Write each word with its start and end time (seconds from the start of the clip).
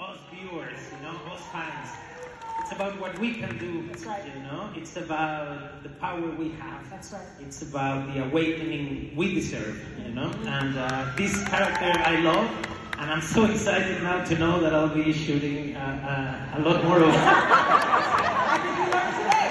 us 0.00 0.16
viewers, 0.32 0.78
you 0.96 1.02
know, 1.02 1.14
us 1.30 1.42
fans. 1.52 1.90
It's 2.60 2.72
about 2.72 2.98
what 2.98 3.18
we 3.18 3.34
can 3.34 3.58
do. 3.58 3.86
That's 3.88 4.04
right. 4.04 4.22
You 4.24 4.42
know, 4.42 4.70
it's 4.74 4.96
about 4.96 5.82
the 5.82 5.90
power 5.90 6.26
we 6.38 6.50
have. 6.52 6.88
That's 6.88 7.12
right. 7.12 7.26
It's 7.40 7.60
about 7.60 8.12
the 8.14 8.24
awakening 8.24 9.12
we 9.14 9.34
deserve. 9.34 9.78
You 10.02 10.14
know, 10.14 10.32
and 10.46 10.78
uh, 10.78 11.12
this 11.16 11.44
character 11.48 11.92
I 12.04 12.20
love, 12.20 12.50
and 12.98 13.10
I'm 13.10 13.20
so 13.20 13.44
excited 13.44 14.02
now 14.02 14.24
to 14.24 14.38
know 14.38 14.60
that 14.60 14.74
I'll 14.74 14.88
be 14.88 15.12
shooting 15.12 15.76
uh, 15.76 16.50
uh, 16.54 16.58
a 16.58 16.60
lot 16.62 16.82
more 16.84 17.02
of. 17.02 17.14
I 17.14 18.56
think 18.62 18.76
we 18.78 18.84
learned 18.96 19.16
today. 19.20 19.48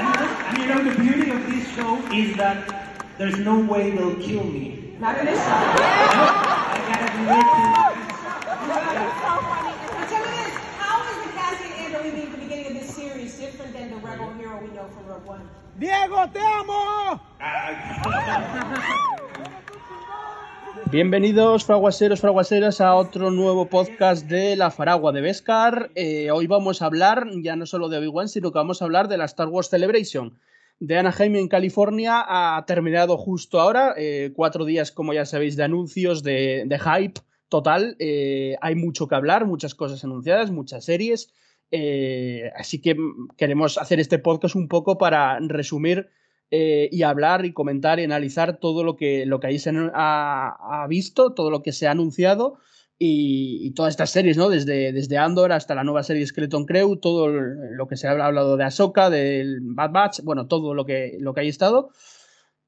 and, 0.00 0.58
you 0.58 0.66
know, 0.66 0.78
and 0.78 0.86
you 0.86 0.94
know, 0.94 0.94
the 0.94 1.02
beauty 1.02 1.30
of 1.30 1.46
this 1.52 1.68
show 1.74 1.96
is 2.14 2.36
that 2.36 3.18
there's 3.18 3.38
no 3.38 3.60
way 3.60 3.90
they'll 3.90 4.16
kill 4.16 4.44
me. 4.44 4.96
Not 4.98 5.18
in 5.18 5.26
this 5.26 5.38
show. 5.38 5.50
I 5.50 6.78
gotta 6.88 7.18
be 7.18 7.24
ready. 7.26 7.89
Diego, 15.78 16.28
te 16.32 16.38
amo. 16.38 17.20
Bienvenidos, 20.92 21.64
fraguaseros, 21.64 22.20
fraguaseras, 22.20 22.80
a 22.80 22.94
otro 22.94 23.30
nuevo 23.30 23.66
podcast 23.66 24.26
de 24.26 24.56
La 24.56 24.70
Faragua 24.70 25.12
de 25.12 25.20
Beskar. 25.20 25.90
Eh, 25.94 26.30
hoy 26.30 26.46
vamos 26.46 26.82
a 26.82 26.86
hablar 26.86 27.26
ya 27.42 27.56
no 27.56 27.66
solo 27.66 27.88
de 27.88 27.98
Obi-Wan, 27.98 28.28
sino 28.28 28.52
que 28.52 28.58
vamos 28.58 28.82
a 28.82 28.84
hablar 28.84 29.08
de 29.08 29.16
la 29.16 29.24
Star 29.24 29.48
Wars 29.48 29.68
Celebration 29.68 30.38
de 30.80 30.98
Anaheim 30.98 31.36
en 31.36 31.48
California. 31.48 32.24
Ha 32.26 32.64
terminado 32.66 33.16
justo 33.16 33.60
ahora, 33.60 33.94
eh, 33.96 34.32
cuatro 34.34 34.64
días, 34.64 34.92
como 34.92 35.12
ya 35.12 35.26
sabéis, 35.26 35.56
de 35.56 35.64
anuncios, 35.64 36.22
de, 36.22 36.64
de 36.66 36.78
hype 36.78 37.20
total. 37.48 37.96
Eh, 37.98 38.56
hay 38.60 38.74
mucho 38.74 39.06
que 39.06 39.14
hablar, 39.14 39.44
muchas 39.44 39.74
cosas 39.74 40.02
anunciadas, 40.04 40.50
muchas 40.50 40.84
series. 40.84 41.32
Eh, 41.70 42.50
así 42.56 42.80
que 42.80 42.96
queremos 43.36 43.78
hacer 43.78 44.00
este 44.00 44.18
podcast 44.18 44.56
un 44.56 44.68
poco 44.68 44.98
para 44.98 45.38
resumir 45.40 46.08
eh, 46.50 46.88
y 46.90 47.02
hablar 47.02 47.44
y 47.44 47.52
comentar 47.52 48.00
y 48.00 48.04
analizar 48.04 48.58
todo 48.58 48.82
lo 48.82 48.96
que, 48.96 49.24
lo 49.24 49.38
que 49.38 49.46
ahí 49.46 49.58
se 49.58 49.70
ha, 49.94 50.82
ha 50.82 50.86
visto, 50.88 51.32
todo 51.32 51.50
lo 51.50 51.62
que 51.62 51.72
se 51.72 51.86
ha 51.86 51.92
anunciado 51.92 52.58
y, 52.98 53.66
y, 53.66 53.70
todas 53.70 53.92
estas 53.92 54.10
series, 54.10 54.36
¿no? 54.36 54.50
Desde, 54.50 54.92
desde 54.92 55.16
Andor 55.16 55.52
hasta 55.52 55.74
la 55.74 55.84
nueva 55.84 56.02
serie 56.02 56.26
Skeleton 56.26 56.66
Crew, 56.66 56.96
todo 56.96 57.28
lo 57.28 57.88
que 57.88 57.96
se 57.96 58.08
ha 58.08 58.10
hablado 58.10 58.56
de 58.56 58.64
Ahsoka, 58.64 59.08
del 59.08 59.60
Bad 59.62 59.90
Batch, 59.92 60.20
bueno, 60.22 60.48
todo 60.48 60.74
lo 60.74 60.84
que, 60.84 61.16
lo 61.20 61.32
que 61.32 61.40
haya 61.40 61.50
estado. 61.50 61.92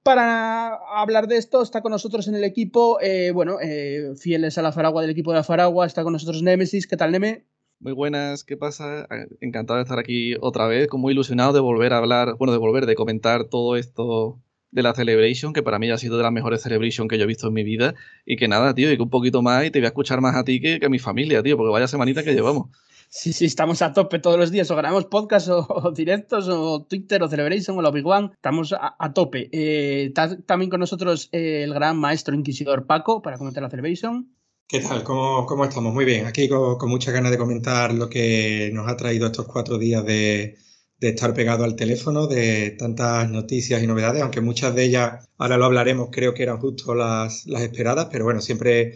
Para 0.03 0.75
hablar 0.97 1.29
de 1.29 1.37
esto 1.37 1.61
está 1.61 1.83
con 1.83 1.93
nosotros 1.93 2.29
en 2.29 2.35
el 2.35 2.45
equipo, 2.45 2.99
eh, 3.01 3.31
bueno, 3.33 3.59
eh, 3.61 4.15
fieles 4.17 4.59
a 4.59 4.63
la 4.63 4.73
Faragua 4.73 5.03
del 5.03 5.11
equipo 5.11 5.33
de 5.33 5.39
la 5.39 5.45
Faragua, 5.45 5.87
está 5.87 6.03
con 6.03 6.13
nosotros 6.13 6.43
Nemesis. 6.43 6.87
¿Qué 6.87 6.97
tal, 6.97 7.13
Neme? 7.13 7.45
Muy 7.83 7.95
buenas, 7.95 8.45
¿qué 8.45 8.57
pasa? 8.57 9.09
Encantado 9.41 9.79
de 9.79 9.83
estar 9.83 9.99
aquí 9.99 10.37
otra 10.41 10.69
vez, 10.69 10.87
como 10.87 11.11
ilusionado 11.11 11.53
de 11.53 11.59
volver 11.59 11.93
a 11.93 11.99
hablar, 11.99 12.37
bueno, 12.39 12.53
de 12.53 12.59
volver, 12.59 12.87
de 12.87 12.95
comentar 12.95 13.47
todo 13.47 13.75
esto 13.75 14.41
de 14.71 14.85
la 14.85 14.95
Celebration, 14.95 15.53
que 15.53 15.65
para 15.65 15.81
mí 15.81 15.91
ha 15.91 15.99
sido 15.99 16.17
de 16.17 16.23
las 16.23 16.31
mejores 16.31 16.63
Celebration 16.63 17.09
que 17.09 17.19
yo 17.19 17.25
he 17.25 17.27
visto 17.27 17.49
en 17.49 17.55
mi 17.55 17.65
vida. 17.65 17.97
Y 18.25 18.37
que 18.37 18.47
nada, 18.47 18.73
tío, 18.73 18.93
y 18.93 18.97
que 18.97 19.03
un 19.03 19.11
poquito 19.11 19.43
más 19.43 19.65
y 19.67 19.73
te 19.73 19.81
voy 19.81 19.87
a 19.87 19.89
escuchar 19.89 20.21
más 20.21 20.37
a 20.37 20.45
ti 20.45 20.61
que, 20.61 20.79
que 20.79 20.87
a 20.87 20.89
mi 20.89 21.01
familia, 21.01 21.43
tío, 21.43 21.57
porque 21.57 21.73
vaya 21.73 21.89
semanita 21.89 22.23
que 22.23 22.35
llevamos. 22.35 22.69
Sí, 23.09 23.33
sí, 23.33 23.47
estamos 23.47 23.83
a 23.83 23.93
tope 23.93 24.21
todos 24.21 24.39
los 24.39 24.53
días, 24.53 24.71
o 24.71 24.77
grabamos 24.77 25.07
podcast 25.07 25.49
o, 25.49 25.91
directos, 25.91 26.49
o 26.49 26.85
Twitter, 26.85 27.21
o 27.25 27.29
Celebration, 27.29 27.77
o 27.77 27.83
la 27.83 27.91
Big 27.91 28.07
One, 28.07 28.31
estamos 28.33 28.73
a, 28.79 29.13
tope. 29.13 29.51
Eh, 29.51 30.13
también 30.47 30.71
con 30.71 30.79
nosotros 30.79 31.31
eh, 31.33 31.65
el 31.65 31.75
gran 31.75 31.99
maestro 31.99 32.37
inquisidor 32.37 32.87
Paco 32.87 33.23
para 33.23 33.39
comentar 33.39 33.61
la 33.61 33.71
Celebration. 33.71 34.33
¿Qué 34.73 34.81
tal? 34.81 35.05
¿Cómo, 35.05 35.45
cómo 35.45 35.67
estamos? 35.67 35.93
Muy 35.93 36.07
bien. 36.07 36.25
Aquí 36.25 36.49
con, 36.49 36.79
muchas 36.89 37.13
ganas 37.13 37.31
de 37.31 37.37
comentar 37.37 37.93
lo 37.93 38.09
que 38.09 38.71
nos 38.73 38.89
ha 38.89 38.97
traído 38.97 39.27
estos 39.27 39.47
cuatro 39.47 39.77
días 39.77 40.03
de, 40.03 40.57
estar 40.99 41.35
pegado 41.35 41.65
al 41.65 41.77
teléfono, 41.77 42.27
de 42.27 42.71
tantas 42.71 43.29
noticias 43.29 43.83
y 43.83 43.87
novedades, 43.87 44.23
aunque 44.23 44.41
muchas 44.41 44.75
de 44.75 44.85
ellas, 44.85 45.29
ahora 45.37 45.59
lo 45.59 45.67
hablaremos, 45.67 46.09
creo 46.11 46.33
que 46.33 46.45
eran 46.45 46.59
justo 46.59 46.95
las, 46.95 47.45
las 47.45 47.61
esperadas, 47.61 48.09
pero 48.11 48.25
bueno, 48.25 48.41
siempre, 48.41 48.95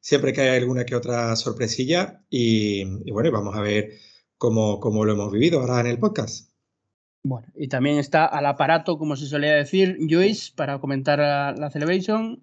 siempre 0.00 0.32
que 0.32 0.40
hay 0.40 0.58
alguna 0.58 0.84
que 0.84 0.96
otra 0.96 1.36
sorpresilla 1.36 2.24
y, 2.28 2.82
bueno, 3.12 3.30
vamos 3.30 3.54
a 3.54 3.60
ver 3.60 3.92
cómo, 4.38 4.80
cómo 4.80 5.04
lo 5.04 5.12
hemos 5.12 5.30
vivido 5.30 5.60
ahora 5.60 5.78
en 5.78 5.86
el 5.86 6.00
podcast. 6.00 6.50
Bueno, 7.22 7.46
y 7.54 7.68
también 7.68 7.98
está 7.98 8.26
al 8.26 8.46
aparato, 8.46 8.98
como 8.98 9.14
se 9.14 9.26
solía 9.26 9.54
decir, 9.54 9.98
Luis, 10.00 10.50
para 10.50 10.80
comentar 10.80 11.20
la 11.20 11.70
Celebration. 11.70 12.42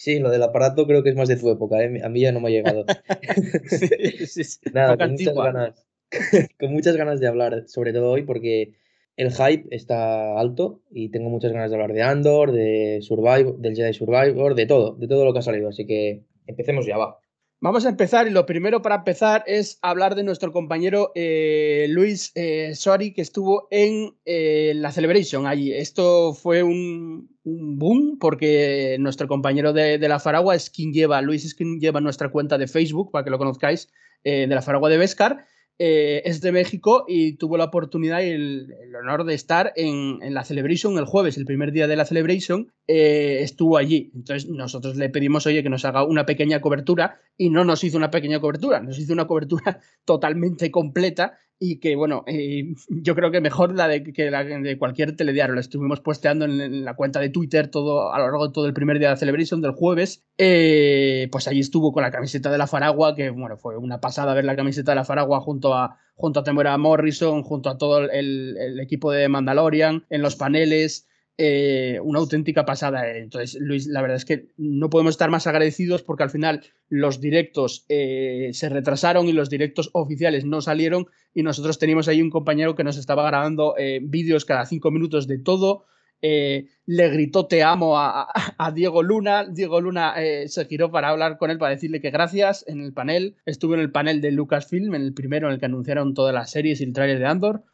Sí, 0.00 0.18
lo 0.18 0.30
del 0.30 0.42
aparato 0.42 0.86
creo 0.86 1.02
que 1.02 1.10
es 1.10 1.14
más 1.14 1.28
de 1.28 1.36
tu 1.36 1.50
época, 1.50 1.84
¿eh? 1.84 2.00
a 2.02 2.08
mí 2.08 2.22
ya 2.22 2.32
no 2.32 2.40
me 2.40 2.48
ha 2.48 2.50
llegado. 2.50 2.86
sí, 3.68 4.26
sí, 4.26 4.44
sí. 4.44 4.58
Nada, 4.72 4.96
con 4.96 5.10
muchas, 5.10 5.34
ganas, 5.34 5.86
con 6.58 6.72
muchas 6.72 6.96
ganas 6.96 7.20
de 7.20 7.26
hablar, 7.26 7.64
sobre 7.66 7.92
todo 7.92 8.10
hoy, 8.10 8.22
porque 8.22 8.78
el 9.16 9.30
hype 9.30 9.66
está 9.70 10.40
alto 10.40 10.80
y 10.90 11.10
tengo 11.10 11.28
muchas 11.28 11.52
ganas 11.52 11.70
de 11.70 11.76
hablar 11.76 11.92
de 11.92 12.00
Andor, 12.00 12.50
de 12.50 13.00
Survivor, 13.02 13.58
del 13.58 13.76
Jedi 13.76 13.92
Survivor, 13.92 14.54
de 14.54 14.64
todo, 14.64 14.94
de 14.94 15.06
todo 15.06 15.26
lo 15.26 15.34
que 15.34 15.40
ha 15.40 15.42
salido. 15.42 15.68
Así 15.68 15.84
que 15.84 16.24
empecemos 16.46 16.86
ya, 16.86 16.96
va. 16.96 17.20
Vamos 17.62 17.84
a 17.84 17.90
empezar 17.90 18.26
y 18.26 18.30
lo 18.30 18.46
primero 18.46 18.80
para 18.80 18.94
empezar 18.94 19.44
es 19.46 19.78
hablar 19.82 20.14
de 20.14 20.22
nuestro 20.22 20.50
compañero 20.50 21.12
eh, 21.14 21.88
Luis 21.90 22.32
eh, 22.34 22.72
que 23.14 23.20
estuvo 23.20 23.68
en 23.70 24.16
eh, 24.24 24.72
la 24.76 24.92
Celebration 24.92 25.46
allí. 25.46 25.74
Esto 25.74 26.32
fue 26.32 26.62
un, 26.62 27.28
un 27.44 27.78
boom 27.78 28.18
porque 28.18 28.96
nuestro 29.00 29.28
compañero 29.28 29.72
de, 29.72 29.98
de, 29.98 30.08
la 30.08 30.20
Faragua 30.20 30.54
es 30.54 30.70
quien 30.70 30.92
lleva, 30.92 31.22
Luis 31.22 31.44
es 31.44 31.54
quien 31.54 31.80
lleva 31.80 32.00
nuestra 32.00 32.30
cuenta 32.30 32.58
de 32.58 32.68
Facebook, 32.68 33.10
para 33.10 33.24
que 33.24 33.30
lo 33.30 33.38
conozcáis, 33.38 33.88
de 34.22 34.46
la 34.46 34.62
Faragua 34.62 34.90
de 34.90 34.98
Vescar. 34.98 35.46
Eh, 35.82 36.28
es 36.28 36.42
de 36.42 36.52
México 36.52 37.06
y 37.08 37.38
tuvo 37.38 37.56
la 37.56 37.64
oportunidad 37.64 38.20
y 38.20 38.28
el, 38.28 38.74
el 38.82 38.94
honor 38.96 39.24
de 39.24 39.32
estar 39.32 39.72
en, 39.76 40.18
en, 40.20 40.34
la 40.34 40.44
Celebration 40.44 40.98
el 40.98 41.06
jueves, 41.06 41.38
el 41.38 41.46
primer 41.46 41.72
día 41.72 41.88
de 41.88 41.96
la 41.96 42.04
Celebration, 42.04 42.70
eh, 42.86 43.38
estuvo 43.40 43.78
allí. 43.78 44.10
Entonces 44.14 44.50
nosotros 44.50 44.96
le 44.96 45.08
pedimos, 45.08 45.46
oye, 45.46 45.62
que 45.62 45.70
nos 45.70 45.86
haga 45.86 46.04
una 46.04 46.26
pequeña 46.26 46.60
cobertura 46.60 47.18
y 47.38 47.48
no 47.48 47.64
nos 47.64 47.82
hizo 47.82 47.96
una 47.96 48.10
pequeña 48.10 48.40
cobertura, 48.40 48.80
nos 48.80 48.98
hizo 48.98 49.14
una 49.14 49.26
cobertura 49.26 49.80
totalmente 50.04 50.70
completa 50.70 51.38
y 51.62 51.78
que, 51.78 51.94
bueno, 51.94 52.24
eh, 52.26 52.74
yo 52.88 53.14
creo 53.14 53.30
que 53.30 53.40
mejor 53.40 53.76
la 53.76 53.86
de, 53.86 54.02
que 54.02 54.30
la 54.30 54.42
de 54.42 54.78
cualquier 54.78 55.14
telediario. 55.14 55.54
La 55.54 55.60
estuvimos 55.60 56.00
posteando 56.00 56.46
en, 56.46 56.84
la 56.84 56.96
cuenta 56.96 57.20
de 57.20 57.28
Twitter 57.28 57.68
todo, 57.68 58.12
a 58.12 58.18
lo 58.18 58.24
largo 58.24 58.48
de 58.48 58.52
todo 58.52 58.66
el 58.66 58.72
primer 58.72 58.98
día 58.98 59.10
de 59.10 59.16
Celebration 59.16 59.60
del 59.60 59.72
jueves. 59.72 60.24
Eh, 60.38 61.28
pues 61.30 61.46
allí 61.46 61.60
estuvo 61.60 61.92
con 61.92 62.02
la 62.02 62.10
camiseta 62.10 62.50
de 62.50 62.58
la 62.58 62.66
Faragua, 62.66 63.14
que, 63.14 63.28
bueno, 63.28 63.58
fue 63.58 63.76
una 63.76 64.00
pasada 64.00 64.34
ver 64.34 64.46
la 64.46 64.56
camiseta 64.56 64.92
de 64.92 64.96
la 64.96 65.04
Faragua 65.04 65.40
junto 65.40 65.74
a, 65.74 65.98
junto 66.14 66.40
a 66.40 66.44
Temora 66.44 66.76
Morrison, 66.78 67.42
junto 67.42 67.68
a 67.68 67.76
todo 67.76 68.10
el, 68.10 68.56
el 68.56 68.80
equipo 68.80 69.12
de 69.12 69.28
Mandalorian, 69.28 70.06
en 70.08 70.22
los 70.22 70.36
paneles. 70.36 71.09
Eh, 71.42 71.98
una 72.02 72.18
auténtica 72.18 72.66
pasada. 72.66 73.16
Entonces, 73.16 73.58
Luis, 73.58 73.86
la 73.86 74.02
verdad 74.02 74.18
es 74.18 74.26
que 74.26 74.48
no 74.58 74.90
podemos 74.90 75.12
estar 75.12 75.30
más 75.30 75.46
agradecidos 75.46 76.02
porque 76.02 76.22
al 76.22 76.28
final 76.28 76.60
los 76.90 77.18
directos 77.18 77.86
eh, 77.88 78.50
se 78.52 78.68
retrasaron 78.68 79.26
y 79.26 79.32
los 79.32 79.48
directos 79.48 79.88
oficiales 79.94 80.44
no 80.44 80.60
salieron 80.60 81.06
y 81.32 81.42
nosotros 81.42 81.78
teníamos 81.78 82.08
ahí 82.08 82.20
un 82.20 82.28
compañero 82.28 82.74
que 82.74 82.84
nos 82.84 82.98
estaba 82.98 83.26
grabando 83.26 83.74
eh, 83.78 84.00
vídeos 84.02 84.44
cada 84.44 84.66
cinco 84.66 84.90
minutos 84.90 85.26
de 85.26 85.38
todo. 85.38 85.86
le 86.20 87.08
gritó 87.08 87.46
te 87.46 87.62
amo 87.62 87.96
a, 87.96 88.28
Diego 88.74 89.02
Luna. 89.02 89.46
Diego 89.46 89.80
Luna 89.80 90.16
se 90.44 90.66
giró 90.66 90.90
para 90.90 91.08
hablar 91.08 91.38
con 91.38 91.50
él, 91.50 91.56
para 91.56 91.74
decirle 91.74 92.02
que 92.02 92.10
gracias 92.10 92.66
en 92.68 92.82
el 92.82 92.92
panel. 92.92 93.36
Estuvo 93.46 93.72
en 93.72 93.80
el 93.80 93.90
panel 93.90 94.20
de 94.20 94.30
Lucasfilm, 94.30 94.94
en 94.94 95.00
el 95.00 95.14
primero 95.14 95.46
en 95.46 95.54
el 95.54 95.58
que 95.58 95.64
anunciaron 95.64 96.12
todas 96.12 96.34
las 96.34 96.50
series 96.50 96.82
y 96.82 96.84
el 96.84 96.92
tráiler 96.92 97.18
de 97.18 97.26
Andor. 97.26 97.64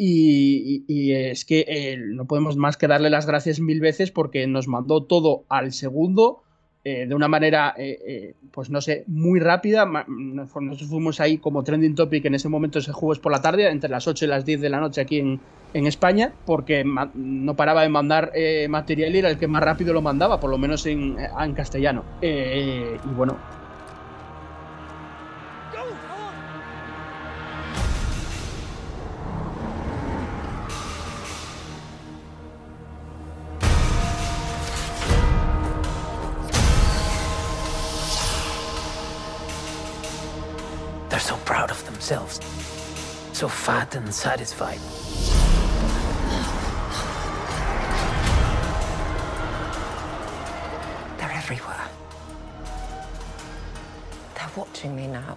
Y, 0.00 1.12
es 1.12 1.44
que 1.44 1.64
eh, 1.66 1.96
no 1.98 2.26
podemos 2.26 2.56
más 2.56 2.76
que 2.76 2.86
darle 2.86 3.10
las 3.10 3.26
gracias 3.26 3.58
mil 3.58 3.80
veces 3.80 4.12
porque 4.12 4.46
nos 4.46 4.68
mandó 4.68 5.02
todo 5.02 5.42
al 5.48 5.72
segundo 5.72 6.44
eh, 6.84 7.06
de 7.06 7.14
una 7.16 7.26
manera, 7.26 7.74
eh, 7.76 8.34
pues 8.52 8.70
no 8.70 8.80
sé, 8.80 9.02
muy 9.08 9.40
rápida. 9.40 9.84
Nosotros 10.06 10.88
fuimos 10.88 11.20
ahí 11.20 11.38
como 11.38 11.64
trending 11.64 11.96
topic 11.96 12.24
en 12.26 12.36
ese 12.36 12.48
momento, 12.48 12.78
ese 12.78 12.92
jueves 12.92 13.18
por 13.18 13.32
la 13.32 13.42
tarde, 13.42 13.68
entre 13.68 13.90
las 13.90 14.06
8 14.06 14.24
y 14.24 14.28
las 14.28 14.44
10 14.44 14.60
de 14.60 14.70
la 14.70 14.78
noche 14.78 15.00
aquí 15.00 15.18
en, 15.18 15.40
en 15.74 15.86
España, 15.88 16.32
porque 16.46 16.84
no 16.84 17.56
paraba 17.56 17.82
de 17.82 17.88
mandar 17.88 18.32
material 18.68 19.16
y 19.16 19.18
era 19.18 19.30
el 19.30 19.38
que 19.38 19.48
más 19.48 19.64
rápido 19.64 19.92
lo 19.92 20.00
mandaba, 20.00 20.38
por 20.38 20.48
lo 20.48 20.58
menos 20.58 20.86
en, 20.86 21.16
en 21.18 21.54
castellano. 21.54 22.04
y 22.22 23.08
bueno, 23.16 23.36
fat 43.68 43.94
and 43.96 44.10
satisfied. 44.10 44.80
They're 51.18 51.36
everywhere. 51.42 51.86
They're 54.34 54.54
watching 54.56 54.96
me 54.96 55.06
now. 55.08 55.36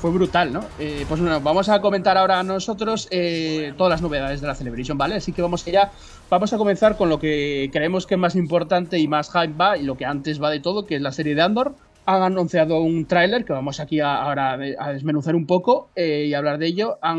fue 0.00 0.12
brutal, 0.12 0.50
¿no? 0.50 0.64
Eh, 0.78 1.04
pues 1.06 1.20
bueno, 1.20 1.40
vamos 1.42 1.68
a 1.68 1.80
comentar 1.82 2.16
ahora 2.16 2.42
nosotros 2.42 3.06
eh, 3.10 3.74
todas 3.76 3.90
las 3.90 4.00
novedades 4.00 4.40
de 4.40 4.46
la 4.46 4.54
Celebration, 4.54 4.96
¿vale? 4.96 5.16
Así 5.16 5.32
que 5.32 5.42
vamos 5.42 5.66
allá. 5.66 5.90
Vamos 6.30 6.52
a 6.54 6.56
comenzar 6.56 6.96
con 6.96 7.10
lo 7.10 7.18
que 7.18 7.68
creemos 7.72 8.06
que 8.06 8.14
es 8.14 8.20
más 8.20 8.34
importante 8.34 8.98
y 8.98 9.08
más 9.08 9.30
hype 9.30 9.52
va 9.52 9.76
y 9.76 9.82
lo 9.82 9.98
que 9.98 10.06
antes 10.06 10.40
va 10.42 10.48
de 10.48 10.60
todo, 10.60 10.86
que 10.86 10.94
es 10.94 11.02
la 11.02 11.12
serie 11.12 11.34
de 11.34 11.42
Andor. 11.42 11.74
Han 12.06 12.22
anunciado 12.22 12.80
un 12.80 13.06
tráiler 13.06 13.44
que 13.44 13.52
vamos 13.52 13.78
aquí 13.78 14.00
a, 14.00 14.22
ahora 14.22 14.54
a 14.54 14.92
desmenuzar 14.92 15.36
un 15.36 15.46
poco 15.46 15.90
eh, 15.94 16.26
y 16.28 16.34
hablar 16.34 16.58
de 16.58 16.66
ello. 16.66 16.98
Han 17.02 17.18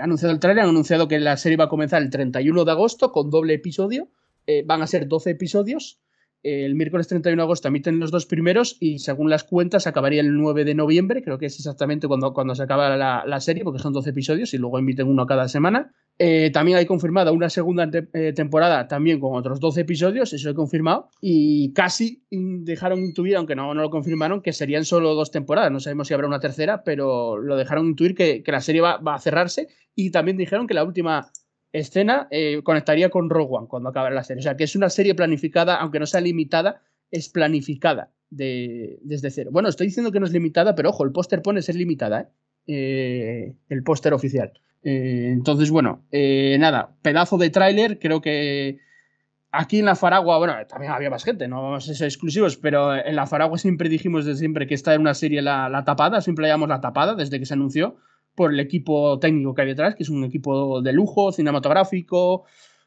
anunciado 0.00 0.32
el 0.32 0.40
tráiler, 0.40 0.64
han 0.64 0.70
anunciado 0.70 1.08
que 1.08 1.20
la 1.20 1.36
serie 1.36 1.56
va 1.56 1.64
a 1.64 1.68
comenzar 1.68 2.00
el 2.02 2.10
31 2.10 2.64
de 2.64 2.70
agosto 2.70 3.12
con 3.12 3.30
doble 3.30 3.54
episodio. 3.54 4.08
van 4.66 4.82
a 4.82 4.86
ser 4.86 5.08
12 5.08 5.30
episodios 5.30 5.98
el 6.44 6.74
miércoles 6.74 7.08
31 7.08 7.40
de 7.40 7.42
agosto 7.42 7.68
emiten 7.68 7.98
los 7.98 8.10
dos 8.10 8.26
primeros 8.26 8.76
y 8.78 8.98
según 8.98 9.30
las 9.30 9.44
cuentas 9.44 9.86
acabaría 9.86 10.20
el 10.20 10.36
9 10.36 10.64
de 10.64 10.74
noviembre, 10.74 11.22
creo 11.22 11.38
que 11.38 11.46
es 11.46 11.56
exactamente 11.56 12.06
cuando, 12.06 12.34
cuando 12.34 12.54
se 12.54 12.62
acaba 12.62 12.96
la, 12.96 13.40
serie, 13.40 13.64
porque 13.64 13.80
son 13.80 13.94
12 13.94 14.10
episodios 14.10 14.52
y 14.54 14.58
luego 14.58 14.78
emiten 14.78 15.08
uno 15.08 15.26
cada 15.26 15.48
semana. 15.48 15.92
Eh, 16.18 16.50
también 16.52 16.78
hay 16.78 16.86
confirmada 16.86 17.32
una 17.32 17.48
segunda 17.48 17.90
eh, 18.12 18.32
temporada 18.34 18.86
también 18.86 19.18
con 19.18 19.36
otros 19.36 19.58
12 19.58 19.80
episodios, 19.80 20.32
eso 20.32 20.50
he 20.50 20.54
confirmado, 20.54 21.08
y 21.20 21.72
casi 21.72 22.24
dejaron 22.30 23.00
intuir, 23.00 23.36
aunque 23.36 23.56
no, 23.56 23.74
no 23.74 23.82
lo 23.82 23.90
confirmaron, 23.90 24.42
que 24.42 24.52
serían 24.52 24.84
solo 24.84 25.14
dos 25.14 25.30
temporadas, 25.30 25.72
no 25.72 25.80
sabemos 25.80 26.08
si 26.08 26.14
habrá 26.14 26.28
una 26.28 26.40
tercera, 26.40 26.84
pero 26.84 27.38
lo 27.38 27.56
dejaron 27.56 27.86
intuir 27.86 28.14
que, 28.14 28.42
que 28.42 28.52
la 28.52 28.60
serie 28.60 28.80
va, 28.80 28.98
va 28.98 29.14
a 29.14 29.18
cerrarse 29.20 29.68
y 29.94 30.10
también 30.10 30.36
dijeron 30.36 30.66
que 30.66 30.74
la 30.74 30.84
última 30.84 31.30
escena 31.74 32.28
eh, 32.30 32.60
conectaría 32.62 33.10
con 33.10 33.28
Rogue 33.28 33.56
One 33.56 33.66
cuando 33.68 33.88
acabe 33.88 34.14
la 34.14 34.22
serie. 34.22 34.38
O 34.38 34.42
sea, 34.42 34.56
que 34.56 34.64
es 34.64 34.76
una 34.76 34.88
serie 34.88 35.14
planificada, 35.14 35.74
aunque 35.74 35.98
no 35.98 36.06
sea 36.06 36.20
limitada, 36.20 36.82
es 37.10 37.28
planificada 37.28 38.10
desde 38.30 39.30
cero. 39.30 39.50
Bueno, 39.52 39.68
estoy 39.68 39.88
diciendo 39.88 40.10
que 40.10 40.18
no 40.18 40.26
es 40.26 40.32
limitada, 40.32 40.74
pero 40.74 40.90
ojo, 40.90 41.04
el 41.04 41.12
póster 41.12 41.42
pone 41.42 41.62
ser 41.62 41.76
limitada, 41.76 42.22
¿eh? 42.22 42.26
Eh, 42.66 43.54
el 43.68 43.82
póster 43.82 44.14
oficial. 44.14 44.52
entonces, 44.82 45.70
bueno, 45.70 46.04
nada, 46.10 46.94
pedazo 47.02 47.38
de 47.38 47.50
tráiler, 47.50 47.98
creo 47.98 48.20
que 48.20 48.78
aquí 49.52 49.78
en 49.78 49.84
la 49.84 49.94
Faragua, 49.94 50.38
bueno, 50.38 50.54
también 50.68 50.92
había 50.92 51.10
más 51.10 51.24
gente, 51.24 51.46
no 51.46 51.62
vamos 51.62 51.88
a 51.88 51.94
ser 51.94 52.06
exclusivos, 52.06 52.56
pero 52.56 52.94
en 52.94 53.14
la 53.14 53.26
Faragua 53.26 53.58
siempre 53.58 53.88
dijimos 53.88 54.24
desde 54.24 54.40
siempre 54.40 54.66
que 54.66 54.74
esta 54.74 54.92
era 54.92 55.00
una 55.00 55.14
serie 55.14 55.42
la, 55.42 55.68
la 55.68 55.84
tapada, 55.84 56.20
siempre 56.20 56.42
la 56.42 56.48
llamamos 56.48 56.70
la 56.70 56.80
tapada 56.80 57.14
desde 57.14 57.38
que 57.38 57.46
se 57.46 57.54
anunció 57.54 57.96
por 58.34 58.52
el 58.52 58.60
equipo 58.60 59.18
técnico 59.18 59.54
que 59.54 59.62
hay 59.62 59.68
detrás, 59.68 59.94
que 59.94 60.02
es 60.02 60.08
un 60.08 60.24
equipo 60.24 60.82
de 60.82 60.92
lujo, 60.92 61.32
cinematográfico. 61.32 62.44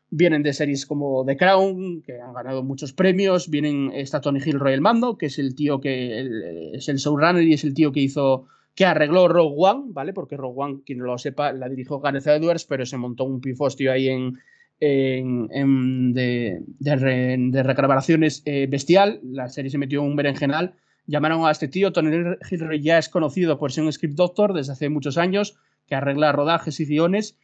Vienen 0.09 0.41
de 0.41 0.53
series 0.53 0.85
como 0.85 1.25
The 1.25 1.35
Crown, 1.35 2.01
que 2.01 2.19
han 2.19 2.33
ganado 2.33 2.63
muchos 2.63 2.93
premios. 2.93 3.49
Vienen, 3.49 3.91
está 3.93 4.21
Tony 4.21 4.39
Gilroy 4.39 4.73
el 4.73 4.81
mando, 4.81 5.17
que 5.17 5.25
es 5.25 5.37
el 5.37 5.55
tío 5.55 5.81
que 5.81 6.71
es 6.73 6.87
el 6.87 6.97
showrunner 6.97 7.43
y 7.43 7.53
es 7.53 7.63
el 7.63 7.73
tío 7.73 7.91
que 7.91 7.99
hizo, 7.99 8.45
que 8.73 8.85
arregló 8.85 9.27
Rogue 9.27 9.55
One, 9.57 9.85
¿vale? 9.89 10.13
Porque 10.13 10.37
Rogue 10.37 10.55
One, 10.57 10.79
quien 10.85 10.99
no 10.99 11.05
lo 11.05 11.17
sepa, 11.17 11.51
la 11.51 11.67
dirigió 11.67 11.99
Gareth 11.99 12.27
Edwards, 12.27 12.65
pero 12.65 12.85
se 12.85 12.97
montó 12.97 13.25
un 13.25 13.41
pifostio 13.41 13.91
ahí 13.91 14.07
en, 14.07 14.37
en, 14.79 16.13
de, 16.13 16.61
de, 16.79 17.63
regrabaciones 17.63 18.43
eh, 18.45 18.67
bestial. 18.69 19.19
La 19.23 19.49
serie 19.49 19.71
se 19.71 19.77
metió 19.77 20.01
en 20.01 20.07
un 20.07 20.15
berenjenal 20.15 20.75
Llamaron 21.07 21.45
a 21.45 21.51
este 21.51 21.69
tío, 21.69 21.93
Tony 21.93 22.11
Gilroy 22.47 22.81
ya 22.81 22.97
es 22.97 23.07
conocido 23.07 23.57
por 23.57 23.71
ser 23.71 23.85
un 23.85 23.93
script 23.93 24.15
doctor 24.15 24.53
desde 24.53 24.73
hace 24.73 24.89
muchos 24.89 25.17
años, 25.17 25.57
que 25.87 25.95
arregla 25.95 26.33
rodajes 26.33 26.81
y 26.81 26.85
guiones, 26.85 27.37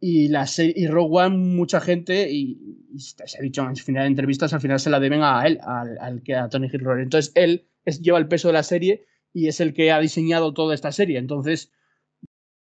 y, 0.00 0.28
la 0.28 0.46
y 0.56 0.86
Rogue 0.86 1.24
One, 1.24 1.36
mucha 1.36 1.80
gente, 1.80 2.30
y, 2.30 2.78
se 2.96 3.38
ha 3.38 3.42
dicho 3.42 3.62
en 3.68 3.74
final 3.74 4.04
de 4.04 4.08
entrevistas, 4.08 4.52
al 4.52 4.60
final 4.60 4.78
se 4.78 4.90
la 4.90 5.00
deben 5.00 5.22
a 5.22 5.44
él, 5.44 5.58
al, 5.62 6.22
que 6.22 6.36
a 6.36 6.48
Tony 6.48 6.68
Gilroy. 6.68 7.02
Entonces 7.02 7.32
él 7.34 7.66
es, 7.84 8.00
lleva 8.00 8.18
el 8.18 8.28
peso 8.28 8.48
de 8.48 8.54
la 8.54 8.62
serie 8.62 9.04
y 9.32 9.48
es 9.48 9.60
el 9.60 9.74
que 9.74 9.90
ha 9.90 9.98
diseñado 9.98 10.54
toda 10.54 10.74
esta 10.74 10.92
serie. 10.92 11.18
Entonces 11.18 11.72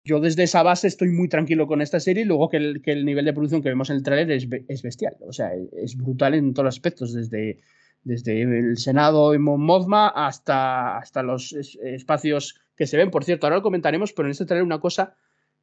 yo 0.04 0.20
desde 0.20 0.42
esa 0.42 0.62
base 0.62 0.86
estoy 0.86 1.08
muy 1.08 1.30
tranquilo 1.30 1.66
con 1.66 1.80
esta 1.80 1.98
serie 1.98 2.24
y 2.24 2.26
luego 2.26 2.50
que 2.50 2.58
el, 2.58 2.82
que 2.82 2.92
el 2.92 3.06
nivel 3.06 3.24
de 3.24 3.32
producción 3.32 3.62
que 3.62 3.70
vemos 3.70 3.88
en 3.88 3.96
el 3.96 4.02
trailer 4.02 4.30
es, 4.30 4.46
es, 4.68 4.82
bestial. 4.82 5.16
O 5.26 5.32
sea, 5.32 5.52
es 5.72 5.96
brutal 5.96 6.34
en 6.34 6.52
todos 6.52 6.66
los 6.66 6.74
aspectos, 6.74 7.14
desde 7.14 7.60
desde 8.04 8.42
el 8.42 8.76
Senado 8.76 9.34
en 9.34 9.42
Mothma 9.42 10.08
hasta, 10.08 10.98
hasta 10.98 11.22
los 11.22 11.52
espacios 11.52 12.60
que 12.76 12.86
se 12.86 12.96
ven. 12.96 13.10
Por 13.10 13.24
cierto, 13.24 13.46
ahora 13.46 13.56
lo 13.56 13.62
comentaremos, 13.62 14.12
pero 14.12 14.28
en 14.28 14.32
este 14.32 14.46
trailer 14.46 14.64
una 14.64 14.80
cosa 14.80 15.16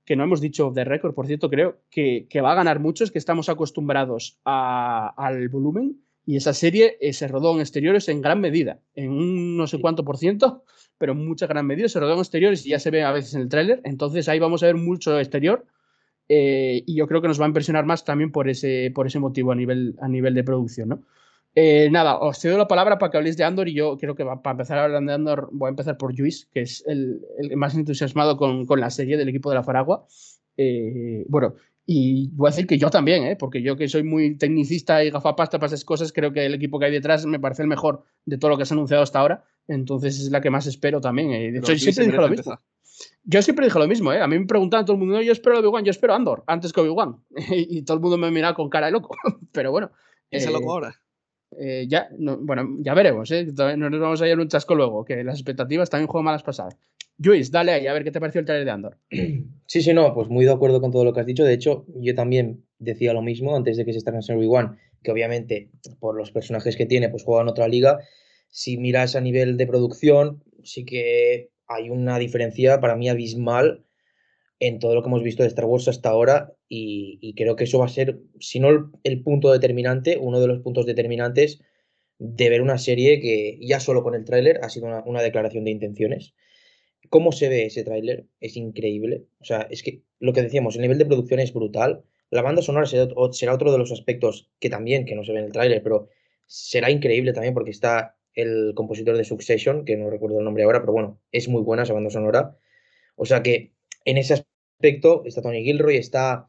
que 0.06 0.16
no 0.16 0.24
hemos 0.24 0.42
dicho 0.42 0.72
de 0.72 0.84
récord, 0.84 1.14
por 1.14 1.28
cierto, 1.28 1.50
creo 1.50 1.78
que, 1.90 2.28
que, 2.30 2.42
va 2.42 2.52
a 2.52 2.56
ganar 2.56 2.80
mucho, 2.80 3.04
es 3.04 3.12
que 3.12 3.20
estamos 3.20 3.50
acostumbrados 3.50 4.40
al 4.44 5.50
volumen 5.50 6.02
y 6.26 6.38
esa 6.38 6.54
serie 6.54 6.98
eh, 7.02 7.14
se 7.14 7.28
rodó 7.28 7.54
en 7.54 7.62
exteriores 7.62 8.10
en 8.10 8.22
gran 8.22 8.42
medida, 8.42 8.80
en 8.96 9.12
un 9.12 9.58
no 9.58 9.68
sé 9.68 9.80
cuánto 9.80 10.04
por 10.04 10.18
ciento, 10.18 10.64
pero 10.98 11.14
en 11.14 11.26
mucha 11.26 11.48
gran 11.48 11.66
medida 11.66 11.88
se 11.88 12.00
rodó 12.00 12.14
en 12.14 12.20
exteriores 12.20 12.66
y 12.66 12.70
ya 12.70 12.80
se 12.80 12.92
ve 12.92 13.04
a 13.04 13.12
veces 13.12 13.36
en 13.36 13.42
el 13.42 13.50
tráiler, 13.50 13.82
entonces 13.84 14.28
ahí 14.28 14.40
vamos 14.40 14.64
a 14.64 14.68
ver 14.68 14.76
mucho 14.76 15.20
exterior 15.20 15.66
eh, 16.30 16.84
y 16.86 16.96
yo 16.96 17.08
creo 17.08 17.22
que 17.22 17.28
nos 17.28 17.40
va 17.40 17.46
a 17.46 17.50
impresionar 17.50 17.86
más 17.86 18.06
también 18.06 18.32
por 18.32 18.50
ese, 18.50 18.92
por 18.94 19.08
ese 19.08 19.20
motivo 19.20 19.52
a 19.52 19.56
nivel, 19.56 19.96
a 20.02 20.08
nivel 20.08 20.34
de 20.34 20.44
producción, 20.44 20.90
¿no? 20.90 21.04
Eh, 21.54 21.90
nada, 21.92 22.18
os 22.18 22.38
cedo 22.40 22.58
la 22.58 22.68
palabra 22.68 22.98
para 22.98 23.12
que 23.12 23.18
habléis 23.18 23.36
de 23.36 23.44
Andor 23.44 23.68
y 23.68 23.74
yo 23.74 23.98
creo 23.98 24.16
que 24.16 24.24
para 24.24 24.52
empezar 24.52 24.78
a 24.78 24.86
hablar 24.86 25.04
de 25.04 25.14
Andor 25.14 25.50
voy 25.52 25.68
a 25.68 25.70
empezar 25.70 25.98
por 25.98 26.18
Luis, 26.18 26.48
que 26.54 26.62
es 26.62 26.84
el, 26.88 27.22
más 27.58 27.76
entusiasmado 27.76 28.38
con, 28.38 28.66
la 28.80 28.90
serie 28.90 29.18
del 29.18 29.30
equipo 29.30 29.50
de 29.50 29.56
la 29.56 29.64
Faragua. 29.64 30.06
Eh, 30.56 31.26
bueno, 31.28 31.56
y 31.86 32.30
voy 32.30 32.48
a 32.48 32.52
decir 32.52 32.68
que 32.68 32.78
yo 32.78 32.90
también, 32.90 33.24
¿eh? 33.26 33.36
porque 33.36 33.62
yo 33.62 33.76
que 33.76 33.90
soy 33.90 34.04
muy 34.04 34.38
tecnicista 34.38 35.04
y 35.04 35.10
gafapasta 35.10 35.60
para 35.60 35.68
esas 35.68 35.84
cosas, 35.84 36.14
creo 36.14 36.32
que 36.32 36.46
el 36.46 36.54
equipo 36.54 36.80
que 36.80 36.86
hay 36.86 36.92
detrás 36.92 37.26
me 37.26 37.40
parece 37.40 37.64
el 37.64 37.68
mejor 37.68 38.04
de 38.26 38.38
todo 38.38 38.52
lo 38.52 38.58
que 38.58 38.66
se 38.66 38.74
ha 38.74 38.76
anunciado 38.76 39.04
hasta 39.04 39.20
ahora. 39.20 39.44
Entonces 39.68 40.20
es 40.20 40.32
la 40.32 40.40
que 40.40 40.50
más 40.50 40.68
espero 40.68 41.02
también. 41.02 41.30
De 41.30 41.60
hecho, 41.60 41.78
siempre 41.78 42.06
dije 42.06 42.18
lo 42.18 42.30
mismo. 42.30 42.60
Yo 43.24 43.42
siempre 43.42 43.66
dije 43.66 43.80
lo 43.80 43.88
mismo, 43.88 44.14
¿eh? 44.14 44.22
A 44.22 44.28
mí 44.28 44.38
me 44.40 44.46
preguntaban 44.46 44.86
todo 44.86 44.96
el 44.96 45.00
mundo, 45.00 45.22
yo 45.22 45.32
espero 45.32 45.60
Obi-Wan, 45.60 45.84
yo 45.84 45.92
espero 45.92 46.14
Andor, 46.14 46.44
antes 46.48 46.72
que 46.72 46.82
Obi-Wan. 46.82 47.18
y, 47.52 47.82
todo 47.84 47.98
el 47.98 48.02
mundo 48.02 48.18
me 48.18 48.32
mira 48.32 48.54
con 48.54 48.70
cara 48.70 48.86
de 48.86 48.94
loco. 48.94 49.16
Pero 49.52 49.72
bueno. 49.72 49.92
¿Es 50.30 50.50
loco 50.50 50.72
ahora? 50.72 51.01
Eh, 51.60 51.86
ya, 51.88 52.10
bueno, 52.18 52.78
ya 52.80 52.94
veremos, 52.94 53.30
¿eh? 53.32 53.46
no 53.78 53.90
nos 53.90 54.00
vamos 54.00 54.22
a 54.22 54.28
ir 54.28 54.40
un 54.40 54.48
chasco 54.48 54.74
luego, 54.74 55.04
que 55.04 55.24
las 55.24 55.36
expectativas 55.36 55.90
también 55.90 56.08
juegan 56.08 56.26
malas 56.26 56.44
pasadas. 56.44 56.78
Luis, 57.18 57.52
dale 57.52 57.72
ahí, 57.74 57.88
a 57.88 57.94
ver 57.94 58.04
qué 58.04 58.12
te 58.12 58.20
pareció 58.20 58.40
el 58.40 58.46
trailer 58.46 58.66
de 58.66 58.72
Andor. 58.72 58.98
Sí, 59.72 59.82
sí, 59.82 59.94
no, 59.94 60.14
pues 60.14 60.28
muy 60.28 60.44
de 60.44 60.52
acuerdo 60.52 60.82
con 60.82 60.92
todo 60.92 61.06
lo 61.06 61.14
que 61.14 61.22
has 61.22 61.26
dicho. 61.26 61.46
De 61.46 61.54
hecho, 61.54 61.86
yo 61.96 62.14
también 62.14 62.66
decía 62.78 63.14
lo 63.14 63.22
mismo 63.22 63.56
antes 63.56 63.78
de 63.78 63.86
que 63.86 63.94
se 63.94 64.00
estrenase 64.00 64.34
Obi-Wan, 64.34 64.78
que 65.02 65.12
obviamente 65.14 65.70
por 66.02 66.18
los 66.18 66.34
personajes 66.34 66.76
que 66.76 66.86
tiene, 66.86 67.08
pues 67.08 67.24
juega 67.24 67.44
en 67.44 67.48
otra 67.48 67.70
liga. 67.70 68.00
Si 68.50 68.78
miras 68.78 69.16
a 69.16 69.22
nivel 69.22 69.56
de 69.56 69.68
producción, 69.68 70.44
sí 70.62 70.84
que 70.84 71.52
hay 71.68 71.90
una 71.90 72.20
diferencia 72.20 72.82
para 72.82 72.98
mí 72.98 73.08
abismal 73.08 73.86
en 74.62 74.78
todo 74.78 74.94
lo 74.94 75.02
que 75.02 75.10
hemos 75.10 75.24
visto 75.24 75.42
de 75.42 75.50
Star 75.50 75.66
Wars 75.66 75.88
hasta 75.88 76.10
ahora 76.10 76.54
y, 76.70 77.34
creo 77.36 77.56
que 77.56 77.64
eso 77.64 77.80
va 77.80 77.86
a 77.86 77.90
ser, 77.90 78.20
si 78.40 78.60
no 78.60 78.92
el, 79.04 79.24
punto 79.24 79.52
determinante, 79.52 80.18
uno 80.18 80.40
de 80.40 80.46
los 80.48 80.60
puntos 80.60 80.86
determinantes 80.86 81.62
de 82.20 82.50
ver 82.50 82.62
una 82.62 82.78
serie 82.78 83.20
que 83.20 83.58
ya 83.60 83.80
solo 83.80 84.04
con 84.04 84.14
el 84.14 84.24
tráiler 84.24 84.60
ha 84.62 84.70
sido 84.70 84.86
una, 85.04 85.24
declaración 85.24 85.64
de 85.64 85.72
intenciones. 85.72 86.36
¿Cómo 87.10 87.32
se 87.32 87.50
ve 87.50 87.66
ese 87.66 87.84
tráiler? 87.84 88.28
Es 88.40 88.56
increíble. 88.56 89.26
O 89.40 89.46
sea, 89.46 89.68
es 89.72 89.82
que 89.82 90.04
lo 90.20 90.32
que 90.32 90.44
decíamos, 90.44 90.76
el 90.76 90.84
nivel 90.84 91.00
de 91.00 91.08
producción 91.08 91.40
es 91.40 91.54
brutal. 91.54 92.04
La 92.30 92.44
banda 92.44 92.62
sonora 92.62 92.86
será, 92.86 93.08
será 93.32 93.56
otro 93.56 93.72
de 93.72 93.80
los 93.80 93.92
aspectos 93.92 94.52
que 94.60 94.70
también, 94.70 95.06
que 95.06 95.16
no 95.16 95.24
se 95.24 95.34
ve 95.34 95.40
en 95.40 95.46
el 95.46 95.52
tráiler, 95.52 95.82
pero 95.82 96.08
será 96.46 96.92
increíble 96.92 97.34
también 97.34 97.56
porque 97.56 97.72
está 97.72 98.16
el 98.36 98.74
compositor 98.76 99.18
de 99.18 99.24
Succession, 99.24 99.86
que 99.86 99.98
no 99.98 100.12
recuerdo 100.12 100.38
el 100.38 100.46
nombre 100.46 100.64
ahora, 100.64 100.82
pero 100.82 100.94
bueno, 100.94 101.20
es 101.32 101.48
muy 101.48 101.64
buena 101.64 101.82
esa 101.82 101.94
banda 101.94 102.12
sonora. 102.12 102.56
O 103.16 103.26
sea 103.26 103.42
que 103.42 103.74
en 104.06 104.18
ese 104.18 104.46
aspecto, 104.82 105.24
está 105.26 105.42
Tony 105.42 105.64
Gilroy, 105.64 105.98
está, 105.98 106.48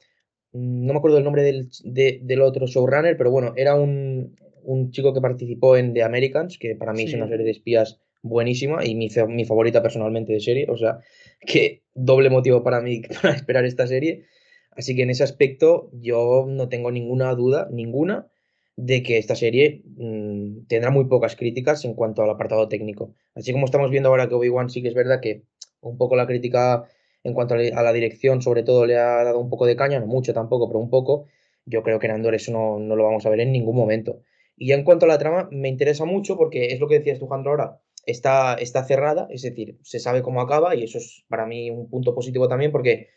mm, 0.52 0.86
no 0.86 0.92
me 0.94 0.98
acuerdo 0.98 1.18
el 1.18 1.24
nombre 1.24 1.42
del, 1.42 1.68
del 1.84 2.40
otro 2.40 2.66
showrunner, 2.66 3.16
pero 3.16 3.30
bueno, 3.30 3.52
era 3.56 3.74
un, 3.74 4.34
un, 4.64 4.90
chico 4.90 5.12
que 5.12 5.20
participó 5.20 5.76
en 5.76 5.92
The 5.92 6.02
Americans, 6.02 6.58
que 6.58 6.74
para 6.74 6.92
mí 6.94 7.02
es 7.02 7.14
una 7.14 7.28
serie 7.28 7.44
de 7.44 7.50
espías 7.50 8.00
buenísima 8.22 8.84
y 8.86 8.94
mi, 8.94 9.08
mi 9.28 9.44
favorita 9.44 9.82
personalmente 9.82 10.32
de 10.32 10.40
serie, 10.40 10.66
o 10.70 10.76
sea, 10.76 11.00
que 11.40 11.82
doble 11.94 12.30
motivo 12.30 12.62
para 12.62 12.80
mí 12.80 13.02
para 13.22 13.34
esperar 13.34 13.64
esta 13.64 13.86
serie. 13.86 14.24
Así 14.70 14.96
que 14.96 15.02
en 15.02 15.10
ese 15.10 15.24
aspecto 15.24 15.90
yo 15.92 16.46
no 16.48 16.70
tengo 16.70 16.90
ninguna 16.90 17.34
duda, 17.34 17.68
ninguna, 17.70 18.28
de 18.76 19.02
que 19.02 19.18
esta 19.18 19.36
serie 19.36 19.82
mmm, 19.84 20.64
tendrá 20.66 20.90
muy 20.90 21.04
pocas 21.04 21.36
críticas 21.36 21.84
en 21.84 21.94
cuanto 21.94 22.22
al 22.22 22.30
apartado 22.30 22.68
técnico. 22.68 23.14
Así 23.34 23.52
como 23.52 23.66
estamos 23.66 23.90
viendo 23.90 24.08
ahora 24.08 24.28
que 24.28 24.34
Obi-Wan 24.34 24.70
sí 24.70 24.80
que 24.80 24.88
es 24.88 24.94
verdad 24.94 25.20
que 25.20 25.42
un 25.82 25.98
poco 25.98 26.16
la 26.16 26.26
crítica 26.26 26.84
en 27.24 27.34
cuanto 27.34 27.54
a 27.54 27.82
la 27.82 27.92
dirección, 27.92 28.42
sobre 28.42 28.62
todo, 28.62 28.86
le 28.86 28.96
ha 28.96 29.24
dado 29.24 29.38
un 29.38 29.50
poco 29.50 29.66
de 29.66 29.76
caña, 29.76 30.00
no 30.00 30.06
mucho 30.06 30.34
tampoco, 30.34 30.68
pero 30.68 30.80
un 30.80 30.90
poco. 30.90 31.26
Yo 31.64 31.82
creo 31.82 31.98
que 31.98 32.06
en 32.06 32.12
Andor 32.14 32.34
eso 32.34 32.52
no, 32.52 32.78
no 32.78 32.96
lo 32.96 33.04
vamos 33.04 33.24
a 33.26 33.30
ver 33.30 33.40
en 33.40 33.52
ningún 33.52 33.76
momento. 33.76 34.22
Y 34.56 34.72
en 34.72 34.84
cuanto 34.84 35.06
a 35.06 35.08
la 35.08 35.18
trama, 35.18 35.48
me 35.50 35.68
interesa 35.68 36.04
mucho 36.04 36.36
porque 36.36 36.66
es 36.72 36.80
lo 36.80 36.88
que 36.88 36.98
decías 36.98 37.18
tú, 37.18 37.26
Jandro, 37.28 37.52
ahora. 37.52 37.80
Está, 38.04 38.54
está 38.54 38.82
cerrada, 38.82 39.28
es 39.30 39.42
decir, 39.42 39.78
se 39.82 40.00
sabe 40.00 40.22
cómo 40.22 40.40
acaba 40.40 40.74
y 40.74 40.82
eso 40.82 40.98
es 40.98 41.24
para 41.28 41.46
mí 41.46 41.70
un 41.70 41.88
punto 41.88 42.16
positivo 42.16 42.48
también 42.48 42.72
porque 42.72 43.10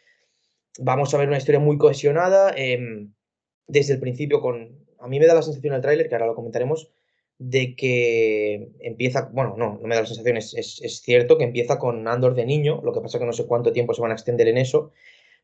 vamos 0.77 1.11
a 1.11 1.17
ver 1.17 1.27
una 1.27 1.39
historia 1.39 1.59
muy 1.59 1.79
cohesionada 1.79 2.53
em, 2.55 3.13
desde 3.67 3.93
el 3.93 3.99
principio 3.99 4.41
con... 4.41 4.85
A 4.99 5.07
mí 5.07 5.19
me 5.19 5.25
da 5.25 5.33
la 5.33 5.41
sensación 5.41 5.73
el 5.73 5.81
tráiler, 5.81 6.07
que 6.07 6.13
ahora 6.13 6.27
lo 6.27 6.35
comentaremos, 6.35 6.91
de 7.37 7.75
que 7.75 8.69
empieza, 8.79 9.29
bueno, 9.33 9.55
no, 9.57 9.79
no 9.81 9.87
me 9.87 9.95
da 9.95 10.01
la 10.01 10.07
sensación, 10.07 10.37
es, 10.37 10.53
es, 10.53 11.01
cierto 11.01 11.37
que 11.37 11.43
empieza 11.43 11.77
con 11.77 12.07
Andor 12.07 12.35
de 12.35 12.45
niño, 12.45 12.81
lo 12.83 12.93
que 12.93 13.01
pasa 13.01 13.19
que 13.19 13.25
no 13.25 13.33
sé 13.33 13.45
cuánto 13.45 13.73
tiempo 13.73 13.93
se 13.93 14.01
van 14.01 14.11
a 14.11 14.15
extender 14.15 14.47
en 14.47 14.57
eso, 14.57 14.91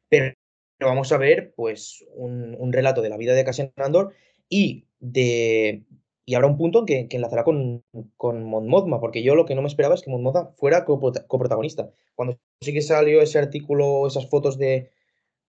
pero 0.10 0.34
vamos 0.80 1.12
a 1.12 1.18
ver 1.18 1.54
pues 1.56 2.06
un, 2.16 2.56
un 2.58 2.74
relato 2.74 3.02
de 3.02 3.10
la 3.10 3.18
vida 3.18 3.34
de 3.34 3.44
Cassian 3.44 3.74
Andor 3.78 4.14
y 4.50 4.86
de 5.00 5.84
y 6.26 6.36
habrá 6.36 6.48
un 6.48 6.58
punto 6.58 6.86
que, 6.86 7.08
que 7.08 7.18
enlazará 7.18 7.44
con, 7.44 7.84
con 8.16 8.44
Mon 8.44 8.68
Mothma, 8.68 9.00
porque 9.00 9.24
yo 9.24 9.36
lo 9.36 9.46
que 9.46 9.56
no 9.56 9.62
me 9.62 9.68
esperaba 9.68 9.96
es 9.96 10.02
que 10.02 10.10
Mon 10.10 10.24
Mothma 10.24 10.54
fuera 10.56 10.86
coprotagonista. 10.86 11.92
Cuando 12.16 12.40
sí 12.62 12.74
que 12.74 12.82
salió 12.82 13.22
ese 13.22 13.40
artículo, 13.40 14.08
esas 14.08 14.30
fotos 14.30 14.58
de, 14.58 14.92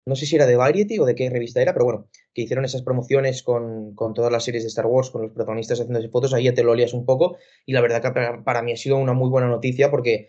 no 0.06 0.16
sé 0.16 0.26
si 0.26 0.36
era 0.36 0.46
de 0.46 0.56
Variety 0.56 0.98
o 0.98 1.04
de 1.04 1.14
qué 1.14 1.28
revista 1.28 1.60
era, 1.60 1.72
pero 1.72 1.84
bueno, 1.84 2.08
que 2.34 2.42
hicieron 2.42 2.64
esas 2.64 2.82
promociones 2.82 3.42
con, 3.42 3.94
con 3.94 4.14
todas 4.14 4.30
las 4.30 4.44
series 4.44 4.62
de 4.64 4.68
Star 4.68 4.86
Wars, 4.86 5.10
con 5.10 5.22
los 5.22 5.32
protagonistas 5.32 5.80
haciendo 5.80 5.98
esas 5.98 6.10
fotos, 6.10 6.32
ahí 6.34 6.44
ya 6.44 6.54
te 6.54 6.62
lo 6.62 6.72
olías 6.72 6.94
un 6.94 7.04
poco, 7.04 7.36
y 7.66 7.72
la 7.72 7.80
verdad 7.80 8.02
que 8.02 8.10
para, 8.10 8.44
para 8.44 8.62
mí 8.62 8.72
ha 8.72 8.76
sido 8.76 8.96
una 8.96 9.12
muy 9.12 9.28
buena 9.28 9.48
noticia, 9.48 9.90
porque 9.90 10.28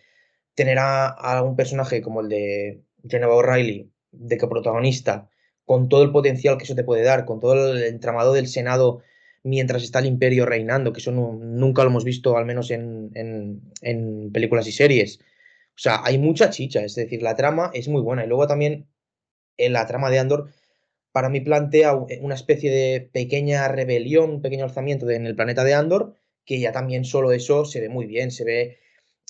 tener 0.56 0.80
a, 0.80 1.08
a 1.08 1.44
un 1.44 1.56
personaje 1.56 2.02
como 2.02 2.22
el 2.22 2.30
de 2.30 2.84
Geneva 3.08 3.36
O'Reilly, 3.36 3.92
de 4.12 4.38
coprotagonista, 4.38 5.30
con 5.66 5.90
todo 5.90 6.04
el 6.04 6.12
potencial 6.12 6.58
que 6.58 6.66
eso 6.66 6.76
te 6.76 6.84
puede 6.84 7.04
dar, 7.04 7.26
con 7.26 7.40
todo 7.40 7.74
el 7.74 7.84
entramado 7.84 8.34
del 8.34 8.48
Senado 8.48 9.02
mientras 9.44 9.84
está 9.84 10.00
el 10.00 10.06
imperio 10.06 10.46
reinando, 10.46 10.94
que 10.94 11.00
eso 11.00 11.12
nunca 11.12 11.84
lo 11.84 11.90
hemos 11.90 12.04
visto, 12.04 12.38
al 12.38 12.46
menos 12.46 12.72
en, 12.72 13.12
en, 13.16 13.62
en, 13.82 14.32
películas 14.32 14.68
y 14.68 14.72
series. 14.72 15.20
O 15.20 15.80
sea, 15.82 16.02
hay 16.04 16.18
mucha 16.18 16.50
chicha, 16.50 16.84
es 16.84 16.96
decir, 16.96 17.24
la 17.24 17.36
trama 17.36 17.72
es 17.74 17.88
muy 17.88 18.02
buena. 18.02 18.24
Y 18.24 18.28
luego 18.28 18.48
también 18.48 18.88
en 19.58 19.74
la 19.74 19.86
trama 19.88 20.10
de 20.10 20.20
Andor, 20.20 20.52
para 21.12 21.30
mí 21.30 21.42
plantea 21.42 21.94
una 21.96 22.36
especie 22.36 22.72
de 22.72 23.10
pequeña 23.12 23.68
rebelión, 23.68 24.30
un 24.30 24.42
pequeño 24.42 24.64
alzamiento 24.64 25.10
en 25.10 25.26
el 25.26 25.36
planeta 25.36 25.64
de 25.64 25.74
Andor, 25.74 26.16
que 26.46 26.60
ya 26.60 26.72
también 26.72 27.06
solo 27.06 27.32
eso 27.32 27.66
se 27.66 27.82
ve 27.82 27.90
muy 27.90 28.06
bien, 28.06 28.32
se 28.32 28.46
ve 28.46 28.80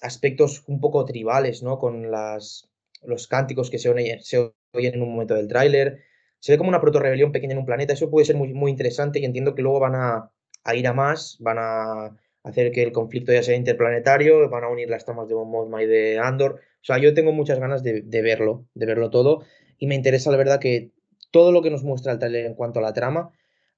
aspectos 0.01 0.63
un 0.67 0.79
poco 0.79 1.05
tribales, 1.05 1.63
¿no? 1.63 1.79
Con 1.79 2.11
las, 2.11 2.69
los 3.03 3.27
cánticos 3.27 3.69
que 3.69 3.79
se 3.79 3.89
oyen, 3.89 4.21
se 4.21 4.51
en 4.73 5.01
un 5.01 5.11
momento 5.11 5.35
del 5.35 5.47
tráiler, 5.47 6.03
se 6.39 6.53
ve 6.53 6.57
como 6.57 6.69
una 6.69 6.81
proto-rebelión 6.81 7.31
pequeña 7.31 7.53
en 7.53 7.59
un 7.59 7.65
planeta. 7.65 7.93
Eso 7.93 8.09
puede 8.09 8.25
ser 8.25 8.35
muy, 8.35 8.53
muy 8.53 8.71
interesante 8.71 9.19
y 9.19 9.25
entiendo 9.25 9.53
que 9.53 9.61
luego 9.61 9.79
van 9.79 9.95
a, 9.95 10.31
a, 10.63 10.75
ir 10.75 10.87
a 10.87 10.93
más, 10.93 11.37
van 11.39 11.57
a 11.59 12.17
hacer 12.43 12.71
que 12.71 12.83
el 12.83 12.91
conflicto 12.91 13.31
ya 13.31 13.43
sea 13.43 13.55
interplanetario, 13.55 14.49
van 14.49 14.63
a 14.63 14.69
unir 14.69 14.89
las 14.89 15.05
tramas 15.05 15.27
de 15.27 15.35
Mothma 15.35 15.83
y 15.83 15.87
de 15.87 16.19
Andor. 16.19 16.61
O 16.81 16.83
sea, 16.83 16.97
yo 16.97 17.13
tengo 17.13 17.31
muchas 17.31 17.59
ganas 17.59 17.83
de, 17.83 18.01
de, 18.01 18.21
verlo, 18.21 18.65
de 18.73 18.85
verlo 18.85 19.09
todo 19.09 19.43
y 19.77 19.87
me 19.87 19.95
interesa 19.95 20.31
la 20.31 20.37
verdad 20.37 20.59
que 20.59 20.91
todo 21.31 21.51
lo 21.51 21.61
que 21.61 21.71
nos 21.71 21.83
muestra 21.83 22.11
el 22.11 22.19
trailer 22.19 22.45
en 22.45 22.55
cuanto 22.55 22.79
a 22.79 22.83
la 22.83 22.93
trama 22.93 23.31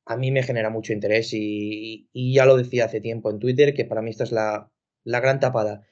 a 0.06 0.18
mí 0.18 0.32
me 0.32 0.44
genera 0.44 0.70
mucho 0.70 0.94
interés 0.94 1.30
y, 1.34 2.10
ya 2.14 2.46
lo 2.46 2.58
decía 2.58 2.86
hace 2.86 3.00
tiempo 3.00 3.30
en 3.32 3.40
Twitter 3.40 3.74
que 3.74 3.86
para 3.86 4.02
mí 4.02 4.10
esta 4.10 4.24
es 4.26 4.32
la, 4.32 4.70
la 5.04 5.20
gran 5.20 5.40
tapada 5.40 5.86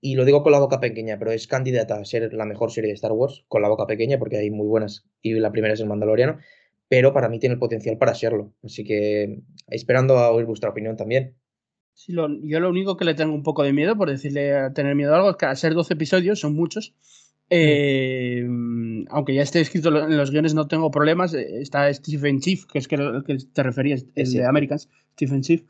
y 0.00 0.16
lo 0.16 0.26
digo 0.26 0.42
con 0.42 0.52
la 0.52 0.58
boca 0.58 0.80
pequeña, 0.80 1.18
pero 1.18 1.32
es 1.32 1.46
candidata 1.46 1.96
a 1.96 2.04
ser 2.04 2.34
la 2.34 2.44
mejor 2.44 2.70
serie 2.70 2.88
de 2.88 2.94
Star 2.94 3.12
Wars, 3.12 3.46
con 3.48 3.62
la 3.62 3.70
boca 3.70 3.86
pequeña, 3.86 4.18
porque 4.18 4.36
hay 4.36 4.50
muy 4.50 4.66
buenas, 4.66 5.06
y 5.22 5.32
la 5.32 5.50
primera 5.50 5.72
es 5.72 5.80
el 5.80 5.86
Mandaloriano, 5.86 6.40
pero 6.88 7.14
para 7.14 7.30
mí 7.30 7.38
tiene 7.38 7.54
el 7.54 7.58
potencial 7.58 7.96
para 7.96 8.14
serlo. 8.14 8.52
Así 8.62 8.84
que 8.84 9.40
esperando 9.66 10.18
a 10.18 10.30
oír 10.30 10.44
vuestra 10.44 10.68
opinión 10.68 10.98
también. 10.98 11.38
Yo 12.06 12.28
lo 12.28 12.68
único 12.68 12.98
que 12.98 13.06
le 13.06 13.14
tengo 13.14 13.32
un 13.32 13.42
poco 13.42 13.62
de 13.62 13.72
miedo, 13.72 13.96
por 13.96 14.10
decirle 14.10 14.70
tener 14.74 14.94
miedo 14.94 15.14
a 15.14 15.16
algo, 15.16 15.30
es 15.30 15.36
que 15.36 15.46
al 15.46 15.56
ser 15.56 15.72
12 15.72 15.94
episodios, 15.94 16.38
son 16.38 16.54
muchos, 16.54 16.94
eh, 17.50 18.46
aunque 19.10 19.34
ya 19.34 19.42
esté 19.42 19.60
escrito 19.60 19.88
en 20.06 20.16
los 20.16 20.30
guiones, 20.30 20.54
no 20.54 20.66
tengo 20.66 20.90
problemas. 20.90 21.34
eh, 21.34 21.60
Está 21.60 21.92
Stephen 21.92 22.40
Chief, 22.40 22.64
que 22.66 22.78
es 22.78 22.88
que 22.88 22.96
el 22.96 23.22
que 23.26 23.36
te 23.52 23.62
referías, 23.62 24.06
el 24.14 24.26
Sí. 24.26 24.38
de 24.38 24.46
Americans, 24.46 24.88
Stephen 25.14 25.42
Chief. 25.42 25.62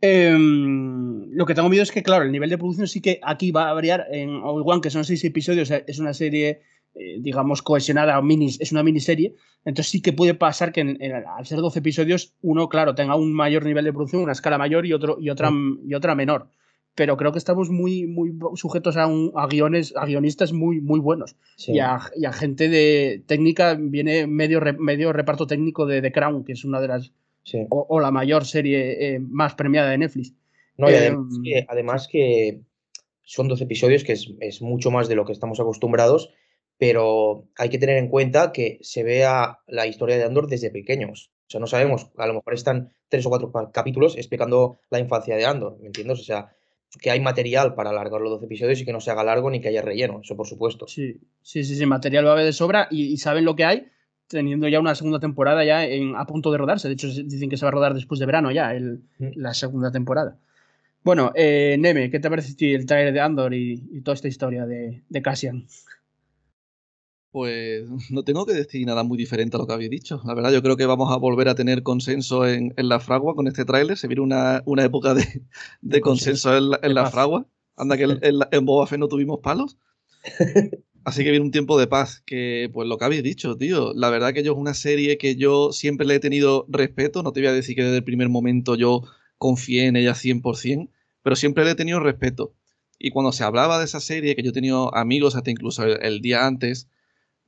Eh, 0.00 0.36
lo 0.36 1.46
que 1.46 1.54
tengo 1.54 1.68
miedo 1.68 1.82
es 1.84 1.92
que, 1.92 2.02
claro, 2.02 2.24
el 2.24 2.32
nivel 2.32 2.50
de 2.50 2.58
producción 2.58 2.88
sí 2.88 3.00
que 3.00 3.20
aquí 3.22 3.50
va 3.52 3.70
a 3.70 3.72
variar. 3.74 4.06
En 4.10 4.30
Obi-Wan, 4.30 4.80
que 4.80 4.90
son 4.90 5.04
seis 5.04 5.24
episodios, 5.24 5.70
es 5.70 5.98
una 6.00 6.12
serie, 6.12 6.60
eh, 6.94 7.16
digamos, 7.20 7.62
cohesionada, 7.62 8.18
o 8.18 8.22
mini, 8.22 8.48
es 8.58 8.72
una 8.72 8.82
miniserie. 8.82 9.34
Entonces 9.64 9.90
sí 9.92 10.02
que 10.02 10.12
puede 10.12 10.34
pasar 10.34 10.72
que 10.72 10.80
en- 10.80 11.00
en- 11.00 11.12
al 11.24 11.46
ser 11.46 11.58
12 11.60 11.78
episodios, 11.78 12.34
uno, 12.42 12.68
claro, 12.68 12.96
tenga 12.96 13.14
un 13.14 13.32
mayor 13.32 13.64
nivel 13.64 13.84
de 13.84 13.92
producción, 13.92 14.22
una 14.22 14.32
escala 14.32 14.58
mayor 14.58 14.84
y, 14.86 14.92
otro, 14.92 15.18
y, 15.20 15.30
otra, 15.30 15.50
y 15.86 15.94
otra 15.94 16.16
menor. 16.16 16.48
Pero 16.94 17.16
creo 17.16 17.32
que 17.32 17.38
estamos 17.38 17.70
muy, 17.70 18.06
muy 18.06 18.32
sujetos 18.56 18.96
a, 18.96 19.06
un- 19.06 19.32
a 19.34 19.46
guiones, 19.46 19.94
a 19.96 20.04
guionistas 20.04 20.52
muy, 20.52 20.80
muy 20.80 21.00
buenos. 21.00 21.36
Sí. 21.56 21.72
Y, 21.72 21.78
a, 21.80 21.98
y 22.16 22.26
a 22.26 22.32
gente 22.32 22.68
de 22.68 23.22
técnica, 23.26 23.76
viene 23.80 24.26
medio, 24.26 24.60
medio 24.78 25.12
reparto 25.12 25.46
técnico 25.46 25.86
de 25.86 26.02
The 26.02 26.12
Crown, 26.12 26.44
que 26.44 26.52
es 26.52 26.64
una 26.64 26.80
de 26.80 26.88
las, 26.88 27.12
Sí. 27.44 27.66
o, 27.70 27.86
o 27.88 27.98
la 28.00 28.10
mayor 28.10 28.44
serie 28.44 29.14
eh, 29.14 29.18
más 29.18 29.54
premiada 29.54 29.90
de 29.90 29.98
Netflix. 29.98 30.34
No, 30.76 30.88
y 30.90 30.92
Eh, 30.94 30.98
además, 30.98 31.38
que, 31.42 31.66
además 31.68 32.08
que 32.08 32.60
son 33.24 33.48
12 33.48 33.64
episodios, 33.64 34.04
que 34.04 34.12
es, 34.12 34.32
es 34.40 34.62
mucho 34.62 34.90
más 34.90 35.08
de 35.08 35.14
lo 35.16 35.24
que 35.24 35.32
estamos 35.32 35.58
acostumbrados, 35.60 36.30
pero 36.78 37.48
hay 37.56 37.68
que 37.68 37.78
tener 37.78 37.96
en 37.96 38.08
cuenta 38.08 38.52
que 38.52 38.78
se 38.82 39.02
vea 39.02 39.58
la 39.66 39.86
historia 39.86 40.16
de 40.18 40.24
Andor 40.24 40.46
desde 40.48 40.70
pequeños. 40.70 41.30
O 41.46 41.50
sea, 41.52 41.60
no 41.60 41.66
sabemos, 41.66 42.10
a 42.16 42.26
lo 42.26 42.34
mejor 42.34 42.54
están 42.54 42.92
tres 43.08 43.24
o 43.26 43.28
cuatro 43.28 43.52
capítulos 43.72 44.16
explicando 44.16 44.78
la 44.90 44.98
infancia 44.98 45.36
de 45.36 45.44
Andor, 45.44 45.78
¿me 45.80 45.86
entiendes? 45.86 46.20
O 46.20 46.24
sea, 46.24 46.48
que 47.00 47.10
hay 47.10 47.20
material 47.20 47.74
para 47.74 47.90
alargar 47.90 48.20
los 48.20 48.30
12 48.30 48.46
episodios 48.46 48.80
y 48.80 48.84
que 48.84 48.92
no 48.92 49.00
se 49.00 49.10
haga 49.10 49.24
largo 49.24 49.50
ni 49.50 49.60
que 49.60 49.68
haya 49.68 49.82
relleno, 49.82 50.20
eso 50.22 50.36
por 50.36 50.46
supuesto. 50.46 50.86
Sí, 50.86 51.16
sí, 51.42 51.64
sí, 51.64 51.76
sí, 51.76 51.86
material 51.86 52.26
va 52.26 52.30
a 52.30 52.32
haber 52.34 52.44
de 52.44 52.52
sobra 52.52 52.88
y, 52.90 53.04
y 53.06 53.16
saben 53.16 53.44
lo 53.44 53.56
que 53.56 53.64
hay, 53.64 53.86
teniendo 54.28 54.68
ya 54.68 54.78
una 54.80 54.94
segunda 54.94 55.18
temporada 55.20 55.64
ya 55.64 55.84
en, 55.86 56.16
a 56.16 56.26
punto 56.26 56.50
de 56.52 56.58
rodarse. 56.58 56.88
De 56.88 56.94
hecho, 56.94 57.08
dicen 57.08 57.48
que 57.50 57.56
se 57.56 57.64
va 57.64 57.68
a 57.68 57.72
rodar 57.72 57.94
después 57.94 58.20
de 58.20 58.26
verano 58.26 58.50
ya, 58.50 58.74
el, 58.74 59.02
Mm. 59.18 59.28
la 59.36 59.54
segunda 59.54 59.90
temporada. 59.90 60.36
Bueno, 61.04 61.32
eh, 61.34 61.76
Neme, 61.78 62.10
¿qué 62.10 62.20
te 62.20 62.30
parece 62.30 62.52
a 62.52 62.56
ti 62.56 62.72
el 62.74 62.86
trailer 62.86 63.12
de 63.12 63.20
Andor 63.20 63.54
y, 63.54 63.82
y 63.92 64.00
toda 64.02 64.14
esta 64.14 64.28
historia 64.28 64.66
de, 64.66 65.02
de 65.08 65.22
Cassian? 65.22 65.66
Pues 67.32 67.84
no 68.10 68.24
tengo 68.24 68.44
que 68.46 68.52
decir 68.52 68.86
nada 68.86 69.04
muy 69.04 69.16
diferente 69.16 69.56
a 69.56 69.60
lo 69.60 69.66
que 69.66 69.72
habéis 69.72 69.90
dicho. 69.90 70.20
La 70.24 70.34
verdad, 70.34 70.52
yo 70.52 70.62
creo 70.62 70.76
que 70.76 70.84
vamos 70.86 71.10
a 71.12 71.16
volver 71.16 71.48
a 71.48 71.54
tener 71.54 71.82
consenso 71.82 72.46
en, 72.46 72.74
en 72.76 72.88
la 72.90 73.00
fragua 73.00 73.34
con 73.34 73.46
este 73.48 73.64
tráiler. 73.64 73.96
Se 73.96 74.06
viene 74.06 74.20
una, 74.22 74.62
una 74.66 74.84
época 74.84 75.14
de, 75.14 75.42
de 75.80 76.00
De 76.00 76.00
consenso, 76.00 76.50
consenso, 76.50 76.56
en 76.56 76.70
la, 76.70 76.80
en 76.82 76.94
la 76.94 77.06
fragua. 77.06 77.46
Anda 77.76 77.96
que 77.96 78.04
en, 78.04 78.18
en 78.22 78.38
la- 78.38 78.48
en 78.52 78.66
Boba 78.66 78.86
Fett 78.86 78.98
no 79.00 79.08
tuvimos 79.08 79.40
palos. 79.40 79.78
Así 81.04 81.24
que 81.24 81.30
viene 81.30 81.44
un 81.46 81.50
tiempo 81.52 81.78
de 81.78 81.86
paz. 81.86 82.22
Que, 82.26 82.70
pues 82.72 82.86
lo 82.88 82.98
que 82.98 83.04
habéis 83.06 83.22
dicho, 83.22 83.56
tío. 83.56 83.92
La 83.94 84.10
verdad 84.10 84.34
que 84.34 84.42
yo 84.44 84.52
es 84.52 84.58
una 84.58 84.74
serie 84.74 85.18
que 85.18 85.36
yo 85.36 85.72
siempre 85.72 86.06
le 86.06 86.16
he 86.16 86.20
tenido 86.20 86.66
respeto. 86.68 87.22
No 87.22 87.32
te 87.32 87.40
voy 87.40 87.48
a 87.48 87.52
decir 87.52 87.74
que 87.76 87.82
desde 87.84 87.98
el 87.98 88.04
primer 88.04 88.28
momento 88.28 88.76
yo 88.76 89.02
confié 89.38 89.86
en 89.86 89.96
ella 89.96 90.14
100%, 90.14 90.92
pero 91.22 91.36
siempre 91.36 91.64
le 91.64 91.72
he 91.72 91.74
tenido 91.74 92.00
respeto. 92.00 92.54
Y 92.98 93.10
cuando 93.10 93.32
se 93.32 93.44
hablaba 93.44 93.78
de 93.78 93.86
esa 93.86 94.00
serie, 94.00 94.36
que 94.36 94.42
yo 94.42 94.50
he 94.50 94.52
tenido 94.52 94.94
amigos 94.94 95.34
hasta 95.34 95.50
incluso 95.50 95.84
el, 95.84 95.98
el 96.02 96.20
día 96.20 96.46
antes 96.46 96.88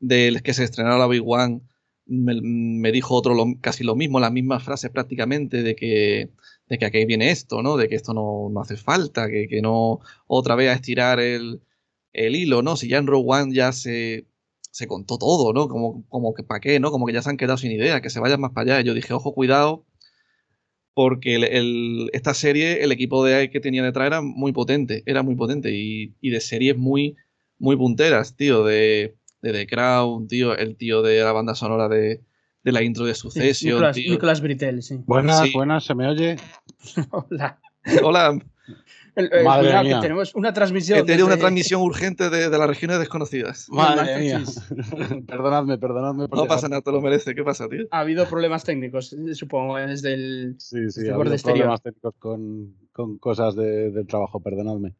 del 0.06 0.42
que 0.42 0.54
se 0.54 0.64
estrenara 0.64 0.99
la 0.99 1.06
Big 1.08 1.23
One, 1.25 1.61
me, 2.06 2.92
dijo 2.92 3.14
otro 3.14 3.34
lo- 3.34 3.46
casi 3.61 3.84
lo 3.84 3.94
mismo, 3.96 4.20
las 4.20 4.32
mismas 4.32 4.62
frases 4.62 4.90
prácticamente 4.90 5.62
de 5.62 5.75
que, 5.76 6.30
de 6.68 6.78
que 6.78 6.84
aquí 6.87 7.04
viene 7.06 7.30
esto, 7.30 7.62
¿no? 7.62 7.76
De 7.76 7.88
que 7.88 7.94
esto 7.96 8.12
no, 8.14 8.49
no 8.50 8.61
hace 8.61 8.76
falta, 8.76 9.28
que, 9.28 9.49
que 9.49 9.62
no 9.62 10.00
otra 10.26 10.54
vez 10.54 10.70
a 10.70 10.75
estirar 10.75 11.20
el, 11.20 11.62
el 12.12 12.37
hilo, 12.37 12.62
¿no? 12.62 12.76
Si 12.76 12.88
ya 12.88 12.99
en 12.99 13.06
Rogue 13.06 13.25
One 13.28 13.54
ya 13.54 13.73
se, 13.73 14.26
se 14.70 14.87
contó 14.87 15.18
todo, 15.18 15.52
¿no? 15.52 15.68
Como, 15.68 16.06
como 16.08 16.34
que 16.34 16.42
para 16.42 16.61
qué, 16.61 16.78
¿no? 16.80 16.90
Como 16.90 17.06
que 17.06 17.12
ya 17.14 17.23
se 17.23 17.30
han 17.30 17.37
quedado 17.38 17.56
sin 17.58 17.73
idea, 17.73 18.00
que 18.02 18.11
se 18.11 18.20
vayan 18.20 18.40
más 18.40 18.52
para 18.52 18.75
allá. 18.76 18.84
Yo 18.87 18.94
dije, 18.94 19.12
ojo, 19.14 19.34
cuidado, 19.34 19.87
porque 20.94 21.38
esta 22.12 22.34
serie, 22.34 22.84
el 22.84 22.92
equipo 22.92 23.25
de 23.25 23.50
que 23.50 23.61
tenía 23.61 23.82
detrás 23.82 24.06
era 24.06 24.20
muy 24.23 24.52
potente, 24.52 25.02
era 25.06 25.23
muy 25.23 25.34
potente 25.34 25.73
y, 25.73 26.14
y 26.20 26.30
de 26.30 26.40
series 26.40 26.76
muy, 26.76 27.16
muy 27.58 27.76
punteras, 27.76 28.37
tío, 28.37 28.64
de, 28.64 29.16
de 29.44 29.52
The 29.52 29.66
Crown, 29.66 30.26
tío, 30.26 30.56
el 30.56 30.76
tío 30.76 31.02
de 31.02 31.20
la 31.22 31.32
banda 31.32 31.54
sonora 31.54 31.88
de, 31.88 32.22
de 32.62 32.72
la 32.72 32.82
intro 32.82 33.04
de 33.04 33.14
Sí, 33.14 33.20
Succession, 33.20 33.82
Nicolás, 33.94 34.40
Britel, 34.40 34.82
sí. 34.82 35.00
Buenas, 35.06 35.40
Sí. 35.40 35.52
buenas, 35.54 35.84
¿se 35.84 35.94
me 35.94 36.08
oye? 36.08 36.36
Hola. 37.10 37.58
Hola, 38.02 38.38
El- 39.16 39.30
eh, 39.32 39.42
Madre 39.44 39.68
mía. 39.82 39.96
que 39.96 40.00
tenemos 40.00 40.34
una 40.34 40.52
transmisión. 40.54 40.98
he 40.98 41.02
tenido 41.04 41.26
una 41.26 41.36
transmisión 41.36 41.82
urgente 41.82 42.30
de, 42.30 42.48
de 42.48 42.58
las 42.58 42.66
regiones 42.66 42.98
desconocidas. 42.98 43.66
Madre 43.68 44.18
mía. 44.18 44.42
Perdonadme, 45.26 45.76
perdonadme. 45.78 46.26
por 46.28 46.38
No 46.38 46.44
dejar- 46.44 46.56
pasa 46.56 46.68
nada, 46.68 46.80
te 46.82 46.90
lo 46.90 47.00
merece. 47.02 47.34
¿Qué 47.34 47.44
pasa, 47.44 47.68
tío? 47.68 47.86
Ha 47.90 48.00
habido 48.00 48.26
problemas 48.26 48.64
técnicos, 48.64 49.12
eh, 49.12 49.34
supongo, 49.34 49.76
desde 49.76 50.14
el. 50.14 50.54
Sí, 50.58 50.90
sí, 50.90 51.08
ha 51.08 51.14
habido 51.14 51.32
exterior. 51.34 51.58
problemas 51.68 51.82
técnicos 51.82 52.14
con, 52.18 52.74
con 52.92 53.18
cosas 53.18 53.54
de- 53.54 53.90
del 53.90 54.06
trabajo, 54.06 54.40
perdonadme. 54.40 54.94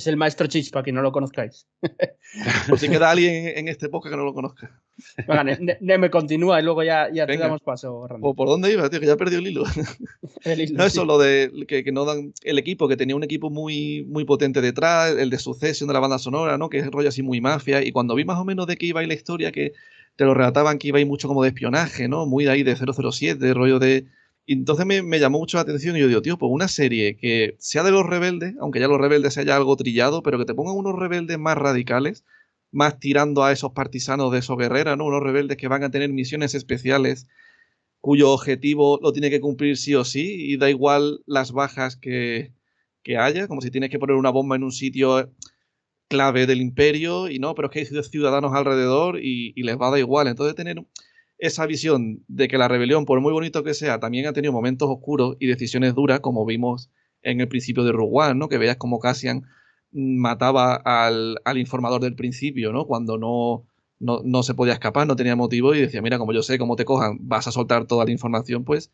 Es 0.00 0.06
el 0.06 0.16
maestro 0.16 0.46
Chispa, 0.46 0.82
que 0.82 0.92
no 0.92 1.02
lo 1.02 1.12
conozcáis. 1.12 1.66
Por 2.70 2.78
si 2.78 2.88
queda 2.88 3.10
alguien 3.10 3.48
en 3.54 3.68
este 3.68 3.90
podcast 3.90 4.12
que 4.12 4.16
no 4.16 4.24
lo 4.24 4.32
conozca. 4.32 4.80
Venga, 5.28 5.44
Ne- 5.44 5.58
Ne- 5.60 5.76
Neme 5.82 6.08
continúa 6.08 6.58
y 6.58 6.64
luego 6.64 6.82
ya, 6.82 7.10
ya 7.12 7.26
te 7.26 7.36
damos 7.36 7.60
paso, 7.60 8.06
Randy. 8.08 8.26
¿O 8.26 8.34
por 8.34 8.48
dónde 8.48 8.72
iba, 8.72 8.88
tío? 8.88 8.98
Que 8.98 9.04
ya 9.06 9.16
perdí 9.18 9.36
el 9.36 9.46
hilo. 9.46 9.64
El 10.44 10.60
hilo, 10.62 10.78
No, 10.78 10.84
sí. 10.84 10.88
eso, 10.88 11.04
lo 11.04 11.18
de 11.18 11.50
que, 11.68 11.84
que 11.84 11.92
no 11.92 12.06
dan 12.06 12.32
el 12.44 12.58
equipo, 12.58 12.88
que 12.88 12.96
tenía 12.96 13.14
un 13.14 13.24
equipo 13.24 13.50
muy, 13.50 14.06
muy 14.08 14.24
potente 14.24 14.62
detrás, 14.62 15.14
el 15.18 15.28
de 15.28 15.38
Succession 15.38 15.86
de 15.86 15.92
la 15.92 16.00
banda 16.00 16.18
sonora, 16.18 16.56
¿no? 16.56 16.70
Que 16.70 16.78
es 16.78 16.86
rollo 16.90 17.10
así 17.10 17.22
muy 17.22 17.42
mafia. 17.42 17.84
Y 17.84 17.92
cuando 17.92 18.14
vi 18.14 18.24
más 18.24 18.38
o 18.38 18.46
menos 18.46 18.66
de 18.66 18.76
qué 18.78 18.86
iba 18.86 19.00
a 19.00 19.02
ir 19.02 19.08
la 19.10 19.14
historia, 19.14 19.52
que 19.52 19.72
te 20.16 20.24
lo 20.24 20.32
relataban 20.32 20.78
que 20.78 20.88
iba 20.88 20.96
a 20.96 21.02
ir 21.02 21.06
mucho 21.06 21.28
como 21.28 21.42
de 21.42 21.48
espionaje, 21.50 22.08
¿no? 22.08 22.24
Muy 22.24 22.44
de 22.44 22.52
ahí 22.52 22.62
de 22.62 22.74
007, 22.74 23.52
rollo 23.52 23.78
de 23.78 24.06
Y 24.50 24.54
entonces 24.54 24.84
me, 24.84 25.20
llamó 25.20 25.38
mucho 25.38 25.58
la 25.58 25.60
atención 25.60 25.96
y 25.96 26.00
yo 26.00 26.08
digo, 26.08 26.22
tío, 26.22 26.36
pues 26.36 26.50
una 26.52 26.66
serie 26.66 27.16
que 27.16 27.54
sea 27.60 27.84
de 27.84 27.92
los 27.92 28.04
rebeldes, 28.04 28.56
aunque 28.58 28.80
ya 28.80 28.88
los 28.88 29.00
rebeldes 29.00 29.34
sea 29.34 29.44
ya 29.44 29.54
algo 29.54 29.76
trillado, 29.76 30.24
pero 30.24 30.38
que 30.40 30.44
te 30.44 30.54
pongan 30.54 30.74
unos 30.74 30.98
rebeldes 30.98 31.38
más 31.38 31.56
radicales, 31.56 32.24
más 32.72 32.98
tirando 32.98 33.44
a 33.44 33.52
esos 33.52 33.70
partisanos 33.70 34.32
de 34.32 34.40
esos 34.40 34.58
guerreras, 34.58 34.98
¿no? 34.98 35.04
Unos 35.04 35.22
rebeldes 35.22 35.56
que 35.56 35.68
van 35.68 35.84
a 35.84 35.92
tener 35.92 36.12
misiones 36.12 36.56
especiales 36.56 37.28
cuyo 38.00 38.32
objetivo 38.32 38.98
lo 39.00 39.12
tiene 39.12 39.30
que 39.30 39.40
cumplir 39.40 39.76
sí 39.76 39.94
o 39.94 40.04
sí 40.04 40.52
y 40.52 40.56
da 40.56 40.68
igual 40.68 41.20
las 41.26 41.52
bajas 41.52 41.94
que, 41.94 42.52
que 43.04 43.18
haya, 43.18 43.46
como 43.46 43.60
si 43.60 43.70
tienes 43.70 43.90
que 43.90 44.00
poner 44.00 44.16
una 44.16 44.30
bomba 44.30 44.56
en 44.56 44.64
un 44.64 44.72
sitio 44.72 45.32
clave 46.08 46.48
del 46.48 46.60
imperio 46.60 47.28
y 47.28 47.38
no, 47.38 47.54
pero 47.54 47.68
es 47.68 47.72
que 47.88 47.96
hay 47.96 48.02
ciudadanos 48.02 48.52
alrededor 48.52 49.20
y, 49.22 49.52
y 49.54 49.62
les 49.62 49.78
va 49.78 49.86
a 49.86 49.90
dar 49.90 50.00
igual. 50.00 50.26
Entonces 50.26 50.56
tener 50.56 50.84
esa 51.40 51.66
visión 51.66 52.24
de 52.28 52.48
que 52.48 52.58
la 52.58 52.68
rebelión, 52.68 53.04
por 53.04 53.20
muy 53.20 53.32
bonito 53.32 53.64
que 53.64 53.74
sea, 53.74 53.98
también 54.00 54.26
ha 54.26 54.32
tenido 54.32 54.52
momentos 54.52 54.88
oscuros 54.88 55.36
y 55.40 55.46
decisiones 55.46 55.94
duras, 55.94 56.20
como 56.20 56.44
vimos 56.44 56.90
en 57.22 57.40
el 57.40 57.48
principio 57.48 57.84
de 57.84 57.92
Rogue 57.92 58.34
¿no? 58.34 58.48
Que 58.48 58.58
veas 58.58 58.76
como 58.76 58.98
Cassian 58.98 59.44
mataba 59.92 60.76
al, 60.76 61.38
al 61.44 61.58
informador 61.58 62.00
del 62.00 62.14
principio, 62.14 62.72
¿no? 62.72 62.86
Cuando 62.86 63.18
no, 63.18 63.66
no, 63.98 64.20
no, 64.24 64.42
se 64.42 64.54
podía 64.54 64.74
escapar, 64.74 65.06
no 65.06 65.16
tenía 65.16 65.36
motivo 65.36 65.74
y 65.74 65.80
decía, 65.80 66.02
mira, 66.02 66.18
como 66.18 66.32
yo 66.32 66.42
sé 66.42 66.58
cómo 66.58 66.76
te 66.76 66.84
cojan, 66.84 67.18
vas 67.20 67.48
a 67.48 67.52
soltar 67.52 67.86
toda 67.86 68.04
la 68.04 68.12
información, 68.12 68.64
pues 68.64 68.92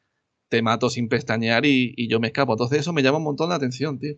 te 0.48 0.62
mato 0.62 0.90
sin 0.90 1.08
pestañear 1.08 1.66
y, 1.66 1.92
y 1.96 2.08
yo 2.08 2.20
me 2.20 2.28
escapo. 2.28 2.52
Entonces 2.52 2.80
eso 2.80 2.92
me 2.92 3.02
llama 3.02 3.18
un 3.18 3.24
montón 3.24 3.48
la 3.50 3.56
atención, 3.56 3.98
tío. 3.98 4.14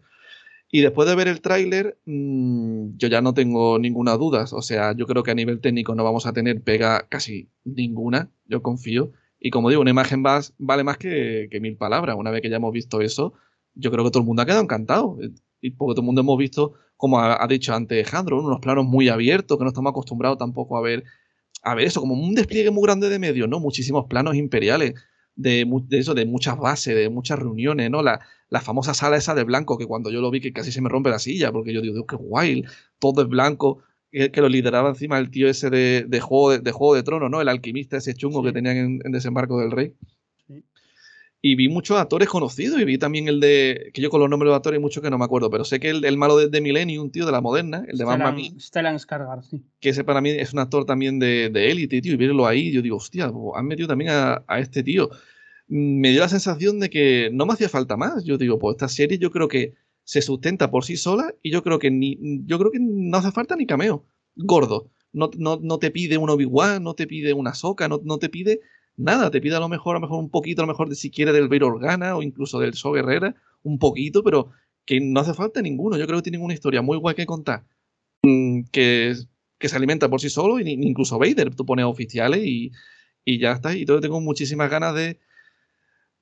Y 0.71 0.83
después 0.83 1.09
de 1.09 1.15
ver 1.15 1.29
el 1.29 1.41
tráiler, 1.41 1.99
mmm, 2.05 2.97
yo 2.97 3.09
ya 3.09 3.23
no 3.23 3.33
tengo 3.33 3.79
ninguna 3.79 4.17
duda. 4.17 4.45
O 4.53 4.63
sea, 4.63 4.95
yo 4.95 5.07
creo 5.07 5.23
que 5.23 5.31
a 5.31 5.35
nivel 5.35 5.61
técnico 5.61 5.95
no 5.95 6.05
vamos 6.05 6.27
a 6.27 6.33
tener 6.33 6.63
pega 6.63 7.09
casi 7.09 7.49
ninguna, 7.65 8.31
yo 8.47 8.63
confío. 8.63 9.13
Y 9.41 9.51
como 9.51 9.71
digo, 9.71 9.81
una 9.81 9.91
imagen 9.91 10.21
más, 10.21 10.55
vale 10.59 10.85
más 10.85 10.99
que, 10.99 11.49
mil 11.61 11.77
palabras. 11.77 12.17
Una 12.19 12.31
vez 12.31 12.43
que 12.43 12.51
ya 12.51 12.57
hemos 12.57 12.73
visto 12.73 13.01
eso, 13.01 13.33
yo 13.75 13.91
creo 13.91 14.05
que 14.05 14.11
todo 14.11 14.21
el 14.23 14.27
mundo 14.27 14.43
ha 14.43 14.47
quedado 14.47 14.63
encantado. 14.63 15.19
Y 15.61 15.71
porque 15.71 15.95
todo 15.95 16.03
el 16.03 16.07
mundo 16.07 16.21
hemos 16.21 16.39
visto, 16.39 16.75
como 16.97 17.19
ha, 17.19 17.43
ha 17.43 17.47
dicho 17.47 17.75
antes 17.75 17.97
Alejandro, 17.97 18.45
unos 18.45 18.61
planos 18.61 18.85
muy 18.85 19.09
abiertos, 19.09 19.57
que 19.57 19.65
no 19.65 19.71
estamos 19.71 19.91
acostumbrados 19.91 20.39
tampoco 20.39 20.77
a 20.77 20.83
ver, 20.83 21.05
a 21.63 21.75
ver 21.75 21.87
eso, 21.87 22.01
como 22.01 22.15
un 22.15 22.35
despliegue 22.35 22.71
muy 22.71 22.83
grande 22.83 23.09
de 23.09 23.19
medios, 23.19 23.49
¿no? 23.49 23.59
Muchísimos 23.59 24.07
planos 24.07 24.37
imperiales 24.37 24.95
de, 25.39 25.65
de, 25.87 25.99
eso, 25.99 26.15
de 26.15 26.27
muchas 26.27 26.59
bases, 26.59 26.95
de 26.97 27.09
muchas 27.09 27.39
reuniones, 27.39 27.91
¿no? 27.91 28.03
La, 28.03 28.21
la, 28.51 28.61
famosa 28.61 28.93
sala 28.93 29.17
esa 29.17 29.35
de 29.35 29.45
blanco, 29.45 29.79
que 29.79 29.87
cuando 29.87 30.11
yo 30.11 30.21
lo 30.21 30.31
vi 30.31 30.41
que 30.41 30.53
casi 30.53 30.73
se 30.73 30.83
me 30.83 30.89
rompe 30.89 31.11
la 31.11 31.21
silla, 31.21 31.53
porque 31.53 31.73
yo 31.73 31.81
digo, 31.81 31.95
Dios, 31.95 32.07
qué 32.09 32.17
guay, 32.17 32.65
todo 32.99 33.23
es 33.23 33.29
blanco, 33.29 33.79
que, 34.11 34.33
que, 34.33 34.41
lo 34.41 34.49
lideraba 34.49 34.89
encima 34.91 35.17
el 35.19 35.31
tío 35.31 35.49
ese 35.49 35.71
de, 35.71 36.05
de 36.09 36.21
juego, 36.21 36.51
de, 36.51 36.59
de, 36.59 36.73
Juego 36.73 36.95
de 36.97 37.05
Tronos, 37.05 37.31
¿no? 37.31 37.41
El 37.41 37.49
alquimista 37.49 37.97
ese 37.99 38.15
chungo 38.15 38.41
sí. 38.41 38.47
que 38.49 38.53
tenían 38.53 38.77
en, 38.77 39.01
en, 39.05 39.13
Desembarco 39.13 39.61
del 39.61 39.71
Rey. 39.71 39.95
Y 41.41 41.55
vi 41.55 41.69
muchos 41.69 41.99
actores 41.99 42.29
conocidos, 42.29 42.81
y 42.81 42.85
vi 42.85 42.99
también 42.99 43.29
el 43.29 43.39
de, 43.39 43.91
que 43.95 44.03
yo 44.03 44.11
con 44.11 44.21
los 44.21 44.29
nombres 44.29 44.51
de 44.51 44.57
actores 44.57 44.81
mucho 44.81 45.01
que 45.01 45.09
no 45.09 45.19
me 45.19 45.25
acuerdo, 45.25 45.51
pero 45.51 45.65
sé 45.65 45.79
que 45.79 45.91
el, 45.91 46.05
el 46.05 46.17
malo 46.17 46.37
de, 46.37 46.49
de 46.49 46.61
Millennium, 46.61 47.11
tío, 47.11 47.27
de 47.27 47.33
la 47.33 47.41
moderna, 47.41 47.85
el 47.87 47.97
de 47.97 48.05
Mamma 48.05 48.33
Mia. 48.33 48.51
Stellan 48.59 48.97
Skarsgård, 48.97 49.43
sí. 49.43 49.63
Que 49.79 49.91
ese 49.91 50.03
para 50.03 50.21
mí 50.21 50.31
es 50.31 50.53
un 50.53 50.59
actor 50.59 50.85
también 50.85 51.21
de 51.21 51.71
élite, 51.71 52.01
tío, 52.01 52.15
y 52.15 52.17
verlo 52.17 52.47
ahí, 52.47 52.73
yo 52.73 52.83
digo, 52.83 52.97
hostia, 52.97 53.31
han 53.55 53.67
metido 53.67 53.87
también 53.87 54.11
a, 54.11 54.43
a 54.49 54.59
este 54.59 54.83
tío 54.83 55.11
me 55.69 56.11
dio 56.11 56.21
la 56.21 56.29
sensación 56.29 56.81
de 56.81 56.91
que 56.91 57.31
no 57.33 57.47
me 57.47 57.53
hacía 57.53 57.69
falta 57.69 57.97
más. 57.97 58.25
Yo 58.25 58.39
digo, 58.39 58.59
pues 58.59 58.75
esta 58.75 58.89
serie 58.89 59.19
yo 59.19 59.31
creo 59.31 59.49
que 59.49 59.75
se 60.03 60.23
sustenta 60.23 60.71
por 60.71 60.85
sí 60.85 60.97
sola 60.97 61.35
y 61.43 61.51
yo 61.51 61.63
creo 61.63 61.79
que 61.79 61.91
ni, 61.91 62.19
yo 62.47 62.59
creo 62.59 62.71
que 62.71 62.79
no 62.81 63.17
hace 63.19 63.31
falta 63.31 63.55
ni 63.55 63.67
cameo. 63.67 64.05
Gordo. 64.35 64.91
No, 65.13 65.31
no, 65.37 65.59
no 65.63 65.79
te 65.79 65.91
pide 65.91 66.19
un 66.19 66.31
Obi-Wan, 66.31 66.83
no 66.83 66.95
te 66.95 67.07
pide 67.07 67.33
una 67.33 67.55
soca, 67.55 67.89
no, 67.89 68.01
no, 68.05 68.19
te 68.19 68.29
pide 68.29 68.61
nada. 68.99 69.31
Te 69.31 69.41
pide 69.41 69.57
a 69.57 69.61
lo 69.61 69.69
mejor, 69.69 69.97
a 69.97 70.01
lo 70.01 70.07
mejor 70.07 70.19
un 70.19 70.31
poquito, 70.31 70.63
a 70.63 70.67
lo 70.67 70.73
mejor 70.73 70.89
de 70.89 70.95
siquiera 70.95 71.33
del 71.33 71.49
Bail 71.49 71.63
Organa 71.63 72.17
o 72.17 72.23
incluso 72.23 72.59
del 72.59 72.75
So 72.75 72.93
Guerrera, 72.93 73.35
un 73.63 73.79
poquito, 73.79 74.23
pero 74.23 74.51
que 74.85 75.01
no 75.01 75.21
hace 75.21 75.35
falta 75.35 75.63
ninguno. 75.63 75.97
Yo 75.97 76.07
creo 76.07 76.19
que 76.19 76.25
tienen 76.25 76.43
una 76.43 76.55
historia 76.55 76.83
muy 76.83 76.99
guay 76.99 77.15
que 77.15 77.27
contar. 77.27 77.65
Mm, 78.23 78.65
que, 78.73 79.15
que 79.59 79.69
se 79.69 79.77
alimenta 79.77 80.09
por 80.09 80.21
sí 80.21 80.31
solo, 80.31 80.61
y 80.61 80.71
incluso 80.71 81.19
Vader, 81.19 81.55
tú 81.55 81.65
pones 81.65 81.85
oficiales 81.87 82.43
y, 82.45 82.73
y 83.25 83.39
ya 83.39 83.53
está. 83.53 83.75
Y 83.75 83.81
entonces 83.81 84.03
tengo 84.03 84.21
muchísimas 84.21 84.71
ganas 84.71 84.95
de, 84.95 85.19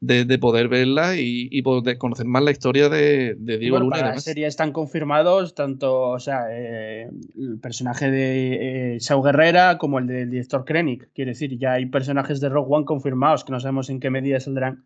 de, 0.01 0.25
de, 0.25 0.39
poder 0.39 0.69
verla 0.69 1.17
y, 1.17 1.49
y, 1.51 1.63
poder 1.63 1.99
conocer 1.99 2.27
más 2.27 2.43
la 2.43 2.51
historia 2.51 2.89
de, 2.89 3.35
de 3.39 3.59
Diego 3.59 3.77
bueno, 3.77 3.87
Luna. 3.87 3.97
Para 3.97 4.15
la 4.15 4.21
serie 4.21 4.47
están 4.47 4.73
confirmados 4.73 5.55
tanto, 5.55 6.11
o 6.11 6.19
sea, 6.19 6.47
eh, 6.51 7.09
el 7.37 7.59
personaje 7.61 8.11
de 8.11 8.97
eh, 8.97 8.99
Guerrera 9.25 9.79
como 9.79 9.99
el 9.99 10.07
del 10.07 10.31
director 10.31 10.65
Krennic. 10.65 11.11
Quiere 11.15 11.31
decir, 11.31 11.59
ya 11.59 11.73
hay 11.73 11.87
personajes 11.87 12.41
de 12.41 12.49
Rogue 12.49 12.75
One 12.75 12.85
confirmados 12.85 13.45
que 13.45 13.53
no 13.53 13.61
sabemos 13.61 13.89
en 13.89 14.01
qué 14.01 14.11
medida 14.11 14.39
saldrán 14.41 14.85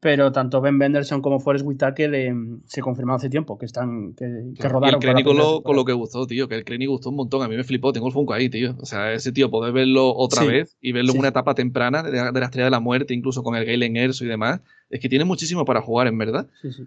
pero 0.00 0.30
tanto 0.30 0.60
Ben 0.60 0.78
Benderson 0.78 1.20
como 1.20 1.40
Forrest 1.40 1.66
Whitaker 1.66 2.14
eh, 2.14 2.32
se 2.66 2.80
confirmó 2.80 3.14
hace 3.14 3.28
tiempo 3.28 3.58
que 3.58 3.66
están 3.66 4.14
que, 4.14 4.52
que 4.56 4.68
rodaron. 4.68 4.90
Y 4.90 4.94
el 4.94 5.00
Krennic 5.00 5.26
con 5.26 5.36
lo, 5.36 5.62
con 5.62 5.74
lo, 5.74 5.84
que 5.84 5.92
gustó, 5.92 6.26
tío, 6.26 6.48
que 6.48 6.54
el 6.54 6.64
Krennic 6.64 6.88
gustó 6.88 7.10
un 7.10 7.16
montón, 7.16 7.42
a 7.42 7.48
mí 7.48 7.56
me 7.56 7.64
flipó, 7.64 7.92
tengo 7.92 8.06
el 8.06 8.12
Funko 8.12 8.32
ahí, 8.32 8.48
tío. 8.48 8.76
O 8.80 8.86
sea, 8.86 9.12
ese 9.12 9.32
tío 9.32 9.50
poder 9.50 9.72
verlo 9.72 10.14
otra 10.14 10.42
sí. 10.42 10.48
vez 10.48 10.76
y 10.80 10.92
verlo 10.92 11.12
sí. 11.12 11.16
en 11.16 11.20
una 11.20 11.28
etapa 11.28 11.54
temprana 11.54 12.02
de, 12.02 12.10
de, 12.10 12.40
la 12.40 12.44
estrella 12.44 12.66
de 12.66 12.70
la 12.70 12.80
muerte, 12.80 13.12
incluso 13.12 13.42
con 13.42 13.56
el 13.56 13.64
Galen 13.64 13.96
Erso 13.96 14.24
y 14.24 14.28
demás, 14.28 14.60
es 14.88 15.00
que 15.00 15.08
tiene 15.08 15.24
muchísimo 15.24 15.64
para 15.64 15.80
jugar, 15.80 16.06
en 16.06 16.18
verdad. 16.18 16.48
Sí, 16.62 16.72
sí. 16.72 16.84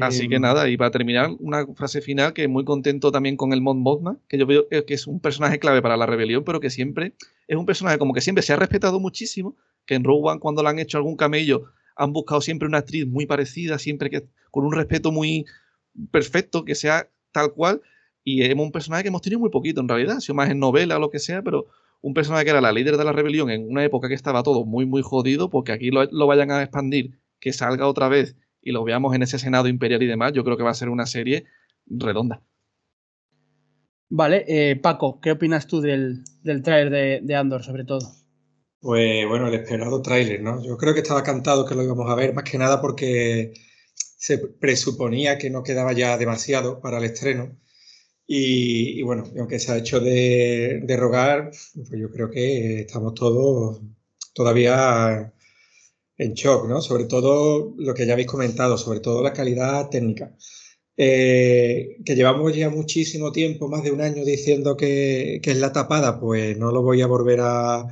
Así 0.00 0.26
eh, 0.26 0.28
que 0.28 0.38
nada, 0.38 0.68
y 0.68 0.76
para 0.76 0.90
terminar, 0.90 1.30
una 1.38 1.66
frase 1.74 2.00
final 2.00 2.32
que 2.32 2.46
muy 2.48 2.64
contento 2.64 3.10
también 3.10 3.36
con 3.36 3.52
el 3.52 3.62
Mod 3.62 3.76
Mothma, 3.76 4.18
que 4.28 4.38
yo 4.38 4.46
veo 4.46 4.66
que 4.68 4.94
es 4.94 5.06
un 5.06 5.20
personaje 5.20 5.58
clave 5.58 5.80
para 5.82 5.96
la 5.96 6.06
rebelión, 6.06 6.44
pero 6.44 6.60
que 6.60 6.70
siempre 6.70 7.14
es 7.46 7.56
un 7.56 7.64
personaje 7.64 7.98
como 7.98 8.12
que 8.12 8.20
siempre 8.20 8.42
se 8.42 8.52
ha 8.52 8.56
respetado 8.56 9.00
muchísimo, 9.00 9.56
que 9.86 9.94
en 9.94 10.04
Rogue 10.04 10.30
One 10.30 10.40
cuando 10.40 10.62
le 10.62 10.68
han 10.68 10.78
hecho 10.78 10.98
algún 10.98 11.16
camello 11.16 11.72
han 11.98 12.12
buscado 12.12 12.40
siempre 12.40 12.68
una 12.68 12.78
actriz 12.78 13.06
muy 13.06 13.26
parecida, 13.26 13.78
siempre 13.78 14.08
que 14.08 14.24
con 14.50 14.64
un 14.64 14.72
respeto 14.72 15.12
muy 15.12 15.44
perfecto, 16.10 16.64
que 16.64 16.74
sea 16.74 17.10
tal 17.32 17.52
cual. 17.52 17.82
Y 18.24 18.42
es 18.42 18.54
un 18.54 18.72
personaje 18.72 19.02
que 19.02 19.08
hemos 19.08 19.22
tenido 19.22 19.40
muy 19.40 19.50
poquito 19.50 19.80
en 19.80 19.88
realidad, 19.88 20.20
sido 20.20 20.34
más 20.34 20.50
en 20.50 20.60
novela 20.60 20.96
o 20.96 21.00
lo 21.00 21.10
que 21.10 21.18
sea, 21.18 21.42
pero 21.42 21.66
un 22.00 22.14
personaje 22.14 22.44
que 22.44 22.50
era 22.50 22.60
la 22.60 22.72
líder 22.72 22.96
de 22.96 23.04
la 23.04 23.12
rebelión 23.12 23.50
en 23.50 23.68
una 23.68 23.84
época 23.84 24.08
que 24.08 24.14
estaba 24.14 24.42
todo 24.42 24.64
muy, 24.64 24.86
muy 24.86 25.02
jodido, 25.02 25.50
porque 25.50 25.72
aquí 25.72 25.90
lo, 25.90 26.04
lo 26.04 26.26
vayan 26.26 26.50
a 26.50 26.62
expandir, 26.62 27.18
que 27.40 27.52
salga 27.52 27.88
otra 27.88 28.08
vez 28.08 28.36
y 28.62 28.72
lo 28.72 28.84
veamos 28.84 29.14
en 29.14 29.22
ese 29.22 29.38
Senado 29.38 29.68
Imperial 29.68 30.02
y 30.02 30.06
demás, 30.06 30.32
yo 30.32 30.44
creo 30.44 30.56
que 30.56 30.62
va 30.62 30.70
a 30.70 30.74
ser 30.74 30.88
una 30.88 31.06
serie 31.06 31.46
redonda. 31.86 32.42
Vale, 34.10 34.44
eh, 34.46 34.76
Paco, 34.76 35.20
¿qué 35.20 35.32
opinas 35.32 35.66
tú 35.66 35.80
del, 35.80 36.22
del 36.42 36.62
trailer 36.62 37.22
de 37.22 37.34
Andor 37.34 37.62
sobre 37.62 37.84
todo? 37.84 38.17
Pues 38.80 39.26
bueno, 39.26 39.48
el 39.48 39.54
esperado 39.54 40.00
tráiler, 40.02 40.40
¿no? 40.40 40.62
Yo 40.64 40.76
creo 40.76 40.94
que 40.94 41.00
estaba 41.00 41.22
cantado 41.24 41.64
que 41.64 41.74
lo 41.74 41.82
íbamos 41.82 42.08
a 42.10 42.14
ver, 42.14 42.32
más 42.34 42.44
que 42.44 42.58
nada 42.58 42.80
porque 42.80 43.52
se 44.16 44.38
presuponía 44.38 45.38
que 45.38 45.50
no 45.50 45.62
quedaba 45.62 45.92
ya 45.92 46.16
demasiado 46.18 46.80
para 46.80 46.98
el 46.98 47.04
estreno. 47.04 47.58
Y, 48.26 49.02
bueno, 49.02 49.24
aunque 49.38 49.58
se 49.58 49.72
ha 49.72 49.78
hecho 49.78 50.00
de, 50.00 50.84
rogar, 50.98 51.50
pues 51.74 51.90
yo 52.00 52.10
creo 52.10 52.30
que 52.30 52.80
estamos 52.82 53.14
todos 53.14 53.80
todavía 54.34 55.32
en 56.18 56.34
shock, 56.34 56.68
¿no? 56.68 56.80
Sobre 56.82 57.04
todo 57.06 57.74
lo 57.78 57.94
que 57.94 58.06
ya 58.06 58.14
habéis 58.14 58.28
comentado, 58.28 58.78
sobre 58.78 59.00
todo 59.00 59.22
la 59.22 59.32
calidad 59.32 59.88
técnica. 59.90 60.36
Eh, 60.96 61.98
que 62.04 62.16
llevamos 62.16 62.54
ya 62.56 62.70
muchísimo 62.70 63.32
tiempo, 63.32 63.68
más 63.68 63.84
de 63.84 63.92
un 63.92 64.02
año, 64.02 64.24
diciendo 64.24 64.76
que 64.76 65.40
es 65.42 65.56
la 65.58 65.72
tapada, 65.72 66.20
pues 66.20 66.58
no 66.58 66.72
lo 66.72 66.82
voy 66.82 67.02
a 67.02 67.06
volver 67.06 67.40
a 67.42 67.86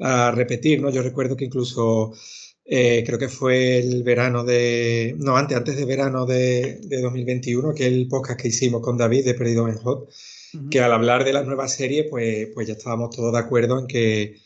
a 0.00 0.30
repetir, 0.30 0.80
¿no? 0.80 0.90
Yo 0.90 1.02
recuerdo 1.02 1.36
que 1.36 1.46
incluso 1.46 2.12
eh, 2.64 3.04
creo 3.06 3.18
que 3.18 3.28
fue 3.28 3.78
el 3.78 4.02
verano 4.02 4.44
de, 4.44 5.14
no, 5.18 5.36
antes, 5.36 5.56
antes 5.56 5.76
de 5.76 5.84
verano 5.84 6.26
de, 6.26 6.80
de 6.82 7.00
2021, 7.00 7.74
que 7.74 7.86
el 7.86 8.08
podcast 8.08 8.40
que 8.40 8.48
hicimos 8.48 8.82
con 8.82 8.98
David 8.98 9.24
de 9.24 9.34
Perdido 9.34 9.68
en 9.68 9.76
Hot, 9.78 10.08
uh 10.08 10.58
-huh. 10.58 10.68
que 10.68 10.80
al 10.80 10.92
hablar 10.92 11.24
de 11.24 11.32
la 11.32 11.44
nueva 11.44 11.68
serie, 11.68 12.04
pues, 12.04 12.48
pues 12.54 12.66
ya 12.66 12.74
estábamos 12.74 13.14
todos 13.14 13.32
de 13.32 13.38
acuerdo 13.38 13.78
en 13.78 13.86
que, 13.86 14.36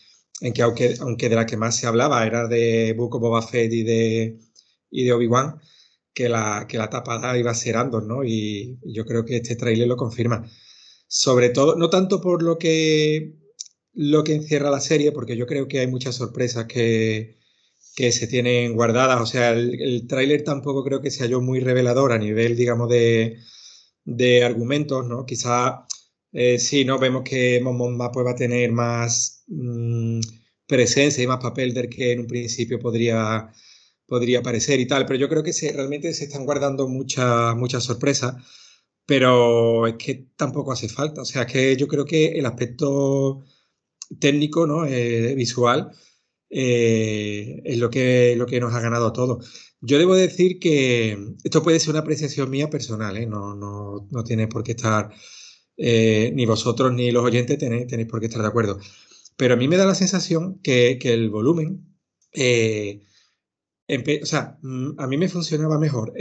en 0.42 0.52
que 0.52 0.62
aunque, 0.62 0.96
aunque 1.00 1.28
de 1.30 1.36
la 1.36 1.46
que 1.46 1.56
más 1.56 1.76
se 1.76 1.86
hablaba 1.86 2.26
era 2.26 2.46
de 2.46 2.94
Book 2.96 3.14
of 3.16 3.22
Boba 3.22 3.42
Fett 3.42 3.72
y 3.72 3.82
de, 3.84 4.38
y 4.90 5.04
de 5.04 5.12
Obi-Wan, 5.12 5.60
que 6.12 6.28
la, 6.28 6.66
que 6.68 6.78
la 6.78 6.90
tapada 6.90 7.38
iba 7.38 7.50
a 7.52 7.54
ser 7.54 7.76
Andor, 7.76 8.04
¿no? 8.04 8.24
Y, 8.24 8.78
y 8.82 8.92
yo 8.94 9.04
creo 9.06 9.24
que 9.24 9.36
este 9.36 9.56
tráiler 9.56 9.88
lo 9.88 9.96
confirma. 9.96 10.44
Sobre 11.08 11.50
todo, 11.50 11.76
no 11.76 11.88
tanto 11.90 12.20
por 12.20 12.42
lo 12.42 12.58
que 12.58 13.39
lo 14.02 14.24
que 14.24 14.34
encierra 14.34 14.70
la 14.70 14.80
serie, 14.80 15.12
porque 15.12 15.36
yo 15.36 15.46
creo 15.46 15.68
que 15.68 15.80
hay 15.80 15.86
muchas 15.86 16.14
sorpresas 16.16 16.64
que, 16.66 17.36
que 17.94 18.12
se 18.12 18.26
tienen 18.26 18.72
guardadas. 18.74 19.20
O 19.20 19.26
sea, 19.26 19.50
el, 19.50 19.78
el 19.80 20.06
tráiler 20.06 20.42
tampoco 20.42 20.82
creo 20.84 21.02
que 21.02 21.10
sea 21.10 21.26
yo 21.26 21.42
muy 21.42 21.60
revelador 21.60 22.12
a 22.12 22.18
nivel, 22.18 22.56
digamos, 22.56 22.88
de, 22.88 23.36
de 24.04 24.42
argumentos, 24.44 25.06
¿no? 25.06 25.26
Quizá 25.26 25.86
eh, 26.32 26.58
sí, 26.58 26.84
¿no? 26.86 26.98
Vemos 26.98 27.22
que 27.24 27.60
Mon 27.62 27.98
pues, 27.98 28.26
va 28.26 28.30
a 28.32 28.34
tener 28.34 28.72
más 28.72 29.44
mmm, 29.48 30.20
presencia 30.66 31.22
y 31.22 31.26
más 31.26 31.40
papel 31.42 31.74
del 31.74 31.90
que 31.90 32.12
en 32.12 32.20
un 32.20 32.26
principio 32.26 32.78
podría, 32.78 33.52
podría 34.06 34.42
parecer 34.42 34.80
y 34.80 34.86
tal, 34.86 35.04
pero 35.06 35.18
yo 35.18 35.28
creo 35.28 35.42
que 35.42 35.52
se, 35.52 35.72
realmente 35.72 36.14
se 36.14 36.24
están 36.24 36.46
guardando 36.46 36.88
muchas 36.88 37.54
muchas 37.56 37.84
sorpresas, 37.84 38.34
pero 39.06 39.86
es 39.86 39.96
que 39.96 40.28
tampoco 40.36 40.72
hace 40.72 40.88
falta. 40.88 41.22
O 41.22 41.24
sea, 41.26 41.46
que 41.46 41.76
yo 41.76 41.88
creo 41.88 42.04
que 42.06 42.28
el 42.38 42.46
aspecto 42.46 43.44
técnico, 44.18 44.66
¿no? 44.66 44.86
Eh, 44.86 45.34
visual, 45.34 45.92
eh, 46.50 47.62
es 47.64 47.78
lo 47.78 47.90
que, 47.90 48.34
lo 48.36 48.46
que 48.46 48.60
nos 48.60 48.74
ha 48.74 48.80
ganado 48.80 49.12
todo. 49.12 49.40
Yo 49.80 49.98
debo 49.98 50.14
decir 50.14 50.58
que 50.58 51.16
esto 51.44 51.62
puede 51.62 51.80
ser 51.80 51.90
una 51.90 52.00
apreciación 52.00 52.50
mía 52.50 52.68
personal, 52.70 53.16
¿eh? 53.16 53.26
no, 53.26 53.54
no, 53.54 54.08
no, 54.10 54.24
tiene 54.24 54.48
por 54.48 54.62
qué 54.62 54.72
estar, 54.72 55.10
ni 55.76 56.46
vosotros 56.46 56.92
ni 56.92 57.10
los 57.10 57.24
oyentes 57.24 57.58
tenéis, 57.58 57.86
tenéis, 57.86 58.08
por 58.08 58.20
qué 58.20 58.26
estar 58.26 58.42
de 58.42 58.48
acuerdo. 58.48 58.78
Pero 59.36 59.54
a 59.54 59.56
mí 59.56 59.68
me 59.68 59.76
da 59.76 59.86
la 59.86 59.94
sensación 59.94 60.60
que, 60.62 60.98
que 61.00 61.14
el 61.14 61.30
volumen, 61.30 61.86
o 64.22 64.26
sea, 64.26 64.58
mm, 64.62 64.98
a 64.98 65.06
mí 65.06 65.16
me 65.16 65.28
funcionaba 65.28 65.78
mejor 65.78 66.12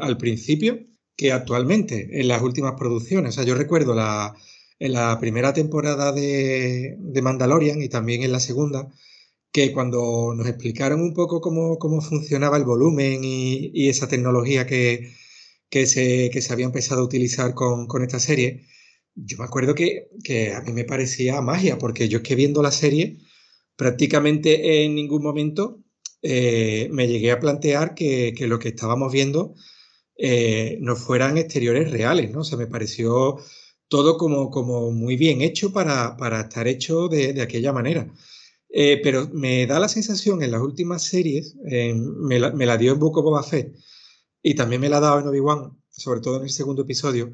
al 0.00 0.16
principio 0.18 0.78
que 1.16 1.32
actualmente 1.32 2.20
en 2.20 2.28
las 2.28 2.42
últimas 2.42 2.74
producciones. 2.78 3.30
O 3.30 3.32
sea, 3.36 3.44
yo 3.44 3.54
recuerdo 3.54 3.94
la, 3.94 4.34
en 4.78 4.92
la 4.92 5.18
primera 5.20 5.52
temporada 5.52 6.12
de, 6.12 6.96
de 6.98 7.22
Mandalorian 7.22 7.82
y 7.82 7.88
también 7.88 8.22
en 8.22 8.32
la 8.32 8.40
segunda, 8.40 8.88
que 9.52 9.72
cuando 9.72 10.34
nos 10.34 10.46
explicaron 10.46 11.00
un 11.00 11.14
poco 11.14 11.40
cómo, 11.40 11.78
cómo 11.78 12.00
funcionaba 12.02 12.56
el 12.58 12.64
volumen 12.64 13.24
y, 13.24 13.70
y 13.74 13.88
esa 13.88 14.08
tecnología 14.08 14.66
que, 14.66 15.14
que, 15.70 15.86
se, 15.86 16.30
que, 16.30 16.42
se, 16.42 16.52
había 16.52 16.66
empezado 16.66 17.00
a 17.00 17.04
utilizar 17.04 17.54
con, 17.54 17.86
con 17.86 18.02
esta 18.02 18.20
serie, 18.20 18.66
yo 19.14 19.38
me 19.38 19.44
acuerdo 19.44 19.74
que, 19.74 20.08
que, 20.22 20.52
a 20.52 20.60
mí 20.60 20.72
me 20.72 20.84
parecía 20.84 21.40
magia, 21.40 21.78
porque 21.78 22.08
yo 22.08 22.18
es 22.18 22.24
que 22.24 22.34
viendo 22.34 22.62
la 22.62 22.70
serie, 22.70 23.18
prácticamente 23.76 24.84
en 24.84 24.94
ningún 24.94 25.22
momento 25.22 25.82
eh, 26.22 26.88
me 26.92 27.08
llegué 27.08 27.30
a 27.30 27.40
plantear 27.40 27.94
que, 27.94 28.34
que, 28.36 28.46
lo 28.46 28.58
que 28.58 28.68
estábamos 28.68 29.12
viendo 29.12 29.54
eh, 30.18 30.78
no 30.80 30.96
fueran 30.96 31.38
exteriores 31.38 31.90
reales, 31.90 32.30
¿no? 32.30 32.40
O 32.40 32.44
sea, 32.44 32.58
me 32.58 32.66
pareció 32.66 33.38
todo 33.88 34.16
como, 34.16 34.90
muy 34.92 35.16
bien 35.16 35.42
hecho 35.42 35.72
para, 35.72 36.16
para 36.16 36.42
estar 36.42 36.66
hecho 36.68 37.08
de, 37.08 37.32
de 37.32 37.42
aquella 37.42 37.72
manera. 37.72 38.12
Eh, 38.68 39.00
pero 39.02 39.28
me 39.32 39.66
da 39.66 39.78
la 39.78 39.88
sensación 39.88 40.42
en 40.42 40.50
las 40.50 40.60
últimas 40.60 41.02
series, 41.02 41.54
me, 41.56 42.38
la, 42.38 42.50
me, 42.50 42.66
la, 42.66 42.76
dio 42.76 42.92
en 42.92 42.98
Book 42.98 43.16
of 43.18 43.24
Boba 43.24 43.42
Fett 43.42 43.74
y 44.42 44.54
también 44.54 44.80
me 44.80 44.88
la 44.88 44.98
ha 44.98 45.00
dado 45.00 45.20
en 45.20 45.28
Obi-Wan, 45.28 45.78
sobre 45.90 46.20
todo 46.20 46.38
en 46.38 46.44
el 46.44 46.50
segundo 46.50 46.82
episodio, 46.82 47.32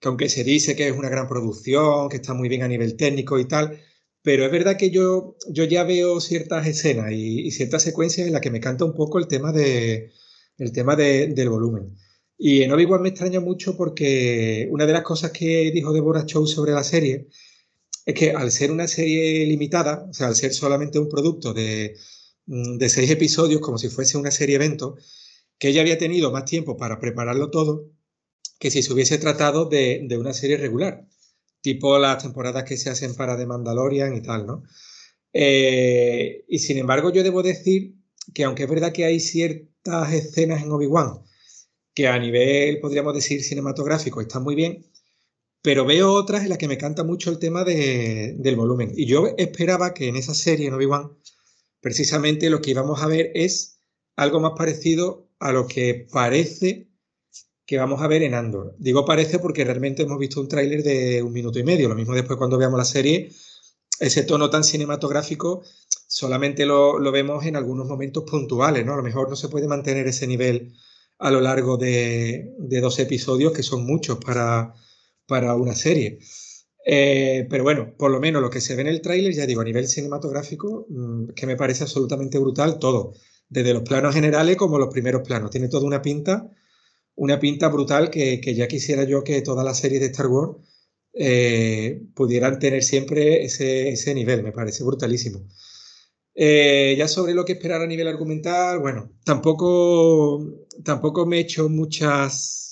que 0.00 0.08
aunque 0.08 0.28
se 0.28 0.42
dice 0.42 0.74
que 0.74 0.88
es 0.88 0.96
una 0.96 1.08
gran 1.08 1.28
producción, 1.28 2.08
que 2.08 2.16
está 2.16 2.34
muy 2.34 2.48
bien 2.48 2.62
a 2.62 2.68
nivel 2.68 2.96
técnico 2.96 3.38
y 3.38 3.46
tal, 3.46 3.80
pero 4.22 4.44
es 4.46 4.50
verdad 4.52 4.76
que 4.76 4.90
yo, 4.90 5.36
yo 5.48 5.64
ya 5.64 5.84
veo 5.84 6.20
ciertas 6.20 6.66
escenas 6.66 7.12
y, 7.12 7.46
y 7.46 7.50
ciertas 7.50 7.82
secuencias 7.82 8.26
en 8.26 8.32
las 8.32 8.42
que 8.42 8.50
me 8.50 8.60
canta 8.60 8.84
un 8.84 8.94
poco 8.94 9.18
el 9.18 9.28
tema, 9.28 9.52
de, 9.52 10.12
el 10.58 10.72
tema 10.72 10.96
de, 10.96 11.28
del 11.28 11.50
volumen. 11.50 11.94
Y 12.36 12.62
en 12.62 12.72
Obi-Wan 12.72 13.02
me 13.02 13.10
extraña 13.10 13.40
mucho 13.40 13.76
porque 13.76 14.68
una 14.70 14.86
de 14.86 14.92
las 14.92 15.02
cosas 15.02 15.30
que 15.30 15.70
dijo 15.72 15.92
Deborah 15.92 16.26
Chow 16.26 16.46
sobre 16.46 16.72
la 16.72 16.84
serie 16.84 17.28
es 18.06 18.14
que 18.14 18.32
al 18.32 18.50
ser 18.50 18.70
una 18.70 18.88
serie 18.88 19.46
limitada, 19.46 20.06
o 20.10 20.12
sea, 20.12 20.26
al 20.28 20.36
ser 20.36 20.52
solamente 20.52 20.98
un 20.98 21.08
producto 21.08 21.54
de, 21.54 21.96
mm, 22.46 22.76
de 22.76 22.88
seis 22.88 23.10
episodios, 23.10 23.60
como 23.60 23.78
si 23.78 23.88
fuese 23.88 24.18
una 24.18 24.30
serie 24.30 24.56
evento, 24.56 24.96
que 25.58 25.68
ella 25.68 25.80
había 25.82 25.98
tenido 25.98 26.30
más 26.32 26.44
tiempo 26.44 26.76
para 26.76 26.98
prepararlo 27.00 27.50
todo 27.50 27.90
que 28.58 28.70
si 28.70 28.82
se 28.82 28.92
hubiese 28.92 29.18
tratado 29.18 29.66
de, 29.66 30.02
de 30.08 30.18
una 30.18 30.32
serie 30.32 30.56
regular, 30.56 31.06
tipo 31.60 31.98
las 31.98 32.22
temporadas 32.22 32.64
que 32.64 32.76
se 32.76 32.90
hacen 32.90 33.14
para 33.14 33.36
The 33.36 33.46
Mandalorian 33.46 34.14
y 34.16 34.22
tal, 34.22 34.46
¿no? 34.46 34.62
Eh, 35.32 36.44
y 36.48 36.58
sin 36.60 36.78
embargo, 36.78 37.12
yo 37.12 37.22
debo 37.22 37.42
decir 37.42 37.96
que 38.32 38.44
aunque 38.44 38.64
es 38.64 38.70
verdad 38.70 38.92
que 38.92 39.04
hay 39.04 39.20
ciertas 39.20 40.12
escenas 40.12 40.62
en 40.62 40.70
Obi-Wan 40.70 41.24
que 41.94 42.08
a 42.08 42.18
nivel, 42.18 42.80
podríamos 42.80 43.14
decir, 43.14 43.42
cinematográfico 43.42 44.20
están 44.20 44.42
muy 44.42 44.54
bien, 44.54 44.84
pero 45.62 45.86
veo 45.86 46.12
otras 46.12 46.42
en 46.42 46.50
las 46.50 46.58
que 46.58 46.68
me 46.68 46.76
canta 46.76 47.04
mucho 47.04 47.30
el 47.30 47.38
tema 47.38 47.64
de, 47.64 48.34
del 48.36 48.56
volumen. 48.56 48.92
Y 48.94 49.06
yo 49.06 49.28
esperaba 49.38 49.94
que 49.94 50.08
en 50.08 50.16
esa 50.16 50.34
serie, 50.34 50.66
en 50.66 50.74
Obi-Wan, 50.74 51.12
precisamente 51.80 52.50
lo 52.50 52.60
que 52.60 52.72
íbamos 52.72 53.02
a 53.02 53.06
ver 53.06 53.30
es 53.34 53.78
algo 54.16 54.40
más 54.40 54.52
parecido 54.56 55.28
a 55.38 55.52
lo 55.52 55.66
que 55.66 56.06
parece 56.12 56.88
que 57.66 57.78
vamos 57.78 58.02
a 58.02 58.08
ver 58.08 58.22
en 58.22 58.34
Andor. 58.34 58.74
Digo 58.78 59.04
parece 59.04 59.38
porque 59.38 59.64
realmente 59.64 60.02
hemos 60.02 60.18
visto 60.18 60.40
un 60.40 60.48
tráiler 60.48 60.82
de 60.82 61.22
un 61.22 61.32
minuto 61.32 61.58
y 61.58 61.62
medio. 61.62 61.88
Lo 61.88 61.94
mismo 61.94 62.14
después 62.14 62.36
cuando 62.36 62.58
veamos 62.58 62.78
la 62.78 62.84
serie, 62.84 63.30
ese 64.00 64.22
tono 64.24 64.50
tan 64.50 64.64
cinematográfico 64.64 65.62
solamente 66.06 66.66
lo, 66.66 66.98
lo 66.98 67.10
vemos 67.10 67.44
en 67.46 67.56
algunos 67.56 67.86
momentos 67.86 68.24
puntuales, 68.24 68.84
¿no? 68.84 68.92
A 68.92 68.96
lo 68.96 69.02
mejor 69.02 69.30
no 69.30 69.36
se 69.36 69.48
puede 69.48 69.66
mantener 69.66 70.06
ese 70.06 70.26
nivel 70.26 70.74
a 71.18 71.30
lo 71.30 71.40
largo 71.40 71.76
de, 71.76 72.52
de 72.58 72.80
dos 72.80 72.98
episodios, 72.98 73.52
que 73.52 73.62
son 73.62 73.86
muchos 73.86 74.18
para, 74.18 74.74
para 75.26 75.54
una 75.54 75.74
serie. 75.74 76.18
Eh, 76.86 77.46
pero 77.48 77.64
bueno, 77.64 77.94
por 77.96 78.10
lo 78.10 78.20
menos 78.20 78.42
lo 78.42 78.50
que 78.50 78.60
se 78.60 78.74
ve 78.76 78.82
en 78.82 78.88
el 78.88 79.00
tráiler, 79.00 79.32
ya 79.32 79.46
digo, 79.46 79.62
a 79.62 79.64
nivel 79.64 79.88
cinematográfico, 79.88 80.86
mmm, 80.88 81.28
que 81.34 81.46
me 81.46 81.56
parece 81.56 81.84
absolutamente 81.84 82.38
brutal 82.38 82.78
todo, 82.78 83.14
desde 83.48 83.72
los 83.72 83.82
planos 83.82 84.14
generales 84.14 84.56
como 84.56 84.78
los 84.78 84.92
primeros 84.92 85.22
planos. 85.26 85.50
Tiene 85.50 85.68
toda 85.68 85.86
una 85.86 86.02
pinta, 86.02 86.50
una 87.14 87.38
pinta 87.40 87.68
brutal 87.68 88.10
que, 88.10 88.40
que 88.40 88.54
ya 88.54 88.68
quisiera 88.68 89.04
yo 89.04 89.24
que 89.24 89.40
todas 89.42 89.64
las 89.64 89.78
series 89.78 90.00
de 90.00 90.08
Star 90.08 90.26
Wars 90.26 90.58
eh, 91.14 92.02
pudieran 92.14 92.58
tener 92.58 92.82
siempre 92.82 93.44
ese, 93.44 93.90
ese, 93.90 94.14
nivel, 94.14 94.42
me 94.42 94.52
parece 94.52 94.84
brutalísimo. 94.84 95.46
Eh, 96.34 96.94
ya 96.98 97.08
sobre 97.08 97.34
lo 97.34 97.44
que 97.44 97.52
esperar 97.52 97.80
a 97.82 97.86
nivel 97.86 98.08
argumental, 98.08 98.80
bueno, 98.80 99.12
tampoco, 99.24 100.44
tampoco 100.84 101.26
me 101.26 101.38
he 101.38 101.40
hecho 101.40 101.68
muchas 101.68 102.64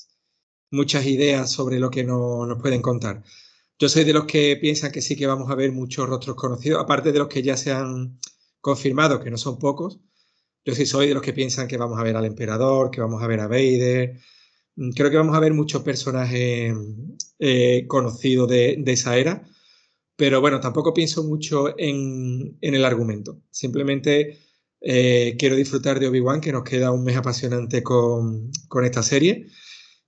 muchas 0.72 1.06
ideas 1.06 1.50
sobre 1.50 1.78
lo 1.78 1.90
que 1.90 2.02
no, 2.04 2.46
nos 2.46 2.60
pueden 2.60 2.82
contar. 2.82 3.22
Yo 3.78 3.88
soy 3.88 4.04
de 4.04 4.12
los 4.12 4.24
que 4.26 4.56
piensan 4.56 4.90
que 4.92 5.02
sí 5.02 5.16
que 5.16 5.26
vamos 5.26 5.50
a 5.50 5.54
ver 5.54 5.72
muchos 5.72 6.08
rostros 6.08 6.36
conocidos, 6.36 6.82
aparte 6.82 7.12
de 7.12 7.18
los 7.18 7.28
que 7.28 7.42
ya 7.42 7.56
se 7.56 7.72
han 7.72 8.18
confirmado, 8.60 9.20
que 9.20 9.30
no 9.30 9.36
son 9.38 9.58
pocos. 9.58 10.00
Yo 10.64 10.74
sí 10.74 10.86
soy 10.86 11.08
de 11.08 11.14
los 11.14 11.22
que 11.22 11.32
piensan 11.32 11.68
que 11.68 11.76
vamos 11.76 11.98
a 11.98 12.02
ver 12.04 12.16
al 12.16 12.24
emperador, 12.24 12.90
que 12.90 13.00
vamos 13.00 13.22
a 13.22 13.26
ver 13.26 13.40
a 13.40 13.48
Vader. 13.48 14.18
Mm, 14.76 14.90
creo 14.92 15.10
que 15.10 15.16
vamos 15.16 15.36
a 15.36 15.40
ver 15.40 15.52
muchos 15.54 15.82
personajes 15.82 16.74
eh, 17.38 17.86
conocidos 17.88 18.48
de, 18.48 18.76
de, 18.78 18.92
esa 18.92 19.16
era, 19.18 19.44
pero 20.16 20.40
bueno, 20.40 20.60
tampoco 20.60 20.94
pienso 20.94 21.24
mucho 21.24 21.78
en, 21.78 22.58
en 22.60 22.74
el 22.74 22.84
argumento. 22.84 23.40
Simplemente 23.50 24.38
eh, 24.80 25.36
quiero 25.38 25.56
disfrutar 25.56 26.00
de 26.00 26.08
Obi-Wan, 26.08 26.40
que 26.40 26.52
nos 26.52 26.64
queda 26.64 26.90
un 26.92 27.04
mes 27.04 27.16
apasionante 27.16 27.82
con, 27.82 28.50
con 28.68 28.84
esta 28.84 29.02
serie. 29.02 29.48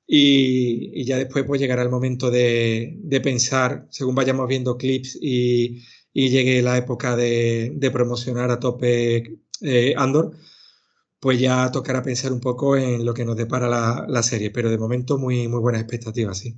Y, 0.07 1.01
y, 1.01 1.05
ya 1.07 1.17
después 1.19 1.45
pues 1.47 1.61
llegará 1.61 1.83
el 1.83 1.89
momento 1.91 2.31
de, 2.31 2.95
de, 2.99 3.21
pensar, 3.23 3.87
según 3.91 4.15
vayamos 4.15 4.47
viendo 4.49 4.77
clips 4.77 5.19
y, 5.21 5.83
y 6.13 6.29
llegue 6.29 6.61
la 6.63 6.77
época 6.77 7.17
de, 7.17 7.73
de 7.75 7.91
promocionar 7.91 8.51
a 8.51 8.61
tope 8.61 9.39
eh, 9.63 9.95
Andor, 9.97 10.37
pues 11.21 11.41
ya 11.41 11.71
tocará 11.73 12.03
pensar 12.03 12.33
un 12.33 12.41
poco 12.41 12.77
en 12.77 13.05
lo 13.05 13.15
que 13.15 13.25
nos 13.25 13.37
depara 13.37 13.69
la, 13.69 14.05
la 14.09 14.23
serie, 14.23 14.51
pero 14.51 14.71
de 14.71 14.79
momento 14.79 15.19
muy, 15.19 15.49
muy 15.49 15.61
buenas 15.61 15.83
expectativas, 15.83 16.39
sí. 16.39 16.55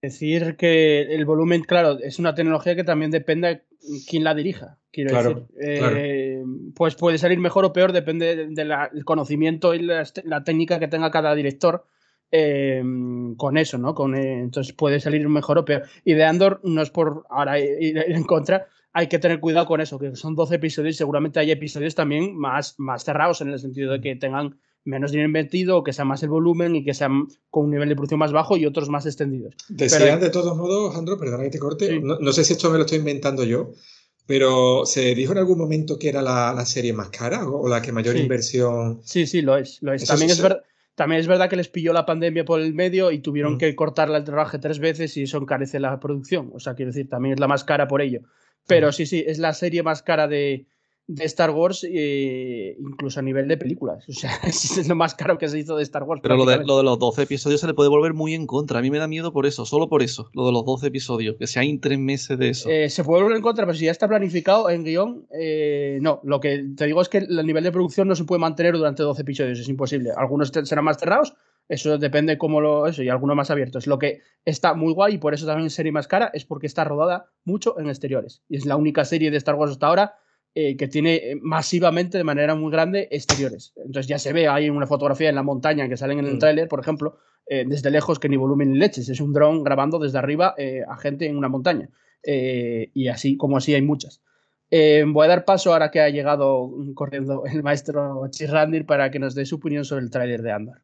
Decir 0.00 0.56
que 0.56 1.02
el 1.02 1.24
volumen, 1.24 1.62
claro, 1.62 1.98
es 1.98 2.18
una 2.18 2.34
tecnología 2.34 2.76
que 2.76 2.84
también 2.84 3.10
depende 3.10 3.48
de 3.48 3.62
quién 4.08 4.24
la 4.24 4.34
dirija. 4.34 4.78
Quiero 4.92 5.10
claro, 5.10 5.48
decir, 5.50 5.78
claro. 5.78 5.96
Eh, 5.98 6.44
pues 6.74 6.94
puede 6.94 7.18
salir 7.18 7.38
mejor 7.38 7.64
o 7.64 7.72
peor, 7.72 7.92
depende 7.92 8.48
del 8.48 8.68
de 8.92 9.04
conocimiento 9.04 9.74
y 9.74 9.80
la, 9.80 10.04
la 10.24 10.44
técnica 10.44 10.78
que 10.78 10.88
tenga 10.88 11.10
cada 11.10 11.34
director 11.34 11.84
eh, 12.30 12.82
con 13.36 13.56
eso, 13.56 13.78
¿no? 13.78 13.94
Con, 13.94 14.14
eh, 14.14 14.40
entonces 14.40 14.72
puede 14.72 15.00
salir 15.00 15.28
mejor 15.28 15.58
o 15.58 15.64
peor. 15.64 15.82
Y 16.04 16.14
de 16.14 16.24
Andor 16.24 16.60
no 16.62 16.82
es 16.82 16.90
por 16.90 17.24
ahora 17.30 17.58
ir 17.58 17.98
en 17.98 18.24
contra, 18.24 18.66
hay 18.92 19.06
que 19.06 19.18
tener 19.18 19.40
cuidado 19.40 19.66
con 19.66 19.80
eso, 19.80 19.98
que 19.98 20.14
son 20.16 20.34
12 20.34 20.56
episodios 20.56 20.94
y 20.94 20.98
seguramente 20.98 21.40
hay 21.40 21.50
episodios 21.50 21.94
también 21.94 22.36
más, 22.36 22.74
más 22.78 23.04
cerrados 23.04 23.40
en 23.40 23.50
el 23.50 23.58
sentido 23.58 23.92
de 23.92 24.00
que 24.00 24.16
tengan 24.16 24.58
menos 24.88 25.10
dinero 25.10 25.28
invertido, 25.28 25.84
que 25.84 25.92
sea 25.92 26.04
más 26.04 26.22
el 26.22 26.30
volumen 26.30 26.74
y 26.74 26.84
que 26.84 26.94
sean 26.94 27.28
con 27.50 27.66
un 27.66 27.70
nivel 27.70 27.88
de 27.88 27.94
producción 27.94 28.18
más 28.18 28.32
bajo 28.32 28.56
y 28.56 28.66
otros 28.66 28.88
más 28.88 29.06
extendidos. 29.06 29.54
Decían 29.68 30.02
pero, 30.02 30.18
de 30.18 30.30
todos 30.30 30.56
modos, 30.56 30.96
Andro, 30.96 31.18
perdona 31.18 31.44
que 31.44 31.50
te 31.50 31.58
corte, 31.58 31.88
sí. 31.88 32.00
no, 32.00 32.18
no, 32.18 32.32
sé 32.32 32.44
si 32.44 32.54
esto 32.54 32.70
me 32.70 32.78
lo 32.78 32.84
estoy 32.84 32.98
inventando 32.98 33.44
yo, 33.44 33.72
pero 34.26 34.86
¿se 34.86 35.14
dijo 35.14 35.32
en 35.32 35.38
algún 35.38 35.58
momento 35.58 35.98
que 35.98 36.08
era 36.08 36.22
la, 36.22 36.52
la 36.54 36.66
serie 36.66 36.92
más 36.92 37.10
cara 37.10 37.46
o 37.48 37.68
la 37.68 37.82
que 37.82 37.92
mayor 37.92 38.16
sí. 38.16 38.22
inversión? 38.22 39.00
Sí, 39.04 39.26
sí, 39.26 39.42
lo 39.42 39.56
es. 39.56 39.78
Lo 39.82 39.92
es. 39.92 40.04
También 40.04 40.30
es 40.30 40.40
verdad. 40.40 40.62
También 40.94 41.20
es 41.20 41.28
verdad 41.28 41.48
que 41.48 41.54
les 41.54 41.68
pilló 41.68 41.92
la 41.92 42.04
pandemia 42.04 42.44
por 42.44 42.60
el 42.60 42.74
medio 42.74 43.12
y 43.12 43.20
tuvieron 43.20 43.54
mm. 43.54 43.58
que 43.58 43.76
cortar 43.76 44.10
el 44.10 44.24
trabaje 44.24 44.58
tres 44.58 44.80
veces 44.80 45.16
y 45.16 45.22
eso 45.22 45.38
encarece 45.38 45.78
la 45.78 46.00
producción. 46.00 46.50
O 46.52 46.58
sea, 46.58 46.74
quiero 46.74 46.90
decir, 46.90 47.08
también 47.08 47.34
es 47.34 47.40
la 47.40 47.46
más 47.46 47.62
cara 47.62 47.86
por 47.86 48.02
ello. 48.02 48.22
Pero 48.66 48.88
mm. 48.88 48.92
sí, 48.92 49.06
sí, 49.06 49.24
es 49.24 49.38
la 49.38 49.54
serie 49.54 49.84
más 49.84 50.02
cara 50.02 50.26
de, 50.26 50.66
de 51.08 51.24
Star 51.24 51.50
Wars, 51.50 51.86
eh, 51.90 52.76
incluso 52.78 53.18
a 53.18 53.22
nivel 53.22 53.48
de 53.48 53.56
películas. 53.56 54.06
O 54.08 54.12
sea, 54.12 54.30
es 54.44 54.86
lo 54.86 54.94
más 54.94 55.14
caro 55.14 55.38
que 55.38 55.48
se 55.48 55.58
hizo 55.58 55.74
de 55.74 55.82
Star 55.82 56.02
Wars. 56.02 56.20
Pero 56.22 56.36
lo 56.36 56.44
de, 56.44 56.58
lo 56.64 56.76
de, 56.76 56.84
los 56.84 56.98
12 56.98 57.22
episodios 57.22 57.62
se 57.62 57.66
le 57.66 57.72
puede 57.72 57.88
volver 57.88 58.12
muy 58.12 58.34
en 58.34 58.46
contra. 58.46 58.78
A 58.78 58.82
mí 58.82 58.90
me 58.90 58.98
da 58.98 59.08
miedo 59.08 59.32
por 59.32 59.46
eso, 59.46 59.64
solo 59.64 59.88
por 59.88 60.02
eso, 60.02 60.30
lo 60.34 60.46
de 60.46 60.52
los 60.52 60.66
12 60.66 60.88
episodios, 60.88 61.36
que 61.38 61.46
se 61.46 61.58
hay 61.58 61.78
tres 61.78 61.98
meses 61.98 62.38
de 62.38 62.50
eso. 62.50 62.68
Eh, 62.68 62.90
se 62.90 63.04
puede 63.04 63.22
volver 63.22 63.38
en 63.38 63.42
contra, 63.42 63.64
pero 63.64 63.76
si 63.76 63.86
ya 63.86 63.90
está 63.90 64.06
planificado 64.06 64.68
en 64.68 64.84
guion, 64.84 65.26
eh, 65.32 65.98
no. 66.02 66.20
Lo 66.24 66.40
que 66.40 66.62
te 66.76 66.84
digo 66.84 67.00
es 67.00 67.08
que 67.08 67.18
el 67.18 67.46
nivel 67.46 67.64
de 67.64 67.72
producción 67.72 68.06
no 68.06 68.14
se 68.14 68.24
puede 68.24 68.40
mantener 68.40 68.76
durante 68.76 69.02
12 69.02 69.22
episodios, 69.22 69.58
es 69.58 69.68
imposible. 69.68 70.10
Algunos 70.14 70.52
serán 70.64 70.84
más 70.84 70.98
cerrados, 70.98 71.32
eso 71.70 71.96
depende 71.96 72.36
cómo 72.36 72.60
lo 72.60 72.86
eso 72.86 73.02
y 73.02 73.08
algunos 73.08 73.34
más 73.34 73.50
abiertos. 73.50 73.86
Lo 73.86 73.98
que 73.98 74.20
está 74.44 74.74
muy 74.74 74.92
guay 74.92 75.14
y 75.14 75.18
por 75.18 75.32
eso 75.32 75.46
también 75.46 75.70
serie 75.70 75.90
más 75.90 76.06
cara 76.06 76.30
es 76.34 76.44
porque 76.44 76.66
está 76.66 76.84
rodada 76.84 77.30
mucho 77.44 77.78
en 77.78 77.88
exteriores. 77.88 78.42
Y 78.50 78.58
es 78.58 78.66
la 78.66 78.76
única 78.76 79.06
serie 79.06 79.30
de 79.30 79.38
Star 79.38 79.54
Wars 79.54 79.72
hasta 79.72 79.86
ahora 79.86 80.14
eh, 80.60 80.76
que 80.76 80.88
tiene 80.88 81.14
eh, 81.14 81.38
masivamente, 81.40 82.18
de 82.18 82.24
manera 82.24 82.56
muy 82.56 82.72
grande, 82.72 83.06
exteriores. 83.12 83.72
Entonces 83.76 84.08
ya 84.08 84.18
se 84.18 84.32
ve, 84.32 84.48
hay 84.48 84.68
una 84.70 84.88
fotografía 84.88 85.28
en 85.28 85.36
la 85.36 85.44
montaña 85.44 85.88
que 85.88 85.96
salen 85.96 86.18
en 86.18 86.26
el 86.26 86.34
Mm. 86.34 86.38
tráiler, 86.40 86.66
por 86.66 86.80
ejemplo, 86.80 87.16
eh, 87.46 87.64
desde 87.64 87.92
lejos 87.92 88.18
que 88.18 88.28
ni 88.28 88.36
volumen 88.36 88.72
ni 88.72 88.78
leches. 88.80 89.08
Es 89.08 89.20
un 89.20 89.32
dron 89.32 89.62
grabando 89.62 90.00
desde 90.00 90.18
arriba 90.18 90.56
eh, 90.58 90.82
a 90.88 90.96
gente 90.96 91.28
en 91.28 91.36
una 91.36 91.48
montaña. 91.48 91.90
Y 92.24 93.06
así 93.06 93.36
como 93.36 93.56
así 93.58 93.72
hay 93.72 93.82
muchas. 93.82 94.20
Voy 94.68 95.24
a 95.24 95.28
dar 95.28 95.44
paso 95.44 95.72
ahora 95.72 95.92
que 95.92 96.00
ha 96.00 96.08
llegado 96.10 96.72
corriendo 96.94 97.44
el 97.46 97.62
maestro 97.62 98.26
Chirrandir 98.28 98.84
para 98.84 99.12
que 99.12 99.20
nos 99.20 99.36
dé 99.36 99.46
su 99.46 99.56
opinión 99.56 99.84
sobre 99.84 100.02
el 100.02 100.10
tráiler 100.10 100.42
de 100.42 100.50
Andor. 100.50 100.82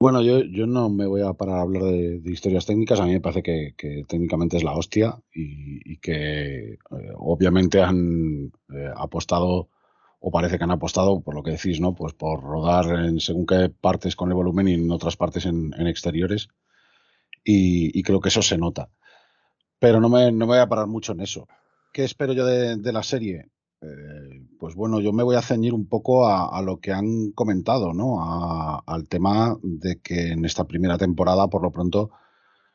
Bueno, 0.00 0.22
yo, 0.22 0.40
yo 0.40 0.66
no 0.66 0.88
me 0.88 1.06
voy 1.06 1.20
a 1.20 1.34
parar 1.34 1.58
a 1.58 1.60
hablar 1.60 1.82
de, 1.82 2.22
historias 2.24 2.64
técnicas. 2.64 3.00
A 3.00 3.04
mí 3.04 3.12
me 3.12 3.20
parece 3.20 3.42
que, 3.42 3.74
técnicamente 4.08 4.56
es 4.56 4.64
la 4.64 4.72
hostia 4.72 5.20
y, 5.34 5.92
y 5.92 5.98
que 5.98 6.72
eh, 6.72 6.78
obviamente 7.16 7.82
han 7.82 8.50
eh, 8.74 8.90
apostado, 8.96 9.68
o 10.20 10.30
parece 10.30 10.56
que 10.56 10.64
han 10.64 10.70
apostado, 10.70 11.20
por 11.20 11.34
lo 11.34 11.42
que 11.42 11.50
decís, 11.50 11.80
¿no? 11.80 11.94
Pues 11.94 12.14
por 12.14 12.42
rodar 12.42 12.86
en 12.98 13.20
según 13.20 13.44
qué 13.44 13.68
partes 13.68 14.16
con 14.16 14.30
el 14.30 14.36
volumen 14.36 14.68
y 14.68 14.74
en 14.74 14.90
otras 14.90 15.16
partes 15.18 15.44
en, 15.44 15.74
en 15.76 15.86
exteriores. 15.86 16.48
Y, 17.44 17.98
y 17.98 18.02
creo 18.02 18.20
que 18.20 18.30
eso 18.30 18.40
se 18.42 18.56
nota. 18.56 18.88
Pero 19.78 20.00
no 20.00 20.08
me, 20.08 20.32
no 20.32 20.46
me 20.46 20.54
voy 20.54 20.58
a 20.58 20.68
parar 20.68 20.86
mucho 20.86 21.12
en 21.12 21.20
eso. 21.20 21.46
¿Qué 21.92 22.04
espero 22.04 22.32
yo 22.32 22.46
de, 22.46 22.76
de 22.76 22.92
la 22.92 23.02
serie? 23.02 23.50
Eh, 23.82 24.39
pues 24.60 24.74
bueno, 24.74 25.00
yo 25.00 25.12
me 25.12 25.22
voy 25.22 25.36
a 25.36 25.42
ceñir 25.42 25.72
un 25.72 25.88
poco 25.88 26.28
a, 26.28 26.60
lo 26.62 26.80
que 26.80 26.92
han 26.92 27.32
comentado, 27.32 27.94
¿no? 27.94 28.82
Al 28.86 29.08
tema 29.08 29.56
de 29.62 30.00
que 30.00 30.32
en 30.32 30.44
esta 30.44 30.66
primera 30.66 30.98
temporada, 30.98 31.48
por 31.48 31.62
lo 31.62 31.72
pronto, 31.72 32.10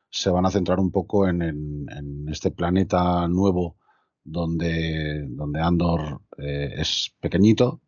se 0.09 0.31
van 0.31 0.47
a 0.47 0.51
centrar 0.51 0.79
un 0.79 0.91
poco 0.91 1.27
en, 1.27 1.85
este 2.27 2.49
planeta 2.51 3.27
nuevo 3.27 3.77
donde, 4.23 5.27
donde 5.29 5.61
Andor 5.61 6.21
eh, 6.39 6.73
es 6.77 7.13
pequeñito 7.19 7.81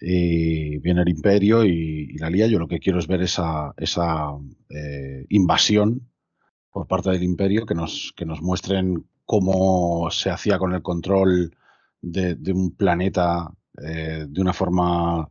y 0.00 0.78
viene 0.78 1.02
el 1.02 1.08
imperio 1.08 1.64
y, 1.64 2.08
y 2.10 2.18
la 2.18 2.30
lía. 2.30 2.48
Yo 2.48 2.58
lo 2.58 2.68
que 2.68 2.80
quiero 2.80 2.98
es 2.98 3.06
ver 3.06 3.22
esa, 3.22 3.74
esa 3.76 4.32
eh, 4.70 5.24
invasión 5.28 6.10
por 6.72 6.88
parte 6.88 7.10
del 7.10 7.22
imperio, 7.22 7.64
que 7.64 7.76
nos, 7.76 8.12
que 8.16 8.26
nos 8.26 8.42
muestren 8.42 9.06
cómo 9.24 10.10
se 10.10 10.30
hacía 10.30 10.58
con 10.58 10.74
el 10.74 10.82
control 10.82 11.56
de, 12.12 12.52
un 12.52 12.74
planeta 12.76 13.50
eh, 13.82 14.26
de 14.28 14.40
una 14.40 14.52
forma, 14.52 15.28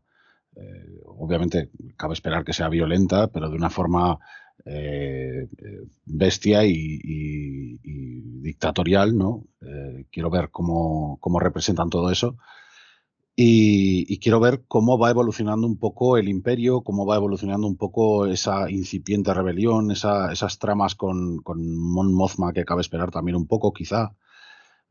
eh, 0.55 0.99
obviamente 1.05 1.71
cabe 1.97 2.13
esperar 2.13 2.43
que 2.43 2.53
sea 2.53 2.69
violenta, 2.69 3.27
pero 3.31 3.49
de 3.49 3.55
una 3.57 3.69
forma 3.69 4.19
eh, 4.65 5.47
bestia 6.05 6.65
y, 6.65 7.77
dictatorial, 8.41 9.17
¿no? 9.17 9.45
Quiero 10.11 10.29
ver 10.29 10.49
cómo, 10.51 11.17
cómo 11.21 11.39
representan 11.39 11.89
todo 11.89 12.11
eso. 12.11 12.37
Y, 13.35 14.19
quiero 14.19 14.39
ver 14.39 14.63
cómo 14.67 14.97
va 14.99 15.09
evolucionando 15.09 15.65
un 15.65 15.77
poco 15.77 16.17
el 16.17 16.29
imperio, 16.29 16.81
cómo 16.81 17.05
va 17.05 17.15
evolucionando 17.15 17.65
un 17.67 17.77
poco 17.77 18.27
esa 18.27 18.69
incipiente 18.69 19.33
rebelión, 19.33 19.89
esa- 19.91 20.31
esas 20.31 20.59
tramas 20.59 20.93
con, 20.95 21.37
con 21.39 21.75
Mon 21.77 22.13
Mothma 22.13 22.53
que 22.53 22.65
cabe 22.65 22.81
esperar 22.81 23.09
también 23.11 23.35
un 23.35 23.47
poco, 23.47 23.73
quizá. 23.73 24.15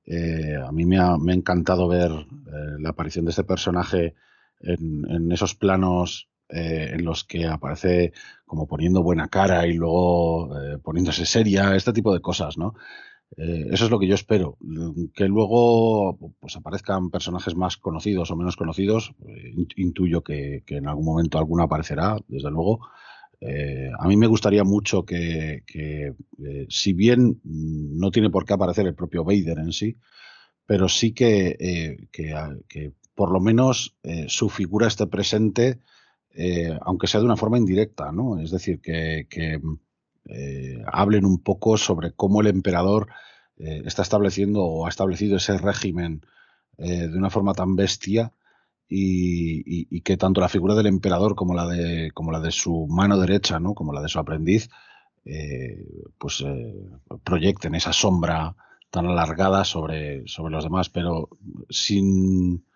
Eh, 0.05 0.57
a 0.57 0.73
mí 0.73 0.85
me 0.87 0.99
ha, 0.99 1.17
me 1.19 1.33
ha 1.33 1.37
encantado 1.37 1.89
ver 1.89 2.11
eh, 2.11 2.77
la 2.81 2.91
aparición 2.91 3.25
de 3.25 3.31
este 3.31 3.45
personaje 3.45 4.15
en, 4.61 5.31
esos 5.33 5.55
planos 5.55 6.29
eh, 6.49 6.91
en 6.95 7.05
los 7.05 7.25
que 7.25 7.47
aparece 7.47 8.13
como 8.45 8.67
poniendo 8.67 9.03
buena 9.03 9.29
cara 9.29 9.67
y 9.67 9.75
luego 9.75 10.57
eh, 10.61 10.79
poniéndose 10.79 11.25
seria, 11.27 11.75
este 11.77 11.93
tipo 11.93 12.13
de 12.13 12.21
cosas, 12.21 12.59
¿no? 12.59 12.75
Eso 13.37 13.87
es 13.87 13.91
lo 13.91 13.99
que 13.99 14.07
yo 14.07 14.15
espero. 14.15 14.57
Mm, 14.61 15.07
Que 15.15 15.27
luego 15.27 16.19
pues 16.41 16.57
aparezcan 16.57 17.11
personajes 17.11 17.55
más 17.57 17.77
conocidos 17.79 18.31
o 18.31 18.37
menos 18.37 18.57
conocidos, 18.57 19.15
int- 19.57 19.73
intuyo 19.77 20.23
que, 20.23 20.63
que 20.67 20.77
en 20.77 20.87
algún 20.89 21.07
momento 21.07 21.39
alguno 21.39 21.63
aparecerá, 21.63 22.19
desde 22.29 22.51
luego. 22.51 22.81
Eh, 23.45 23.91
a 23.99 24.07
mí 24.09 24.17
me 24.17 24.29
gustaría 24.29 24.63
mucho 24.65 25.05
que, 25.05 25.65
eh, 25.75 26.13
si 26.69 26.93
bien 26.93 27.41
no 27.45 28.11
tiene 28.13 28.31
por 28.31 28.45
qué 28.45 28.53
aparecer 28.55 28.87
el 28.87 28.95
propio 28.95 29.25
Vader 29.25 29.59
en 29.59 29.73
sí, 29.73 29.97
pero 30.67 30.89
sí 30.89 31.13
que, 31.15 31.57
eh, 31.61 32.09
que, 32.13 32.35
a- 32.35 32.57
que 32.69 32.93
por 33.15 33.33
lo 33.33 33.41
menos 33.41 33.97
su 34.29 34.49
figura 34.51 34.89
esté 34.89 35.07
presente, 35.07 35.81
aunque 36.83 37.07
sea 37.09 37.21
de 37.21 37.27
una 37.27 37.37
forma 37.37 37.59
indirecta, 37.59 38.13
¿no? 38.13 38.41
Es 38.41 38.51
decir, 38.51 38.81
que, 38.81 39.27
hablen 40.87 41.25
un 41.25 41.39
poco 41.43 41.77
sobre 41.77 42.13
cómo 42.13 42.41
el 42.41 42.47
emperador 42.49 43.09
está 43.57 44.03
estableciendo 44.03 44.63
o 44.65 44.87
ha 44.87 44.89
establecido 44.89 45.37
ese 45.37 45.57
régimen 45.59 46.23
de 46.77 47.17
una 47.17 47.31
forma 47.31 47.55
tan 47.55 47.77
bestia 47.77 48.33
y, 48.95 49.87
y- 49.97 50.01
que 50.03 50.17
tanto 50.17 50.41
la 50.41 50.49
figura 50.49 50.75
del 50.75 50.87
emperador 50.87 51.35
como 51.35 51.55
la 51.55 51.67
de, 51.67 52.11
como 52.15 52.33
la 52.33 52.41
de 52.41 52.51
su 52.53 52.87
mano 52.89 53.19
derecha, 53.19 53.61
¿no? 53.61 53.75
como 53.75 53.93
la 53.93 54.03
de 54.03 54.09
su 54.09 54.19
aprendiz, 54.19 54.69
eh, 55.25 55.85
pues 56.19 56.43
eh, 56.47 56.75
proyecten 57.25 57.75
esa 57.75 57.93
sombra 57.93 58.57
tan 58.91 59.07
alargada 59.07 59.65
sobre, 59.65 60.27
sobre 60.27 60.53
los 60.55 60.65
demás, 60.65 60.89
pero 60.91 61.29
sin, 61.71 62.67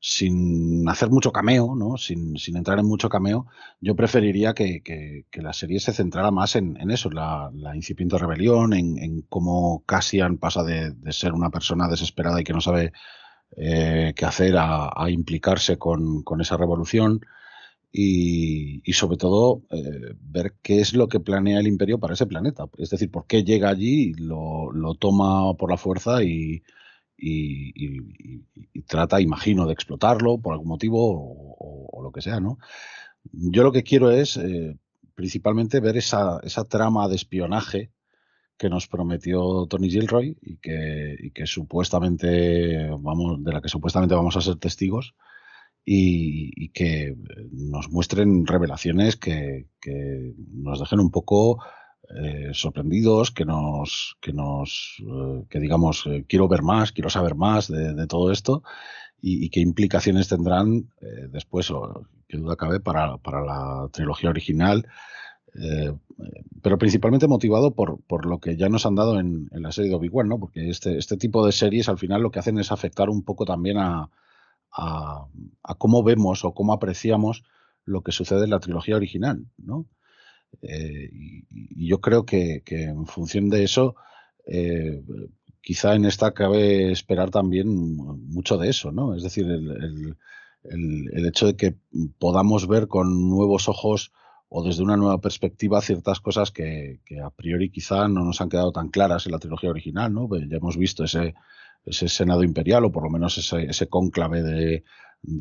sin 0.00 0.88
hacer 0.88 1.10
mucho 1.10 1.32
cameo, 1.32 1.74
¿no? 1.76 1.96
sin, 1.96 2.36
sin 2.38 2.56
entrar 2.56 2.78
en 2.78 2.86
mucho 2.86 3.08
cameo, 3.08 3.46
yo 3.80 3.96
preferiría 3.96 4.54
que, 4.54 4.82
que- 4.82 5.24
la 5.42 5.52
serie 5.52 5.80
se 5.80 5.92
centrara 5.92 6.30
más 6.30 6.56
en, 6.56 6.76
eso, 6.90 7.10
la, 7.10 7.50
la 7.54 7.74
incipiente 7.76 8.18
rebelión, 8.18 8.72
en, 8.74 8.98
en 8.98 9.22
cómo 9.22 9.84
Cassian 9.86 10.38
pasa 10.38 10.62
de, 10.62 10.92
de 10.92 11.12
ser 11.12 11.32
una 11.32 11.50
persona 11.50 11.88
desesperada 11.88 12.40
y 12.40 12.44
que 12.44 12.52
no 12.52 12.60
sabe 12.60 12.92
eh, 13.56 14.12
qué 14.16 14.24
hacer 14.24 14.54
a, 14.58 14.92
implicarse 15.10 15.78
con, 15.78 16.24
esa 16.40 16.56
revolución 16.56 17.20
y, 17.90 18.82
sobre 18.92 19.16
todo 19.16 19.62
eh, 19.70 20.14
ver 20.20 20.54
qué 20.62 20.80
es 20.80 20.94
lo 20.94 21.08
que 21.08 21.20
planea 21.20 21.60
el 21.60 21.66
imperio 21.66 21.98
para 21.98 22.14
ese 22.14 22.26
planeta. 22.26 22.66
Es 22.78 22.90
decir, 22.90 23.10
por 23.10 23.26
qué 23.26 23.44
llega 23.44 23.70
allí, 23.70 24.12
lo, 24.14 24.70
lo 24.72 24.94
toma 24.94 25.54
por 25.54 25.70
la 25.70 25.76
fuerza 25.76 26.22
y, 26.22 26.62
trata, 28.86 29.20
imagino, 29.20 29.66
de 29.66 29.72
explotarlo 29.72 30.38
por 30.38 30.52
algún 30.52 30.68
motivo 30.68 30.98
o, 31.58 32.02
lo 32.02 32.12
que 32.12 32.22
sea, 32.22 32.40
¿no? 32.40 32.58
Yo 33.32 33.62
lo 33.64 33.72
que 33.72 33.82
quiero 33.82 34.10
es 34.10 34.36
eh, 34.36 34.78
principalmente 35.14 35.80
ver 35.80 35.96
esa 35.96 36.40
trama 36.68 37.08
de 37.08 37.16
espionaje 37.16 37.90
que 38.58 38.68
nos 38.68 38.88
prometió 38.88 39.66
Tony 39.66 39.88
Gilroy 39.88 40.36
y 40.42 40.56
que, 40.56 41.16
y 41.18 41.30
que 41.30 41.46
supuestamente 41.46 42.90
vamos, 42.98 43.42
de 43.42 43.52
la 43.52 43.62
que 43.62 43.68
supuestamente 43.68 44.14
vamos 44.14 44.36
a 44.36 44.40
ser 44.40 44.56
testigos 44.56 45.14
y, 45.84 46.50
y 46.56 46.68
que 46.70 47.16
nos 47.52 47.90
muestren 47.90 48.46
revelaciones 48.46 49.16
que, 49.16 49.68
que 49.80 50.34
nos 50.52 50.80
dejen 50.80 51.00
un 51.00 51.10
poco 51.10 51.62
eh, 52.10 52.50
sorprendidos, 52.52 53.30
que 53.30 53.44
nos, 53.44 54.16
que 54.20 54.32
nos, 54.32 54.96
eh, 55.00 55.44
que 55.48 55.60
digamos, 55.60 56.06
eh, 56.06 56.24
quiero 56.28 56.48
ver 56.48 56.62
más, 56.62 56.92
quiero 56.92 57.10
saber 57.10 57.34
más 57.36 57.68
de, 57.68 57.94
de 57.94 58.06
todo 58.06 58.32
esto 58.32 58.62
y, 59.20 59.44
y 59.44 59.50
qué 59.50 59.60
implicaciones 59.60 60.28
tendrán 60.28 60.90
eh, 61.00 61.28
después, 61.30 61.70
o 61.70 62.06
qué 62.26 62.38
duda 62.38 62.56
cabe, 62.56 62.80
para, 62.80 63.18
para 63.18 63.44
la 63.44 63.88
trilogía 63.92 64.30
original. 64.30 64.86
Eh, 65.60 65.92
pero 66.62 66.78
principalmente 66.78 67.28
motivado 67.28 67.74
por, 67.74 68.00
por 68.02 68.26
lo 68.26 68.38
que 68.40 68.56
ya 68.56 68.68
nos 68.68 68.86
han 68.86 68.94
dado 68.94 69.18
en, 69.20 69.48
la 69.52 69.72
serie 69.72 69.90
de 69.90 69.96
Obi-Wan, 69.96 70.28
¿no? 70.28 70.38
Porque 70.38 70.68
este, 70.68 70.98
este 70.98 71.16
tipo 71.16 71.44
de 71.44 71.52
series 71.52 71.88
al 71.88 71.98
final 71.98 72.22
lo 72.22 72.30
que 72.30 72.38
hacen 72.38 72.58
es 72.58 72.72
afectar 72.72 73.08
un 73.10 73.22
poco 73.22 73.44
también 73.44 73.78
a, 73.78 74.10
cómo 75.78 76.02
vemos 76.02 76.44
o 76.44 76.52
cómo 76.54 76.72
apreciamos 76.72 77.42
lo 77.84 78.02
que 78.02 78.12
sucede 78.12 78.44
en 78.44 78.50
la 78.50 78.60
trilogía 78.60 78.96
original, 78.96 79.46
¿no? 79.56 79.86
Eh, 80.62 81.08
y, 81.12 81.88
yo 81.88 82.00
creo 82.00 82.24
que, 82.24 82.62
en 82.66 83.06
función 83.06 83.48
de 83.48 83.64
eso, 83.64 83.96
eh, 84.46 85.02
quizá 85.60 85.94
en 85.94 86.04
esta 86.04 86.32
cabe 86.32 86.92
esperar 86.92 87.30
también 87.30 87.68
mucho 87.68 88.58
de 88.58 88.68
eso, 88.70 88.92
¿no? 88.92 89.14
Es 89.14 89.22
decir, 89.22 89.46
el- 89.46 90.16
el- 90.64 91.10
el 91.12 91.26
hecho 91.26 91.46
de 91.46 91.56
que 91.56 91.76
podamos 92.18 92.66
ver 92.66 92.88
con 92.88 93.28
nuevos 93.28 93.68
ojos 93.68 94.12
o 94.50 94.64
desde 94.64 94.82
una 94.82 94.96
nueva 94.96 95.20
perspectiva 95.20 95.82
ciertas 95.82 96.20
cosas 96.20 96.50
que, 96.50 97.00
a 97.22 97.30
priori 97.30 97.70
quizá 97.70 98.08
no 98.08 98.24
nos 98.24 98.40
han 98.40 98.48
quedado 98.48 98.72
tan 98.72 98.88
claras 98.88 99.26
en 99.26 99.32
la 99.32 99.38
trilogía 99.38 99.70
original, 99.70 100.12
¿no? 100.12 100.28
Ya 100.36 100.56
hemos 100.56 100.76
visto 100.76 101.04
ese, 101.04 101.34
Senado 101.90 102.42
imperial 102.42 102.84
o 102.84 102.92
por 102.92 103.02
lo 103.02 103.10
menos 103.10 103.38
ese, 103.38 103.86
cónclave 103.88 104.42
de, 104.42 104.84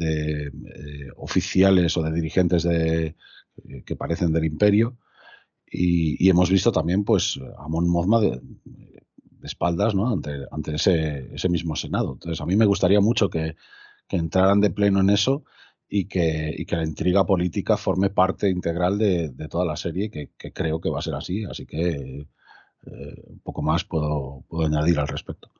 eh, 0.01 0.51
oficiales 1.17 1.95
o 1.97 2.03
de 2.03 2.11
dirigentes 2.11 2.65
eh, 2.65 3.15
que 3.85 3.95
parecen 3.95 4.31
del 4.31 4.45
imperio 4.45 4.97
y, 5.69 6.29
hemos 6.29 6.49
visto 6.49 6.71
también 6.71 7.03
pues 7.03 7.39
a 7.57 7.67
Mon 7.67 7.89
Mothma 7.89 8.19
de, 8.19 8.41
espaldas 9.43 9.95
¿no? 9.95 10.07
ante, 10.11 10.75
ese, 10.75 11.49
mismo 11.49 11.75
Senado. 11.75 12.13
Entonces 12.13 12.41
a 12.41 12.45
mí 12.45 12.55
me 12.55 12.65
gustaría 12.65 12.99
mucho 12.99 13.29
que 13.29 13.55
entraran 14.09 14.61
de 14.61 14.69
pleno 14.69 14.99
en 14.99 15.09
eso 15.09 15.43
y 15.89 16.07
que, 16.07 16.53
y 16.57 16.65
que 16.65 16.75
la 16.75 16.83
intriga 16.83 17.25
política 17.25 17.77
forme 17.77 18.09
parte 18.09 18.49
integral 18.49 18.97
de, 18.97 19.29
de 19.29 19.47
toda 19.47 19.65
la 19.65 19.75
serie, 19.75 20.09
que, 20.09 20.31
que 20.37 20.51
creo 20.51 20.81
que 20.81 20.89
va 20.89 20.99
a 20.99 21.01
ser 21.01 21.15
así. 21.15 21.45
Así 21.45 21.65
que 21.65 22.27
eh, 22.85 23.23
un 23.27 23.39
poco 23.39 23.61
más 23.61 23.83
puedo, 23.85 24.43
puedo 24.47 24.65
añadir 24.65 24.99
al 24.99 25.07
respecto. 25.07 25.51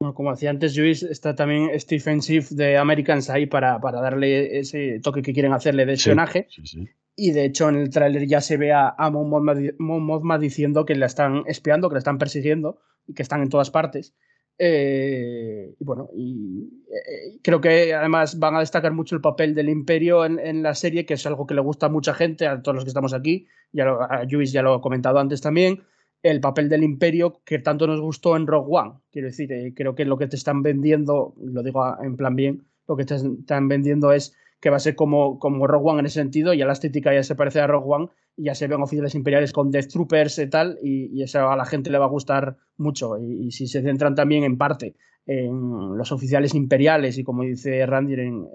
Bueno, 0.00 0.14
como 0.14 0.30
decía 0.30 0.50
antes 0.50 0.76
Luis, 0.76 1.02
está 1.02 1.34
también 1.34 1.70
Stephen 1.78 2.22
Schiff 2.22 2.50
de 2.50 2.76
Americans 2.76 3.30
ahí 3.30 3.46
para, 3.46 3.80
para 3.80 4.00
darle 4.00 4.58
ese 4.58 5.00
toque 5.00 5.22
que 5.22 5.32
quieren 5.32 5.52
hacerle 5.52 5.86
de 5.86 5.94
espionaje. 5.94 6.46
Sí, 6.50 6.62
sí, 6.64 6.78
sí. 6.78 6.88
Y 7.16 7.32
de 7.32 7.44
hecho 7.46 7.68
en 7.68 7.74
el 7.74 7.90
tráiler 7.90 8.28
ya 8.28 8.40
se 8.40 8.56
ve 8.56 8.70
a, 8.70 8.94
a 8.96 9.10
Mon 9.10 9.28
Mothma 9.28 10.38
diciendo 10.38 10.84
que 10.84 10.94
la 10.94 11.06
están 11.06 11.42
espiando, 11.46 11.88
que 11.88 11.94
la 11.94 11.98
están 11.98 12.18
persiguiendo 12.18 12.78
y 13.08 13.14
que 13.14 13.22
están 13.22 13.42
en 13.42 13.48
todas 13.48 13.72
partes. 13.72 14.14
Eh, 14.60 15.74
y 15.78 15.84
bueno, 15.84 16.10
y 16.14 16.82
eh, 16.90 17.38
creo 17.42 17.60
que 17.60 17.94
además 17.94 18.38
van 18.38 18.56
a 18.56 18.60
destacar 18.60 18.92
mucho 18.92 19.14
el 19.14 19.20
papel 19.20 19.54
del 19.54 19.68
imperio 19.68 20.24
en, 20.24 20.38
en 20.40 20.62
la 20.62 20.74
serie, 20.74 21.06
que 21.06 21.14
es 21.14 21.26
algo 21.26 21.46
que 21.46 21.54
le 21.54 21.60
gusta 21.60 21.86
a 21.86 21.90
mucha 21.90 22.12
gente, 22.12 22.46
a 22.46 22.60
todos 22.60 22.74
los 22.74 22.84
que 22.84 22.88
estamos 22.90 23.14
aquí, 23.14 23.46
ya 23.72 23.84
lo, 23.84 24.02
a 24.02 24.24
Luis 24.24 24.50
ya 24.50 24.62
lo 24.62 24.76
he 24.76 24.80
comentado 24.80 25.18
antes 25.18 25.40
también, 25.40 25.82
el 26.22 26.40
papel 26.40 26.68
del 26.68 26.82
imperio 26.82 27.40
que 27.44 27.60
tanto 27.60 27.86
nos 27.86 28.00
gustó 28.00 28.36
en 28.36 28.46
Rogue 28.46 28.68
One. 28.70 28.94
Quiero 29.12 29.28
decir, 29.28 29.52
eh, 29.52 29.72
creo 29.74 29.94
que 29.94 30.04
lo 30.04 30.18
que 30.18 30.26
te 30.26 30.36
están 30.36 30.62
vendiendo, 30.62 31.34
lo 31.40 31.62
digo 31.62 31.96
en 32.02 32.16
plan 32.16 32.34
bien, 32.34 32.64
lo 32.88 32.96
que 32.96 33.04
te 33.04 33.14
están 33.14 33.68
vendiendo 33.68 34.12
es 34.12 34.34
que 34.60 34.70
va 34.70 34.76
a 34.76 34.80
ser 34.80 34.96
como, 34.96 35.38
como 35.38 35.66
Rogue 35.66 35.90
One 35.90 36.00
en 36.00 36.06
ese 36.06 36.20
sentido, 36.20 36.52
ya 36.52 36.66
la 36.66 36.72
estética 36.72 37.14
ya 37.14 37.22
se 37.22 37.34
parece 37.34 37.60
a 37.60 37.66
Rogue 37.66 37.86
One, 37.88 38.08
ya 38.36 38.54
se 38.54 38.66
ven 38.66 38.82
oficiales 38.82 39.14
imperiales 39.14 39.52
con 39.52 39.70
Death 39.70 39.88
Troopers 39.88 40.38
y 40.38 40.48
tal, 40.48 40.78
y, 40.82 41.06
y 41.12 41.22
eso 41.22 41.48
a 41.48 41.56
la 41.56 41.64
gente 41.64 41.90
le 41.90 41.98
va 41.98 42.06
a 42.06 42.08
gustar 42.08 42.56
mucho. 42.76 43.18
Y, 43.18 43.50
si 43.52 43.66
se 43.66 43.82
centran 43.82 44.14
también 44.14 44.44
en 44.44 44.58
parte 44.58 44.94
en 45.26 45.96
los 45.96 46.10
oficiales 46.10 46.54
imperiales 46.54 47.18
y 47.18 47.24
como 47.24 47.42
dice 47.42 47.84
Randy, 47.84 48.14
en, 48.14 48.46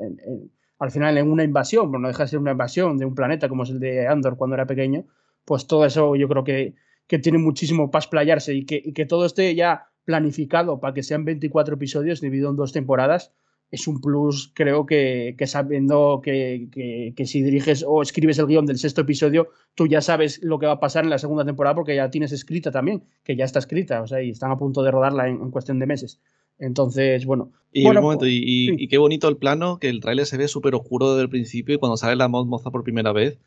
al 0.79 0.91
final 0.91 1.17
en 1.17 1.31
una 1.31 1.43
invasión, 1.43 1.91
pero 1.91 1.99
no 1.99 2.07
deja 2.07 2.23
de 2.23 2.29
ser 2.29 2.39
una 2.39 2.51
invasión 2.51 2.97
de 2.97 3.05
un 3.05 3.15
planeta 3.15 3.47
como 3.47 3.63
es 3.63 3.69
el 3.69 3.79
de 3.79 4.07
Andor 4.07 4.37
cuando 4.37 4.55
era 4.55 4.65
pequeño, 4.65 5.05
pues 5.45 5.67
todo 5.67 5.85
eso 5.85 6.15
yo 6.15 6.27
creo 6.27 6.43
que, 6.43 6.75
que 7.07 7.19
tiene 7.19 7.37
muchísimo 7.37 7.91
para 7.91 8.01
explayarse 8.01 8.53
y 8.53 8.65
que, 8.65 8.91
que 8.93 9.05
todo 9.05 9.25
esté 9.25 9.53
ya 9.55 9.87
planificado 10.03 10.79
para 10.79 10.93
que 10.93 11.03
sean 11.03 11.25
24 11.25 11.75
episodios 11.75 12.21
dividido 12.21 12.49
en 12.49 12.55
dos 12.55 12.73
temporadas, 12.73 13.33
es 13.75 13.87
un 13.87 13.99
plus, 14.01 14.51
creo 14.53 14.85
que, 14.85 15.35
que 15.37 15.47
sabiendo 15.47 16.21
que, 16.23 16.67
que- 16.71 17.13
que 17.15 17.25
si 17.25 17.41
diriges 17.41 17.83
o 17.87 18.01
escribes 18.01 18.37
el 18.39 18.47
guion 18.47 18.65
del 18.67 18.77
sexto 18.77 19.01
episodio, 19.01 19.49
tú 19.75 19.87
ya 19.87 20.01
sabes 20.01 20.41
lo 20.43 20.59
que 20.59 20.67
va 20.67 20.73
a 20.73 20.79
pasar 20.79 21.03
en 21.03 21.09
la 21.09 21.17
segunda 21.17 21.43
temporada 21.45 21.75
porque 21.75 21.95
ya 21.95 22.09
tienes 22.09 22.31
escrita 22.31 22.69
también, 22.71 23.03
que 23.23 23.35
ya 23.35 23.45
está 23.45 23.59
escrita, 23.59 24.01
o 24.01 24.07
sea, 24.07 24.21
y 24.21 24.29
están 24.29 24.51
a 24.51 24.57
punto 24.57 24.83
de 24.83 24.91
rodarla 24.91 25.27
en, 25.27 25.41
en 25.41 25.51
cuestión 25.51 25.79
de 25.79 25.87
meses. 25.87 26.19
Entonces, 26.59 27.25
bueno. 27.25 27.51
Y 27.71 27.83
bueno, 27.85 27.99
un 28.01 28.05
momento, 28.05 28.27
y, 28.27 28.37
y- 28.37 28.67
sí. 28.69 28.75
y 28.77 28.87
qué 28.87 28.99
bonito 28.99 29.27
el 29.27 29.37
plano, 29.37 29.79
que 29.79 29.89
el 29.89 29.99
tráiler 30.01 30.27
se 30.27 30.37
ve 30.37 30.47
súper 30.47 30.75
oscuro 30.75 31.11
desde 31.11 31.23
el 31.23 31.29
principio 31.29 31.73
y 31.75 31.79
cuando 31.79 31.97
sale 31.97 32.15
la 32.15 32.27
Mod 32.27 32.45
Moza 32.45 32.69
por 32.69 32.83
primera 32.83 33.11
vez, 33.11 33.39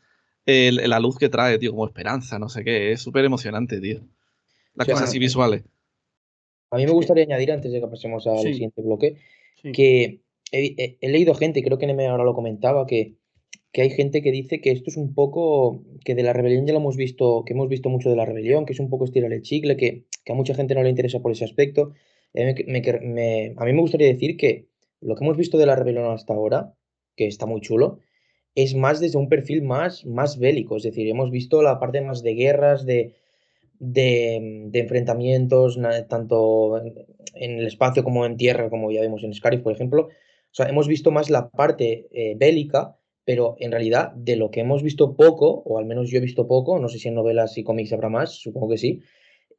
el- 0.45 0.75
la 0.89 0.99
luz 0.99 1.17
que 1.17 1.29
trae, 1.29 1.57
tío, 1.57 1.71
como 1.71 1.85
esperanza, 1.87 2.37
no 2.37 2.49
sé 2.49 2.63
qué, 2.65 2.91
es 2.91 3.01
súper 3.01 3.23
emocionante, 3.23 3.79
tío. 3.79 4.01
Las 4.75 4.87
Sí, 4.87 4.91
cosas 4.93 5.09
así 5.09 5.19
visuales. 5.19 5.63
A 6.71 6.75
mí 6.77 6.85
me 6.85 6.91
gustaría 6.91 7.23
añadir, 7.23 7.51
antes 7.53 7.71
de 7.71 7.79
que 7.79 7.87
pasemos 7.87 8.27
al 8.27 8.39
Sí. 8.39 8.53
siguiente 8.53 8.81
bloque, 8.81 9.17
Que 9.73 10.21
he, 10.51 10.97
he- 11.01 11.09
leído 11.09 11.33
gente, 11.35 11.63
creo 11.63 11.77
que 11.77 11.87
Neme 11.87 12.07
ahora 12.07 12.23
lo 12.23 12.33
comentaba, 12.33 12.85
que, 12.85 13.15
que 13.71 13.81
hay 13.83 13.89
gente 13.89 14.21
que 14.21 14.31
dice 14.31 14.61
que 14.61 14.71
esto 14.71 14.89
es 14.89 14.97
un 14.97 15.13
poco, 15.13 15.83
que 16.05 16.15
de 16.15 16.23
la 16.23 16.33
rebelión 16.33 16.65
ya 16.65 16.73
lo 16.73 16.79
hemos 16.79 16.97
visto, 16.97 17.43
que 17.45 17.53
hemos 17.53 17.69
visto 17.69 17.89
mucho 17.89 18.09
de 18.09 18.15
la 18.15 18.25
rebelión, 18.25 18.65
que 18.65 18.73
es 18.73 18.79
un 18.79 18.89
poco 18.89 19.05
estirar 19.05 19.31
el 19.33 19.41
chicle, 19.41 19.77
que, 19.77 20.05
que 20.23 20.31
a 20.31 20.35
mucha 20.35 20.53
gente 20.55 20.75
no 20.75 20.83
le 20.83 20.89
interesa 20.89 21.19
por 21.21 21.31
ese 21.31 21.45
aspecto. 21.45 21.93
Eh, 22.33 22.53
me- 22.67 22.81
me 23.01 23.53
a 23.57 23.65
mí 23.65 23.73
me 23.73 23.81
gustaría 23.81 24.07
decir 24.07 24.37
que 24.37 24.67
lo 25.01 25.15
que 25.15 25.23
hemos 25.23 25.37
visto 25.37 25.57
de 25.57 25.65
la 25.65 25.75
rebelión 25.75 26.05
hasta 26.11 26.33
ahora, 26.33 26.73
que 27.15 27.27
está 27.27 27.45
muy 27.45 27.61
chulo, 27.61 27.99
es 28.55 28.73
más 28.75 28.99
desde 28.99 29.17
un 29.19 29.29
perfil 29.29 29.61
más, 29.63 30.05
más 30.05 30.39
bélico, 30.39 30.77
es 30.77 30.83
decir, 30.83 31.07
hemos 31.07 31.29
visto 31.31 31.61
la 31.61 31.79
parte 31.79 32.01
más 32.01 32.23
de 32.23 32.33
guerras, 32.33 32.85
de, 32.85 33.13
de, 33.79 34.65
de 34.71 34.79
enfrentamientos, 34.79 35.79
tanto 36.09 36.81
en 37.35 37.59
el 37.59 37.67
espacio 37.67 38.03
como 38.03 38.25
en 38.25 38.37
tierra, 38.37 38.69
como 38.69 38.91
ya 38.91 39.01
vemos 39.01 39.23
en 39.23 39.33
Scarif, 39.33 39.61
por 39.61 39.73
ejemplo. 39.73 40.03
O 40.07 40.53
sea, 40.57 40.67
hemos 40.67 40.87
visto 40.87 41.11
más 41.11 41.29
la 41.29 41.49
parte 41.49 42.07
eh, 42.11 42.35
bélica, 42.37 42.97
pero 43.25 43.55
en 43.59 43.71
realidad 43.71 44.13
de 44.13 44.35
lo 44.35 44.51
que 44.51 44.61
hemos 44.61 44.83
visto 44.83 45.15
poco, 45.15 45.63
o 45.65 45.77
al 45.77 45.85
menos 45.85 46.09
yo 46.09 46.17
he 46.17 46.21
visto 46.21 46.47
poco, 46.47 46.79
no 46.79 46.87
sé 46.87 46.99
si 46.99 47.09
en 47.09 47.15
novelas 47.15 47.57
y 47.57 47.63
cómics 47.63 47.93
habrá 47.93 48.09
más, 48.09 48.35
supongo 48.35 48.69
que 48.69 48.77
sí, 48.77 49.01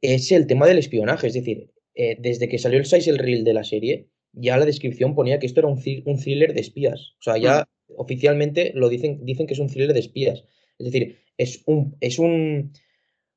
es 0.01 0.31
el 0.31 0.47
tema 0.47 0.65
del 0.67 0.79
espionaje. 0.79 1.27
Es 1.27 1.33
decir, 1.33 1.71
eh, 1.93 2.17
desde 2.19 2.49
que 2.49 2.57
salió 2.57 2.79
el 2.79 2.85
size 2.85 3.09
el 3.09 3.17
reel 3.17 3.43
de 3.43 3.53
la 3.53 3.63
serie, 3.63 4.07
ya 4.33 4.57
la 4.57 4.65
descripción 4.65 5.15
ponía 5.15 5.39
que 5.39 5.45
esto 5.45 5.59
era 5.59 5.67
un, 5.67 5.81
un 6.05 6.17
thriller 6.17 6.53
de 6.53 6.61
espías. 6.61 7.13
O 7.19 7.23
sea, 7.23 7.37
ya 7.37 7.67
oficialmente 7.95 8.71
lo 8.75 8.89
dicen, 8.89 9.25
dicen 9.25 9.47
que 9.47 9.53
es 9.53 9.59
un 9.59 9.67
thriller 9.67 9.93
de 9.93 9.99
espías. 9.99 10.43
Es 10.77 10.85
decir, 10.85 11.17
es 11.37 11.63
un, 11.65 11.95
es 11.99 12.19
un, 12.19 12.71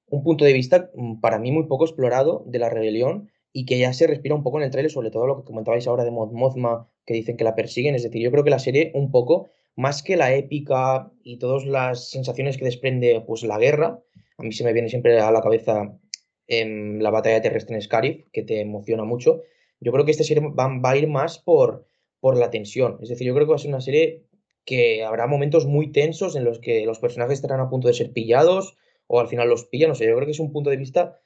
un 0.07 0.23
punto 0.23 0.45
de 0.45 0.53
vista 0.53 0.91
mm, 0.95 1.21
para 1.21 1.39
mí 1.39 1.51
muy 1.51 1.67
poco 1.67 1.85
explorado 1.85 2.45
de 2.47 2.59
la 2.59 2.69
rebelión 2.69 3.31
y 3.53 3.67
que 3.67 3.79
ya 3.79 3.93
se 3.93 4.07
respira 4.07 4.35
un 4.35 4.43
poco 4.43 4.59
en 4.59 4.65
el 4.65 4.71
trailer, 4.71 4.91
sobre 4.91 5.11
todo 5.11 5.27
lo 5.27 5.37
que 5.37 5.45
comentabais 5.45 5.87
ahora 5.87 6.05
de 6.05 6.11
Mothma, 6.11 6.89
que 7.05 7.15
dicen 7.15 7.37
que 7.37 7.45
la 7.45 7.55
persiguen. 7.55 7.95
Es 7.95 8.03
decir, 8.03 8.23
yo 8.23 8.31
creo 8.31 8.45
que 8.45 8.51
la 8.51 8.59
serie 8.59 8.91
un 8.95 9.11
poco, 9.11 9.51
más 9.77 10.03
que 10.03 10.17
la 10.17 10.35
épica 10.35 11.13
y 11.23 11.39
todas 11.39 11.65
las 11.65 12.11
sensaciones 12.11 12.57
que 12.57 12.65
desprende 12.65 13.23
pues 13.27 13.43
la 13.43 13.59
guerra, 13.59 14.01
a 14.39 14.43
mí 14.43 14.53
se 14.53 14.65
me 14.65 14.73
viene 14.73 14.89
siempre 14.89 15.21
a 15.21 15.31
la 15.31 15.43
cabeza 15.43 15.99
em, 16.47 16.99
la 17.01 17.11
batalla 17.11 17.43
terrestre 17.43 17.77
en 17.77 17.83
Scarif, 17.83 18.25
que 18.33 18.43
te 18.43 18.61
emociona 18.61 19.05
mucho. 19.05 19.43
Yo 19.81 19.93
creo 19.93 20.05
que 20.05 20.13
esta 20.13 20.25
serie 20.25 20.43
va, 20.49 20.69
va 20.79 20.91
a 20.91 20.97
ir 20.97 21.09
más 21.09 21.39
por, 21.39 21.87
por 22.21 22.39
la 22.39 22.51
tensión. 22.51 22.99
Es 23.03 23.09
decir, 23.09 23.27
yo 23.27 23.35
creo 23.35 23.47
que 23.47 23.51
va 23.51 23.57
a 23.57 23.59
ser 23.59 23.71
una 23.71 23.81
serie 23.81 24.25
que 24.65 25.05
habrá 25.05 25.27
momentos 25.27 25.67
muy 25.67 25.93
tensos 25.93 26.37
en 26.37 26.45
los 26.45 26.59
que 26.61 26.87
los 26.87 27.01
personajes 27.01 27.35
estarán 27.35 27.61
a 27.61 27.69
punto 27.69 27.89
de 27.89 27.95
ser 27.95 28.13
pillados 28.13 28.77
o 29.07 29.21
al 29.21 29.29
final 29.29 29.49
los 29.49 29.65
pillan. 29.65 29.91
O 29.91 29.95
sea, 29.95 30.09
yo 30.09 30.15
creo 30.15 30.27
que 30.27 30.33
es 30.33 30.41
un 30.41 30.53
punto 30.53 30.71
de 30.71 30.77
vista 30.77 31.21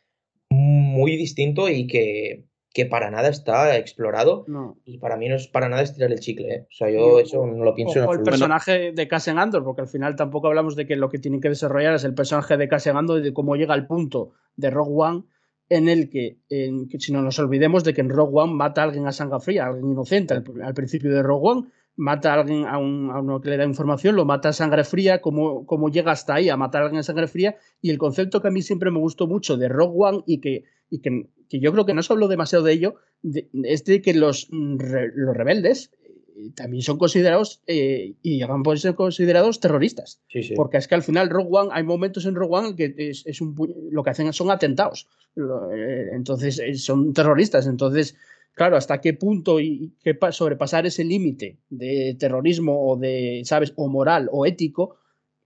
muy 0.97 1.17
distinto 1.17 1.69
y 1.69 1.87
que, 1.87 2.47
que 2.73 2.87
para 2.87 3.11
nada 3.11 3.29
está 3.29 3.77
explorado. 3.77 4.45
No. 4.49 4.79
Y 4.85 4.99
para 4.99 5.17
mí 5.17 5.29
no 5.29 5.37
es 5.37 5.47
para 5.47 5.69
nada 5.69 5.83
estirar 5.83 6.11
el 6.11 6.21
chicle. 6.21 6.55
¿eh? 6.55 6.67
O 6.71 6.75
sea, 6.75 6.91
yo 6.91 7.21
eso 7.21 7.47
no 7.47 7.63
lo 7.63 7.75
pienso 7.75 7.99
en 7.99 8.05
Ojo 8.05 8.15
el 8.15 8.23
personaje 8.23 8.93
de 8.93 9.09
Cassian 9.09 9.39
Andor, 9.39 9.65
porque 9.65 9.83
al 9.83 9.89
final 9.89 10.17
tampoco 10.17 10.49
hablamos 10.49 10.75
de 10.77 10.87
que 10.87 10.97
lo 10.97 11.09
que 11.09 11.19
tienen 11.19 11.41
que 11.41 11.49
desarrollar 11.49 11.95
es 11.95 12.05
el 12.05 12.15
personaje 12.15 12.57
de 12.57 12.69
Cassian 12.69 12.97
Andor 12.97 13.21
y 13.21 13.23
de 13.23 13.33
cómo 13.33 13.57
llega 13.57 13.75
al 13.75 13.87
punto 13.87 14.33
de 14.57 14.71
Rogue 14.71 14.95
One 14.95 15.25
en 15.69 15.89
el 15.89 16.09
que, 16.09 16.39
en 16.49 16.89
que 16.89 17.01
si 17.01 17.13
no 17.13 17.23
nos 17.23 17.39
olvidemos 17.39 17.83
de 17.83 17.93
que 17.93 18.01
en 18.01 18.09
Rogue 18.09 18.33
One 18.35 18.55
mata 18.55 18.83
a 18.83 18.85
alguien 18.85 19.07
a 19.07 19.13
sangre 19.13 19.41
fría, 19.41 19.65
a 19.65 19.69
alguien 19.69 19.91
inocente 19.91 20.35
al, 20.35 20.45
al 20.63 20.75
principio 20.75 21.13
de 21.13 21.23
Rogue 21.23 21.49
One, 21.51 21.69
mata 21.97 22.35
a 22.35 22.41
alguien 22.41 22.67
a, 22.67 22.79
un, 22.79 23.11
a 23.11 23.21
uno 23.21 23.41
que 23.41 23.51
le 23.51 23.57
da 23.57 23.65
información, 23.65 24.15
lo 24.17 24.25
mata 24.25 24.51
a 24.51 24.53
sangre 24.53 24.85
fría, 24.85 25.21
cómo, 25.21 25.67
cómo 25.67 25.89
llega 25.89 26.13
hasta 26.13 26.35
ahí 26.35 26.49
a 26.49 26.57
matar 26.57 26.83
a 26.83 26.85
alguien 26.85 27.01
a 27.01 27.03
sangre 27.03 27.27
fría, 27.27 27.57
y 27.81 27.91
el 27.91 27.99
concepto 27.99 28.41
que 28.41 28.49
a 28.49 28.51
mí 28.51 28.63
siempre 28.63 28.91
me 28.91 28.99
gustó 28.99 29.27
mucho 29.27 29.57
de 29.57 29.69
Rogue 29.69 29.97
One 29.97 30.23
y 30.27 30.41
que, 30.41 30.65
y 30.91 31.01
que, 31.01 31.29
que 31.49 31.61
yo 31.61 31.73
creo 31.73 31.87
que 31.87 31.95
no 31.95 32.03
se 32.03 32.13
habló 32.13 32.29
demasiado 32.29 32.65
de 32.65 32.73
ello, 32.73 32.95
de- 33.23 33.49
es 33.65 33.85
de 33.85 34.01
que 34.03 34.15
los, 34.15 34.49
mm, 34.51 34.79
re- 34.79 35.13
los 35.15 35.37
rebeldes 35.37 35.91
eh, 36.37 36.51
también 36.55 36.83
son 36.83 36.99
considerados 36.99 37.63
eh, 37.67 38.15
y 38.23 38.39
llegan 38.39 38.63
a 38.67 38.77
ser 38.77 38.95
considerados 38.95 39.59
terroristas. 39.61 40.21
Sí, 40.29 40.43
sí. 40.43 40.55
Porque 40.55 40.77
es 40.77 40.87
que 40.89 40.95
al 40.95 41.03
final 41.03 41.31
Rogue 41.31 41.49
One, 41.51 41.71
hay 41.73 41.83
momentos 41.83 42.27
en 42.27 42.35
Rogue 42.35 42.55
One 42.57 42.77
que 42.77 42.95
es, 42.97 43.25
es 43.27 43.41
un, 43.41 43.55
lo 43.91 44.03
que 44.03 44.11
hacen 44.11 44.33
son 44.33 44.51
atentados. 44.51 45.09
Eh, 45.37 46.11
Entonces 46.13 46.61
son 46.83 47.13
terroristas. 47.13 47.67
Entonces, 47.67 48.17
claro, 48.55 48.77
hasta 48.77 49.01
qué 49.01 49.13
punto 49.15 49.61
y 49.61 49.95
qué 50.03 50.15
pa- 50.15 50.33
sobrepasar 50.33 50.87
ese 50.87 51.05
límite 51.05 51.59
de 51.71 52.17
terrorismo 52.19 52.87
o 52.91 52.97
de, 52.97 53.43
¿sabes? 53.45 53.73
O 53.77 53.89
moral 53.89 54.29
o 54.33 54.47
ético, 54.47 54.97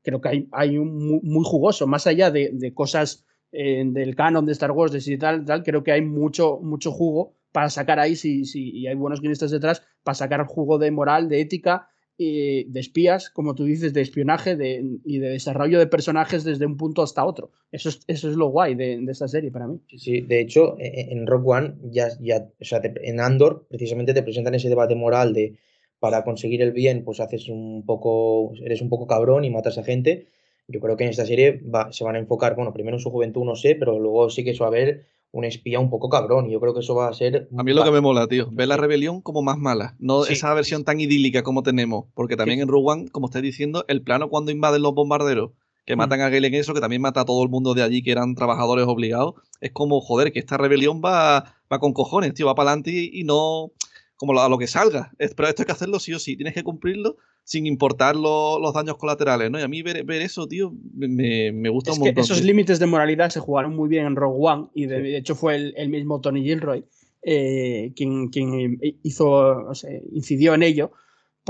creo 0.02 0.20
que 0.20 0.28
hay, 0.28 0.48
hay 0.52 0.78
un 0.78 0.96
muy, 0.96 1.20
muy 1.22 1.44
jugoso, 1.44 1.86
más 1.86 2.06
allá 2.06 2.30
de, 2.30 2.50
de 2.52 2.72
cosas 2.74 3.24
eh, 3.52 3.82
del 3.86 4.14
canon 4.16 4.46
de 4.46 4.52
Star 4.52 4.70
Wars, 4.72 4.92
de 4.92 5.00
si 5.00 5.18
tal, 5.18 5.44
tal, 5.44 5.62
creo 5.62 5.82
que 5.82 5.92
hay 5.92 6.02
mucho, 6.02 6.58
mucho 6.62 6.92
jugo 6.92 7.34
para 7.52 7.68
sacar 7.68 7.98
ahí, 7.98 8.14
si, 8.16 8.44
si 8.44 8.70
y 8.70 8.86
hay 8.86 8.94
buenos 8.94 9.20
guionistas 9.20 9.50
detrás, 9.50 9.82
para 10.04 10.14
sacar 10.14 10.44
jugo 10.46 10.78
de 10.78 10.90
moral, 10.90 11.28
de 11.28 11.40
ética, 11.40 11.88
eh, 12.18 12.66
de 12.68 12.80
espías, 12.80 13.30
como 13.30 13.54
tú 13.54 13.64
dices, 13.64 13.92
de 13.94 14.02
espionaje 14.02 14.54
de, 14.54 14.84
y 15.04 15.18
de 15.18 15.30
desarrollo 15.30 15.78
de 15.78 15.86
personajes 15.86 16.44
desde 16.44 16.66
un 16.66 16.76
punto 16.76 17.02
hasta 17.02 17.24
otro. 17.24 17.50
Eso 17.72 17.88
es, 17.88 18.02
eso 18.06 18.28
es 18.30 18.36
lo 18.36 18.48
guay 18.48 18.74
de, 18.74 18.98
de 19.00 19.10
esta 19.12 19.26
serie 19.26 19.50
para 19.50 19.66
mí. 19.66 19.80
Sí, 19.96 20.20
de 20.20 20.40
hecho, 20.40 20.76
e- 20.78 20.86
e- 20.86 21.12
en 21.12 21.26
Rock 21.26 21.48
One, 21.48 21.74
ya, 21.90 22.08
ya, 22.20 22.46
o 22.60 22.64
sea, 22.64 22.80
en 22.84 23.20
Andor, 23.20 23.66
precisamente 23.68 24.12
te 24.14 24.22
presentan 24.22 24.54
ese 24.54 24.68
debate 24.68 24.94
moral 24.94 25.32
de 25.32 25.56
para 25.98 26.24
conseguir 26.24 26.62
el 26.62 26.72
bien, 26.72 27.04
pues 27.04 27.20
haces 27.20 27.48
un 27.48 27.84
poco, 27.84 28.52
eres 28.62 28.80
un 28.80 28.88
poco 28.88 29.06
cabrón 29.06 29.44
y 29.44 29.50
matas 29.50 29.78
a 29.78 29.82
gente. 29.82 30.26
Yo 30.70 30.80
creo 30.80 30.96
que 30.96 31.04
en 31.04 31.10
esta 31.10 31.26
serie 31.26 31.60
va- 31.62 31.92
se 31.92 32.04
van 32.04 32.16
a 32.16 32.18
enfocar, 32.18 32.54
bueno, 32.56 32.72
primero 32.72 32.96
en 32.96 33.00
su 33.02 33.10
juventud, 33.10 33.44
no 33.44 33.56
sé, 33.56 33.74
pero 33.74 33.98
luego 33.98 34.30
sí 34.30 34.44
que 34.44 34.50
eso 34.50 34.64
va 34.64 34.68
a 34.68 34.70
haber 34.70 35.06
un 35.32 35.44
espía 35.44 35.78
un 35.78 35.90
poco 35.90 36.08
cabrón. 36.08 36.48
Y 36.48 36.52
yo 36.52 36.60
creo 36.60 36.74
que 36.74 36.80
eso 36.80 36.94
va 36.94 37.08
a 37.08 37.12
ser. 37.14 37.48
A 37.56 37.62
mí 37.62 37.70
es 37.70 37.76
lo 37.76 37.84
que 37.84 37.90
me 37.92 38.00
mola, 38.00 38.26
tío. 38.26 38.48
Ver 38.50 38.66
la 38.68 38.76
rebelión 38.76 39.20
como 39.20 39.42
más 39.42 39.58
mala. 39.58 39.94
No 39.98 40.24
Sí. 40.24 40.32
esa 40.32 40.52
versión 40.54 40.84
tan 40.84 41.00
idílica 41.00 41.42
como 41.42 41.62
tenemos. 41.62 42.06
Porque 42.14 42.36
también 42.36 42.60
en 42.60 42.68
Rogue 42.68 43.08
como 43.12 43.26
estáis 43.26 43.42
diciendo, 43.44 43.84
el 43.88 44.02
plano 44.02 44.28
cuando 44.28 44.50
invaden 44.50 44.82
los 44.82 44.94
bombarderos, 44.94 45.52
que 45.86 45.94
Mm. 45.94 45.98
matan 45.98 46.20
a 46.20 46.28
Galen 46.30 46.54
eso, 46.54 46.74
que 46.74 46.80
también 46.80 47.00
mata 47.02 47.20
a 47.20 47.24
todo 47.24 47.42
el 47.44 47.48
mundo 47.48 47.74
de 47.74 47.82
allí, 47.82 48.02
que 48.02 48.10
eran 48.12 48.34
trabajadores 48.34 48.86
obligados, 48.88 49.34
es 49.60 49.70
como, 49.72 50.00
joder, 50.00 50.32
que 50.32 50.38
esta 50.40 50.56
rebelión 50.56 51.00
va, 51.04 51.54
va 51.72 51.78
con 51.78 51.92
cojones, 51.92 52.34
tío, 52.34 52.46
va 52.46 52.54
para 52.54 52.70
adelante 52.70 52.90
y, 52.90 53.20
y 53.20 53.24
no 53.24 53.70
como 54.16 54.38
a 54.38 54.48
lo 54.48 54.58
que 54.58 54.66
salga. 54.66 55.12
Pero 55.16 55.48
esto 55.48 55.62
hay 55.62 55.66
que 55.66 55.72
hacerlo 55.72 55.98
sí 56.00 56.12
o 56.12 56.18
sí, 56.18 56.36
tienes 56.36 56.54
que 56.54 56.62
cumplirlo 56.64 57.16
sin 57.44 57.66
importar 57.66 58.14
lo- 58.16 58.58
los 58.60 58.72
daños 58.74 58.96
colaterales, 58.96 59.50
¿no? 59.50 59.58
Y 59.58 59.62
a 59.62 59.68
mí 59.68 59.82
ver, 59.82 60.04
ver 60.04 60.22
eso, 60.22 60.46
tío, 60.46 60.72
me, 60.94 61.52
me 61.52 61.68
gusta 61.68 61.90
Es 61.90 61.98
un 61.98 62.04
que 62.04 62.08
montón. 62.10 62.24
esos 62.24 62.42
límites 62.42 62.78
de 62.78 62.86
moralidad 62.86 63.30
se 63.30 63.40
jugaron 63.40 63.74
muy 63.74 63.88
bien 63.88 64.06
en 64.06 64.16
Rogue 64.16 64.38
One 64.40 64.66
y 64.74 64.86
de, 64.86 65.00
de 65.02 65.16
hecho 65.16 65.34
fue 65.34 65.56
el, 65.56 65.74
el 65.76 65.88
mismo 65.88 66.20
Tony 66.20 66.42
Gilroy 66.42 66.84
eh, 67.22 67.92
quien, 67.96 68.28
quien, 68.28 68.78
hizo, 69.02 69.28
o 69.68 69.74
sea, 69.74 69.90
incidió 70.12 70.54
en 70.54 70.62
ello, 70.62 70.92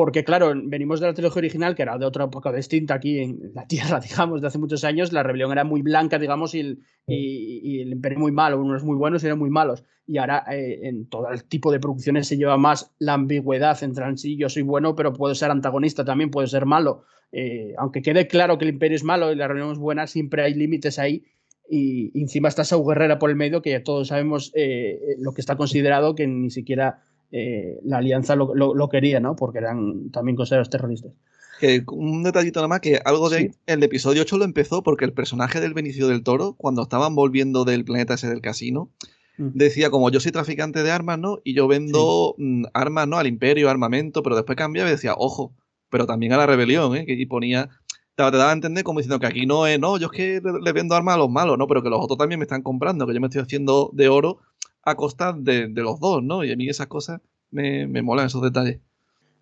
porque 0.00 0.24
claro, 0.24 0.54
venimos 0.64 0.98
de 0.98 1.08
la 1.08 1.12
trilogía 1.12 1.40
original, 1.40 1.74
que 1.74 1.82
era 1.82 1.98
de 1.98 2.06
otra 2.06 2.24
época 2.24 2.50
distinta 2.50 2.94
aquí 2.94 3.18
en 3.18 3.52
la 3.54 3.66
Tierra, 3.66 4.00
digamos, 4.08 4.40
de 4.40 4.46
hace 4.46 4.56
muchos 4.56 4.82
años, 4.82 5.12
la 5.12 5.22
rebelión 5.22 5.52
era 5.52 5.62
muy 5.62 5.82
blanca, 5.82 6.18
digamos, 6.18 6.54
y 6.54 6.60
el, 6.60 6.78
y, 7.06 7.60
y 7.62 7.80
el 7.82 7.92
imperio 7.92 8.18
muy 8.18 8.32
malo, 8.32 8.58
unos 8.58 8.82
muy 8.82 8.96
buenos 8.96 9.22
y 9.22 9.26
eran 9.26 9.38
muy 9.38 9.50
malos. 9.50 9.84
Y 10.06 10.16
ahora 10.16 10.42
eh, 10.50 10.88
en 10.88 11.06
todo 11.10 11.28
el 11.28 11.44
tipo 11.44 11.70
de 11.70 11.80
producciones 11.80 12.28
se 12.28 12.38
lleva 12.38 12.56
más 12.56 12.94
la 12.98 13.12
ambigüedad 13.12 13.76
entre 13.82 14.16
sí, 14.16 14.38
yo 14.38 14.48
soy 14.48 14.62
bueno, 14.62 14.96
pero 14.96 15.12
puedo 15.12 15.34
ser 15.34 15.50
antagonista 15.50 16.02
también, 16.02 16.30
puedo 16.30 16.46
ser 16.46 16.64
malo. 16.64 17.04
Eh, 17.30 17.74
aunque 17.76 18.00
quede 18.00 18.26
claro 18.26 18.56
que 18.56 18.64
el 18.64 18.70
imperio 18.70 18.96
es 18.96 19.04
malo 19.04 19.30
y 19.30 19.36
la 19.36 19.48
rebelión 19.48 19.72
es 19.72 19.78
buena, 19.78 20.06
siempre 20.06 20.42
hay 20.42 20.54
límites 20.54 20.98
ahí. 20.98 21.24
Y, 21.68 22.10
y 22.18 22.22
encima 22.22 22.48
está 22.48 22.62
esa 22.62 22.78
Guerrera 22.78 23.18
por 23.18 23.28
el 23.28 23.36
medio, 23.36 23.60
que 23.60 23.72
ya 23.72 23.84
todos 23.84 24.08
sabemos 24.08 24.50
eh, 24.54 24.98
lo 25.18 25.34
que 25.34 25.42
está 25.42 25.56
considerado, 25.56 26.14
que 26.14 26.26
ni 26.26 26.48
siquiera 26.48 27.02
eh, 27.32 27.78
la 27.84 27.98
alianza 27.98 28.36
lo, 28.36 28.54
lo, 28.54 28.74
lo, 28.74 28.88
quería, 28.88 29.20
¿no? 29.20 29.36
Porque 29.36 29.58
eran 29.58 30.10
también 30.10 30.36
considerados 30.36 30.70
terroristas. 30.70 31.12
Que 31.60 31.82
un 31.92 32.22
detallito 32.22 32.60
nada 32.60 32.68
más, 32.68 32.80
que 32.80 33.00
algo 33.04 33.28
de 33.28 33.38
Sí. 33.38 33.50
el 33.66 33.82
episodio 33.82 34.22
8 34.22 34.38
lo 34.38 34.44
empezó 34.44 34.82
porque 34.82 35.04
el 35.04 35.12
personaje 35.12 35.60
del 35.60 35.74
Benicio 35.74 36.08
del 36.08 36.22
Toro, 36.22 36.54
cuando 36.56 36.82
estaban 36.82 37.14
volviendo 37.14 37.64
del 37.64 37.84
planeta 37.84 38.14
ese 38.14 38.28
del 38.28 38.40
casino, 38.40 38.90
Mm. 39.36 39.50
decía 39.54 39.90
como 39.90 40.10
yo 40.10 40.20
soy 40.20 40.32
traficante 40.32 40.82
de 40.82 40.90
armas, 40.90 41.18
¿no? 41.18 41.38
Y 41.44 41.54
yo 41.54 41.66
vendo 41.68 42.34
mm, 42.36 42.64
armas, 42.74 43.08
¿no? 43.08 43.16
Al 43.16 43.26
imperio, 43.26 43.70
armamento, 43.70 44.22
pero 44.22 44.36
después 44.36 44.56
cambiaba 44.56 44.88
y 44.88 44.92
decía, 44.92 45.14
ojo, 45.16 45.52
pero 45.88 46.06
también 46.06 46.32
a 46.32 46.36
la 46.36 46.46
rebelión, 46.46 46.94
¿eh? 46.96 47.04
Y 47.06 47.26
ponía, 47.26 47.68
te, 48.16 48.22
te 48.30 48.36
daba 48.36 48.50
a 48.50 48.52
entender 48.52 48.84
como 48.84 48.98
diciendo 49.00 49.18
que 49.18 49.26
aquí 49.26 49.46
no 49.46 49.66
es, 49.66 49.78
no, 49.80 49.96
yo 49.98 50.06
es 50.06 50.12
que 50.12 50.40
le, 50.44 50.60
le 50.60 50.72
vendo 50.72 50.94
armas 50.94 51.14
a 51.14 51.18
los 51.18 51.30
malos, 51.30 51.56
¿no? 51.56 51.66
Pero 51.66 51.82
que 51.82 51.88
los 51.90 52.00
otros 52.02 52.18
también 52.18 52.38
me 52.38 52.44
están 52.44 52.62
comprando, 52.62 53.06
que 53.06 53.14
yo 53.14 53.20
me 53.20 53.28
estoy 53.28 53.40
haciendo 53.42 53.90
de 53.94 54.08
oro 54.08 54.38
a 54.82 54.94
costa 54.94 55.34
de, 55.36 55.68
los 55.68 56.00
dos, 56.00 56.22
¿no? 56.22 56.44
Y 56.44 56.52
a 56.52 56.56
mí 56.56 56.68
esas 56.68 56.86
cosas 56.86 57.20
me, 57.50 57.86
me 57.86 58.02
molan 58.02 58.26
esos 58.26 58.42
detalles. 58.42 58.80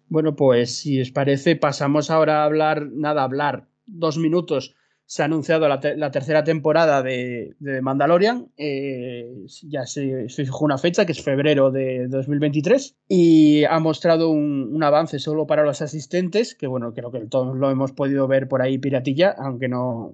Bueno, 0.08 0.36
pues 0.36 0.74
si 0.74 1.00
os 1.00 1.10
parece, 1.10 1.56
pasamos 1.56 2.10
ahora 2.10 2.42
a 2.42 2.44
hablar, 2.44 2.88
nada, 2.92 3.22
hablar 3.22 3.68
dos 3.86 4.18
minutos. 4.18 4.74
Se 5.04 5.22
ha 5.22 5.24
anunciado 5.24 5.68
la 5.68 6.10
tercera 6.10 6.44
temporada 6.44 7.02
de, 7.02 7.56
de 7.60 7.80
Mandalorian. 7.80 8.48
Eh, 8.58 9.46
ya 9.62 9.86
se, 9.86 10.28
se, 10.28 10.44
fijó 10.44 10.66
una 10.66 10.76
fecha, 10.76 11.06
que 11.06 11.12
es 11.12 11.22
febrero 11.22 11.70
de 11.70 12.08
2023. 12.08 12.94
Y 13.08 13.64
ha 13.64 13.78
mostrado 13.80 14.28
un, 14.28 14.68
un, 14.70 14.82
avance 14.82 15.18
solo 15.18 15.46
para 15.46 15.64
los 15.64 15.80
asistentes, 15.80 16.54
que 16.54 16.66
bueno, 16.66 16.92
creo 16.92 17.10
que 17.10 17.20
todos 17.20 17.56
lo 17.56 17.70
hemos 17.70 17.92
podido 17.92 18.28
ver 18.28 18.48
por 18.48 18.60
ahí 18.60 18.76
piratilla, 18.76 19.34
aunque 19.38 19.68
no, 19.68 20.12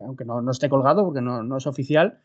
aunque 0.00 0.24
no, 0.24 0.42
no 0.42 0.50
esté 0.50 0.68
colgado, 0.68 1.04
porque 1.04 1.20
no, 1.20 1.44
no 1.44 1.58
es 1.58 1.66
oficial. 1.68 2.18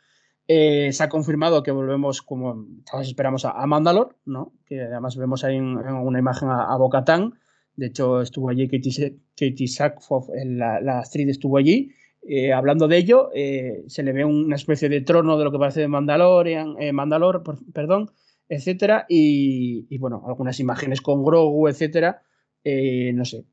Eh, 0.47 0.91
se 0.91 1.03
ha 1.03 1.09
confirmado 1.09 1.63
que 1.63 1.71
volvemos, 1.71 2.21
como 2.21 2.65
todos 2.89 3.07
esperamos, 3.07 3.45
a, 3.45 3.51
a 3.51 3.65
Mandalor, 3.67 4.17
¿no? 4.25 4.53
que 4.65 4.81
además 4.81 5.15
vemos 5.15 5.43
ahí 5.43 5.55
en, 5.55 5.77
una 5.77 6.19
imagen 6.19 6.49
a, 6.49 6.73
a. 6.73 7.31
De 7.75 7.85
hecho, 7.85 8.21
estuvo 8.21 8.49
allí 8.49 8.67
Katie, 8.67 9.17
Katie 9.35 9.67
Sackhoff, 9.67 10.29
la, 10.45 10.81
la 10.81 10.99
actriz 10.99 11.29
estuvo 11.29 11.57
allí. 11.57 11.91
Eh, 12.23 12.53
hablando 12.53 12.87
de 12.87 12.97
ello, 12.97 13.29
eh, 13.33 13.83
se 13.87 14.03
le 14.03 14.11
ve 14.11 14.25
una 14.25 14.55
especie 14.55 14.89
de 14.89 15.01
trono 15.01 15.37
de 15.37 15.45
lo 15.45 15.51
que 15.51 15.57
parece 15.57 15.79
de 15.81 15.87
Mandalorian, 15.87 16.75
Mandalor, 16.93 17.43
por, 17.43 17.59
perdón, 17.71 18.11
etcétera, 18.49 19.05
y, 19.07 19.97
bueno, 19.97 20.23
algunas 20.27 20.59
imágenes 20.59 21.01
con 21.01 21.23
Grogu, 21.23 21.67
etcétera. 21.69 22.23
No 22.63 23.25
sé, 23.25 23.45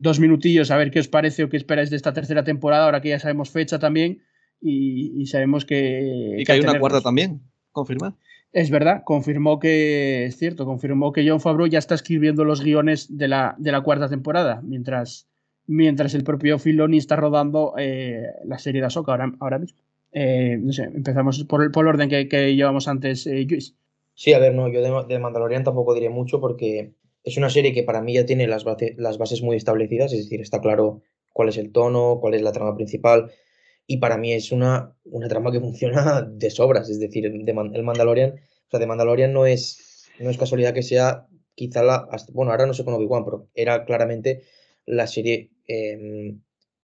dos 0.00 0.20
minutillos 0.20 0.70
a 0.70 0.76
ver 0.76 0.90
qué 0.90 0.98
os 0.98 1.08
parece 1.08 1.44
o 1.44 1.48
qué 1.48 1.56
esperáis 1.56 1.90
de 1.90 1.96
esta 1.96 2.12
tercera 2.12 2.44
temporada, 2.44 2.84
ahora 2.84 3.00
que 3.00 3.10
ya 3.10 3.18
sabemos 3.20 3.50
fecha 3.50 3.78
también 3.78 4.20
y, 4.60 5.20
y 5.20 5.26
sabemos 5.26 5.64
que... 5.64 6.34
Y 6.34 6.38
que, 6.38 6.44
que 6.44 6.52
hay 6.52 6.60
una 6.60 6.78
cuarta 6.78 7.00
también, 7.00 7.40
confirmar. 7.72 8.14
Es 8.52 8.70
verdad, 8.70 9.02
confirmó 9.04 9.58
que, 9.58 10.24
es 10.24 10.36
cierto, 10.36 10.64
confirmó 10.64 11.12
que 11.12 11.28
John 11.28 11.40
Favreau 11.40 11.68
ya 11.68 11.78
está 11.78 11.94
escribiendo 11.94 12.44
los 12.44 12.62
guiones 12.62 13.18
de 13.18 13.28
la, 13.28 13.54
de 13.58 13.72
la 13.72 13.82
cuarta 13.82 14.08
temporada, 14.08 14.62
mientras, 14.62 15.28
mientras 15.66 16.14
el 16.14 16.24
propio 16.24 16.58
Filoni 16.58 16.96
está 16.96 17.16
rodando 17.16 17.74
eh, 17.76 18.22
la 18.44 18.58
serie 18.58 18.80
de 18.80 18.86
Ahsoka 18.86 19.12
ahora, 19.12 19.32
ahora 19.40 19.58
mismo. 19.58 19.78
Eh, 20.12 20.56
no 20.58 20.72
sé, 20.72 20.84
empezamos 20.84 21.44
por 21.44 21.62
el, 21.62 21.70
por 21.70 21.84
el 21.84 21.90
orden 21.90 22.08
que, 22.08 22.28
que 22.28 22.56
llevamos 22.56 22.88
antes, 22.88 23.26
eh, 23.26 23.46
Luis. 23.48 23.74
Sí, 24.14 24.32
a 24.32 24.38
ver, 24.38 24.54
no, 24.54 24.68
yo 24.68 24.80
de, 24.80 25.06
de, 25.06 25.18
Mandalorian 25.20 25.64
tampoco 25.64 25.94
diré 25.94 26.08
mucho 26.08 26.40
porque 26.40 26.92
es 27.24 27.36
una 27.36 27.50
serie 27.50 27.74
que 27.74 27.82
para 27.82 28.00
mí 28.00 28.14
ya 28.14 28.24
tiene 28.24 28.46
las, 28.46 28.64
base, 28.64 28.94
las 28.96 29.18
bases 29.18 29.42
muy 29.42 29.56
establecidas, 29.56 30.12
es 30.12 30.24
decir, 30.24 30.40
está 30.40 30.60
claro 30.60 31.02
cuál 31.34 31.50
es 31.50 31.58
el 31.58 31.70
tono, 31.70 32.18
cuál 32.20 32.34
es 32.34 32.42
la 32.42 32.52
trama 32.52 32.74
principal, 32.74 33.30
y 33.90 33.96
para 33.96 34.18
mí 34.18 34.34
es 34.34 34.52
una, 34.52 34.94
una 35.04 35.28
trama 35.28 35.50
que 35.50 35.60
funciona 35.60 36.22
de 36.30 36.50
sobras, 36.50 36.90
es 36.90 37.00
decir, 37.00 37.24
de, 37.24 37.52
el 37.74 37.82
Mandalorian, 37.82 38.34
o 38.34 38.70
sea, 38.70 38.78
de 38.78 38.86
Mandalorian 38.86 39.32
no 39.32 39.46
es, 39.46 40.06
no 40.20 40.30
es 40.30 40.36
casualidad 40.36 40.74
que 40.74 40.82
sea 40.82 41.26
quizá 41.54 41.82
la, 41.82 42.06
bueno, 42.32 42.52
ahora 42.52 42.66
no 42.66 42.74
sé 42.74 42.84
con 42.84 42.94
Obi-Wan, 42.94 43.24
pero 43.24 43.48
era 43.54 43.84
claramente 43.86 44.42
la 44.84 45.06
serie 45.06 45.50
eh, 45.66 46.36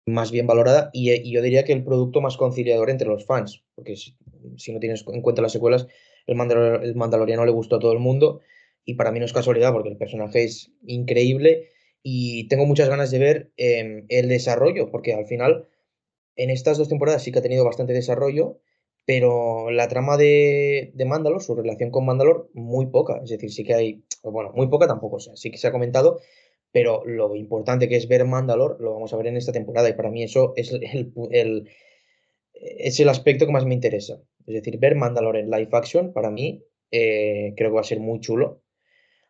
más 0.07 0.33
bien 0.33 0.47
valorada 0.47 0.91
y, 0.93 1.31
yo 1.31 1.43
diría 1.43 1.65
que 1.65 1.75
el 1.75 1.85
producto 1.85 2.23
más 2.23 2.39
conciliador 2.39 2.89
entre 2.89 3.07
los 3.07 3.27
fans, 3.27 3.63
porque 3.75 3.97
si, 3.97 4.73
no 4.73 4.81
tienes 4.81 5.05
en 5.07 5.21
cuenta 5.21 5.43
las 5.43 5.53
secuelas, 5.53 5.87
el, 6.27 6.37
Mandalor 6.37 6.83
el 6.85 6.95
Mandaloriano 6.97 7.45
le 7.45 7.53
gustó 7.53 7.77
a 7.77 7.81
todo 7.81 7.93
el 7.93 7.99
mundo 7.99 8.41
y 8.87 8.95
para 8.95 9.13
mí 9.13 9.19
no 9.19 9.27
es 9.27 9.33
casualidad 9.35 9.73
porque 9.73 9.91
el 9.91 9.99
personaje 9.99 10.45
es 10.45 10.73
increíble 10.87 11.69
y 12.03 12.49
tengo 12.49 12.65
muchas 12.65 12.89
ganas 12.89 13.11
de 13.11 13.19
ver 13.19 13.53
eh, 13.59 14.05
el 14.09 14.29
desarrollo, 14.29 14.91
porque 14.91 15.13
al 15.13 15.27
final 15.27 15.69
en 16.37 16.51
estas 16.51 16.79
dos 16.79 16.89
temporadas 16.89 17.23
sí 17.23 17.33
que 17.33 17.39
ha 17.39 17.43
tenido 17.43 17.65
bastante 17.65 17.93
desarrollo, 17.93 18.59
pero 19.07 19.71
la 19.71 19.89
trama 19.89 20.17
de, 20.17 20.93
de 20.95 21.05
Mandalor, 21.05 21.43
su 21.43 21.55
relación 21.55 21.91
con 21.91 22.07
Mandalor, 22.07 22.51
muy 22.55 22.87
poca. 22.87 23.21
Es 23.23 23.31
decir, 23.31 23.53
sí 23.53 23.65
que 23.65 23.75
hay, 23.75 24.05
bueno, 24.23 24.53
muy 24.55 24.69
poca 24.69 24.87
tampoco, 24.87 25.19
sí 25.21 25.51
que 25.51 25.59
se 25.59 25.67
ha 25.67 25.73
comentado, 25.73 26.21
pero 26.73 27.05
lo 27.05 27.37
importante 27.37 27.89
que 27.89 27.97
es 27.97 28.09
ver 28.09 28.25
Mandalor 28.25 28.81
lo 28.81 28.95
vamos 28.95 29.13
a 29.13 29.17
ver 29.17 29.29
en 29.29 29.37
esta 29.37 29.53
temporada 29.53 29.89
y 29.89 29.93
para 29.93 30.11
mí 30.11 30.23
eso 30.23 30.55
es 30.57 30.73
el, 30.73 31.13
el, 31.31 31.69
es 32.53 32.99
el 32.99 33.09
aspecto 33.09 33.47
que 33.47 33.53
más 33.53 33.67
me 33.67 33.75
interesa. 33.75 34.21
Es 34.47 34.55
decir, 34.55 34.79
ver 34.79 34.97
Mandalor 34.97 35.37
en 35.37 35.51
live 35.51 35.69
action, 35.73 36.13
para 36.13 36.31
mí, 36.31 36.65
eh, 36.91 37.55
creo 37.57 37.71
que 37.71 37.75
va 37.75 37.81
a 37.81 37.85
ser 37.85 38.01
muy 38.01 38.21
chulo. 38.21 38.63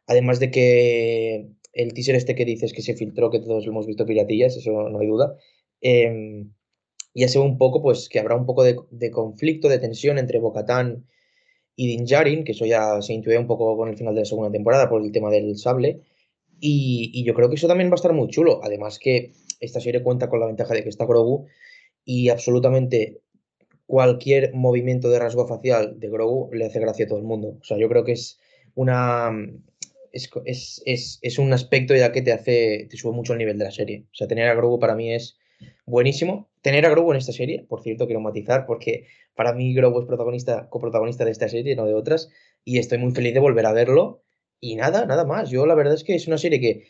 Además 0.07 0.39
de 0.39 0.51
que 0.51 1.49
el 1.73 1.95
teaser 1.95 2.15
este 2.15 2.35
que 2.35 2.45
dices 2.45 2.73
que 2.73 2.83
se 2.83 2.95
filtró, 2.95 3.31
que 3.31 3.41
todos 3.41 3.65
lo 3.67 3.73
hemos 3.73 3.87
visto 3.87 4.07
piratillas, 4.07 4.57
eso 4.57 4.89
no 4.89 4.99
hay 4.99 5.07
duda. 5.07 5.37
Eh, 5.81 6.47
ya 7.15 7.29
se 7.29 7.39
ve 7.39 7.45
un 7.45 7.59
poco, 7.59 7.81
pues, 7.81 8.09
que 8.09 8.19
habrá 8.19 8.37
un 8.37 8.45
poco 8.45 8.65
de, 8.65 9.11
conflicto, 9.11 9.69
de 9.69 9.79
tensión 9.79 10.19
entre 10.19 10.41
Bocatán 10.41 11.07
y 11.77 11.87
Din 11.87 12.05
Djarin, 12.05 12.45
que 12.45 12.53
eso 12.53 12.67
ya 12.67 13.01
se 13.03 13.13
intuye 13.15 13.39
un 13.39 13.47
poco 13.47 13.77
con 13.77 13.89
el 13.89 13.97
final 13.97 14.15
de 14.15 14.23
la 14.23 14.27
segunda 14.27 14.51
temporada 14.51 14.89
por 14.89 15.03
el 15.03 15.13
tema 15.13 15.31
del 15.31 15.57
sable. 15.57 16.03
Y, 16.61 17.25
yo 17.25 17.35
creo 17.35 17.49
que 17.49 17.57
eso 17.57 17.69
también 17.69 17.91
va 17.91 17.95
a 17.95 17.97
estar 17.97 18.13
muy 18.13 18.29
chulo. 18.29 18.61
Además 18.63 18.99
que 18.99 19.33
esta 19.61 19.81
serie 19.81 20.03
cuenta 20.03 20.29
con 20.29 20.41
la 20.41 20.47
ventaja 20.47 20.75
de 20.75 20.83
que 20.83 20.89
está 20.89 21.07
Grogu 21.07 21.47
y 22.05 22.31
absolutamente 22.31 23.21
cualquier 23.87 24.55
movimiento 24.55 25.09
de 25.11 25.19
rasgo 25.19 25.47
facial 25.47 26.01
de 26.01 26.09
Grogu 26.09 26.51
le 26.53 26.67
hace 26.67 26.81
gracia 26.81 27.05
a 27.05 27.09
todo 27.09 27.19
el 27.19 27.25
mundo. 27.25 27.59
O 27.61 27.65
sea, 27.65 27.77
yo 27.79 27.89
creo 27.89 28.05
que 28.05 28.13
es 28.13 28.41
una... 28.75 29.31
Es, 30.13 30.31
es, 30.85 31.19
es 31.23 31.39
un 31.41 31.53
aspecto 31.53 31.95
ya 31.95 32.13
que 32.13 32.23
te 32.23 32.33
hace, 32.33 32.87
te 32.89 32.97
sube 32.97 33.13
mucho 33.13 33.33
el 33.33 33.41
nivel 33.41 33.59
de 33.59 33.65
la 33.65 33.73
serie. 33.73 34.05
O 34.13 34.15
sea, 34.15 34.29
tener 34.29 34.49
a 34.49 34.55
Grogu 34.55 34.79
para 34.79 34.95
mí 34.95 35.13
es 35.13 35.37
buenísimo. 35.87 36.49
Tener 36.65 36.87
a 36.87 36.89
Grogu 36.89 37.11
en 37.11 37.19
esta 37.19 37.33
serie, 37.33 37.67
por 37.69 37.83
cierto, 37.83 38.07
quiero 38.07 38.23
matizar, 38.23 38.65
porque 38.65 39.07
para 39.35 39.53
mí 39.53 39.75
Grogu 39.75 40.01
es 40.01 40.07
protagonista, 40.07 40.71
coprotagonista 40.71 41.27
de 41.27 41.31
esta 41.31 41.47
serie, 41.47 41.77
no 41.77 41.85
de 41.85 41.93
otras, 41.93 42.31
y 42.65 42.79
estoy 42.79 42.97
muy 42.97 43.13
feliz 43.13 43.35
de 43.35 43.41
volver 43.41 43.67
a 43.67 43.75
verlo. 43.75 44.23
Y 44.61 44.75
nada, 44.77 45.05
nada 45.05 45.27
más. 45.27 45.51
Yo 45.51 45.67
la 45.67 45.75
verdad 45.75 45.93
es 45.93 46.05
que 46.05 46.15
es 46.15 46.27
una 46.27 46.39
serie 46.39 46.61
que 46.61 46.87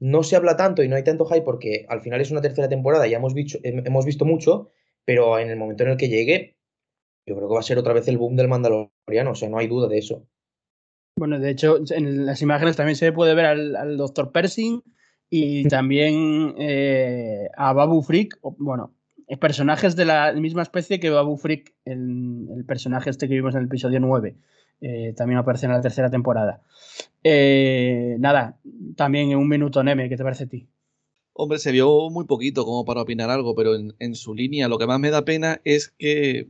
no 0.00 0.24
se 0.24 0.34
habla 0.34 0.56
tanto 0.56 0.82
y 0.82 0.88
no 0.88 0.96
hay 0.96 1.04
tanto 1.04 1.26
hype 1.26 1.42
porque 1.42 1.86
al 1.88 2.00
final 2.00 2.20
es 2.20 2.32
una 2.32 2.40
tercera 2.40 2.68
temporada, 2.68 3.06
ya 3.06 3.18
hemos 3.18 3.34
visto, 3.34 4.24
mucho, 4.24 4.72
pero 5.04 5.38
en 5.38 5.48
el 5.48 5.56
momento 5.56 5.84
en 5.84 5.90
el 5.90 5.96
que 5.96 6.08
llegue, 6.08 6.56
yo 7.24 7.36
creo 7.36 7.46
que 7.46 7.54
va 7.54 7.60
a 7.60 7.62
ser 7.62 7.78
otra 7.78 7.92
vez 7.92 8.08
el 8.08 8.18
boom 8.18 8.34
del 8.34 8.48
Mandaloriano, 8.48 9.30
o 9.30 9.34
sea, 9.36 9.48
no 9.48 9.58
hay 9.58 9.68
duda 9.68 9.86
de 9.86 9.98
eso. 9.98 10.26
Bueno, 11.16 11.38
de 11.38 11.50
hecho, 11.50 11.78
en 11.90 12.26
las 12.26 12.42
imágenes 12.42 12.74
también 12.74 12.96
se 12.96 13.12
puede 13.12 13.36
ver 13.36 13.44
al, 13.44 13.76
al 13.76 13.96
Dr. 13.96 14.32
Pershing 14.32 14.82
y 15.30 15.68
también 15.68 16.56
eh, 16.58 17.48
a 17.56 17.72
Babu 17.72 18.02
Frick, 18.02 18.40
bueno, 18.58 18.92
personajes 19.40 19.96
de 19.96 20.04
la 20.04 20.32
misma 20.32 20.62
especie 20.62 21.00
que 21.00 21.10
Babu 21.10 21.36
Frick, 21.36 21.74
el, 21.84 22.64
personaje 22.66 23.10
este 23.10 23.28
que 23.28 23.34
vimos 23.34 23.54
en 23.54 23.60
el 23.60 23.66
episodio 23.66 24.00
9. 24.00 24.36
Eh, 24.80 25.14
también 25.16 25.38
aparece 25.38 25.66
en 25.66 25.72
la 25.72 25.80
tercera 25.80 26.10
temporada. 26.10 26.62
Eh, 27.22 28.16
nada, 28.18 28.58
también 28.96 29.30
en 29.30 29.38
un 29.38 29.48
minuto, 29.48 29.82
Neme, 29.82 30.08
¿qué 30.08 30.16
te 30.16 30.24
parece 30.24 30.44
a 30.44 30.48
ti? 30.48 30.68
Hombre, 31.32 31.58
se 31.58 31.72
vio 31.72 32.10
muy 32.10 32.26
poquito 32.26 32.64
como 32.64 32.84
para 32.84 33.02
opinar 33.02 33.30
algo, 33.30 33.54
pero 33.54 33.74
en, 33.74 33.94
en, 33.98 34.14
su 34.14 34.34
línea 34.34 34.68
lo 34.68 34.78
que 34.78 34.86
más 34.86 35.00
me 35.00 35.10
da 35.10 35.24
pena 35.24 35.60
es 35.64 35.88
que, 35.98 36.48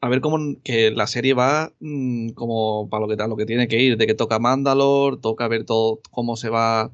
a 0.00 0.08
ver 0.08 0.20
cómo 0.20 0.38
que 0.62 0.90
la 0.90 1.06
serie 1.06 1.34
va 1.34 1.72
mmm, 1.80 2.30
como 2.30 2.88
para 2.90 3.06
lo 3.06 3.08
que, 3.08 3.16
lo 3.16 3.36
que 3.36 3.46
tiene 3.46 3.68
que 3.68 3.80
ir, 3.80 3.96
de 3.96 4.06
que 4.06 4.14
toca 4.14 4.38
Mandalor, 4.38 5.20
toca 5.20 5.48
ver 5.48 5.64
todo 5.64 6.00
cómo 6.10 6.36
se 6.36 6.50
va 6.50 6.92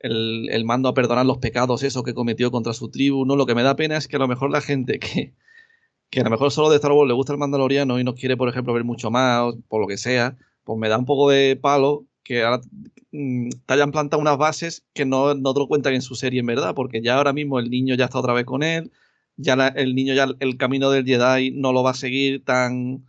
el, 0.00 0.48
el, 0.50 0.64
mando 0.64 0.88
a 0.88 0.94
perdonar 0.94 1.26
los 1.26 1.38
pecados, 1.38 1.82
eso 1.82 2.02
que 2.02 2.14
cometió 2.14 2.50
contra 2.50 2.72
su 2.72 2.90
tribu, 2.90 3.24
¿no? 3.24 3.36
Lo 3.36 3.46
que 3.46 3.54
me 3.54 3.62
da 3.62 3.76
pena 3.76 3.96
es 3.96 4.08
que 4.08 4.16
a 4.16 4.18
lo 4.20 4.28
mejor 4.28 4.50
la 4.50 4.60
gente 4.60 4.98
que, 4.98 5.34
que 6.10 6.20
a 6.20 6.24
lo 6.24 6.30
mejor 6.30 6.50
solo 6.52 6.70
de 6.70 6.76
Star 6.76 6.92
Wars 6.92 7.08
le 7.08 7.14
gusta 7.14 7.32
el 7.32 7.38
Mandaloriano 7.38 7.98
y 8.00 8.04
no 8.04 8.14
quiere, 8.14 8.36
por 8.36 8.48
ejemplo, 8.48 8.72
ver 8.72 8.84
mucho 8.84 9.10
más, 9.10 9.54
por 9.68 9.80
lo 9.80 9.86
que 9.86 9.98
sea, 9.98 10.36
pues 10.64 10.78
me 10.78 10.88
da 10.88 10.98
un 10.98 11.06
poco 11.06 11.30
de 11.30 11.56
palo 11.56 12.06
que 12.22 12.42
ahora 12.44 12.60
mm, 13.12 13.50
te 13.66 13.74
hayan 13.74 13.92
plantado 13.92 14.20
unas 14.20 14.38
bases 14.38 14.84
que 14.94 15.04
no, 15.06 15.34
no 15.34 15.54
te 15.54 15.60
lo 15.60 15.68
cuentan 15.68 15.94
en 15.94 16.02
su 16.02 16.14
serie 16.14 16.40
en 16.40 16.46
verdad, 16.46 16.74
porque 16.74 17.02
ya 17.02 17.16
ahora 17.16 17.32
mismo 17.32 17.58
el 17.58 17.70
niño 17.70 17.94
ya 17.94 18.06
está 18.06 18.18
otra 18.18 18.34
vez 18.34 18.44
con 18.44 18.62
él, 18.62 18.92
ya 19.36 19.54
el 19.76 19.94
niño 19.94 20.14
ya 20.14 20.28
el 20.40 20.56
camino 20.58 20.90
del 20.90 21.06
Jedi 21.06 21.52
no 21.52 21.72
lo 21.72 21.82
va 21.82 21.92
a 21.92 21.94
seguir 21.94 22.44
tan, 22.44 23.06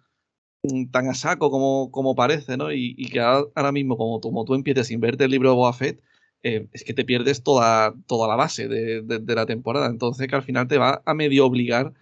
mm, 0.63 0.91
tan 0.91 1.09
a 1.09 1.15
saco 1.15 1.51
como, 1.51 1.91
como 1.91 2.15
parece, 2.15 2.57
¿no? 2.57 2.71
Y, 2.71 2.95
que 3.11 3.19
ahora, 3.19 3.71
mismo, 3.71 3.97
como, 3.97 4.21
como, 4.21 4.45
tú 4.45 4.55
empieces 4.55 4.87
sin 4.87 5.01
verte 5.01 5.25
el 5.25 5.31
libro 5.31 5.55
de 5.65 5.73
Fett, 5.73 6.01
eh, 6.43 6.67
es 6.73 6.83
que 6.83 6.93
te 6.93 7.05
pierdes 7.05 7.43
toda, 7.43 7.93
toda 8.07 8.27
la 8.27 8.35
base 8.35 8.67
de, 8.67 9.01
de, 9.01 9.35
la 9.35 9.45
temporada. 9.45 9.87
Entonces 9.87 10.27
que 10.27 10.35
al 10.35 10.43
final 10.43 10.67
te 10.67 10.77
va 10.77 11.01
a 11.05 11.13
medio 11.13 11.45
obligar 11.45 11.93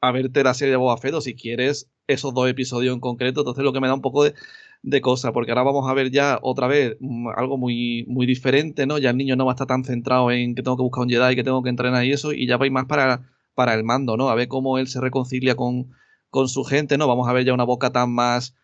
a 0.00 0.12
verte 0.12 0.44
la 0.44 0.54
serie 0.54 0.72
de 0.72 0.76
Boba 0.76 0.98
Fett 0.98 1.14
o 1.14 1.20
si 1.20 1.34
quieres 1.34 1.90
esos 2.06 2.34
dos 2.34 2.48
episodios 2.48 2.94
en 2.94 3.00
concreto. 3.00 3.40
Entonces 3.40 3.64
lo 3.64 3.72
que 3.72 3.80
me 3.80 3.88
da 3.88 3.94
un 3.94 4.02
poco 4.02 4.24
de, 4.24 4.34
de 4.82 5.00
cosa, 5.00 5.32
porque 5.32 5.52
ahora 5.52 5.62
vamos 5.62 5.88
a 5.88 5.94
ver 5.94 6.10
ya 6.10 6.38
otra 6.42 6.66
vez 6.66 6.96
mm, 7.00 7.28
algo 7.36 7.56
muy, 7.58 8.04
muy 8.08 8.26
diferente, 8.26 8.86
¿no? 8.86 8.98
Ya 8.98 9.10
el 9.10 9.16
niño 9.16 9.36
no 9.36 9.46
va 9.46 9.52
a 9.52 9.54
estar 9.54 9.66
tan 9.66 9.84
centrado 9.84 10.30
en 10.30 10.54
que 10.54 10.62
tengo 10.62 10.76
que 10.76 10.82
buscar 10.82 11.04
un 11.04 11.10
Jedi, 11.10 11.36
que 11.36 11.44
tengo 11.44 11.62
que 11.62 11.70
entrenar 11.70 12.04
y 12.04 12.12
eso, 12.12 12.32
y 12.32 12.46
ya 12.46 12.56
va 12.56 12.68
más 12.70 12.86
para, 12.86 13.30
para 13.54 13.74
el 13.74 13.84
mando, 13.84 14.16
¿no? 14.16 14.28
A 14.30 14.34
ver 14.34 14.48
cómo 14.48 14.78
él 14.78 14.88
se 14.88 15.00
reconcilia 15.00 15.54
con, 15.56 15.92
con 16.30 16.48
su 16.48 16.64
gente, 16.64 16.98
¿no? 16.98 17.06
Vamos 17.08 17.28
a 17.28 17.32
ver 17.32 17.44
ya 17.44 17.54
una 17.54 17.64
boca 17.64 17.90
tan 17.90 18.12
más 18.12 18.54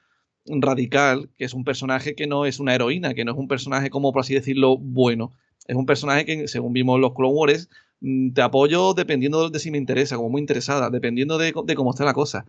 radical, 0.51 1.31
que 1.37 1.45
es 1.45 1.55
un 1.55 1.65
personaje 1.65 2.15
que 2.15 2.27
no 2.27 2.47
es 2.47 2.61
una 2.61 2.75
heroína, 2.75 3.15
que 3.15 3.25
no 3.25 3.33
es 3.33 3.39
un 3.39 3.49
personaje 3.49 3.91
como, 3.91 4.13
por 4.13 4.21
así 4.21 4.35
decirlo, 4.35 4.77
bueno. 4.79 5.33
Es 5.67 5.77
un 5.77 5.87
personaje 5.87 6.25
que, 6.25 6.49
según 6.49 6.73
vimos 6.73 6.99
los 7.01 7.15
Clone 7.15 7.35
Wars, 7.35 7.69
mm, 8.01 8.33
te 8.33 8.43
apoyo 8.43 8.95
dependiendo 8.95 9.51
de 9.51 9.59
si 9.59 9.71
me 9.71 9.79
interesa, 9.79 10.17
como 10.17 10.31
muy 10.31 10.41
interesada, 10.41 10.91
dependiendo 10.91 11.39
de, 11.39 11.53
de 11.65 11.75
cómo 11.75 11.91
esté 11.91 12.05
la 12.05 12.15
cosa. 12.15 12.47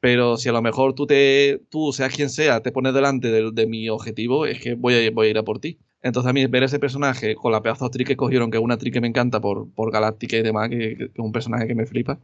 Pero 0.00 0.36
si 0.36 0.48
a 0.50 0.52
lo 0.52 0.62
mejor 0.62 0.94
tú, 0.94 1.06
te, 1.06 1.62
tú 1.70 1.92
seas 1.92 2.14
quien 2.14 2.28
sea, 2.28 2.60
te 2.60 2.72
pones 2.72 2.92
delante 2.92 3.28
de, 3.30 3.66
mi 3.66 3.88
objetivo, 3.88 4.46
es 4.46 4.60
que 4.60 4.74
voy 4.74 4.94
a, 4.94 5.10
voy 5.10 5.28
a 5.28 5.30
ir 5.30 5.38
a 5.38 5.42
por 5.42 5.60
ti. 5.60 5.78
Entonces 6.02 6.28
a 6.28 6.34
mí 6.34 6.44
ver 6.46 6.62
ese 6.62 6.78
personaje 6.78 7.34
con 7.34 7.50
la 7.50 7.62
pedazo 7.62 7.84
de 7.84 7.86
actriz 7.86 8.06
que 8.06 8.16
cogieron, 8.16 8.50
que 8.50 8.58
es 8.58 8.62
una 8.62 8.74
actriz 8.74 8.92
que 8.92 9.00
me 9.00 9.08
encanta 9.08 9.40
por, 9.40 9.72
por 9.72 9.90
Galáctica 9.90 10.36
y 10.36 10.42
demás, 10.42 10.68
que, 10.68 10.92
es 10.92 11.10
un 11.16 11.32
personaje 11.32 11.66
que 11.66 11.74
me 11.74 11.86
flipa, 11.86 12.20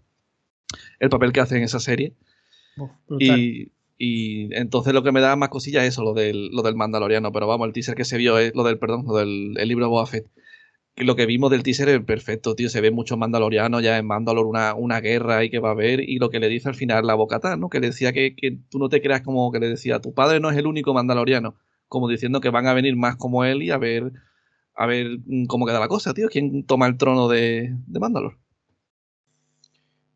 el 0.98 1.08
papel 1.08 1.32
que 1.32 1.40
hace 1.40 1.56
en 1.56 1.62
esa 1.62 1.80
serie. 1.80 2.12
y, 3.18 3.72
y, 4.00 4.52
entonces 4.54 4.94
lo 4.94 5.02
que 5.04 5.12
me 5.12 5.20
da 5.20 5.36
más 5.36 5.50
cosilla 5.50 5.84
es 5.84 5.94
eso, 5.94 6.02
lo 6.02 6.14
del, 6.14 6.48
lo 6.48 6.62
del 6.62 6.74
Mandaloriano. 6.74 7.30
Pero 7.32 7.46
vamos, 7.46 7.68
el 7.68 7.72
teaser 7.72 7.94
que 7.94 8.04
se 8.04 8.18
vio 8.18 8.38
es 8.38 8.54
lo 8.54 8.64
del, 8.64 8.78
perdón, 8.78 9.04
lo 9.06 9.14
del 9.16 9.52
libro 9.54 9.84
de 9.84 9.90
Boba 9.90 10.06
Fett 10.06 10.26
lo 11.04 11.16
que 11.16 11.26
vimos 11.26 11.50
del 11.50 11.62
teaser 11.62 11.88
es 11.88 12.04
perfecto, 12.04 12.54
tío. 12.54 12.68
Se 12.68 12.80
ve 12.80 12.90
mucho 12.90 13.16
mandaloriano 13.16 13.80
ya 13.80 13.98
en 13.98 14.06
Mandalor 14.06 14.46
una, 14.46 14.74
una 14.74 15.00
guerra 15.00 15.38
ahí 15.38 15.50
que 15.50 15.58
va 15.58 15.70
a 15.70 15.72
haber. 15.72 16.00
Y 16.00 16.18
lo 16.18 16.30
que 16.30 16.40
le 16.40 16.48
dice 16.48 16.68
al 16.68 16.74
final 16.74 17.06
la 17.06 17.14
bocata, 17.14 17.56
¿no? 17.56 17.68
Que 17.68 17.80
le 17.80 17.88
decía 17.88 18.12
que, 18.12 18.34
tú 18.70 18.78
no 18.78 18.88
te 18.88 19.00
creas 19.00 19.22
como 19.22 19.50
que 19.50 19.60
le 19.60 19.68
decía, 19.68 20.00
tu 20.00 20.12
padre 20.12 20.40
no 20.40 20.50
es 20.50 20.56
el 20.56 20.66
único 20.66 20.94
mandaloriano. 20.94 21.56
Como 21.88 22.08
diciendo 22.08 22.40
que 22.40 22.50
van 22.50 22.66
a 22.66 22.74
venir 22.74 22.96
más 22.96 23.16
como 23.16 23.44
él 23.44 23.62
y 23.62 23.70
a 23.70 23.78
ver, 23.78 24.12
a 24.74 24.86
ver 24.86 25.18
mm, 25.24 25.46
cómo 25.46 25.66
queda 25.66 25.80
la 25.80 25.88
cosa, 25.88 26.14
tío. 26.14 26.28
¿Quién 26.28 26.64
toma 26.64 26.86
el 26.86 26.96
trono 26.96 27.28
de, 27.28 27.74
de 27.86 28.00
Mandalor? 28.00 28.38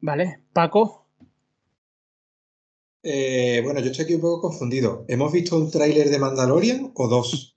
Vale, 0.00 0.40
Paco. 0.52 1.03
Eh, 3.04 3.60
bueno, 3.62 3.80
yo 3.80 3.90
estoy 3.90 4.06
aquí 4.06 4.14
un 4.14 4.22
poco 4.22 4.40
confundido. 4.40 5.04
¿Hemos 5.08 5.30
visto 5.30 5.56
un 5.56 5.70
tráiler 5.70 6.08
de 6.08 6.18
Mandalorian 6.18 6.90
o 6.94 7.08
dos? 7.08 7.54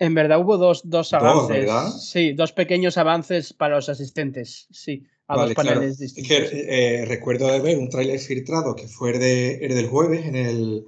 En 0.00 0.14
verdad 0.14 0.40
hubo 0.40 0.58
dos, 0.58 1.12
avances. 1.12 1.70
Sí, 2.02 2.32
dos 2.32 2.52
pequeños 2.52 2.98
avances 2.98 3.52
para 3.52 3.76
los 3.76 3.88
asistentes, 3.88 4.66
sí, 4.70 5.04
a 5.28 5.36
dos 5.36 5.54
paneles 5.54 5.98
distintos. 5.98 6.32
Es 6.32 6.50
que 6.50 7.00
eh, 7.00 7.04
recuerdo 7.04 7.46
de 7.48 7.60
ver 7.60 7.78
un 7.78 7.88
tráiler 7.88 8.18
filtrado 8.18 8.74
que 8.74 8.88
fue 8.88 9.12
el, 9.12 9.20
de, 9.20 9.68
del 9.68 9.88
jueves 9.88 10.26
en 10.26 10.36
el, 10.36 10.84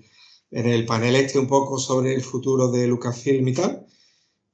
en 0.50 0.66
el 0.66 0.84
panel 0.84 1.16
este 1.16 1.38
un 1.38 1.48
poco 1.48 1.78
sobre 1.78 2.14
el 2.14 2.22
futuro 2.22 2.70
de 2.70 2.86
Lucasfilm 2.86 3.46
y 3.48 3.54
tal, 3.54 3.86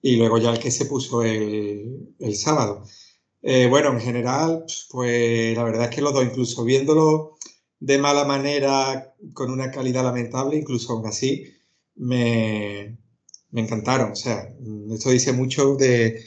y 0.00 0.16
luego 0.16 0.38
ya 0.38 0.50
el 0.50 0.58
que 0.58 0.70
se 0.70 0.86
puso 0.86 1.22
el, 1.22 2.14
el 2.18 2.34
sábado. 2.36 2.84
Eh, 3.42 3.66
bueno, 3.68 3.92
en 3.92 4.00
general, 4.00 4.64
pues 4.90 5.56
la 5.56 5.64
verdad 5.64 5.84
es 5.84 5.94
que 5.94 6.02
los 6.02 6.14
dos, 6.14 6.24
incluso 6.24 6.64
viéndolo 6.64 7.36
de 7.80 7.98
mala 7.98 8.24
manera, 8.24 9.14
con 9.34 9.50
una 9.50 9.70
calidad 9.70 10.04
lamentable, 10.04 10.56
incluso 10.56 10.92
aún 10.92 11.06
así, 11.06 11.44
me, 11.94 12.98
me 13.50 13.60
encantaron. 13.62 14.12
O 14.12 14.16
sea, 14.16 14.48
esto 14.92 15.10
dice 15.10 15.32
mucho 15.32 15.76
de, 15.76 16.22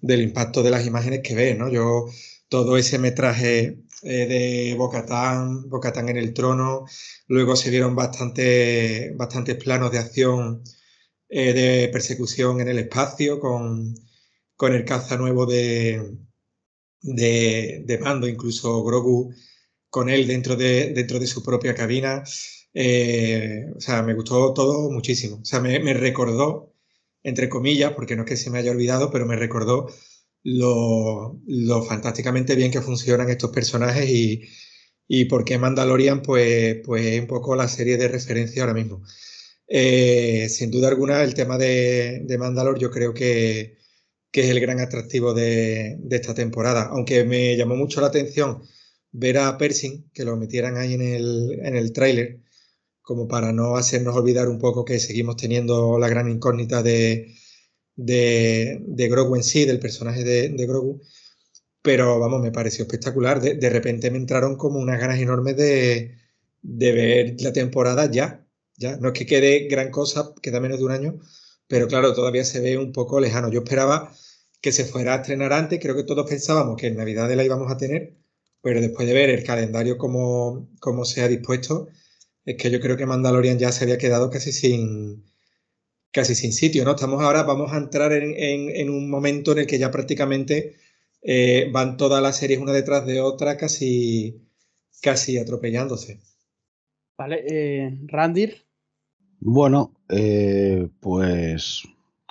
del 0.00 0.22
impacto 0.22 0.62
de 0.62 0.70
las 0.70 0.86
imágenes 0.86 1.20
que 1.22 1.34
ves, 1.34 1.58
¿no? 1.58 1.68
Yo, 1.70 2.06
todo 2.48 2.76
ese 2.76 2.98
metraje 2.98 3.78
eh, 4.02 4.26
de 4.26 4.74
Bocatán, 4.76 5.68
Bocatán 5.68 6.08
en 6.08 6.16
el 6.16 6.34
trono, 6.34 6.84
luego 7.28 7.56
se 7.56 7.70
vieron 7.70 7.94
bastante, 7.94 9.12
bastantes 9.16 9.56
planos 9.56 9.92
de 9.92 9.98
acción 9.98 10.62
eh, 11.28 11.52
de 11.52 11.88
persecución 11.92 12.60
en 12.60 12.68
el 12.68 12.78
espacio 12.78 13.38
con, 13.40 13.94
con 14.56 14.74
el 14.74 14.84
caza 14.84 15.16
nuevo 15.16 15.46
de, 15.46 16.16
de, 17.02 17.82
de, 17.86 17.98
Mando, 17.98 18.26
incluso 18.26 18.82
Grogu 18.82 19.32
con 19.90 20.08
él 20.08 20.26
dentro 20.26 20.56
de, 20.56 20.92
dentro 20.94 21.18
de 21.18 21.26
su 21.26 21.42
propia 21.42 21.74
cabina. 21.74 22.24
Eh, 22.74 23.66
o 23.76 23.80
sea, 23.80 24.02
me 24.02 24.14
gustó 24.14 24.54
todo 24.54 24.90
muchísimo. 24.90 25.40
O 25.42 25.44
sea, 25.44 25.60
me, 25.60 25.94
recordó, 25.94 26.74
entre 27.22 27.48
comillas, 27.48 27.92
porque 27.94 28.16
no 28.16 28.22
es 28.22 28.28
que 28.28 28.36
se 28.36 28.50
me 28.50 28.58
haya 28.58 28.70
olvidado, 28.70 29.10
pero 29.10 29.26
me 29.26 29.36
recordó 29.36 29.90
lo, 30.44 31.36
fantásticamente 31.88 32.54
bien 32.54 32.70
que 32.72 32.80
funcionan 32.80 33.28
estos 33.30 33.50
personajes 33.50 34.08
y, 34.08 34.48
y 35.08 35.26
por 35.26 35.44
qué 35.44 35.58
Mandalorian, 35.58 36.22
pues, 36.22 36.78
pues 36.84 37.04
es 37.06 37.20
un 37.20 37.26
poco 37.26 37.56
la 37.56 37.68
serie 37.68 37.96
de 37.98 38.08
referencia 38.08 38.62
ahora 38.62 38.74
mismo. 38.74 39.02
Eh, 39.68 40.48
sin 40.48 40.70
duda 40.70 40.88
alguna, 40.88 41.22
el 41.22 41.34
tema 41.34 41.58
de, 41.58 42.22
de 42.24 42.38
Mandalor 42.38 42.78
yo 42.78 42.90
creo 42.90 43.14
que, 43.14 43.78
que, 44.32 44.42
es 44.42 44.50
el 44.50 44.60
gran 44.60 44.80
atractivo 44.80 45.34
de, 45.34 45.96
de, 46.00 46.16
esta 46.16 46.34
temporada. 46.34 46.88
Aunque 46.90 47.24
me 47.24 47.56
llamó 47.56 47.76
mucho 47.76 48.00
la 48.00 48.08
atención 48.08 48.62
ver 49.12 49.38
a 49.38 49.58
Pershing, 49.58 50.10
que 50.12 50.24
lo 50.24 50.36
metieran 50.36 50.76
ahí 50.76 50.94
en 50.94 51.02
el, 51.02 51.60
en 51.62 51.76
el 51.76 51.92
tráiler, 51.92 52.40
como 53.02 53.28
para 53.28 53.52
no 53.52 53.76
hacernos 53.76 54.16
olvidar 54.16 54.48
un 54.48 54.58
poco 54.58 54.84
que 54.84 55.00
seguimos 55.00 55.36
teniendo 55.36 55.98
la 55.98 56.08
gran 56.08 56.30
incógnita 56.30 56.82
de, 56.82 57.34
de, 57.96 59.08
Grogu 59.08 59.36
en 59.36 59.42
sí, 59.42 59.64
del 59.64 59.80
personaje 59.80 60.24
de, 60.24 60.66
Grogu. 60.66 61.00
Pero 61.82 62.18
vamos, 62.18 62.42
me 62.42 62.52
pareció 62.52 62.84
espectacular. 62.84 63.40
De, 63.40 63.70
repente 63.70 64.10
me 64.10 64.18
entraron 64.18 64.56
como 64.56 64.78
unas 64.78 65.00
ganas 65.00 65.18
enormes 65.18 65.56
de, 65.56 66.16
ver 66.62 67.36
la 67.40 67.52
temporada 67.52 68.10
ya. 68.10 68.46
ya. 68.76 68.96
No 68.98 69.08
es 69.08 69.14
que 69.14 69.26
quede 69.26 69.68
gran 69.68 69.90
cosa, 69.90 70.34
queda 70.42 70.60
menos 70.60 70.78
de 70.78 70.84
un 70.84 70.92
año, 70.92 71.18
pero 71.68 71.88
claro, 71.88 72.14
todavía 72.14 72.44
se 72.44 72.60
ve 72.60 72.78
un 72.78 72.92
poco 72.92 73.20
lejano. 73.20 73.50
Yo 73.50 73.60
esperaba 73.60 74.14
que 74.60 74.72
se 74.72 74.84
fuera 74.84 75.14
a 75.14 75.16
estrenar 75.16 75.52
antes, 75.52 75.80
creo 75.80 75.96
que 75.96 76.04
todos 76.04 76.28
pensábamos 76.28 76.76
que 76.76 76.88
en 76.88 76.96
Navidad 76.96 77.32
la 77.34 77.44
íbamos 77.44 77.72
a 77.72 77.78
tener, 77.78 78.19
pero 78.62 78.80
después 78.80 79.06
de 79.06 79.14
ver 79.14 79.30
el 79.30 79.44
calendario 79.44 79.98
como, 79.98 80.68
como 80.80 81.04
se 81.04 81.22
ha 81.22 81.28
dispuesto, 81.28 81.88
es 82.44 82.56
que 82.56 82.70
yo 82.70 82.80
creo 82.80 82.96
que 82.96 83.06
Mandalorian 83.06 83.58
ya 83.58 83.72
se 83.72 83.84
había 83.84 83.98
quedado 83.98 84.30
casi 84.30 84.52
sin, 84.52 85.24
casi 86.10 86.34
sin 86.34 86.52
sitio, 86.52 86.84
¿no? 86.84 86.92
Estamos 86.92 87.22
ahora, 87.22 87.42
vamos 87.42 87.72
a 87.72 87.76
entrar 87.76 88.12
en, 88.12 88.90
un 88.90 89.10
momento 89.10 89.52
en 89.52 89.58
el 89.58 89.66
que 89.66 89.78
ya 89.78 89.90
prácticamente 89.90 90.76
eh, 91.22 91.68
van 91.72 91.96
todas 91.96 92.22
las 92.22 92.36
series 92.36 92.60
una 92.60 92.72
detrás 92.72 93.06
de 93.06 93.20
otra, 93.20 93.56
casi, 93.56 94.42
casi 95.02 95.38
atropellándose. 95.38 96.20
Vale, 97.16 97.44
eh, 97.46 97.98
Randir. 98.06 98.64
Bueno, 99.40 99.94
eh, 100.08 100.88
pues, 101.00 101.82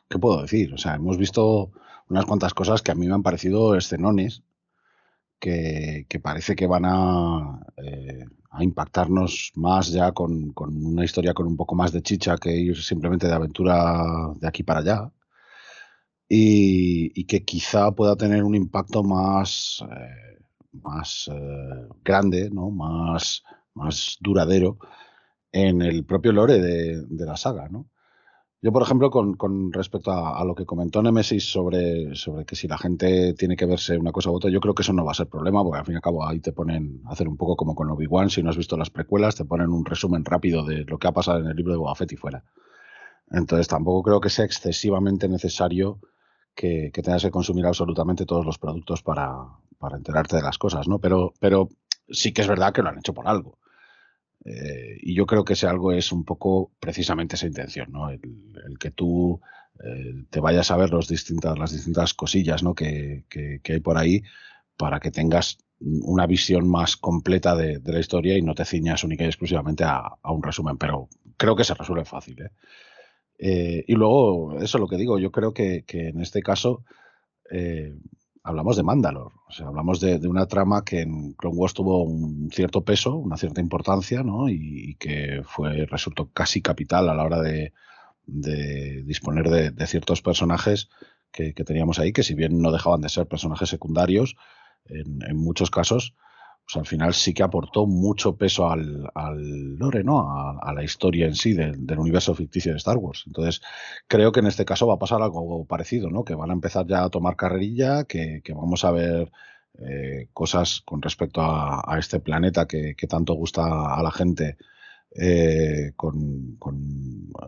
¿qué 0.09 0.19
puedo 0.19 0.41
decir? 0.41 0.73
O 0.73 0.77
sea, 0.77 0.95
hemos 0.95 1.17
visto 1.17 1.71
unas 2.09 2.25
cuantas 2.25 2.53
cosas 2.53 2.81
que 2.81 2.91
a 2.91 2.95
mí 2.95 3.07
me 3.07 3.13
han 3.13 3.23
parecido 3.23 3.75
escenones, 3.75 4.43
que, 5.39 6.05
parece 6.21 6.55
que 6.55 6.67
van 6.67 6.85
a 6.85 7.59
a 8.51 8.63
impactarnos 8.63 9.51
más 9.55 9.91
ya 9.91 10.11
con, 10.11 10.53
una 10.57 11.05
historia 11.05 11.33
con 11.33 11.47
un 11.47 11.57
poco 11.57 11.75
más 11.75 11.91
de 11.91 12.01
chicha 12.01 12.35
que 12.37 12.51
ir 12.55 12.81
simplemente 12.81 13.27
de 13.27 13.33
aventura 13.33 14.33
de 14.35 14.47
aquí 14.47 14.63
para 14.63 14.79
allá. 14.79 15.11
Y, 16.31 17.25
que 17.25 17.43
quizá 17.43 17.91
pueda 17.91 18.15
tener 18.15 18.43
un 18.43 18.55
impacto 18.55 19.03
más, 19.03 19.83
eh, 19.89 20.43
más 20.73 21.29
eh, 21.31 21.87
grande, 22.03 22.49
¿no? 22.51 22.69
más, 22.69 23.43
más 23.73 24.17
duradero 24.19 24.77
en 25.51 25.81
el 25.81 26.05
propio 26.05 26.31
lore 26.31 26.59
de, 26.59 27.03
de 27.07 27.25
la 27.25 27.37
saga. 27.37 27.67
¿no? 27.69 27.87
Yo, 28.61 28.73
por 28.73 28.81
ejemplo, 28.81 29.09
con, 29.09 29.71
respecto 29.71 30.11
a, 30.11 30.43
lo 30.43 30.53
que 30.53 30.65
comentó 30.65 31.01
Nemesis 31.01 31.49
sobre, 31.49 32.11
que 32.45 32.55
si 32.57 32.67
la 32.67 32.77
gente 32.77 33.33
tiene 33.33 33.55
que 33.55 33.65
verse 33.65 33.97
una 33.97 34.11
cosa 34.11 34.31
u 34.31 34.35
otra, 34.35 34.49
yo 34.49 34.59
creo 34.59 34.73
que 34.75 34.81
eso 34.81 34.91
no 34.91 35.05
va 35.05 35.11
a 35.11 35.15
ser 35.15 35.27
problema, 35.27 35.63
porque 35.63 35.79
al 35.79 35.85
fin 35.85 35.93
y 35.93 35.95
al 35.95 36.01
cabo 36.01 36.27
ahí 36.27 36.41
te 36.41 36.51
ponen 36.51 37.01
a 37.05 37.11
hacer 37.11 37.29
un 37.29 37.37
poco 37.37 37.55
como 37.55 37.73
con 37.73 37.89
Obi-Wan, 37.89 38.29
si 38.29 38.43
no 38.43 38.49
has 38.49 38.57
visto 38.57 38.75
las 38.75 38.89
precuelas, 38.89 39.35
te 39.35 39.45
ponen 39.45 39.69
un 39.69 39.85
resumen 39.85 40.25
rápido 40.25 40.65
de 40.65 40.83
lo 40.83 40.97
que 40.97 41.07
ha 41.07 41.13
pasado 41.13 41.39
en 41.39 41.47
el 41.47 41.55
libro 41.55 41.71
de 41.71 41.79
Boba 41.79 41.95
Fett 41.95 42.11
y 42.11 42.17
fuera. 42.17 42.43
Entonces 43.31 43.69
tampoco 43.69 44.03
creo 44.03 44.19
que 44.19 44.29
sea 44.29 44.43
excesivamente 44.43 45.29
necesario 45.29 45.99
que, 46.53 46.91
que 46.93 47.01
tengas 47.01 47.21
que 47.21 47.31
consumir 47.31 47.65
absolutamente 47.65 48.25
todos 48.25 48.45
los 48.45 48.57
productos 48.57 49.01
para, 49.03 49.37
para 49.77 49.95
enterarte 49.95 50.35
de 50.35 50.41
las 50.41 50.57
cosas, 50.57 50.87
¿no? 50.87 50.99
Pero, 50.99 51.33
pero 51.39 51.69
sí 52.09 52.33
que 52.33 52.41
es 52.41 52.47
verdad 52.47 52.73
que 52.73 52.81
lo 52.81 52.89
han 52.89 52.97
hecho 52.97 53.13
por 53.13 53.27
algo. 53.27 53.58
Eh, 54.45 54.97
y 55.01 55.13
yo 55.13 55.25
creo 55.25 55.43
que 55.43 55.53
ese 55.53 55.67
algo 55.67 55.91
es 55.91 56.11
un 56.11 56.23
poco 56.23 56.71
precisamente 56.79 57.35
esa 57.35 57.47
intención, 57.47 57.91
¿no? 57.91 58.09
El, 58.09 58.21
que 58.79 58.91
tú 58.91 59.41
eh, 59.83 60.25
te 60.29 60.39
vayas 60.39 60.71
a 60.71 60.77
ver 60.77 60.89
los 60.89 61.07
distintas, 61.07 61.57
las 61.57 61.71
distintas 61.71 62.13
cosillas 62.13 62.63
¿no? 62.63 62.73
que, 62.73 63.25
que, 63.29 63.61
hay 63.65 63.79
por 63.79 63.97
ahí 63.97 64.23
para 64.77 64.99
que 64.99 65.11
tengas 65.11 65.57
una 65.79 66.25
visión 66.25 66.69
más 66.69 66.97
completa 66.97 67.55
de, 67.55 67.81
la 67.83 67.99
historia 67.99 68.37
y 68.37 68.41
no 68.41 68.55
te 68.55 68.65
ciñas 68.65 69.03
única 69.03 69.23
y 69.23 69.27
exclusivamente 69.27 69.83
a, 69.85 70.17
un 70.23 70.43
resumen. 70.43 70.77
Pero 70.77 71.09
creo 71.37 71.55
que 71.55 71.63
se 71.63 71.73
resuelve 71.73 72.05
fácil. 72.05 72.41
¿eh? 72.41 72.51
Eh, 73.37 73.85
y 73.87 73.93
luego, 73.93 74.57
eso 74.57 74.77
es 74.77 74.81
lo 74.81 74.87
que 74.87 74.97
digo, 74.97 75.19
yo 75.19 75.31
creo 75.31 75.53
que, 75.53 75.85
en 75.87 76.21
este 76.21 76.41
caso 76.41 76.83
hablamos 78.43 78.77
de 78.77 78.83
Mandalor. 78.83 79.33
O 79.47 79.51
sea, 79.51 79.67
hablamos 79.67 79.99
de, 79.99 80.15
una 80.27 80.45
trama 80.47 80.83
que 80.83 81.01
en 81.01 81.33
Clone 81.33 81.57
Wars 81.57 81.73
tuvo 81.73 82.03
un 82.03 82.49
cierto 82.51 82.83
peso, 82.83 83.15
una 83.15 83.37
cierta 83.37 83.61
importancia, 83.61 84.23
¿no? 84.23 84.49
Y, 84.49 84.95
que 84.99 85.41
fue, 85.45 85.85
resultó 85.85 86.29
casi 86.31 86.61
capital 86.61 87.09
a 87.09 87.15
la 87.15 87.23
hora 87.23 87.41
de, 87.41 87.73
disponer 88.25 89.49
de, 89.49 89.87
ciertos 89.87 90.21
personajes 90.21 90.89
que, 91.31 91.53
teníamos 91.53 91.99
ahí, 91.99 92.11
que 92.11 92.23
si 92.23 92.33
bien 92.33 92.61
no 92.61 92.71
dejaban 92.71 93.01
de 93.01 93.09
ser 93.09 93.27
personajes 93.27 93.69
secundarios, 93.69 94.35
en 94.85 95.37
muchos 95.37 95.69
casos 95.69 96.15
pues 96.69 96.77
al 96.77 96.85
final 96.85 97.15
sí 97.15 97.33
que 97.33 97.41
aportó 97.41 97.87
mucho 97.87 98.37
peso 98.37 98.69
al, 98.69 99.09
al 99.15 99.75
lore, 99.77 100.03
¿no? 100.03 100.19
A, 100.61 100.71
la 100.71 100.83
historia 100.83 101.25
en 101.25 101.33
sí 101.33 101.53
del, 101.53 101.97
universo 101.97 102.35
ficticio 102.35 102.71
de 102.71 102.77
Star 102.77 102.97
Wars. 102.97 103.23
Entonces, 103.25 103.59
creo 104.07 104.31
que 104.31 104.41
en 104.41 104.45
este 104.45 104.65
caso 104.65 104.85
va 104.85 104.93
a 104.93 104.99
pasar 104.99 105.19
algo 105.23 105.65
parecido, 105.65 106.11
¿no? 106.11 106.23
Que 106.23 106.35
van 106.35 106.51
a 106.51 106.53
empezar 106.53 106.85
ya 106.85 107.03
a 107.03 107.09
tomar 107.09 107.35
carrerilla, 107.35 108.03
que, 108.03 108.43
vamos 108.49 108.85
a 108.85 108.91
ver 108.91 109.31
eh, 109.79 110.27
cosas 110.31 110.81
con 110.85 111.01
respecto 111.01 111.41
a, 111.41 111.97
este 111.97 112.19
planeta 112.19 112.67
que, 112.67 112.95
tanto 113.09 113.33
gusta 113.33 113.95
a 113.95 114.03
la 114.03 114.11
gente. 114.11 114.57
Eh, 115.15 115.93
con, 115.95 116.59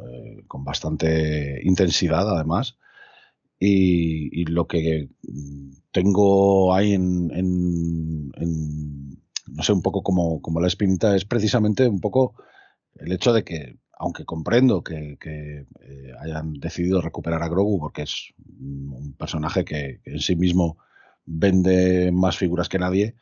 eh, 0.04 0.44
con, 0.48 0.64
bastante 0.64 1.62
intensidad 1.64 2.28
además 2.28 2.76
y, 3.62 4.46
lo 4.46 4.66
que 4.68 5.10
tengo 5.92 6.74
ahí 6.74 6.94
en, 6.94 7.30
no 9.52 9.64
sé, 9.64 9.74
un 9.74 9.82
poco 9.82 10.04
como, 10.04 10.42
como, 10.42 10.60
la 10.60 10.68
espinita 10.68 11.16
es 11.16 11.26
precisamente 11.26 11.88
un 11.88 12.00
poco 12.00 12.36
el 12.96 13.12
hecho 13.12 13.34
de 13.34 13.44
que, 13.44 13.78
aunque 13.98 14.26
comprendo 14.26 14.84
que, 14.84 15.18
eh, 15.24 16.12
hayan 16.20 16.54
decidido 16.54 17.02
recuperar 17.02 17.44
a 17.44 17.50
Grogu 17.50 17.80
porque 17.80 18.04
es 18.04 18.34
un 18.60 19.16
personaje 19.18 19.66
que, 19.66 20.02
en 20.06 20.20
sí 20.20 20.36
mismo 20.36 20.78
vende 21.26 22.12
más 22.12 22.38
figuras 22.38 22.70
que 22.70 22.80
nadie, 22.80 23.16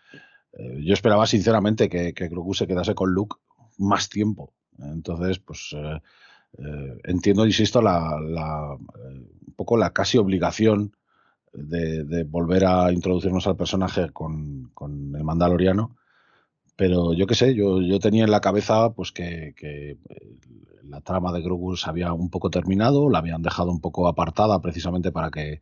eh, 0.53 0.81
yo 0.83 0.93
esperaba 0.93 1.27
sinceramente 1.27 1.89
que, 1.89 2.13
Grogu 2.13 2.53
se 2.53 2.67
quedase 2.67 2.95
con 2.95 3.11
Luke 3.11 3.37
más 3.77 4.09
tiempo. 4.09 4.53
Entonces, 4.77 5.39
pues 5.39 5.75
eh, 5.77 6.97
entiendo, 7.03 7.45
insisto, 7.45 7.81
la, 7.81 8.15
un 8.75 9.53
poco 9.55 9.77
la 9.77 9.91
casi 9.91 10.17
obligación 10.17 10.93
de, 11.53 12.23
volver 12.23 12.65
a 12.65 12.91
introducirnos 12.91 13.47
al 13.47 13.57
personaje 13.57 14.09
con, 14.11 14.71
el 15.15 15.23
Mandaloriano. 15.23 15.95
Pero 16.79 17.11
yo 17.13 17.27
qué 17.27 17.35
sé, 17.35 17.55
yo, 17.55 17.81
yo, 17.81 17.99
tenía 17.99 18.23
en 18.23 18.31
la 18.31 18.39
cabeza 18.39 18.93
pues 18.93 19.11
que, 19.11 19.53
eh, 19.61 19.97
la 20.83 21.01
trama 21.01 21.33
de 21.33 21.41
Grogu 21.41 21.75
se 21.75 21.89
había 21.89 22.13
un 22.13 22.29
poco 22.29 22.49
terminado, 22.49 23.09
la 23.09 23.19
habían 23.19 23.41
dejado 23.41 23.69
un 23.69 23.81
poco 23.81 24.07
apartada 24.07 24.61
precisamente 24.61 25.11
para 25.11 25.29
que, 25.29 25.59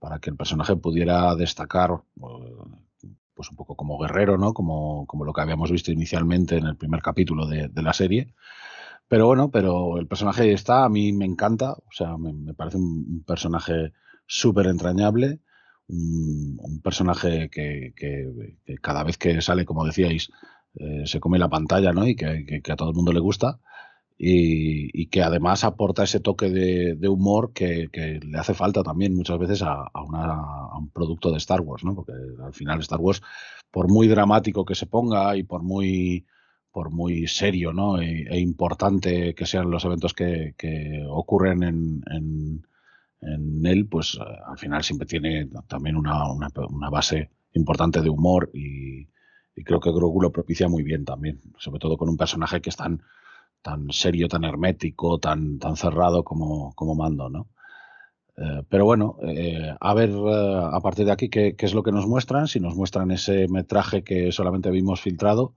para 0.00 0.18
que 0.18 0.30
el 0.30 0.36
personaje 0.36 0.74
pudiera 0.74 1.36
destacar 1.36 2.02
pues 3.34 3.48
un 3.48 3.56
poco 3.56 3.76
como 3.76 3.96
guerrero, 3.96 4.38
¿no? 4.38 4.52
Como, 4.54 5.06
como 5.06 5.24
lo 5.24 5.32
que 5.32 5.40
habíamos 5.42 5.70
visto 5.70 5.92
inicialmente 5.92 6.56
en 6.56 6.66
el 6.66 6.76
primer 6.76 7.00
capítulo 7.00 7.46
de, 7.46 7.70
la 7.76 7.92
serie. 7.92 8.34
Pero 9.06 9.28
bueno, 9.28 9.52
pero 9.52 9.98
el 9.98 10.08
personaje 10.08 10.52
está, 10.52 10.84
a 10.84 10.88
mí 10.88 11.12
me 11.12 11.26
encanta, 11.26 11.74
o 11.74 11.92
sea, 11.92 12.16
me, 12.18 12.54
parece 12.54 12.78
un 12.78 13.22
personaje 13.24 13.92
súper 14.26 14.66
entrañable, 14.66 15.38
un, 15.88 16.80
personaje 16.82 17.48
que, 17.50 17.94
cada 18.80 19.04
vez 19.04 19.18
que 19.18 19.40
sale, 19.40 19.64
como 19.64 19.84
decíais, 19.84 20.30
eh, 20.76 21.02
se 21.06 21.20
come 21.20 21.38
la 21.38 21.48
pantalla, 21.48 21.92
¿no? 21.92 22.06
Y 22.06 22.16
que, 22.16 22.60
a 22.70 22.76
todo 22.76 22.90
el 22.90 22.96
mundo 22.96 23.12
le 23.12 23.20
gusta. 23.20 23.60
Y, 24.18 25.08
que 25.08 25.22
además 25.22 25.64
aporta 25.64 26.04
ese 26.04 26.20
toque 26.20 26.48
de, 26.48 27.08
humor 27.08 27.52
que, 27.52 27.88
le 27.92 28.38
hace 28.38 28.54
falta 28.54 28.82
también 28.82 29.14
muchas 29.14 29.38
veces 29.38 29.62
a, 29.62 29.90
un 30.78 30.90
producto 30.90 31.30
de 31.30 31.38
Star 31.38 31.60
Wars, 31.60 31.84
¿no? 31.84 31.94
Porque 31.94 32.12
al 32.42 32.54
final 32.54 32.80
Star 32.80 33.00
Wars, 33.00 33.22
por 33.70 33.88
muy 33.88 34.08
dramático 34.08 34.64
que 34.64 34.74
se 34.74 34.86
ponga 34.86 35.36
y 35.36 35.42
por 35.42 35.62
muy 35.62 36.24
serio 37.26 37.72
¿no? 37.72 38.00
e, 38.00 38.26
e 38.28 38.38
importante 38.38 39.34
que 39.34 39.46
sean 39.46 39.70
los 39.70 39.84
eventos 39.84 40.14
que, 40.14 40.54
ocurren 41.10 41.62
en, 41.62 42.62
en 43.20 43.66
él, 43.66 43.86
pues 43.88 44.18
eh, 44.20 44.24
al 44.46 44.58
final 44.58 44.82
siempre 44.82 45.06
tiene 45.06 45.48
también 45.66 45.96
una, 45.96 46.32
una, 46.32 46.90
base 46.90 47.30
importante 47.52 48.02
de 48.02 48.10
humor 48.10 48.50
y, 48.54 49.08
creo 49.64 49.80
que 49.80 49.92
Grogu 49.92 50.20
lo 50.20 50.32
propicia 50.32 50.68
muy 50.68 50.82
bien 50.82 51.04
también, 51.04 51.40
sobre 51.58 51.78
todo 51.78 51.96
con 51.96 52.08
un 52.08 52.16
personaje 52.16 52.60
que 52.60 52.70
es 52.70 52.76
tan, 52.76 53.02
tan 53.62 53.90
serio, 53.90 54.28
tan 54.28 54.44
hermético, 54.44 55.18
tan, 55.18 55.58
tan 55.58 55.76
cerrado 55.76 56.24
como, 56.24 56.74
como 56.74 56.94
Mando, 56.94 57.28
¿no? 57.30 57.48
Eh, 58.36 58.62
pero 58.68 58.84
bueno, 58.84 59.16
eh, 59.22 59.74
a 59.80 59.94
ver 59.94 60.10
a 60.14 60.80
partir 60.80 61.06
de 61.06 61.12
aquí 61.12 61.30
qué, 61.30 61.56
qué, 61.56 61.66
es 61.66 61.74
lo 61.74 61.82
que 61.82 61.92
nos 61.92 62.06
muestran, 62.06 62.48
si 62.48 62.60
nos 62.60 62.74
muestran 62.74 63.10
ese 63.10 63.48
metraje 63.48 64.04
que 64.04 64.30
solamente 64.30 64.70
vimos 64.70 65.00
filtrado 65.00 65.54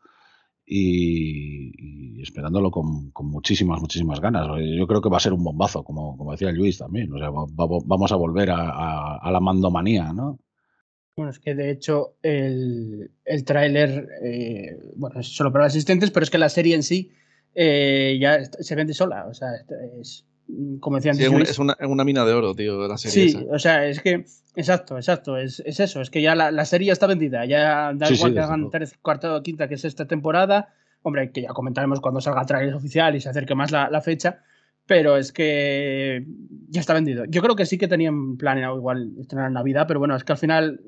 y, 0.69 2.21
esperándolo 2.21 2.69
con, 2.69 3.11
muchísimas, 3.21 3.81
muchísimas 3.81 4.19
ganas. 4.19 4.47
Yo 4.77 4.87
creo 4.87 5.01
que 5.01 5.09
va 5.09 5.17
a 5.17 5.21
ser 5.21 5.33
un 5.33 5.43
bombazo, 5.43 5.83
como, 5.83 6.15
como 6.15 6.31
decía 6.31 6.51
Luis 6.51 6.77
también. 6.77 7.11
O 7.13 7.17
sea, 7.17 7.29
vamos 7.31 8.11
a 8.11 8.15
volver 8.15 8.51
a, 8.51 9.29
la 9.31 9.39
mandomanía, 9.39 10.13
¿no? 10.13 10.39
Bueno, 11.19 11.31
es 11.31 11.39
que 11.39 11.53
de 11.53 11.69
hecho 11.69 12.15
el, 12.23 13.11
el 13.25 13.43
tráiler, 13.43 14.07
eh, 14.23 14.79
bueno, 14.95 15.19
es 15.19 15.27
solo 15.27 15.51
para 15.51 15.65
los 15.65 15.73
asistentes, 15.73 16.11
pero 16.11 16.23
es 16.23 16.29
que 16.29 16.37
la 16.37 16.47
serie 16.47 16.75
en 16.75 16.81
sí 16.81 17.11
eh, 17.55 18.17
ya 18.21 18.41
se 18.45 18.73
vende 18.73 18.93
sola. 18.93 19.25
O 19.25 19.33
sea, 19.33 19.49
es, 19.99 20.23
como 20.79 20.95
decía 20.95 21.11
antes. 21.11 21.49
es, 21.49 21.59
una, 21.59 21.75
una, 21.81 22.05
mina 22.05 22.23
de 22.23 22.31
oro, 22.31 22.55
tío, 22.55 22.87
la 22.87 22.97
serie. 22.97 23.31
Sí, 23.33 23.47
o 23.51 23.59
sea, 23.59 23.85
es 23.85 23.99
que, 23.99 24.23
exacto, 24.55 24.95
exacto, 24.95 25.35
es, 25.35 25.61
es 25.65 25.81
eso, 25.81 25.99
es 25.99 26.09
que 26.09 26.21
ya 26.21 26.35
la, 26.35 26.51
la, 26.51 26.63
serie 26.63 26.87
ya 26.87 26.93
está 26.93 27.05
vendida, 27.05 27.43
ya 27.43 27.91
da 27.93 28.09
igual 28.09 28.33
que 28.33 28.39
hagan 28.39 28.69
tercera, 28.69 29.01
cuarta 29.01 29.35
o 29.35 29.43
quinta, 29.43 29.67
que 29.67 29.75
es 29.75 29.83
esta 29.83 30.07
temporada, 30.07 30.73
hombre, 31.01 31.31
que 31.33 31.41
ya 31.41 31.49
comentaremos 31.49 31.99
cuando 31.99 32.21
salga 32.21 32.39
el 32.39 32.47
trailer 32.47 32.75
oficial 32.75 33.13
y 33.17 33.19
se 33.19 33.27
acerque 33.27 33.55
más 33.55 33.71
la, 33.71 33.89
la, 33.89 33.99
fecha, 33.99 34.39
pero 34.85 35.17
es 35.17 35.33
que 35.33 36.25
ya 36.69 36.79
está 36.79 36.93
vendido. 36.93 37.25
Yo 37.25 37.41
creo 37.41 37.57
que 37.57 37.65
sí 37.65 37.77
que 37.77 37.89
tenían 37.89 38.37
planeado 38.37 38.77
igual 38.77 39.11
estrenar 39.19 39.47
en 39.47 39.53
Navidad, 39.55 39.83
pero 39.85 39.99
bueno, 39.99 40.15
es 40.15 40.23
que 40.23 40.31
al 40.31 40.37
final 40.37 40.79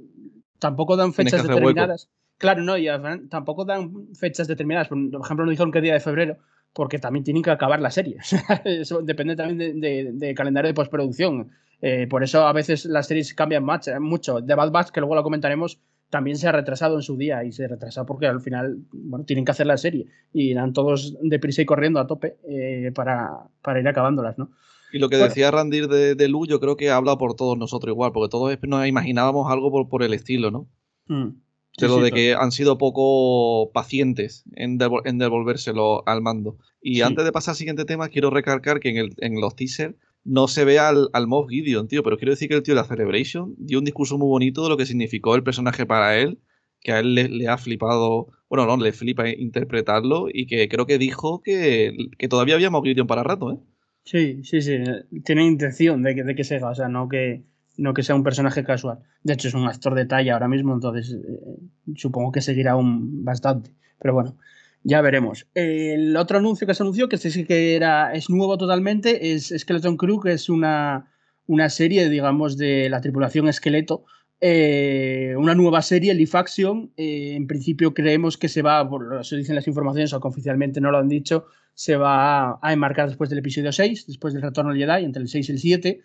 tampoco 0.62 0.95
dan 0.95 1.12
fechas 1.14 1.43
determinadas. 1.43 2.07
Claro, 2.38 2.62
no, 2.62 2.78
y 2.78 2.88
tampoco 3.30 3.66
dan 3.66 4.14
fechas 4.16 4.47
determinadas. 4.47 4.88
Por 4.88 4.97
ejemplo, 4.97 5.45
no 5.45 5.51
dijeron 5.51 5.72
qué 5.72 5.82
día 5.82 5.93
de 5.93 5.99
febrero 5.99 6.38
porque 6.74 6.99
también 6.99 7.26
tienen 7.26 7.43
que 7.43 7.51
acabar 7.51 7.82
la 7.82 7.91
serie. 7.91 8.18
eso 8.66 9.01
depende 9.01 9.36
también 9.36 9.82
de, 9.82 10.34
calendario 10.36 10.70
de 10.70 10.74
postproducción. 10.74 11.51
Eh, 11.82 12.07
por 12.07 12.24
eso 12.24 12.45
a 12.45 12.53
veces 12.53 12.86
las 12.86 13.07
series 13.07 13.34
cambian 13.34 13.66
mucho. 13.99 14.43
The 14.45 14.55
Bad 14.55 14.72
Batch, 14.72 14.89
que 14.91 15.01
luego 15.01 15.16
lo 15.16 15.24
comentaremos, 15.24 15.80
también 16.09 16.38
se 16.38 16.47
ha 16.47 16.51
retrasado 16.51 16.95
en 16.95 17.01
su 17.01 17.18
día 17.18 17.43
y 17.43 17.51
se 17.51 17.68
retrasa 17.68 18.05
porque 18.05 18.28
al 18.28 18.41
final 18.41 18.78
bueno, 18.91 19.26
tienen 19.26 19.45
que 19.45 19.51
hacer 19.51 19.66
la 19.66 19.78
serie 19.78 20.05
y 20.32 20.51
irán 20.51 20.74
todos 20.74 21.18
deprisa 21.22 21.64
y 21.64 21.66
corriendo 21.66 21.99
a 21.99 22.05
tope 22.05 22.38
eh, 22.47 22.91
para, 22.93 23.47
para, 23.62 23.80
ir 23.80 23.88
acabándolas, 23.88 24.38
¿no? 24.38 24.51
Y 24.93 24.99
lo 24.99 25.09
que 25.09 25.17
decía 25.17 25.51
Randir 25.51 25.87
de, 25.87 26.15
de, 26.15 26.27
Lu, 26.27 26.45
yo 26.45 26.59
creo 26.59 26.75
que 26.75 26.89
ha 26.89 26.95
hablado 26.95 27.17
por 27.17 27.35
todos 27.35 27.57
nosotros 27.57 27.93
igual, 27.93 28.11
porque 28.11 28.29
todos 28.29 28.57
nos 28.63 28.87
imaginábamos 28.87 29.51
algo 29.51 29.71
por, 29.71 29.89
por 29.89 30.03
el 30.03 30.13
estilo, 30.13 30.51
¿no? 30.51 30.67
Mm 31.07 31.29
de 31.77 31.87
lo 31.87 31.97
de 31.99 32.11
que 32.11 32.33
han 32.33 32.51
sido 32.51 32.77
poco 32.77 33.71
pacientes 33.73 34.43
en, 34.55 34.77
devolvérselo 34.77 36.07
al 36.07 36.21
mando. 36.21 36.57
Y 36.81 37.01
antes 37.01 37.23
de 37.25 37.31
pasar 37.31 37.53
al 37.53 37.57
siguiente 37.57 37.85
tema, 37.85 38.09
quiero 38.09 38.29
recalcar 38.29 38.79
que 38.79 38.89
en, 38.89 38.97
el, 38.97 39.15
en 39.17 39.39
los 39.39 39.55
teasers 39.55 39.95
no 40.23 40.47
se 40.47 40.65
ve 40.65 40.79
al, 40.79 41.09
al 41.13 41.27
Moff 41.27 41.49
Gideon, 41.49 41.87
tío, 41.87 42.03
pero 42.03 42.17
quiero 42.17 42.31
decir 42.31 42.49
que 42.49 42.55
el 42.55 42.63
tío 42.63 42.75
de 42.75 42.81
la 42.81 42.87
Celebration 42.87 43.55
dio 43.57 43.79
un 43.79 43.85
discurso 43.85 44.17
muy 44.17 44.27
bonito 44.27 44.63
de 44.63 44.69
lo 44.69 44.77
que 44.77 44.85
significó 44.85 45.35
el 45.35 45.43
personaje 45.43 45.85
para 45.85 46.17
él, 46.17 46.39
que 46.81 46.91
a 46.91 46.99
él 46.99 47.15
le, 47.15 47.47
ha 47.47 47.57
flipado, 47.57 48.27
bueno, 48.49 48.65
no, 48.65 48.77
le 48.77 48.91
flipa 48.91 49.29
interpretarlo 49.29 50.27
y 50.31 50.45
que 50.45 50.67
creo 50.67 50.85
que 50.85 50.97
dijo 50.97 51.41
que, 51.41 51.95
que 52.17 52.27
todavía 52.27 52.55
había 52.55 52.69
Moff 52.69 52.83
Gideon 52.83 53.07
para 53.07 53.23
rato, 53.23 53.51
¿eh? 53.51 53.57
Sí, 54.04 54.43
sí, 54.43 54.62
sí, 54.62 54.78
tiene 55.24 55.45
intención 55.45 56.02
de 56.04 56.16
que, 56.16 56.24
de 56.24 56.36
que 56.36 56.43
se 56.43 56.62
o 56.64 56.76
sea, 56.76 56.88
no 56.88 57.08
que 57.08 57.43
no 57.78 57.93
que 57.93 58.04
sea 58.04 58.16
un 58.16 58.24
personaje 58.24 58.64
casual. 58.64 58.99
De 59.24 59.34
hecho, 59.34 59.47
es 59.47 59.54
un 59.54 59.68
actor 59.68 59.95
de 59.95 60.06
talla 60.06 60.34
ahora 60.34 60.47
mismo, 60.47 60.74
entonces 60.74 61.14
eh, 61.14 61.58
supongo 61.95 62.32
que 62.32 62.41
seguirá 62.41 62.74
aún 62.74 63.24
bastante. 63.24 63.72
Pero 63.99 64.14
bueno, 64.14 64.38
ya 64.84 65.02
veremos. 65.02 65.47
El 65.54 66.16
otro 66.18 66.38
anuncio 66.38 66.68
que 66.68 66.74
se 66.74 66.84
anunció, 66.84 67.10
que 67.10 67.16
este 67.16 67.32
sí 67.32 67.45
que 67.45 67.76
era, 67.76 68.14
es 68.14 68.30
nuevo 68.30 68.58
totalmente, 68.58 69.34
es 69.34 69.54
Skeleton 69.56 69.97
Crew, 69.97 70.20
que 70.20 70.34
es 70.34 70.49
una, 70.49 71.12
una 71.47 71.70
serie, 71.70 72.10
digamos, 72.10 72.58
de 72.58 72.89
la 72.89 73.02
tripulación 73.02 73.47
esqueleto 73.47 74.06
eh, 74.41 75.35
una 75.37 75.53
nueva 75.53 75.81
serie, 75.81 76.13
Leaf 76.13 76.35
Action. 76.35 76.91
Eh, 76.97 77.33
en 77.35 77.47
principio 77.47 77.93
creemos 77.93 78.37
que 78.37 78.49
se 78.49 78.61
va, 78.61 78.89
por 78.89 79.19
eso 79.21 79.35
dicen 79.35 79.55
las 79.55 79.67
informaciones, 79.67 80.11
aunque 80.13 80.27
oficialmente 80.27 80.81
no 80.81 80.91
lo 80.91 80.97
han 80.97 81.07
dicho, 81.07 81.45
se 81.73 81.95
va 81.95 82.59
a 82.61 82.73
enmarcar 82.73 83.07
después 83.07 83.29
del 83.29 83.39
episodio 83.39 83.71
6, 83.71 84.07
después 84.07 84.33
del 84.33 84.41
retorno 84.41 84.71
al 84.71 84.77
Jedi, 84.77 85.05
entre 85.05 85.21
el 85.21 85.29
6 85.29 85.47
y 85.47 85.51
el 85.51 85.59
7. 85.59 86.01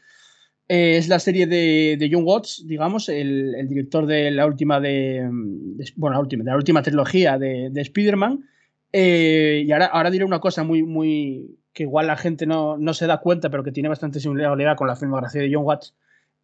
Eh, 0.68 0.96
es 0.96 1.08
la 1.08 1.18
serie 1.18 1.46
de, 1.46 1.96
de, 1.98 2.10
John 2.12 2.24
Watts, 2.24 2.64
digamos, 2.66 3.08
el, 3.08 3.54
director 3.68 4.04
de 4.04 4.30
la 4.32 4.46
última 4.46 4.80
de, 4.80 5.26
bueno, 5.96 6.14
la 6.14 6.20
última, 6.20 6.44
la 6.44 6.56
última 6.56 6.82
trilogía 6.82 7.38
de, 7.38 7.70
de 7.70 7.80
Spider-Man. 7.80 8.44
Eh, 8.92 9.64
y 9.66 9.72
ahora, 9.72 9.86
ahora 9.86 10.10
diré 10.10 10.24
una 10.24 10.40
cosa 10.40 10.64
muy, 10.64 10.82
muy 10.82 11.58
que 11.72 11.84
igual 11.84 12.08
la 12.08 12.16
gente 12.16 12.46
no, 12.46 12.78
no 12.78 12.94
se 12.94 13.06
da 13.06 13.18
cuenta, 13.18 13.48
pero 13.50 13.62
que 13.62 13.72
tiene 13.72 13.88
bastante 13.88 14.18
similaridad 14.18 14.76
con 14.76 14.88
la 14.88 14.96
filmografía 14.96 15.42
de 15.42 15.50
John 15.52 15.64
Watts. 15.64 15.94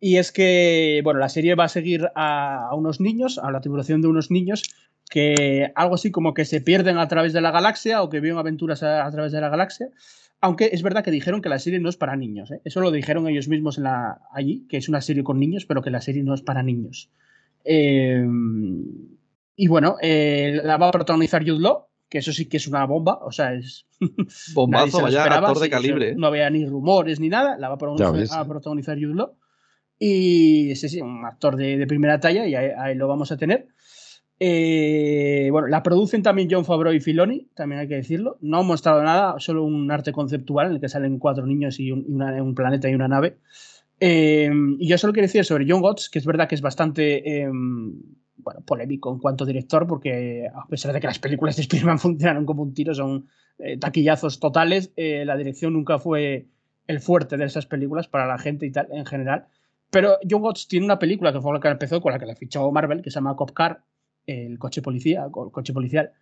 Y 0.04 0.16
es 0.16 0.32
que, 0.32 1.00
bueno, 1.04 1.20
la 1.20 1.28
serie 1.28 1.54
va 1.54 1.62
a 1.62 1.68
seguir 1.68 2.08
a, 2.16 2.66
a 2.70 2.74
unos 2.74 3.00
niños, 3.00 3.38
a 3.38 3.52
la 3.52 3.60
tribulación 3.60 4.02
de 4.02 4.08
unos 4.08 4.32
niños 4.32 4.64
que 5.08 5.70
algo 5.76 5.94
así 5.94 6.10
como 6.10 6.34
que 6.34 6.44
se 6.44 6.60
pierden 6.60 6.98
a 6.98 7.06
través 7.06 7.32
de 7.32 7.40
la 7.40 7.52
galaxia 7.52 8.02
o 8.02 8.10
que 8.10 8.18
viven 8.18 8.36
aventuras 8.36 8.82
a, 8.82 9.06
a 9.06 9.10
través 9.12 9.30
de 9.30 9.40
la 9.40 9.48
galaxia. 9.48 9.90
Aunque 10.40 10.70
es 10.72 10.82
verdad 10.82 11.04
que 11.04 11.12
dijeron 11.12 11.40
que 11.40 11.48
la 11.48 11.60
serie 11.60 11.78
no 11.78 11.88
es 11.88 11.96
para 11.96 12.16
niños. 12.16 12.50
¿eh? 12.50 12.60
Eso 12.64 12.80
lo 12.80 12.90
dijeron 12.90 13.28
ellos 13.28 13.46
mismos 13.46 13.78
en 13.78 13.84
la, 13.84 14.22
allí, 14.32 14.66
que 14.68 14.76
es 14.76 14.88
una 14.88 15.00
serie 15.00 15.22
con 15.22 15.38
niños, 15.38 15.66
pero 15.66 15.82
que 15.82 15.90
la 15.90 16.00
serie 16.00 16.24
no 16.24 16.34
es 16.34 16.42
para 16.42 16.64
niños. 16.64 17.08
Eh, 17.64 18.26
y 19.54 19.68
bueno, 19.68 19.98
eh, 20.02 20.60
la 20.64 20.78
va 20.78 20.88
a 20.88 20.90
protagonizar 20.90 21.46
Jude 21.46 21.60
Law, 21.60 21.86
que 22.08 22.18
eso 22.18 22.32
sí 22.32 22.46
que 22.46 22.56
es 22.56 22.66
una 22.66 22.84
bomba. 22.86 23.20
O 23.22 23.30
sea, 23.30 23.54
es. 23.54 23.86
Bombazo, 24.52 25.00
vaya 25.00 25.20
esperaba, 25.20 25.46
actor 25.46 25.62
de 25.62 25.70
calibre. 25.70 26.10
eso 26.10 26.18
No 26.18 26.26
había 26.26 26.50
ni 26.50 26.66
rumores 26.66 27.20
ni 27.20 27.28
nada. 27.28 27.56
La 27.56 27.68
va 27.68 27.76
a 27.76 27.78
protagonizar, 27.78 28.40
a 28.40 28.48
protagonizar 28.48 28.98
Jude 28.98 29.14
Law. 29.14 29.36
Y 30.04 30.74
sí, 30.74 30.88
sí, 30.88 31.00
un 31.00 31.24
actor 31.24 31.54
de, 31.54 31.76
de 31.76 31.86
primera 31.86 32.18
talla, 32.18 32.44
y 32.44 32.56
ahí, 32.56 32.72
ahí, 32.76 32.96
lo 32.96 33.06
vamos 33.06 33.30
a 33.30 33.36
tener. 33.36 33.68
Eh, 34.40 35.46
bueno, 35.52 35.68
la 35.68 35.84
producen 35.84 36.24
también 36.24 36.48
John 36.50 36.64
Favreau 36.64 36.92
y 36.92 36.98
Filoni, 36.98 37.48
también 37.54 37.82
hay 37.82 37.86
que 37.86 37.94
decirlo. 37.94 38.36
No 38.40 38.58
han 38.58 38.66
mostrado 38.66 39.00
nada, 39.04 39.36
solo 39.38 39.62
un 39.62 39.88
arte 39.92 40.10
conceptual 40.10 40.66
en 40.66 40.72
el 40.72 40.80
que 40.80 40.88
salen 40.88 41.20
cuatro 41.20 41.46
niños 41.46 41.78
y 41.78 41.92
un, 41.92 42.04
una, 42.08 42.42
un 42.42 42.56
planeta 42.56 42.90
y 42.90 42.96
una 42.96 43.06
nave. 43.06 43.38
Eh, 44.00 44.50
y 44.80 44.88
yo 44.88 44.98
solo 44.98 45.12
quiero 45.12 45.28
decir 45.28 45.44
sobre 45.44 45.66
John 45.68 45.80
Watts, 45.80 46.10
que 46.10 46.18
es 46.18 46.26
verdad 46.26 46.48
que 46.48 46.56
es 46.56 46.62
bastante 46.62 47.42
eh, 47.44 47.48
bueno, 48.38 48.60
polémico 48.66 49.12
en 49.12 49.20
cuanto 49.20 49.44
a 49.44 49.46
director, 49.46 49.86
porque 49.86 50.48
a 50.52 50.66
pesar 50.66 50.92
de 50.92 51.00
que 51.00 51.06
las 51.06 51.20
películas 51.20 51.54
de 51.54 51.62
Spider-Man 51.62 51.98
funcionaron 52.00 52.44
como 52.44 52.64
un 52.64 52.74
tiro, 52.74 52.92
son 52.92 53.28
eh, 53.60 53.78
taquillazos 53.78 54.40
totales, 54.40 54.92
eh, 54.96 55.24
la 55.24 55.36
dirección 55.36 55.74
nunca 55.74 56.00
fue 56.00 56.48
el 56.88 56.98
fuerte 56.98 57.36
de 57.36 57.44
esas 57.44 57.66
películas 57.66 58.08
para 58.08 58.26
la 58.26 58.38
gente 58.38 58.66
y 58.66 58.72
tal 58.72 58.88
en 58.90 59.06
general. 59.06 59.46
Pero 59.92 60.16
John 60.28 60.42
Watts 60.42 60.68
tiene 60.68 60.86
una 60.86 60.98
película 60.98 61.34
que 61.34 61.40
fue 61.42 61.52
la 61.52 61.60
que 61.60 61.68
empezó, 61.68 62.00
con 62.00 62.12
la 62.12 62.18
que 62.18 62.24
la 62.24 62.34
fichó 62.34 62.72
Marvel, 62.72 63.02
que 63.02 63.10
se 63.10 63.16
llama 63.16 63.36
Cop 63.36 63.50
Car, 63.50 63.82
el 64.26 64.58
coche 64.58 64.80
policía, 64.80 65.26
el 65.26 65.52
coche 65.52 65.74
policial, 65.74 66.12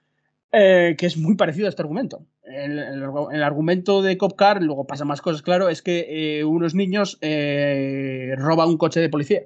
eh, 0.50 0.96
que 0.98 1.06
es 1.06 1.16
muy 1.16 1.36
parecido 1.36 1.66
a 1.66 1.68
este 1.68 1.80
argumento. 1.80 2.26
El, 2.42 3.04
argumento 3.44 4.02
de 4.02 4.18
Cop 4.18 4.34
Car, 4.34 4.60
luego 4.60 4.88
pasa 4.88 5.04
más 5.04 5.22
cosas, 5.22 5.42
claro, 5.42 5.68
es 5.68 5.82
que 5.82 6.40
eh, 6.40 6.44
unos 6.44 6.74
niños 6.74 7.18
eh, 7.20 8.34
roban 8.38 8.70
un 8.70 8.76
coche 8.76 8.98
de 8.98 9.08
policía. 9.08 9.42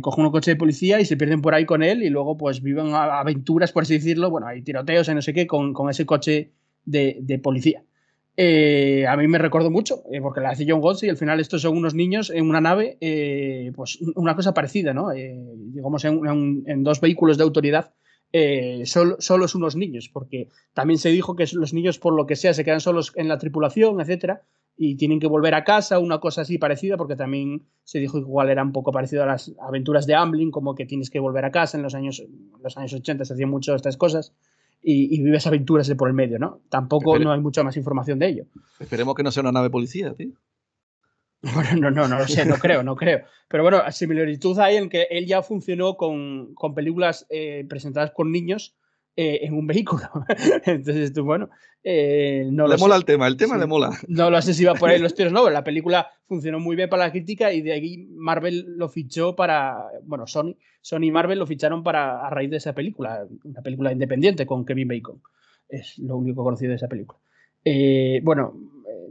Cogen 0.00 0.24
un 0.24 0.32
coche 0.32 0.52
de 0.52 0.56
policía 0.56 0.98
y 0.98 1.04
se 1.04 1.18
pierden 1.18 1.42
por 1.42 1.54
ahí 1.54 1.66
con 1.66 1.82
él 1.82 2.02
y 2.02 2.08
luego 2.08 2.38
pues 2.38 2.62
viven 2.62 2.94
aventuras, 2.94 3.72
por 3.72 3.82
así 3.82 3.94
decirlo. 3.94 4.30
Bueno, 4.30 4.46
hay 4.46 4.62
tiroteos 4.62 5.06
y 5.10 5.14
no 5.14 5.20
sé 5.20 5.34
qué 5.34 5.46
con, 5.46 5.74
ese 5.90 6.06
coche 6.06 6.52
de 6.86 7.40
policía. 7.42 7.82
Eh, 8.40 9.04
a 9.08 9.16
mí 9.16 9.26
me 9.26 9.36
recuerdo 9.36 9.68
mucho, 9.68 10.04
eh, 10.12 10.20
porque 10.20 10.40
la 10.40 10.50
hace 10.50 10.64
John 10.64 10.78
Watts 10.80 11.02
y 11.02 11.08
al 11.08 11.16
final 11.16 11.40
estos 11.40 11.62
son 11.62 11.76
unos 11.76 11.94
niños 11.94 12.30
en 12.30 12.48
una 12.48 12.60
nave, 12.60 12.96
eh, 13.00 13.72
pues 13.74 13.98
una 14.14 14.36
cosa 14.36 14.54
parecida, 14.54 14.94
¿no? 14.94 15.08
Digamos, 15.10 16.04
en, 16.04 16.84
dos 16.84 17.00
vehículos 17.00 17.36
de 17.36 17.42
autoridad, 17.42 17.94
solo, 18.84 19.16
solos 19.18 19.56
unos 19.56 19.74
niños, 19.74 20.08
porque 20.08 20.50
también 20.72 20.98
se 20.98 21.08
dijo 21.08 21.34
que 21.34 21.46
los 21.52 21.74
niños, 21.74 21.98
por 21.98 22.14
lo 22.14 22.26
que 22.26 22.36
sea, 22.36 22.54
se 22.54 22.64
quedan 22.64 22.78
solos 22.78 23.12
en 23.16 23.26
la 23.26 23.38
tripulación, 23.38 24.00
etcétera, 24.00 24.42
y 24.76 24.94
tienen 24.94 25.18
que 25.18 25.26
volver 25.26 25.56
a 25.56 25.64
casa, 25.64 25.98
una 25.98 26.20
cosa 26.20 26.42
así 26.42 26.58
parecida, 26.58 26.96
porque 26.96 27.16
también 27.16 27.66
se 27.82 27.98
dijo 27.98 28.18
que 28.18 28.28
igual 28.28 28.50
era 28.50 28.62
un 28.62 28.70
poco 28.70 28.92
parecido 28.92 29.24
a 29.24 29.26
las 29.26 29.52
aventuras 29.60 30.06
de 30.06 30.14
Amblin, 30.14 30.52
como 30.52 30.76
que 30.76 30.86
tienes 30.86 31.10
que 31.10 31.18
volver 31.18 31.44
a 31.44 31.50
casa, 31.50 31.76
en 31.76 31.82
los 31.82 31.96
años, 31.96 32.22
los 32.62 32.76
años 32.76 32.92
80 32.92 33.24
se 33.24 33.32
hacían 33.32 33.50
mucho 33.50 33.74
estas 33.74 33.96
cosas 33.96 34.32
y, 34.82 35.14
y, 35.14 35.22
vives 35.22 35.46
aventuras 35.46 35.86
de 35.86 35.96
por 35.96 36.08
el 36.08 36.14
medio, 36.14 36.38
¿no? 36.38 36.60
Tampoco 36.68 37.12
Espere. 37.12 37.24
no 37.24 37.32
hay 37.32 37.40
mucha 37.40 37.62
más 37.62 37.76
información 37.76 38.18
de 38.18 38.28
ello. 38.28 38.44
Esperemos 38.78 39.14
que 39.14 39.22
no 39.22 39.30
sea 39.30 39.42
una 39.42 39.52
nave 39.52 39.70
policía, 39.70 40.14
tío. 40.14 40.32
Bueno, 41.54 41.70
no, 41.76 41.90
no, 41.90 42.08
no 42.08 42.18
lo 42.18 42.26
sé, 42.26 42.44
no 42.44 42.56
creo, 42.58 42.82
no 42.82 42.96
creo. 42.96 43.20
Pero 43.48 43.62
bueno, 43.62 43.80
similitud 43.92 44.58
hay 44.58 44.76
en 44.76 44.88
que 44.88 45.06
él 45.10 45.26
ya 45.26 45.42
funcionó 45.42 45.96
con, 45.96 46.54
con 46.54 46.74
películas 46.74 47.26
eh, 47.30 47.64
presentadas 47.68 48.10
con 48.10 48.32
niños 48.32 48.76
eh, 49.20 49.40
en 49.46 49.54
un 49.54 49.66
vehículo. 49.66 50.04
Entonces, 50.64 51.12
tú, 51.12 51.24
bueno, 51.24 51.50
eh, 51.82 52.44
no 52.52 52.68
le 52.68 52.74
lo 52.74 52.78
mola 52.78 52.94
sé. 52.94 52.98
el 53.00 53.04
tema, 53.04 53.26
el 53.26 53.36
tema 53.36 53.54
Sí. 53.54 53.60
le 53.60 53.66
mola. 53.66 53.90
No 54.06 54.30
lo 54.30 54.40
sé 54.40 54.54
si 54.54 54.64
va 54.64 54.74
por 54.74 54.90
ahí 54.90 54.98
los 55.00 55.12
tiros, 55.16 55.32
no. 55.32 55.50
La 55.50 55.64
película 55.64 56.06
funcionó 56.28 56.60
muy 56.60 56.76
bien 56.76 56.88
para 56.88 57.06
la 57.06 57.10
crítica 57.10 57.52
y 57.52 57.60
de 57.62 57.72
ahí 57.72 58.06
Marvel 58.12 58.64
lo 58.76 58.88
fichó 58.88 59.34
para. 59.34 59.76
Bueno, 60.04 60.28
Sony, 60.28 60.54
Sony 60.80 61.04
y 61.06 61.10
Marvel 61.10 61.40
lo 61.40 61.46
ficharon 61.48 61.82
para 61.82 62.24
a 62.24 62.30
raíz 62.30 62.48
de 62.50 62.58
esa 62.58 62.74
película, 62.74 63.26
una 63.42 63.60
película 63.60 63.90
independiente 63.90 64.46
con 64.46 64.64
Kevin 64.64 64.86
Bacon. 64.86 65.20
Es 65.68 65.98
lo 65.98 66.16
único 66.16 66.44
conocido 66.44 66.70
de 66.70 66.76
esa 66.76 66.86
película. 66.86 67.18
Eh, 67.64 68.20
bueno, 68.22 68.54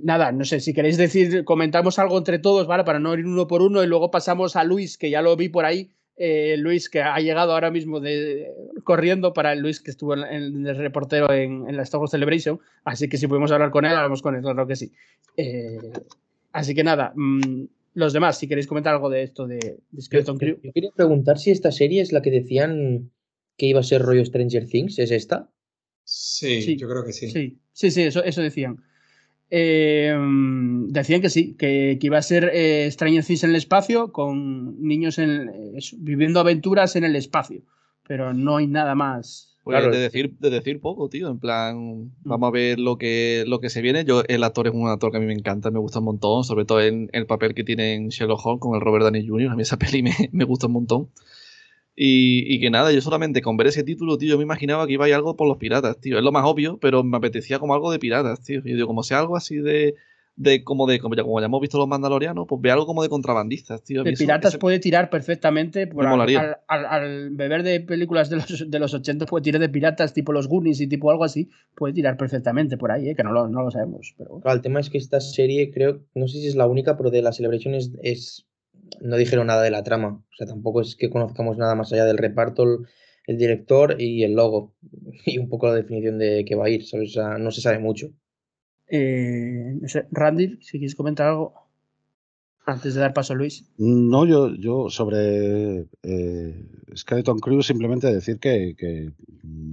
nada, 0.01 0.31
no 0.31 0.45
sé, 0.45 0.61
si 0.61 0.73
queréis 0.73 0.95
decir, 0.97 1.43
comentamos 1.43 1.99
algo 1.99 2.17
entre 2.17 2.39
todos, 2.39 2.65
¿vale? 2.65 2.85
Para 2.85 2.99
no 2.99 3.13
ir 3.13 3.25
uno 3.25 3.45
por 3.45 3.61
uno 3.61 3.83
y 3.83 3.87
luego 3.87 4.09
pasamos 4.09 4.55
a 4.55 4.63
Luis, 4.63 4.97
que 4.97 5.09
ya 5.09 5.21
lo 5.21 5.35
vi 5.35 5.49
por 5.49 5.65
ahí. 5.65 5.91
Eh, 6.19 6.55
Luis, 6.57 6.89
que 6.89 7.01
ha 7.01 7.19
llegado 7.19 7.53
ahora 7.53 7.69
mismo 7.69 7.99
de, 7.99 8.51
corriendo 8.83 9.33
para 9.33 9.53
el 9.53 9.59
Luis, 9.59 9.79
que 9.79 9.91
estuvo 9.91 10.15
en, 10.15 10.23
en 10.23 10.65
el 10.65 10.75
reportero 10.75 11.31
en, 11.31 11.69
en, 11.69 11.77
la 11.77 11.83
Star 11.83 11.99
Wars 11.99 12.11
Celebration. 12.11 12.59
Así 12.83 13.07
que 13.07 13.17
si 13.17 13.27
podemos 13.27 13.51
hablar 13.51 13.69
con 13.69 13.85
él, 13.85 13.93
hablamos 13.93 14.23
con 14.23 14.35
él, 14.35 14.41
claro 14.41 14.65
que 14.65 14.75
sí. 14.75 14.91
Eh, 15.35 15.77
así 16.53 16.73
que 16.73 16.83
nada, 16.83 17.13
mmm, 17.15 17.65
los 17.93 18.13
demás, 18.13 18.39
si 18.39 18.47
queréis 18.47 18.65
comentar 18.65 18.95
algo 18.95 19.11
de 19.11 19.23
esto 19.23 19.45
de, 19.45 19.77
de 19.91 20.01
Skeleton 20.01 20.39
Crew. 20.39 20.55
Yo, 20.55 20.63
yo 20.63 20.73
quería 20.73 20.91
preguntar 20.91 21.37
si 21.37 21.51
esta 21.51 21.71
serie 21.71 22.01
es 22.01 22.11
la 22.11 22.23
que 22.23 22.31
decían 22.31 23.11
que 23.55 23.67
iba 23.67 23.79
a 23.79 23.83
ser 23.83 24.01
rollo 24.01 24.25
Stranger 24.25 24.67
Things, 24.67 24.97
¿es 24.97 25.11
esta? 25.11 25.51
Sí, 26.03 26.61
sí, 26.61 26.77
yo 26.77 26.87
creo 26.87 27.03
que 27.03 27.13
sí. 27.13 27.29
Sí, 27.29 27.59
sí, 27.73 27.91
sí 27.91 28.03
eso, 28.03 28.23
eso 28.23 28.41
decían. 28.41 28.81
Eh, 29.49 30.13
decían 30.89 31.21
que 31.21 31.29
sí, 31.29 31.55
que, 31.57 31.97
que, 31.99 32.07
iba 32.07 32.17
a 32.17 32.21
ser 32.21 32.51
eh, 32.53 32.89
Stranger 32.91 33.23
Things 33.23 33.43
en 33.45 33.51
el 33.51 33.55
espacio 33.55 34.11
con 34.11 34.81
niños 34.81 35.19
en, 35.19 35.49
eh, 35.49 35.79
viviendo 35.97 36.41
aventuras 36.41 36.97
en 36.97 37.05
el 37.05 37.15
espacio, 37.15 37.61
pero 38.05 38.33
no 38.33 38.57
hay 38.57 38.67
nada 38.67 38.93
más. 38.95 39.57
Pues 39.63 39.79
claro. 39.79 39.91
de, 39.91 39.99
decir, 39.99 40.37
de 40.39 40.49
decir 40.49 40.79
poco, 40.79 41.09
tío, 41.09 41.29
en 41.29 41.39
plan, 41.39 41.77
mm. 41.77 42.11
vamos 42.23 42.47
a 42.47 42.51
ver 42.51 42.79
lo 42.79 42.97
que, 42.97 43.43
lo 43.47 43.59
que 43.59 43.69
se 43.69 43.81
viene. 43.81 44.05
Yo, 44.05 44.23
el 44.27 44.43
actor 44.43 44.67
es 44.67 44.73
un 44.73 44.87
actor 44.87 45.11
que 45.11 45.17
a 45.17 45.19
mí 45.19 45.25
me 45.25 45.33
encanta, 45.33 45.71
me 45.71 45.79
gusta 45.79 45.99
un 45.99 46.05
montón, 46.05 46.43
sobre 46.43 46.65
todo 46.65 46.81
en 46.81 47.09
el 47.13 47.25
papel 47.25 47.53
que 47.53 47.63
tiene 47.63 47.93
en 47.93 48.09
Sherlock 48.09 48.45
Holmes 48.45 48.61
con 48.61 48.75
el 48.75 48.81
Robert 48.81 49.03
Downey 49.03 49.27
Jr., 49.27 49.51
a 49.51 49.55
mí 49.55 49.61
esa 49.61 49.77
peli 49.79 50.03
me, 50.03 50.13
me 50.31 50.43
gusta 50.43 50.67
un 50.67 50.73
montón. 50.73 51.09
Y, 51.99 52.53
y, 52.53 52.59
que 52.59 52.69
nada, 52.69 52.91
yo 52.91 53.01
solamente 53.01 53.41
con 53.41 53.57
ver 53.57 53.65
ese 53.65 53.83
título, 53.83 54.19
tío, 54.19 54.29
yo 54.29 54.37
me 54.37 54.43
imaginaba 54.43 54.85
que 54.85 54.93
iba 54.93 55.05
a 55.05 55.07
ir 55.09 55.15
algo 55.15 55.35
por 55.35 55.47
los 55.47 55.57
piratas, 55.57 55.99
tío. 55.99 56.19
Es 56.19 56.23
lo 56.23 56.31
más 56.31 56.45
obvio, 56.45 56.77
pero 56.79 57.03
me 57.03 57.17
apetecía 57.17 57.57
como 57.57 57.73
algo 57.73 57.91
de 57.91 57.97
piratas, 57.97 58.43
tío. 58.43 58.61
Y 58.63 58.69
yo 58.69 58.75
digo, 58.75 58.87
como 58.87 59.01
sea 59.01 59.17
algo 59.17 59.35
así 59.35 59.55
de. 59.55 59.95
de 60.35 60.63
como 60.63 60.85
de 60.85 60.99
como 60.99 61.15
ya, 61.15 61.23
como 61.23 61.39
ya 61.39 61.47
hemos 61.47 61.59
visto 61.59 61.79
los 61.79 61.87
mandalorianos, 61.87 62.45
pues 62.47 62.61
ve 62.61 62.69
algo 62.69 62.85
como 62.85 63.01
de 63.01 63.09
contrabandistas, 63.09 63.83
tío. 63.83 64.03
De 64.03 64.13
piratas 64.13 64.53
eso, 64.53 64.59
puede 64.59 64.77
tirar 64.77 65.09
perfectamente. 65.09 65.87
Por 65.87 66.05
al, 66.05 66.21
al, 66.21 66.57
al, 66.67 66.85
al, 66.85 67.29
beber 67.31 67.63
de 67.63 67.79
películas 67.79 68.29
de 68.29 68.35
los, 68.35 68.69
de 68.69 68.79
los 68.79 68.93
80 68.93 69.25
puede 69.25 69.45
tirar 69.45 69.59
de 69.59 69.69
piratas, 69.69 70.13
tipo 70.13 70.31
los 70.31 70.47
Goonies 70.47 70.79
y 70.81 70.85
tipo 70.85 71.09
algo 71.09 71.23
así. 71.23 71.49
Puede 71.73 71.95
tirar 71.95 72.15
perfectamente 72.15 72.77
por 72.77 72.91
ahí, 72.91 73.09
¿eh? 73.09 73.15
que 73.15 73.23
no 73.23 73.31
lo, 73.31 73.47
no 73.47 73.63
lo 73.63 73.71
sabemos. 73.71 74.13
Pero... 74.15 74.39
Claro, 74.41 74.55
el 74.55 74.61
tema 74.61 74.81
es 74.81 74.91
que 74.91 74.99
esta 74.99 75.19
serie, 75.19 75.71
creo, 75.71 76.03
no 76.13 76.27
sé 76.27 76.37
si 76.37 76.45
es 76.45 76.55
la 76.55 76.67
única, 76.67 76.95
pero 76.95 77.09
de 77.09 77.23
la 77.23 77.31
Celebration 77.31 77.73
es, 77.73 77.91
es 78.03 78.46
no 79.01 79.17
dijeron 79.17 79.47
nada 79.47 79.63
de 79.63 79.71
la 79.71 79.83
trama. 79.83 80.23
O 80.29 80.35
sea, 80.35 80.47
tampoco 80.47 80.81
es 80.81 80.95
que 80.95 81.09
conozcamos 81.09 81.57
nada 81.57 81.75
más 81.75 81.91
allá 81.93 82.05
del 82.05 82.17
reparto, 82.17 82.63
el, 82.63 82.79
el 83.27 83.37
director 83.37 84.01
y 84.01 84.23
el 84.23 84.33
logo. 84.33 84.73
Y 85.25 85.37
un 85.39 85.49
poco 85.49 85.67
la 85.67 85.75
definición 85.75 86.17
de 86.17 86.45
qué 86.45 86.55
va 86.55 86.65
a 86.65 86.69
ir. 86.69 86.85
¿sabes? 86.85 87.11
O 87.11 87.13
sea, 87.13 87.37
no 87.37 87.51
se 87.51 87.61
sabe 87.61 87.79
mucho. 87.79 88.11
Eh, 88.89 89.75
no 89.81 89.87
sé, 89.87 90.07
Randy, 90.11 90.59
si 90.61 90.77
quieres 90.77 90.95
comentar 90.95 91.27
algo 91.27 91.53
antes 92.65 92.93
de 92.93 93.01
dar 93.01 93.13
paso 93.13 93.33
a 93.33 93.35
Luis. 93.35 93.65
No, 93.77 94.25
yo, 94.25 94.53
yo 94.55 94.89
sobre 94.89 95.87
eh, 96.03 96.65
Skeleton 96.95 97.39
Crew 97.39 97.63
simplemente 97.63 98.13
decir 98.13 98.39
que, 98.39 98.75
que, 98.77 99.13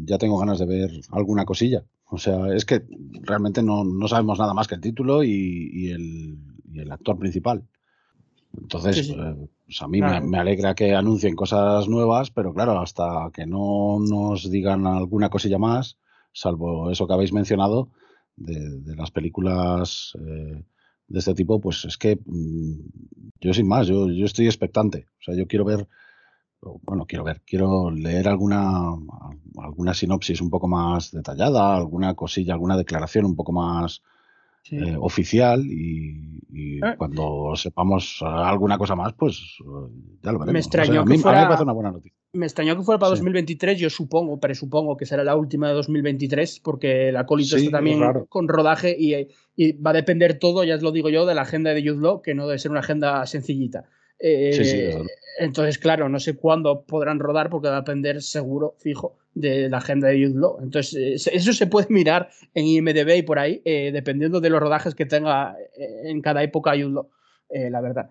ya 0.04 0.18
tengo 0.18 0.38
ganas 0.38 0.58
de 0.58 0.66
ver 0.66 0.90
alguna 1.10 1.44
cosilla. 1.44 1.84
O 2.06 2.18
sea, 2.18 2.54
es 2.54 2.64
que 2.64 2.82
realmente 3.22 3.62
no, 3.62 3.84
no 3.84 4.06
sabemos 4.06 4.38
nada 4.38 4.54
más 4.54 4.68
que 4.68 4.76
el 4.76 4.80
título 4.80 5.24
y, 5.24 5.70
y, 5.72 5.90
el, 5.90 6.38
y 6.72 6.80
el 6.80 6.92
actor 6.92 7.18
principal. 7.18 7.64
Entonces, 8.60 8.96
sí, 8.96 9.04
sí. 9.04 9.12
Eh, 9.18 9.48
pues 9.66 9.82
a 9.82 9.88
mí 9.88 9.98
claro. 9.98 10.24
me, 10.24 10.30
me, 10.30 10.38
alegra 10.38 10.74
que 10.74 10.94
anuncien 10.94 11.34
cosas 11.34 11.88
nuevas, 11.88 12.30
pero 12.30 12.52
claro, 12.52 12.78
hasta 12.78 13.30
que 13.32 13.46
no 13.46 13.98
nos 14.00 14.50
digan 14.50 14.86
alguna 14.86 15.28
cosilla 15.30 15.58
más, 15.58 15.98
salvo 16.32 16.90
eso 16.90 17.06
que 17.06 17.14
habéis 17.14 17.32
mencionado, 17.32 17.88
de, 18.36 18.80
de 18.80 18.96
las 18.96 19.10
películas 19.10 20.12
eh, 20.20 20.64
de 21.06 21.18
este 21.18 21.34
tipo, 21.34 21.60
pues 21.60 21.84
es 21.84 21.96
que 21.96 22.18
mmm, 22.24 22.80
yo 23.40 23.54
sin 23.54 23.68
más, 23.68 23.86
yo, 23.86 24.10
yo, 24.10 24.24
estoy 24.24 24.46
expectante. 24.46 25.06
O 25.20 25.22
sea, 25.22 25.34
yo 25.34 25.46
quiero 25.46 25.64
ver 25.64 25.86
bueno, 26.82 27.06
quiero 27.06 27.24
ver, 27.24 27.42
quiero 27.44 27.90
leer 27.90 28.28
alguna, 28.28 28.94
alguna 29.58 29.94
sinopsis 29.94 30.40
un 30.40 30.50
poco 30.50 30.68
más 30.68 31.10
detallada, 31.10 31.76
alguna 31.76 32.14
cosilla, 32.14 32.54
alguna 32.54 32.76
declaración 32.76 33.26
un 33.26 33.36
poco 33.36 33.52
más 33.52 34.02
Sí. 34.64 34.76
eh, 34.78 34.96
oficial 34.98 35.64
y, 35.66 36.40
y 36.50 36.80
Ah. 36.82 36.94
cuando 36.96 37.52
sepamos 37.54 38.20
alguna 38.22 38.78
cosa 38.78 38.96
más, 38.96 39.12
pues 39.12 39.58
eh, 39.60 39.64
ya 40.22 40.32
lo 40.32 40.38
veremos. 40.38 40.52
Sé, 40.52 40.58
extrañó 40.68 41.04
que 41.04 41.10
mí, 41.10 41.14
a 41.14 41.16
mí 41.18 41.22
fuera- 41.22 41.40
me 41.42 41.46
parece 41.46 41.62
una 41.64 41.72
buena 41.74 41.92
noticia. 41.92 42.18
Me 42.32 42.46
extrañó 42.46 42.74
que 42.76 42.82
fuera 42.82 42.98
para 42.98 43.10
Sí. 43.10 43.16
2023, 43.20 43.78
yo 43.78 43.90
supongo, 43.90 44.40
presupongo 44.40 44.96
que 44.96 45.04
será 45.06 45.22
la 45.22 45.36
última 45.36 45.68
de 45.68 45.74
2023, 45.74 46.60
porque 46.64 47.10
el 47.10 47.16
acólito 47.16 47.50
Sí, 47.58 47.66
está 47.66 47.68
es 47.68 47.72
también 47.72 48.00
con 48.28 48.48
rodaje 48.48 48.96
y, 48.98 49.28
y 49.54 49.72
va 49.74 49.90
a 49.90 49.94
depender 49.94 50.38
todo, 50.38 50.64
ya 50.64 50.74
os 50.76 50.82
lo 50.82 50.90
digo 50.92 51.10
yo, 51.10 51.26
de 51.26 51.34
la 51.34 51.42
agenda 51.42 51.72
de 51.74 51.82
Jude 51.86 52.00
Law, 52.00 52.22
que 52.22 52.34
no 52.34 52.46
debe 52.48 52.58
ser 52.58 52.70
una 52.70 52.80
agenda 52.80 53.24
sencillita. 53.26 53.84
Eh, 54.18 54.52
Sí, 54.54 54.64
sí, 54.64 54.84
entonces, 55.38 55.78
claro, 55.78 56.08
no 56.08 56.20
sé 56.20 56.36
cuándo 56.36 56.82
podrán 56.82 57.18
rodar 57.18 57.50
porque 57.50 57.68
va 57.68 57.78
a 57.78 57.80
depender 57.80 58.22
seguro, 58.22 58.76
fijo, 58.78 59.16
de 59.34 59.68
la 59.68 59.78
agenda 59.78 60.06
de 60.08 60.24
Jude 60.24 60.38
Law. 60.38 60.58
Entonces, 60.62 61.26
eh, 61.26 61.30
eso 61.34 61.52
se 61.52 61.66
puede 61.66 61.88
mirar 61.90 62.28
en 62.54 62.66
IMDB 62.66 63.16
y 63.16 63.22
por 63.22 63.38
ahí, 63.40 63.60
eh, 63.64 63.90
dependiendo 63.92 64.40
de 64.40 64.50
los 64.50 64.60
rodajes 64.60 64.94
que 64.94 65.06
tenga 65.06 65.56
en 65.76 66.20
cada 66.22 66.42
época 66.42 66.70
Jude 66.72 66.90
Law, 66.90 67.08
eh, 67.50 67.68
la 67.70 67.80
verdad. 67.80 68.10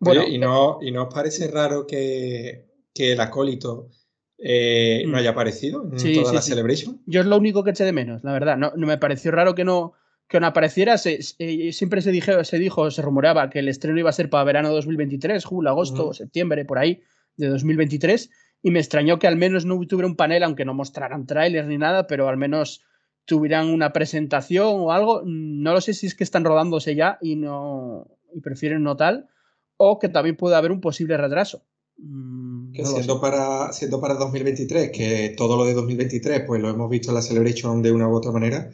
Bueno, 0.00 0.22
Oye, 0.22 0.34
¿y, 0.34 0.38
no, 0.38 0.78
¿Y 0.82 0.90
no 0.90 1.04
os 1.04 1.14
parece 1.14 1.46
raro 1.48 1.86
que, 1.86 2.66
que 2.92 3.12
el 3.12 3.20
acólito 3.20 3.88
eh, 4.38 5.04
Mm. 5.06 5.10
no 5.12 5.18
haya 5.18 5.30
aparecido 5.30 5.88
en 5.90 5.98
Sí, 5.98 6.14
toda 6.14 6.32
la. 6.34 6.42
Celebration? 6.42 7.00
Yo 7.06 7.20
es 7.20 7.26
lo 7.26 7.38
único 7.38 7.62
que 7.62 7.70
eché 7.70 7.84
de 7.84 7.92
menos, 7.92 8.24
la 8.24 8.32
verdad. 8.32 8.56
No, 8.56 8.72
no 8.76 8.86
me 8.88 8.98
pareció 8.98 9.30
raro 9.30 9.54
que 9.54 9.64
no, 9.64 9.92
que 10.28 10.40
no 10.40 10.46
apareciera. 10.46 10.98
Se- 10.98 11.22
se- 11.22 11.72
siempre 11.72 12.02
se, 12.02 12.10
dije, 12.10 12.44
se 12.44 12.58
dijo, 12.58 12.90
se 12.90 13.02
rumoreaba 13.02 13.50
que 13.50 13.58
el 13.60 13.68
estreno 13.68 13.98
iba 13.98 14.10
a 14.10 14.14
ser 14.14 14.30
para 14.30 14.44
verano 14.44 14.70
2023, 14.70 15.44
julio, 15.44 15.70
agosto, 15.70 16.04
Ujú. 16.06 16.14
septiembre, 16.14 16.64
por 16.64 16.78
ahí, 16.78 17.02
de 17.36 17.48
2023. 17.48 18.30
Y 18.62 18.70
me 18.70 18.78
extrañó 18.80 19.18
que 19.18 19.26
al 19.26 19.36
menos 19.36 19.64
no 19.66 19.78
tuviera 19.86 20.06
un 20.08 20.16
panel, 20.16 20.42
aunque 20.42 20.64
no 20.64 20.72
mostraran 20.74 21.26
trailers 21.26 21.68
ni 21.68 21.76
nada, 21.78 22.06
pero 22.06 22.28
al 22.28 22.36
menos 22.38 22.82
tuvieran 23.26 23.68
una 23.68 23.92
presentación 23.92 24.66
o 24.68 24.92
algo. 24.92 25.22
No 25.24 25.72
lo 25.72 25.80
sé 25.80 25.92
si 25.94 26.06
es 26.06 26.14
que 26.14 26.24
están 26.24 26.44
rodándose 26.44 26.94
ya 26.94 27.18
y 27.20 27.36
no 27.36 28.06
y 28.34 28.40
prefieren 28.40 28.82
no 28.82 28.96
tal, 28.96 29.28
o 29.76 29.98
que 29.98 30.08
también 30.08 30.36
puede 30.36 30.56
haber 30.56 30.72
un 30.72 30.80
posible 30.80 31.16
retraso. 31.16 31.62
Mm, 31.98 32.72
Que 32.72 32.82
no 32.82 32.88
siendo 32.88 33.20
para, 33.20 33.72
siendo 33.72 34.00
para 34.00 34.14
2023, 34.14 34.90
que 34.90 35.34
todo 35.36 35.56
lo 35.56 35.64
de 35.64 35.74
2023 35.74 36.42
pues 36.46 36.60
lo 36.60 36.68
hemos 36.70 36.90
visto 36.90 37.10
en 37.10 37.14
la 37.14 37.22
Celebration 37.22 37.80
de 37.82 37.92
una 37.92 38.08
u 38.08 38.14
otra 38.14 38.32
manera, 38.32 38.70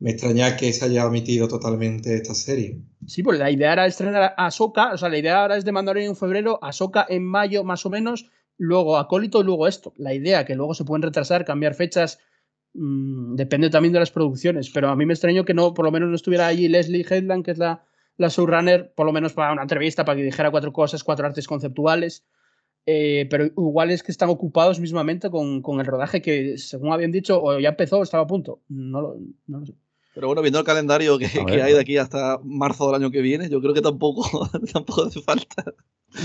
me 0.00 0.12
extraña 0.12 0.56
que 0.56 0.72
se 0.72 0.86
haya 0.86 1.06
omitido 1.06 1.46
totalmente 1.46 2.14
esta 2.14 2.34
serie. 2.34 2.80
Sí, 3.06 3.22
pues 3.22 3.38
la 3.38 3.50
idea 3.50 3.74
era 3.74 3.86
estrenar 3.86 4.22
a 4.22 4.46
Ahsoka, 4.46 4.94
o 4.94 4.98
sea, 4.98 5.10
la 5.10 5.18
idea 5.18 5.42
ahora 5.42 5.58
es 5.58 5.64
de 5.64 5.72
Mandalorian 5.72 6.10
en 6.10 6.16
febrero, 6.16 6.58
Ahsoka 6.62 7.06
en 7.08 7.24
mayo 7.24 7.64
más 7.64 7.84
o 7.84 7.90
menos, 7.90 8.30
luego 8.56 8.96
Acólito 8.96 9.42
y 9.42 9.44
luego 9.44 9.68
esto. 9.68 9.92
La 9.98 10.14
idea 10.14 10.46
que 10.46 10.54
luego 10.54 10.72
se 10.72 10.86
pueden 10.86 11.02
retrasar, 11.02 11.44
cambiar 11.44 11.74
fechas, 11.74 12.18
mm, 12.72 13.34
depende 13.36 13.68
también 13.68 13.92
de 13.92 14.00
las 14.00 14.10
producciones, 14.10 14.70
pero 14.70 14.88
a 14.88 14.96
mí 14.96 15.04
me 15.04 15.12
extrañó 15.12 15.44
que 15.44 15.52
no, 15.52 15.74
por 15.74 15.84
lo 15.84 15.92
menos 15.92 16.08
no 16.08 16.16
estuviera 16.16 16.46
allí 16.46 16.68
Leslie 16.68 17.06
Headland, 17.08 17.44
que 17.44 17.50
es 17.50 17.58
la, 17.58 17.84
la 18.16 18.28
showrunner, 18.28 18.94
por 18.94 19.04
lo 19.04 19.12
menos 19.12 19.34
para 19.34 19.52
una 19.52 19.62
entrevista, 19.62 20.06
para 20.06 20.16
que 20.16 20.24
dijera 20.24 20.50
cuatro 20.50 20.72
cosas, 20.72 21.04
cuatro 21.04 21.26
artes 21.26 21.46
conceptuales. 21.46 22.24
Eh, 22.86 23.26
pero 23.30 23.44
igual 23.44 23.90
es 23.90 24.02
que 24.02 24.10
están 24.10 24.30
ocupados 24.30 24.80
mismamente 24.80 25.28
con, 25.30 25.60
con 25.60 25.78
el 25.78 25.86
rodaje 25.86 26.22
que, 26.22 26.56
según 26.56 26.90
habían 26.90 27.12
dicho, 27.12 27.42
o 27.42 27.58
ya 27.58 27.68
empezó 27.68 27.98
o 27.98 28.02
estaba 28.02 28.22
a 28.22 28.26
punto. 28.26 28.62
No 28.68 29.16
no 29.46 29.58
lo 29.60 29.66
sé. 29.66 29.74
Pero 30.14 30.26
bueno, 30.26 30.42
viendo 30.42 30.58
el 30.58 30.64
calendario 30.64 31.18
que, 31.18 31.28
que 31.28 31.62
hay 31.62 31.72
de 31.72 31.80
aquí 31.80 31.96
hasta 31.96 32.40
marzo 32.42 32.86
del 32.86 32.96
año 32.96 33.10
que 33.10 33.20
viene, 33.20 33.48
yo 33.48 33.60
creo 33.60 33.74
que 33.74 33.80
tampoco, 33.80 34.48
tampoco 34.72 35.04
hace 35.04 35.20
falta. 35.20 35.64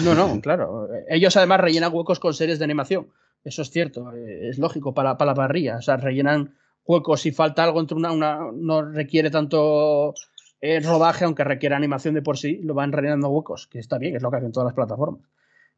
No, 0.03 0.15
no, 0.15 0.41
claro. 0.41 0.87
Ellos 1.07 1.37
además 1.37 1.59
rellenan 1.59 1.93
huecos 1.93 2.19
con 2.19 2.33
series 2.33 2.59
de 2.59 2.65
animación. 2.65 3.07
Eso 3.43 3.61
es 3.61 3.69
cierto, 3.69 4.11
eh, 4.13 4.49
es 4.49 4.57
lógico 4.57 4.93
para, 4.93 5.17
para 5.17 5.31
la 5.31 5.35
parrilla. 5.35 5.77
O 5.77 5.81
sea, 5.81 5.97
rellenan 5.97 6.55
huecos 6.83 7.21
si 7.21 7.31
falta 7.31 7.63
algo 7.63 7.79
entre 7.79 7.95
una, 7.95 8.11
una 8.11 8.51
no 8.51 8.81
requiere 8.81 9.29
tanto 9.29 10.15
eh, 10.61 10.79
rodaje, 10.79 11.25
aunque 11.25 11.43
requiere 11.43 11.75
animación 11.75 12.15
de 12.15 12.23
por 12.23 12.37
sí, 12.37 12.59
lo 12.63 12.73
van 12.73 12.91
rellenando 12.91 13.29
huecos, 13.29 13.67
que 13.67 13.77
está 13.79 13.99
bien, 13.99 14.15
es 14.15 14.23
lo 14.23 14.31
que 14.31 14.37
hacen 14.37 14.51
todas 14.51 14.65
las 14.65 14.73
plataformas. 14.73 15.21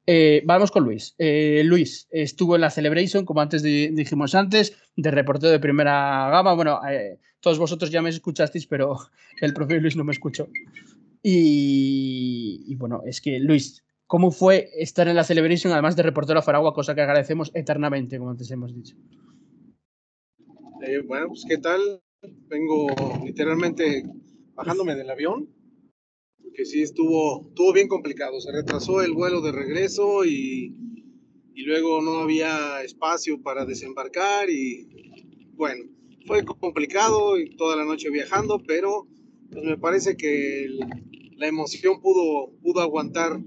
Eh, 0.09 0.41
vamos 0.45 0.71
con 0.71 0.85
Luis. 0.85 1.15
Eh, 1.17 1.61
Luis 1.65 2.07
estuvo 2.11 2.55
en 2.55 2.61
la 2.61 2.69
Celebration, 2.69 3.25
como 3.25 3.41
antes 3.41 3.61
di- 3.61 3.89
dijimos 3.89 4.33
antes, 4.35 4.73
de 4.95 5.11
reportero 5.11 5.51
de 5.51 5.59
primera 5.59 6.29
gama. 6.29 6.53
Bueno, 6.53 6.79
eh, 6.89 7.19
todos 7.41 7.59
vosotros 7.59 7.91
ya 7.91 8.01
me 8.01 8.09
escuchasteis, 8.09 8.67
pero 8.67 8.97
el 9.41 9.53
propio 9.53 9.79
Luis 9.81 9.97
no 9.97 10.05
me 10.05 10.13
escuchó. 10.13 10.47
Y, 11.21 12.63
y 12.67 12.75
bueno, 12.75 13.01
es 13.05 13.19
que 13.19 13.37
Luis, 13.39 13.83
¿cómo 14.05 14.31
fue 14.31 14.69
estar 14.77 15.09
en 15.09 15.15
la 15.17 15.25
Celebration 15.25 15.73
además 15.73 15.97
de 15.97 16.03
reportero 16.03 16.39
a 16.39 16.41
Faragua, 16.41 16.73
cosa 16.73 16.95
que 16.95 17.01
agradecemos 17.01 17.51
eternamente, 17.53 18.17
como 18.17 18.31
antes 18.31 18.49
hemos 18.51 18.73
dicho? 18.73 18.95
Bueno, 21.05 21.27
pues 21.27 21.43
¿qué 21.47 21.57
tal? 21.57 21.81
Vengo 22.47 22.87
literalmente 23.25 24.03
bajándome 24.53 24.95
del 24.95 25.09
avión, 25.09 25.49
porque 26.57 26.71
sí 26.71 26.81
estuvo, 26.81 27.45
estuvo 27.49 27.71
bien 27.71 27.87
complicado. 27.87 28.41
Se 28.41 28.51
retrasó 28.51 29.03
el 29.03 29.13
vuelo 29.13 29.41
de 29.41 29.51
regreso 29.51 30.25
y, 30.25 30.75
y 31.53 31.61
luego 31.61 32.01
no 32.01 32.17
había 32.17 32.81
espacio 32.81 33.39
para 33.43 33.63
desembarcar 33.63 34.49
y 34.49 34.87
bueno, 35.53 35.83
fue 36.25 36.43
complicado 36.43 37.39
y 37.39 37.55
toda 37.57 37.75
la 37.75 37.85
noche 37.85 38.09
viajando, 38.09 38.63
pero 38.65 39.07
pues 39.51 39.63
me 39.65 39.77
parece 39.77 40.17
que 40.17 40.67
la 41.35 41.47
emoción 41.47 42.01
pudo, 42.01 42.51
pudo 42.63 42.81
aguantar 42.81 43.39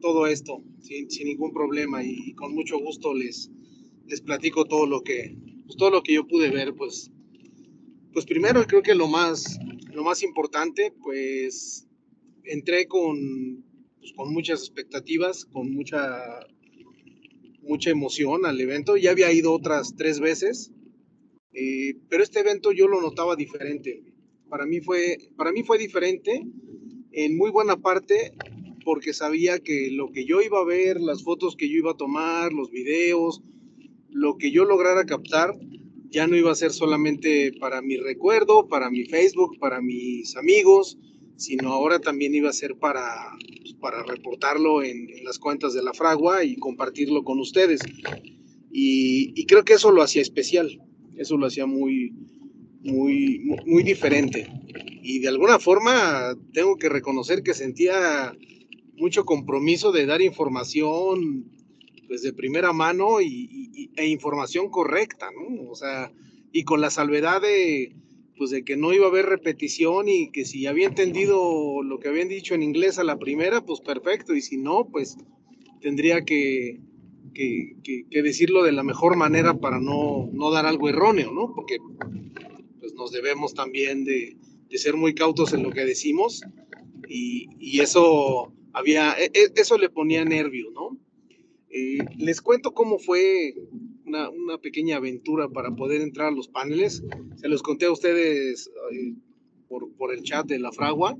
todo 0.00 0.26
esto 0.26 0.64
sin, 0.80 1.08
sin 1.08 1.28
ningún 1.28 1.52
problema 1.52 2.02
y, 2.02 2.34
con 2.34 2.56
mucho 2.56 2.80
gusto 2.80 3.14
les, 3.14 3.52
les 4.08 4.20
platico 4.20 4.64
todo 4.64 4.86
lo 4.86 5.02
que 5.02 5.36
pues, 5.64 5.76
todo 5.76 5.90
lo 5.90 6.02
que 6.02 6.14
yo 6.14 6.26
pude 6.26 6.50
ver 6.50 6.74
pues 6.74 7.12
pues 8.12 8.26
primero 8.26 8.64
creo 8.66 8.82
que 8.82 8.94
lo 8.96 9.06
más 9.06 9.58
lo 9.92 10.02
más 10.02 10.22
importante 10.22 10.92
pues 11.02 11.86
entré 12.46 12.86
con 12.86 13.64
pues, 13.98 14.12
con 14.14 14.32
muchas 14.32 14.60
expectativas 14.60 15.44
con 15.46 15.72
mucha 15.72 16.40
mucha 17.62 17.90
emoción 17.90 18.46
al 18.46 18.60
evento. 18.60 18.96
Ya 18.96 19.10
había 19.10 19.32
ido 19.32 19.52
otras 19.52 19.94
tres 19.96 20.20
veces 20.20 20.72
eh, 21.58 21.94
pero 22.10 22.22
este 22.22 22.40
evento 22.40 22.70
yo 22.70 22.86
lo 22.86 23.00
notaba 23.00 23.34
diferente. 23.34 24.02
Para 24.50 24.66
mí 24.66 24.80
fue 24.80 25.16
para 25.36 25.52
mí 25.52 25.62
fue 25.62 25.78
diferente 25.78 26.44
en 27.12 27.36
muy 27.36 27.50
buena 27.50 27.78
parte 27.78 28.34
porque 28.84 29.14
sabía 29.14 29.58
que 29.58 29.90
lo 29.90 30.12
que 30.12 30.26
yo 30.26 30.42
iba 30.42 30.60
a 30.60 30.64
ver, 30.66 31.00
las 31.00 31.24
fotos 31.24 31.56
que 31.56 31.70
yo 31.70 31.78
iba 31.78 31.92
a 31.92 31.96
tomar, 31.96 32.52
los 32.52 32.70
videos, 32.70 33.42
lo 34.10 34.36
que 34.36 34.50
yo 34.52 34.66
lograra 34.66 35.06
captar, 35.06 35.54
ya 36.10 36.26
no 36.26 36.36
iba 36.36 36.52
a 36.52 36.54
ser 36.54 36.72
solamente 36.72 37.52
para 37.58 37.80
mi 37.80 37.96
recuerdo, 37.96 38.68
para 38.68 38.90
mi 38.90 39.06
Facebook, 39.06 39.58
para 39.58 39.80
mis 39.80 40.36
amigos, 40.36 40.98
sino 41.36 41.72
ahora 41.72 41.98
también 41.98 42.34
iba 42.34 42.48
a 42.48 42.52
ser 42.52 42.76
para, 42.76 43.04
para 43.80 44.02
reportarlo 44.02 44.82
en, 44.82 45.06
las 45.24 45.38
cuentas 45.38 45.74
de 45.74 45.82
la 45.82 45.92
fragua 45.92 46.44
y 46.44 46.56
compartirlo 46.56 47.24
con 47.24 47.38
ustedes. 47.38 47.80
Y, 48.72 49.44
creo 49.46 49.64
que 49.64 49.74
eso 49.74 49.90
lo 49.90 50.02
hacía 50.02 50.22
especial, 50.22 50.80
eso 51.16 51.36
lo 51.36 51.46
hacía 51.46 51.66
muy, 51.66 52.12
muy, 52.82 53.40
muy 53.66 53.82
diferente. 53.82 54.48
Y 55.02 55.20
de 55.20 55.28
alguna 55.28 55.58
forma 55.58 56.36
tengo 56.52 56.76
que 56.76 56.88
reconocer 56.88 57.42
que 57.42 57.54
sentía 57.54 58.34
mucho 58.96 59.24
compromiso 59.24 59.92
de 59.92 60.06
dar 60.06 60.22
información 60.22 61.50
pues 62.06 62.22
de 62.22 62.32
primera 62.32 62.72
mano 62.72 63.20
y, 63.20 63.48
y- 63.74 63.90
e 63.96 64.06
información 64.06 64.70
correcta, 64.70 65.28
¿no? 65.32 65.70
O 65.70 65.74
sea, 65.74 66.12
y 66.52 66.62
con 66.62 66.80
la 66.80 66.90
salvedad 66.90 67.42
de 67.42 67.96
pues 68.36 68.50
de 68.50 68.64
que 68.64 68.76
no 68.76 68.92
iba 68.92 69.06
a 69.06 69.08
haber 69.08 69.26
repetición 69.26 70.08
y 70.08 70.30
que 70.30 70.44
si 70.44 70.66
había 70.66 70.86
entendido 70.86 71.82
lo 71.82 71.98
que 71.98 72.08
habían 72.08 72.28
dicho 72.28 72.54
en 72.54 72.62
inglés 72.62 72.98
a 72.98 73.04
la 73.04 73.18
primera, 73.18 73.64
pues 73.64 73.80
perfecto, 73.80 74.34
y 74.34 74.40
si 74.42 74.56
no, 74.58 74.88
pues 74.90 75.16
tendría 75.80 76.24
que, 76.24 76.80
que, 77.34 77.76
que- 77.82 78.22
decirlo 78.22 78.62
de 78.62 78.72
la 78.72 78.82
mejor 78.82 79.16
manera 79.16 79.54
para 79.58 79.80
no, 79.80 80.28
no 80.32 80.50
dar 80.50 80.66
algo 80.66 80.88
erróneo, 80.88 81.32
¿no? 81.32 81.52
Porque 81.54 81.78
pues 82.80 82.94
nos 82.94 83.10
debemos 83.12 83.54
también 83.54 84.04
de, 84.04 84.36
de 84.68 84.78
ser 84.78 84.96
muy 84.96 85.14
cautos 85.14 85.52
en 85.52 85.62
lo 85.62 85.70
que 85.70 85.84
decimos 85.84 86.42
y, 87.08 87.48
y 87.58 87.80
eso 87.80 88.52
había, 88.72 89.12
e- 89.14 89.30
e- 89.32 89.52
eso 89.56 89.78
le 89.78 89.88
ponía 89.88 90.24
nervio, 90.24 90.70
¿no? 90.72 90.98
Eh, 91.70 91.98
les 92.16 92.40
cuento 92.40 92.72
cómo 92.72 92.98
fue 92.98 93.54
una, 94.06 94.58
pequeña 94.58 94.96
aventura 94.96 95.48
para 95.48 95.74
poder 95.74 96.00
entrar 96.00 96.28
a 96.28 96.36
los 96.36 96.48
paneles. 96.48 97.02
Se 97.36 97.48
los 97.48 97.62
conté 97.62 97.86
a 97.86 97.92
ustedes 97.92 98.70
por, 99.68 99.92
por 99.92 100.14
el 100.14 100.22
chat 100.22 100.46
de 100.46 100.58
la 100.58 100.72
fragua. 100.72 101.18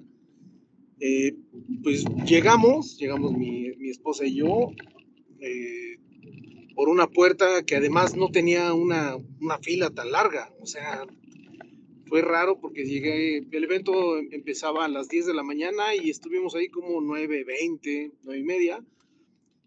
Eh, 1.01 1.37
pues 1.83 2.05
llegamos, 2.27 2.97
llegamos 2.99 3.33
mi, 3.33 3.71
mi 3.77 3.91
esposa 3.91 4.25
y 4.25 4.37
yo, 4.37 4.71
eh, 5.41 5.99
por 6.75 6.89
una 6.89 7.07
puerta 7.07 7.65
que 7.67 7.77
además 7.77 8.17
no 8.17 8.31
tenía 8.31 8.73
una, 8.73 9.17
una 9.41 9.59
fila 9.59 9.91
tan 9.91 10.11
larga. 10.11 10.53
O 10.61 10.67
sea, 10.67 11.07
fue 12.07 12.23
raro 12.23 12.61
porque 12.61 12.85
llegué, 12.85 13.39
el 13.39 13.65
evento 13.65 14.19
empezaba 14.19 14.85
a 14.85 14.89
las 14.89 15.09
10 15.09 15.27
de 15.27 15.35
la 15.35 15.43
mañana 15.43 15.95
y 15.95 16.11
estuvimos 16.11 16.55
ahí 16.55 16.69
como 16.69 17.01
9.20, 17.01 18.13
9 18.23 18.39
y 18.39 18.45
media. 18.45 18.85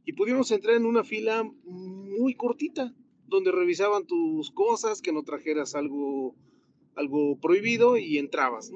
y 0.05 0.13
pudimos 0.13 0.49
entrar 0.49 0.76
en 0.76 0.88
una 0.88 1.03
fila 1.03 1.43
muy 1.63 2.34
cortita, 2.34 2.95
donde 3.30 3.51
revisaban 3.51 4.05
tus 4.05 4.51
cosas, 4.51 5.01
que 5.01 5.11
no 5.13 5.23
trajeras 5.23 5.75
algo, 5.75 6.36
algo 6.95 7.39
prohibido 7.39 7.97
y 7.97 8.17
entrabas. 8.17 8.71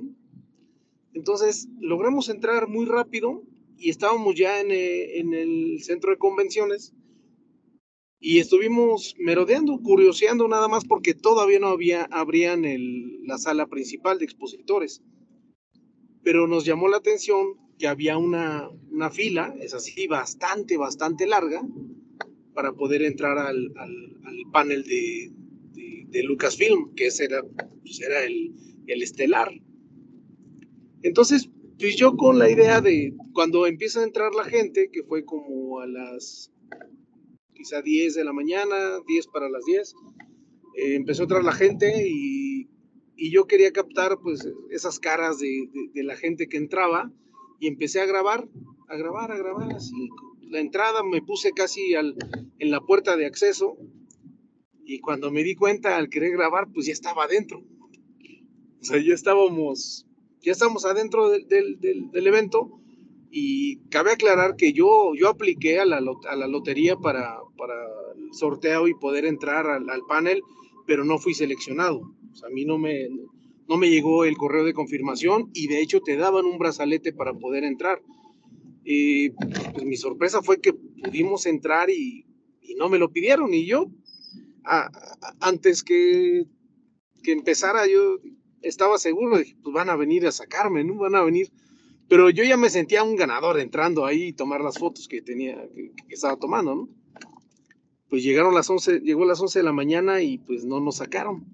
Entonces 1.13 1.67
logramos 1.79 2.29
entrar 2.29 2.67
muy 2.67 2.85
rápido 2.85 3.43
y 3.77 3.89
estábamos 3.89 4.35
ya 4.35 4.61
en, 4.61 4.71
eh, 4.71 5.19
en 5.19 5.33
el 5.33 5.83
centro 5.83 6.11
de 6.11 6.17
convenciones 6.17 6.93
y 8.25 8.39
estuvimos 8.39 9.15
merodeando, 9.19 9.77
curioseando 9.81 10.47
nada 10.47 10.69
más 10.69 10.85
porque 10.85 11.13
todavía 11.13 11.59
no 11.59 11.67
había, 11.67 12.05
abrían 12.05 12.63
la 13.27 13.37
sala 13.37 13.67
principal 13.67 14.17
de 14.17 14.23
expositores. 14.23 15.03
Pero 16.23 16.47
nos 16.47 16.63
llamó 16.63 16.87
la 16.87 16.95
atención 16.95 17.57
que 17.77 17.85
había 17.85 18.17
una, 18.17 18.69
una 18.89 19.09
fila, 19.09 19.53
es 19.59 19.73
así, 19.73 20.07
bastante, 20.07 20.77
bastante 20.77 21.27
larga, 21.27 21.67
para 22.53 22.73
poder 22.73 23.01
entrar 23.01 23.37
al, 23.37 23.71
al, 23.77 24.51
panel 24.51 24.83
de, 24.83 25.31
de, 25.73 26.05
de, 26.09 26.23
Lucasfilm, 26.23 26.93
que 26.95 27.07
ese 27.07 27.25
era, 27.25 27.43
pues 27.81 28.01
era 28.01 28.23
el, 28.23 28.53
el 28.87 29.01
estelar. 29.01 29.51
Entonces, 31.01 31.49
pues 31.79 31.95
yo 31.95 32.15
con 32.15 32.39
la 32.39 32.49
idea 32.49 32.81
de 32.81 33.13
cuando 33.33 33.65
empieza 33.65 33.99
a 33.99 34.03
entrar 34.03 34.33
la 34.35 34.45
gente, 34.45 34.89
que 34.91 35.03
fue 35.03 35.25
como 35.25 35.79
a 35.79 35.87
las 35.87 36.51
quizá 37.53 37.81
10 37.81 38.15
de 38.15 38.23
la 38.23 38.33
mañana, 38.33 38.99
10 39.07 39.27
para 39.27 39.49
las 39.49 39.65
10, 39.65 39.95
eh, 40.75 40.95
empezó 40.95 41.23
a 41.23 41.25
entrar 41.25 41.43
la 41.43 41.53
gente 41.53 42.07
y, 42.07 42.69
y, 43.15 43.31
yo 43.31 43.45
quería 43.47 43.71
captar 43.71 44.19
pues 44.21 44.47
esas 44.69 44.99
caras 44.99 45.39
de, 45.39 45.47
de, 45.47 45.89
de, 45.93 46.03
la 46.03 46.15
gente 46.15 46.47
que 46.47 46.57
entraba 46.57 47.11
y 47.59 47.67
empecé 47.67 48.01
a 48.01 48.05
grabar, 48.05 48.47
a 48.87 48.95
grabar, 48.97 49.31
a 49.31 49.37
grabar 49.37 49.73
así. 49.73 50.09
La 50.53 50.59
entrada 50.59 51.01
me 51.01 51.23
puse 51.23 51.51
casi 51.51 51.95
al, 51.95 52.15
en 52.59 52.69
la 52.69 52.79
puerta 52.79 53.17
de 53.17 53.25
acceso 53.25 53.75
y 54.85 54.99
cuando 54.99 55.31
me 55.31 55.41
di 55.41 55.55
cuenta 55.55 55.97
al 55.97 56.09
querer 56.09 56.29
grabar 56.29 56.67
pues 56.71 56.85
ya 56.85 56.93
estaba 56.93 57.23
adentro. 57.23 57.63
O 58.79 58.85
sea, 58.85 59.01
ya 59.01 59.15
estábamos 59.15 60.05
ya 60.41 60.51
estamos 60.51 60.85
adentro 60.85 61.31
del, 61.31 61.79
del, 61.79 62.27
evento 62.27 62.69
y 63.31 63.77
cabe 63.89 64.11
aclarar 64.11 64.55
que 64.55 64.73
yo, 64.73 65.13
yo 65.15 65.27
apliqué 65.27 65.79
a 65.79 65.85
la, 65.85 65.97
a 65.97 66.35
la 66.35 66.47
lotería 66.47 66.97
para, 66.97 67.39
para, 67.57 67.73
el 68.15 68.31
sorteo 68.35 68.87
y 68.87 68.93
poder 68.93 69.25
entrar 69.25 69.65
al, 69.65 69.89
al, 69.89 70.01
panel, 70.07 70.43
pero 70.85 71.03
no 71.03 71.17
fui 71.17 71.33
seleccionado. 71.33 72.01
O 72.31 72.35
sea, 72.35 72.49
a 72.49 72.51
mí 72.51 72.63
no 72.63 72.77
me, 72.77 73.09
no 73.67 73.77
me 73.77 73.89
llegó 73.89 74.23
el 74.23 74.37
correo 74.37 74.65
de 74.65 74.73
confirmación 74.73 75.49
y 75.51 75.65
de 75.65 75.81
hecho 75.81 76.01
te 76.01 76.15
daban 76.15 76.45
un 76.45 76.59
brazalete 76.59 77.11
para 77.11 77.33
poder 77.33 77.63
entrar. 77.63 78.03
Y 78.83 79.29
pues 79.29 79.85
mi 79.85 79.95
sorpresa 79.95 80.41
fue 80.41 80.59
que 80.59 80.73
pudimos 80.73 81.45
entrar 81.45 81.89
y, 81.89 82.25
no 82.77 82.89
me 82.89 82.97
lo 82.97 83.11
pidieron 83.11 83.53
y 83.53 83.67
yo, 83.67 83.91
antes 85.39 85.83
que, 85.83 86.47
que 87.21 87.31
empezara, 87.31 87.85
yo 87.87 88.19
estaba 88.63 88.97
seguro 88.97 89.37
de 89.37 89.55
pues, 89.61 89.73
van 89.73 89.89
a 89.89 89.95
venir 89.95 90.25
a 90.25 90.31
sacarme, 90.31 90.83
¿no? 90.83 90.95
Van 90.95 91.15
a 91.15 91.21
venir. 91.21 91.51
Pero 92.07 92.29
yo 92.29 92.43
ya 92.43 92.57
me 92.57 92.69
sentía 92.69 93.03
un 93.03 93.15
ganador 93.15 93.59
entrando 93.59 94.05
ahí 94.05 94.23
y 94.23 94.33
tomar 94.33 94.61
las 94.61 94.79
fotos 94.79 95.07
que 95.07 95.21
tenía, 95.21 95.55
que, 95.75 95.91
que, 96.07 96.15
estaba 96.15 96.37
tomando, 96.37 96.75
¿no? 96.75 96.89
Pues 98.09 98.23
llegaron 98.23 98.55
las 98.55 98.69
11, 98.69 99.01
llegó 99.01 99.25
las 99.25 99.39
11 99.39 99.59
de 99.59 99.63
la 99.63 99.73
mañana 99.73 100.21
y 100.21 100.39
pues 100.39 100.65
no 100.65 100.79
nos 100.79 100.97
sacaron. 100.97 101.45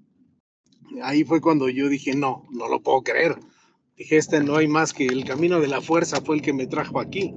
Ahí 1.02 1.24
fue 1.24 1.40
cuando 1.40 1.68
yo 1.68 1.88
dije, 1.88 2.14
no, 2.14 2.46
no 2.50 2.68
lo 2.68 2.82
puedo 2.82 3.02
creer. 3.02 3.36
Dije, 4.00 4.16
este 4.16 4.42
no 4.42 4.56
hay 4.56 4.66
más 4.66 4.94
que 4.94 5.04
el 5.04 5.26
camino 5.26 5.60
de 5.60 5.68
la 5.68 5.82
fuerza 5.82 6.22
fue 6.22 6.36
el 6.36 6.40
que 6.40 6.54
me 6.54 6.66
trajo 6.66 7.00
aquí. 7.00 7.34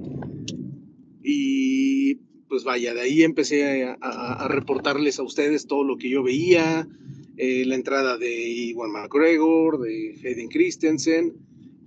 Y 1.22 2.14
pues 2.48 2.64
vaya, 2.64 2.94
de 2.94 3.02
ahí 3.02 3.22
empecé 3.22 3.84
a, 4.00 4.48
reportarles 4.48 5.18
a 5.18 5.24
ustedes 5.24 5.66
todo 5.66 5.84
lo 5.84 5.98
que 5.98 6.08
yo 6.08 6.22
veía, 6.22 6.88
eh, 7.36 7.66
la 7.66 7.74
entrada 7.74 8.16
de 8.16 8.48
Iwan 8.48 8.92
McGregor, 8.92 9.78
de 9.82 10.18
Hayden 10.24 10.48
Christensen, 10.48 11.34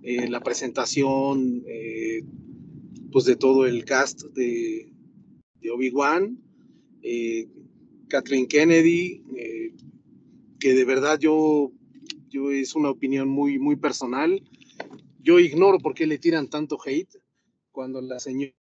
eh, 0.04 0.30
la 0.30 0.42
presentación 0.42 1.64
eh, 1.66 2.22
pues 3.12 3.26
de 3.26 3.36
todo 3.36 3.66
el 3.66 3.84
cast 3.84 4.26
de, 4.36 4.94
Obi-Wan, 5.74 6.38
Kathleen 8.10 8.46
Kennedy, 8.46 9.24
que 10.60 10.74
de 10.76 10.86
verdad 10.86 11.20
yo, 11.20 11.72
yo 12.30 12.52
es 12.52 12.76
una 12.76 12.92
opinión 12.92 13.28
muy, 13.28 13.58
muy 13.58 13.76
personal. 13.76 14.44
Yo 15.28 15.40
ignoro 15.40 15.78
por 15.80 15.94
qué 15.94 16.08
le 16.08 16.20
tiran 16.20 16.50
tanto 16.50 16.78
hate 16.86 17.20
cuando 17.74 18.00
la 18.00 18.18
señora 18.18 18.54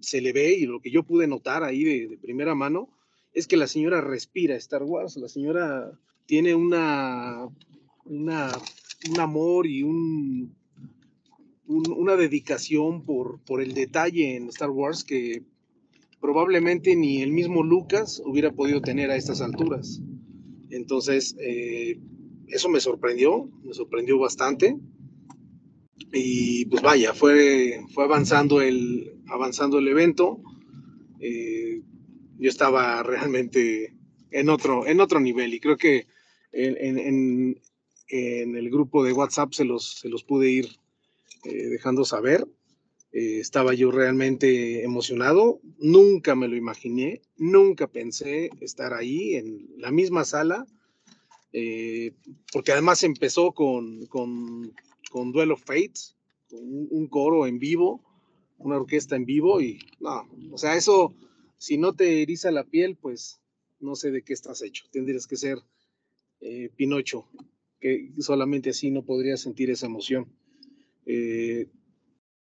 se 0.00 0.20
le 0.20 0.32
ve 0.32 0.54
y 0.54 0.66
lo 0.66 0.80
que 0.80 0.92
yo 0.92 1.02
pude 1.02 1.26
notar 1.26 1.64
ahí 1.64 1.82
de, 1.82 2.06
de 2.06 2.16
primera 2.16 2.54
mano, 2.54 2.88
es 3.32 3.48
que 3.48 3.56
la 3.56 3.66
señora 3.66 4.00
respira 4.00 4.54
Star 4.54 4.84
Wars, 4.84 5.16
la 5.16 5.28
señora 5.28 5.98
tiene 6.26 6.54
una, 6.54 7.48
una 8.04 8.52
un 9.10 9.18
amor 9.18 9.66
y 9.66 9.82
un, 9.82 10.54
un, 11.66 11.90
una 11.90 12.14
dedicación 12.14 13.04
por, 13.04 13.40
por 13.40 13.60
el 13.60 13.74
detalle 13.74 14.36
en 14.36 14.48
Star 14.50 14.70
Wars 14.70 15.02
que 15.02 15.42
probablemente 16.20 16.94
ni 16.94 17.20
el 17.20 17.32
mismo 17.32 17.64
Lucas 17.64 18.22
hubiera 18.24 18.52
podido 18.52 18.80
tener 18.80 19.10
a 19.10 19.16
estas 19.16 19.40
alturas. 19.40 20.00
Entonces, 20.70 21.34
eh, 21.40 21.98
eso 22.48 22.68
me 22.68 22.80
sorprendió, 22.80 23.50
me 23.62 23.74
sorprendió 23.74 24.18
bastante. 24.18 24.76
Y 26.12 26.66
pues 26.66 26.82
vaya, 26.82 27.12
fue, 27.12 27.80
fue 27.92 28.04
avanzando, 28.04 28.60
el, 28.60 29.20
avanzando 29.28 29.78
el 29.78 29.88
evento. 29.88 30.40
Eh, 31.20 31.82
yo 32.38 32.48
estaba 32.48 33.02
realmente 33.04 33.94
en 34.30 34.48
otro, 34.48 34.86
en 34.86 35.00
otro 35.00 35.20
nivel 35.20 35.54
y 35.54 35.60
creo 35.60 35.76
que 35.76 36.06
en, 36.52 36.98
en, 36.98 38.56
el 38.56 38.70
grupo 38.70 39.02
de 39.02 39.12
WhatsApp 39.12 39.52
se 39.54 39.64
los, 39.64 39.98
se 39.98 40.08
los 40.08 40.22
pude 40.22 40.50
ir 40.50 40.68
eh, 41.44 41.66
dejando 41.68 42.04
saber. 42.04 42.46
Eh, 43.12 43.38
estaba 43.40 43.74
yo 43.74 43.90
realmente 43.90 44.84
emocionado, 44.84 45.60
nunca 45.78 46.34
me 46.34 46.48
lo 46.48 46.56
imaginé, 46.56 47.22
nunca 47.36 47.86
pensé 47.86 48.50
estar 48.60 48.92
ahí 48.92 49.34
en 49.34 49.68
la 49.76 49.92
misma 49.92 50.24
sala, 50.24 50.66
eh, 51.54 52.12
porque 52.52 52.72
además 52.72 53.02
empezó 53.02 53.52
con, 53.52 54.04
con, 54.06 54.74
con 55.10 55.32
Duel 55.32 55.52
of 55.52 55.64
Fates, 55.64 56.14
un, 56.50 56.88
un 56.90 57.06
coro 57.06 57.46
en 57.46 57.58
vivo, 57.58 58.02
una 58.58 58.76
orquesta 58.76 59.16
en 59.16 59.24
vivo 59.24 59.62
y 59.62 59.78
no, 60.00 60.28
o 60.52 60.58
sea, 60.58 60.76
eso 60.76 61.14
si 61.64 61.78
no 61.78 61.94
te 61.94 62.20
eriza 62.20 62.50
la 62.50 62.64
piel, 62.64 62.96
pues 62.96 63.40
no 63.80 63.94
sé 63.94 64.10
de 64.10 64.22
qué 64.22 64.34
estás 64.34 64.60
hecho. 64.60 64.84
Tendrías 64.90 65.26
que 65.26 65.36
ser 65.36 65.58
eh, 66.40 66.70
Pinocho, 66.76 67.26
que 67.80 68.10
solamente 68.18 68.70
así 68.70 68.90
no 68.90 69.02
podrías 69.02 69.40
sentir 69.40 69.70
esa 69.70 69.86
emoción. 69.86 70.26
Eh, 71.06 71.68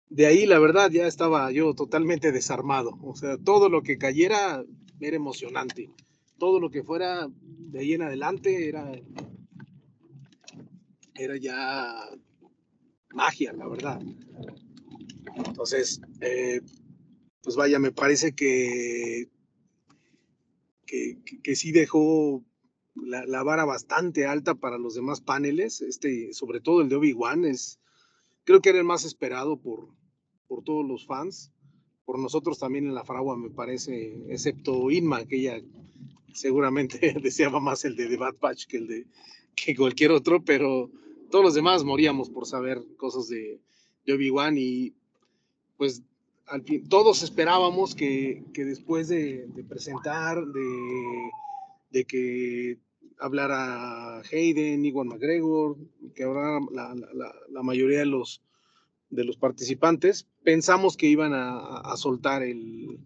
de 0.09 0.25
ahí, 0.25 0.45
la 0.45 0.59
verdad, 0.59 0.91
ya 0.91 1.07
estaba 1.07 1.51
yo 1.51 1.73
totalmente 1.73 2.33
desarmado. 2.33 2.97
O 3.01 3.15
sea, 3.15 3.37
todo 3.37 3.69
lo 3.69 3.81
que 3.81 3.97
cayera 3.97 4.65
era 4.99 5.15
emocionante. 5.15 5.89
Todo 6.43 6.59
lo 6.59 6.69
que 6.69 6.83
fuera 6.83 7.29
de 7.39 7.79
ahí 7.79 7.93
en 7.93 8.01
adelante 8.01 8.67
era, 8.67 8.91
era 11.15 11.37
ya 11.37 11.95
magia, 13.13 13.53
la 13.53 13.65
verdad. 13.69 14.01
Entonces, 15.37 16.01
eh, 16.19 16.59
pues 17.41 17.55
vaya, 17.55 17.79
me 17.79 17.93
parece 17.93 18.35
que, 18.35 19.29
que, 20.85 21.55
sí 21.55 21.71
dejó 21.71 22.43
la, 22.93 23.25
la, 23.25 23.41
vara 23.43 23.63
bastante 23.63 24.25
alta 24.25 24.53
para 24.53 24.77
los 24.77 24.95
demás 24.95 25.21
paneles, 25.21 25.79
este, 25.79 26.33
sobre 26.33 26.59
todo 26.59 26.81
el 26.81 26.89
de 26.89 26.97
Obi-Wan, 26.97 27.45
creo 28.43 28.59
que 28.59 28.67
era 28.67 28.79
el 28.79 28.83
más 28.83 29.05
esperado 29.05 29.61
por, 29.61 29.95
por 30.49 30.61
todos 30.65 30.85
los 30.85 31.05
fans, 31.05 31.53
por 32.03 32.19
nosotros 32.19 32.59
también 32.59 32.85
en 32.85 32.95
la 32.95 33.05
fragua, 33.05 33.37
me 33.37 33.49
parece, 33.49 34.25
excepto 34.27 34.91
Inma, 34.91 35.23
que 35.23 35.37
ella 35.37 35.61
seguramente 36.33 37.15
deseaba 37.21 37.59
más 37.59 37.85
el 37.85 37.95
de 37.95 38.17
Bad 38.17 38.35
Batch 38.39 38.65
que 38.65 38.77
el 38.77 38.87
de 38.87 39.05
que 39.55 39.75
cualquier 39.75 40.11
otro, 40.11 40.43
pero 40.43 40.89
todos 41.29 41.45
los 41.45 41.53
demás 41.53 41.83
moríamos 41.83 42.29
por 42.29 42.45
saber 42.45 42.83
cosas 42.97 43.27
de, 43.27 43.59
Obi-Wan 44.07 44.57
y 44.57 44.93
pues 45.77 46.03
al 46.47 46.63
fin, 46.63 46.87
todos 46.89 47.23
esperábamos 47.23 47.95
que, 47.95 48.43
que 48.53 48.65
después 48.65 49.07
de, 49.07 49.47
presentar, 49.67 50.45
de, 50.45 51.31
de, 51.91 52.05
que 52.05 52.77
hablara 53.17 54.19
Hayden, 54.19 54.85
Iwan 54.85 55.07
McGregor, 55.07 55.77
que 56.13 56.23
hablara 56.23 56.59
la, 56.71 56.93
la, 57.13 57.33
la, 57.49 57.63
mayoría 57.63 57.99
de 57.99 58.05
los, 58.05 58.41
de 59.09 59.23
los 59.23 59.37
participantes, 59.37 60.27
pensamos 60.43 60.97
que 60.97 61.07
iban 61.07 61.33
a, 61.33 61.77
a 61.77 61.95
soltar 61.95 62.43
el, 62.43 62.99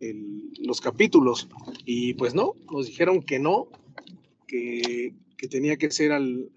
el, 0.00 0.52
los 0.58 0.80
capítulos. 0.80 1.48
Y 1.84 2.14
pues 2.14 2.34
no, 2.34 2.54
nos 2.72 2.86
dijeron 2.86 3.22
que 3.22 3.38
no, 3.38 3.68
que, 4.46 5.14
que 5.36 5.48
tenía 5.48 5.76
que 5.76 5.90
ser 5.90 6.12
al, 6.12 6.50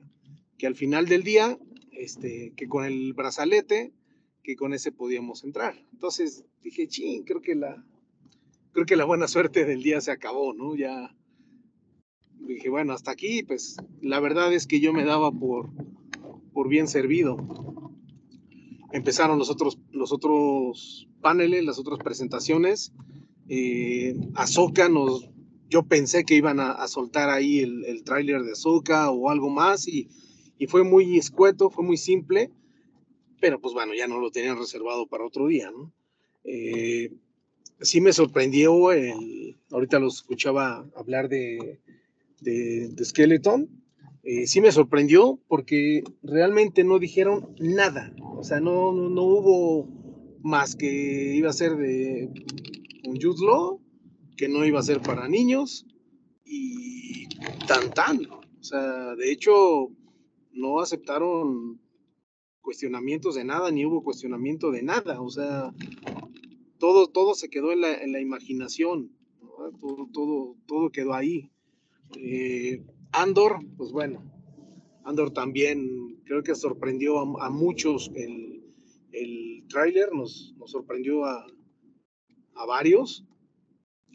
que 0.57 0.67
al 0.67 0.75
final 0.75 1.07
del 1.07 1.23
día, 1.23 1.57
este, 1.91 2.53
que 2.55 2.67
con 2.67 2.85
el 2.85 3.13
brazalete 3.13 3.93
que 4.43 4.55
con 4.55 4.73
ese 4.73 4.91
podíamos 4.91 5.43
entrar. 5.43 5.73
Entonces 5.93 6.45
dije, 6.61 6.87
ching, 6.87 7.23
creo 7.23 7.41
que 7.41 7.55
la, 7.55 7.83
creo 8.73 8.85
que 8.85 8.97
la 8.97 9.05
buena 9.05 9.27
suerte 9.27 9.65
del 9.65 9.81
día 9.81 10.01
se 10.01 10.11
acabó, 10.11 10.53
¿no? 10.53 10.75
Ya 10.75 11.15
dije, 12.39 12.69
bueno, 12.69 12.93
hasta 12.93 13.11
aquí, 13.11 13.43
pues 13.43 13.77
la 14.01 14.19
verdad 14.19 14.53
es 14.53 14.67
que 14.67 14.81
yo 14.81 14.91
me 14.93 15.05
daba 15.05 15.31
por, 15.31 15.69
por 16.51 16.67
bien 16.67 16.87
servido. 16.87 17.37
Empezaron 18.91 19.39
los 19.39 19.49
otros, 19.49 19.79
los 19.91 20.11
otros 20.11 21.07
paneles, 21.21 21.63
las 21.63 21.79
otras 21.79 21.99
presentaciones. 21.99 22.91
Eh, 23.49 24.15
nos, 24.89 25.29
yo 25.69 25.83
pensé 25.83 26.23
que 26.23 26.35
iban 26.35 26.59
a, 26.59 26.87
soltar 26.87 27.29
ahí 27.29 27.59
el, 27.59 27.85
el 27.85 28.03
tráiler 28.03 28.43
de 28.43 28.51
Ahsoka 28.51 29.11
o 29.11 29.29
algo 29.29 29.49
más 29.49 29.87
y, 29.87 30.07
y 30.57 30.67
fue 30.67 30.83
muy 30.83 31.17
escueto, 31.17 31.69
fue 31.69 31.83
muy 31.83 31.97
simple, 31.97 32.51
pero 33.39 33.59
pues 33.59 33.73
bueno, 33.73 33.93
ya 33.93 34.07
no 34.07 34.19
lo 34.19 34.31
tenían 34.31 34.57
reservado 34.57 35.07
para 35.07 35.25
otro 35.25 35.47
día. 35.47 35.71
Eh, 36.43 37.11
sí 37.81 38.01
me 38.01 38.13
sorprendió, 38.13 38.91
el, 38.91 39.57
ahorita 39.71 39.99
lo 39.99 40.07
escuchaba 40.07 40.85
hablar 40.95 41.27
de, 41.27 41.79
de, 42.39 43.03
Skeleton, 43.03 43.69
eh, 44.23 44.47
sí 44.47 44.61
me 44.61 44.71
sorprendió 44.71 45.39
porque 45.47 46.03
realmente 46.21 46.83
no 46.83 46.99
dijeron 46.99 47.53
nada, 47.59 48.13
o 48.21 48.43
sea, 48.43 48.61
no, 48.61 48.93
no 48.93 49.23
hubo 49.23 49.89
más 50.41 50.75
que 50.75 51.35
iba 51.35 51.49
a 51.49 51.53
ser 51.53 51.75
de 51.75 52.29
Law, 53.21 53.81
que 54.37 54.47
no 54.47 54.65
iba 54.65 54.79
a 54.79 54.83
ser 54.83 55.01
para 55.01 55.27
niños, 55.27 55.85
y 56.45 57.27
tan 57.67 57.91
tan, 57.93 58.25
o 58.29 58.63
sea, 58.63 59.15
de 59.15 59.31
hecho, 59.31 59.89
no 60.51 60.79
aceptaron 60.79 61.79
cuestionamientos 62.61 63.35
de 63.35 63.43
nada, 63.43 63.71
ni 63.71 63.85
hubo 63.85 64.03
cuestionamiento 64.03 64.71
de 64.71 64.83
nada, 64.83 65.21
o 65.21 65.29
sea, 65.29 65.73
todo, 66.77 67.07
todo 67.07 67.35
se 67.35 67.49
quedó 67.49 67.71
en 67.71 67.81
la, 67.81 68.19
imaginación, 68.19 69.11
todo, 69.79 70.09
todo, 70.11 70.55
todo 70.65 70.89
quedó 70.89 71.13
ahí. 71.13 71.51
Eh, 72.17 72.83
Andor, 73.11 73.59
pues 73.77 73.91
bueno, 73.91 74.23
Andor 75.03 75.31
también 75.31 76.21
creo 76.25 76.43
que 76.43 76.55
sorprendió 76.55 77.19
a, 77.19 77.49
muchos. 77.49 78.11
El, 78.15 78.63
el 79.11 79.65
tráiler, 79.69 80.13
nos, 80.13 80.55
sorprendió 80.65 81.25
a, 81.25 81.45
a 82.55 82.65
varios. 82.65 83.25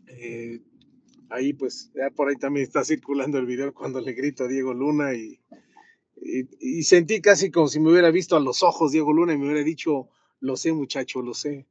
Eh, 0.07 0.61
ahí 1.30 1.53
pues, 1.53 1.91
ya 1.95 2.11
por 2.11 2.28
ahí 2.28 2.36
también 2.36 2.64
está 2.64 2.84
circulando 2.84 3.39
el 3.39 3.47
video 3.47 3.74
cuando 3.74 4.01
le 4.01 4.12
grito 4.12 4.45
a 4.45 4.49
Diego 4.49 4.72
Luna 4.72 5.14
y, 5.14 5.39
y, 6.20 6.82
sentí 6.82 7.20
casi 7.20 7.51
como 7.51 7.68
si 7.68 7.80
me 7.80 7.91
hubiera 7.91 8.11
visto 8.11 8.36
a 8.36 8.41
los 8.41 8.62
ojos 8.62 8.93
Diego 8.93 9.12
Luna 9.12 9.34
y 9.34 9.39
me 9.39 9.45
hubiera 9.47 9.62
dicho, 9.62 10.09
lo 10.41 10.57
sé 10.57 10.72
muchacho, 10.72 11.22
lo 11.22 11.34
sé. 11.34 11.66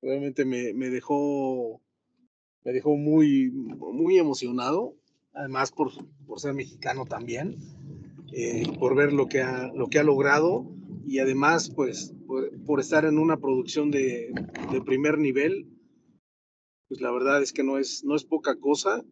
Realmente 0.00 0.44
me, 0.44 0.74
me 0.74 0.90
dejó, 0.90 1.80
me 2.64 2.72
dejó 2.72 2.96
muy, 2.96 3.50
muy 3.50 4.18
emocionado, 4.18 4.96
además 5.32 5.70
por, 5.70 5.92
por 6.26 6.40
ser 6.40 6.54
mexicano 6.54 7.06
también, 7.06 7.56
eh, 8.32 8.64
por 8.78 8.96
ver 8.96 9.12
lo 9.12 9.28
que, 9.28 9.42
ha, 9.42 9.68
lo 9.72 9.88
que 9.88 9.98
ha 9.98 10.02
logrado 10.02 10.66
y 11.06 11.18
además 11.18 11.70
pues 11.70 12.14
por, 12.66 12.80
estar 12.80 13.04
en 13.04 13.18
una 13.18 13.38
producción 13.38 13.90
de, 13.90 14.32
primer 14.84 15.18
nivel, 15.18 15.66
pues 16.88 17.00
la 17.00 17.10
verdad 17.10 17.42
es 17.42 17.52
que 17.52 17.62
no 17.62 17.78
es, 17.78 18.04
no 18.04 18.16
es 18.16 18.24
poca 18.24 18.56
cosa. 18.56 19.04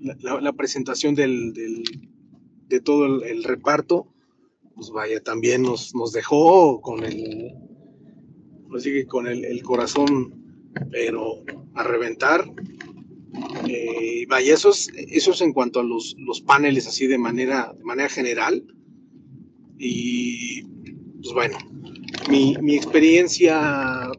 La, 0.00 0.52
presentación 0.52 1.14
del, 1.14 1.52
de 2.68 2.80
todo 2.80 3.22
el, 3.24 3.44
reparto, 3.44 4.12
pues 4.74 4.90
vaya, 4.90 5.22
también 5.22 5.62
nos, 5.62 5.94
nos 5.94 6.12
dejó 6.12 6.80
con 6.80 7.04
el, 7.04 7.54
con 9.08 9.26
el, 9.26 9.62
corazón, 9.62 10.70
pero 10.90 11.42
a 11.74 11.82
reventar. 11.82 12.50
Eh, 13.68 14.26
vaya, 14.28 14.54
eso 14.54 14.70
es, 14.70 14.90
eso 14.96 15.32
es 15.32 15.40
en 15.40 15.52
cuanto 15.52 15.80
a 15.80 15.84
los, 15.84 16.16
los 16.18 16.40
paneles 16.40 16.86
así 16.86 17.06
de 17.06 17.18
manera, 17.18 17.72
de 17.76 17.84
manera 17.84 18.08
general. 18.08 18.64
Y 19.78 20.62
pues 21.22 21.32
bueno, 21.34 21.58
mi, 22.28 22.56
mi 22.60 22.76
experiencia, 22.76 24.10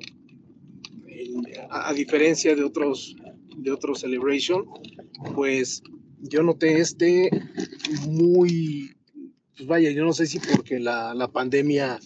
en, 1.07 1.43
a, 1.69 1.89
a, 1.89 1.93
diferencia 1.93 2.55
de 2.55 2.63
otros, 2.63 3.15
de 3.57 3.71
otros 3.71 4.01
Celebration, 4.01 4.65
pues 5.35 5.83
yo 6.21 6.43
noté 6.43 6.79
este 6.79 7.29
muy, 8.07 8.95
pues 9.55 9.67
vaya, 9.67 9.91
yo 9.91 10.03
no 10.05 10.13
sé 10.13 10.25
si 10.25 10.39
porque 10.39 10.79
la, 10.79 11.13
la 11.13 11.31
pandemia 11.31 11.99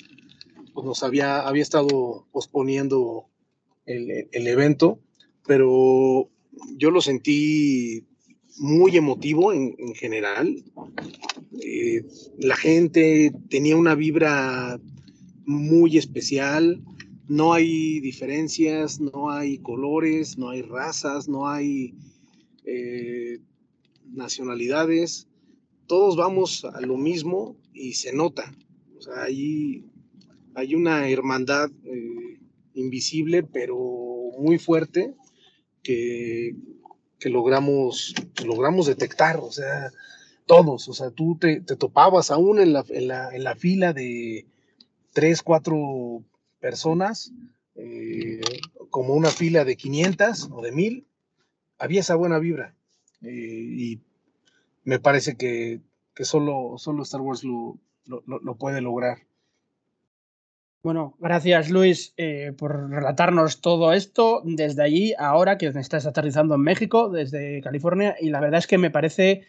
pues 0.74 0.86
nos 0.86 1.04
había, 1.04 1.42
había 1.42 1.62
estado 1.62 2.28
posponiendo 2.32 3.28
el, 3.86 4.28
el, 4.32 4.48
evento, 4.48 5.00
pero 5.46 6.30
yo 6.78 6.90
lo 6.90 7.02
sentí 7.02 8.06
muy 8.58 8.98
emotivo 8.98 9.54
en, 9.54 9.76
en 9.78 9.94
general. 9.94 10.64
Eh, 11.62 12.06
la 12.40 12.56
gente 12.56 13.32
tenía 13.50 13.78
una 13.78 13.96
vibra 13.96 14.80
muy 15.46 15.98
especial, 15.98 16.82
no 17.28 17.54
hay 17.54 18.00
diferencias, 18.00 19.00
no 19.00 19.30
hay 19.30 19.60
colores, 19.60 20.38
no 20.38 20.50
hay 20.50 20.62
razas, 20.62 21.28
no 21.28 21.48
hay 21.48 21.94
eh, 22.66 23.40
nacionalidades, 24.12 25.28
todos 25.88 26.16
vamos 26.16 26.66
a 26.66 26.82
lo 26.82 26.98
mismo 26.98 27.56
y 27.74 27.94
se 27.94 28.14
nota. 28.14 28.54
O 28.98 29.02
sea, 29.02 29.24
hay 29.24 30.76
una 30.76 31.10
hermandad 31.10 31.70
eh, 31.86 32.40
invisible, 32.74 33.44
pero 33.44 33.78
muy 34.40 34.58
fuerte, 34.58 35.14
que, 35.82 36.56
que 37.20 37.30
logramos, 37.30 38.14
logramos 38.46 38.88
detectar, 38.88 39.38
o 39.38 39.52
sea, 39.52 39.92
todos, 40.46 40.88
o 40.90 40.94
sea, 40.94 41.12
tú 41.12 41.38
te, 41.40 41.62
te 41.62 41.76
topabas 41.76 42.32
aún 42.32 42.60
en 42.60 42.74
la, 42.74 42.84
en, 42.90 43.08
la, 43.08 43.30
en 43.34 43.44
la, 43.44 43.56
fila 43.56 43.94
de 43.94 44.46
tres, 45.12 45.42
cuatro 45.42 46.24
personas, 46.60 47.32
eh, 47.76 48.42
como 48.90 49.14
una 49.14 49.30
fila 49.30 49.66
de 49.66 49.76
500 49.76 50.50
o 50.52 50.62
de 50.62 50.72
1000, 50.72 51.06
había 51.80 52.02
esa 52.02 52.16
buena 52.16 52.40
vibra. 52.40 52.76
Eh, 53.22 53.30
y 53.32 54.02
me 54.84 55.00
parece 55.00 55.36
que, 55.36 55.82
que, 56.14 56.26
solo, 56.26 56.76
solo 56.78 57.04
Star 57.04 57.22
Wars 57.22 57.44
lo, 57.44 57.78
lo, 58.06 58.24
lo 58.26 58.56
puede 58.56 58.82
lograr. 58.82 59.20
Bueno, 60.84 61.16
gracias 61.18 61.70
Luis 61.70 62.14
eh, 62.18 62.52
por 62.58 62.90
relatarnos 62.90 63.62
todo 63.62 63.94
esto 63.94 64.42
desde 64.44 64.84
allí, 64.84 65.14
ahora 65.18 65.58
que 65.58 65.68
estás 65.68 66.06
aterrizando 66.06 66.56
en 66.56 66.62
México, 66.62 67.08
desde 67.08 67.62
California, 67.62 68.18
y 68.20 68.32
la 68.32 68.42
verdad 68.42 68.60
es 68.60 68.68
que 68.68 68.78
me 68.78 68.92
parece, 68.92 69.48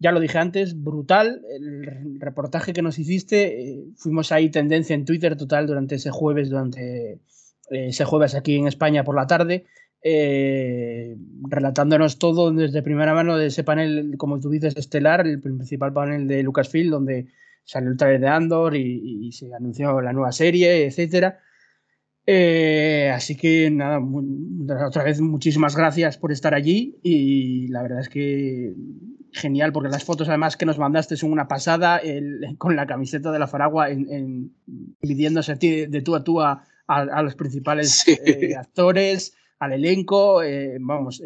ya 0.00 0.12
lo 0.12 0.20
dije 0.20 0.38
antes, 0.38 0.80
brutal 0.80 1.42
el 1.50 2.20
reportaje 2.20 2.72
que 2.72 2.82
nos 2.82 2.98
hiciste. 2.98 3.62
Eh, 3.62 3.84
fuimos 3.96 4.30
ahí 4.30 4.50
tendencia 4.50 4.94
en 4.94 5.04
Twitter 5.04 5.36
total 5.36 5.66
durante 5.66 5.96
ese 5.96 6.10
jueves, 6.10 6.50
durante 6.50 7.12
eh, 7.14 7.20
ese 7.70 8.04
jueves 8.04 8.34
aquí 8.34 8.56
en 8.56 8.68
España 8.68 9.02
por 9.02 9.16
la 9.16 9.26
tarde, 9.26 9.66
eh, 10.02 11.16
relatándonos 11.48 12.18
todo 12.18 12.52
desde 12.52 12.82
primera 12.82 13.12
mano 13.12 13.36
de 13.36 13.46
ese 13.46 13.64
panel, 13.64 14.14
como 14.18 14.38
tú 14.38 14.50
dices, 14.50 14.76
estelar, 14.76 15.26
el 15.26 15.40
principal 15.40 15.92
panel 15.92 16.28
de 16.28 16.44
Lucasfilm, 16.44 16.90
donde 16.90 17.26
salió 17.64 17.90
el 17.90 17.96
trailer 17.96 18.20
de 18.20 18.28
Andor 18.28 18.76
y, 18.76 19.32
se 19.32 19.52
anunció 19.52 20.00
la 20.00 20.12
nueva 20.12 20.30
serie, 20.32 20.86
etcétera. 20.86 21.40
Así 23.14 23.36
que 23.36 23.70
nada, 23.70 24.00
otra 24.86 25.02
vez 25.02 25.20
muchísimas 25.20 25.76
gracias 25.76 26.18
por 26.18 26.30
estar 26.30 26.54
allí 26.54 26.98
y 27.02 27.68
la 27.68 27.82
verdad 27.82 28.00
es 28.00 28.08
que 28.08 28.74
genial 29.38 29.72
porque 29.72 29.88
las 29.88 30.04
fotos 30.04 30.28
además 30.28 30.56
que 30.56 30.66
nos 30.66 30.78
mandaste 30.78 31.16
son 31.16 31.32
una 31.32 31.48
pasada 31.48 31.96
el, 31.98 32.56
con 32.58 32.76
la 32.76 32.86
camiseta 32.86 33.32
de 33.32 33.38
la 33.38 33.46
Faragua 33.46 33.90
en, 33.90 34.12
en, 34.12 34.52
pidiéndose 35.00 35.54
de, 35.54 35.86
de 35.86 36.02
tú 36.02 36.14
a 36.14 36.22
tú 36.22 36.40
a, 36.40 36.64
a, 36.86 37.00
a 37.00 37.22
los 37.22 37.34
principales 37.34 38.00
sí. 38.00 38.18
eh, 38.24 38.54
actores, 38.56 39.34
al 39.58 39.72
elenco, 39.72 40.42
eh, 40.42 40.76
vamos, 40.80 41.22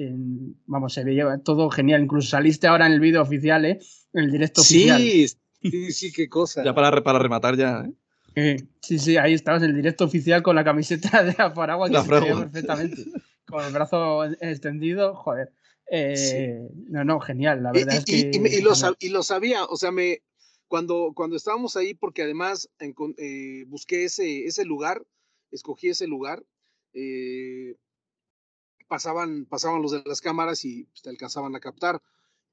vamos, 0.67 0.95
se 0.95 1.05
veía 1.05 1.39
todo 1.39 1.69
genial, 1.71 2.03
incluso 2.03 2.29
saliste 2.29 2.67
ahora 2.67 2.87
en 2.87 2.93
el 2.93 3.01
vídeo 3.01 3.21
oficial, 3.21 3.65
¿eh? 3.65 3.79
en 4.13 4.25
el 4.25 4.31
directo 4.31 4.63
sí, 4.63 4.91
oficial. 4.91 5.39
Sí, 5.63 5.93
sí, 5.93 6.13
qué 6.13 6.29
cosa. 6.29 6.65
Ya 6.65 6.75
para, 6.75 7.03
para 7.03 7.19
rematar 7.19 7.57
ya, 7.57 7.85
¿eh? 7.87 7.93
Eh, 8.35 8.57
sí, 8.81 8.99
sí, 8.99 9.19
ahí 9.19 9.35
estabas 9.35 9.63
en 9.63 9.71
el 9.71 9.77
directo 9.77 10.05
oficial 10.05 10.43
con 10.43 10.57
la 10.57 10.65
camiseta 10.65 11.23
de 11.23 11.35
la 11.37 11.53
Paragua 11.53 11.89
que 11.89 11.95
la 11.95 12.03
se 12.03 12.11
veía 12.11 12.37
perfectamente. 12.37 13.05
Con 13.47 13.65
el 13.65 13.73
brazo 13.73 14.25
extendido, 14.25 15.15
joder. 15.15 15.53
Eh, 15.95 16.17
sí. 16.17 16.75
No, 16.89 17.05
no, 17.05 17.21
genial, 17.21 17.63
la 17.63 17.73
verdad 17.73 17.95
y, 17.95 17.97
es 17.99 18.05
que. 18.05 18.17
Y, 18.17 18.55
y, 18.55 18.59
y, 18.59 19.09
lo, 19.11 19.23
sabía, 19.23 19.65
o 19.65 19.77
sea, 19.77 19.91
me, 19.91 20.23
cuando, 20.67 21.13
cuando 21.15 21.37
estábamos 21.37 21.77
ahí, 21.77 21.93
porque 21.93 22.23
además 22.23 22.71
en, 22.79 22.95
eh, 23.19 23.65
busqué 23.67 24.05
ese, 24.05 24.47
ese 24.47 24.65
lugar, 24.65 25.05
escogí 25.51 25.89
ese 25.89 26.07
lugar, 26.07 26.45
eh, 26.95 27.77
pasaban, 28.89 29.45
pasaban 29.45 29.83
los 29.83 29.93
de 29.93 30.03
las 30.07 30.21
cámaras 30.21 30.65
y 30.65 30.85
pues, 30.85 31.03
te 31.03 31.11
alcanzaban 31.11 31.55
a 31.55 31.61
captar 31.61 32.01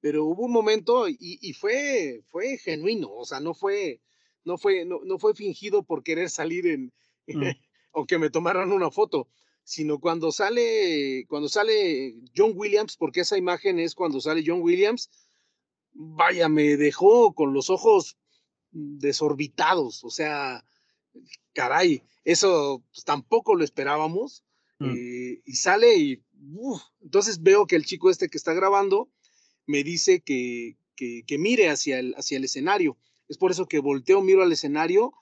pero 0.02 0.24
hubo 0.24 0.46
un 0.46 0.54
momento 0.54 1.10
y, 1.10 1.18
y, 1.20 1.52
fue, 1.52 2.24
fue 2.28 2.58
genuino, 2.58 3.12
o 3.12 3.26
sea, 3.26 3.42
no 3.42 3.54
fue, 3.54 4.00
no 4.46 4.58
fue, 4.58 4.86
no, 4.86 5.02
no 5.04 5.20
fue 5.20 5.36
fingido 5.36 5.84
por 5.84 6.04
querer 6.04 6.30
salir 6.30 6.68
en, 6.68 6.94
Mm. 7.36 7.44
o 7.92 8.06
que 8.06 8.18
me 8.18 8.30
tomaran 8.30 8.72
una 8.72 8.92
foto, 8.92 9.28
sino 9.70 10.00
cuando 10.00 10.32
sale, 10.32 11.28
cuando 11.28 11.48
sale 11.48 12.16
John 12.36 12.54
Williams, 12.56 12.98
porque 12.98 13.22
esa 13.22 13.38
imagen 13.38 13.78
es 13.78 13.94
cuando 13.94 14.20
sale 14.20 14.44
John 14.44 14.64
Williams, 14.64 15.12
vaya, 15.94 16.50
me 16.50 16.76
dejó 16.76 17.36
con 17.36 17.54
los 17.54 17.70
ojos 17.70 18.18
desorbitados, 18.72 20.04
o 20.04 20.10
sea, 20.10 20.66
caray, 21.54 22.02
eso 22.24 22.84
pues, 22.92 23.04
tampoco 23.06 23.54
lo 23.54 23.64
esperábamos, 23.64 24.44
Mm. 24.82 24.96
eh, 24.96 25.42
y 25.46 25.54
sale 25.56 25.94
y, 25.98 26.24
uf, 26.54 26.82
entonces 27.02 27.44
veo 27.44 27.68
que 27.68 27.76
el 27.76 27.84
chico 27.86 28.10
este 28.10 28.30
que 28.30 28.38
está 28.38 28.54
grabando 28.54 29.10
me 29.68 29.84
dice 29.84 30.22
que, 30.22 30.78
que, 30.96 31.24
que 31.28 31.38
mire 31.38 31.70
hacia 31.70 32.00
el, 32.00 32.16
hacia 32.16 32.38
el 32.38 32.46
escenario, 32.46 32.98
es 33.28 33.38
por 33.38 33.52
eso 33.52 33.68
que 33.68 33.80
volteo, 33.80 34.22
miro 34.22 34.42
al 34.42 34.54
escenario, 34.54 35.14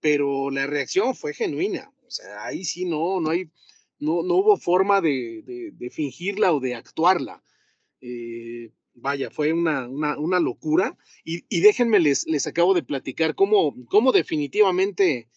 pero 0.00 0.50
la 0.50 0.66
reacción 0.66 1.14
fue 1.14 1.34
genuina, 1.34 1.92
o 2.06 2.10
sea, 2.10 2.46
ahí 2.46 2.64
sí 2.64 2.86
no, 2.86 3.20
no 3.20 3.28
hay, 3.28 3.50
no, 3.98 4.22
no 4.22 4.34
hubo 4.36 4.56
forma 4.56 5.00
de, 5.00 5.42
de- 5.44 5.70
de 5.72 5.90
fingirla 5.90 6.52
o 6.52 6.60
de 6.60 6.74
actuarla. 6.74 7.42
Eh, 8.00 8.70
vaya, 8.94 9.30
fue 9.30 9.52
una, 9.52 9.88
una, 9.88 10.18
una 10.18 10.40
locura. 10.40 10.96
Y, 11.24 11.44
y 11.48 11.60
déjenme, 11.60 12.00
les, 12.00 12.26
les 12.26 12.46
acabo 12.46 12.74
de 12.74 12.82
platicar 12.82 13.34
cómo, 13.34 13.74
cómo 13.88 14.12
definitivamente 14.12 15.28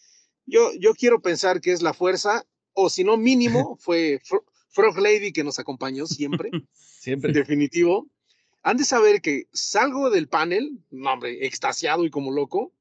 yo, 0.46 0.70
yo 0.78 0.94
quiero 0.94 1.20
pensar 1.20 1.60
que 1.60 1.72
es 1.72 1.82
la 1.82 1.92
fuerza, 1.94 2.46
o 2.72 2.88
si 2.90 3.04
no, 3.04 3.16
mínimo, 3.16 3.76
fue 3.80 4.20
Fro- 4.24 4.44
Frog 4.70 4.98
Lady 4.98 5.32
que 5.32 5.44
nos 5.44 5.58
acompañó 5.58 6.06
siempre, 6.06 6.50
Siempre. 6.72 7.32
definitivo. 7.32 8.08
Han 8.62 8.76
de 8.76 8.84
saber 8.84 9.22
que 9.22 9.46
salgo 9.52 10.10
del 10.10 10.28
panel, 10.28 10.78
hombre, 10.90 11.46
extasiado 11.46 12.04
y 12.04 12.10
como 12.10 12.32
loco, 12.32 12.72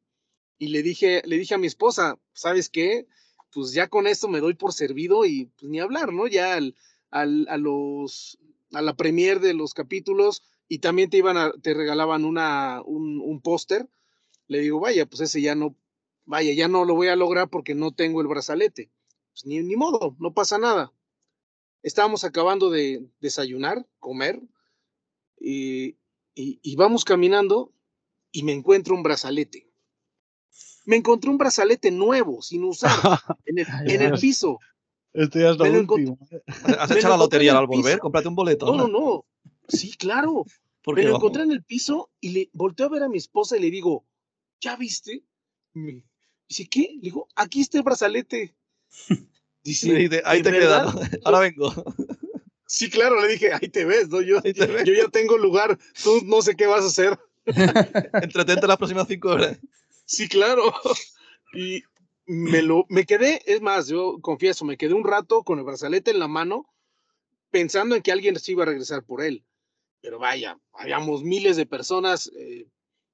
y 0.60 0.68
le 0.70 0.82
dije, 0.82 1.22
le 1.26 1.38
dije 1.38 1.54
a 1.54 1.60
mi 1.60 1.68
esposa, 1.68 2.18
¿sabes 2.34 2.70
qué? 2.70 3.06
Pues 3.58 3.74
ya 3.74 3.88
con 3.88 4.06
esto 4.06 4.28
me 4.28 4.40
doy 4.40 4.54
por 4.54 4.72
servido 4.72 5.26
y 5.26 5.46
pues 5.58 5.68
ni 5.72 5.80
hablar, 5.80 6.14
¿no? 6.14 6.28
Ya 6.28 6.54
al, 6.54 6.76
al- 7.10 7.48
a 7.50 7.58
los 7.58 8.38
a 8.72 8.84
la 8.84 8.96
premier 8.96 9.40
de 9.40 9.56
los 9.56 9.74
capítulos 9.74 10.44
y 10.68 10.78
también 10.78 11.10
te 11.10 11.18
iban 11.18 11.38
a, 11.38 11.52
te 11.54 11.74
regalaban 11.74 12.24
una, 12.24 12.84
un, 12.86 13.20
un 13.20 13.42
póster. 13.42 13.90
Le 14.48 14.60
digo, 14.60 14.80
vaya, 14.80 15.08
pues 15.08 15.22
ese 15.22 15.42
ya 15.42 15.56
no, 15.56 15.76
vaya, 16.26 16.54
ya 16.54 16.68
no 16.68 16.86
lo 16.86 16.96
voy 16.96 17.08
a 17.10 17.16
lograr 17.16 17.50
porque 17.50 17.76
no 17.76 17.94
tengo 17.94 18.22
el 18.22 18.28
brazalete. 18.28 18.92
Pues 19.32 19.46
ni, 19.48 19.60
ni 19.64 19.76
modo, 19.76 20.16
no 20.20 20.34
pasa 20.36 20.60
nada. 20.60 20.94
Estábamos 21.84 22.24
acabando 22.26 22.70
de 22.70 23.10
desayunar, 23.22 23.88
comer, 24.00 24.42
y, 25.40 25.98
y- 26.36 26.60
y 26.62 26.76
vamos 26.76 27.06
caminando 27.06 27.74
y 28.32 28.44
me 28.44 28.54
encuentro 28.54 28.96
un 28.96 29.04
brazalete. 29.04 29.67
Me 30.88 30.96
encontré 30.96 31.30
un 31.30 31.38
brazalete 31.38 31.92
nuevo, 31.92 32.42
sin 32.42 32.64
usar, 32.64 32.90
en 33.46 33.60
el, 33.60 33.68
en 33.86 34.02
el 34.02 34.14
piso. 34.20 34.58
Este 35.14 35.42
ya 35.42 35.50
es 35.50 35.58
lo 35.58 35.66
Me 35.66 35.84
lo. 35.84 36.18
¿Has 36.80 36.90
hecho 36.92 37.10
la 37.10 37.18
lotería 37.18 37.58
al 37.58 37.68
volver? 37.68 38.00
Cómprate 38.00 38.28
un 38.30 38.36
boleto. 38.36 38.66
No, 38.68 38.78
no, 38.78 38.88
no. 38.88 39.26
Sí, 39.68 39.92
claro. 39.98 40.46
Me 40.86 41.04
lo 41.04 41.10
vamos. 41.10 41.18
encontré 41.20 41.44
en 41.44 41.52
el 41.52 41.64
piso 41.64 42.10
y 42.22 42.30
le 42.30 42.50
volteo 42.54 42.86
a 42.86 42.90
ver 42.90 43.04
a 43.04 43.10
mi 43.10 43.18
esposa 43.18 43.58
y 43.58 43.60
le 43.60 43.70
digo, 43.70 44.06
¿ya 44.62 44.78
viste? 44.78 45.24
Me 45.74 46.04
dice, 46.48 46.68
¿qué? 46.70 46.92
Le 46.96 47.02
digo, 47.02 47.28
aquí 47.36 47.60
está 47.62 47.78
el 47.80 47.84
brazalete. 47.84 48.56
Dice, 49.64 50.22
ahí 50.24 50.42
"¿De 50.42 50.52
te 50.52 50.58
verdad?". 50.58 50.94
quedas. 50.94 51.10
Ahora 51.26 51.40
vengo. 51.40 51.74
Sí, 52.66 52.90
claro, 52.90 53.20
le 53.22 53.28
dije, 53.28 53.52
ahí 53.52 53.68
te 53.68 53.84
ves, 53.84 54.08
¿no? 54.08 54.22
Yo, 54.22 54.40
Ahí 54.42 54.54
te 54.54 54.66
ves. 54.66 54.86
yo 54.86 54.94
ya 54.94 55.10
tengo 55.10 55.38
lugar, 55.38 55.78
tú 56.02 56.22
no 56.24 56.42
sé 56.42 56.56
qué 56.56 56.66
vas 56.68 56.86
a 56.86 56.88
hacer. 56.88 57.20
Entretente 58.22 58.66
las 58.66 58.78
próximas 58.78 59.08
cinco 59.10 59.30
horas. 59.32 59.58
Sí, 60.08 60.28
claro. 60.28 60.74
Y 61.54 61.82
me 62.26 62.62
lo, 62.62 62.86
me 62.90 63.06
quedé, 63.06 63.42
es 63.46 63.62
más, 63.62 63.88
yo 63.88 64.20
confieso, 64.22 64.66
me 64.66 64.76
quedé 64.78 64.94
un 64.94 65.06
rato 65.06 65.44
con 65.44 65.60
el 65.60 65.66
brazalete 65.66 66.12
en 66.12 66.20
la 66.20 66.28
mano, 66.28 66.68
pensando 67.52 67.96
en 67.96 68.02
que 68.02 68.12
alguien 68.12 68.38
se 68.38 68.52
iba 68.52 68.64
a 68.64 68.68
regresar 68.68 69.04
por 69.06 69.24
él. 69.24 69.46
Pero 70.02 70.20
vaya, 70.20 70.60
habíamos 70.74 71.24
miles 71.24 71.56
de 71.56 71.66
personas, 71.66 72.30
eh, 72.38 72.68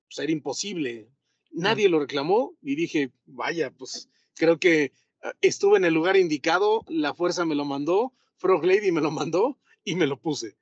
pues 0.07 0.17
era 0.17 0.31
imposible. 0.31 1.07
Nadie 1.51 1.89
lo 1.89 1.99
reclamó 1.99 2.57
y 2.61 2.75
dije, 2.75 3.11
vaya, 3.27 3.69
pues 3.69 4.09
creo 4.35 4.57
que 4.59 4.91
ah, 5.21 5.33
estuve 5.41 5.77
en 5.77 5.85
el 5.85 5.93
lugar 5.93 6.17
indicado, 6.17 6.83
la 6.87 7.13
fuerza 7.13 7.45
me 7.45 7.55
lo 7.55 7.65
mandó, 7.65 8.13
Frog 8.37 8.65
Lady 8.65 8.91
me 8.91 9.01
lo 9.01 9.11
mandó 9.11 9.59
y 9.83 9.95
me 9.95 10.07
lo 10.07 10.19
puse. 10.19 10.57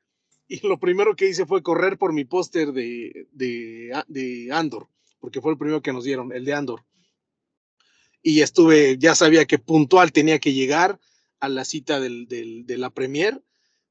Y 0.50 0.68
lo 0.68 0.78
primero 0.78 1.16
que 1.16 1.30
hice 1.30 1.46
fue 1.46 1.64
correr 1.64 1.98
por 1.98 2.12
mi 2.12 2.26
póster 2.26 2.74
de, 2.74 3.28
de, 3.32 3.92
A- 3.94 4.06
de 4.10 4.50
Andor, 4.52 4.90
porque 5.22 5.40
fue 5.40 5.54
el 5.54 5.58
primero 5.58 5.82
que 5.82 5.94
nos 5.94 6.04
dieron, 6.04 6.34
el 6.34 6.44
de 6.44 6.54
Andor. 6.54 6.84
Y 8.22 8.42
estuve, 8.42 8.98
ya 8.98 9.16
sabía 9.16 9.46
que 9.46 9.58
puntual 9.58 10.12
tenía 10.12 10.40
que 10.40 10.54
llegar 10.54 11.00
a 11.40 11.48
la 11.50 11.64
cita 11.66 12.00
del, 12.00 12.28
del- 12.28 12.66
de 12.66 12.78
la 12.78 12.90
premier, 12.90 13.42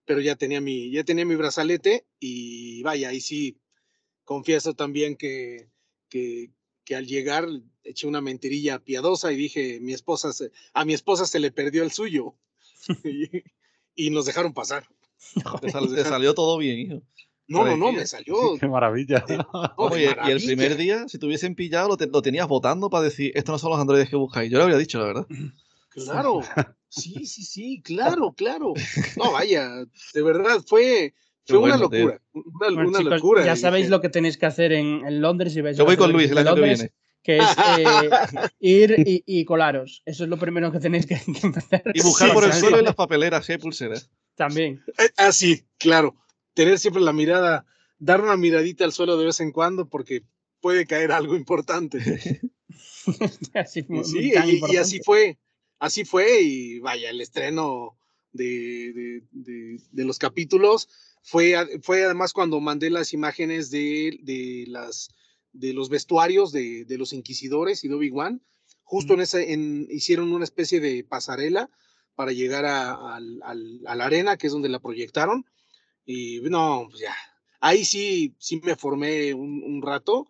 pero 0.05 0.21
ya 0.21 0.37
tenía 0.37 0.61
mi, 0.61 0.91
ya 0.91 1.03
tenía 1.05 1.25
mi 1.25 1.35
brazalete 1.37 2.07
y 2.21 2.83
vaya, 2.83 3.09
ahí 3.09 3.21
sí 3.21 3.57
confieso 4.25 4.75
también 4.75 5.17
que, 5.17 5.69
que, 6.09 6.51
que 6.85 6.95
al 6.95 7.07
llegar 7.07 7.49
eché 7.83 8.07
una 8.07 8.21
mentirilla 8.21 8.79
piadosa 8.79 9.33
y 9.33 9.37
dije, 9.37 9.81
mi 9.81 9.93
esposa 9.95 10.33
se- 10.33 10.53
a 10.75 10.85
mi 10.85 10.95
esposa 10.95 11.27
se 11.27 11.41
le 11.41 11.51
perdió 11.51 11.83
el 11.83 11.91
suyo. 11.91 12.37
y, 13.05 13.29
y 13.97 14.11
nos 14.11 14.27
dejaron 14.27 14.53
pasar. 14.55 14.87
Te 15.61 16.05
salió 16.05 16.35
todo 16.35 16.57
bien, 16.59 16.79
hijo. 16.79 17.03
No, 17.51 17.65
no, 17.65 17.77
no, 17.77 17.93
me 17.93 18.07
salió. 18.07 18.35
Qué 18.61 18.67
maravilla. 18.69 19.25
no, 19.29 19.63
de 19.63 19.69
Oye, 19.77 20.03
y 20.03 20.07
el 20.07 20.17
maravilla. 20.17 20.47
primer 20.47 20.77
día, 20.77 21.09
si 21.09 21.19
te 21.19 21.27
hubiesen 21.27 21.55
pillado, 21.55 21.89
lo, 21.89 21.97
te- 21.97 22.07
lo 22.07 22.23
tenías 22.23 22.47
votando 22.49 22.89
para 22.89 23.05
decir, 23.05 23.33
estos 23.35 23.53
no 23.55 23.59
son 23.59 23.71
los 23.73 23.81
androides 23.81 24.09
que 24.09 24.17
buscáis. 24.17 24.51
Yo 24.51 24.59
lo 24.59 24.65
habría 24.65 24.79
dicho, 24.79 24.99
la 24.99 25.05
verdad. 25.07 25.27
Claro, 25.91 26.41
sí, 26.89 27.27
sí, 27.27 27.43
sí, 27.43 27.83
claro, 27.85 28.33
claro. 28.33 28.75
No, 29.17 29.33
vaya, 29.33 29.69
de 30.15 30.23
verdad, 30.23 30.63
fue, 30.67 31.15
fue 31.45 31.59
una 31.59 31.77
bueno, 31.77 31.91
tío. 31.91 31.99
locura, 32.07 32.21
una, 32.33 32.45
Bueno, 32.75 32.89
una 32.91 32.99
chicos, 33.01 33.15
locura. 33.15 33.45
ya 33.45 33.57
sabéis 33.57 33.91
lo 33.91 34.01
que 34.01 34.09
tenéis 34.09 34.39
que 34.39 34.47
hacer 34.47 34.73
en, 34.73 35.05
en 35.05 35.21
Londres 35.21 35.57
y 35.57 35.61
vais 35.61 35.77
Yo 35.77 35.83
a 35.83 35.87
voy 35.87 35.97
con 35.97 36.13
Luis 36.13 36.31
el 36.31 36.39
año 36.39 36.55
que 36.55 36.61
viene. 36.61 36.93
que 37.25 37.39
es 37.39 37.49
eh, 37.79 38.11
ir 38.61 38.95
y, 39.05 39.25
y 39.27 39.45
colaros. 39.45 40.03
Eso 40.07 40.23
es 40.25 40.31
lo 40.31 40.37
primero 40.39 40.71
que 40.71 40.79
tenéis 40.79 41.07
que, 41.07 41.17
que 41.17 41.47
empezar. 41.47 41.83
Y 41.93 42.03
buscar 42.03 42.29
Sí, 42.29 42.35
por 42.35 42.45
el 42.45 42.53
suelo 42.53 42.79
y 42.81 42.85
las 42.85 42.95
papeleras, 42.95 43.45
si 43.45 43.53
hay 43.53 43.59
pulseras. 43.59 44.09
También. 44.37 44.81
Eh, 44.97 45.11
Ah, 45.17 45.33
sí, 45.33 45.65
claro. 45.77 46.15
Tener 46.55 46.79
siempre 46.79 47.03
la 47.03 47.13
mirada, 47.13 47.67
dar 47.99 48.21
una 48.21 48.37
miradita 48.37 48.85
al 48.85 48.93
suelo 48.93 49.17
de 49.17 49.27
vez 49.27 49.41
en 49.41 49.53
cuando 49.53 49.89
porque 49.89 50.25
puede 50.61 50.87
caer 50.87 51.13
algo 51.13 51.37
importante. 51.37 51.99
Así, 53.55 53.85
sí, 54.05 54.33
tan 54.33 54.49
y, 54.49 54.77
así 54.77 55.01
fue, 55.03 55.39
así 55.79 56.05
fue 56.05 56.43
y 56.43 56.79
vaya, 56.81 57.11
el 57.11 57.21
estreno 57.21 57.97
de, 58.33 58.93
de- 58.93 59.23
de- 59.33 59.81
de 59.91 60.05
los 60.05 60.19
capítulos 60.19 60.89
fue, 61.23 61.57
a- 61.57 61.67
fue 61.83 62.05
además 62.05 62.33
cuando 62.33 62.61
mandé 62.61 62.91
las 62.91 63.13
imágenes 63.13 63.71
de, 63.71 64.19
de 64.23 64.65
las, 64.69 65.09
de 65.53 65.73
los 65.73 65.89
vestuarios 65.89 66.53
de, 66.53 66.85
de 66.85 66.99
los 66.99 67.13
inquisidores 67.13 67.83
y 67.85 67.89
de 67.89 67.95
Obi-Wan. 67.95 68.43
Justo 68.83 69.15
en 69.15 69.21
ese, 69.21 69.53
en, 69.53 69.87
hicieron 69.91 70.33
una 70.33 70.45
especie 70.45 70.81
de 70.81 71.03
pasarela 71.05 71.71
para 72.15 72.33
llegar 72.33 72.65
a, 72.67 73.15
al- 73.17 73.41
a 73.87 73.95
la 73.95 74.05
arena, 74.05 74.37
que 74.37 74.47
es 74.49 74.53
donde 74.53 74.69
la 74.69 74.81
proyectaron. 74.81 75.45
Y 76.11 76.41
no, 76.43 76.87
pues 76.91 77.03
ya, 77.03 77.15
ahí 77.61 77.85
sí, 77.85 78.35
sí 78.39 78.61
me 78.65 78.75
formé 78.77 79.33
un, 79.35 79.63
un 79.63 79.83
rato, 79.83 80.27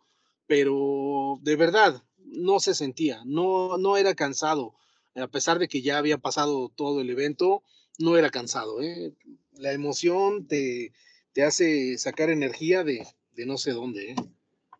pero 0.47 1.39
de 1.43 1.57
verdad, 1.57 2.03
no 2.19 2.61
se 2.61 2.75
sentía, 2.75 3.23
no, 3.25 3.79
no 3.79 3.97
era 3.97 4.15
cansado. 4.15 4.75
A 5.17 5.27
pesar 5.27 5.59
de 5.59 5.69
que 5.69 5.83
ya 5.83 5.99
había 5.99 6.19
pasado 6.19 6.69
todo 6.75 7.01
el 7.01 7.11
evento, 7.11 7.63
no 7.99 8.17
era 8.17 8.31
cansado. 8.31 8.81
¿eh? 8.83 9.15
La 9.53 9.73
emoción 9.73 10.47
te, 10.47 10.93
te 11.33 11.43
hace 11.45 11.99
sacar 11.99 12.31
energía 12.31 12.85
de, 12.85 13.07
de 13.33 13.47
no 13.47 13.59
sé 13.59 13.73
dónde. 13.73 14.13
¿eh? 14.13 14.17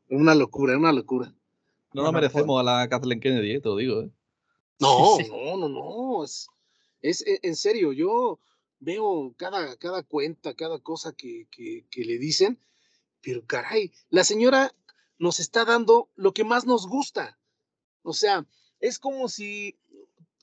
Una 0.09 0.35
locura, 0.35 0.77
una 0.77 0.93
locura. 0.93 1.35
No 1.93 2.03
nos 2.05 2.13
merecemos 2.13 2.61
a 2.61 2.63
la 2.63 2.89
Kathleen 2.89 3.21
Kennedy, 3.21 3.53
eh, 3.53 3.61
te 3.61 3.69
lo 3.69 3.77
digo. 3.77 4.03
eh. 4.03 4.11
No, 4.79 5.17
Sí, 5.17 5.25
sí. 5.25 5.31
no, 5.31 5.57
no, 5.57 5.69
no. 5.69 6.25
Es, 6.25 6.47
es 7.03 7.27
e- 7.27 7.41
en 7.43 7.57
serio, 7.57 7.93
yo 7.93 8.39
veo 8.81 9.35
cada, 9.37 9.77
cada 9.77 10.03
cuenta, 10.03 10.55
cada 10.55 10.79
cosa 10.81 11.13
que, 11.13 11.47
que, 11.51 12.05
le 12.05 12.19
dicen, 12.19 12.59
pero 13.21 13.47
caray, 13.47 13.93
la 14.09 14.25
señora 14.25 14.75
nos 15.19 15.39
está 15.39 15.65
dando 15.65 16.11
lo 16.17 16.33
que 16.33 16.45
más 16.45 16.65
nos 16.65 16.89
gusta. 16.89 17.39
O 18.03 18.15
sea, 18.15 18.47
es 18.81 18.99
como 18.99 19.29
si, 19.29 19.79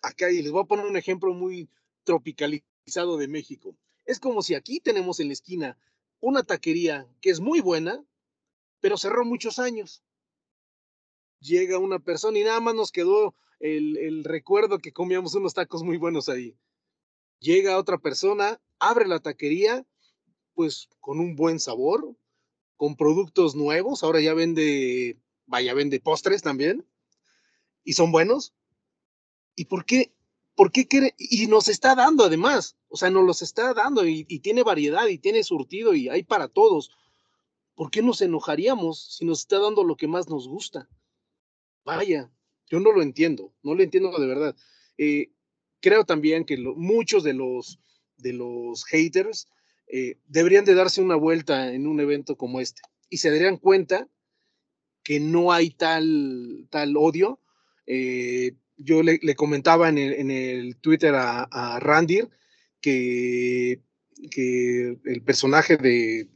acá 0.04 0.32
y 0.32 0.42
les 0.44 0.52
voy 0.52 0.62
a 0.64 0.68
poner 0.68 0.86
un 0.86 0.98
ejemplo 0.98 1.34
muy 1.34 1.68
tropicalizado 2.04 3.18
de 3.18 3.28
México. 3.28 3.76
Es 4.06 4.20
como 4.20 4.42
si 4.44 4.54
aquí 4.54 4.80
tenemos 4.80 5.20
en 5.20 5.28
la 5.28 5.34
esquina 5.34 5.78
una 6.20 6.44
taquería 6.44 7.08
que 7.22 7.32
es 7.32 7.40
muy 7.40 7.60
buena, 7.60 8.06
pero 8.80 8.98
cerró 8.98 9.26
muchos 9.26 9.58
años. 9.58 10.04
Llega 11.40 11.80
una 11.80 12.00
persona 12.00 12.38
y 12.40 12.44
nada 12.44 12.60
más 12.60 12.76
nos 12.76 12.92
quedó 12.92 13.36
el, 13.60 13.98
el 13.98 14.24
recuerdo 14.24 14.78
que 14.78 14.94
comíamos 14.94 15.34
unos 15.34 15.56
tacos 15.56 15.84
muy 15.84 15.98
buenos 15.98 16.30
ahí. 16.30 16.56
Llega 17.40 17.78
otra 17.78 17.98
persona, 17.98 18.60
abre 18.80 19.08
la 19.08 19.20
taquería, 19.20 19.86
pues 20.54 20.90
con 21.00 21.20
un 21.20 21.36
buen 21.36 21.60
sabor, 21.60 22.16
con 22.76 22.96
productos 22.96 23.56
nuevos. 23.56 24.04
Ahora 24.04 24.22
ya 24.22 24.34
vende, 24.34 25.18
vaya, 25.46 25.74
vende 25.74 26.00
postres 26.00 26.42
también. 26.42 26.86
y 27.84 27.94
son 27.94 28.12
buenos. 28.12 28.54
¿Y 29.56 29.66
por 29.66 29.86
qué? 29.86 30.14
¿Por 30.56 30.72
qué 30.72 30.88
quiere? 30.88 31.14
Y 31.18 31.46
nos 31.48 31.68
está 31.68 31.94
dando 31.94 32.26
además, 32.26 32.76
o 32.90 32.98
sea, 32.98 33.12
nos 33.12 33.24
los 33.24 33.44
está 33.44 33.76
dando 33.76 34.06
y, 34.08 34.24
tiene 34.40 34.64
variedad 34.64 35.06
y 35.08 35.20
tiene 35.20 35.44
surtido 35.44 35.94
y 35.94 36.10
hay 36.10 36.24
para 36.24 36.48
todos. 36.48 36.92
¿Por 37.76 37.92
qué 37.92 38.02
nos 38.02 38.22
enojaríamos 38.22 39.18
si 39.18 39.26
nos 39.26 39.42
está 39.42 39.60
dando 39.60 39.84
lo 39.84 39.96
que 39.96 40.08
más 40.08 40.28
nos 40.30 40.48
gusta? 40.48 40.90
Vaya, 41.86 42.32
yo 42.70 42.80
no 42.80 42.92
lo 42.92 43.04
entiendo, 43.04 43.54
no 43.62 43.76
lo 43.76 43.84
entiendo 43.84 44.18
de 44.18 44.28
verdad. 44.28 44.56
Eh, 44.98 45.32
creo 45.82 46.04
también 46.06 46.46
que 46.46 46.58
lo- 46.58 46.76
muchos 46.76 47.24
de 47.24 47.34
los, 47.34 47.80
de 48.18 48.34
los 48.34 48.84
haters 48.86 49.48
eh, 49.88 50.18
deberían 50.28 50.66
de 50.66 50.76
darse 50.76 51.02
una 51.02 51.16
vuelta 51.16 51.74
en 51.74 51.88
un 51.88 52.00
evento 52.00 52.36
como 52.36 52.60
este 52.60 52.82
y 53.10 53.18
se 53.18 53.30
darían 53.32 53.58
cuenta 53.58 54.08
que 55.04 55.20
no 55.22 55.54
hay 55.54 55.70
tal, 55.70 56.68
tal 56.70 56.98
odio. 56.98 57.40
Eh, 57.86 58.54
yo 58.76 59.02
le, 59.02 59.20
le 59.24 59.36
comentaba 59.36 59.88
en 59.88 59.98
el, 59.98 60.14
en 60.14 60.30
el 60.32 60.76
Twitter 60.78 61.16
a, 61.16 61.44
a 61.44 61.80
Randir 61.80 62.30
que, 62.82 63.82
que 64.30 64.98
el 65.06 65.22
personaje 65.24 65.78
de, 65.78 66.28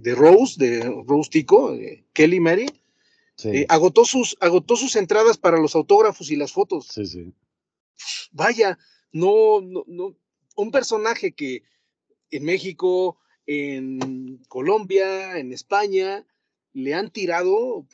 de- 0.00 0.14
Rose, 0.14 0.54
de 0.58 0.80
Rose 1.06 1.30
Tico, 1.30 1.72
de 1.72 2.04
Kelly 2.12 2.40
Mary, 2.40 2.66
Sí, 3.38 3.48
eh, 3.50 3.66
agotó, 3.68 4.06
sus, 4.06 4.34
agotó 4.40 4.76
sus 4.76 4.96
entradas 4.96 5.36
para 5.36 5.58
los 5.60 5.74
autógrafos 5.74 6.30
y 6.30 6.36
las 6.36 6.52
fotos. 6.52 6.86
sí, 6.86 7.04
sí. 7.04 7.34
Vaya, 8.32 8.78
no, 9.12 9.60
no, 9.60 9.84
no, 9.86 10.16
un 10.56 10.70
personaje 10.70 11.34
que 11.34 11.62
en 12.30 12.44
México, 12.44 13.18
en 13.46 14.42
Colombia, 14.48 15.38
en 15.38 15.52
España, 15.52 16.26
le 16.72 16.94
han 16.94 17.10
tirado, 17.10 17.86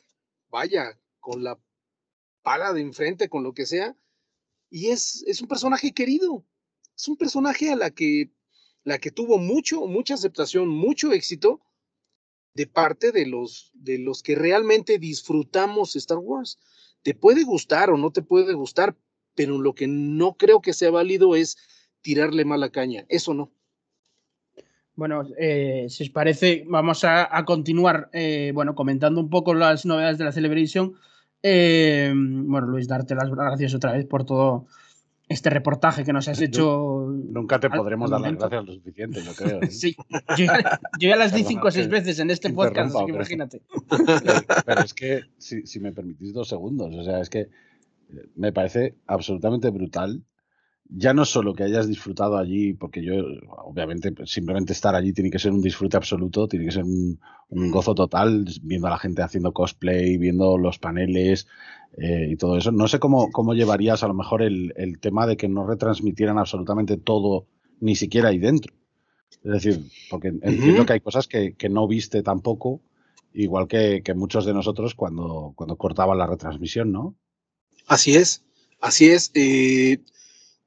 vaya, 0.49 0.99
con 1.19 1.43
la 1.43 1.59
pala 2.41 2.73
de 2.73 2.81
enfrente, 2.81 3.29
con 3.29 3.43
lo 3.43 3.53
que 3.53 3.65
sea, 3.65 3.95
y 4.69 4.89
es, 4.89 5.23
es 5.27 5.41
un 5.41 5.47
personaje 5.47 5.93
querido, 5.93 6.45
es 6.95 7.07
un 7.07 7.15
personaje 7.15 7.71
a 7.71 7.75
la 7.75 7.91
que, 7.91 8.31
la 8.83 8.97
que 8.97 9.11
tuvo 9.11 9.37
mucho, 9.37 9.87
mucha 9.87 10.15
aceptación, 10.15 10.67
mucho 10.67 11.13
éxito 11.13 11.61
de 12.53 12.67
parte 12.67 13.11
de 13.11 13.25
los, 13.25 13.71
de 13.73 13.97
los 13.99 14.21
que 14.21 14.35
realmente 14.35 14.99
disfrutamos 14.99 15.95
Star 15.95 16.17
Wars. 16.17 16.59
Te 17.01 17.13
puede 17.13 17.43
gustar 17.43 17.89
o 17.89 17.97
no 17.97 18.11
te 18.11 18.21
puede 18.21 18.53
gustar, 18.53 18.97
pero 19.35 19.57
lo 19.59 19.73
que 19.73 19.87
no 19.87 20.33
creo 20.35 20.61
que 20.61 20.73
sea 20.73 20.91
válido 20.91 21.35
es 21.35 21.57
tirarle 22.01 22.45
mala 22.45 22.69
caña. 22.69 23.05
Eso 23.09 23.33
no. 23.33 23.51
Bueno, 24.95 25.23
eh, 25.39 25.87
si 25.89 26.03
os 26.03 26.09
parece, 26.11 26.63
vamos 26.67 27.03
a, 27.03 27.35
a 27.35 27.45
continuar, 27.45 28.09
eh, 28.13 28.51
bueno, 28.53 28.75
comentando 28.75 29.19
un 29.19 29.29
poco 29.29 29.53
las 29.55 29.85
novedades 29.85 30.19
de 30.19 30.25
la 30.25 30.31
Celebration. 30.31 30.93
Eh, 31.41 32.13
bueno, 32.15 32.67
Luis, 32.67 32.87
darte 32.87 33.15
las 33.15 33.29
gracias 33.31 33.73
otra 33.73 33.93
vez 33.93 34.05
por 34.05 34.23
todo 34.23 34.67
este 35.27 35.49
reportaje 35.49 36.03
que 36.03 36.13
nos 36.13 36.27
has 36.27 36.37
Yo- 36.37 36.45
hecho. 36.45 37.07
Nunca 37.09 37.59
te 37.59 37.71
podremos 37.71 38.11
dar 38.11 38.21
las 38.21 38.35
gracias 38.35 38.65
lo 38.65 38.73
suficiente, 38.73 39.23
yo 39.23 39.33
creo. 39.33 39.61
¿eh? 39.63 39.67
Sí, 39.71 39.95
yo 40.37 40.45
ya, 40.45 40.79
yo 40.99 41.09
ya 41.09 41.15
las 41.15 41.33
di 41.33 41.43
cinco 41.43 41.69
o 41.69 41.71
seis 41.71 41.87
veces 41.89 42.19
en 42.19 42.29
este 42.29 42.51
podcast, 42.53 42.95
así 42.95 43.05
que 43.05 43.11
interrumpa, 43.13 43.49
pero- 43.49 43.49
imagínate. 43.49 43.57
Eh, 43.57 44.61
Pero 44.65 44.81
es 44.81 44.93
que, 44.93 45.21
si, 45.39 45.65
si 45.65 45.79
me 45.79 45.91
permitís 45.91 46.33
dos 46.33 46.49
segundos, 46.49 46.93
o 46.93 47.03
sea, 47.03 47.19
es 47.19 47.31
que 47.31 47.47
me 48.35 48.51
parece 48.51 48.95
absolutamente 49.07 49.69
brutal. 49.69 50.23
Ya 50.89 51.13
no 51.13 51.25
solo 51.25 51.53
que 51.53 51.63
hayas 51.63 51.87
disfrutado 51.87 52.37
allí, 52.37 52.73
porque 52.73 53.03
yo, 53.03 53.15
obviamente, 53.65 54.11
pues, 54.11 54.31
simplemente 54.31 54.73
estar 54.73 54.93
allí 54.95 55.13
tiene 55.13 55.31
que 55.31 55.39
ser 55.39 55.51
un 55.51 55.61
disfrute 55.61 55.97
absoluto, 55.97 56.47
tiene 56.47 56.65
que 56.65 56.71
ser 56.71 56.83
un, 56.83 57.19
un 57.49 57.71
gozo 57.71 57.95
total, 57.95 58.45
viendo 58.61 58.87
a 58.87 58.91
la 58.91 58.97
gente 58.97 59.21
haciendo 59.21 59.53
cosplay, 59.53 60.17
viendo 60.17 60.57
los 60.57 60.79
paneles 60.79 61.47
eh, 61.97 62.27
y 62.29 62.35
todo 62.35 62.57
eso. 62.57 62.71
No 62.71 62.87
sé 62.87 62.99
cómo, 62.99 63.31
cómo 63.31 63.53
llevarías 63.53 64.03
a 64.03 64.07
lo 64.07 64.13
mejor 64.13 64.41
el, 64.41 64.73
el 64.75 64.99
tema 64.99 65.25
de 65.25 65.37
que 65.37 65.47
no 65.47 65.65
retransmitieran 65.65 66.37
absolutamente 66.37 66.97
todo, 66.97 67.47
ni 67.79 67.95
siquiera 67.95 68.29
ahí 68.29 68.37
dentro. 68.37 68.73
Es 69.43 69.51
decir, 69.51 69.79
porque 70.09 70.27
entiendo 70.27 70.85
que 70.85 70.93
hay 70.93 70.99
cosas 70.99 71.27
que, 71.27 71.53
que 71.55 71.69
no 71.69 71.87
viste 71.87 72.23
tampoco, 72.23 72.81
igual 73.33 73.67
que, 73.67 74.01
que 74.03 74.13
muchos 74.13 74.45
de 74.45 74.53
nosotros 74.53 74.95
cuando, 74.95 75.53
cuando 75.55 75.75
cortaban 75.75 76.17
la 76.17 76.27
retransmisión, 76.27 76.91
¿no? 76.91 77.15
Así 77.87 78.15
es, 78.15 78.43
así 78.79 79.09
es. 79.09 79.31
eh, 79.33 79.97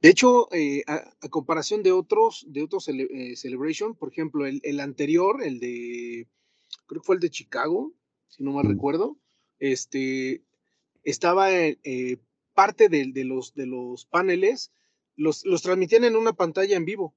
de 0.02 0.08
hecho, 0.10 0.52
eh, 0.52 0.82
a, 0.86 1.14
a 1.20 1.28
comparación 1.28 1.82
de 1.82 1.92
otros, 1.92 2.44
de 2.48 2.62
otros 2.62 2.86
cele- 2.88 3.08
eh, 3.10 3.36
Celebration, 3.36 3.94
por 3.94 4.10
ejemplo, 4.12 4.46
el, 4.46 4.60
el 4.62 4.80
anterior, 4.80 5.42
el 5.42 5.58
de, 5.58 6.28
creo 6.86 7.00
que 7.00 7.06
fue 7.06 7.14
el 7.16 7.20
de 7.20 7.30
Chicago, 7.30 7.92
si 8.28 8.42
no 8.44 8.52
mal 8.52 8.66
Mm. 8.66 8.70
recuerdo, 8.72 9.16
este, 9.58 10.42
estaba 11.02 11.50
eh, 11.52 12.18
parte 12.54 12.88
de, 12.88 13.06
de 13.12 13.24
los, 13.24 13.54
de 13.54 13.66
los 13.66 14.04
paneles, 14.06 14.70
los, 15.16 15.44
los 15.46 15.62
transmitían 15.62 16.04
en 16.04 16.16
una 16.16 16.34
pantalla 16.34 16.76
en 16.76 16.84
vivo, 16.84 17.14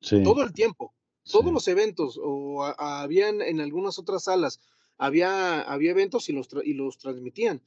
Sí. 0.00 0.22
todo 0.22 0.42
el 0.42 0.52
tiempo, 0.52 0.92
todos 1.24 1.46
sí. 1.46 1.52
los 1.52 1.68
eventos, 1.68 2.20
o 2.22 2.64
a- 2.64 2.74
a- 2.78 3.02
habían 3.02 3.40
en 3.40 3.60
algunas 3.60 3.98
otras 3.98 4.24
salas, 4.24 4.60
había, 4.98 5.62
había 5.62 5.92
eventos 5.92 6.28
y 6.28 6.32
los, 6.32 6.50
tra- 6.50 6.62
y 6.64 6.74
los 6.74 6.98
transmitían. 6.98 7.62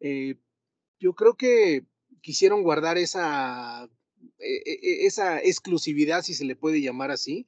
Eh, 0.00 0.36
yo 1.00 1.14
creo 1.14 1.34
que 1.36 1.84
quisieron 2.22 2.62
guardar 2.62 2.98
esa, 2.98 3.88
e- 4.38 4.62
e- 4.66 5.06
esa 5.06 5.40
exclusividad, 5.40 6.22
si 6.22 6.34
se 6.34 6.44
le 6.44 6.56
puede 6.56 6.80
llamar 6.82 7.10
así, 7.10 7.46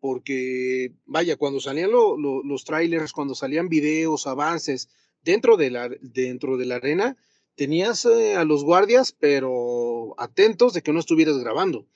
porque, 0.00 0.92
vaya, 1.06 1.36
cuando 1.36 1.60
salían 1.60 1.90
lo- 1.90 2.16
lo- 2.18 2.42
los 2.42 2.64
trailers, 2.64 3.12
cuando 3.12 3.34
salían 3.34 3.68
videos, 3.68 4.26
avances 4.26 4.88
dentro 5.22 5.56
de 5.56 5.70
la, 5.70 5.88
dentro 6.02 6.56
de 6.58 6.66
la 6.66 6.76
arena, 6.76 7.16
tenías 7.54 8.04
eh, 8.04 8.34
a 8.36 8.44
los 8.44 8.64
guardias, 8.64 9.12
pero 9.18 10.14
atentos 10.18 10.74
de 10.74 10.82
que 10.82 10.92
no 10.92 11.00
estuvieras 11.00 11.38
grabando. 11.38 11.86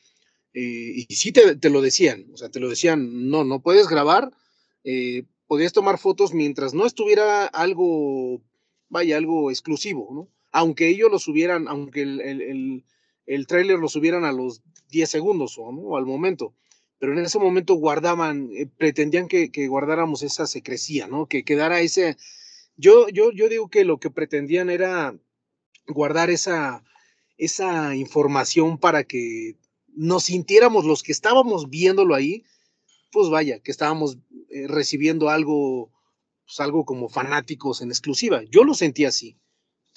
Eh, 0.54 1.04
y 1.08 1.14
sí 1.14 1.32
te, 1.32 1.56
te 1.56 1.70
lo 1.70 1.82
decían, 1.82 2.26
o 2.32 2.36
sea, 2.36 2.50
te 2.50 2.60
lo 2.60 2.68
decían, 2.70 3.28
no, 3.28 3.44
no 3.44 3.60
puedes 3.62 3.88
grabar, 3.88 4.32
eh, 4.84 5.24
podías 5.46 5.72
tomar 5.72 5.98
fotos 5.98 6.32
mientras 6.34 6.74
no 6.74 6.86
estuviera 6.86 7.46
algo, 7.46 8.40
vaya, 8.88 9.16
algo 9.18 9.50
exclusivo, 9.50 10.08
¿no? 10.12 10.28
Aunque 10.58 10.88
ellos 10.88 11.10
lo 11.10 11.18
subieran, 11.18 11.68
aunque 11.68 12.02
el, 12.02 12.20
el, 12.20 12.42
el, 12.42 12.84
el 13.26 13.46
tráiler 13.46 13.78
lo 13.78 13.88
subieran 13.88 14.24
a 14.24 14.32
los 14.32 14.62
10 14.90 15.08
segundos 15.08 15.56
o 15.58 15.96
al 15.96 16.06
momento, 16.06 16.54
pero 16.98 17.12
en 17.12 17.20
ese 17.20 17.38
momento 17.38 17.74
guardaban, 17.74 18.50
eh, 18.52 18.66
pretendían 18.66 19.28
que, 19.28 19.50
que 19.50 19.68
guardáramos 19.68 20.22
esa 20.22 20.46
secrecía, 20.46 21.06
¿no? 21.06 21.26
Que 21.26 21.44
quedara 21.44 21.80
ese... 21.80 22.16
Yo, 22.76 23.08
yo, 23.08 23.30
yo 23.32 23.48
digo 23.48 23.68
que 23.68 23.84
lo 23.84 23.98
que 23.98 24.10
pretendían 24.10 24.70
era 24.70 25.16
guardar 25.86 26.30
esa, 26.30 26.84
esa 27.36 27.94
información 27.94 28.78
para 28.78 29.04
que 29.04 29.56
nos 29.88 30.24
sintiéramos 30.24 30.84
los 30.84 31.02
que 31.02 31.12
estábamos 31.12 31.70
viéndolo 31.70 32.14
ahí, 32.14 32.44
pues 33.10 33.30
vaya, 33.30 33.60
que 33.60 33.70
estábamos 33.70 34.18
eh, 34.50 34.66
recibiendo 34.68 35.28
algo, 35.28 35.90
pues 36.44 36.60
algo 36.60 36.84
como 36.84 37.08
fanáticos 37.08 37.80
en 37.80 37.88
exclusiva. 37.88 38.42
Yo 38.50 38.64
lo 38.64 38.74
sentí 38.74 39.04
así. 39.04 39.36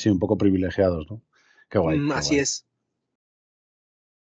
Sí, 0.01 0.09
un 0.09 0.19
poco 0.19 0.37
privilegiados, 0.37 1.09
¿no? 1.09 1.21
Qué 1.69 1.79
guay. 1.79 1.99
Mm, 1.99 2.13
qué 2.13 2.13
así 2.13 2.35
guay. 2.35 2.39
es. 2.39 2.67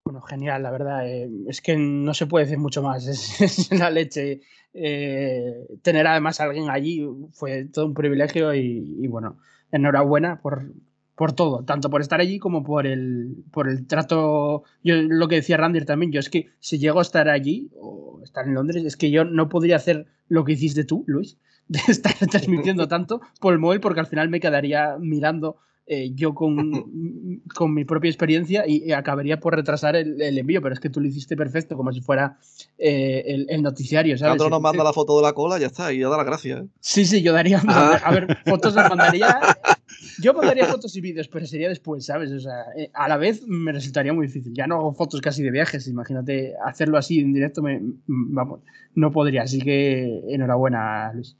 Bueno, 0.04 0.20
genial, 0.22 0.62
la 0.62 0.70
verdad. 0.70 1.08
eh, 1.08 1.28
es 1.48 1.60
que 1.60 1.76
no 1.76 2.14
se 2.14 2.26
puede 2.26 2.44
decir 2.44 2.58
mucho 2.58 2.82
más. 2.82 3.06
Es, 3.06 3.40
es 3.70 3.72
la 3.78 3.90
leche. 3.90 4.40
Eh, 4.72 5.66
tener 5.82 6.06
además 6.06 6.40
a 6.40 6.44
alguien 6.44 6.70
allí 6.70 7.04
fue 7.32 7.64
todo 7.66 7.86
un 7.86 7.94
privilegio 7.94 8.54
y, 8.54 8.96
y 9.00 9.08
bueno, 9.08 9.38
enhorabuena 9.72 10.40
por, 10.42 10.72
por 11.16 11.32
todo, 11.32 11.64
tanto 11.64 11.90
por 11.90 12.02
estar 12.02 12.20
allí 12.20 12.38
como 12.38 12.62
por 12.62 12.86
el, 12.86 13.44
por 13.50 13.68
el 13.68 13.86
trato. 13.86 14.62
Yo 14.84 14.94
lo 14.96 15.26
que 15.28 15.36
decía 15.36 15.56
Randir 15.56 15.86
también, 15.86 16.12
yo 16.12 16.20
es 16.20 16.30
que 16.30 16.50
si 16.60 16.78
llego 16.78 16.98
a 17.00 17.02
estar 17.02 17.28
allí 17.28 17.70
o 17.80 18.20
estar 18.22 18.46
en 18.46 18.54
Londres, 18.54 18.84
es 18.84 18.96
que 18.96 19.10
yo 19.10 19.24
no 19.24 19.48
podría 19.48 19.76
hacer 19.76 20.06
lo 20.28 20.44
que 20.44 20.52
hiciste 20.52 20.84
tú, 20.84 21.04
Luis, 21.06 21.38
de 21.68 21.80
estar 21.88 22.14
transmitiendo 22.30 22.88
tanto 22.88 23.20
por 23.40 23.52
el 23.52 23.58
móvil 23.58 23.80
porque 23.80 24.00
al 24.00 24.06
final 24.06 24.28
me 24.28 24.40
quedaría 24.40 24.96
mirando 24.98 25.56
eh, 25.88 26.10
yo 26.14 26.34
con, 26.34 27.42
con 27.54 27.72
mi 27.72 27.84
propia 27.84 28.08
experiencia 28.08 28.64
y, 28.66 28.84
y 28.84 28.92
acabaría 28.92 29.38
por 29.38 29.54
retrasar 29.54 29.94
el, 29.94 30.20
el 30.20 30.36
envío, 30.36 30.60
pero 30.60 30.74
es 30.74 30.80
que 30.80 30.90
tú 30.90 31.00
lo 31.00 31.06
hiciste 31.06 31.36
perfecto, 31.36 31.76
como 31.76 31.92
si 31.92 32.00
fuera 32.00 32.38
eh, 32.76 33.22
el, 33.26 33.46
el 33.48 33.62
noticiario, 33.62 34.18
¿sabes? 34.18 34.30
Leandro 34.30 34.50
nos 34.50 34.60
manda 34.60 34.82
la 34.82 34.92
foto 34.92 35.16
de 35.16 35.22
la 35.22 35.32
cola, 35.32 35.58
ya 35.58 35.66
está, 35.66 35.92
y 35.92 36.00
ya 36.00 36.08
da 36.08 36.16
las 36.16 36.26
gracias. 36.26 36.64
¿eh? 36.64 36.68
Sí, 36.80 37.06
sí, 37.06 37.22
yo 37.22 37.32
daría. 37.32 37.62
Ah. 37.68 38.00
A 38.04 38.12
ver, 38.12 38.38
fotos 38.44 38.74
las 38.74 38.88
mandaría. 38.88 39.38
Yo 40.18 40.32
mandaría 40.32 40.66
fotos 40.66 40.96
y 40.96 41.00
vídeos, 41.00 41.28
pero 41.28 41.46
sería 41.46 41.68
después, 41.68 42.06
¿sabes? 42.06 42.32
O 42.32 42.40
sea, 42.40 42.64
eh, 42.76 42.90
a 42.94 43.06
la 43.06 43.18
vez 43.18 43.46
me 43.46 43.72
resultaría 43.72 44.14
muy 44.14 44.26
difícil. 44.26 44.52
Ya 44.54 44.66
no 44.66 44.76
hago 44.76 44.92
fotos 44.94 45.20
casi 45.20 45.42
de 45.42 45.50
viajes, 45.50 45.88
imagínate 45.88 46.54
hacerlo 46.64 46.96
así 46.96 47.20
en 47.20 47.34
directo, 47.34 47.62
me, 47.62 47.80
vamos, 48.06 48.60
no 48.94 49.10
podría. 49.12 49.42
Así 49.42 49.58
que 49.60 50.22
enhorabuena, 50.28 51.12
Luis. 51.12 51.36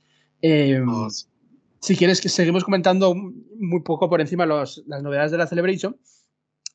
Eh, 0.48 0.80
si 1.80 1.96
quieres 1.96 2.20
que 2.20 2.28
seguimos 2.28 2.62
comentando 2.64 3.14
muy 3.14 3.80
poco 3.82 4.08
por 4.08 4.20
encima 4.20 4.46
los- 4.46 4.82
las 4.86 5.02
novedades 5.02 5.32
de 5.32 5.38
la 5.38 5.46
Celebration, 5.46 5.96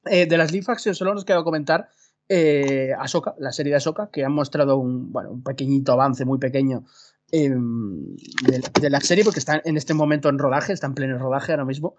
eh, 0.05 0.25
de 0.25 0.37
las 0.37 0.51
Leaf 0.51 0.67
Action 0.69 0.93
solo 0.95 1.13
nos 1.13 1.25
queda 1.25 1.43
comentar 1.43 1.87
eh, 2.33 2.91
Ahsoka, 2.97 3.35
la 3.39 3.51
serie 3.51 3.71
de 3.71 3.77
Ahsoka, 3.77 4.09
que 4.11 4.23
han 4.23 4.31
mostrado 4.31 4.77
un, 4.77 5.11
bueno, 5.11 5.31
un 5.31 5.43
pequeñito 5.43 5.91
avance 5.93 6.23
muy 6.25 6.39
pequeño 6.39 6.85
eh, 7.31 7.49
de, 7.49 8.61
de 8.81 8.89
la 8.89 9.01
serie, 9.01 9.23
porque 9.25 9.39
está 9.39 9.61
en 9.65 9.75
este 9.75 9.93
momento 9.93 10.29
en 10.29 10.37
rodaje, 10.39 10.71
está 10.73 10.87
en 10.87 10.93
pleno 10.93 11.17
rodaje 11.17 11.51
ahora 11.51 11.65
mismo. 11.65 11.95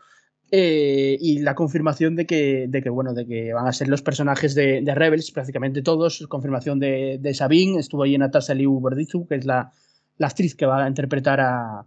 Eh, 0.50 1.16
y 1.20 1.38
la 1.40 1.54
confirmación 1.54 2.16
de 2.16 2.24
que, 2.26 2.66
de 2.68 2.82
que, 2.82 2.90
bueno, 2.90 3.12
de 3.14 3.26
que 3.26 3.52
van 3.54 3.66
a 3.66 3.72
ser 3.72 3.88
los 3.88 4.02
personajes 4.02 4.54
de, 4.54 4.80
de 4.82 4.94
Rebels, 4.94 5.30
prácticamente 5.32 5.82
todos. 5.82 6.26
Confirmación 6.28 6.78
de, 6.78 7.18
de 7.20 7.34
Sabine, 7.34 7.78
estuvo 7.80 8.02
ahí 8.02 8.16
Natasha 8.18 8.54
Liu 8.54 8.78
Borditzu, 8.80 9.26
que 9.26 9.36
es 9.36 9.44
la, 9.46 9.72
la 10.18 10.26
actriz 10.28 10.54
que 10.54 10.66
va 10.66 10.84
a 10.84 10.88
interpretar 10.88 11.40
a, 11.40 11.86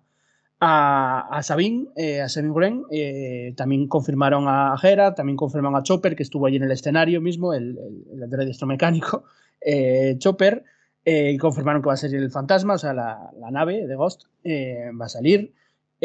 a, 0.60 1.27
a 1.30 1.43
Sabine, 1.43 1.88
eh, 1.95 2.22
a 2.22 2.30
Sabine. 2.30 2.84
Eh, 2.91 3.53
también 3.56 3.88
confirmaron 3.88 4.45
a 4.47 4.76
Hera, 4.81 5.14
también 5.15 5.38
confirmaron 5.38 5.77
a 5.77 5.84
Chopper, 5.84 6.15
que 6.15 6.23
estuvo 6.23 6.45
allí 6.45 6.57
en 6.57 6.64
el 6.64 6.72
escenario 6.72 7.22
mismo, 7.22 7.53
el, 7.53 7.77
el, 8.11 8.23
el 8.23 8.68
mecánico, 8.68 9.26
eh, 9.61 10.15
Chopper. 10.18 10.64
Eh, 11.07 11.38
confirmaron 11.38 11.84
que 11.84 11.88
va 11.88 11.93
a 11.93 11.97
ser 11.97 12.15
el 12.15 12.31
fantasma, 12.31 12.73
o 12.73 12.77
sea, 12.80 12.91
la, 12.91 13.31
la 13.39 13.52
nave 13.52 13.85
de 13.85 13.95
Ghost 13.95 14.23
eh, 14.43 14.89
va 14.99 15.06
a 15.06 15.10
salir. 15.10 15.53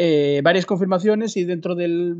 Eh, 0.03 0.41
varias 0.43 0.65
confirmaciones 0.65 1.37
y 1.37 1.43
dentro 1.45 1.75
del, 1.75 2.17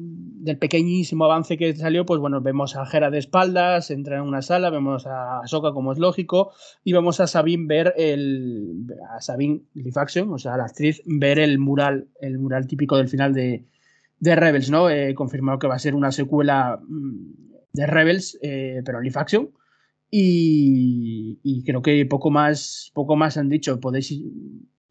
pequeñísimo 0.60 1.26
avance 1.26 1.58
que 1.58 1.76
salió, 1.76 2.06
pues 2.06 2.20
bueno, 2.20 2.40
vemos 2.40 2.76
a 2.76 2.86
Jera 2.86 3.10
de 3.10 3.18
espaldas, 3.18 3.90
entra 3.90 4.18
en 4.18 4.22
una 4.22 4.44
sala, 4.44 4.70
vemos 4.70 5.08
a 5.08 5.42
Soka 5.46 5.72
como 5.72 5.92
es 5.92 5.98
lógico, 5.98 6.52
y 6.84 6.94
vemos 6.94 7.20
a 7.20 7.26
Sabine 7.26 7.66
ver 7.66 7.96
el. 7.98 8.86
a 9.10 9.20
Sabine 9.20 9.64
Lifaction, 9.74 10.32
o 10.32 10.38
sea, 10.38 10.58
la 10.58 10.66
actriz, 10.66 11.02
ver 11.08 11.40
el 11.40 11.58
mural, 11.58 12.08
el 12.22 12.38
mural 12.38 12.68
típico 12.68 12.98
del 12.98 13.10
final 13.10 13.34
de, 13.34 13.66
de 14.20 14.36
Rebels, 14.36 14.70
¿no? 14.70 14.88
Eh, 14.92 15.16
confirmado 15.16 15.58
que 15.58 15.66
va 15.66 15.74
a 15.74 15.80
ser 15.80 15.96
una 15.96 16.12
secuela 16.12 16.80
mm, 16.88 17.34
de 17.74 17.88
Rebels, 17.88 18.38
eh, 18.44 18.84
pero 18.86 19.00
en 19.00 19.06
Lifaction. 19.06 19.50
Y, 20.12 21.40
y, 21.42 21.64
creo 21.64 21.82
que 21.82 22.06
poco 22.06 22.30
más, 22.30 22.92
poco 22.94 23.16
más 23.16 23.38
han 23.38 23.50
dicho. 23.50 23.80
Podéis, 23.80 24.22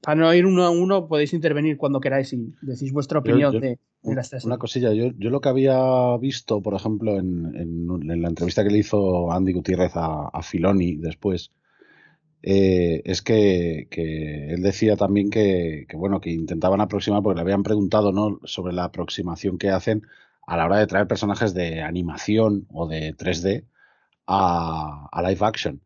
para 0.00 0.14
no 0.20 0.32
ir 0.34 0.46
uno 0.46 0.64
a 0.64 0.70
uno, 0.70 1.06
podéis 1.06 1.34
intervenir 1.34 1.76
cuando 1.76 2.00
queráis 2.00 2.32
y 2.32 2.54
decís 2.62 2.92
vuestra 2.92 3.18
opinión 3.18 3.52
yo, 3.52 3.60
yo, 3.60 3.60
de, 3.60 3.78
de, 4.02 4.14
las 4.14 4.30
tres. 4.30 4.44
Una 4.44 4.58
cosilla, 4.58 4.92
yo, 4.92 5.10
yo, 5.18 5.30
lo 5.30 5.40
que 5.40 5.50
había 5.50 6.16
visto, 6.16 6.62
por 6.62 6.74
ejemplo, 6.74 7.18
en, 7.18 7.54
en, 7.54 8.10
en, 8.10 8.22
la 8.22 8.28
entrevista 8.28 8.64
que 8.64 8.70
le 8.70 8.78
hizo 8.78 9.30
Andy 9.30 9.52
Gutiérrez 9.52 9.92
a, 9.96 10.28
a 10.28 10.42
Filoni 10.42 10.96
después, 10.96 11.52
eh, 12.42 13.02
es 13.04 13.20
que, 13.20 13.88
que, 13.90 14.54
él 14.54 14.62
decía 14.62 14.96
también 14.96 15.28
que, 15.28 15.84
que, 15.88 15.96
bueno, 15.96 16.20
que 16.20 16.30
intentaban 16.30 16.80
aproximar, 16.80 17.22
porque 17.22 17.36
le 17.36 17.42
habían 17.42 17.62
preguntado 17.62 18.12
¿no? 18.12 18.40
sobre 18.44 18.72
la 18.72 18.84
aproximación 18.84 19.58
que 19.58 19.68
hacen 19.68 20.06
a 20.46 20.56
la 20.56 20.64
hora 20.64 20.78
de 20.78 20.86
traer 20.86 21.06
personajes 21.06 21.52
de 21.52 21.82
animación 21.82 22.66
o 22.72 22.88
de 22.88 23.14
3D 23.14 23.66
a, 24.26 25.08
a 25.12 25.22
live 25.22 25.46
action. 25.46 25.82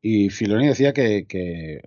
Y 0.00 0.30
Filoni 0.30 0.66
decía 0.66 0.92
que, 0.92 1.26
que 1.26 1.82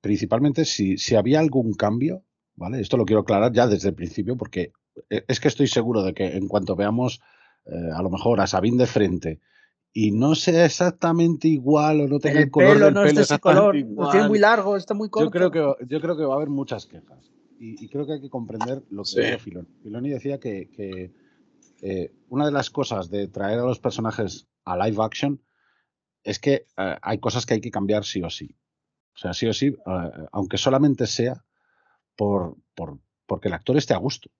principalmente 0.00 0.64
si, 0.64 0.96
si, 0.98 1.14
había 1.14 1.40
algún 1.40 1.74
cambio, 1.74 2.24
¿vale? 2.54 2.80
Esto 2.80 2.96
lo 2.96 3.04
quiero 3.04 3.22
aclarar 3.22 3.52
ya 3.52 3.66
desde 3.66 3.88
el 3.88 3.94
principio 3.94 4.36
porque 4.36 4.72
e, 5.10 5.24
es 5.26 5.40
que 5.40 5.48
estoy 5.48 5.66
seguro 5.66 6.02
de 6.02 6.14
que 6.14 6.36
en 6.36 6.48
cuanto 6.48 6.76
veamos 6.76 7.20
eh, 7.66 7.90
a 7.94 8.02
lo 8.02 8.10
mejor 8.10 8.40
a 8.40 8.46
Sabine 8.46 8.78
de 8.78 8.86
frente 8.86 9.40
y 9.92 10.12
no 10.12 10.34
sea 10.34 10.64
exactamente 10.64 11.48
igual 11.48 12.00
o 12.02 12.08
no 12.08 12.18
tenga 12.18 12.38
el, 12.38 12.44
el 12.44 12.50
color 12.50 12.72
pelo, 12.74 12.84
del 12.86 12.94
no 12.94 13.02
pelo 13.02 13.20
es 13.20 13.30
ese 13.30 13.38
color, 13.38 13.76
lo 13.76 14.10
tiene 14.10 14.28
muy 14.28 14.38
largo, 14.38 14.76
está 14.76 14.94
muy 14.94 15.08
corto. 15.08 15.26
Yo 15.26 15.30
creo 15.30 15.50
que, 15.50 15.86
yo 15.86 16.00
creo 16.00 16.16
que 16.16 16.24
va 16.24 16.34
a 16.34 16.36
haber 16.36 16.50
muchas 16.50 16.86
quejas 16.86 17.32
y, 17.58 17.84
y 17.84 17.88
creo 17.88 18.06
que 18.06 18.14
hay 18.14 18.20
que 18.20 18.30
comprender 18.30 18.82
lo 18.90 19.02
que 19.02 19.08
sí. 19.08 19.20
dice 19.20 19.38
Filoni. 19.38 19.68
Filoni 19.82 20.10
decía 20.10 20.38
que, 20.38 20.70
que 20.70 21.12
eh, 21.80 22.12
una 22.28 22.46
de 22.46 22.52
las 22.52 22.70
cosas 22.70 23.10
de 23.10 23.28
traer 23.28 23.58
a 23.58 23.64
los 23.64 23.78
personajes 23.78 24.48
a 24.64 24.76
live 24.76 25.02
action 25.02 25.40
es 26.24 26.38
que 26.38 26.66
eh, 26.76 26.96
hay 27.02 27.18
cosas 27.18 27.46
que 27.46 27.54
hay 27.54 27.60
que 27.60 27.70
cambiar 27.70 28.04
sí 28.04 28.22
o 28.22 28.30
sí. 28.30 28.56
O 29.18 29.20
sea, 29.20 29.34
sí 29.34 29.48
o 29.48 29.52
sí, 29.52 29.70
uh, 29.70 30.26
aunque 30.30 30.58
solamente 30.58 31.08
sea 31.08 31.44
por, 32.14 32.56
por, 32.76 33.00
porque 33.26 33.48
el 33.48 33.54
actor 33.54 33.76
esté 33.76 33.92
a 33.92 33.98
gusto. 33.98 34.30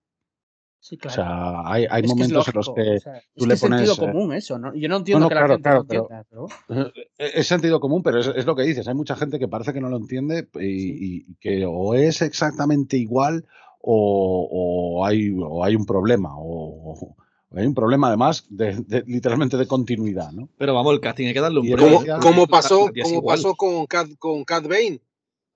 Sí, 0.79 0.97
claro. 0.97 1.11
O 1.11 1.15
sea, 1.15 1.73
hay, 1.73 1.85
hay 1.89 2.03
momentos 2.03 2.47
en 2.47 2.53
los 2.53 2.73
que 2.73 2.95
o 2.95 2.99
sea, 2.99 3.21
tú 3.35 3.43
es 3.43 3.47
le 3.47 3.55
que 3.55 3.59
pones. 3.59 3.81
Es 3.81 3.87
sentido 3.89 4.13
común 4.13 4.33
eso, 4.33 4.57
¿no? 4.57 4.73
Yo 4.73 4.87
no 4.87 4.95
entiendo 4.95 5.19
no, 5.19 5.25
no, 5.25 5.29
que 5.29 5.35
la 5.35 5.41
claro, 5.41 5.53
gente 5.55 5.63
claro, 5.63 6.23
lo 6.29 6.47
entienda, 6.47 6.53
pero... 6.69 6.93
Es 7.17 7.47
sentido 7.47 7.81
común, 7.81 8.01
pero 8.01 8.19
es, 8.19 8.27
es, 8.33 8.45
lo 8.45 8.55
que 8.55 8.63
dices. 8.63 8.87
Hay 8.87 8.95
mucha 8.95 9.17
gente 9.17 9.37
que 9.37 9.49
parece 9.49 9.73
que 9.73 9.81
no 9.81 9.89
lo 9.89 9.97
entiende 9.97 10.47
y, 10.55 10.59
sí. 10.59 11.25
y 11.27 11.35
que 11.41 11.65
o 11.65 11.93
es 11.93 12.21
exactamente 12.21 12.95
igual 12.95 13.45
o, 13.81 14.47
o, 14.49 15.05
hay, 15.05 15.31
o 15.37 15.61
hay 15.61 15.75
un 15.75 15.85
problema. 15.85 16.29
O, 16.37 17.17
hay 17.51 17.65
un 17.65 17.73
problema 17.73 18.07
además 18.07 18.45
de, 18.49 18.75
de, 18.87 19.03
literalmente 19.07 19.57
de 19.57 19.67
continuidad, 19.67 20.31
¿no? 20.31 20.49
Pero 20.57 20.73
vamos, 20.75 20.93
el 20.93 20.99
casting 20.99 21.27
hay 21.27 21.33
que 21.33 21.41
darle 21.41 21.59
un 21.59 21.71
¿Cómo, 21.71 22.03
¿cómo 22.21 22.47
pasó, 22.47 22.89
cómo 23.03 23.23
pasó 23.23 23.55
con 23.55 23.85
Cat, 23.87 24.09
con 24.19 24.43
Cat 24.43 24.67
Bane? 24.67 25.01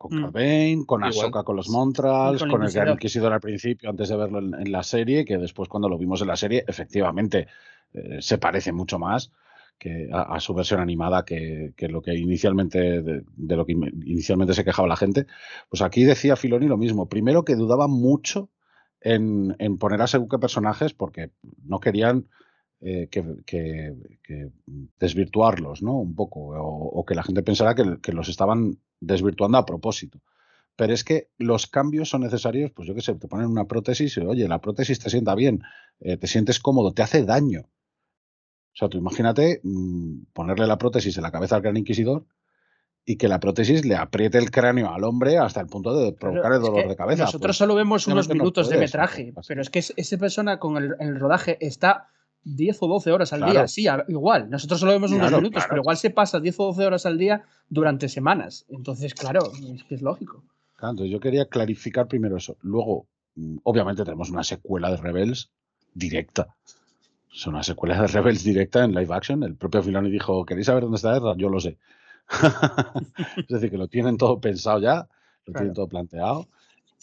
con 0.10 0.22
mm. 0.22 0.32
Bane, 0.32 0.84
con 0.86 1.03
Ahsoka 1.03 1.44
con 1.44 1.56
los 1.56 1.70
Montrals, 1.70 2.41
con, 2.41 2.49
con 2.49 2.64
el 2.64 2.72
Gran 2.72 2.90
Inquisidor 2.90 3.32
al 3.32 3.40
principio, 3.40 3.90
antes 3.90 4.10
de 4.10 4.18
verlo 4.18 4.40
en, 4.40 4.53
en, 4.53 4.72
la 4.72 4.84
serie, 4.84 5.24
que 5.24 5.38
después 5.38 5.70
cuando 5.70 5.88
lo 5.88 5.98
vimos 5.98 6.22
en 6.22 6.28
la 6.28 6.36
serie, 6.36 6.65
efectivamente 6.68 7.48
eh, 7.94 8.18
se 8.22 8.38
parece 8.38 8.74
mucho 8.74 8.99
más 8.99 9.32
que 9.80 10.10
a, 10.11 10.36
a 10.36 10.40
su 10.40 10.53
versión 10.53 10.80
animada 10.82 11.24
que, 11.26 11.74
que 11.78 11.88
lo 11.88 12.02
que 12.02 12.15
inicialmente 12.15 13.02
de, 13.02 13.24
de, 13.36 13.56
lo 13.56 13.65
que 13.65 13.74
inicialmente 13.74 14.53
se 14.53 14.64
quejaba 14.64 14.88
la 14.88 14.98
gente. 14.98 15.26
Pues 15.70 15.82
aquí 15.82 16.03
decía 16.03 16.36
Filoni 16.36 16.68
lo 16.68 16.78
mismo. 16.78 17.07
Primero 17.07 17.44
que 17.44 17.56
dudaba 17.56 17.88
mucho 17.88 18.49
en, 19.03 19.55
en 19.59 19.77
poner 19.77 20.01
a 20.01 20.07
según 20.07 20.30
qué 20.30 20.39
personajes 20.39 20.93
porque 20.93 21.31
no 21.63 21.80
querían 21.80 22.27
eh, 22.80 23.07
que, 23.09 23.23
que, 23.45 23.95
desvirtuarlos, 24.99 25.81
¿no? 25.84 25.99
Un 25.99 26.15
poco, 26.15 26.39
o, 26.41 27.05
que 27.05 27.15
la 27.15 27.23
gente 27.23 27.43
pensara 27.43 27.75
que, 27.75 27.99
que, 28.01 28.11
los 28.11 28.30
estaban 28.30 28.80
desvirtuando 28.99 29.57
a 29.57 29.65
propósito. 29.65 30.19
Pero 30.75 30.93
es 30.93 31.03
que 31.03 31.30
los 31.38 31.67
cambios 31.67 32.09
son 32.09 32.21
necesarios, 32.21 32.71
pues 32.71 32.88
yo 32.88 32.95
qué 32.95 33.01
sé, 33.01 33.15
te 33.15 33.27
ponen 33.27 33.47
una 33.47 33.67
prótesis 33.67 34.17
y, 34.17 34.21
oye, 34.21 34.47
la 34.47 34.59
prótesis 34.59 34.99
te 34.99 35.09
sienta 35.09 35.35
bien, 35.35 35.61
eh, 35.99 36.17
te 36.17 36.27
sientes 36.27 36.59
cómodo, 36.59 36.93
te 36.93 37.03
hace 37.03 37.23
daño. 37.23 37.61
O 37.61 38.75
sea, 38.75 38.89
tú 38.89 38.97
imagínate 38.97 39.61
mmm, 39.63 40.23
ponerle 40.34 40.65
la 40.67 40.77
prótesis 40.77 41.15
en 41.17 41.23
la 41.23 41.31
cabeza 41.31 41.55
al 41.55 41.61
gran 41.61 41.77
inquisidor 41.77 42.25
y 43.05 43.17
que 43.17 43.27
la 43.27 43.39
prótesis 43.39 43.85
le 43.85 43.95
apriete 43.95 44.38
el 44.38 44.49
cráneo 44.49 44.93
al 44.93 45.03
hombre 45.03 45.38
hasta 45.38 45.59
el 45.59 45.67
punto 45.67 45.95
de 45.95 46.13
provocar 46.13 46.43
pero 46.43 46.55
el 46.55 46.61
dolor 46.61 46.88
de 46.88 46.95
cabeza. 46.95 47.23
Nosotros 47.23 47.49
pues, 47.49 47.57
solo 47.57 47.75
vemos 47.75 48.07
unos 48.07 48.30
minutos 48.30 48.67
no 48.67 48.73
de 48.73 48.80
metraje, 48.80 49.34
pero 49.47 49.61
es 49.61 49.69
que 49.69 49.80
esa 49.80 50.17
persona 50.17 50.59
con 50.59 50.77
el, 50.77 50.95
el 50.99 51.19
rodaje 51.19 51.57
está 51.59 52.09
10 52.45 52.77
o 52.81 52.88
12 52.88 53.11
horas 53.11 53.34
al 53.34 53.39
claro. 53.39 53.53
día, 53.53 53.67
sí, 53.67 53.88
igual. 54.07 54.49
Nosotros 54.49 54.80
solo 54.80 54.93
vemos 54.93 55.11
unos 55.11 55.27
claro, 55.27 55.38
minutos, 55.38 55.63
claro. 55.63 55.69
pero 55.69 55.81
igual 55.81 55.97
se 55.97 56.09
pasa 56.09 56.39
10 56.39 56.59
o 56.59 56.65
12 56.65 56.85
horas 56.85 57.05
al 57.05 57.17
día 57.17 57.43
durante 57.69 58.09
semanas. 58.09 58.65
Entonces, 58.69 59.13
claro, 59.13 59.51
es 59.73 59.84
que 59.84 59.95
es 59.95 60.01
lógico. 60.01 60.43
Entonces, 60.75 61.11
yo 61.11 61.19
quería 61.19 61.45
clarificar 61.45 62.07
primero 62.07 62.38
eso. 62.38 62.57
Luego, 62.61 63.07
mm, 63.35 63.57
obviamente, 63.63 64.03
tenemos 64.03 64.30
una 64.30 64.43
secuela 64.43 64.91
de 64.91 64.97
Rebels 64.97 65.49
directa. 65.93 66.55
Es 67.34 67.47
una 67.47 67.63
secuela 67.63 67.99
de 68.01 68.07
Rebels 68.07 68.43
directa 68.43 68.84
en 68.84 68.93
live 68.93 69.13
action. 69.13 69.43
El 69.43 69.55
propio 69.55 69.81
Filoni 69.81 70.11
dijo: 70.11 70.45
¿Queréis 70.45 70.67
saber 70.67 70.84
dónde 70.84 70.97
está 70.97 71.15
Ezra? 71.15 71.35
Yo 71.38 71.49
lo 71.49 71.59
sé. 71.59 71.77
es 73.38 73.47
decir, 73.47 73.69
que 73.72 73.77
lo 73.77 73.88
tienen 73.88 74.18
todo 74.18 74.39
pensado 74.39 74.80
ya, 74.80 75.07
lo 75.45 75.53
tienen 75.53 75.73
todo 75.73 75.88
planteado. 75.88 76.47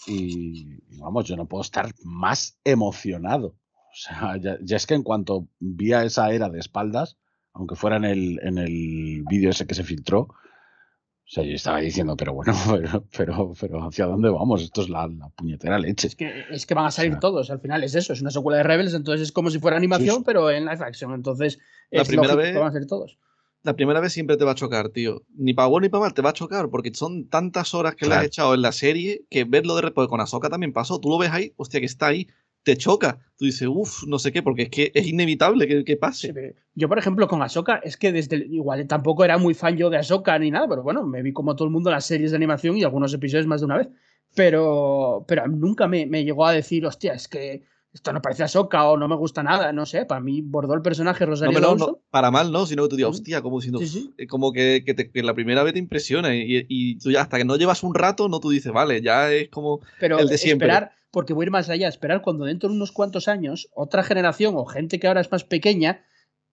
Y 0.06 0.78
vamos, 0.98 1.26
yo 1.26 1.36
no 1.36 1.46
puedo 1.46 1.62
estar 1.62 1.92
más 2.02 2.58
emocionado 2.64 3.54
o 3.90 3.96
sea, 3.96 4.36
ya, 4.40 4.58
ya, 4.62 4.76
es 4.76 4.86
que 4.86 4.94
en 4.94 5.02
cuanto 5.02 5.48
vi 5.58 5.92
a 5.92 6.04
esa 6.04 6.30
era 6.32 6.48
de 6.48 6.60
espaldas, 6.60 7.16
aunque 7.52 7.74
fuera 7.74 7.96
en 7.96 8.04
el, 8.04 8.40
en 8.42 8.58
el 8.58 9.24
vídeo 9.28 9.50
ese 9.50 9.66
que 9.66 9.74
se 9.74 9.84
filtró, 9.84 10.20
o 10.20 11.32
sea, 11.32 11.44
yo 11.44 11.54
estaba 11.54 11.78
diciendo, 11.78 12.16
pero 12.16 12.34
bueno, 12.34 12.52
pero, 12.70 13.04
pero, 13.16 13.52
pero 13.60 13.86
¿hacia 13.86 14.06
dónde 14.06 14.30
vamos? 14.30 14.62
Esto 14.62 14.82
es 14.82 14.88
la, 14.88 15.06
la, 15.06 15.28
puñetera 15.30 15.78
leche. 15.78 16.08
Es 16.08 16.16
que, 16.16 16.44
es 16.50 16.66
que 16.66 16.74
van 16.74 16.86
a 16.86 16.90
salir 16.90 17.12
o 17.12 17.14
sea, 17.14 17.20
todos, 17.20 17.50
al 17.50 17.60
final 17.60 17.84
es 17.84 17.94
eso, 17.94 18.12
es 18.12 18.20
una 18.20 18.30
secuela 18.30 18.58
de 18.58 18.64
Rebels, 18.64 18.94
entonces 18.94 19.28
es 19.28 19.32
como 19.32 19.50
si 19.50 19.58
fuera 19.58 19.76
animación, 19.76 20.18
sí. 20.18 20.22
pero 20.24 20.50
en 20.50 20.64
live 20.64 20.84
action, 20.84 21.12
entonces 21.12 21.58
la 21.90 22.02
es 22.02 22.08
primera 22.08 22.34
vez, 22.34 22.52
que 22.52 22.58
van 22.58 22.68
a 22.68 22.72
ser 22.72 22.86
todos. 22.86 23.18
La 23.62 23.74
primera 23.76 24.00
vez 24.00 24.12
siempre 24.12 24.36
te 24.36 24.44
va 24.44 24.52
a 24.52 24.54
chocar, 24.54 24.88
tío. 24.88 25.22
Ni 25.36 25.52
para 25.52 25.68
bueno 25.68 25.84
ni 25.84 25.88
para 25.90 26.02
mal 26.02 26.14
te 26.14 26.22
va 26.22 26.30
a 26.30 26.34
chocar, 26.34 26.70
porque 26.70 26.92
son 26.94 27.28
tantas 27.28 27.74
horas 27.74 27.94
que 27.94 28.06
claro. 28.06 28.20
le 28.20 28.24
has 28.24 28.26
echado 28.26 28.54
en 28.54 28.62
la 28.62 28.72
serie 28.72 29.26
que 29.28 29.44
verlo 29.44 29.74
de 29.76 29.82
repente 29.82 30.08
con 30.08 30.20
Ahsoka 30.20 30.48
también 30.48 30.72
pasó. 30.72 30.98
Tú 30.98 31.10
lo 31.10 31.18
ves 31.18 31.30
ahí, 31.30 31.52
hostia, 31.56 31.80
que 31.80 31.86
está 31.86 32.06
ahí, 32.06 32.28
te 32.62 32.76
choca. 32.76 33.18
Tú 33.36 33.44
dices, 33.44 33.68
uff, 33.70 34.04
no 34.06 34.18
sé 34.18 34.32
qué, 34.32 34.42
porque 34.42 34.62
es 34.62 34.70
que 34.70 34.92
es 34.94 35.06
inevitable 35.06 35.66
que, 35.66 35.84
que 35.84 35.96
pase. 35.96 36.28
Sí, 36.28 36.60
yo, 36.74 36.88
por 36.88 36.98
ejemplo, 36.98 37.28
con 37.28 37.42
Ahsoka, 37.42 37.76
es 37.76 37.96
que 37.96 38.12
desde 38.12 38.36
el, 38.36 38.52
igual 38.52 38.86
tampoco 38.86 39.24
era 39.24 39.38
muy 39.38 39.54
fan 39.54 39.76
yo 39.76 39.90
de 39.90 39.98
Ahsoka 39.98 40.38
ni 40.38 40.50
nada, 40.50 40.68
pero 40.68 40.82
bueno, 40.82 41.06
me 41.06 41.22
vi 41.22 41.32
como 41.32 41.56
todo 41.56 41.66
el 41.66 41.72
mundo 41.72 41.90
las 41.90 42.06
series 42.06 42.30
de 42.30 42.36
animación 42.36 42.76
y 42.76 42.84
algunos 42.84 43.12
episodios 43.12 43.46
más 43.46 43.60
de 43.60 43.66
una 43.66 43.78
vez. 43.78 43.88
Pero, 44.34 45.24
pero 45.26 45.48
nunca 45.48 45.88
me, 45.88 46.06
me 46.06 46.24
llegó 46.24 46.46
a 46.46 46.52
decir, 46.52 46.86
hostia, 46.86 47.14
es 47.14 47.26
que 47.26 47.62
esto 47.92 48.12
no 48.12 48.22
parece 48.22 48.44
Ahsoka 48.44 48.84
o 48.84 48.96
no 48.96 49.08
me 49.08 49.16
gusta 49.16 49.42
nada, 49.42 49.72
no 49.72 49.84
sé, 49.84 50.06
para 50.06 50.20
mí 50.20 50.42
bordó 50.42 50.74
el 50.74 50.82
personaje 50.82 51.26
Rosario 51.26 51.58
no, 51.58 51.68
Dawson. 51.68 51.88
No, 51.92 52.00
para 52.10 52.30
mal 52.30 52.52
no, 52.52 52.66
sino 52.66 52.84
que 52.84 52.90
tú 52.90 52.96
digas, 52.96 53.10
hostia, 53.10 53.42
como 53.42 53.60
sí, 53.60 53.70
sí. 53.86 54.14
Eh, 54.16 54.26
como 54.26 54.52
que, 54.52 54.84
que, 54.86 54.94
te, 54.94 55.10
que, 55.10 55.22
la 55.22 55.34
primera 55.34 55.62
vez 55.64 55.72
te 55.72 55.80
impresiona 55.80 56.34
y, 56.34 56.66
y, 56.68 56.98
tú 56.98 57.10
ya 57.10 57.22
hasta 57.22 57.38
que 57.38 57.44
no 57.44 57.56
llevas 57.56 57.82
un 57.82 57.94
rato, 57.94 58.28
no 58.28 58.38
tú 58.38 58.50
dices, 58.50 58.72
vale, 58.72 59.02
ya 59.02 59.32
es 59.32 59.48
como 59.48 59.80
pero 59.98 60.18
el 60.18 60.28
de 60.28 60.38
siempre. 60.38 60.68
Esperar, 60.68 60.92
porque 61.10 61.32
voy 61.32 61.44
a 61.44 61.46
ir 61.46 61.50
más 61.50 61.68
allá, 61.68 61.88
esperar 61.88 62.22
cuando 62.22 62.44
dentro 62.44 62.68
de 62.68 62.76
unos 62.76 62.92
cuantos 62.92 63.26
años 63.26 63.68
otra 63.74 64.04
generación 64.04 64.54
o 64.56 64.64
gente 64.66 65.00
que 65.00 65.08
ahora 65.08 65.20
es 65.20 65.32
más 65.32 65.42
pequeña 65.42 66.04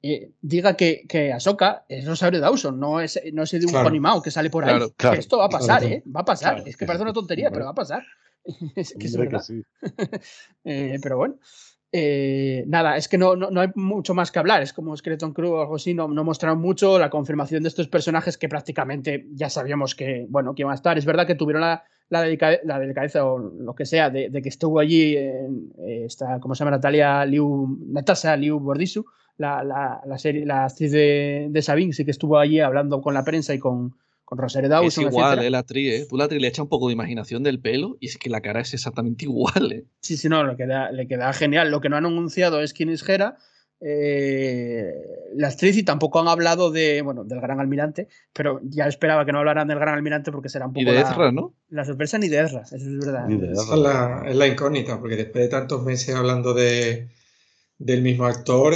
eh, 0.02 0.32
diga 0.42 0.76
que, 0.76 1.06
que 1.08 1.34
Ahsoka 1.34 1.86
es 1.90 2.06
Rosario 2.06 2.40
Dawson, 2.40 2.80
no 2.80 3.00
es, 3.00 3.20
no 3.34 3.44
es 3.44 3.52
de 3.52 3.66
un 3.66 3.72
claro. 3.72 3.88
animado 3.88 4.22
que 4.22 4.32
sale 4.32 4.50
por 4.50 4.64
ahí. 4.64 4.72
Claro, 4.72 4.94
claro, 4.96 5.20
esto 5.20 5.38
va 5.38 5.46
a 5.46 5.50
pasar, 5.50 5.84
¿eh? 5.84 6.04
Va 6.16 6.22
a 6.22 6.26
pasar. 6.26 6.64
es 6.66 6.78
que 6.78 6.86
parece 6.86 7.04
una 7.04 7.14
tontería, 7.14 7.50
pero 7.52 7.66
va 7.66 7.72
a 7.72 7.76
pasar. 7.76 8.04
es 8.76 8.96
que 8.98 9.08
es 9.08 9.18
verdad. 9.18 9.42
Sí. 9.42 9.62
eh, 10.64 11.00
pero 11.02 11.18
bueno. 11.18 11.36
Eh, 11.94 12.66
nada, 12.68 12.98
es 12.98 13.08
que 13.08 13.18
no, 13.18 13.36
no, 13.36 13.62
hay 13.62 13.70
mucho 13.76 14.14
más 14.14 14.32
que 14.32 14.40
hablar. 14.40 14.62
Es 14.62 14.74
como 14.74 14.96
Skeleton 14.96 15.34
Crew 15.34 15.54
o 15.54 15.62
algo 15.62 15.76
así. 15.76 15.94
No, 15.94 16.08
no 16.08 16.24
mostraron 16.24 16.60
mucho 16.60 17.00
la 17.00 17.10
confirmación 17.10 17.64
de 17.64 17.70
estos 17.70 17.88
personajes 17.88 18.38
que 18.38 18.50
prácticamente 18.50 19.28
ya 19.32 19.50
sabíamos 19.50 19.96
que, 19.96 20.26
bueno, 20.30 20.54
que 20.54 20.64
iban 20.64 20.74
a 20.74 20.76
estar. 20.76 20.98
Es 20.98 21.06
verdad 21.06 21.26
que 21.26 21.36
tuvieron 21.36 21.62
la, 21.62 21.84
la, 22.10 22.22
delicadeza 22.22 23.26
o 23.26 23.40
lo 23.40 23.74
que 23.74 23.86
sea 23.86 24.10
de, 24.10 24.30
que 24.42 24.50
estuvo 24.50 24.80
allí 24.80 25.16
en, 25.16 25.72
eh, 25.80 26.04
esta, 26.06 26.40
¿cómo 26.40 26.56
se 26.56 26.60
llama? 26.60 26.72
Natalia 26.72 27.26
Liu, 27.26 27.78
Natasha 27.88 28.36
Liu 28.36 28.60
Bordisu, 28.60 29.06
la, 29.38 29.64
la, 29.64 30.18
serie, 30.18 30.46
la 30.46 30.66
actriz 30.66 30.92
de, 30.92 31.48
de 31.50 31.62
Sabine, 31.62 31.94
sí 31.94 32.04
que 32.06 32.12
estuvo 32.12 32.38
allí 32.38 32.60
hablando 32.60 33.02
con 33.02 33.14
la 33.14 33.24
prensa 33.24 33.54
y 33.54 33.60
con, 33.60 33.96
con 34.28 34.38
Rosario 34.40 34.68
Dawson. 34.68 35.06
Es 35.06 35.10
igual, 35.10 35.40
eh, 35.40 35.50
la 35.50 35.60
actriz, 35.60 35.94
¿eh? 35.94 36.06
Tú 36.10 36.18
la 36.18 36.26
actriz 36.26 36.42
le 36.42 36.50
echa 36.50 36.62
un 36.62 36.68
poco 36.68 36.88
de 36.88 36.94
imaginación 36.94 37.44
del 37.44 37.62
pelo 37.62 37.96
y 38.02 38.08
es 38.08 38.18
que 38.18 38.30
la 38.30 38.42
cara 38.42 38.60
es 38.60 38.74
exactamente 38.74 39.24
igual, 39.26 39.72
¿eh? 39.72 39.86
Sí, 40.02 40.18
sí, 40.18 40.28
no, 40.28 40.46
le 40.46 40.58
queda, 40.58 40.92
le 40.92 41.08
queda 41.08 41.32
genial. 41.32 41.72
Lo 41.72 41.80
que 41.80 41.88
no 41.88 41.96
han 41.96 42.06
anunciado 42.06 42.62
es 42.62 42.74
quién 42.74 42.90
es 42.90 43.04
Gera. 43.04 43.38
Eh, 43.80 44.92
la 45.34 45.48
actriz 45.48 45.78
y 45.78 45.84
tampoco 45.84 46.20
han 46.20 46.28
hablado 46.28 46.72
de, 46.72 47.02
bueno, 47.04 47.24
del 47.24 47.40
Gran 47.40 47.62
Almirante, 47.62 48.10
pero 48.34 48.60
ya 48.64 48.86
esperaba 48.88 49.26
que 49.26 49.32
no 49.32 49.40
hablaran 49.40 49.70
del 49.70 49.80
Gran 49.80 49.96
Almirante 49.96 50.30
porque 50.30 50.50
será 50.50 50.66
un 50.66 50.74
poco. 50.74 50.82
Y 50.82 50.86
de 50.86 51.00
Ezra, 51.00 51.32
¿no? 51.32 51.56
La 51.70 51.86
sorpresa 51.86 52.18
ni 52.18 52.28
de 52.28 52.42
Ezra, 52.42 52.64
eso 52.64 52.76
es 52.76 52.98
verdad. 52.98 53.32
Esa 53.32 53.76
es 53.76 53.80
la, 53.80 54.24
es 54.28 54.36
la 54.36 54.48
incógnita, 54.48 55.00
porque 55.00 55.16
después 55.16 55.46
de 55.46 55.50
tantos 55.50 55.86
meses 55.86 56.14
hablando 56.14 56.54
de, 56.54 57.08
del 57.80 58.02
mismo 58.02 58.26
actor, 58.26 58.74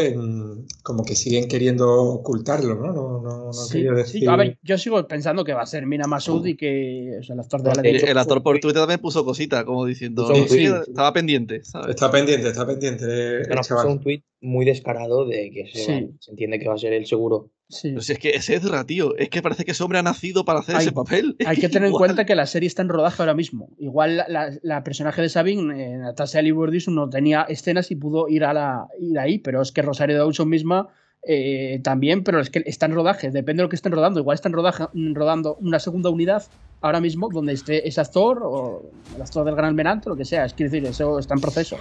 como 0.84 1.03
que 1.03 1.15
siguen 1.15 1.48
queriendo 1.48 1.91
ocultarlo, 1.91 2.76
¿no? 2.76 2.94
No, 2.94 3.22
no, 3.22 3.45
no 3.45 3.53
sí, 3.53 3.82
decir... 3.82 4.22
Sí, 4.22 4.28
a 4.28 4.36
ver, 4.36 4.60
yo 4.61 4.78
sigo 4.78 5.07
pensando 5.07 5.44
que 5.44 5.53
va 5.53 5.64
a 5.64 5.65
ser 5.65 5.88
Mina 5.88 6.06
Masud 6.06 6.45
y 6.45 6.56
que 6.56 7.18
o 7.19 7.23
sea, 7.23 7.34
el 7.34 7.40
actor 7.40 7.64
de 7.64 7.76
la 7.76 7.82
El, 7.82 8.07
el 8.07 8.18
actor 8.18 8.44
por 8.44 8.60
Twitter 8.60 8.82
también 8.82 8.99
puso 8.99 9.26
cosita, 9.26 9.65
como 9.65 9.86
diciendo, 9.86 10.32
sí, 10.48 10.65
estaba 10.65 11.14
pendiente, 11.14 11.64
¿sabes? 11.64 11.90
Está 11.90 12.11
pendiente, 12.11 12.49
está 12.49 12.68
pendiente. 12.68 13.06
Pero 13.48 13.61
puso 13.61 13.88
un 13.88 13.99
tweet 13.99 14.23
muy 14.40 14.65
descarado 14.65 15.26
de 15.26 15.49
que 15.52 15.68
se, 15.68 16.11
se 16.19 16.32
entiende 16.32 16.60
que 16.60 16.68
va 16.68 16.76
a 16.76 16.78
ser 16.78 16.94
el 16.94 17.07
seguro 17.07 17.49
Sí. 17.72 17.95
si 17.99 18.11
es 18.11 18.19
que 18.19 18.31
es 18.31 18.49
Ezra, 18.49 18.85
tío. 18.85 19.15
Es 19.18 19.30
que 19.30 19.41
parece 19.41 19.65
que 19.65 19.72
ese 19.72 19.84
hombre 19.84 19.99
ha 19.99 20.03
nacido 20.03 20.45
para 20.45 20.60
hacer 20.60 20.76
ese 20.76 20.91
papel. 20.91 21.35
Hay 21.45 21.57
que, 21.57 21.69
tener 21.69 21.89
en 21.89 21.93
cuenta 21.93 22.26
que 22.26 22.35
la 22.35 22.45
serie 22.45 22.68
está 22.68 22.81
en 22.81 22.89
rodaje 22.89 23.22
ahora 23.22 23.34
mismo. 23.34 23.69
Igual 23.80 24.23
la, 24.27 24.84
personaje 24.84 25.22
de 25.22 25.30
Sabine, 25.30 25.84
eh, 25.84 25.98
Natasha 25.98 26.41
Lee 26.41 26.53
no 26.88 27.10
tenía 27.10 27.43
escenas 27.43 27.89
y 27.91 27.95
pudo 27.95 28.27
ir, 28.27 28.43
a 28.43 28.53
la, 28.53 28.88
ir 28.99 29.18
ahí, 29.18 29.39
pero 29.39 29.61
es 29.61 29.72
que 29.72 29.81
Rosario 29.81 30.18
Dawson 30.18 30.49
misma 30.49 30.89
eh, 31.23 31.80
también, 31.84 32.23
pero 32.23 32.39
es 32.39 32.49
que 32.49 32.64
está 32.65 32.88
en 32.88 32.93
rodaje. 32.93 33.31
Depende 33.31 33.61
de 33.61 33.64
lo 33.64 33.69
que 33.69 33.76
estén 33.76 33.91
rodando. 33.91 34.19
Igual 34.19 34.35
están 34.35 34.53
rodando 34.53 35.56
una 35.61 35.80
segunda 35.80 36.10
unidad 36.10 36.43
ahora 36.81 36.99
mismo 36.99 37.30
donde 37.31 37.53
esté 37.53 37.88
ese 37.88 38.02
actor 38.02 38.41
o 38.43 38.89
el 39.15 39.22
actor 39.22 39.45
del 39.45 39.56
Gran 39.56 39.69
Almirante, 39.69 40.10
lo 40.10 40.15
que 40.15 40.26
sea. 40.26 40.45
Es 40.45 40.56
decir, 40.56 40.85
eso 40.85 41.19
está 41.19 41.35
en 41.35 41.41
proceso. 41.41 41.77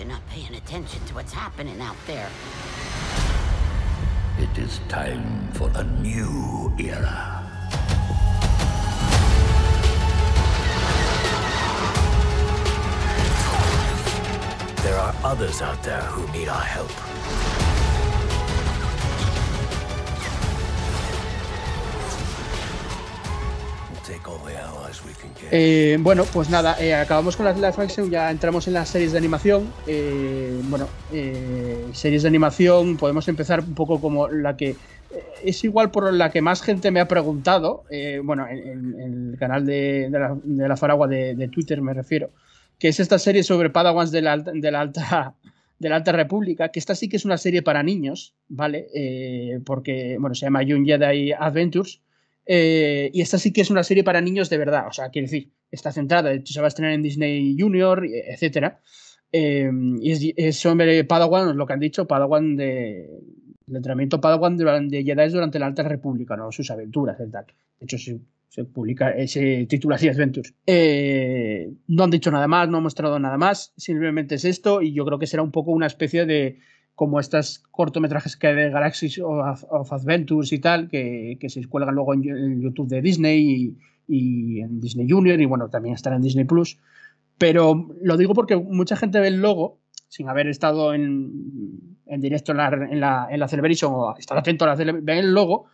You're 0.00 0.08
not 0.08 0.26
paying 0.30 0.54
attention 0.54 1.04
to 1.08 1.14
what's 1.14 1.34
happening 1.34 1.78
out 1.82 1.96
there. 2.06 2.26
It 4.38 4.56
is 4.56 4.80
time 4.88 5.52
for 5.52 5.70
a 5.74 5.84
new 5.84 6.72
era. 6.78 7.46
There 14.82 14.96
are 14.96 15.14
others 15.22 15.60
out 15.60 15.82
there 15.82 16.00
who 16.00 16.32
need 16.32 16.48
our 16.48 16.62
help. 16.62 17.69
Eh, 25.52 25.98
bueno, 26.00 26.24
pues 26.32 26.48
nada, 26.48 26.76
eh, 26.80 26.94
acabamos 26.94 27.36
con 27.36 27.44
las 27.44 27.56
live 27.56 27.74
action, 27.76 28.08
ya 28.08 28.30
entramos 28.30 28.68
en 28.68 28.74
las 28.74 28.88
series 28.88 29.12
de 29.12 29.18
animación. 29.18 29.68
Eh, 29.86 30.60
bueno, 30.64 30.88
series 31.92 32.22
de 32.22 32.28
animación, 32.28 32.96
podemos 32.96 33.26
empezar 33.26 33.60
un 33.60 33.74
poco 33.74 34.00
como 34.00 34.28
la 34.28 34.56
que 34.56 34.76
es 35.42 35.64
igual 35.64 35.90
por 35.90 36.12
la 36.12 36.30
que 36.30 36.40
más 36.40 36.62
gente 36.62 36.92
me 36.92 37.00
ha 37.00 37.08
preguntado, 37.08 37.82
bueno, 38.22 38.46
en, 38.48 39.32
el 39.32 39.38
canal 39.38 39.66
de, 39.66 40.08
la, 40.10 40.76
Faragua 40.76 41.08
de, 41.08 41.48
Twitter 41.48 41.82
me 41.82 41.94
refiero, 41.94 42.30
que 42.78 42.88
es 42.88 43.00
esta 43.00 43.18
serie 43.18 43.42
sobre 43.42 43.70
Padawans 43.70 44.12
de 44.12 44.22
la, 44.22 44.38
de 44.38 44.70
la 44.70 44.80
alta 44.80 45.34
de 45.80 45.88
la 45.88 45.96
Alta 45.96 46.12
República, 46.12 46.68
que 46.68 46.78
esta 46.78 46.94
sí 46.94 47.08
que 47.08 47.16
es 47.16 47.24
una 47.24 47.38
serie 47.38 47.62
para 47.62 47.82
niños, 47.82 48.34
¿vale? 48.48 48.86
porque, 49.64 50.16
bueno, 50.20 50.34
se 50.34 50.46
llama 50.46 50.62
Young 50.62 50.84
Jedi 50.84 51.32
Adventures, 51.32 52.02
eh, 52.46 53.10
y 53.12 53.20
esta 53.20 53.38
sí 53.38 53.52
que 53.52 53.60
es 53.60 53.70
una 53.70 53.82
serie 53.82 54.04
para 54.04 54.20
niños 54.20 54.50
de 54.50 54.58
verdad, 54.58 54.86
o 54.88 54.92
sea, 54.92 55.10
quiere 55.10 55.26
decir, 55.26 55.52
está 55.70 55.92
centrada, 55.92 56.30
de 56.30 56.36
hecho 56.36 56.52
se 56.52 56.60
va 56.60 56.66
a 56.66 56.68
estrenar 56.68 56.94
en 56.94 57.02
Disney 57.02 57.56
Junior, 57.58 58.04
etc. 58.04 58.74
Eh, 59.32 59.70
y 60.00 60.10
es, 60.10 60.32
es, 60.36 60.56
sobre 60.56 61.04
Padawan, 61.04 61.56
lo 61.56 61.66
que 61.66 61.72
han 61.72 61.80
dicho, 61.80 62.06
Padawan 62.06 62.56
de, 62.56 63.08
el 63.70 63.76
entrenamiento 63.76 64.20
Padawan 64.20 64.56
de, 64.56 65.04
Jedi 65.04 65.28
durante 65.30 65.58
la 65.58 65.66
Alta 65.66 65.82
República, 65.82 66.36
¿no? 66.36 66.50
sus 66.52 66.70
aventuras 66.70 67.16
y 67.20 67.30
tal. 67.30 67.46
De 67.78 67.84
hecho, 67.84 67.96
se, 67.98 68.64
publica, 68.64 69.10
ese 69.10 69.64
título 69.68 69.94
así, 69.94 70.08
Adventures. 70.08 70.54
Eh, 70.66 71.72
no 71.86 72.04
han 72.04 72.10
dicho 72.10 72.30
nada 72.30 72.48
más, 72.48 72.68
no 72.68 72.78
han 72.78 72.82
mostrado 72.82 73.18
nada 73.18 73.38
más, 73.38 73.72
simplemente 73.76 74.34
es 74.34 74.44
esto 74.44 74.82
y 74.82 74.92
yo 74.92 75.04
creo 75.04 75.18
que 75.18 75.28
será 75.28 75.42
un 75.42 75.52
poco 75.52 75.70
una 75.70 75.86
especie 75.86 76.26
de 76.26 76.58
como 77.00 77.18
estos 77.18 77.62
cortometrajes 77.70 78.36
que 78.36 78.48
hay 78.48 78.54
de 78.56 78.68
Galaxies 78.68 79.18
of, 79.20 79.90
Adventures 79.90 80.52
y 80.52 80.58
tal, 80.58 80.90
que, 80.90 81.38
se 81.48 81.64
cuelgan 81.64 81.94
luego 81.94 82.12
en, 82.12 82.60
YouTube 82.60 82.88
de 82.88 83.00
Disney 83.00 83.74
y, 84.06 84.60
en 84.60 84.82
Disney 84.82 85.08
Junior 85.08 85.40
y 85.40 85.46
bueno, 85.46 85.70
también 85.70 85.94
estará 85.94 86.16
en 86.16 86.20
Disney 86.20 86.44
Plus. 86.44 86.78
Pero 87.38 87.88
lo 88.02 88.18
digo 88.18 88.34
porque 88.34 88.54
mucha 88.54 88.96
gente 88.96 89.18
ve 89.18 89.28
el 89.28 89.40
logo 89.40 89.78
sin 90.08 90.28
haber 90.28 90.46
estado 90.48 90.92
en, 90.92 91.96
directo 92.04 92.52
en 92.52 92.58
la, 92.58 92.68
en, 92.68 93.00
la, 93.00 93.28
en 93.30 93.40
la 93.40 93.48
Celebration 93.48 93.94
o 93.94 94.14
estar 94.18 94.36
atento 94.36 94.66
a 94.66 94.76
la 94.76 94.92
ven 94.92 95.08
el 95.08 95.32
logo 95.32 95.68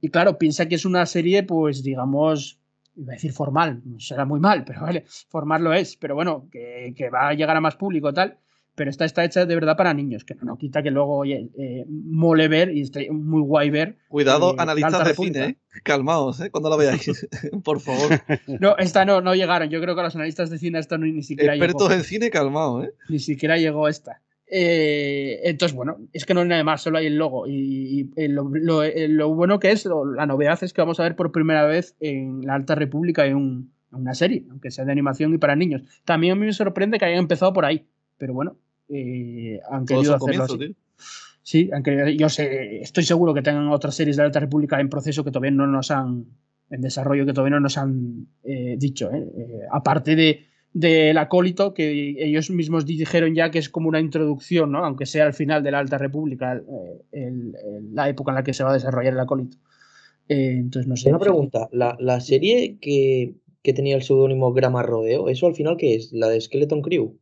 y 0.00 0.08
claro, 0.08 0.36
piensa 0.36 0.66
que 0.66 0.74
es 0.74 0.84
una 0.84 1.06
serie, 1.06 1.44
pues 1.44 1.84
digamos, 1.84 2.58
iba 2.96 3.12
a 3.12 3.14
decir 3.14 3.30
formal, 3.30 3.84
será 3.98 4.24
muy 4.24 4.40
mal, 4.40 4.64
pero 4.64 4.80
vale, 4.80 5.04
formal 5.28 5.62
lo 5.62 5.74
es, 5.74 5.96
pero 5.96 6.16
bueno, 6.16 6.48
que, 6.50 6.92
que 6.96 7.08
va 7.08 7.28
a 7.28 7.34
llegar 7.34 7.56
a 7.56 7.60
más 7.60 7.76
público 7.76 8.12
tal 8.12 8.38
pero 8.74 8.90
esta 8.90 9.04
está 9.04 9.24
hecha 9.24 9.44
de 9.44 9.54
verdad 9.54 9.76
para 9.76 9.92
niños, 9.92 10.24
que 10.24 10.34
no 10.42 10.56
quita 10.56 10.82
que 10.82 10.90
luego, 10.90 11.18
oye, 11.18 11.50
eh, 11.58 11.84
mole 11.88 12.48
ver 12.48 12.74
y 12.74 12.82
esté 12.82 13.10
muy 13.10 13.42
guay 13.42 13.70
ver. 13.70 13.98
Cuidado, 14.08 14.52
eh, 14.52 14.56
analistas 14.58 15.06
de 15.06 15.14
cine, 15.14 15.44
¿eh? 15.44 15.56
calmaos, 15.82 16.40
¿eh? 16.40 16.50
cuando 16.50 16.70
la 16.70 16.76
veáis, 16.76 17.28
por 17.64 17.80
favor. 17.80 18.10
No, 18.60 18.76
esta 18.78 19.04
no, 19.04 19.20
no 19.20 19.34
llegaron, 19.34 19.68
yo 19.68 19.80
creo 19.80 19.94
que 19.94 20.02
los 20.02 20.16
analistas 20.16 20.48
de 20.48 20.58
cine 20.58 20.78
esta 20.78 20.96
no, 20.96 21.06
ni 21.06 21.22
siquiera 21.22 21.54
Expertos 21.54 21.92
en 21.92 22.04
cine, 22.04 22.30
calmaos, 22.30 22.86
¿eh? 22.86 22.94
Ni 23.08 23.18
siquiera 23.18 23.58
llegó 23.58 23.88
esta. 23.88 24.22
Entonces, 24.54 25.74
bueno, 25.74 25.96
es 26.12 26.26
que 26.26 26.34
no 26.34 26.40
hay 26.40 26.48
nada 26.48 26.62
más, 26.62 26.82
solo 26.82 26.98
hay 26.98 27.06
el 27.06 27.16
logo. 27.16 27.46
Y, 27.46 28.10
lo, 28.28 28.50
lo, 28.52 29.34
bueno 29.34 29.58
que 29.58 29.70
es, 29.70 29.86
la 29.86 30.26
novedad 30.26 30.58
es 30.62 30.74
que 30.74 30.82
vamos 30.82 31.00
a 31.00 31.04
ver 31.04 31.16
por 31.16 31.32
primera 31.32 31.64
vez 31.64 31.96
en 32.00 32.42
la 32.44 32.54
Alta 32.54 32.74
República 32.74 33.24
en, 33.24 33.70
una 33.92 34.14
serie, 34.14 34.44
aunque 34.50 34.70
sea 34.70 34.84
de 34.84 34.92
animación 34.92 35.32
y 35.32 35.38
para 35.38 35.56
niños. 35.56 35.82
También 36.04 36.32
a 36.32 36.36
mí 36.36 36.44
me 36.44 36.52
sorprende 36.52 36.98
que 36.98 37.06
hayan 37.06 37.20
empezado 37.20 37.54
por 37.54 37.64
ahí 37.64 37.86
pero 38.22 38.34
bueno, 38.34 38.56
eh, 38.92 39.60
han 39.70 39.86
querido 39.86 40.14
hacerlo 40.14 40.44
así. 40.44 40.76
Sí, 41.42 41.70
aunque 41.72 42.16
yo 42.16 42.28
sé, 42.28 42.82
estoy 42.82 43.04
seguro 43.04 43.34
que 43.34 43.42
tengan 43.42 43.68
otras 43.68 43.94
series 43.94 44.16
de 44.16 44.22
la 44.22 44.26
Alta 44.26 44.40
República 44.40 44.80
en 44.80 44.88
proceso 44.88 45.24
que 45.24 45.30
todavía 45.30 45.50
no 45.50 45.66
nos 45.66 45.90
han, 45.90 46.26
en 46.70 46.80
desarrollo, 46.80 47.26
que 47.26 47.32
todavía 47.32 47.56
no 47.56 47.60
nos 47.60 47.78
han 47.78 48.28
eh, 48.44 48.76
dicho. 48.78 49.10
¿eh? 49.12 49.26
aparte 49.70 50.14
de 50.14 50.46
del 50.74 51.18
acólito, 51.18 51.74
que 51.74 52.14
ellos 52.16 52.48
mismos 52.48 52.86
dijeron 52.86 53.34
ya 53.34 53.50
que 53.50 53.58
es 53.58 53.68
como 53.68 53.88
una 53.88 54.00
introducción, 54.00 54.72
¿no? 54.72 54.82
aunque 54.82 55.04
sea 55.04 55.26
al 55.26 55.34
final 55.34 55.62
de 55.62 55.70
la 55.70 55.80
Alta 55.80 55.98
República, 55.98 56.62
la 57.12 58.08
época 58.08 58.30
en 58.30 58.36
la 58.36 58.42
que 58.42 58.54
se 58.54 58.64
va 58.64 58.70
a 58.70 58.74
desarrollar 58.74 59.12
el 59.12 59.20
acólito. 59.20 59.58
entonces, 60.28 60.88
no 60.88 60.96
sé. 60.96 61.10
Una 61.10 61.18
pregunta, 61.18 61.68
¿la, 61.72 61.94
la 62.00 62.20
serie 62.20 62.78
que, 62.80 63.34
que, 63.62 63.74
tenía 63.74 63.96
el 63.96 64.02
seudónimo 64.02 64.54
Grama 64.54 64.82
Rodeo, 64.82 65.28
¿eso 65.28 65.46
al 65.46 65.54
final 65.54 65.76
qué 65.76 65.94
es? 65.94 66.10
¿La 66.10 66.28
de 66.28 66.40
Skeleton 66.40 66.80
Crew? 66.80 67.18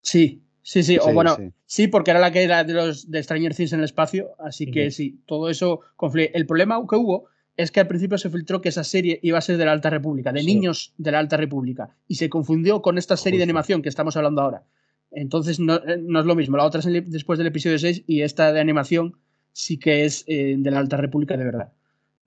Sí, 0.00 0.44
sí, 0.64 0.82
sí. 0.82 0.98
O 1.00 1.12
bueno, 1.12 1.36
sí. 1.66 1.86
porque 1.86 2.10
era 2.10 2.18
la 2.18 2.32
que 2.32 2.42
era 2.42 2.64
de 2.64 2.72
los 2.72 3.10
de 3.10 3.22
Stranger 3.22 3.54
Things 3.54 3.72
en 3.72 3.80
el 3.80 3.84
espacio. 3.84 4.30
Así 4.38 4.70
que 4.70 4.90
sí, 4.90 5.20
todo 5.26 5.48
eso 5.50 5.80
confluye. 5.94 6.32
El 6.34 6.46
problema 6.46 6.82
que 6.88 6.96
hubo 6.96 7.26
es 7.56 7.70
que 7.70 7.80
al 7.80 7.86
principio 7.86 8.18
se 8.18 8.30
filtró 8.30 8.60
que 8.60 8.70
esa 8.70 8.82
serie 8.82 9.20
iba 9.22 9.38
a 9.38 9.42
ser 9.42 9.58
de 9.58 9.64
la 9.64 9.72
Alta 9.72 9.90
República, 9.90 10.32
de 10.32 10.42
niños 10.42 10.92
de 10.98 11.12
la 11.12 11.20
Alta 11.20 11.36
República. 11.36 11.90
Y 12.08 12.16
se 12.16 12.28
confundió 12.28 12.82
con 12.82 12.98
esta 12.98 13.16
serie 13.16 13.38
de 13.38 13.44
animación 13.44 13.82
que 13.82 13.88
estamos 13.88 14.16
hablando 14.16 14.42
ahora. 14.42 14.64
Entonces 15.10 15.60
no, 15.60 15.76
eh, 15.76 15.98
no, 16.02 16.20
es 16.20 16.26
lo 16.26 16.34
mismo. 16.34 16.56
La 16.56 16.64
otra 16.64 16.80
es 16.80 17.10
después 17.10 17.38
del 17.38 17.46
episodio 17.46 17.78
6 17.78 18.04
y 18.06 18.22
esta 18.22 18.52
de 18.52 18.60
animación 18.60 19.16
sí 19.52 19.78
que 19.78 20.04
es 20.04 20.24
eh, 20.26 20.56
de 20.58 20.70
la 20.70 20.80
Alta 20.80 20.96
República 20.96 21.36
de 21.36 21.44
verdad. 21.44 21.72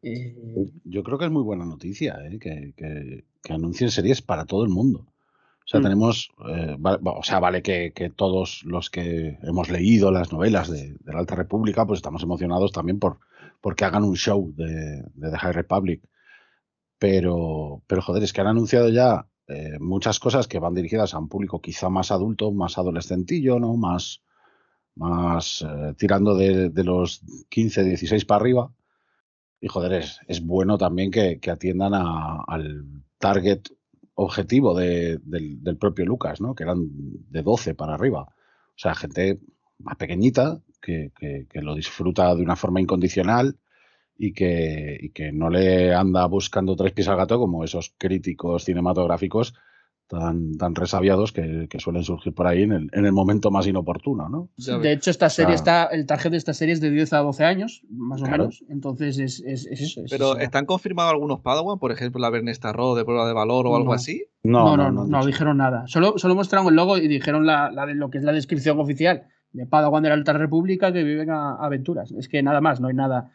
Eh, 0.04 0.36
Yo 0.86 1.04
creo 1.04 1.18
que 1.18 1.26
es 1.26 1.32
muy 1.32 1.44
buena 1.44 1.66
noticia 1.66 2.18
que, 2.40 2.74
que, 2.78 3.26
que 3.44 3.54
anuncien 3.54 3.92
series 3.92 4.22
para 4.22 4.46
todo 4.46 4.64
el 4.64 4.70
mundo. 4.70 5.06
O 5.68 5.70
sea, 5.70 5.82
mm. 5.82 5.84
tenemos, 5.84 6.32
eh, 6.48 6.78
o 7.04 7.24
sea, 7.24 7.42
vale 7.42 7.62
que, 7.62 7.92
todos 8.16 8.64
los 8.64 8.90
que 8.90 9.38
hemos 9.44 9.70
leído 9.70 10.12
las 10.12 10.32
novelas 10.32 10.72
de, 10.72 10.96
la 11.04 11.20
Alta 11.20 11.36
República, 11.36 11.86
pues 11.86 11.98
estamos 11.98 12.24
emocionados 12.24 12.72
también 12.72 13.00
por 13.00 13.20
porque 13.60 13.84
hagan 13.84 14.06
un 14.06 14.16
show 14.16 14.54
de, 14.56 15.04
The 15.20 15.38
High 15.38 15.52
Republic. 15.52 16.02
Pero, 16.98 17.84
pero 17.86 18.02
joder, 18.02 18.24
es 18.24 18.32
que 18.32 18.40
han 18.40 18.48
anunciado 18.48 18.88
ya 18.88 19.28
eh, 19.48 19.78
muchas 19.80 20.20
cosas 20.20 20.48
que 20.48 20.60
van 20.60 20.74
dirigidas 20.74 21.14
a 21.14 21.20
un 21.20 21.28
público 21.28 21.62
quizá 21.62 21.90
más 21.90 22.12
adulto, 22.12 22.52
más 22.54 22.78
adolescentillo, 22.78 23.60
¿no? 23.60 23.76
Más, 23.76 24.24
más 24.96 25.66
eh, 25.68 25.96
tirando 25.98 26.36
de, 26.36 26.70
de, 26.70 26.84
los 26.86 27.22
15, 27.50 27.84
16 27.84 28.24
para 28.24 28.40
arriba. 28.40 28.72
Y 29.60 29.68
joder, 29.68 29.94
es, 29.94 30.20
es 30.28 30.46
bueno 30.46 30.78
también 30.78 31.12
que, 31.12 31.40
que 31.40 31.52
atiendan 31.52 31.94
a, 31.94 32.44
al 32.48 32.86
target 33.18 33.64
objetivo 34.18 34.74
de, 34.74 35.20
del, 35.24 35.78
propio 35.78 36.06
Lucas, 36.06 36.42
¿no? 36.42 36.56
Que 36.56 36.64
eran 36.64 36.88
de 37.30 37.44
12 37.44 37.76
para 37.76 37.94
arriba. 37.94 38.24
O 38.24 38.76
sea, 38.76 38.96
gente 38.96 39.40
más 39.78 39.96
pequeñita 39.96 40.60
que, 40.82 41.12
que, 41.18 41.46
que 41.48 41.62
lo 41.62 41.76
disfruta 41.76 42.36
de 42.36 42.42
una 42.42 42.56
forma 42.56 42.82
incondicional 42.82 43.58
y 44.18 44.34
que, 44.34 44.98
y 45.00 45.10
que 45.12 45.32
no 45.32 45.52
le 45.52 45.94
anda 45.94 46.26
buscando 46.26 46.76
tres 46.76 46.94
pies 46.94 47.08
al 47.08 47.18
gato 47.18 47.38
como 47.38 47.64
esos 47.64 47.94
críticos 47.96 48.66
cinematográficos 48.66 49.54
tan, 50.08 50.58
tan 50.58 50.74
resabiados 50.74 51.32
que, 51.32 51.68
que, 51.70 51.80
suelen 51.80 52.04
surgir 52.04 52.34
por 52.34 52.48
ahí 52.48 52.64
en 52.64 52.72
el, 52.72 52.90
en 52.94 53.06
el 53.06 53.12
momento 53.12 53.52
más 53.52 53.68
inoportuno, 53.68 54.30
¿no? 54.30 54.50
De 54.82 54.92
hecho, 54.92 55.12
esta 55.12 55.30
serie 55.30 55.56
o 55.56 55.58
sea, 55.58 55.84
está, 55.84 55.96
el 55.96 56.06
target 56.06 56.32
de 56.32 56.38
esta 56.38 56.54
serie 56.54 56.74
es 56.74 56.82
de 56.82 56.90
10 56.90 57.14
a 57.14 57.18
12 57.20 57.44
años, 57.44 57.84
más 57.90 58.22
claro. 58.22 58.36
o 58.36 58.38
menos. 58.40 58.64
Entonces 58.70 59.20
es, 59.20 59.42
es, 59.42 59.66
es 59.68 59.82
eso. 59.82 60.02
Es 60.06 60.12
Pero 60.12 60.32
eso. 60.32 60.40
¿están 60.40 60.66
confirmados 60.66 61.12
algunos 61.12 61.42
Padawan? 61.42 61.80
Por 61.80 61.92
ejemplo, 61.92 62.22
la 62.22 62.30
Bernesta 62.30 62.72
Ro 62.74 62.96
de 62.96 63.04
prueba 63.04 63.28
de 63.28 63.34
valor 63.34 63.68
o 63.68 63.76
algo 63.76 63.90
No. 63.90 63.94
así. 63.94 64.26
No, 64.44 64.78
no, 64.78 64.92
no, 64.92 65.06
no, 65.06 65.26
dijeron 65.26 65.58
nada. 65.58 65.84
Solo, 65.88 66.18
solo 66.18 66.36
mostraron 66.36 66.68
el 66.68 66.76
logo 66.76 66.98
y 66.98 67.08
dijeron 67.08 67.46
la, 67.46 67.70
la 67.70 67.86
lo 67.88 68.10
que 68.10 68.18
es 68.20 68.24
la 68.24 68.32
descripción 68.32 68.80
oficial 68.80 69.24
de 69.52 69.66
Padawan 69.66 70.04
de 70.04 70.10
la 70.10 70.16
Alta 70.16 70.34
República 70.34 70.94
que 70.94 71.04
viven 71.04 71.30
a, 71.32 71.56
a 71.56 71.66
aventuras. 71.66 72.12
Es 72.12 72.30
que 72.30 72.42
nada 72.42 72.62
más, 72.62 72.80
no 72.80 72.88
hay 72.88 72.94
nada 72.94 73.32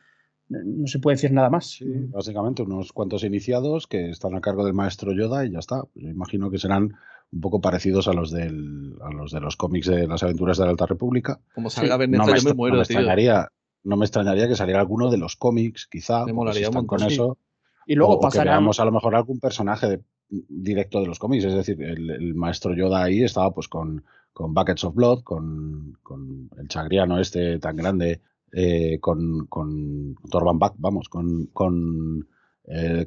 no 0.65 0.87
se 0.87 0.99
puede 0.99 1.17
decir 1.17 1.33
nada 1.33 1.51
más. 1.51 1.67
Sí, 1.67 1.87
básicamente 1.87 2.63
unos 2.63 2.93
cuantos 2.93 3.25
iniciados 3.25 3.87
que 3.87 4.11
están 4.11 4.35
a 4.35 4.41
cargo 4.41 4.65
del 4.65 4.75
maestro 4.75 5.13
Yoda 5.13 5.45
y 5.45 5.53
ya 5.53 5.59
está. 5.59 5.83
Yo 5.95 6.09
imagino 6.09 6.51
que 6.51 6.59
serán 6.59 6.95
un 7.33 7.41
poco 7.41 7.61
parecidos 7.61 8.09
a 8.09 8.13
los 8.13 8.31
del, 8.31 8.97
a 9.03 9.11
los 9.11 9.33
de 9.33 9.41
los 9.41 9.57
cómics 9.57 9.87
de 9.87 10.07
las 10.07 10.23
aventuras 10.23 10.59
de 10.59 10.65
la 10.65 10.71
Alta 10.71 10.87
República. 10.87 11.41
Como 11.55 11.71
salga 11.71 11.97
sí. 11.99 12.11
no 12.11 12.27
me, 12.27 12.39
yo 12.39 12.43
me 12.45 12.55
muero, 12.55 12.77
no 12.77 12.81
me 12.81 12.87
tío. 12.87 12.99
extrañaría, 12.99 13.49
no 13.85 13.97
me 13.97 14.05
extrañaría 14.05 14.49
que 14.49 14.57
saliera 14.57 14.81
alguno 14.81 15.11
de 15.11 15.19
los 15.19 15.37
cómics, 15.37 15.87
quizá. 15.91 16.27
Me 16.27 16.33
molaría 16.33 16.69
si 16.71 16.77
un 16.77 16.87
con 16.87 17.01
sí. 17.01 17.07
eso. 17.07 17.39
Y 17.87 17.95
luego 17.95 18.15
o, 18.15 18.21
pasarán... 18.21 18.47
o 18.47 18.51
que 18.51 18.51
veamos 18.51 18.81
a 18.81 18.85
lo 18.85 18.93
mejor 18.93 19.15
algún 19.15 19.41
personaje 19.41 19.89
de, 19.89 20.01
directo 20.29 21.01
de 21.01 21.07
los 21.07 21.19
cómics. 21.19 21.45
Es 21.45 21.55
decir, 21.55 21.83
el, 21.83 22.11
el, 22.11 22.35
maestro 22.35 22.75
Yoda 22.75 23.03
ahí 23.03 23.23
estaba 23.23 23.53
pues 23.53 23.69
con, 23.69 24.05
con 24.33 24.55
Buckets 24.55 24.85
of 24.85 24.95
Blood, 24.95 25.23
con, 25.23 25.99
con 26.03 26.51
el 26.59 26.69
chagriano 26.69 27.19
este 27.19 27.59
tan 27.59 27.77
grande 27.77 28.21
eh, 28.53 28.99
con, 29.01 29.47
con 29.47 30.15
Torban 30.31 30.59
Bach, 30.59 30.75
vamos, 30.77 31.09
con, 31.09 31.47
con 31.47 32.29
eh, 32.65 33.07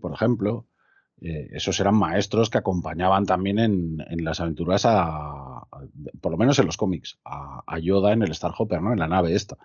por 0.00 0.12
ejemplo. 0.12 0.66
Eh, 1.20 1.50
esos 1.52 1.78
eran 1.78 1.94
maestros 1.94 2.50
que 2.50 2.58
acompañaban 2.58 3.26
también 3.26 3.60
en, 3.60 3.98
en 4.08 4.24
las 4.24 4.40
aventuras, 4.40 4.84
a, 4.86 5.68
por 6.20 6.32
lo 6.32 6.38
menos 6.38 6.58
en 6.58 6.66
los 6.66 6.76
cómics, 6.76 7.20
a, 7.24 7.78
Yoda 7.78 8.12
en 8.12 8.22
el 8.22 8.34
Starhopper, 8.34 8.82
¿no? 8.82 8.92
en 8.92 8.98
la 8.98 9.06
nave 9.06 9.34
esta. 9.34 9.56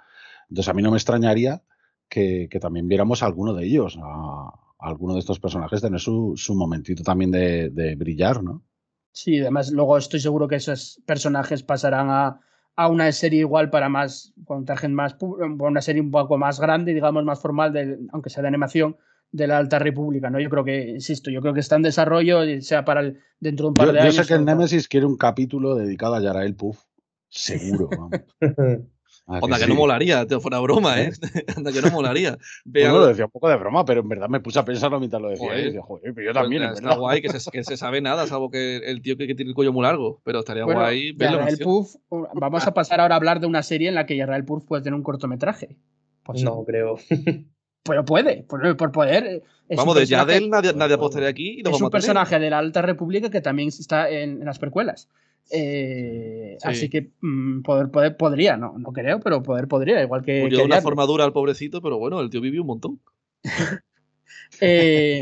Entonces 0.49 0.69
a 0.69 0.73
mí 0.73 0.83
no 0.83 0.91
me 0.91 0.97
extrañaría 0.97 1.63
que, 2.07 2.47
que 2.51 2.59
también 2.59 2.87
viéramos 2.87 3.23
a 3.23 3.25
alguno 3.25 3.55
de 3.55 3.65
ellos, 3.65 3.97
a, 3.99 4.51
a 4.79 4.87
alguno 4.87 5.13
de 5.13 5.19
estos 5.19 5.39
personajes 5.39 5.81
tener 5.81 5.99
su, 5.99 6.33
su 6.35 6.53
momentito 6.53 7.01
también 7.01 7.31
de, 7.31 7.69
de, 7.71 7.95
brillar, 7.95 8.43
¿no? 8.43 8.63
Sí, 9.11 9.39
además 9.39 9.71
luego 9.71 9.97
estoy 9.97 10.19
seguro 10.19 10.47
que 10.47 10.57
esos 10.57 11.01
personajes 11.07 11.63
pasarán 11.63 12.09
a, 12.11 12.39
a 12.77 12.87
una 12.87 13.11
serie 13.11 13.39
igual 13.39 13.71
para 13.71 13.89
más, 13.89 14.33
con 14.45 14.59
un 14.59 14.65
target 14.65 14.89
más, 14.89 15.17
una 15.19 15.81
serie 15.81 16.01
un 16.01 16.11
poco 16.11 16.37
más 16.37 16.59
grande, 16.59 16.93
digamos, 16.93 17.23
más 17.25 17.41
formal, 17.41 17.73
de, 17.73 17.97
aunque 18.13 18.29
sea 18.29 18.43
de 18.43 18.47
animación, 18.47 18.95
de 19.31 19.47
la 19.47 19.57
Alta 19.57 19.79
República, 19.79 20.29
¿no? 20.29 20.39
Yo 20.39 20.49
creo 20.49 20.63
que, 20.63 20.89
insisto, 20.89 21.31
yo 21.31 21.41
creo 21.41 21.55
que 21.55 21.59
está 21.59 21.75
en 21.75 21.81
desarrollo, 21.81 22.39
sea 22.61 22.85
para 22.85 23.01
el, 23.01 23.19
dentro 23.39 23.65
de 23.65 23.67
un 23.69 23.73
par 23.73 23.87
yo, 23.87 23.93
de 23.93 23.99
años. 24.01 24.15
Yo 24.15 24.23
sé 24.23 24.27
que 24.27 24.35
el 24.35 24.45
Nemesis 24.45 24.87
quiere 24.87 25.07
un 25.07 25.17
capítulo 25.17 25.75
dedicado 25.75 26.13
a 26.13 26.21
Yarael 26.21 26.55
Puff, 26.55 26.83
seguro. 27.27 27.89
Onda, 29.29 29.57
que, 29.57 29.63
que, 29.63 29.67
no 29.67 29.75
molaría, 29.75 30.25
tío, 30.25 30.39
fuera 30.39 30.59
broma, 30.59 31.01
¿eh? 31.01 31.11
Onda, 31.57 31.73
que 31.73 31.81
no 31.81 31.91
molaría. 31.91 32.37
Vea, 32.63 32.91
bueno, 32.91 33.05
lo 33.05 33.07
decía 33.09 33.25
un 33.25 33.31
poco 33.31 33.49
de 33.49 33.57
broma, 33.57 33.83
pero 33.83 33.99
en 33.99 34.07
verdad 34.07 34.29
me 34.29 34.39
puse 34.39 34.57
a 34.57 34.63
pensarlo 34.63 34.99
mientras 34.99 35.21
lo 35.21 35.29
decía. 35.29 35.47
Joder, 35.47 35.59
y 35.59 35.65
decía, 35.65 35.81
joder 35.81 36.13
pero 36.13 36.27
yo 36.27 36.33
también. 36.33 36.63
Pues, 36.63 36.79
está 36.79 36.95
guay 36.95 37.21
que 37.21 37.29
se, 37.29 37.51
que 37.51 37.63
se, 37.65 37.75
sabe 37.75 37.99
nada, 37.99 38.25
salvo 38.25 38.49
que 38.49 38.77
el 38.77 39.01
tío 39.01 39.17
que, 39.17 39.27
que, 39.27 39.35
tiene 39.35 39.49
el 39.49 39.55
cuello 39.55 39.73
muy 39.73 39.83
largo, 39.83 40.21
pero 40.23 40.39
estaría 40.39 40.63
bueno, 40.63 40.79
guay 40.79 41.11
verlo. 41.11 41.39
Yarrael 41.39 41.57
Puff, 41.57 41.95
vamos 42.09 42.65
a 42.65 42.73
pasar 42.73 43.01
ahora 43.01 43.15
a 43.15 43.17
hablar 43.17 43.41
de 43.41 43.47
una 43.47 43.63
serie 43.63 43.89
en 43.89 43.95
la 43.95 44.05
que 44.05 44.15
Yarrael 44.15 44.45
Puff 44.45 44.63
puede 44.63 44.83
tener 44.83 44.95
un 44.95 45.03
cortometraje. 45.03 45.75
Pues 46.23 46.41
no, 46.43 46.63
creo. 46.63 46.97
Pero 47.87 48.05
puede, 48.05 48.43
por, 48.43 48.77
por 48.77 48.91
poder. 48.91 49.43
Vamos, 49.69 49.95
de 49.95 50.05
Yadel 50.05 50.49
nadie, 50.49 50.73
nadie 50.73 50.95
apostaría 50.95 51.29
aquí. 51.29 51.61
Y 51.63 51.67
es 51.67 51.81
un 51.81 51.89
personaje 51.89 52.39
de 52.39 52.49
la 52.49 52.59
Alta 52.59 52.81
República 52.81 53.29
que 53.29 53.41
también 53.41 53.69
está 53.69 54.09
en, 54.09 54.39
en 54.39 54.45
las 54.45 54.59
precuelas. 54.59 55.09
Eh, 55.49 56.57
sí. 56.59 56.67
Así 56.67 56.89
que 56.89 57.11
mmm, 57.21 57.61
poder, 57.61 57.89
poder, 57.89 58.17
podría, 58.17 58.57
no, 58.57 58.77
no 58.77 58.91
creo, 58.91 59.19
pero 59.19 59.41
poder 59.43 59.67
podría, 59.67 60.01
igual 60.01 60.23
que. 60.23 60.41
Murió 60.41 60.59
de 60.59 60.65
una 60.65 60.81
forma 60.81 61.05
dura 61.05 61.23
al 61.23 61.33
pobrecito, 61.33 61.81
pero 61.81 61.97
bueno, 61.97 62.19
el 62.19 62.29
tío 62.29 62.41
vivió 62.41 62.61
un 62.61 62.67
montón. 62.67 62.99
eh, 64.61 65.21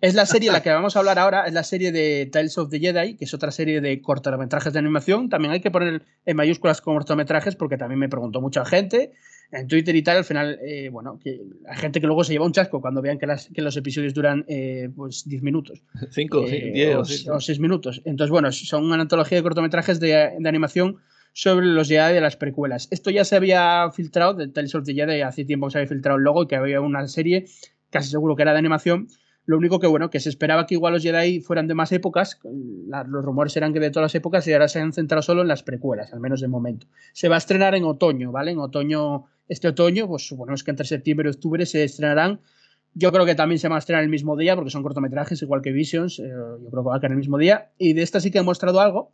es 0.00 0.14
la 0.14 0.26
serie 0.26 0.50
la 0.50 0.62
que 0.62 0.70
vamos 0.70 0.96
a 0.96 0.98
hablar 0.98 1.18
ahora, 1.18 1.44
es 1.44 1.52
la 1.52 1.62
serie 1.62 1.92
de 1.92 2.28
Tales 2.32 2.58
of 2.58 2.70
the 2.70 2.80
Jedi, 2.80 3.16
que 3.16 3.24
es 3.24 3.34
otra 3.34 3.50
serie 3.50 3.80
de 3.80 4.00
cortometrajes 4.00 4.72
de 4.72 4.78
animación. 4.78 5.28
También 5.28 5.52
hay 5.52 5.60
que 5.60 5.70
poner 5.70 6.02
en 6.24 6.36
mayúsculas 6.36 6.80
cortometrajes 6.80 7.54
porque 7.54 7.76
también 7.76 8.00
me 8.00 8.08
preguntó 8.08 8.40
mucha 8.40 8.64
gente 8.64 9.12
en 9.52 9.66
Twitter 9.68 9.94
y 9.94 10.02
tal. 10.02 10.18
Al 10.18 10.24
final, 10.24 10.58
eh, 10.62 10.88
bueno, 10.90 11.18
que 11.22 11.40
hay 11.68 11.76
gente 11.76 12.00
que 12.00 12.06
luego 12.06 12.24
se 12.24 12.32
lleva 12.32 12.46
un 12.46 12.52
chasco 12.52 12.80
cuando 12.80 13.02
vean 13.02 13.18
que, 13.18 13.26
las, 13.26 13.48
que 13.52 13.62
los 13.62 13.76
episodios 13.76 14.14
duran 14.14 14.44
eh, 14.48 14.88
pues 14.94 15.24
10 15.26 15.42
minutos. 15.42 15.82
5, 16.10 16.46
10 16.46 17.28
o 17.28 17.40
6 17.40 17.60
minutos. 17.60 18.02
Entonces, 18.04 18.30
bueno, 18.30 18.50
son 18.52 18.84
una 18.84 19.02
antología 19.02 19.38
de 19.38 19.42
cortometrajes 19.42 20.00
de, 20.00 20.32
de 20.38 20.48
animación 20.48 20.98
sobre 21.32 21.66
los 21.66 21.88
Jedi 21.88 22.14
de 22.14 22.20
las 22.20 22.36
precuelas. 22.36 22.88
Esto 22.90 23.10
ya 23.10 23.24
se 23.24 23.36
había 23.36 23.90
filtrado, 23.92 24.34
de 24.34 24.48
Tales 24.48 24.74
of 24.74 24.84
the 24.84 24.94
Jedi, 24.94 25.22
hace 25.22 25.44
tiempo 25.44 25.66
que 25.66 25.72
se 25.72 25.78
había 25.78 25.88
filtrado 25.88 26.18
el 26.18 26.24
logo 26.24 26.42
y 26.42 26.46
que 26.46 26.56
había 26.56 26.80
una 26.80 27.06
serie, 27.08 27.46
casi 27.90 28.10
seguro 28.10 28.36
que 28.36 28.42
era 28.42 28.52
de 28.52 28.58
animación. 28.58 29.08
Lo 29.50 29.58
único 29.58 29.80
que, 29.80 29.88
bueno, 29.88 30.10
que 30.10 30.20
se 30.20 30.28
esperaba 30.28 30.64
que 30.64 30.74
igual 30.76 30.92
los 30.92 31.02
Jedi 31.02 31.40
fueran 31.40 31.66
de 31.66 31.74
más 31.74 31.90
épocas, 31.90 32.38
los 32.44 33.24
rumores 33.24 33.56
eran 33.56 33.72
que 33.72 33.80
de 33.80 33.90
todas 33.90 34.04
las 34.04 34.14
épocas 34.14 34.46
y 34.46 34.52
ahora 34.52 34.68
se 34.68 34.78
han 34.78 34.92
centrado 34.92 35.22
solo 35.22 35.42
en 35.42 35.48
las 35.48 35.64
precuelas, 35.64 36.12
al 36.12 36.20
menos 36.20 36.40
de 36.40 36.46
momento. 36.46 36.86
Se 37.14 37.28
va 37.28 37.34
a 37.34 37.38
estrenar 37.38 37.74
en 37.74 37.82
otoño, 37.82 38.30
¿vale? 38.30 38.52
En 38.52 38.60
otoño, 38.60 39.24
este 39.48 39.66
otoño, 39.66 40.06
pues 40.06 40.24
suponemos 40.24 40.62
que 40.62 40.70
entre 40.70 40.86
septiembre 40.86 41.28
y 41.28 41.32
octubre 41.32 41.66
se 41.66 41.82
estrenarán. 41.82 42.38
Yo 42.94 43.10
creo 43.10 43.26
que 43.26 43.34
también 43.34 43.58
se 43.58 43.68
va 43.68 43.74
a 43.74 43.80
estrenar 43.80 44.04
el 44.04 44.08
mismo 44.08 44.36
día, 44.36 44.54
porque 44.54 44.70
son 44.70 44.84
cortometrajes, 44.84 45.42
igual 45.42 45.62
que 45.62 45.72
Visions, 45.72 46.20
eh, 46.20 46.28
yo 46.28 46.70
creo 46.70 46.84
que 46.84 46.88
va 46.88 46.96
a 46.98 47.00
caer 47.00 47.10
el 47.10 47.18
mismo 47.18 47.36
día. 47.36 47.72
Y 47.76 47.94
de 47.94 48.02
esta 48.02 48.20
sí 48.20 48.30
que 48.30 48.38
he 48.38 48.42
mostrado 48.42 48.78
algo, 48.80 49.10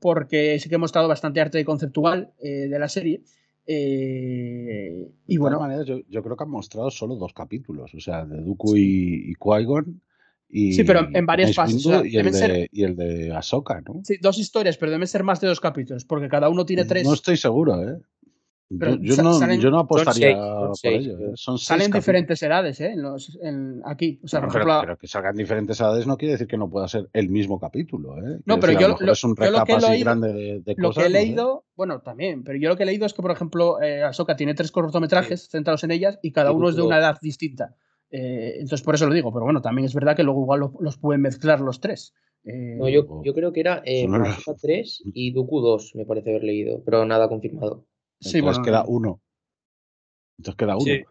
porque 0.00 0.58
sí 0.60 0.68
que 0.68 0.74
he 0.74 0.78
mostrado 0.78 1.08
bastante 1.08 1.40
arte 1.40 1.64
conceptual 1.64 2.34
eh, 2.40 2.68
de 2.68 2.78
la 2.78 2.90
serie. 2.90 3.22
Eh, 3.70 5.06
y 5.26 5.34
de 5.34 5.38
bueno. 5.38 5.60
Maneras, 5.60 5.86
yo, 5.86 6.00
yo, 6.08 6.22
creo 6.22 6.36
que 6.36 6.44
han 6.44 6.50
mostrado 6.50 6.90
solo 6.90 7.16
dos 7.16 7.34
capítulos, 7.34 7.92
o 7.94 8.00
sea, 8.00 8.24
de 8.24 8.40
Dooku 8.40 8.76
y, 8.76 9.30
y 9.30 9.34
Qui-Gon. 9.34 10.00
Y, 10.48 10.72
sí, 10.72 10.84
pero 10.84 11.06
en 11.12 11.26
varias 11.26 11.54
fases. 11.54 11.84
O 11.84 11.90
sea, 11.90 12.02
y, 12.06 12.16
el 12.16 12.24
de, 12.24 12.32
ser, 12.32 12.68
y, 12.72 12.82
el 12.82 12.96
de, 12.96 13.34
Ahsoka, 13.36 13.82
¿no? 13.82 14.00
Sí, 14.04 14.16
dos 14.22 14.38
historias, 14.38 14.78
pero 14.78 14.90
deben 14.90 15.06
ser 15.06 15.22
más 15.22 15.42
de 15.42 15.48
dos 15.48 15.60
capítulos, 15.60 16.06
porque 16.06 16.28
cada 16.28 16.48
uno 16.48 16.64
tiene 16.64 16.86
tres. 16.86 17.04
No 17.04 17.12
estoy 17.12 17.36
seguro, 17.36 17.86
¿eh? 17.86 18.00
Yo, 18.70 18.96
yo, 19.00 19.22
no, 19.22 19.32
salen, 19.32 19.60
yo, 19.60 19.70
no, 19.70 19.78
apostaría 19.78 20.36
seis, 20.74 21.08
por 21.08 21.14
ello. 21.14 21.18
¿eh? 21.18 21.32
Son 21.34 21.58
salen 21.58 21.90
diferentes 21.90 22.42
edades, 22.42 22.78
¿eh? 22.80 22.92
En 22.92 23.02
los, 23.02 23.38
en, 23.40 23.80
aquí. 23.86 24.20
O 24.22 24.28
sea, 24.28 24.40
no, 24.40 24.46
por 24.46 24.52
pero, 24.52 24.64
ejemplo, 24.64 24.80
pero, 24.82 24.98
que 24.98 25.06
salgan 25.06 25.36
diferentes 25.36 25.80
edades 25.80 26.06
no 26.06 26.18
quiere 26.18 26.32
decir 26.32 26.46
que 26.46 26.58
no 26.58 26.68
pueda 26.68 26.86
ser 26.86 27.08
el 27.14 27.30
mismo 27.30 27.58
capítulo, 27.58 28.18
¿eh? 28.18 28.40
No, 28.44 28.60
pero 28.60 28.74
decir, 28.74 28.88
yo, 28.88 28.96
lo, 29.00 29.12
es 29.12 29.24
un 29.24 29.34
yo 29.34 29.50
lo 29.50 29.64
que 29.64 29.72
he 29.72 29.80
leído, 29.80 30.04
grande 30.04 30.32
de, 30.34 30.60
de 30.60 30.74
lo 30.76 30.88
cosas, 30.88 31.02
que 31.02 31.06
he 31.08 31.10
leído 31.10 31.44
no 31.44 31.60
sé. 31.60 31.72
bueno, 31.76 32.00
también, 32.00 32.44
pero 32.44 32.58
yo 32.58 32.68
lo 32.68 32.76
que 32.76 32.82
he 32.82 32.86
leído 32.86 33.06
es 33.06 33.14
que, 33.14 33.22
por 33.22 33.30
ejemplo, 33.30 33.80
eh, 33.80 34.02
Ahsoka 34.02 34.36
tiene 34.36 34.54
tres 34.54 34.70
cortometrajes 34.70 35.44
sí. 35.44 35.48
centrados 35.50 35.82
en 35.84 35.90
ellas 35.90 36.18
y 36.22 36.32
cada 36.32 36.52
uno 36.52 36.68
es 36.68 36.76
de 36.76 36.82
una 36.82 36.98
edad 36.98 37.16
distinta. 37.22 37.74
Eh, 38.10 38.54
entonces, 38.56 38.82
por 38.82 38.94
eso 38.94 39.06
lo 39.06 39.14
digo, 39.14 39.32
pero 39.32 39.44
bueno, 39.44 39.62
también 39.62 39.86
es 39.86 39.94
verdad 39.94 40.14
que 40.14 40.22
luego 40.24 40.42
igual 40.42 40.60
los, 40.60 40.70
los 40.80 40.98
pueden 40.98 41.22
mezclar 41.22 41.60
los 41.60 41.80
tres. 41.80 42.14
Eh, 42.44 42.76
no, 42.78 42.88
yo, 42.88 43.22
yo, 43.24 43.34
creo 43.34 43.52
que 43.52 43.60
era 43.60 43.82
eh, 43.84 44.06
Ahsoka 44.06 44.58
3 44.60 45.02
y 45.14 45.32
Dooku 45.32 45.60
2, 45.60 45.92
me 45.96 46.06
parece 46.06 46.30
haber 46.30 46.44
leído, 46.44 46.82
pero 46.84 47.04
nada 47.04 47.28
confirmado. 47.28 47.86
Sí, 48.20 48.38
Entonces 48.38 48.58
bueno, 48.58 48.62
queda 48.62 48.84
uno. 48.86 49.20
Entonces 50.38 50.56
queda 50.56 50.76
uno. 50.76 50.84
Sí. 50.84 51.04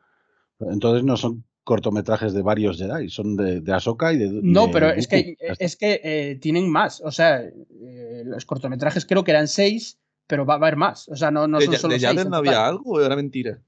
Entonces 0.60 1.04
no 1.04 1.18
son 1.18 1.46
cortometrajes 1.64 2.34
de 2.34 2.42
varios 2.42 2.78
Jedi, 2.78 3.10
son 3.10 3.36
de, 3.36 3.62
de 3.62 3.74
Ahsoka 3.74 4.14
y 4.14 4.18
de. 4.18 4.30
No, 4.32 4.68
de 4.68 4.74
pero 4.74 4.90
es 4.90 5.08
que, 5.08 5.36
es 5.60 5.76
que 5.76 6.00
eh, 6.04 6.36
tienen 6.42 6.70
más. 6.70 7.02
O 7.02 7.12
sea, 7.12 7.42
eh, 7.42 8.24
los 8.26 8.46
cortometrajes 8.46 9.06
creo 9.06 9.24
que 9.24 9.32
eran 9.32 9.48
seis, 9.48 10.00
pero 10.28 10.46
va 10.46 10.54
a 10.54 10.58
haber 10.58 10.78
más. 10.78 11.10
O 11.10 11.16
sea, 11.16 11.30
no, 11.30 11.48
no 11.48 11.60
son 11.60 11.72
de, 11.72 11.78
solo 11.78 11.94
¿De 11.94 12.00
seis. 12.00 12.26
no 12.26 12.38
había 12.38 12.66
algo 12.66 12.94
o 12.94 13.02
era 13.02 13.16
mentira? 13.16 13.62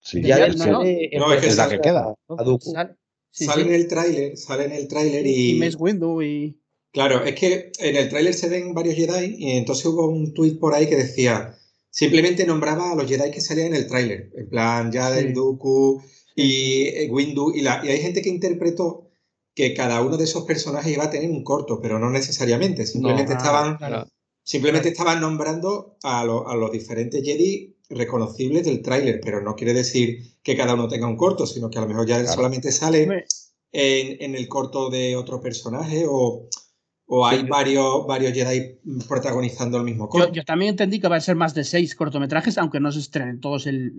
Sí, 0.00 0.22
ya 0.22 0.46
es, 0.46 0.56
no, 0.56 0.82
que, 0.82 1.10
no, 1.18 1.26
no, 1.26 1.32
es, 1.32 1.40
que 1.40 1.48
es 1.48 1.56
la 1.56 1.68
que 1.68 1.80
queda. 1.80 2.14
Sale, 2.60 2.94
sí, 3.32 3.44
sale 3.44 3.62
sí. 3.62 3.68
en 3.68 3.74
el 3.74 3.88
tráiler, 3.88 4.36
sale 4.36 4.64
en 4.66 4.72
el 4.72 4.86
tráiler 4.86 5.26
y... 5.26 5.56
Y 5.56 5.58
Mace 5.58 5.76
Windu 5.76 6.22
y... 6.22 6.60
Claro, 6.92 7.24
es 7.24 7.34
que 7.34 7.72
en 7.80 7.96
el 7.96 8.08
tráiler 8.08 8.32
se 8.32 8.48
ven 8.48 8.72
varios 8.72 8.94
Jedi 8.94 9.34
y 9.36 9.50
entonces 9.56 9.84
hubo 9.86 10.06
un 10.06 10.32
tuit 10.32 10.60
por 10.60 10.74
ahí 10.74 10.88
que 10.88 10.94
decía, 10.94 11.55
simplemente 12.00 12.44
nombraba 12.44 12.92
a 12.92 12.94
los 12.94 13.06
Jedi 13.08 13.30
que 13.30 13.40
salían 13.40 13.68
en 13.68 13.74
el 13.76 13.86
tráiler, 13.86 14.30
en 14.36 14.48
plan 14.50 14.92
Yaden, 14.92 15.28
sí. 15.28 15.32
Dooku 15.32 16.02
y 16.34 17.08
Windu, 17.10 17.52
y, 17.54 17.62
la, 17.62 17.80
y 17.84 17.88
hay 17.88 18.00
gente 18.00 18.20
que 18.20 18.28
interpretó 18.28 19.08
que 19.54 19.72
cada 19.72 20.02
uno 20.02 20.18
de 20.18 20.24
esos 20.24 20.44
personajes 20.44 20.92
iba 20.92 21.04
a 21.04 21.10
tener 21.10 21.30
un 21.30 21.42
corto, 21.42 21.80
pero 21.80 21.98
no 21.98 22.10
necesariamente. 22.10 22.84
Simplemente 22.86 23.32
No, 23.32 23.38
estaban, 23.38 23.76
claro. 23.78 24.06
simplemente 24.42 24.90
estaban 24.90 25.20
nombrando 25.22 25.96
a, 26.02 26.22
lo- 26.26 26.46
a 26.46 26.54
los 26.54 26.70
diferentes 26.70 27.22
Jedi 27.24 27.74
reconocibles 27.88 28.64
del 28.66 28.82
tráiler, 28.82 29.18
pero 29.24 29.40
no 29.40 29.54
quiere 29.56 29.72
decir 29.72 30.36
que 30.42 30.54
cada 30.56 30.74
uno 30.74 30.88
tenga 30.88 31.06
un 31.06 31.16
corto, 31.16 31.46
sino 31.46 31.70
que 31.70 31.78
a 31.78 31.82
lo 31.82 31.88
mejor 31.88 32.06
ya 32.06 32.18
Claro. 32.20 32.34
solamente 32.34 32.70
sale 32.72 33.08
en, 33.72 34.22
en 34.22 34.34
el 34.34 34.46
corto 34.48 34.90
de 34.90 35.16
otro 35.16 35.40
personaje 35.40 36.04
o, 36.06 36.48
o 37.06 37.26
hay 37.26 37.40
Sí. 37.40 37.46
varios, 37.48 38.06
varios 38.06 38.32
Jedi 38.32 38.78
protagonizando 39.08 39.78
el 39.78 39.84
mismo 39.84 40.04
Yo, 40.06 40.08
corto. 40.10 40.32
yo 40.32 40.44
también 40.44 40.70
entendí 40.70 40.98
que 41.00 41.08
va 41.08 41.16
a 41.16 41.20
ser 41.20 41.36
más 41.36 41.54
de 41.54 41.64
seis 41.64 41.94
cortometrajes, 41.94 42.58
aunque 42.58 42.80
no 42.80 42.90
se 42.92 42.98
estrenen 43.00 43.40
todos 43.40 43.66
el- 43.66 43.92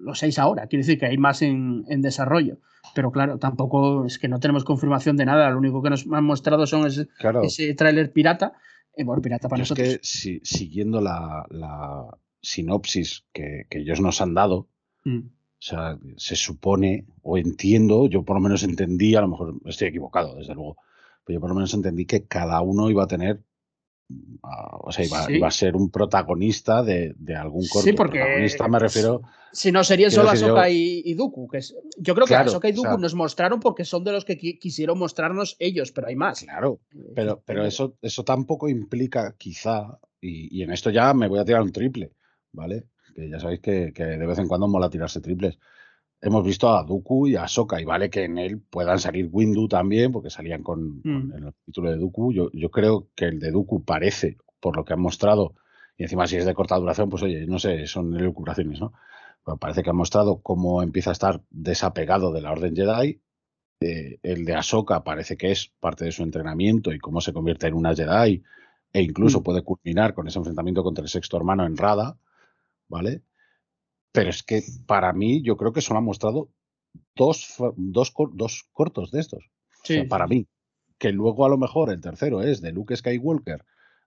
los 0.00 0.18
seis 0.18 0.38
ahora. 0.38 0.66
Quiere 0.66 0.84
decir 0.84 0.98
que 0.98 1.06
hay 1.06 1.18
más 1.18 1.42
en, 1.42 1.84
en 1.88 2.02
desarrollo. 2.02 2.58
Pero 2.94 3.10
claro, 3.12 3.38
tampoco 3.38 4.04
es 4.04 4.18
que 4.18 4.28
no 4.28 4.38
tenemos 4.40 4.64
confirmación 4.64 5.16
de 5.16 5.24
nada. 5.24 5.50
Lo 5.50 5.58
único 5.58 5.82
que 5.82 5.90
nos 5.90 6.06
han 6.10 6.24
mostrado 6.24 6.66
son 6.66 6.86
ese, 6.86 7.06
Claro. 7.18 7.42
ese 7.42 7.72
tráiler 7.74 8.12
pirata. 8.12 8.52
Eh, 8.96 9.04
bueno, 9.04 9.22
pirata 9.22 9.48
para 9.48 9.58
Yo 9.60 9.62
es 9.64 9.70
nosotros. 9.70 9.88
que 9.94 10.00
si- 10.02 10.40
siguiendo 10.44 11.00
la, 11.00 11.46
la 11.50 12.06
sinopsis 12.40 13.24
que, 13.32 13.66
que 13.70 13.78
ellos 13.78 14.00
nos 14.00 14.20
han 14.20 14.34
dado, 14.34 14.68
Mm. 15.04 15.18
o 15.18 15.30
sea, 15.58 15.98
se 16.16 16.36
supone, 16.36 17.06
o 17.22 17.38
entiendo, 17.38 18.06
yo 18.08 18.22
por 18.24 18.36
lo 18.36 18.40
menos 18.42 18.62
entendí, 18.64 19.14
a 19.14 19.20
lo 19.20 19.28
mejor 19.28 19.54
estoy 19.64 19.88
equivocado, 19.88 20.34
desde 20.36 20.54
luego, 20.54 20.76
pero 21.24 21.36
yo 21.36 21.40
por 21.40 21.50
lo 21.50 21.54
menos 21.54 21.72
entendí 21.74 22.04
que 22.06 22.24
cada 22.26 22.60
uno 22.60 22.90
iba 22.90 23.04
a 23.04 23.06
tener, 23.06 23.42
ah, 24.42 24.76
o 24.80 24.92
sea, 24.92 25.04
iba, 25.04 25.24
Sí. 25.26 25.34
iba 25.34 25.48
a 25.48 25.52
ser 25.52 25.76
un 25.76 25.90
protagonista 25.90 26.82
de, 26.82 27.14
de 27.18 27.34
algún 27.36 27.66
corto. 27.68 27.86
Sí, 27.88 27.92
porque- 27.94 28.18
Protagonista 28.18 28.68
me 28.68 28.78
refiero, 28.78 29.22
Si 29.52 29.70
no, 29.70 29.84
serían 29.84 30.10
solo 30.10 30.30
Ahsoka 30.30 30.68
yo- 30.68 30.74
y, 30.74 31.02
y 31.04 31.14
Dooku. 31.14 31.46
Que 31.48 31.58
es, 31.58 31.74
yo 31.98 32.14
creo 32.14 32.26
que 32.26 32.32
Claro, 32.34 32.48
Ahsoka 32.50 32.68
y 32.68 32.72
o 32.72 32.76
Dooku 32.76 32.88
sea- 32.88 32.96
nos 32.98 33.14
mostraron 33.14 33.60
porque 33.60 33.84
son 33.84 34.02
de 34.02 34.12
los 34.12 34.24
que 34.24 34.38
qui- 34.38 34.58
quisieron 34.58 34.98
mostrarnos 34.98 35.56
ellos, 35.58 35.92
pero 35.92 36.06
hay 36.08 36.16
más. 36.16 36.40
claro, 36.42 36.80
Eh, 36.94 37.12
pero, 37.14 37.42
pero 37.44 37.64
eso, 37.66 37.96
eso 38.00 38.24
tampoco 38.24 38.68
implica, 38.68 39.34
quizá, 39.36 39.98
y, 40.20 40.56
y 40.58 40.62
en 40.62 40.72
esto 40.72 40.88
ya 40.90 41.12
me 41.14 41.28
voy 41.28 41.38
a 41.38 41.44
tirar 41.44 41.60
un 41.62 41.70
triple, 41.72 42.12
¿vale? 42.52 42.84
Que 43.14 43.28
ya 43.28 43.38
sabéis 43.38 43.60
que, 43.60 43.92
que 43.94 44.04
de 44.04 44.26
vez 44.26 44.38
en 44.38 44.48
cuando 44.48 44.68
mola 44.68 44.88
tirarse 44.88 45.20
triples. 45.20 45.58
Hemos 46.24 46.44
visto 46.44 46.72
a 46.72 46.84
Dooku 46.84 47.26
y 47.26 47.34
a 47.36 47.42
Ahsoka, 47.44 47.80
y 47.80 47.84
vale 47.84 48.08
que 48.08 48.22
en 48.24 48.38
él 48.38 48.60
puedan 48.60 49.00
salir 49.00 49.28
Windu 49.30 49.66
también, 49.66 50.12
porque 50.12 50.30
salían 50.30 50.62
con, 50.62 51.00
con 51.02 51.28
Mm. 51.28 51.32
el 51.48 51.52
título 51.66 51.90
de 51.90 51.96
Dooku. 51.98 52.32
Yo, 52.32 52.48
yo 52.52 52.70
creo 52.70 53.08
que 53.16 53.24
el 53.26 53.40
de 53.40 53.50
Dooku 53.50 53.84
parece, 53.84 54.36
por 54.60 54.76
lo 54.76 54.84
que 54.84 54.92
han 54.92 55.00
mostrado, 55.00 55.54
y 55.98 56.04
encima 56.04 56.26
si 56.28 56.36
es 56.36 56.46
de 56.46 56.54
corta 56.54 56.76
duración, 56.76 57.08
pues 57.08 57.22
oye, 57.24 57.44
no 57.46 57.58
sé, 57.58 57.86
son 57.88 58.14
elucubraciones, 58.16 58.80
¿no? 58.80 58.92
Pero 59.44 59.56
parece 59.56 59.82
que 59.82 59.90
han 59.90 59.96
mostrado 59.96 60.38
cómo 60.40 60.82
empieza 60.84 61.10
a 61.10 61.12
estar 61.14 61.42
desapegado 61.50 62.32
de 62.32 62.40
la 62.40 62.52
Orden 62.52 62.76
Jedi. 62.76 63.20
Eh, 63.80 64.20
el 64.22 64.44
de 64.44 64.54
Ahsoka 64.54 65.02
parece 65.02 65.36
que 65.36 65.50
es 65.50 65.72
parte 65.80 66.04
de 66.04 66.12
su 66.12 66.22
entrenamiento 66.22 66.92
y 66.92 67.00
cómo 67.00 67.20
se 67.20 67.32
convierte 67.32 67.66
en 67.66 67.74
una 67.74 67.96
Jedi, 67.96 68.44
e 68.92 69.02
incluso 69.02 69.40
Mm. 69.40 69.42
puede 69.42 69.62
culminar 69.62 70.14
con 70.14 70.28
ese 70.28 70.38
enfrentamiento 70.38 70.84
contra 70.84 71.02
el 71.02 71.08
sexto 71.08 71.36
hermano 71.36 71.66
en 71.66 71.76
Rada, 71.76 72.16
¿vale? 72.88 73.22
Pero 74.12 74.30
es 74.30 74.42
que 74.42 74.62
para 74.86 75.12
mí, 75.12 75.42
yo 75.42 75.56
creo 75.56 75.72
que 75.72 75.80
solo 75.80 75.98
han 75.98 76.04
mostrado 76.04 76.48
dos, 77.16 77.56
dos, 77.76 78.12
dos 78.34 78.68
cortos 78.72 79.10
de 79.10 79.20
estos. 79.20 79.44
O 79.44 79.86
sea, 79.86 80.02
Sí, 80.02 80.08
para 80.08 80.26
mí. 80.26 80.46
Que 80.98 81.10
luego 81.10 81.44
a 81.44 81.48
lo 81.48 81.58
mejor 81.58 81.90
el 81.90 82.00
tercero 82.00 82.42
es 82.42 82.60
de 82.60 82.72
Luke 82.72 82.94
Skywalker 82.96 83.64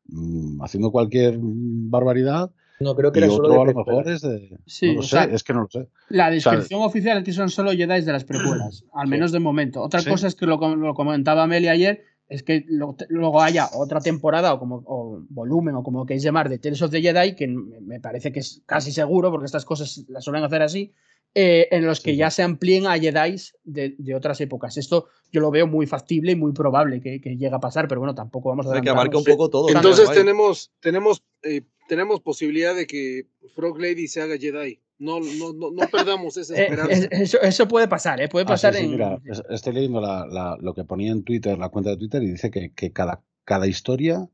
mm, 0.07 0.61
haciendo 0.61 0.91
cualquier 0.91 1.37
mm, 1.37 1.89
barbaridad 1.89 2.51
No, 2.79 2.95
creo 2.95 3.11
que 3.11 3.19
y 3.19 3.23
era 3.23 3.31
solo 3.31 3.47
otro 3.49 3.61
a 3.61 3.65
de 3.65 3.73
lo 3.73 3.79
mejor 3.79 4.07
es 4.09 4.21
de... 4.21 4.57
Sí, 4.65 4.87
no 4.87 4.93
lo 4.95 5.01
sé, 5.01 5.09
sea, 5.09 5.23
es 5.25 5.43
que 5.43 5.53
no 5.53 5.61
lo 5.61 5.67
sé. 5.69 5.89
La 6.09 6.25
sea, 6.25 6.31
descripción 6.31 6.81
oficial 6.83 7.17
es 7.17 7.23
que 7.23 7.31
son 7.33 7.49
solo 7.49 7.71
Jedi 7.71 8.01
de 8.01 8.11
las 8.11 8.23
precuelas, 8.23 8.85
al 8.93 9.07
Sí. 9.07 9.09
menos 9.11 9.31
de 9.31 9.39
momento. 9.39 9.81
Otra 9.81 10.01
Sí. 10.01 10.09
cosa 10.09 10.27
es 10.27 10.35
que 10.35 10.45
lo, 10.45 10.57
lo 10.75 10.93
comentaba 10.93 11.43
Amelia 11.43 11.71
ayer, 11.71 12.03
es 12.27 12.43
que 12.43 12.65
lo- 12.67 12.95
luego 13.09 13.41
haya 13.41 13.69
otra 13.73 13.99
temporada 14.01 14.53
o 14.53 14.59
como 14.59 14.83
o 14.87 15.23
volumen 15.29 15.75
o 15.75 15.83
como 15.83 15.99
lo 15.99 16.05
queréis 16.05 16.23
llamar 16.23 16.49
de 16.49 16.57
Tales 16.59 16.81
of 16.81 16.91
the 16.91 17.01
Jedi, 17.01 17.35
que 17.35 17.47
me 17.47 17.99
parece 17.99 18.31
que 18.31 18.39
es 18.39 18.61
casi 18.65 18.91
seguro, 18.91 19.29
porque 19.31 19.45
estas 19.45 19.65
cosas 19.65 20.03
las 20.07 20.23
suelen 20.23 20.43
hacer 20.43 20.61
así, 20.61 20.91
eh, 21.35 21.67
en 21.71 21.85
los 21.85 21.99
que 22.01 22.11
Sí, 22.11 22.17
ya 22.17 22.31
se 22.31 22.43
amplíen 22.43 22.87
a 22.87 22.97
Jedi 22.97 23.35
de, 23.63 23.95
de 23.97 24.15
otras 24.15 24.39
épocas. 24.41 24.77
Esto 24.77 25.07
yo 25.31 25.41
lo 25.41 25.51
veo 25.51 25.67
muy 25.67 25.85
factible 25.85 26.31
y 26.31 26.35
muy 26.35 26.53
probable 26.53 27.01
que, 27.01 27.19
que 27.21 27.31
llegue 27.37 27.53
a 27.55 27.59
pasar, 27.59 27.87
pero 27.87 27.99
bueno, 28.01 28.15
tampoco 28.15 28.49
vamos 28.49 28.65
a 28.67 28.73
De 28.73 28.81
que 28.81 28.89
abarca 28.89 29.17
un 29.17 29.23
poco 29.23 29.49
todo. 29.49 29.69
Entonces 29.69 30.09
tenemos, 30.15 30.71
tenemos, 30.79 31.23
eh, 31.43 31.61
tenemos 31.87 32.21
posibilidad 32.21 32.73
de 32.73 32.87
que 32.87 33.27
Frog 33.53 33.79
Lady 33.79 34.07
se 34.07 34.21
haga 34.21 34.37
Jedi. 34.37 34.79
No, 34.97 35.19
no, 35.19 35.53
no, 35.53 35.71
no 35.71 35.87
perdamos 35.91 36.37
esa 36.37 36.55
Eh, 36.55 36.63
esperanza. 36.63 36.93
es- 36.93 37.07
eso, 37.11 37.41
eso 37.41 37.67
puede 37.67 37.87
pasar, 37.87 38.21
¿eh? 38.21 38.29
puede 38.29 38.45
Ah, 38.45 38.47
sí, 38.47 38.51
pasar 38.53 38.73
sí, 38.75 38.85
en... 38.85 38.91
mira, 38.91 39.19
estoy 39.49 39.73
leyendo 39.73 39.99
la- 40.01 40.25
la- 40.25 40.57
lo 40.61 40.73
que 40.73 40.83
ponía 40.85 41.11
en 41.11 41.23
Twitter, 41.23 41.57
la 41.57 41.69
cuenta 41.69 41.89
de 41.91 41.97
Twitter, 41.97 42.23
y 42.23 42.31
dice 42.31 42.49
que, 42.49 42.71
que 42.73 42.91
cada, 42.93 43.21
cada 43.43 43.67
historia 43.67 44.29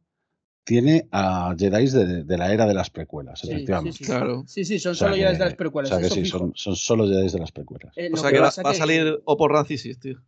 tiene 0.63 1.07
a 1.11 1.55
Jedi 1.57 1.89
de, 1.89 2.23
de 2.23 2.37
la 2.37 2.53
era 2.53 2.67
de 2.67 2.75
las 2.75 2.91
precuelas, 2.91 3.39
Sí, 3.39 3.47
sí, 3.47 3.53
efectivamente. 3.53 3.97
sí. 3.97 4.03
Claro. 4.05 4.43
Sí, 4.45 4.63
sí, 4.63 4.77
son 4.77 4.91
O 4.91 4.95
sea 4.95 5.07
solo 5.07 5.15
Jedi 5.15 5.31
de 5.31 5.37
que- 5.39 5.43
las 5.45 5.55
precuelas. 5.55 5.91
O 5.91 5.95
sea 5.99 6.03
que 6.07 6.13
sí, 6.13 6.25
son, 6.25 6.51
son 6.55 6.75
solo 6.75 7.07
Jedi 7.07 7.29
de 7.29 7.39
las 7.39 7.51
precuelas. 7.51 7.97
Eh, 7.97 8.11
O 8.13 8.17
sea 8.17 8.31
que 8.31 8.39
va, 8.39 8.49
a 8.49 8.51
que- 8.71 8.77
salir 8.77 9.19
Oppo 9.25 9.47
Rancisis, 9.47 9.99
tío. 9.99 10.21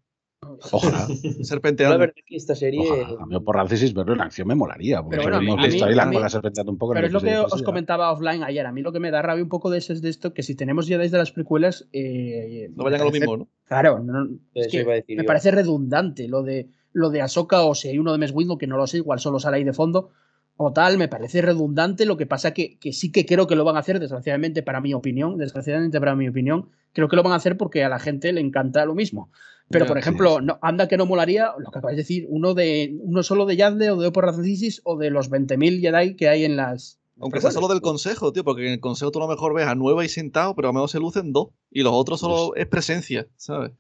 Ojalá. 0.72 1.08
La 1.08 1.44
Serpenteando. 1.44 1.98
verdad 2.00 2.16
es 2.18 2.24
que 2.26 2.36
esta 2.36 2.56
serie. 2.56 2.82
Ojalá. 2.82 3.22
A 3.22 3.26
mí 3.26 3.40
por 3.40 3.56
Rancisis 3.56 3.94
verlo 3.94 4.14
en 4.14 4.22
acción 4.22 4.48
me 4.48 4.56
molaría. 4.56 5.02
Porque 5.02 5.18
Pero 5.18 5.30
bueno, 5.30 5.38
hemos 5.46 5.60
a 5.60 5.62
mí- 5.62 5.68
visto 5.68 5.86
a 5.86 5.88
ahí 5.90 5.96
la 5.96 6.06
mí- 6.06 6.16
cola 6.16 6.30
serpenteando 6.30 6.72
un 6.72 6.78
poco. 6.78 6.94
en 6.94 6.96
Pero 6.98 7.08
el 7.08 7.10
es 7.10 7.14
lo 7.14 7.22
que 7.22 7.38
os 7.54 7.60
ya. 7.60 7.66
comentaba 7.66 8.12
offline 8.12 8.44
ayer. 8.44 8.66
A 8.66 8.72
mí 8.72 8.82
lo 8.82 8.92
que 8.92 9.00
me 9.00 9.12
da 9.12 9.22
rabia 9.22 9.44
un 9.44 9.50
poco 9.50 9.70
de 9.70 9.78
eso 9.80 9.94
es 9.94 10.02
de 10.02 10.10
esto, 10.10 10.34
que 10.34 10.44
si 10.44 10.56
tenemos 10.56 10.88
Jedi 10.88 11.08
de 11.10 11.18
las 11.18 11.32
precuelas... 11.32 11.88
eh, 11.94 12.70
No 12.76 12.84
vayan 12.84 13.02
a 13.02 13.06
lo 13.06 13.12
mismo, 13.12 13.38
¿no? 13.38 13.48
Claro, 13.66 14.00
no- 14.00 14.28
es 14.54 14.68
que 14.68 14.86
me 14.86 15.04
yo. 15.08 15.26
parece 15.26 15.52
redundante 15.52 16.28
lo 16.28 16.44
de 16.44 16.70
lo 16.96 17.10
de 17.10 17.22
Ahsoka 17.24 17.64
o 17.64 17.74
si 17.74 17.88
hay 17.88 17.98
uno 17.98 18.12
de 18.12 18.20
Mace 18.20 18.34
Windu 18.34 18.58
que 18.60 18.68
no 18.68 18.78
lo 18.78 18.86
sé, 18.86 18.98
igual 18.98 19.20
solo 19.20 19.40
sale 19.40 19.58
ahí 19.58 19.64
de 19.64 19.74
fondo 19.74 20.12
o 20.58 20.72
tal, 20.72 21.00
me 21.00 21.08
parece 21.08 21.42
redundante. 21.42 22.06
Lo 22.06 22.18
que 22.18 22.28
pasa 22.28 22.54
que, 22.54 22.78
que 22.78 22.94
sí 22.94 23.12
que 23.12 23.26
creo 23.26 23.48
que 23.48 23.56
lo 23.56 23.64
van 23.64 23.78
a 23.78 23.80
hacer, 23.80 24.00
desgraciadamente 24.00 24.62
para 24.62 24.80
mi 24.80 24.94
opinión, 24.94 25.40
desgraciadamente 25.40 26.00
para 26.00 26.14
mi 26.16 26.30
opinión, 26.30 26.70
creo 26.92 27.08
que 27.08 27.16
lo 27.16 27.24
van 27.24 27.34
a 27.34 27.38
hacer 27.38 27.58
porque 27.58 27.84
a 27.84 27.90
la 27.90 27.98
gente 27.98 28.32
le 28.32 28.42
encanta 28.42 28.86
lo 28.86 28.94
mismo. 28.94 29.32
Pero, 29.70 29.86
Ya, 29.86 29.90
por 29.90 29.98
ejemplo, 29.98 30.38
sí. 30.40 30.46
no, 30.46 30.60
anda 30.62 30.88
que 30.88 30.98
no 30.98 31.06
molaría 31.06 31.54
lo 31.58 31.72
que 31.72 31.80
acabáis 31.80 31.96
de 31.98 32.04
decir, 32.04 32.26
uno 32.30 32.54
de 32.54 32.96
uno 33.00 33.24
solo 33.24 33.46
de 33.46 33.56
Yazde 33.56 33.92
o 33.92 33.98
de 33.98 34.08
Oporracisis 34.08 34.82
o 34.84 34.98
de 34.98 35.10
los 35.10 35.30
20.000 35.32 35.80
Jedi 35.82 36.16
que 36.16 36.28
hay 36.30 36.46
en 36.46 36.56
las. 36.58 37.00
Aunque 37.20 37.40
sea 37.42 37.52
solo 37.52 37.68
del 37.68 37.82
consejo, 37.82 38.34
tío, 38.34 38.44
porque 38.44 38.66
en 38.68 38.74
el 38.74 38.80
consejo 38.80 39.12
tú 39.12 39.20
a 39.20 39.24
lo 39.24 39.28
mejor 39.28 39.54
ves 39.54 39.68
a 39.68 39.76
nueva 39.76 40.04
y 40.04 40.10
sentado, 40.10 40.56
pero 40.56 40.68
a 40.68 40.70
lo 40.70 40.74
mejor 40.74 40.90
se 40.90 41.00
lucen 41.00 41.32
dos. 41.32 41.50
Y 41.72 41.84
los 41.84 41.94
otros 41.94 42.20
solo 42.20 42.56
es 42.56 42.66
presencia, 42.68 43.28
¿sabes? 43.38 43.72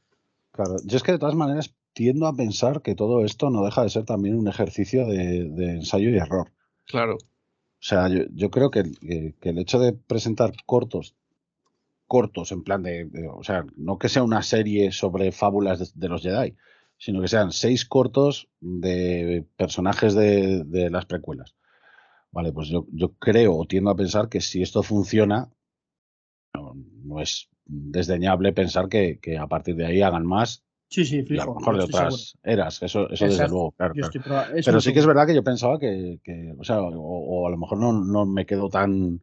Claro, 0.52 0.76
yo 0.86 0.98
es 0.98 1.04
que 1.04 1.14
de 1.14 1.20
todas 1.20 1.34
maneras 1.36 1.74
tiendo 1.94 2.28
a 2.28 2.36
pensar 2.36 2.82
que 2.82 2.96
todo 2.96 3.26
esto 3.26 3.50
no 3.50 3.64
deja 3.66 3.84
de 3.84 3.90
ser 3.90 4.06
también 4.06 4.36
un 4.38 4.48
ejercicio 4.48 5.06
de, 5.08 5.50
de 5.50 5.72
ensayo 5.72 6.10
y 6.10 6.16
error. 6.18 6.52
Claro. 6.86 7.16
O 7.16 7.86
sea, 7.86 8.08
yo, 8.08 8.24
yo 8.34 8.50
creo 8.52 8.72
que, 8.72 8.84
que- 9.02 9.36
que 9.42 9.50
el 9.50 9.58
hecho 9.58 9.80
de 9.80 9.94
presentar 9.94 10.54
cortos, 10.66 11.16
cortos 12.08 12.52
en 12.52 12.64
plan 12.64 12.84
de, 12.84 13.06
de- 13.06 13.28
o 13.28 13.44
sea, 13.44 13.66
no 13.76 13.98
que 13.98 14.10
sea 14.10 14.24
una 14.24 14.42
serie 14.44 14.92
sobre 14.92 15.32
fábulas 15.32 15.80
de, 15.80 15.88
de 15.96 16.10
los 16.10 16.22
Jedi, 16.22 16.56
sino 16.98 17.22
que 17.22 17.28
sean 17.28 17.52
seis 17.52 17.86
cortos 17.86 18.50
de 18.62 19.46
personajes 19.58 20.14
de, 20.14 20.64
de 20.66 20.90
las 20.90 21.06
precuelas. 21.06 21.56
Vale, 22.32 22.52
pues 22.52 22.68
yo, 22.70 22.86
yo 22.92 23.14
creo 23.14 23.56
o 23.56 23.66
tiendo 23.66 23.92
a 23.92 23.96
pensar 23.96 24.30
que 24.30 24.42
si 24.42 24.62
esto 24.62 24.84
funciona, 24.84 25.50
no, 26.54 26.74
no 27.04 27.20
es 27.22 27.50
desdeñable 27.66 28.54
pensar 28.54 28.90
que, 28.90 29.20
que 29.20 29.38
a 29.38 29.48
partir 29.48 29.76
de 29.76 29.86
ahí 29.86 30.02
hagan 30.02 30.26
más 30.26 30.64
Sí, 30.90 31.06
sí, 31.06 31.20
y 31.20 31.24
a 31.24 31.26
fijo, 31.26 31.46
lo 31.48 31.56
mejor 31.60 31.76
de 31.78 31.82
seguro. 31.82 32.06
otras 32.06 32.38
eras. 32.44 32.84
Eso, 32.84 33.10
eso 33.10 33.26
desde 33.26 33.48
luego, 33.48 33.72
claro. 33.72 33.96
Pero 34.64 34.80
sí 34.82 34.94
que 34.94 35.00
es 35.00 35.08
verdad 35.08 35.26
que 35.26 35.34
yo 35.34 35.44
pensaba 35.44 35.80
que, 35.80 36.20
que, 36.24 36.54
o 36.58 36.64
sea, 36.64 36.82
o, 36.84 36.92
o 36.92 37.48
a 37.48 37.50
lo 37.50 37.58
mejor 37.58 37.80
no, 37.80 37.94
no 37.94 38.26
me 38.28 38.46
quedó 38.46 38.70
tan, 38.70 39.22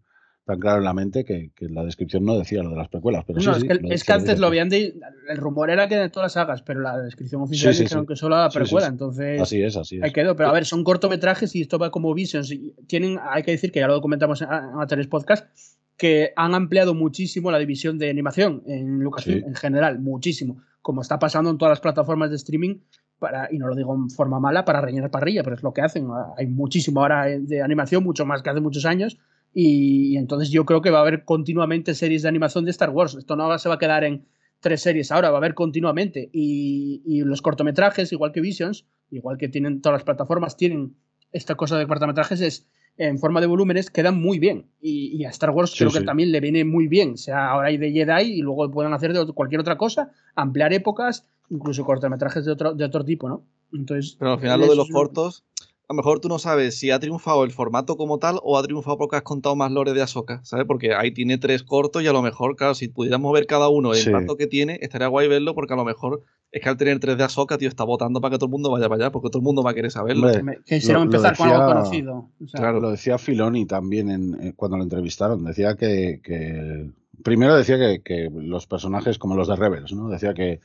tan 0.51 0.59
claro 0.59 0.79
en 0.79 0.85
la 0.85 0.93
mente 0.93 1.25
que, 1.25 1.51
que 1.55 1.69
la 1.69 1.85
descripción 1.85 2.25
no 2.25 2.37
decía 2.37 2.63
lo 2.63 2.71
de 2.71 2.77
las 2.77 2.89
precuelas. 2.89 3.25
Pero 3.25 3.41
No, 3.41 3.55
sí, 3.55 3.67
es 3.69 3.79
que, 3.79 3.95
es 3.95 4.11
antes 4.11 4.39
lo 4.41 4.49
habían 4.49 4.69
de. 4.69 4.99
El 5.29 5.37
rumor 5.37 5.71
era 5.71 5.89
que 5.89 5.97
de 5.97 6.09
todas 6.11 6.25
las 6.25 6.33
sagas, 6.33 6.63
pero 6.63 6.81
la 6.81 6.99
descripción 6.99 7.43
oficial 7.43 7.73
sí, 7.73 7.85
dijeron 7.85 8.07
que 8.07 8.17
solo 8.17 8.37
la 8.37 8.51
precuela. 8.51 8.87
sí. 8.87 8.93
Entonces, 8.93 9.41
Así 9.41 9.63
es, 9.63 9.77
así 9.77 9.97
ahí 9.97 10.09
es. 10.09 10.13
quedó. 10.13 10.35
Pero 10.35 10.49
a 10.49 10.53
ver, 10.53 10.65
son 10.65 10.83
cortometrajes 10.83 11.55
y 11.55 11.63
esto 11.63 11.79
va 11.79 11.91
como 11.91 12.13
Visions. 12.15 12.51
y 12.51 12.75
Tienen, 12.87 13.19
hay 13.23 13.43
que 13.45 13.53
decir 13.53 13.71
que 13.71 13.81
ya 13.81 13.87
lo 13.87 14.01
comentamos 14.01 14.43
en, 14.43 14.49
anteriores 14.51 15.07
podcasts, 15.07 15.79
que 15.97 16.33
han 16.35 16.55
ampliado 16.55 16.95
muchísimo 16.95 17.51
la 17.53 17.59
división 17.59 17.99
de 17.99 18.11
animación 18.11 18.63
en 18.67 19.01
Lucasfilm 19.01 19.47
en 19.47 19.55
general, 19.55 20.01
muchísimo. 20.01 20.61
Como 20.83 21.03
está 21.03 21.19
pasando 21.19 21.51
en 21.51 21.59
todas 21.59 21.71
las 21.71 21.81
plataformas 21.81 22.31
de 22.31 22.37
streaming, 22.37 22.79
para, 23.21 23.49
y 23.53 23.59
no 23.59 23.69
lo 23.69 23.77
digo 23.77 23.95
en 23.95 24.11
forma 24.11 24.41
mala, 24.41 24.65
para 24.65 24.81
rellenar 24.81 25.11
parrilla, 25.11 25.45
pero 25.45 25.55
es 25.55 25.63
lo 25.63 25.73
que 25.73 25.83
hacen. 25.83 26.09
Hay 26.37 26.47
muchísimo 26.47 27.03
ahora 27.03 27.27
de 27.27 27.63
animación, 27.63 28.03
mucho 28.03 28.27
más 28.27 28.43
que 28.43 28.51
hace 28.51 28.61
muchos 28.61 28.85
años. 28.85 29.19
Y, 29.53 30.15
y 30.15 30.17
entonces 30.17 30.51
yo 30.51 30.65
creo 30.65 30.81
que 30.81 30.91
va 30.91 30.99
a 30.99 31.03
haber 31.03 31.25
continuamente 31.25 31.95
series 31.95 32.23
de 32.23 32.29
animación 32.29 32.65
de 32.65 32.71
Star 32.71 32.91
Wars. 32.91 33.15
Esto 33.15 33.37
no 33.37 33.59
se 33.59 33.69
va 33.69 33.77
a 33.77 33.79
quedar 33.79 34.05
en 34.05 34.27
tres 34.61 34.83
series 34.83 35.11
ahora, 35.11 35.31
va 35.31 35.37
a 35.37 35.39
haber 35.39 35.55
continuamente. 35.55 36.31
Y, 36.33 37.03
y 37.05 37.21
los 37.23 37.43
cortometrajes, 37.43 38.13
igual 38.13 38.33
que 38.33 38.41
Visions, 38.41 38.87
igual 39.11 39.39
que 39.39 39.49
tienen 39.49 39.81
todas 39.81 39.97
las 39.97 40.05
plataformas, 40.05 40.57
tienen 40.57 40.95
esta 41.33 41.55
cosa 41.55 41.79
de 41.79 41.87
cortometrajes, 41.87 42.41
es 42.41 42.67
en 42.97 43.19
forma 43.19 43.41
de 43.41 43.47
volúmenes, 43.47 43.91
quedan 43.91 44.21
muy 44.21 44.39
bien. 44.39 44.67
Y, 44.81 45.17
y 45.17 45.25
a 45.25 45.31
Star 45.31 45.51
Wars 45.51 45.71
Sí, 45.71 45.79
creo 45.79 45.91
que 45.91 46.01
sí. 46.01 46.05
también 46.05 46.33
le 46.33 46.41
viene 46.41 46.65
muy 46.65 46.87
bien. 46.87 47.15
O 47.15 47.17
sea, 47.17 47.51
ahora 47.51 47.69
hay 47.69 47.79
de 47.79 47.91
Jedi 47.93 48.33
y 48.33 48.43
luego 48.43 48.71
pueden 48.71 48.93
hacer 48.93 49.13
de 49.13 49.33
cualquier 49.33 49.61
otra 49.61 49.79
cosa, 49.79 50.11
ampliar 50.35 50.73
épocas 50.73 51.27
incluso 51.51 51.85
cortometrajes 51.85 52.45
de 52.45 52.53
otro, 52.53 52.75
de 52.75 52.85
otro 52.85 53.05
tipo, 53.05 53.29
¿no? 53.29 53.45
Entonces, 53.73 54.17
Pero 54.19 54.33
al 54.33 54.41
final 54.41 54.61
lo 54.61 54.69
de 54.69 54.77
los 54.77 54.89
cortos, 54.89 55.45
a 55.91 55.93
lo 55.93 55.97
mejor 55.97 56.21
tú 56.21 56.29
no 56.29 56.39
sabes 56.39 56.79
si 56.79 56.93
ha 56.93 57.01
triunfado 57.01 57.43
el 57.43 57.51
formato 57.51 57.97
como 57.97 58.19
tal 58.19 58.39
o 58.45 58.57
ha 58.57 58.63
triunfado 58.63 58.97
porque 58.97 59.17
has 59.17 59.23
contado 59.23 59.57
más 59.57 59.73
lore 59.73 59.93
de 59.93 60.01
Ahsoka, 60.03 60.41
¿sabes? 60.45 60.65
Porque 60.65 60.95
ahí 60.95 61.11
tiene 61.11 61.37
tres 61.37 61.65
cortos 61.65 62.01
y 62.05 62.07
a 62.07 62.13
lo 62.13 62.23
mejor, 62.23 62.55
claro, 62.55 62.75
si 62.77 62.87
pudiéramos 62.87 63.33
ver 63.33 63.47
cada 63.47 63.69
uno 63.69 63.91
el 63.93 63.99
Sí. 63.99 64.09
impacto 64.11 64.37
que 64.37 64.47
tiene, 64.47 64.79
estaría 64.83 65.09
guay 65.09 65.27
verlo 65.27 65.53
porque 65.53 65.73
a 65.73 65.77
lo 65.77 65.85
mejor 65.85 66.23
es 66.53 66.63
que 66.63 66.69
al 66.69 66.77
tener 66.77 67.01
tres 67.01 67.19
de 67.19 67.25
Ahsoka, 67.25 67.59
tío, 67.59 67.69
está 67.69 67.83
votando 67.83 68.21
para 68.21 68.31
que 68.31 68.39
todo 68.39 68.47
el 68.47 68.53
mundo 68.53 68.71
vaya 68.71 68.89
para 68.89 69.07
allá, 69.07 69.11
porque 69.13 69.31
todo 69.31 69.41
el 69.41 69.45
mundo 69.45 69.65
va 69.65 69.73
a 69.73 69.75
querer 69.75 69.91
saberlo. 69.91 70.29
Hombre, 70.29 70.61
lo 70.93 71.03
empezar 71.03 71.37
con 71.37 71.49
algo 71.49 71.59
decía- 71.65 71.75
conocido. 71.75 72.15
o 72.41 72.47
sea, 72.47 72.61
Claro, 72.61 72.79
lo 72.81 72.91
decía 72.93 73.19
Filoni 73.19 73.67
también 73.67 74.11
en, 74.11 74.41
en- 74.41 74.53
cuando 74.53 74.77
lo 74.77 74.85
entrevistaron. 74.85 75.45
Decía 75.45 75.75
que, 75.75 76.21
que- 76.23 76.89
primero 77.25 77.57
decía 77.57 77.79
que, 77.79 78.01
que 78.03 78.31
los 78.33 78.69
personajes 78.69 79.19
como 79.19 79.35
los 79.35 79.49
de 79.49 79.57
Rebels, 79.57 79.93
¿no? 79.93 80.09
Decía 80.09 80.35
que 80.35 80.61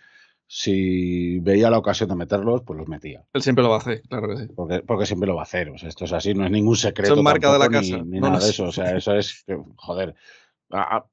si 0.47 1.39
veía 1.39 1.69
la 1.69 1.77
ocasión 1.77 2.09
de 2.09 2.15
meterlos, 2.15 2.61
pues 2.65 2.77
los 2.77 2.87
metía. 2.87 3.23
Él 3.33 3.41
siempre 3.41 3.63
lo 3.63 3.69
va 3.69 3.75
a 3.75 3.79
hacer, 3.79 4.01
claro 4.03 4.27
que 4.29 4.37
sí. 4.37 4.47
Porque, 4.55 4.79
porque 4.81 5.05
siempre 5.05 5.27
lo 5.27 5.35
va 5.35 5.41
a 5.41 5.45
hacer. 5.45 5.69
O 5.69 5.77
sea, 5.77 5.89
esto 5.89 6.05
es 6.05 6.13
así, 6.13 6.33
no 6.33 6.45
es 6.45 6.51
ningún 6.51 6.75
secreto. 6.75 7.15
Es 7.15 7.21
marca 7.21 7.51
de 7.51 7.59
la 7.59 7.67
ni- 7.67 7.73
casa. 7.73 7.97
Ni, 8.03 8.19
No, 8.19 8.27
nada 8.27 8.39
no 8.39 8.43
de 8.43 8.49
eso. 8.51 8.65
O 8.65 8.71
sea, 8.71 8.95
eso 8.95 9.13
es. 9.15 9.43
joder. 9.75 10.15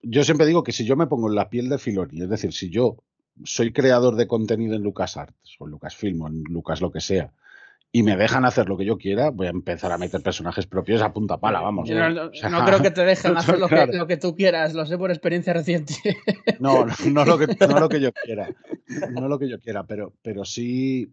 Yo 0.02 0.24
siempre 0.24 0.46
digo 0.46 0.62
que 0.62 0.72
si 0.72 0.84
yo 0.84 0.96
me 0.96 1.06
pongo 1.06 1.28
en 1.28 1.34
la 1.34 1.48
piel 1.50 1.68
de 1.68 1.78
Filoni, 1.78 2.22
es 2.22 2.28
decir, 2.28 2.52
si 2.52 2.70
yo 2.70 2.96
soy 3.44 3.72
creador 3.72 4.16
de 4.16 4.26
contenido 4.26 4.74
en 4.74 4.82
LucasArts 4.82 5.56
o 5.58 5.66
en 5.66 5.70
Lucasfilm 5.70 6.20
o 6.22 6.28
en 6.28 6.42
Lucas 6.44 6.80
lo 6.80 6.90
que 6.90 7.00
sea, 7.00 7.32
y 7.94 8.02
me 8.02 8.16
dejan 8.16 8.44
hacer 8.46 8.68
lo 8.68 8.78
que 8.78 8.86
yo 8.86 8.96
quiera, 8.96 9.30
voy 9.30 9.46
a 9.48 9.50
empezar 9.50 9.92
a 9.92 9.98
meter 9.98 10.22
personajes 10.22 10.66
propios 10.66 11.02
a 11.02 11.12
punta 11.12 11.36
pala, 11.38 11.60
vamos. 11.60 11.86
yo 11.88 11.94
¿eh? 11.96 12.10
no, 12.10 12.22
O 12.28 12.34
sea, 12.34 12.48
no 12.48 12.64
creo 12.64 12.80
que 12.80 12.90
te 12.90 13.04
dejen 13.04 13.36
hacer 13.36 13.58
lo, 13.58 13.68
claro. 13.68 13.92
que, 13.92 13.98
lo 13.98 14.06
que 14.06 14.16
tú 14.16 14.34
quieras, 14.34 14.72
lo 14.72 14.86
sé 14.86 14.96
por 14.96 15.10
experiencia 15.10 15.52
reciente. 15.52 15.94
No, 16.58 16.86
no, 16.86 16.92
no 17.10 17.24
lo 17.26 17.38
que, 17.38 17.46
no 17.68 17.78
lo 17.80 17.88
que 17.90 18.00
yo 18.00 18.10
quiera. 18.24 18.48
No 19.12 19.28
lo 19.28 19.38
que 19.38 19.48
yo 19.50 19.60
quiera, 19.60 19.84
pero, 19.84 20.14
pero 20.22 20.44
sí 20.46 21.12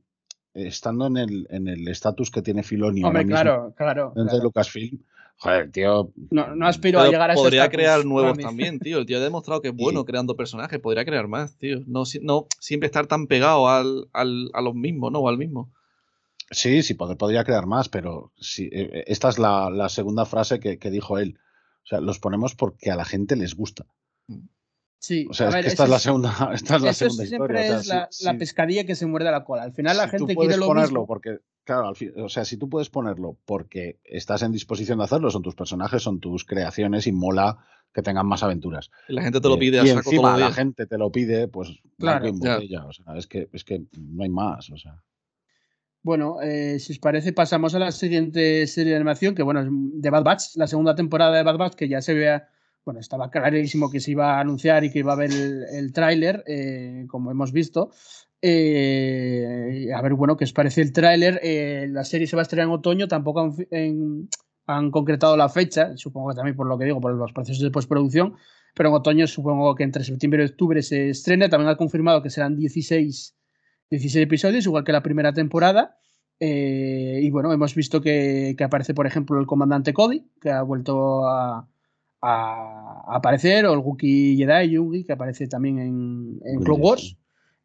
estando 0.54 1.06
en 1.08 1.18
el 1.18 1.48
en 1.52 1.68
el 1.68 1.88
estatus 1.88 2.32
que 2.32 2.42
tiene 2.42 2.64
Filoni 2.64 3.04
Hombre, 3.04 3.26
claro, 3.26 3.74
claro. 3.78 4.14
dentro 4.16 4.38
de. 4.38 4.44
Lucasfilm, 4.44 5.00
joder, 5.38 5.72
tío. 5.72 6.12
No, 6.32 6.56
no 6.56 6.66
aspiro 6.68 7.00
a 7.02 7.08
llegar 7.08 7.30
a 7.30 7.34
ese 7.34 7.42
podría 7.44 7.70
crear 7.70 8.04
nuevos 8.06 8.38
también, 8.38 8.80
tío. 8.80 9.00
El 9.00 9.06
tío 9.06 9.18
ha 9.18 9.22
demostrado 9.22 9.62
que 9.62 9.68
es 9.70 9.76
bueno 9.76 10.06
creando 10.06 10.36
personajes. 10.38 10.80
Podría 10.80 11.04
crear 11.06 11.28
más, 11.28 11.58
tío. 11.58 11.82
No, 11.88 12.04
no 12.22 12.48
siempre 12.60 12.88
estar 12.88 13.06
tan 13.08 13.28
pegado 13.28 13.68
al, 13.70 14.08
al- 14.14 14.50
a 14.54 14.62
los 14.62 14.76
mismos, 14.76 15.12
¿no? 15.12 15.20
O 15.20 15.28
al 15.30 15.38
mismo. 15.38 15.72
Sí, 16.52 16.82
sí, 16.84 16.96
pod- 16.96 17.16
podría 17.18 17.44
crear 17.44 17.66
más, 17.66 17.90
pero 17.90 18.32
sí, 18.40 18.66
eh, 18.72 18.90
eh, 18.94 19.04
esta 19.08 19.30
es 19.30 19.38
la, 19.40 19.70
la 19.70 19.90
segunda 19.90 20.26
frase 20.26 20.60
que, 20.60 20.80
que 20.80 20.90
dijo 20.92 21.18
él. 21.18 21.38
O 21.84 21.88
sea, 21.88 22.02
los 22.02 22.20
ponemos 22.20 22.56
porque 22.56 22.92
a 22.92 22.96
la 22.96 23.06
gente 23.06 23.36
les 23.36 23.56
gusta. 23.56 23.86
Sí, 25.02 25.26
O 25.30 25.34
sea, 25.34 25.46
a 25.46 25.50
es 25.50 25.56
ver, 25.56 25.64
que 25.64 25.70
esta 25.70 25.84
es 25.86 25.90
la 25.90 26.00
segunda, 26.00 26.30
esta 26.54 26.76
es 26.76 26.82
la 26.82 26.94
segunda 26.94 27.26
siempre 27.26 27.54
historia. 27.62 27.78
O 27.78 27.80
es 27.80 27.88
sea, 27.88 27.96
la, 28.02 28.08
sí- 28.12 28.26
la 28.26 28.38
pescadilla 28.38 28.84
que 28.86 28.96
se 28.96 29.06
muerde 29.06 29.32
la 29.32 29.46
cola. 29.46 29.64
Al 29.64 29.72
final 29.72 29.96
la 29.96 30.06
si 30.10 30.18
tú 30.18 30.18
gente 30.18 30.36
puedes 30.36 30.50
quiere 30.50 30.60
lo 30.60 30.68
ponerlo 30.68 30.90
mismo. 30.90 31.08
porque, 31.08 31.40
claro, 31.64 31.88
al 31.88 31.96
fin- 31.96 32.14
o 32.18 32.28
sea, 32.28 32.44
si 32.44 32.58
tú 32.58 32.68
puedes 32.70 32.90
ponerlo 32.90 33.38
porque 33.46 34.00
estás 34.04 34.42
en 34.42 34.52
disposición 34.52 34.98
de 34.98 35.06
hacerlo, 35.06 35.32
son 35.32 35.42
tus 35.42 35.56
personajes, 35.56 36.04
son 36.04 36.20
tus 36.20 36.44
creaciones 36.44 37.08
y 37.08 37.14
mola 37.14 37.58
que 37.94 38.02
tengan 38.02 38.28
más 38.28 38.44
aventuras. 38.44 38.92
Y 39.08 39.14
la 39.14 39.22
gente 39.24 39.40
te 39.40 39.48
lo 39.48 39.56
Eh, 39.56 39.60
pide 39.60 39.80
a 39.80 39.84
y 39.84 39.88
saco 39.88 40.00
encima 40.00 40.22
todos 40.30 40.40
los 40.42 40.50
la 40.50 40.56
gente 40.56 40.86
te 40.86 40.98
lo 40.98 41.12
pide, 41.12 41.48
pues 41.48 41.80
Claro, 41.98 42.26
ya. 42.26 42.56
botella. 42.56 42.86
O 42.86 42.92
sea, 42.94 43.16
es 43.16 43.26
que, 43.26 43.48
es 43.54 43.64
que 43.64 43.84
no 43.98 44.24
hay 44.24 44.30
más. 44.30 44.70
O 44.70 44.78
sea. 44.78 45.02
Bueno, 46.02 46.42
eh, 46.42 46.80
si 46.80 46.94
os 46.94 47.00
parece, 47.00 47.34
pasamos 47.34 47.76
a 47.76 47.80
la 47.80 47.92
siguiente 47.92 48.66
serie 48.68 48.92
de 48.92 48.96
animación, 48.98 49.36
que 49.36 49.44
bueno, 49.44 49.62
es 49.62 49.68
de 49.70 50.10
Bad 50.10 50.24
Batch, 50.24 50.56
la 50.56 50.68
segunda 50.68 50.96
temporada 50.96 51.36
de 51.36 51.44
Bad 51.44 51.58
Batch, 51.58 51.76
que 51.76 51.90
ya 51.90 52.02
se 52.02 52.14
vea, 52.14 52.48
bueno, 52.86 53.02
estaba 53.02 53.30
clarísimo 53.30 53.92
que 53.92 54.00
se 54.00 54.12
iba 54.12 54.38
a 54.38 54.40
anunciar 54.40 54.84
y 54.86 54.92
que 54.92 55.00
iba 55.00 55.12
a 55.12 55.16
haber 55.16 55.32
el, 55.32 55.64
el 55.74 55.92
tráiler, 55.92 56.44
eh, 56.48 57.06
como 57.10 57.32
hemos 57.32 57.52
visto. 57.52 57.92
Eh, 58.42 59.90
a 59.94 60.02
ver, 60.02 60.14
bueno, 60.14 60.38
¿qué 60.38 60.46
os 60.46 60.54
parece 60.54 60.82
el 60.82 60.94
tráiler? 60.94 61.40
Eh, 61.44 61.88
la 61.90 62.06
serie 62.06 62.28
se 62.28 62.38
va 62.38 62.42
a 62.42 62.44
estrenar 62.44 62.68
en 62.68 62.74
otoño, 62.74 63.08
tampoco 63.10 63.42
han, 63.42 64.30
han 64.68 64.92
concretado 64.92 65.36
la 65.36 65.50
fecha, 65.50 65.98
supongo 65.98 66.30
que 66.30 66.36
también 66.36 66.56
por 66.56 66.68
lo 66.68 66.78
que 66.78 66.86
digo, 66.86 67.02
por 67.02 67.14
los 67.14 67.34
procesos 67.34 67.62
de 67.62 67.72
postproducción, 67.72 68.36
pero 68.74 68.90
en 68.90 68.96
otoño 68.96 69.28
supongo 69.28 69.76
que 69.76 69.84
entre 69.84 70.06
septiembre 70.06 70.44
y 70.44 70.46
octubre 70.46 70.82
se 70.82 71.10
estrena. 71.10 71.50
También 71.50 71.70
ha 71.70 71.76
confirmado 71.76 72.22
que 72.22 72.30
serán 72.30 72.56
16 72.56 73.36
16 73.90 74.24
episodios, 74.24 74.66
igual 74.66 74.84
que 74.84 74.91
la 74.91 75.03
primera 75.03 75.34
temporada. 75.34 75.98
Eh, 76.40 77.20
y 77.22 77.30
bueno, 77.32 77.52
hemos 77.52 77.76
visto 77.76 77.99
que, 78.02 78.56
que 78.57 78.64
aparece, 78.64 78.94
por 78.94 79.06
ejemplo, 79.07 79.40
el 79.40 79.45
comandante 79.45 79.94
Cody, 79.94 80.26
que 80.40 80.52
ha 80.52 80.61
vuelto 80.61 81.26
a, 81.28 81.68
a- 82.22 83.03
a 83.07 83.16
aparecer, 83.16 83.66
o 83.66 83.74
el 83.74 83.80
Wookiee 83.80 84.38
Jedi 84.38 84.70
Yugi, 84.72 85.03
que 85.03 85.14
aparece 85.14 85.48
también 85.48 85.80
en, 85.80 86.40
en 86.45 86.60
Clone 86.64 86.82
Wars. 86.84 87.18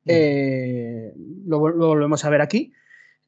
Eh, 0.06 1.12
lo, 1.46 1.68
lo 1.68 1.88
volvemos 1.88 2.24
a 2.24 2.30
ver 2.30 2.40
aquí. 2.40 2.72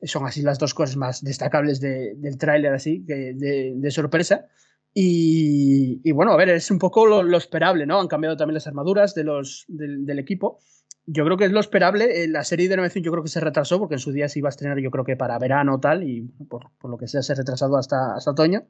Son 0.02 0.26
así 0.26 0.42
las 0.42 0.58
dos 0.58 0.74
cosas 0.74 0.96
más 0.96 1.22
destacables 1.24 1.80
de- 1.80 2.14
del 2.16 2.38
tráiler, 2.38 2.72
así, 2.74 3.04
que 3.06 3.32
de, 3.34 3.74
de 3.76 3.90
sorpresa. 3.90 4.46
Y, 4.94 6.00
y 6.04 6.12
bueno, 6.12 6.32
a 6.32 6.36
ver, 6.36 6.48
es 6.48 6.70
un 6.70 6.78
poco 6.78 7.06
lo, 7.06 7.22
lo 7.22 7.36
esperable, 7.36 7.86
¿no? 7.86 8.00
Han 8.00 8.08
cambiado 8.08 8.36
también 8.36 8.54
las 8.54 8.66
armaduras 8.66 9.14
de 9.14 9.24
los, 9.24 9.64
del, 9.68 10.06
del 10.06 10.18
equipo. 10.18 10.58
Yo 11.06 11.24
creo 11.24 11.36
que 11.36 11.44
es 11.44 11.52
lo 11.52 11.60
esperable. 11.60 12.24
Eh, 12.24 12.28
La 12.28 12.44
serie 12.44 12.68
de 12.68 12.74
animación 12.74 13.04
yo 13.04 13.12
creo 13.12 13.22
que 13.22 13.28
se 13.30 13.40
retrasó 13.40 13.78
porque 13.78 13.94
en 13.94 14.00
su 14.00 14.12
día 14.12 14.28
se 14.28 14.40
iba 14.40 14.48
a 14.48 14.50
estrenar 14.50 14.78
yo 14.80 14.90
creo 14.90 15.04
que 15.04 15.16
para 15.16 15.38
verano 15.38 15.78
tal 15.80 16.02
y 16.02 16.22
por, 16.48 16.70
por 16.78 16.90
lo 16.90 16.98
que 16.98 17.06
sea 17.08 17.22
se 17.22 17.32
ha 17.32 17.36
retrasado 17.36 17.76
hasta, 17.76 18.14
hasta 18.16 18.30
otoño. 18.32 18.64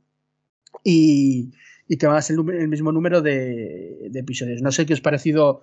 Y, 0.84 1.52
y 1.88 1.96
que 1.96 2.06
va 2.06 2.18
a 2.18 2.22
ser 2.22 2.36
el, 2.38 2.50
el 2.60 2.68
mismo 2.68 2.92
número 2.92 3.22
de, 3.22 4.08
de 4.10 4.20
episodios. 4.20 4.60
No 4.62 4.70
sé 4.72 4.84
qué 4.86 4.92
os, 4.92 5.00
parecido, 5.00 5.62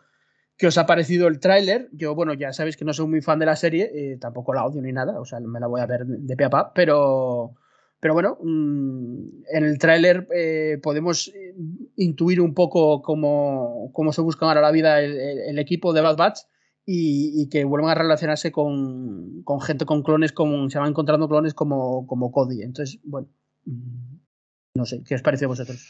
qué 0.57 0.67
os 0.67 0.77
ha 0.77 0.85
parecido 0.85 1.27
el 1.27 1.39
tráiler. 1.39 1.89
Yo, 1.93 2.15
bueno, 2.15 2.33
ya 2.33 2.51
sabéis 2.53 2.77
que 2.77 2.85
no 2.85 2.93
soy 2.93 3.07
muy 3.07 3.21
fan 3.21 3.39
de 3.39 3.45
la 3.45 3.55
serie, 3.55 3.91
eh, 3.93 4.17
tampoco 4.19 4.53
la 4.53 4.65
odio 4.65 4.81
ni 4.81 4.91
nada, 4.91 5.19
o 5.19 5.25
sea, 5.25 5.39
me 5.39 5.59
la 5.59 5.67
voy 5.67 5.81
a 5.81 5.85
ver 5.85 6.05
de 6.05 6.35
pe 6.35 6.45
a 6.45 6.49
pa, 6.49 6.73
pero... 6.73 7.53
Pero 7.99 8.15
bueno, 8.15 8.37
mm, 8.43 9.45
en 9.53 9.63
el 9.63 9.77
tráiler 9.77 10.27
eh, 10.35 10.77
podemos 10.83 11.29
eh, 11.29 11.55
intuir 11.95 12.41
un 12.41 12.53
poco 12.53 13.01
cómo, 13.01 13.91
cómo 13.93 14.11
se 14.11 14.19
busca 14.19 14.45
ahora 14.45 14.59
la 14.59 14.71
vida 14.71 14.99
el, 14.99 15.17
el- 15.17 15.39
el 15.51 15.59
equipo 15.59 15.93
de 15.93 16.01
Bad 16.01 16.17
Batch 16.17 16.39
y, 16.85 17.41
y 17.41 17.49
que 17.49 17.63
vuelvan 17.63 17.91
a 17.91 17.95
relacionarse 17.95 18.51
con, 18.51 19.41
con 19.43 19.61
gente 19.61 19.85
con 19.85 20.03
clones, 20.03 20.31
como 20.31 20.69
se 20.69 20.79
van 20.79 20.89
encontrando 20.89 21.29
clones 21.29 21.53
como, 21.53 22.05
como 22.07 22.31
Cody. 22.31 22.61
Entonces, 22.61 22.99
bueno, 23.03 23.29
mm, 23.65 24.17
no 24.75 24.85
sé, 24.85 25.01
¿qué 25.05 25.15
os 25.15 25.21
parece 25.21 25.45
a 25.45 25.49
vosotros? 25.49 25.81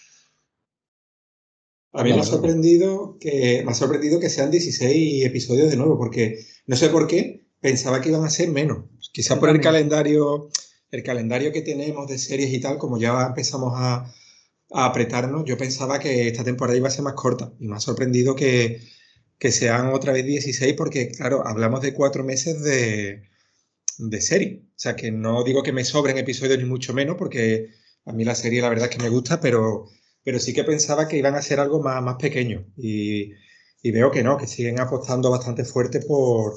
A 1.93 2.03
mí 2.03 2.11
me 2.11 2.19
ha 2.19 2.23
sorprendido 2.23 3.17
que 3.19 3.61
me 3.63 3.71
ha 3.71 3.75
sorprendido 3.75 4.19
que 4.19 4.29
sean 4.29 4.49
16 4.49 5.25
episodios 5.25 5.69
de 5.69 5.77
nuevo, 5.77 5.97
porque 5.97 6.39
no 6.65 6.75
sé 6.75 6.89
por 6.89 7.07
qué 7.07 7.45
pensaba 7.61 8.01
que 8.01 8.09
iban 8.09 8.23
a 8.23 8.29
ser 8.29 8.49
menos. 8.49 8.85
Quizá 9.11 9.35
Yo 9.35 9.39
por 9.39 9.49
el 9.49 9.61
calendario, 9.61 10.49
el 10.89 11.03
calendario 11.03 11.51
que 11.51 11.61
tenemos 11.61 12.07
de 12.07 12.17
series 12.17 12.51
y 12.51 12.59
tal, 12.59 12.79
como 12.79 12.97
ya 12.97 13.27
empezamos 13.27 13.73
a, 13.75 14.11
a 14.71 14.85
apretarnos, 14.85 15.45
yo 15.45 15.55
pensaba 15.55 15.99
que 15.99 16.27
esta 16.27 16.43
temporada 16.43 16.77
iba 16.77 16.87
a 16.87 16.91
ser 16.91 17.03
más 17.03 17.13
corta 17.13 17.53
y 17.59 17.67
me 17.67 17.75
ha 17.75 17.79
sorprendido 17.79 18.35
que, 18.35 18.81
que 19.43 19.51
sean 19.51 19.87
otra 19.87 20.13
vez 20.13 20.25
16 20.25 20.73
porque, 20.77 21.11
claro, 21.11 21.45
hablamos 21.45 21.81
de 21.81 21.93
cuatro 21.93 22.23
meses 22.23 22.63
de, 22.63 23.23
de 23.97 24.21
serie. 24.21 24.61
O 24.69 24.79
sea, 24.79 24.95
que 24.95 25.11
no 25.11 25.43
digo 25.43 25.63
que 25.63 25.73
me 25.73 25.83
sobren 25.83 26.17
episodios 26.17 26.59
ni 26.59 26.63
mucho 26.63 26.93
menos, 26.93 27.17
porque 27.17 27.67
a 28.05 28.13
mí 28.13 28.23
la 28.23 28.35
serie 28.35 28.61
la 28.61 28.69
verdad 28.69 28.89
es 28.89 28.95
que 28.95 29.03
me 29.03 29.09
gusta, 29.09 29.41
pero, 29.41 29.89
pero 30.23 30.39
sí 30.39 30.53
que 30.53 30.63
pensaba 30.63 31.09
que 31.09 31.17
iban 31.17 31.35
a 31.35 31.41
ser 31.41 31.59
algo 31.59 31.81
más, 31.81 32.01
más 32.01 32.15
pequeño. 32.15 32.65
Y, 32.77 33.33
y 33.81 33.91
veo 33.91 34.11
que 34.11 34.23
no, 34.23 34.37
que 34.37 34.47
siguen 34.47 34.79
apostando 34.79 35.29
bastante 35.29 35.65
fuerte 35.65 35.99
por, 35.99 36.53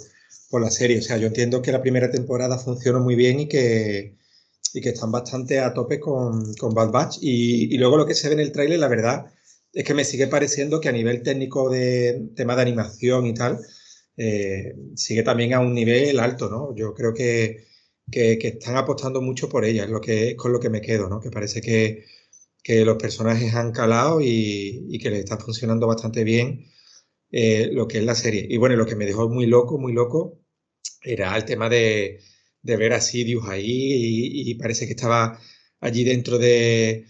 por 0.49 0.63
la 0.63 0.71
serie. 0.71 1.01
O 1.01 1.03
sea, 1.03 1.17
yo 1.17 1.27
entiendo 1.27 1.63
que 1.63 1.73
la 1.73 1.83
primera 1.83 2.09
temporada 2.09 2.57
funcionó 2.57 3.01
muy 3.01 3.17
bien 3.17 3.41
y 3.41 3.49
que, 3.49 4.17
y 4.75 4.81
que 4.81 4.91
están 4.91 5.11
bastante 5.11 5.59
a 5.59 5.75
tope 5.75 5.99
con, 5.99 6.55
con 6.55 6.73
Bad 6.73 6.93
Batch. 6.93 7.19
Y, 7.21 7.75
y 7.75 7.79
luego 7.79 7.97
lo 7.97 8.07
que 8.07 8.15
se 8.15 8.29
ve 8.29 8.35
en 8.35 8.41
el 8.43 8.53
tráiler, 8.53 8.79
la 8.79 8.87
verdad, 8.87 9.27
es 9.77 9.85
que 9.85 9.95
me 9.95 10.05
sigue 10.05 10.27
pareciendo 10.27 10.81
que 10.81 10.89
a 10.89 10.93
nivel 10.93 11.23
técnico 11.23 11.69
de 11.69 12.31
tema 12.35 12.57
de 12.57 12.63
animación 12.63 13.27
y 13.27 13.35
tal, 13.35 13.61
eh, 14.17 14.75
sigue 14.97 15.23
también 15.23 15.53
a 15.53 15.61
un 15.61 15.75
nivel 15.75 16.19
alto, 16.19 16.49
¿no? 16.49 16.75
Yo 16.75 16.95
creo 16.95 17.13
que, 17.13 17.67
que, 18.11 18.39
están 18.43 18.77
apostando 18.77 19.21
mucho 19.21 19.51
por 19.51 19.67
ella, 19.67 19.85
es 19.85 19.91
lo 19.91 20.01
que, 20.01 20.35
con 20.37 20.53
lo 20.53 20.61
que 20.61 20.71
me 20.71 20.81
quedo, 20.81 21.11
¿no? 21.11 21.21
Que 21.21 21.31
parece 21.31 21.61
que, 21.61 22.07
que 22.63 22.87
los 22.87 22.97
personajes 22.97 23.55
han 23.55 23.73
calado 23.73 24.23
y, 24.23 24.87
y 24.89 24.99
que 24.99 25.11
les 25.11 25.21
está 25.21 25.37
funcionando 25.39 25.87
bastante 25.87 26.25
bien 26.25 26.67
eh, 27.31 27.69
lo 27.73 27.87
que 27.89 27.99
es 27.99 28.05
la 28.05 28.15
serie. 28.15 28.47
Y 28.49 28.57
bueno, 28.59 28.77
lo 28.77 28.87
que 28.87 28.97
me 28.97 29.07
dejó 29.07 29.29
muy 29.29 29.47
loco, 29.47 29.79
muy 29.79 29.93
loco, 29.93 30.41
era 31.03 31.37
el 31.37 31.45
tema 31.45 31.69
de, 31.69 32.21
de 32.63 32.77
ver 32.77 32.95
a 32.95 33.01
Sidious 33.03 33.49
ahí 33.49 34.51
y 34.51 34.55
parece 34.57 34.87
que 34.87 34.93
estaba 34.95 35.39
allí 35.81 36.05
dentro 36.05 36.39
de, 36.39 37.07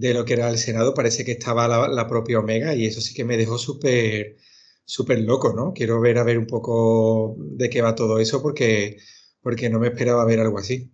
de 0.00 0.14
lo 0.14 0.24
que 0.24 0.34
era 0.34 0.50
el 0.50 0.58
Senado, 0.58 0.94
parece 0.94 1.24
que 1.24 1.32
estaba 1.32 1.68
la, 1.68 1.88
la 1.88 2.06
propia 2.08 2.38
Omega 2.40 2.74
y 2.74 2.86
eso 2.86 3.00
sí 3.00 3.14
que 3.14 3.24
me 3.24 3.36
dejó 3.36 3.58
súper 3.58 4.36
súper 4.84 5.20
loco, 5.20 5.52
¿no? 5.54 5.72
Quiero 5.72 6.00
ver 6.00 6.18
a 6.18 6.24
ver 6.24 6.38
un 6.38 6.46
poco 6.46 7.36
de 7.38 7.70
qué 7.70 7.80
va 7.82 7.94
todo 7.94 8.18
eso 8.18 8.42
porque, 8.42 8.98
porque 9.42 9.70
no 9.70 9.78
me 9.80 9.88
esperaba 9.88 10.24
ver 10.26 10.40
algo 10.40 10.58
así. 10.58 10.92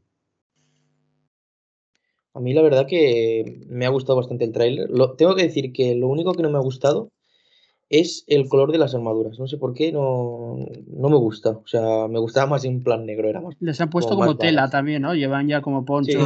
A 2.35 2.41
mí 2.41 2.53
la 2.55 2.63
verdad 2.63 2.87
que 2.89 3.65
me 3.69 3.87
ha 3.87 3.89
gustado 3.91 4.17
bastante 4.19 4.45
el 4.45 4.53
tráiler. 4.53 4.89
Lo- 4.91 5.15
Tengo 5.15 5.35
que 5.35 5.43
decir 5.43 5.73
que 5.73 5.95
lo 5.95 6.09
único 6.09 6.33
que 6.35 6.43
no 6.43 6.51
me 6.51 6.59
ha 6.59 6.61
gustado 6.61 7.11
es 7.91 8.25
el 8.29 8.49
color 8.49 8.73
de 8.73 8.79
las 8.79 8.95
armaduras. 8.95 9.39
No 9.39 9.49
sé 9.49 9.59
por 9.59 9.75
qué, 9.75 9.93
no, 9.93 10.59
no 10.89 11.09
me 11.11 11.17
gusta. 11.17 11.51
O 11.53 11.67
sea, 11.67 12.09
me 12.09 12.19
gustaba 12.21 12.47
más 12.49 12.65
en 12.65 12.83
plan 12.85 13.07
negro, 13.07 13.29
era 13.29 13.41
más. 13.41 13.57
Les 13.61 13.81
han 13.81 13.91
puesto 13.91 14.17
como, 14.17 14.37
tela 14.39 14.71
también, 14.71 15.03
¿no? 15.03 15.15
Llevan 15.15 15.49
ya 15.49 15.63
como 15.63 15.85
poncho. 15.85 16.11
Sí. 16.11 16.17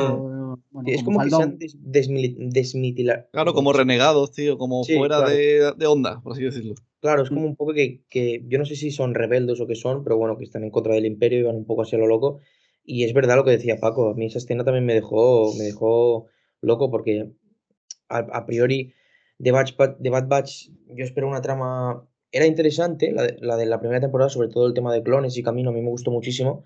Es 0.87 1.03
como, 1.03 1.21
que 1.23 1.31
se 1.31 1.43
han 1.43 1.59
desmitilado. 1.59 3.27
Claro, 3.33 3.55
como 3.55 3.73
renegados, 3.73 4.33
tío, 4.33 4.59
como 4.59 4.85
fuera 4.85 5.29
de, 5.29 5.73
de, 5.77 5.87
onda, 5.87 6.21
por 6.23 6.33
así 6.33 6.45
decirlo. 6.45 6.75
Claro, 7.01 7.23
es 7.23 7.29
como 7.29 7.47
un 7.47 7.57
poco 7.57 7.75
que, 7.75 8.03
que, 8.09 8.43
yo 8.47 8.59
no 8.59 8.65
sé 8.65 8.77
si 8.77 8.91
son 8.91 9.15
rebeldes 9.15 9.61
o 9.61 9.67
qué 9.67 9.75
son, 9.75 10.05
pero 10.05 10.17
bueno, 10.17 10.39
que 10.39 10.45
están 10.45 10.65
en 10.65 10.71
contra 10.71 10.95
del 10.95 11.07
imperio 11.07 11.41
y 11.41 11.43
van 11.43 11.57
un 11.57 11.67
poco 11.67 11.83
hacia 11.83 11.99
lo 11.99 12.07
loco. 12.07 12.41
Y 12.85 13.05
es 13.05 13.15
verdad 13.15 13.37
lo 13.37 13.45
que 13.45 13.51
decía 13.51 13.81
Paco, 13.81 14.11
a 14.11 14.15
mí 14.15 14.27
esa 14.27 14.39
escena 14.39 14.65
también 14.65 14.85
me 14.85 14.95
dejó, 14.95 15.53
me 15.57 15.65
dejó 15.65 16.27
loco 16.61 16.91
porque 16.91 17.33
a, 18.09 18.47
priori 18.47 18.93
de, 19.39 19.53
de 19.99 20.11
Bad 20.11 20.29
Batch 20.29 20.69
yo 20.89 21.05
espero 21.05 21.29
una 21.29 21.41
trama... 21.41 22.07
Era 22.31 22.47
interesante, 22.47 23.13
la 23.13 23.23
de, 23.23 23.37
la 23.41 23.57
de 23.57 23.67
la 23.67 23.79
primera 23.79 24.01
temporada, 24.01 24.29
sobre 24.29 24.49
todo 24.49 24.67
el 24.67 24.75
tema 24.75 24.93
de 24.93 25.03
clones 25.03 25.37
y 25.37 25.43
camino, 25.43 25.71
a 25.71 25.73
mí 25.73 25.81
me 25.81 25.91
gustó 25.91 26.11
muchísimo, 26.11 26.65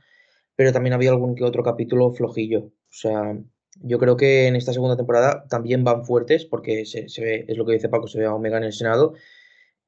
pero 0.56 0.73
también 0.73 0.94
había 0.94 1.10
algún 1.10 1.35
que 1.35 1.44
otro 1.44 1.62
capítulo 1.62 2.10
flojillo. 2.12 2.60
O 2.60 2.73
sea, 2.90 3.39
yo 3.81 3.99
creo 3.99 4.17
que 4.17 4.47
en 4.47 4.57
esta 4.57 4.73
segunda 4.73 4.97
temporada 4.97 5.47
también 5.49 5.85
van 5.85 6.05
fuertes, 6.05 6.45
porque 6.45 6.85
se, 6.87 7.09
se 7.09 7.25
ve, 7.25 7.45
es 7.49 7.57
lo 7.57 7.65
que 7.65 7.73
dice 7.73 7.89
Paco, 7.89 8.09
se 8.09 8.19
ve 8.19 8.27
a 8.27 8.35
Omega 8.35 8.59
en 8.59 8.65
el 8.65 8.73
Senado. 8.73 9.15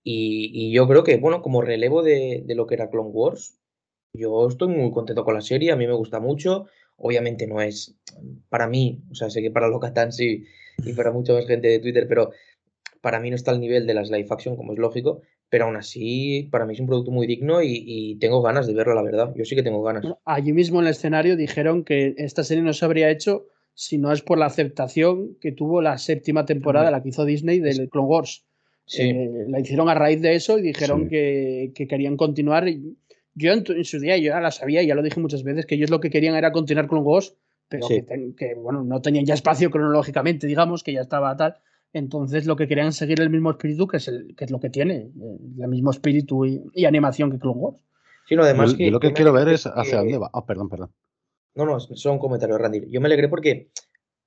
Y, 0.02 0.50
y 0.54 0.72
yo 0.72 0.88
creo 0.88 1.04
que, 1.04 1.16
bueno, 1.16 1.42
como 1.42 1.62
relevo 1.62 2.02
de, 2.02 2.42
de, 2.46 2.54
lo 2.54 2.66
que 2.66 2.74
era 2.74 2.88
Clone 2.88 3.10
Wars, 3.10 3.58
yo 4.14 4.48
estoy 4.48 4.68
muy 4.68 4.90
contento 4.90 5.24
con 5.24 5.34
la 5.34 5.40
serie, 5.40 5.72
a 5.72 5.76
mí 5.76 5.86
me 5.86 5.92
gusta 5.94 6.20
mucho. 6.20 6.66
Obviamente 6.96 7.46
no 7.46 7.60
es 7.60 7.96
para 8.48 8.66
mí, 8.66 9.02
o 9.10 9.14
sea, 9.14 9.30
sé 9.30 9.40
que 9.40 9.50
para 9.50 9.68
Locatán 9.68 10.12
sí 10.12 10.44
y 10.78 10.92
para 10.94 11.12
mucha 11.12 11.32
más 11.32 11.46
gente 11.46 11.68
de 11.68 11.78
Twitter, 11.78 12.06
pero 12.08 12.30
para 13.00 13.20
mí 13.20 13.30
no 13.30 13.36
está 13.36 13.50
al 13.50 13.60
nivel 13.60 13.86
de 13.86 13.94
las 13.94 14.10
live 14.10 14.28
action, 14.30 14.56
como 14.56 14.72
es 14.72 14.78
lógico, 14.78 15.22
pero 15.48 15.64
aún 15.64 15.76
así, 15.76 16.48
para 16.50 16.66
mí 16.66 16.74
es 16.74 16.80
un 16.80 16.86
producto 16.86 17.10
muy 17.10 17.26
digno 17.26 17.62
y, 17.62 18.16
tengo 18.20 18.42
ganas 18.42 18.66
de 18.66 18.74
verlo, 18.74 18.94
la 18.94 19.02
verdad. 19.02 19.32
Yo 19.34 19.44
sí 19.44 19.56
que 19.56 19.62
tengo 19.62 19.82
ganas. 19.82 20.04
allí 20.24 20.52
mismo 20.52 20.80
en 20.80 20.86
el 20.86 20.92
escenario 20.92 21.36
dijeron 21.36 21.84
que 21.84 22.14
esta 22.18 22.44
serie 22.44 22.62
no 22.62 22.72
se 22.72 22.84
habría 22.84 23.10
hecho 23.10 23.46
si 23.80 23.96
no 23.96 24.12
es 24.12 24.20
por 24.20 24.36
la 24.36 24.44
aceptación 24.44 25.38
que 25.40 25.52
tuvo 25.52 25.80
la 25.80 25.96
séptima 25.96 26.44
temporada, 26.44 26.90
la 26.90 27.02
que 27.02 27.08
hizo 27.08 27.24
Disney 27.24 27.60
del 27.60 27.88
Clone 27.88 28.08
Wars. 28.08 28.44
Eh, 28.98 29.46
la 29.48 29.58
hicieron 29.58 29.88
a 29.88 29.94
raíz 29.94 30.20
de 30.20 30.34
eso 30.34 30.58
y 30.58 30.62
dijeron 30.62 31.08
que, 31.08 31.72
querían 31.88 32.18
continuar. 32.18 32.66
Yo 33.34 33.52
en, 33.54 33.64
su 33.86 33.98
día 33.98 34.18
yo 34.18 34.24
ya 34.24 34.40
la 34.40 34.50
sabía, 34.50 34.82
ya 34.82 34.94
lo 34.94 35.02
dije 35.02 35.18
muchas 35.18 35.44
veces, 35.44 35.64
que 35.64 35.76
ellos 35.76 35.88
lo 35.88 35.98
que 35.98 36.10
querían 36.10 36.34
era 36.34 36.52
continuar 36.52 36.88
Clone 36.88 37.06
Wars, 37.06 37.34
pero 37.70 37.88
que, 37.88 38.54
bueno, 38.54 38.84
no 38.84 39.00
tenían 39.00 39.24
ya 39.24 39.32
espacio 39.32 39.70
cronológicamente, 39.70 40.46
digamos, 40.46 40.84
que 40.84 40.92
ya 40.92 41.00
estaba 41.00 41.34
tal. 41.38 41.54
Entonces 41.94 42.44
lo 42.44 42.56
que 42.56 42.68
querían 42.68 42.92
seguir 42.92 43.22
el 43.22 43.30
mismo 43.30 43.50
espíritu 43.50 43.88
que 43.88 43.96
es, 43.96 44.08
el, 44.08 44.36
que 44.36 44.44
es 44.44 44.50
lo 44.50 44.60
que 44.60 44.68
tiene, 44.68 45.10
el 45.58 45.68
mismo 45.68 45.90
espíritu 45.90 46.44
y, 46.44 46.84
animación 46.84 47.30
que 47.30 47.38
Clone 47.38 47.58
Wars. 47.58 47.82
Sí, 48.28 48.34
además 48.34 48.76
yo, 48.76 48.90
lo 48.90 49.00
que 49.00 49.14
quiero 49.14 49.32
ver 49.32 49.48
es 49.48 49.64
hacia 49.64 50.00
dónde 50.00 50.18
va. 50.18 50.28
Ah, 50.34 50.44
perdón, 50.44 50.68
perdón. 50.68 50.90
No, 51.54 51.64
no, 51.64 51.80
son 51.80 52.18
comentarios, 52.18 52.60
Randy. 52.60 52.90
Yo 52.90 53.00
me 53.00 53.06
alegré 53.06 53.28
porque 53.28 53.70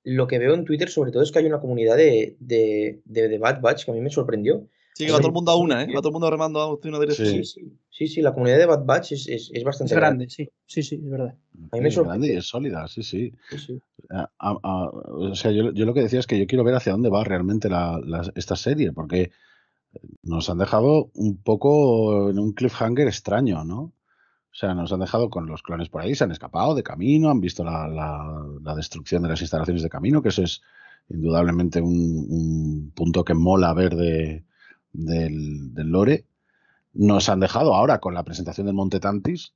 lo 0.04 0.26
que 0.26 0.38
veo 0.38 0.54
en 0.54 0.64
Twitter 0.64 0.88
sobre 0.88 1.10
todo 1.10 1.22
es 1.22 1.32
que 1.32 1.38
hay 1.38 1.46
una 1.46 1.60
comunidad 1.60 1.96
de, 1.96 2.36
de, 2.38 3.00
de, 3.04 3.38
Bad 3.38 3.60
Batch 3.60 3.84
que 3.84 3.90
a 3.90 3.94
mí 3.94 4.00
me 4.00 4.10
sorprendió. 4.10 4.68
Sí, 4.94 5.06
que 5.06 5.12
va 5.12 5.18
todo 5.18 5.28
el 5.28 5.34
mundo 5.34 5.50
a 5.50 5.56
una, 5.56 5.82
¿eh? 5.82 5.88
Va 5.88 6.00
todo 6.00 6.10
el 6.10 6.12
mundo 6.12 6.30
remando 6.30 6.60
a 6.60 6.72
una 6.72 7.00
dirección. 7.00 7.28
Sí, 7.28 7.44
sí, 7.44 7.72
sí, 7.90 8.06
sí, 8.06 8.22
la 8.22 8.32
comunidad 8.32 8.58
de 8.58 8.66
Bad 8.66 8.84
Batch 8.84 9.12
es, 9.12 9.26
es, 9.26 9.50
es 9.52 9.64
bastante 9.64 9.94
grande. 9.94 10.28
Sí, 10.28 10.48
sí, 10.66 10.82
sí, 10.82 11.00
es 11.02 11.10
verdad. 11.10 11.34
A 11.72 11.76
mí 11.76 11.82
me 11.82 11.90
sorprende. 11.90 12.28
Grande 12.28 12.34
y 12.34 12.36
es 12.36 12.46
sólida, 12.46 12.86
sí, 12.86 13.02
sí. 13.02 13.32
sí, 13.58 13.80
o 14.38 15.34
sea, 15.34 15.50
yo, 15.50 15.72
yo, 15.72 15.84
lo 15.84 15.94
que 15.94 16.02
decía 16.02 16.20
es 16.20 16.26
que 16.26 16.38
yo 16.38 16.46
quiero 16.46 16.62
ver 16.62 16.74
hacia 16.74 16.92
dónde 16.92 17.08
va 17.08 17.24
realmente 17.24 17.68
la, 17.68 18.00
la, 18.04 18.30
esta 18.36 18.54
serie, 18.54 18.92
porque 18.92 19.32
nos 20.22 20.48
han 20.50 20.58
dejado 20.58 21.10
un 21.14 21.38
poco 21.38 22.30
en 22.30 22.38
un 22.38 22.52
cliffhanger 22.52 23.08
extraño, 23.08 23.64
¿no? 23.64 23.92
O 24.54 24.56
sea, 24.56 24.72
nos 24.72 24.92
han 24.92 25.00
dejado 25.00 25.30
con 25.30 25.46
los 25.46 25.64
clones 25.64 25.88
por 25.88 26.02
ahí, 26.02 26.14
se 26.14 26.22
han 26.22 26.30
escapado 26.30 26.76
de 26.76 26.84
camino, 26.84 27.28
han 27.28 27.40
visto 27.40 27.64
la, 27.64 27.88
la, 27.88 28.74
destrucción 28.76 29.24
de 29.24 29.28
las 29.28 29.40
instalaciones 29.40 29.82
de 29.82 29.88
camino, 29.88 30.22
que 30.22 30.28
eso 30.28 30.44
es 30.44 30.62
indudablemente 31.08 31.80
un, 31.80 31.90
un 31.90 32.92
punto 32.94 33.24
que 33.24 33.34
mola 33.34 33.74
ver 33.74 33.96
de, 33.96 34.44
del, 34.92 35.74
del, 35.74 35.88
lore. 35.88 36.26
Nos 36.92 37.28
han 37.28 37.40
dejado 37.40 37.74
ahora 37.74 37.98
con 37.98 38.14
la 38.14 38.22
presentación 38.22 38.66
del 38.68 38.76
Monte 38.76 39.00
Tantis 39.00 39.54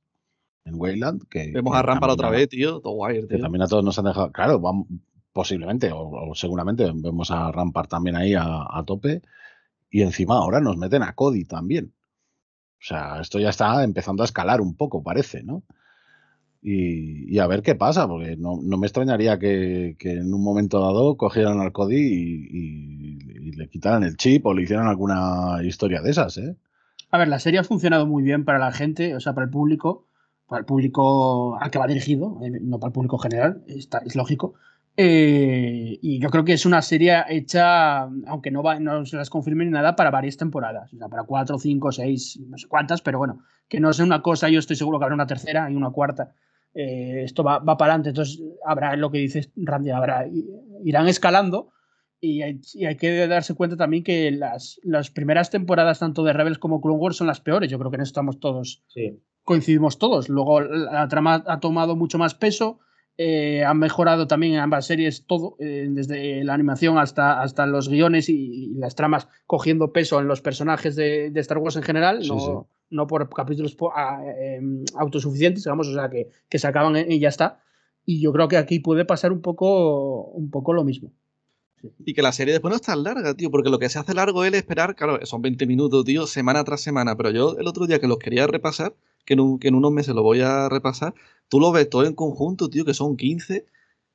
en 0.65 0.75
Wayland. 0.75 1.29
Que, 1.29 1.49
Vemos 1.53 1.77
a 1.77 1.81
Rampar 1.81 2.09
otra 2.09 2.29
vez, 2.29 2.49
tío. 2.49 2.81
Todo 2.81 2.95
guay, 2.95 3.19
tío. 3.19 3.29
Que 3.29 3.37
también 3.37 3.61
a 3.61 3.67
todos 3.67 3.85
nos 3.85 3.97
han 3.99 4.05
dejado. 4.05 4.33
Claro, 4.33 4.59
vamos, 4.59 4.87
posiblemente 5.31 5.93
o, 5.93 6.09
o, 6.09 6.35
seguramente 6.35 6.91
vemos 6.93 7.31
a 7.31 7.49
Rampar 7.53 7.87
también 7.87 8.17
ahí 8.17 8.33
a, 8.33 8.65
a 8.69 8.83
tope. 8.85 9.21
Y 9.89 10.01
encima 10.01 10.35
ahora 10.35 10.59
nos 10.59 10.75
meten 10.75 11.03
a 11.03 11.15
Cody 11.15 11.45
también. 11.45 11.93
O 12.79 12.83
sea, 12.83 13.19
esto 13.21 13.39
ya 13.39 13.49
está 13.49 13.83
empezando 13.83 14.23
a 14.23 14.25
escalar 14.25 14.61
un 14.61 14.75
poco, 14.75 15.03
parece, 15.03 15.43
¿no? 15.43 15.63
Y, 16.61 17.39
a 17.39 17.47
ver 17.47 17.61
qué 17.61 17.75
pasa, 17.75 18.07
porque 18.07 18.35
no, 18.35 18.59
no 18.61 18.77
me 18.77 18.87
extrañaría 18.87 19.39
que, 19.39 19.95
que, 19.97 20.11
en 20.11 20.33
un 20.33 20.43
momento 20.43 20.81
dado 20.81 21.15
cogieran 21.15 21.59
al 21.61 21.71
Cody 21.71 21.95
y, 21.95 22.47
y, 22.51 23.47
y, 23.47 23.51
le 23.53 23.69
quitaran 23.69 24.03
el 24.03 24.17
chip 24.17 24.45
o 24.45 24.53
le 24.53 24.63
hicieran 24.63 24.87
alguna 24.87 25.59
historia 25.63 26.01
de 26.01 26.11
esas, 26.11 26.37
¿eh? 26.37 26.55
A 27.11 27.17
ver, 27.17 27.27
la 27.27 27.39
serie 27.39 27.59
ha 27.59 27.63
funcionado 27.63 28.05
muy 28.05 28.23
bien 28.23 28.45
para 28.45 28.59
la 28.59 28.71
gente, 28.71 29.15
o 29.15 29.19
sea, 29.19 29.33
para 29.33 29.45
el 29.45 29.51
público, 29.51 30.05
para 30.47 30.59
el 30.59 30.65
público 30.65 31.57
al 31.59 31.71
que 31.71 31.79
va 31.79 31.87
dirigido, 31.87 32.39
eh, 32.43 32.51
no 32.61 32.79
para 32.79 32.89
el 32.89 32.93
público 32.93 33.17
general, 33.17 33.63
está, 33.67 33.99
es 33.99 34.15
lógico. 34.15 34.55
Eh, 34.97 35.97
y 36.01 36.19
yo 36.19 36.29
creo 36.29 36.43
que 36.43 36.53
es 36.53 36.65
una 36.65 36.81
serie 36.81 37.23
hecha, 37.29 38.01
aunque 38.01 38.51
no, 38.51 38.61
va, 38.61 38.79
no 38.79 39.05
se 39.05 39.15
las 39.15 39.29
confirme 39.29 39.65
ni 39.65 39.71
nada, 39.71 39.95
para 39.95 40.11
varias 40.11 40.37
temporadas. 40.37 40.93
O 40.93 40.97
sea, 40.97 41.07
para 41.07 41.23
cuatro, 41.23 41.57
cinco, 41.57 41.91
seis, 41.91 42.39
no 42.47 42.57
sé 42.57 42.67
cuántas, 42.67 43.01
pero 43.01 43.17
bueno, 43.17 43.43
que 43.69 43.79
no 43.79 43.93
sea 43.93 44.05
una 44.05 44.21
cosa, 44.21 44.49
yo 44.49 44.59
estoy 44.59 44.75
seguro 44.75 44.99
que 44.99 45.05
habrá 45.05 45.15
una 45.15 45.27
tercera 45.27 45.71
y 45.71 45.75
una 45.75 45.91
cuarta. 45.91 46.33
Eh, 46.73 47.23
esto 47.23 47.43
va, 47.43 47.59
va, 47.59 47.77
para 47.77 47.93
adelante, 47.93 48.09
entonces 48.09 48.41
habrá 48.65 48.95
lo 48.95 49.09
que 49.09 49.19
dices, 49.19 49.51
Randy, 49.55 49.91
habrá, 49.91 50.27
irán 50.83 51.07
escalando. 51.07 51.71
Y 52.21 52.41
hay, 52.41 52.59
y 52.73 52.83
hay, 52.83 52.97
que 52.97 53.27
darse 53.27 53.55
cuenta 53.55 53.77
también 53.77 54.03
que 54.03 54.29
las, 54.31 54.81
las 54.83 55.09
primeras 55.09 55.49
temporadas, 55.49 55.99
tanto 55.99 56.25
de 56.25 56.33
Rebels 56.33 56.59
como 56.59 56.81
Clone 56.81 56.99
Wars, 56.99 57.15
son 57.15 57.27
las 57.27 57.39
peores. 57.39 57.71
Yo 57.71 57.79
creo 57.79 57.89
que 57.89 57.95
en 57.95 58.01
eso 58.01 58.09
estamos 58.09 58.41
todos, 58.41 58.83
sí. 58.87 59.21
coincidimos 59.45 59.97
todos. 59.97 60.27
Luego 60.27 60.59
la 60.59 61.07
trama 61.07 61.41
ha 61.47 61.61
tomado 61.61 61.95
mucho 61.95 62.17
más 62.17 62.35
peso 62.35 62.81
eh, 63.21 63.65
han 63.65 63.77
mejorado 63.79 64.27
también 64.27 64.53
en 64.53 64.59
ambas 64.61 64.85
series 64.85 65.25
todo, 65.25 65.57
eh, 65.59 65.87
desde 65.89 66.41
la 66.45 66.53
animación 66.53 66.97
hasta, 66.97 67.41
hasta 67.41 67.65
los 67.65 67.89
guiones 67.89 68.29
y, 68.29 68.35
y, 68.35 68.73
las 68.75 68.95
tramas, 68.95 69.27
cogiendo 69.45 69.91
peso 69.91 70.21
en 70.21 70.27
los 70.29 70.39
personajes 70.39 70.95
de, 70.95 71.29
de 71.29 71.39
Star 71.41 71.57
Wars 71.57 71.75
en 71.75 71.83
general, 71.83 72.23
sí, 72.23 72.29
no, 72.29 72.39
sí. 72.39 72.51
no, 72.91 73.07
por 73.07 73.27
capítulos 73.27 73.75
por, 73.75 73.91
a, 73.93 74.21
eh, 74.25 74.61
autosuficientes, 74.95 75.65
digamos, 75.65 75.89
o 75.89 75.93
sea, 75.93 76.09
que, 76.09 76.29
que, 76.47 76.59
se 76.59 76.67
acaban 76.67 76.95
y 77.11 77.19
ya 77.19 77.27
está. 77.27 77.61
Y 78.05 78.21
yo 78.21 78.31
creo 78.31 78.47
que 78.47 78.55
aquí 78.55 78.79
puede 78.79 79.03
pasar 79.03 79.33
un 79.33 79.41
poco, 79.41 80.23
un 80.27 80.49
poco 80.49 80.71
lo 80.71 80.85
mismo. 80.85 81.11
Y 82.05 82.13
que 82.13 82.21
la 82.21 82.31
serie 82.31 82.53
después 82.53 82.69
no 82.69 82.77
es 82.77 82.81
tan 82.81 83.03
larga, 83.03 83.33
tío, 83.33 83.51
porque 83.51 83.69
lo 83.69 83.79
que 83.79 83.89
se 83.89 83.99
hace 83.99 84.13
largo 84.13 84.45
es 84.45 84.53
esperar, 84.53 84.95
claro, 84.95 85.19
son 85.25 85.41
20 85.41 85.67
minutos, 85.67 86.05
tío, 86.05 86.25
semana 86.25 86.63
tras 86.63 86.79
semana, 86.79 87.17
pero 87.17 87.31
yo 87.31 87.57
el 87.59 87.67
otro 87.67 87.85
día 87.85 87.99
que 87.99 88.07
los 88.07 88.17
quería 88.17 88.47
repasar, 88.47 88.93
que 89.25 89.33
en, 89.33 89.39
un, 89.39 89.59
que 89.59 89.67
en 89.67 89.75
unos 89.75 89.91
meses 89.91 90.15
lo 90.15 90.23
voy 90.23 90.41
a 90.41 90.69
repasar, 90.69 91.13
tú 91.47 91.59
lo 91.59 91.71
ves 91.71 91.89
todo 91.89 92.05
en 92.05 92.13
conjunto, 92.13 92.69
tío, 92.69 92.85
que 92.85 92.93
son 92.93 93.17
15, 93.17 93.65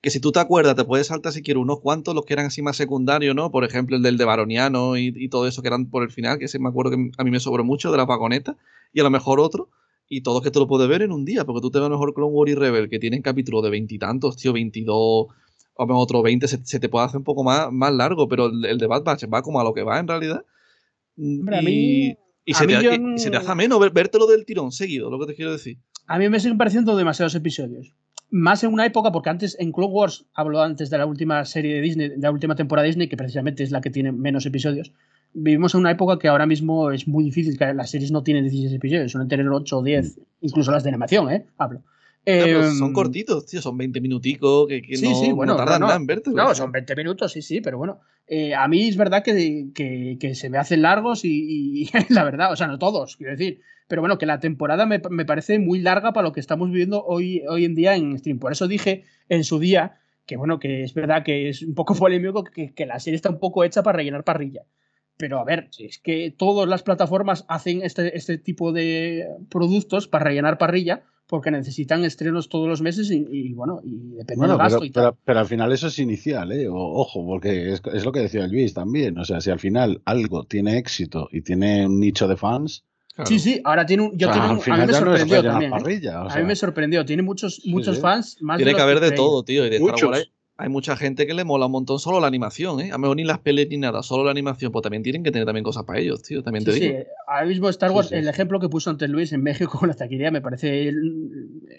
que 0.00 0.10
si 0.10 0.20
tú 0.20 0.32
te 0.32 0.40
acuerdas, 0.40 0.76
te 0.76 0.84
puedes 0.84 1.06
saltar 1.06 1.32
si 1.32 1.42
quieres 1.42 1.62
unos 1.62 1.80
cuantos, 1.80 2.14
los 2.14 2.24
que 2.24 2.34
eran 2.34 2.46
así 2.46 2.62
más 2.62 2.76
secundarios, 2.76 3.34
¿no? 3.34 3.50
Por 3.50 3.64
ejemplo, 3.64 3.96
el 3.96 4.02
del 4.02 4.18
de 4.18 4.24
Baroniano 4.24 4.96
y, 4.96 5.12
y, 5.16 5.28
todo 5.28 5.46
eso 5.46 5.62
que 5.62 5.68
eran 5.68 5.86
por 5.90 6.02
el 6.02 6.10
final, 6.10 6.38
que 6.38 6.44
ese 6.46 6.58
me 6.58 6.68
acuerdo 6.68 6.92
que 6.92 7.10
a 7.16 7.24
mí 7.24 7.30
me 7.30 7.40
sobró 7.40 7.64
mucho, 7.64 7.90
de 7.90 7.96
la 7.96 8.04
vagoneta, 8.04 8.56
y 8.92 9.00
a 9.00 9.02
lo 9.02 9.10
mejor 9.10 9.40
otro, 9.40 9.70
y 10.08 10.22
todo 10.22 10.42
que 10.42 10.50
te 10.50 10.58
lo 10.58 10.66
puedes 10.66 10.88
ver 10.88 11.02
en 11.02 11.12
un 11.12 11.24
día, 11.24 11.44
porque 11.44 11.60
tú 11.60 11.70
te 11.70 11.80
ves 11.80 11.88
mejor 11.88 12.14
Clone 12.14 12.32
War 12.32 12.48
y 12.48 12.54
Rebel, 12.54 12.88
que 12.88 12.98
tienen 12.98 13.22
capítulos 13.22 13.62
de 13.62 13.70
veintitantos, 13.70 14.36
tío, 14.36 14.52
22 14.52 15.28
o 15.76 15.86
mejor 15.86 16.02
otro 16.02 16.22
20 16.22 16.46
se, 16.46 16.64
se, 16.64 16.78
te 16.78 16.88
puede 16.88 17.06
hacer 17.06 17.18
un 17.18 17.24
poco 17.24 17.42
más, 17.42 17.72
más 17.72 17.92
largo, 17.92 18.28
pero 18.28 18.46
el, 18.46 18.64
el, 18.64 18.78
de 18.78 18.86
Bad 18.86 19.02
Batch 19.02 19.24
va 19.32 19.42
como 19.42 19.60
a 19.60 19.64
lo 19.64 19.72
que 19.72 19.82
va 19.82 19.98
en 19.98 20.08
realidad. 20.08 20.44
Hombre, 21.18 21.56
y, 21.56 21.58
a 21.58 21.62
mí, 21.62 22.16
y, 22.44 22.54
se 22.54 22.66
te, 22.66 22.82
yo 22.82 22.92
y, 22.92 23.18
se 23.18 23.30
te 23.30 23.36
hace 23.36 23.50
ameno 23.50 23.78
ver, 23.78 23.92
vértelo 23.92 24.26
del 24.26 24.44
tirón 24.44 24.72
seguido, 24.72 25.10
lo 25.10 25.18
que 25.18 25.26
te 25.26 25.34
quiero 25.34 25.52
decir. 25.52 25.78
A 26.06 26.18
mí 26.18 26.28
me 26.28 26.40
siguen 26.40 26.58
pareciendo 26.58 26.96
demasiados 26.96 27.34
episodios. 27.34 27.94
Más 28.30 28.64
en 28.64 28.72
una 28.72 28.84
época, 28.84 29.12
porque 29.12 29.30
antes 29.30 29.56
en 29.60 29.72
Clone 29.72 29.92
Wars, 29.92 30.26
hablo 30.34 30.60
antes 30.62 30.90
de 30.90 30.98
la 30.98 31.06
última 31.06 31.44
serie 31.44 31.74
de 31.76 31.80
Disney, 31.80 32.08
de 32.10 32.18
la 32.18 32.30
última 32.30 32.54
temporada 32.54 32.82
de 32.84 32.88
Disney, 32.88 33.08
que 33.08 33.16
precisamente 33.16 33.62
es 33.62 33.70
la 33.70 33.80
que 33.80 33.90
tiene 33.90 34.12
menos 34.12 34.44
episodios. 34.44 34.92
Vivimos 35.32 35.74
en 35.74 35.80
una 35.80 35.90
época 35.90 36.18
que 36.18 36.28
ahora 36.28 36.46
mismo 36.46 36.90
es 36.90 37.08
muy 37.08 37.24
difícil, 37.24 37.58
que 37.58 37.72
las 37.72 37.90
series 37.90 38.12
no 38.12 38.22
tienen 38.22 38.44
16 38.44 38.72
episodios, 38.74 39.12
suelen 39.12 39.28
tener 39.28 39.48
8 39.48 39.78
o 39.78 39.82
10, 39.82 40.20
incluso 40.42 40.70
las 40.70 40.82
de 40.82 40.90
animación, 40.90 41.30
¿eh? 41.30 41.46
Hablo. 41.58 41.82
Eh, 42.26 42.70
son 42.78 42.92
cortitos, 42.92 43.44
tío, 43.46 43.60
son 43.60 43.76
20 43.76 44.00
minuticos 44.00 44.66
que, 44.66 44.80
que 44.80 44.96
sí, 44.96 45.08
no, 45.08 45.14
sí, 45.14 45.32
bueno, 45.32 45.52
no 45.52 45.58
tardan 45.58 45.80
no, 45.80 45.86
nada 45.86 45.98
en 45.98 46.06
verte. 46.06 46.30
No, 46.30 46.54
son 46.54 46.72
20 46.72 46.96
minutos, 46.96 47.32
sí, 47.32 47.42
sí, 47.42 47.60
pero 47.60 47.78
bueno. 47.78 48.00
Eh, 48.26 48.54
a 48.54 48.66
mí 48.68 48.88
es 48.88 48.96
verdad 48.96 49.22
que, 49.22 49.66
que, 49.74 50.16
que, 50.18 50.34
se 50.34 50.48
me 50.48 50.56
hacen 50.56 50.80
largos 50.80 51.24
y, 51.24 51.82
y, 51.82 51.90
la 52.08 52.24
verdad, 52.24 52.52
o 52.52 52.56
sea, 52.56 52.66
no 52.66 52.78
todos, 52.78 53.16
quiero 53.16 53.32
decir. 53.32 53.60
Pero 53.86 54.00
bueno, 54.00 54.16
que 54.16 54.24
la 54.24 54.40
temporada 54.40 54.86
me, 54.86 55.02
me, 55.10 55.26
parece 55.26 55.58
muy 55.58 55.80
larga 55.80 56.14
para 56.14 56.26
lo 56.26 56.32
que 56.32 56.40
estamos 56.40 56.70
viviendo 56.70 57.04
hoy, 57.04 57.42
hoy 57.46 57.66
en 57.66 57.74
día 57.74 57.94
en 57.96 58.18
stream. 58.18 58.38
Por 58.38 58.52
eso 58.52 58.66
dije 58.66 59.04
en 59.28 59.44
su 59.44 59.58
día 59.58 59.98
que, 60.24 60.38
bueno, 60.38 60.58
que 60.58 60.82
es 60.82 60.94
verdad 60.94 61.22
que 61.22 61.50
es 61.50 61.62
un 61.62 61.74
poco 61.74 61.94
polémico 61.94 62.44
que, 62.44 62.72
que 62.72 62.86
la 62.86 62.98
serie 62.98 63.16
está 63.16 63.28
un 63.28 63.38
poco 63.38 63.64
hecha 63.64 63.82
para 63.82 63.98
rellenar 63.98 64.24
parrilla. 64.24 64.62
Pero 65.16 65.38
a 65.38 65.44
ver, 65.44 65.68
es 65.78 65.98
que 65.98 66.34
todas 66.36 66.68
las 66.68 66.82
plataformas 66.82 67.44
hacen 67.48 67.82
este, 67.82 68.16
este 68.16 68.38
tipo 68.38 68.72
de 68.72 69.26
productos 69.48 70.08
para 70.08 70.24
rellenar 70.24 70.58
parrilla 70.58 71.04
porque 71.26 71.50
necesitan 71.50 72.04
estrenos 72.04 72.48
todos 72.48 72.68
los 72.68 72.82
meses 72.82 73.10
y, 73.10 73.52
bueno, 73.54 73.80
y 73.82 74.16
depende 74.16 74.46
del 74.46 74.58
gasto 74.58 74.78
pero, 74.78 74.86
y 74.86 74.90
tal. 74.90 75.14
Pero, 75.24 75.40
al 75.40 75.46
final 75.46 75.72
eso 75.72 75.86
es 75.86 75.98
inicial, 75.98 76.52
¿eh? 76.52 76.66
ojo, 76.68 77.24
porque 77.26 77.72
es, 77.72 77.82
es, 77.92 78.04
lo 78.04 78.12
que 78.12 78.20
decía 78.20 78.46
Luis 78.46 78.74
también. 78.74 79.18
O 79.18 79.24
sea, 79.24 79.40
si 79.40 79.50
al 79.50 79.58
final 79.58 80.02
algo 80.04 80.44
tiene 80.44 80.76
éxito 80.76 81.28
y 81.32 81.40
tiene 81.40 81.86
un 81.86 81.98
nicho 81.98 82.28
de 82.28 82.36
fans. 82.36 82.84
Sí, 83.24 83.38
sí, 83.38 83.60
ahora 83.64 83.86
tiene 83.86 84.02
un. 84.02 84.18
Yo 84.18 84.28
tengo, 84.30 84.44
a 84.44 84.54
mí 84.54 84.86
me 84.86 84.92
sorprendió 84.92 85.42
también. 85.42 85.72
¿eh? 85.72 86.10
A 86.12 86.36
mí 86.36 86.44
me 86.44 86.56
sorprendió, 86.56 87.04
tiene 87.04 87.22
muchos, 87.22 87.62
muchos 87.64 88.00
fans. 88.00 88.38
Más 88.40 88.56
tiene 88.56 88.72
de 88.72 88.76
que 88.76 88.82
haber 88.82 89.00
de 89.00 89.12
todo, 89.12 89.44
tío. 89.44 89.64
Y 89.64 89.70
de 89.70 89.78
Muchos. 89.78 90.00
Star 90.00 90.10
Wars 90.10 90.33
hay 90.56 90.68
mucha 90.68 90.96
gente 90.96 91.26
que 91.26 91.34
le 91.34 91.44
mola 91.44 91.66
un 91.66 91.72
montón 91.72 91.98
solo 91.98 92.20
la 92.20 92.26
animación, 92.28 92.80
¿eh? 92.80 92.90
A 92.92 92.98
mejor 92.98 93.16
ni 93.16 93.24
las 93.24 93.40
peleas 93.40 93.68
ni 93.70 93.76
nada, 93.76 94.02
solo 94.02 94.24
la 94.24 94.30
animación. 94.30 94.70
Pues 94.70 94.82
también 94.82 95.02
tienen 95.02 95.22
que 95.24 95.30
tener 95.32 95.46
también 95.46 95.64
cosas 95.64 95.84
para 95.84 95.98
ellos, 95.98 96.22
tío. 96.22 96.42
También 96.42 96.64
te 96.64 96.72
Sí, 96.72 96.80
digo. 96.80 96.98
sí, 96.98 97.04
ahora 97.26 97.46
mismo 97.46 97.68
Star 97.70 97.90
Wars, 97.90 98.08
Sí, 98.08 98.14
el 98.14 98.28
ejemplo 98.28 98.60
que 98.60 98.68
puso 98.68 98.90
antes 98.90 99.08
Luis 99.10 99.32
en 99.32 99.42
México 99.42 99.78
con 99.80 99.88
la 99.88 99.94
taquería 99.94 100.30
me 100.30 100.40
parece 100.40 100.88
eh, 100.88 100.94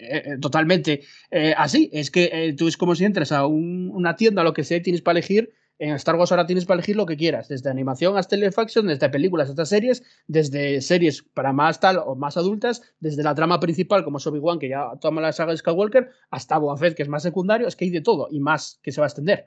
eh, 0.00 0.36
totalmente 0.40 1.02
eh, 1.30 1.54
así. 1.56 1.88
Es 1.92 2.10
que 2.10 2.30
eh, 2.32 2.52
tú 2.54 2.68
es 2.68 2.76
como 2.76 2.94
si 2.94 3.04
entras 3.04 3.32
a 3.32 3.46
un- 3.46 3.90
una 3.94 4.16
tienda, 4.16 4.44
lo 4.44 4.52
que 4.52 4.64
sea, 4.64 4.76
y 4.78 4.82
tienes 4.82 5.02
para 5.02 5.18
elegir. 5.18 5.52
En 5.78 5.90
Star 5.94 6.16
Wars 6.16 6.32
ahora 6.32 6.46
tienes 6.46 6.64
para 6.64 6.78
elegir 6.78 6.96
lo 6.96 7.04
que 7.04 7.16
quieras, 7.16 7.48
desde 7.48 7.68
animación 7.68 8.16
hasta 8.16 8.36
live 8.36 8.54
action, 8.56 8.86
desde 8.86 9.10
películas 9.10 9.50
hasta 9.50 9.66
series, 9.66 10.02
desde 10.26 10.80
series 10.80 11.22
para 11.22 11.52
más 11.52 11.80
tal 11.80 11.98
o 11.98 12.14
más 12.14 12.38
adultas, 12.38 12.82
desde 12.98 13.22
la 13.22 13.34
trama 13.34 13.60
principal 13.60 14.02
como 14.02 14.16
Obi-Wan, 14.16 14.58
que 14.58 14.70
ya 14.70 14.92
toma 15.00 15.20
la 15.20 15.32
saga 15.32 15.52
de 15.52 15.58
Skywalker, 15.58 16.10
hasta 16.30 16.56
Boba 16.56 16.78
Fett, 16.78 16.94
que 16.94 17.02
es 17.02 17.08
más 17.10 17.22
secundario, 17.22 17.68
es 17.68 17.76
que 17.76 17.84
hay 17.84 17.90
de 17.90 18.00
todo 18.00 18.28
y 18.30 18.40
más 18.40 18.80
que 18.82 18.90
se 18.90 19.00
va 19.02 19.06
a 19.06 19.08
extender. 19.08 19.44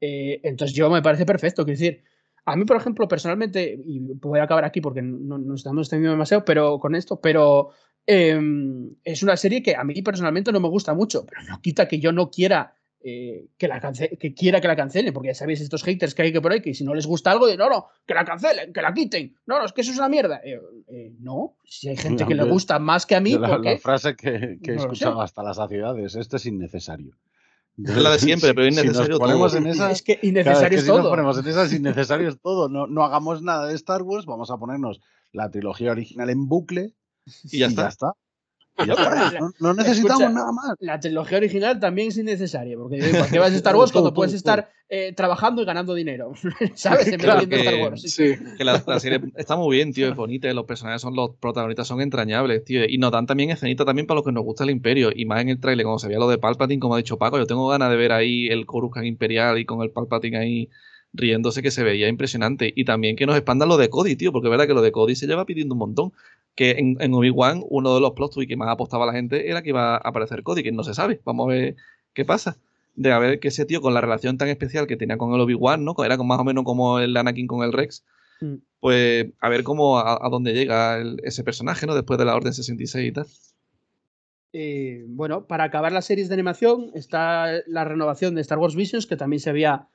Eh, 0.00 0.40
entonces 0.42 0.76
yo 0.76 0.90
me 0.90 1.00
parece 1.00 1.24
perfecto, 1.24 1.64
quiero 1.64 1.78
decir, 1.78 2.02
a 2.44 2.56
mí, 2.56 2.64
por 2.64 2.76
ejemplo, 2.76 3.06
personalmente, 3.06 3.78
y 3.84 4.00
voy 4.00 4.40
a 4.40 4.44
acabar 4.44 4.64
aquí 4.64 4.80
porque 4.80 5.02
no 5.02 5.38
nos 5.38 5.60
estamos 5.60 5.86
extendiendo 5.86 6.12
demasiado 6.12 6.44
pero 6.44 6.78
con 6.80 6.94
esto, 6.94 7.20
pero 7.20 7.70
eh, 8.06 8.40
es 9.04 9.22
una 9.22 9.36
serie 9.36 9.62
que 9.62 9.76
a 9.76 9.84
mí 9.84 10.00
personalmente 10.02 10.50
no 10.50 10.58
me 10.58 10.68
gusta 10.68 10.94
mucho, 10.94 11.26
pero 11.26 11.42
no 11.42 11.60
quita 11.60 11.86
que 11.86 12.00
yo 12.00 12.10
no 12.10 12.30
quiera 12.30 12.74
eh, 13.00 13.46
que 13.56 13.68
la 13.68 13.80
que 14.18 14.34
quiera 14.34 14.60
que 14.60 14.68
la 14.68 14.74
cancelen, 14.76 15.12
porque 15.12 15.28
ya 15.28 15.34
sabéis 15.34 15.60
estos 15.60 15.82
haters 15.84 16.14
que 16.14 16.22
hay 16.22 16.32
que 16.32 16.40
por 16.40 16.52
ahí, 16.52 16.60
que 16.60 16.74
si 16.74 16.84
no 16.84 16.94
les 16.94 17.06
gusta 17.06 17.30
algo, 17.30 17.46
de 17.46 17.56
no, 17.56 17.68
no, 17.68 17.86
que 18.06 18.14
la 18.14 18.24
cancelen, 18.24 18.72
que 18.72 18.82
la 18.82 18.92
quiten, 18.92 19.36
no, 19.46 19.58
no, 19.58 19.64
es 19.64 19.72
que 19.72 19.82
eso 19.82 19.92
es 19.92 19.98
una 19.98 20.08
mierda. 20.08 20.40
Eh, 20.44 20.60
eh, 20.88 21.12
no, 21.20 21.56
si 21.64 21.88
hay 21.88 21.96
gente 21.96 22.26
que 22.26 22.34
le 22.34 22.42
gusta 22.44 22.78
más 22.78 23.06
que 23.06 23.14
a 23.16 23.20
mí, 23.20 23.38
la, 23.38 23.48
¿por 23.48 23.64
la 23.64 23.78
frase 23.78 24.16
que, 24.16 24.58
que 24.62 24.72
he 24.72 24.74
No 24.74 24.80
escuchado 24.82 25.20
hasta 25.22 25.42
la 25.42 25.54
saciedad 25.54 25.98
es: 25.98 26.16
esto 26.16 26.36
es 26.36 26.46
innecesario. 26.46 27.16
Es 27.80 27.96
la 27.96 28.10
de 28.10 28.18
siempre, 28.18 28.52
pero 28.54 28.66
es 28.66 28.74
Si 28.74 28.80
nos 28.80 28.84
innecesario 28.86 29.18
ponemos 29.18 29.52
todo. 29.52 29.60
en 29.60 29.66
esa, 29.68 29.90
Es 29.92 30.02
que 30.02 30.18
Claro, 30.42 30.60
es 30.60 30.68
innecesario 30.68 30.68
que 30.68 30.74
es 30.76 30.84
si 30.84 30.88
nos 30.88 31.00
todo. 31.02 31.10
ponemos 31.10 31.38
en 31.38 31.46
esas 31.46 31.72
innecesarios 31.72 32.40
todo, 32.40 32.68
no, 32.68 32.86
no 32.88 33.04
hagamos 33.04 33.42
nada 33.42 33.66
de 33.68 33.74
Star 33.74 34.02
Wars, 34.02 34.26
vamos 34.26 34.50
a 34.50 34.56
ponernos 34.58 35.00
la 35.32 35.50
trilogía 35.50 35.92
original 35.92 36.30
en 36.30 36.48
bucle 36.48 36.94
Y 37.52 37.58
ya 37.58 37.66
está. 37.66 38.12
Ya 38.86 38.92
está. 38.94 39.32
No, 39.40 39.52
no 39.60 39.74
necesitamos 39.74 40.20
Escucha, 40.22 40.28
nada 40.38 40.52
más. 40.52 40.74
La 40.80 41.00
trilogía 41.00 41.38
original 41.38 41.78
también 41.80 42.08
es 42.08 42.16
innecesaria, 42.18 42.76
porque 42.76 42.98
¿para 43.12 43.28
qué 43.28 43.38
vas 43.38 43.52
a 43.52 43.56
Star 43.56 43.76
Wars 43.76 43.92
cuando 43.92 44.12
puedes 44.14 44.34
estar 44.34 44.70
eh, 44.88 45.12
trabajando 45.14 45.62
y 45.62 45.64
ganando 45.64 45.94
dinero? 45.94 46.32
¿Sabes? 46.74 47.06
En 47.08 47.12
vez 47.12 47.22
Claro 47.22 47.38
viendo 47.40 47.56
Star 47.56 47.74
que- 47.74 47.82
Wars. 47.82 48.02
Sí. 48.02 48.34
Que 48.56 48.64
la, 48.64 48.82
la 48.86 49.00
serie 49.00 49.20
está 49.36 49.56
muy 49.56 49.76
bien, 49.76 49.92
tío, 49.92 50.08
es 50.08 50.16
bonita, 50.16 50.52
los 50.52 50.64
personajes 50.64 51.02
son, 51.02 51.14
los 51.14 51.30
protagonistas 51.40 51.86
son 51.86 52.00
entrañables, 52.00 52.64
tío, 52.64 52.84
y 52.88 52.98
nos 52.98 53.10
dan 53.12 53.26
también 53.26 53.50
escenita 53.50 53.84
también 53.84 54.06
para 54.06 54.16
los 54.18 54.24
que 54.24 54.32
nos 54.32 54.44
gusta 54.44 54.64
el 54.64 54.70
Imperio, 54.70 55.10
y 55.14 55.24
más 55.26 55.40
en 55.42 55.48
el 55.50 55.60
trailer, 55.60 55.84
cuando 55.84 55.98
se 55.98 56.08
veía 56.08 56.18
lo 56.18 56.28
de 56.28 56.38
Palpatine, 56.38 56.80
como 56.80 56.94
ha 56.94 56.98
dicho 56.98 57.18
Paco, 57.18 57.38
yo 57.38 57.46
tengo 57.46 57.68
ganas 57.68 57.90
de 57.90 57.96
ver 57.96 58.12
ahí 58.12 58.46
el 58.48 58.66
Coruscant 58.66 59.06
Imperial 59.06 59.58
y 59.58 59.64
con 59.64 59.82
el 59.82 59.90
Palpatine 59.90 60.38
ahí 60.38 60.68
riéndose 61.12 61.62
que 61.62 61.70
se 61.70 61.82
veía 61.82 62.08
impresionante, 62.08 62.72
y 62.74 62.84
también 62.84 63.16
que 63.16 63.26
nos 63.26 63.36
expandan 63.36 63.68
lo 63.68 63.76
de 63.76 63.88
Cody, 63.90 64.14
tío, 64.16 64.30
porque 64.32 64.48
es 64.48 64.50
verdad 64.50 64.66
que 64.66 64.74
lo 64.74 64.82
de 64.82 64.92
Cody 64.92 65.16
se 65.16 65.26
lleva 65.26 65.46
pidiendo 65.46 65.74
un 65.74 65.78
montón, 65.80 66.12
que 66.54 66.72
en, 66.72 66.96
en 67.00 67.14
Obi-Wan 67.14 67.62
uno 67.68 67.94
de 67.94 68.00
los 68.00 68.12
plot 68.12 68.32
twists 68.34 68.48
que 68.48 68.56
más 68.56 68.68
apostaba 68.68 69.06
la 69.06 69.12
gente 69.12 69.48
era 69.50 69.62
que 69.62 69.70
iba 69.70 69.94
a 69.94 69.98
aparecer 69.98 70.42
Cody, 70.42 70.62
que 70.62 70.72
no 70.72 70.82
se 70.84 70.94
sabe, 70.94 71.20
vamos 71.24 71.46
a 71.46 71.52
ver 71.52 71.76
qué 72.14 72.24
pasa. 72.24 72.56
De 72.94 73.12
a 73.12 73.18
ver 73.20 73.38
que 73.38 73.48
ese 73.48 73.64
tío 73.64 73.80
con 73.80 73.94
la 73.94 74.00
relación 74.00 74.38
tan 74.38 74.48
especial 74.48 74.88
que 74.88 74.96
tenía 74.96 75.16
con 75.18 75.32
el 75.32 75.40
Obi-Wan, 75.40 75.84
¿no? 75.84 75.94
Era 76.04 76.16
más 76.16 76.40
o 76.40 76.44
menos 76.44 76.64
como 76.64 76.98
el 76.98 77.16
Anakin 77.16 77.46
con 77.46 77.62
el 77.64 77.72
Rex, 77.72 78.04
Mm. 78.40 78.54
pues 78.80 79.26
a 79.40 79.48
ver 79.48 79.64
cómo 79.64 79.98
a, 79.98 80.24
a 80.24 80.28
dónde 80.28 80.52
llega 80.52 80.98
el- 80.98 81.20
ese 81.24 81.42
personaje, 81.42 81.86
¿no? 81.86 81.94
Después 81.96 82.18
de 82.18 82.24
la 82.24 82.36
Orden 82.36 82.52
66 82.52 83.08
y 83.08 83.12
tal. 83.12 83.26
Eh, 84.52 85.04
bueno, 85.08 85.44
para 85.46 85.64
acabar 85.64 85.92
las 85.92 86.06
series 86.06 86.28
de 86.28 86.34
animación 86.34 86.90
está 86.94 87.48
la 87.66 87.84
renovación 87.84 88.34
de 88.34 88.40
Star 88.40 88.58
Wars 88.58 88.74
Visions, 88.76 89.06
que 89.06 89.16
también 89.16 89.40
se 89.40 89.50
había 89.50 89.88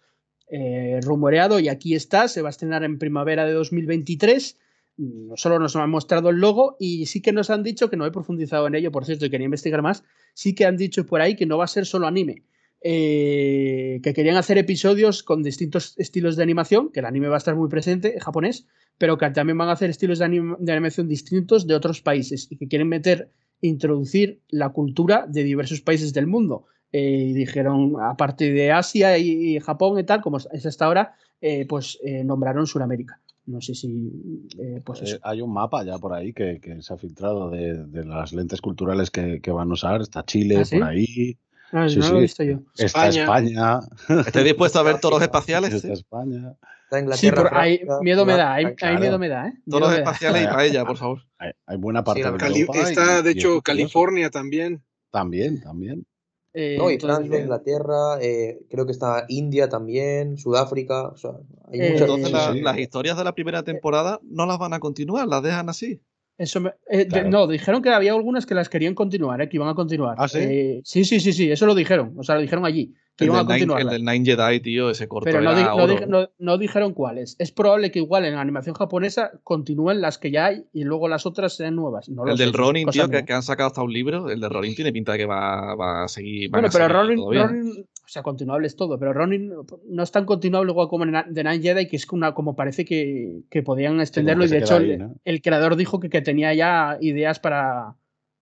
eh, 0.48 1.00
rumoreado 1.02 1.60
y 1.60 1.70
aquí 1.70 1.96
está, 1.96 2.28
se 2.28 2.42
va 2.42 2.50
a 2.50 2.52
estrenar 2.52 2.84
en 2.84 3.00
primavera 3.00 3.46
de 3.46 3.54
2023. 3.54 4.58
Mm, 4.98 5.34
Solo 5.36 5.60
nos 5.60 5.76
han 5.76 5.90
mostrado 5.90 6.30
el 6.30 6.38
logo 6.38 6.76
y 6.80 7.06
sí 7.06 7.22
que 7.22 7.32
nos 7.32 7.50
han 7.50 7.64
dicho, 7.64 7.90
que 7.90 7.98
no 7.98 8.06
he 8.06 8.12
profundizado 8.12 8.68
en 8.68 8.76
ello, 8.76 8.92
por 8.92 9.06
cierto, 9.06 9.26
y 9.26 9.30
quería 9.30 9.46
investigar 9.46 9.82
más, 9.82 10.04
sí 10.34 10.54
que 10.54 10.66
han 10.66 10.78
dicho 10.78 11.06
por 11.06 11.22
ahí 11.22 11.36
que 11.36 11.46
no 11.46 11.58
va 11.58 11.66
a 11.66 11.68
ser 11.68 11.86
solo 11.86 12.08
anime, 12.08 12.44
eh, 12.82 14.00
que 14.04 14.14
querían 14.14 14.38
hacer 14.38 14.58
episodios 14.58 15.24
con 15.24 15.42
distintos 15.42 15.96
estilos 15.98 16.36
de 16.36 16.44
animación, 16.44 16.92
que 16.92 17.00
el 17.00 17.06
anime 17.06 17.30
va 17.30 17.36
a 17.36 17.38
estar 17.38 17.56
muy 17.56 17.70
presente, 17.70 18.20
japonés, 18.20 18.68
pero 18.98 19.18
que 19.18 19.30
también 19.32 19.58
van 19.58 19.70
a 19.70 19.74
hacer 19.74 19.90
estilos 19.90 20.20
de, 20.20 20.56
de 20.60 20.72
animación 20.72 21.08
distintos 21.08 21.66
de 21.66 21.76
otros 21.76 22.02
países 22.02 22.48
y 22.52 22.58
que 22.58 22.68
quieren 22.68 22.90
meter 22.90 23.32
introducir 23.62 24.42
la 24.50 24.70
cultura 24.70 25.26
de 25.28 25.44
diversos 25.44 25.82
países 25.82 26.14
del 26.14 26.28
mundo. 26.28 26.66
Eh, 26.94 27.26
y 27.30 27.34
dijeron, 27.34 27.96
aparte 28.00 28.52
de 28.54 28.72
Asia 28.72 29.18
y, 29.18 29.56
y 29.56 29.60
Japón 29.60 30.00
y 30.00 30.04
tal, 30.04 30.22
como 30.22 30.38
es 30.38 30.66
hasta 30.66 30.86
ahora, 30.86 31.16
eh, 31.42 31.66
pues 31.68 32.00
eh, 32.04 32.24
nombraron 32.24 32.68
Sudamérica. 32.68 33.20
No 33.46 33.60
sé 33.60 33.76
si, 33.76 34.48
eh, 34.58 34.80
pues 34.86 35.02
Eh, 35.02 35.20
hay 35.22 35.42
un 35.42 35.52
mapa 35.52 35.84
ya 35.84 35.98
por 35.98 36.14
ahí 36.14 36.32
que, 36.32 36.62
que 36.62 36.82
se 36.82 36.94
ha 36.94 36.98
filtrado 36.98 37.50
de, 37.50 37.86
de 37.88 38.06
las 38.06 38.32
lentes 38.32 38.62
culturales 38.62 39.12
que, 39.12 39.42
que 39.42 39.52
van 39.52 39.70
a 39.70 39.74
usar. 39.74 40.00
Está 40.02 40.24
Chile 40.24 40.60
¿Ah, 40.60 40.66
sí? 40.66 40.78
por 40.78 40.88
ahí. 40.88 41.38
Ah, 41.74 41.90
sí, 41.90 41.98
no 41.98 42.06
lo 42.06 42.12
sí. 42.12 42.18
he 42.18 42.22
visto 42.22 42.44
yo. 42.44 42.60
Está 42.78 43.10
España. 43.10 43.24
España. 43.24 43.80
¿Estáis 44.28 44.46
dispuestos 44.46 44.80
a 44.80 44.84
ver 44.84 45.00
toros 45.00 45.22
espaciales? 45.22 45.74
Está 45.74 45.88
sí? 45.88 45.94
España. 45.94 46.56
Está 46.84 46.98
Sí, 47.18 47.28
Inglaterra, 47.28 47.50
por 47.50 47.58
ahí 47.58 47.78
Francia, 47.80 48.04
miedo 48.04 48.26
me 48.26 48.38
da, 48.38 48.74
claro. 48.76 49.00
miedo 49.00 49.20
me 49.20 49.28
da, 49.28 49.48
¿eh? 49.48 49.54
Da. 49.66 49.96
espaciales 49.98 50.44
y 50.44 50.46
paella, 50.46 50.86
por 50.86 50.98
favor. 50.98 51.24
Hay, 51.40 51.52
hay 51.66 51.78
buena 51.78 52.04
parte 52.04 52.22
de 52.22 52.28
Europa. 52.30 52.80
está, 52.88 53.22
de 53.24 53.32
y 53.32 53.34
hecho. 53.34 53.62
California 53.64 54.30
también. 54.30 54.84
También, 55.10 55.60
también. 55.60 56.06
Eh, 56.54 56.78
No, 56.78 56.90
y 56.92 56.94
entonces, 56.94 57.18
Francia, 57.18 57.30
bueno, 57.30 57.44
Inglaterra, 57.46 58.18
eh, 58.22 58.60
creo 58.70 58.86
que 58.86 58.92
está 58.92 59.26
India 59.28 59.70
también, 59.70 60.38
Sudáfrica, 60.38 61.08
o 61.10 61.18
sea, 61.18 61.32
hay 61.72 61.82
Eh, 61.82 61.90
muchas 61.90 62.02
Entonces, 62.02 62.32
la- 62.32 62.52
sí. 62.54 62.62
las 62.62 62.78
historias 62.78 63.18
de 63.18 63.24
la 63.24 63.34
primera 63.36 63.64
temporada 63.64 64.20
no 64.24 64.46
las 64.46 64.58
van 64.60 64.74
a 64.74 64.80
continuar, 64.80 65.28
las 65.28 65.42
dejan 65.44 65.70
así. 65.70 66.02
Eso 66.38 66.60
me- 66.62 66.74
eh, 66.90 67.06
de- 67.06 67.24
no, 67.26 67.46
dijeron 67.48 67.82
que 67.82 67.90
había 67.90 68.14
algunas 68.14 68.46
que 68.46 68.56
las 68.56 68.68
querían 68.70 68.96
continuar, 68.96 69.40
eh, 69.42 69.50
que 69.50 69.58
iban 69.58 69.70
a 69.70 69.76
continuar. 69.76 70.16
¿Ah, 70.18 70.28
sí? 70.28 70.40
Eh, 70.42 70.82
sí, 70.84 71.06
sí, 71.06 71.20
sí, 71.20 71.32
sí, 71.32 71.52
eso 71.52 71.66
lo 71.66 71.76
dijeron. 71.76 72.14
O 72.18 72.24
sea, 72.24 72.36
lo 72.36 72.42
dijeron 72.42 72.66
allí, 72.66 72.94
que 73.16 73.26
El 73.26 73.30
iban 73.30 73.42
a 73.42 73.46
continuar. 73.46 73.82
el 73.82 73.90
del 73.90 74.04
Nine 74.04 74.26
Jedi, 74.26 74.60
tío, 74.60 74.90
ese 74.90 75.08
corto 75.08 75.26
Pero 75.26 75.42
no, 75.42 75.54
di- 75.56 75.64
no 75.64 75.88
di- 75.88 76.06
no- 76.08 76.30
no 76.40 76.58
dijeron 76.58 76.94
cuáles. 76.94 77.36
Es 77.38 77.52
probable 77.52 77.92
que 77.92 78.00
igual 78.00 78.26
en 78.26 78.34
la 78.34 78.42
animación 78.42 78.74
japonesa 78.74 79.32
continúen 79.44 80.02
las 80.02 80.18
que 80.18 80.32
ya 80.32 80.48
hay 80.48 80.66
y 80.74 80.84
luego 80.86 81.08
las 81.08 81.28
otras 81.28 81.56
sean 81.56 81.76
nuevas. 81.76 82.10
El 82.10 82.16
sé, 82.16 82.44
del 82.44 82.50
es 82.50 82.56
Ronin, 82.56 82.88
tío, 82.90 83.08
que, 83.10 83.32
han 83.34 83.44
sacado 83.44 83.68
hasta 83.68 83.84
un 83.84 83.94
libro. 83.94 84.30
El 84.32 84.40
de 84.40 84.50
Ronin 84.50 84.74
tiene 84.74 84.92
pinta 84.92 85.12
de 85.12 85.20
que 85.20 85.26
va, 85.28 85.76
va 85.76 86.06
a 86.06 86.08
seguir. 86.08 86.50
Bueno, 86.50 86.70
pero 86.72 86.88
Ronin, 86.88 87.86
sea, 88.14 88.24
continuable 88.24 88.68
es 88.68 88.76
todo, 88.76 88.98
pero 89.00 89.12
Ronin 89.14 89.52
no 89.88 90.04
es 90.04 90.12
tan 90.12 90.26
continuable 90.26 90.72
igual 90.72 90.88
como 90.88 91.04
en 91.04 91.14
The 91.34 91.44
Nine 91.44 91.60
Jedi, 91.62 91.88
que 91.88 91.96
es 91.98 92.08
una, 92.12 92.34
como 92.34 92.56
parece 92.56 92.86
que, 92.86 93.42
que 93.50 93.64
podían 93.64 94.00
extenderlo 94.00 94.44
que 94.44 94.48
y 94.48 94.52
de 94.52 94.58
hecho 94.60 94.76
ahí, 94.78 94.92
el, 94.92 95.00
¿no? 95.00 95.16
el 95.26 95.42
creador 95.42 95.76
dijo 95.76 96.00
que, 96.00 96.10
que 96.10 96.22
tenía 96.22 96.54
ya 96.54 96.98
ideas 97.02 97.40
para, 97.40 97.96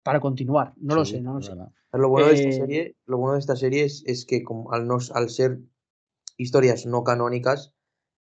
para 0.03 0.19
continuar. 0.19 0.73
No 0.77 0.95
lo 0.95 1.06
sé, 1.06 1.22
no 1.22 1.34
lo 1.35 1.41
sé. 1.41 1.49
verdad. 1.52 1.72
Lo 1.94 2.10
bueno 2.10 2.27
de 2.27 2.34
esta 2.35 2.49
Eh, 2.49 2.53
serie, 2.53 2.95
lo 3.06 3.18
bueno 3.18 3.34
de 3.34 3.39
esta 3.39 3.56
serie 3.56 3.84
es, 3.84 4.03
es 4.06 4.26
que 4.26 4.44
como 4.44 4.72
al, 4.72 4.88
no, 4.88 4.98
al 5.14 5.30
ser 5.30 5.60
historias 6.38 6.85
no 6.85 7.03
canónicas, 7.03 7.73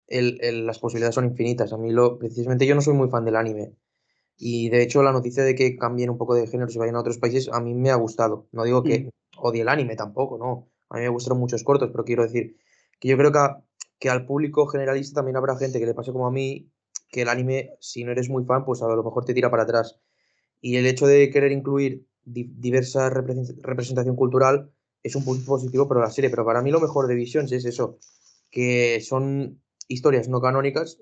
el- 0.07 0.39
el- 0.41 0.65
las 0.65 0.79
posibilidades 0.79 1.15
son 1.15 1.25
infinitas. 1.25 1.73
A 1.73 1.77
mí 1.77 1.91
lo, 1.91 2.17
precisamente 2.17 2.65
yo 2.65 2.75
no 2.75 2.81
soy 2.81 2.93
muy 2.93 3.09
fan 3.09 3.25
del 3.25 3.35
anime. 3.35 3.73
Y 4.37 4.69
de 4.69 4.83
hecho 4.83 5.01
la 5.03 5.11
noticia 5.11 5.43
de 5.43 5.55
que 5.55 5.75
cambien 5.77 6.09
un 6.09 6.17
poco 6.17 6.35
de 6.35 6.47
género 6.47 6.69
y 6.69 6.73
se 6.73 6.79
vayan 6.79 6.95
a 6.95 6.99
otros 7.01 7.17
países, 7.17 7.49
a 7.51 7.59
mí 7.59 7.73
me 7.73 7.89
ha 7.89 7.95
gustado. 7.95 8.47
No 8.51 8.63
digo 8.63 8.83
que 8.83 9.09
odie 9.37 9.61
el 9.63 9.69
anime 9.69 9.95
tampoco, 9.95 10.37
no. 10.37 10.67
A 10.89 10.95
mí 10.97 11.01
me 11.03 11.09
gustaron 11.09 11.39
muchos 11.39 11.63
cortos, 11.63 11.89
pero 11.91 12.03
quiero 12.05 12.23
decir 12.23 12.57
que 12.99 13.07
yo 13.09 13.17
creo 13.17 13.31
que, 13.31 13.39
que 13.99 14.09
al 14.09 14.25
público 14.25 14.67
generalista 14.67 15.15
también 15.19 15.37
habrá 15.37 15.57
gente 15.57 15.79
que 15.79 15.85
le 15.85 15.93
pase 15.93 16.11
como 16.11 16.27
a 16.27 16.31
mí, 16.31 16.71
que 17.09 17.21
el 17.23 17.29
anime, 17.29 17.71
si 17.79 18.03
no 18.03 18.11
eres 18.11 18.29
muy 18.29 18.45
fan, 18.45 18.65
pues 18.65 18.81
a 18.81 18.87
lo 18.87 19.03
mejor 19.03 19.25
te 19.25 19.33
tira 19.33 19.49
para 19.51 19.63
atrás. 19.63 19.99
Y 20.61 20.77
el 20.77 20.85
hecho 20.85 21.07
de 21.07 21.29
querer 21.29 21.51
incluir 21.51 22.07
di- 22.23 22.51
diversa 22.57 23.09
represen- 23.11 23.57
representación 23.61 24.15
cultural 24.15 24.71
es 25.03 25.15
un 25.15 25.23
punto 25.25 25.45
positivo 25.45 25.87
para 25.87 26.01
la 26.01 26.11
serie. 26.11 26.29
Pero 26.29 26.45
para 26.45 26.61
mí 26.61 26.71
lo 26.71 26.79
mejor 26.79 27.07
de 27.07 27.15
Visions 27.15 27.51
es 27.51 27.65
eso, 27.65 27.99
que 28.51 29.01
son 29.01 29.61
historias 29.87 30.27
no 30.29 30.41
canónicas 30.41 30.99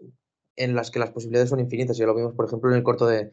en 0.55 0.75
las 0.75 0.91
que 0.91 0.99
las 0.99 1.11
posibilidades 1.11 1.49
son 1.49 1.59
infinitas. 1.59 1.97
Ya 1.97 2.05
lo 2.05 2.15
vimos, 2.15 2.33
por 2.35 2.45
ejemplo, 2.45 2.69
en 2.71 2.77
el 2.77 2.83
corto 2.83 3.07
de, 3.07 3.31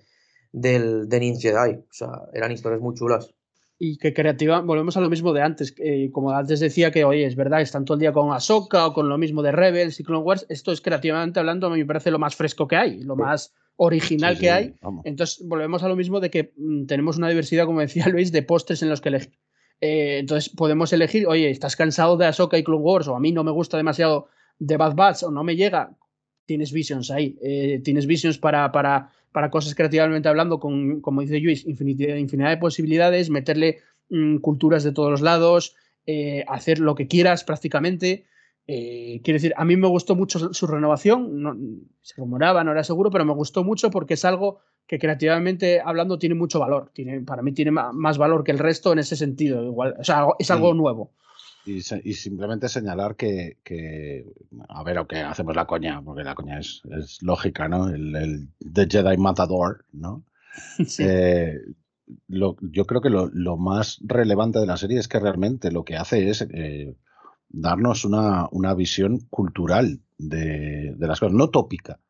del, 0.53 1.09
de 1.09 1.20
Ninja 1.20 1.41
Jedi. 1.41 1.77
O 1.77 1.87
sea, 1.93 2.09
eran 2.33 2.53
historias 2.53 2.81
muy 2.81 2.95
chulas. 2.95 3.35
Y 3.84 3.96
que 3.96 4.14
creativa, 4.14 4.60
volvemos 4.60 4.96
a 4.96 5.00
lo 5.00 5.10
mismo 5.10 5.32
de 5.32 5.42
antes, 5.42 5.74
como 6.12 6.30
antes 6.30 6.60
decía 6.60 6.92
que, 6.92 7.04
oye, 7.04 7.26
es 7.26 7.34
verdad, 7.34 7.60
están 7.60 7.84
todo 7.84 7.96
el 7.96 8.00
día 8.00 8.12
con 8.12 8.32
Ahsoka 8.32 8.86
o 8.86 8.92
con 8.92 9.09
lo 9.09 9.18
mismo 9.18 9.42
de 9.42 9.50
Rebels 9.50 9.98
y 9.98 10.04
Clone 10.04 10.22
Wars, 10.22 10.46
esto 10.48 10.70
es 10.70 10.80
creativamente 10.80 11.40
hablando, 11.40 11.66
a 11.66 11.70
mí 11.70 11.78
me 11.78 11.86
parece 11.86 12.12
lo 12.12 12.20
más 12.20 12.36
fresco 12.36 12.68
que 12.68 12.76
hay, 12.76 13.02
lo 13.02 13.16
más 13.16 13.52
original 13.74 14.38
que 14.38 14.52
hay. 14.52 14.76
Entonces, 15.02 15.44
volvemos 15.48 15.82
a 15.82 15.88
lo 15.88 15.96
mismo 15.96 16.20
de 16.20 16.30
que 16.30 16.52
mm, 16.56 16.86
tenemos 16.86 17.16
una 17.16 17.28
diversidad, 17.28 17.66
como 17.66 17.80
decía 17.80 18.06
Luis, 18.09 18.30
de 18.30 18.44
postres 18.44 18.84
en 18.84 18.88
los 18.88 19.00
que 19.00 19.09
elegir. 19.09 19.36
Eh, 19.80 20.18
entonces, 20.20 20.48
podemos 20.54 20.92
elegir, 20.92 21.26
oye, 21.26 21.50
¿estás 21.50 21.74
cansado 21.74 22.16
de 22.16 22.26
Ahsoka 22.26 22.56
y 22.56 22.62
Clone 22.62 22.84
Wars? 22.84 23.09
O 23.09 23.16
a 23.16 23.20
mí 23.20 23.32
no 23.32 23.42
me 23.42 23.50
gusta 23.50 23.78
demasiado 23.78 24.28
de 24.60 24.76
Bad 24.76 24.94
Batch 24.94 25.24
o 25.24 25.32
no 25.32 25.42
me 25.42 25.56
llega. 25.56 25.96
Tienes 26.46 26.70
visions 26.70 27.10
ahí. 27.10 27.36
Eh, 27.42 27.80
tienes 27.82 28.06
visions 28.06 28.38
para, 28.38 28.70
para 28.70 29.10
para 29.32 29.50
cosas 29.50 29.74
creativamente 29.74 30.28
hablando, 30.28 30.60
con, 30.60 31.00
como 31.00 31.22
dice 31.22 31.40
Luis, 31.40 31.66
infinidad, 31.66 32.16
infinidad 32.16 32.50
de 32.50 32.59
posibilidades, 32.59 33.30
meterle 33.30 33.78
mm, 34.10 34.36
culturas 34.38 34.84
de 34.84 34.92
todos 34.92 35.10
los 35.10 35.22
lados, 35.22 35.74
eh, 36.06 36.44
hacer 36.48 36.78
lo 36.78 36.94
que 36.94 37.09
quieras 37.09 37.44
prácticamente. 37.44 38.26
Eh, 38.66 39.20
quiero 39.24 39.36
decir, 39.36 39.54
a 39.56 39.64
mí 39.64 39.76
me 39.76 39.88
gustó 39.88 40.14
mucho 40.14 40.52
su 40.52 40.66
renovación, 40.66 41.42
no, 41.42 41.56
se 42.00 42.14
rumoraba, 42.16 42.62
no 42.62 42.72
era 42.72 42.84
seguro, 42.84 43.10
pero 43.10 43.24
me 43.24 43.34
gustó 43.34 43.64
mucho 43.64 43.90
porque 43.90 44.14
es 44.14 44.24
algo 44.24 44.60
que 44.86 44.98
creativamente 44.98 45.80
hablando 45.80 46.18
tiene 46.18 46.34
mucho 46.34 46.60
valor. 46.60 46.90
Tiene, 46.92 47.20
para 47.22 47.42
mí 47.42 47.52
tiene 47.52 47.70
más 47.70 48.18
valor 48.18 48.44
que 48.44 48.52
el 48.52 48.59
resto 48.59 48.92
en 48.92 48.98
ese 48.98 49.16
sentido. 49.16 49.64
Igual, 49.64 49.96
o 49.98 50.04
sea, 50.04 50.26
es 50.38 50.50
algo 50.50 50.74
nuevo. 50.74 51.12
Y, 51.64 51.80
simplemente 51.82 52.68
señalar 52.68 53.14
que, 53.14 53.56
a 54.68 54.82
ver, 54.82 54.98
aunque 54.98 55.20
hacemos 55.20 55.55
la 55.55 55.66
coña, 55.66 56.02
porque 56.02 56.24
la 56.24 56.34
coña 56.34 56.59
es, 56.59 56.82
lógica, 57.20 57.68
¿no? 57.68 57.89
El, 57.89 58.16
el, 58.16 58.48
The 58.59 58.89
Jedi 58.90 59.16
Matador, 59.16 59.84
¿no? 59.93 60.24
Eh, 60.98 61.59
yo 62.28 62.86
creo 62.86 63.01
que 63.01 63.10
lo, 63.10 63.56
más 63.56 63.98
relevante 64.02 64.59
de 64.59 64.66
la 64.66 64.76
serie 64.76 64.98
es 64.98 65.09
que 65.09 65.20
realmente 65.20 65.70
lo 65.70 65.84
que 65.84 65.97
hace 65.97 66.28
es 66.28 66.47
eh, 66.51 66.94
darnos 67.48 68.05
una, 68.05 68.74
visión 68.74 69.20
cultural 69.30 70.01
de, 70.18 70.94
las 70.98 71.20
cosas, 71.20 71.34
no 71.34 71.51
tópica, 71.51 72.01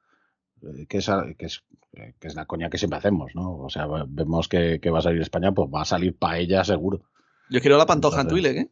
eh, 0.62 0.86
que, 0.88 0.98
es, 0.98 1.10
que, 1.38 1.46
es, 1.46 1.62
que 1.92 2.28
es 2.28 2.34
la 2.34 2.46
coña 2.46 2.70
que 2.70 2.78
siempre 2.78 2.98
hacemos, 2.98 3.32
¿no? 3.34 3.58
O 3.58 3.68
sea, 3.68 3.86
vemos 4.08 4.48
que, 4.48 4.80
va 4.90 4.98
a 4.98 5.02
salir 5.02 5.20
España, 5.20 5.52
pues 5.52 5.68
va 5.72 5.82
a 5.82 5.86
salir 5.86 6.16
paella 6.16 6.64
seguro. 6.64 7.02
Yo 7.50 7.60
quiero 7.60 7.76
la 7.76 7.86
pantoja 7.86 8.22
en 8.22 8.28
Twile, 8.28 8.50
¿eh? 8.58 8.70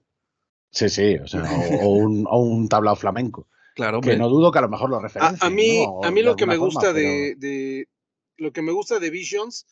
Sí, 0.71 0.89
sí, 0.89 1.17
o, 1.17 1.27
sea, 1.27 1.43
o, 1.83 1.89
un, 1.89 2.27
o, 2.29 2.39
un, 2.39 2.69
tablao 2.69 2.95
flamenco. 2.97 3.49
Claro, 3.75 4.01
que 4.01 4.17
no 4.17 4.29
dudo 4.29 4.53
que 4.53 4.59
a 4.59 4.63
lo 4.63 4.69
mejor 4.69 4.91
lo 4.91 5.01
referencien. 5.01 5.39
A, 5.41 5.51
mí, 5.51 5.85
a 6.03 6.11
mí 6.11 6.23
lo 6.23 6.37
que 6.37 6.47
me 6.47 6.57
gusta 6.57 6.93
de, 6.93 7.89
lo 8.37 8.53
que 8.53 8.63
me 8.63 8.73
gusta 8.73 8.99
de 8.99 9.11
Visions 9.11 9.67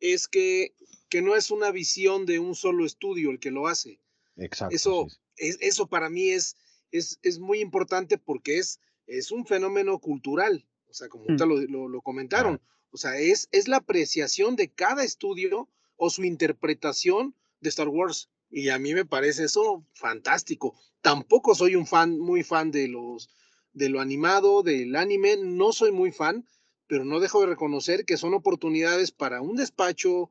es 0.00 0.28
que, 0.28 0.74
que 1.08 1.22
no 1.22 1.36
es 1.36 1.50
una 1.50 1.70
visión 1.70 2.26
de 2.26 2.38
un 2.38 2.54
solo 2.54 2.84
estudio 2.84 3.30
el 3.30 3.38
que 3.38 3.50
lo 3.50 3.68
hace. 3.68 4.00
Exacto. 4.36 4.74
Eso, 4.74 5.06
Es, 5.36 5.58
eso 5.60 5.86
para 5.86 6.08
mí 6.08 6.30
es, 6.30 6.56
es, 6.90 7.18
es, 7.22 7.38
muy 7.38 7.60
importante 7.60 8.18
porque 8.18 8.58
es, 8.58 8.80
es 9.06 9.30
un 9.30 9.46
fenómeno 9.46 9.98
cultural. 9.98 10.66
O 10.88 10.94
sea, 10.94 11.08
como 11.08 11.24
mm. 11.28 11.68
lo, 11.68 11.88
lo, 11.88 12.00
comentaron. 12.02 12.60
O 12.90 12.96
sea, 12.96 13.16
es, 13.18 13.48
es 13.52 13.68
la 13.68 13.76
apreciación 13.76 14.56
de 14.56 14.68
cada 14.68 15.04
estudio 15.04 15.68
o 15.96 16.10
su 16.10 16.24
interpretación 16.24 17.34
de 17.60 17.68
Star 17.68 17.88
Wars. 17.88 18.28
Y 18.50 18.70
a 18.70 18.78
mí 18.78 18.94
me 18.94 19.04
parece 19.04 19.44
eso 19.44 19.84
fantástico. 19.94 20.74
Tampoco 21.00 21.54
soy 21.54 21.76
un 21.76 21.86
fan, 21.86 22.18
muy 22.18 22.42
fan 22.42 22.70
de 22.70 22.88
los, 22.88 23.30
de 23.72 23.88
lo 23.88 24.00
animado, 24.00 24.62
del 24.62 24.96
anime, 24.96 25.36
no 25.36 25.72
soy 25.72 25.92
muy 25.92 26.10
fan, 26.10 26.46
pero 26.86 27.04
no 27.04 27.20
dejo 27.20 27.40
de 27.40 27.46
reconocer 27.46 28.04
que 28.04 28.16
son 28.16 28.34
oportunidades 28.34 29.12
para 29.12 29.40
un 29.40 29.56
despacho 29.56 30.30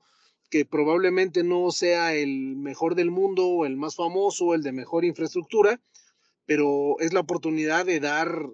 que 0.50 0.66
probablemente 0.66 1.44
no 1.44 1.72
sea 1.72 2.14
el 2.14 2.56
mejor 2.56 2.96
del 2.96 3.12
mundo, 3.12 3.66
el 3.66 3.78
más 3.78 3.96
famoso, 3.96 4.54
el 4.54 4.64
de 4.64 4.72
mejor 4.72 5.06
infraestructura, 5.06 5.80
pero 6.46 7.00
es 7.00 7.14
la 7.14 7.20
oportunidad 7.22 7.86
de 7.86 8.00
dar 8.00 8.50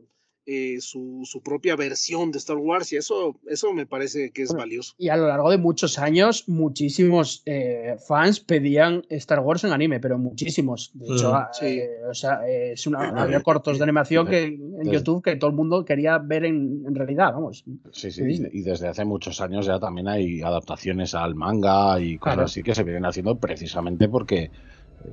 eh, 0.47 0.77
su, 0.79 1.23
propia 1.43 1.75
versión 1.75 2.31
de 2.31 2.37
Star 2.37 2.57
Wars 2.57 2.93
y 2.93 2.97
eso, 2.97 3.39
eso 3.47 3.73
me 3.73 3.85
parece 3.85 4.31
que 4.31 4.43
es 4.43 4.53
valioso. 4.53 4.93
Y 4.97 5.09
a 5.09 5.17
lo 5.17 5.27
largo 5.27 5.49
de 5.49 5.57
muchos 5.57 5.97
años, 5.97 6.47
muchísimos 6.47 7.41
eh, 7.45 7.95
fans 8.07 8.39
pedían 8.39 9.03
Star 9.09 9.39
Wars 9.39 9.63
en 9.63 9.73
anime, 9.73 9.99
pero 9.99 10.17
muchísimos. 10.17 10.91
De 10.93 11.15
hecho, 11.15 11.33
mm. 11.33 11.65
eh, 11.65 11.89
o 12.09 12.13
sea, 12.13 12.47
es 12.47 12.85
una, 12.85 13.09
había 13.21 13.41
cortos 13.41 13.77
de 13.79 13.83
animación 13.83 14.27
que, 14.27 14.43
en 14.43 14.91
YouTube 14.91 15.23
que 15.23 15.35
todo 15.35 15.49
el 15.49 15.55
mundo 15.55 15.83
quería 15.83 16.19
ver 16.19 16.45
en, 16.45 16.93
realidad, 16.93 17.33
vamos. 17.33 17.65
Sí, 17.91 18.11
sí, 18.11 18.23
y 18.51 18.61
desde 18.61 18.87
hace 18.87 19.03
muchos 19.03 19.41
años 19.41 19.65
ya 19.65 19.79
también 19.79 20.07
hay 20.07 20.41
adaptaciones 20.41 21.15
al 21.15 21.35
manga 21.35 21.99
y 21.99 22.17
cosas 22.17 22.39
así 22.39 22.63
que 22.63 22.75
se 22.75 22.83
vienen 22.83 23.05
haciendo 23.05 23.39
precisamente 23.39 24.07
porque 24.09 24.51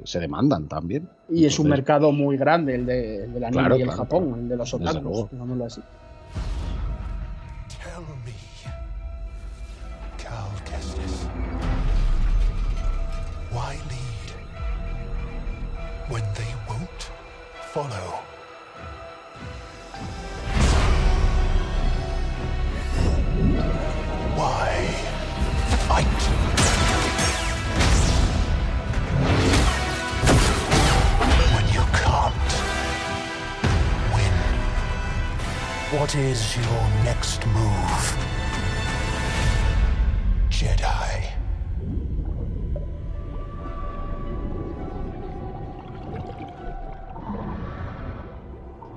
se 0.04 0.20
demandan 0.20 0.68
también. 0.68 1.08
Y 1.28 1.44
es 1.44 1.58
un 1.58 1.68
mercado 1.68 2.12
muy 2.12 2.36
grande 2.36 2.74
el, 2.74 2.86
de, 2.86 3.24
el 3.24 3.32
del 3.32 3.44
anime 3.44 3.78
y 3.78 3.82
el 3.82 3.90
Japón, 3.90 4.34
el 4.38 4.48
de 4.48 4.56
los 4.56 4.74
otakus, 4.74 5.30
digámoslo 5.30 5.64
así. 5.64 5.82
When 16.12 16.24
they 16.34 16.54
won't 16.68 17.10
follow? 17.72 18.20
Why 24.36 24.71
What 35.92 36.14
is 36.14 36.56
your 36.56 37.04
next 37.04 37.46
move, 37.48 38.16
Jedi? 40.48 41.28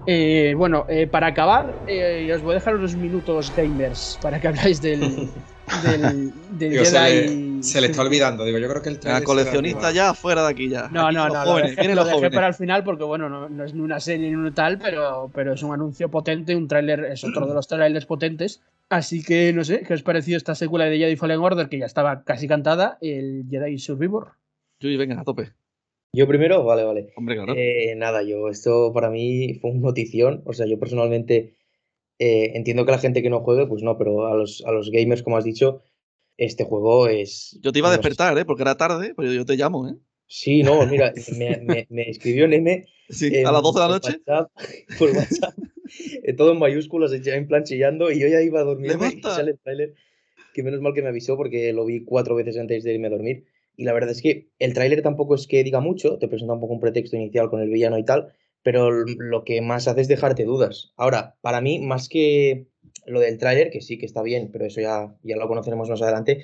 Eh, 0.08 0.54
bueno, 0.56 0.86
eh, 0.88 1.08
para 1.08 1.28
acabar, 1.28 1.84
eh, 1.86 2.32
os 2.34 2.42
voy 2.42 2.52
a 2.52 2.56
dejar 2.56 2.76
unos 2.76 2.96
minutos 2.96 3.52
gamers 3.54 4.18
para 4.22 4.40
que 4.40 4.48
habláis 4.48 4.82
del, 4.82 5.30
del, 5.84 6.34
Jedi. 6.60 7.64
Se 7.64 7.82
le, 7.82 7.88
está 7.88 8.02
olvidando, 8.02 8.46
digo, 8.46 8.58
yo 8.58 8.70
creo 8.70 8.82
que 8.82 8.90
el 8.90 9.00
La 9.04 9.22
coleccionista 9.22 9.92
ya 9.92 10.14
fuera 10.14 10.44
de 10.44 10.50
aquí 10.52 10.70
ya. 10.70 10.90
No, 10.90 11.12
no, 11.12 11.28
no, 11.30 11.46
lo 11.46 11.56
dejé, 11.56 12.32
para 12.32 12.48
el 12.48 12.54
final 12.54 12.84
porque, 12.84 13.04
bueno, 13.04 13.30
no, 13.30 13.64
es 13.64 13.74
ni 13.74 13.82
una 13.82 14.00
serie 14.00 14.30
ni 14.30 14.36
un 14.36 14.54
tal, 14.54 14.78
pero, 14.78 15.32
pero 15.34 15.54
es 15.54 15.64
un 15.64 15.74
anuncio 15.74 16.10
potente, 16.10 16.56
un 16.56 16.68
tráiler, 16.68 17.06
es 17.06 17.24
otro 17.24 17.48
de 17.48 17.54
los 17.54 17.68
trailers 17.68 18.06
potentes. 18.06 18.62
Así 18.90 19.24
que, 19.24 19.52
no 19.52 19.64
sé, 19.64 19.82
¿qué 19.82 19.96
os 19.96 20.04
pareció 20.04 20.38
esta 20.38 20.54
secuela 20.54 20.86
de 20.86 20.98
Jedi 20.98 21.16
Fallen 21.16 21.40
Order 21.40 21.70
que 21.70 21.80
ya 21.80 21.86
estaba 21.86 22.24
casi 22.24 22.48
cantada, 22.48 22.98
el 23.02 23.46
Jedi 23.50 23.80
Survivor? 23.80 24.34
Yui, 24.80 24.98
venga, 24.98 25.22
a 25.22 25.24
tope. 25.24 25.54
Yo 26.14 26.28
primero, 26.28 26.64
vale, 26.64 26.84
vale. 26.84 27.12
Hombre, 27.18 27.36
claro. 27.36 27.54
Eh, 27.58 27.94
nada, 27.98 28.24
yo, 28.24 28.48
esto 28.48 28.94
para 28.94 29.10
mí 29.10 29.56
fue 29.56 29.72
una 29.72 29.82
notición. 29.82 30.44
O 30.46 30.54
sea, 30.54 30.66
yo 30.66 30.80
personalmente 30.80 31.56
eh, 32.20 32.52
entiendo 32.56 32.86
que 32.86 32.92
la 32.92 33.00
gente 33.00 33.22
que 33.22 33.30
no 33.30 33.42
juegue, 33.42 33.68
pues 33.68 33.84
no, 33.84 33.98
pero 33.98 34.28
a 34.28 34.36
los, 34.36 34.64
a 34.66 34.72
los 34.72 34.90
gamers, 34.92 35.24
como 35.24 35.38
has 35.38 35.44
dicho, 35.44 35.82
este 36.38 36.64
juego 36.64 37.08
es. 37.08 37.60
Yo 37.62 37.72
te 37.72 37.80
iba 37.80 37.90
a 37.90 37.92
despertar, 37.92 38.38
¿eh? 38.38 38.46
Porque 38.46 38.64
era 38.64 38.76
tarde, 38.76 39.14
pero 39.16 39.32
yo 39.32 39.46
te 39.46 39.56
llamo, 39.56 39.88
¿eh? 39.88 39.96
Sí, 40.28 40.64
no, 40.64 40.86
mira, 40.88 41.14
me, 41.38 41.88
me, 41.90 42.10
escribió 42.10 42.48
Neme. 42.48 42.86
Sí, 43.10 43.44
a 43.44 43.52
las 43.52 43.62
12 43.62 43.80
de 43.80 43.86
la 43.86 43.94
noche. 43.94 44.20
por 44.98 45.12
WhatsApp, 45.12 45.54
eh, 46.24 46.34
todo 46.34 46.54
en 46.54 46.60
mayúsculas, 46.60 47.12
en 47.14 47.48
plan 47.48 47.64
chillando, 47.64 48.12
y 48.12 48.20
yo 48.20 48.28
ya 48.28 48.42
iba 48.42 48.62
a 48.62 48.64
dormir. 48.64 48.92
Y 48.92 49.22
sale 49.22 49.52
el 49.52 49.60
tráiler, 49.60 49.94
que 50.54 50.64
menos 50.64 50.82
mal 50.82 50.94
que 50.94 51.02
me 51.02 51.10
avisó 51.10 51.38
porque 51.38 51.72
lo 51.74 51.86
vi 51.86 52.04
cuatro 52.04 52.36
veces 52.36 52.58
antes 52.58 52.84
de 52.84 52.94
irme 52.94 53.08
a 53.08 53.12
dormir. 53.12 53.46
Y 53.78 53.84
la 53.84 53.94
verdad 53.94 54.12
es 54.12 54.22
que 54.22 54.48
el 54.58 54.74
tráiler 54.74 55.02
tampoco 55.02 55.36
es 55.36 55.48
que 55.48 55.64
diga 55.64 55.82
mucho, 55.82 56.18
te 56.18 56.28
presenta 56.28 56.54
un 56.54 56.62
poco 56.62 56.74
un 56.74 56.80
pretexto 56.80 57.18
inicial 57.18 57.50
con 57.50 57.62
el 57.62 57.70
villano 57.70 57.98
y 57.98 58.06
tal, 58.06 58.34
pero 58.66 58.90
lo 58.90 59.44
que 59.44 59.62
más 59.62 59.88
hace 59.88 60.02
es 60.02 60.08
dejarte 60.08 60.44
dudas. 60.44 60.92
Ahora, 60.98 61.36
para 61.42 61.62
mí, 61.62 61.78
más 61.78 62.10
que 62.10 62.66
lo 63.06 63.20
del 63.20 63.38
tráiler, 63.38 63.70
que 63.70 63.80
sí 63.80 64.00
que 64.00 64.08
está 64.08 64.24
bien, 64.24 64.50
pero 64.52 64.66
eso 64.66 64.82
ya, 64.82 65.16
ya 65.22 65.36
lo 65.36 65.48
conoceremos 65.48 65.88
más 65.88 66.02
adelante, 66.02 66.42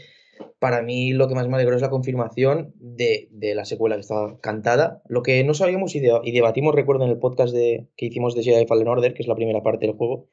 para 0.60 0.84
mí 0.84 1.14
lo 1.14 1.28
que 1.28 1.34
más 1.34 1.48
me 1.48 1.56
alegró 1.56 1.76
es 1.76 1.82
la 1.82 1.90
confirmación 1.90 2.76
de, 2.76 3.28
la 3.56 3.66
secuela 3.66 3.96
que 3.96 4.02
estaba 4.02 4.40
cantada. 4.40 5.02
Lo 5.08 5.24
que 5.24 5.44
no 5.44 5.56
sabíamos 5.56 5.96
y, 5.96 6.00
debatimos, 6.00 6.76
recuerdo, 6.76 7.06
en 7.06 7.10
el 7.10 7.18
podcast 7.18 7.56
de, 7.56 7.88
que 7.98 8.06
hicimos 8.06 8.36
de 8.36 8.44
Jedi 8.44 8.68
Fallen 8.68 8.88
Order, 8.88 9.16
que 9.16 9.24
es 9.24 9.28
la 9.28 9.34
primera 9.34 9.64
parte 9.64 9.88
del 9.88 9.96
juego, 9.96 10.28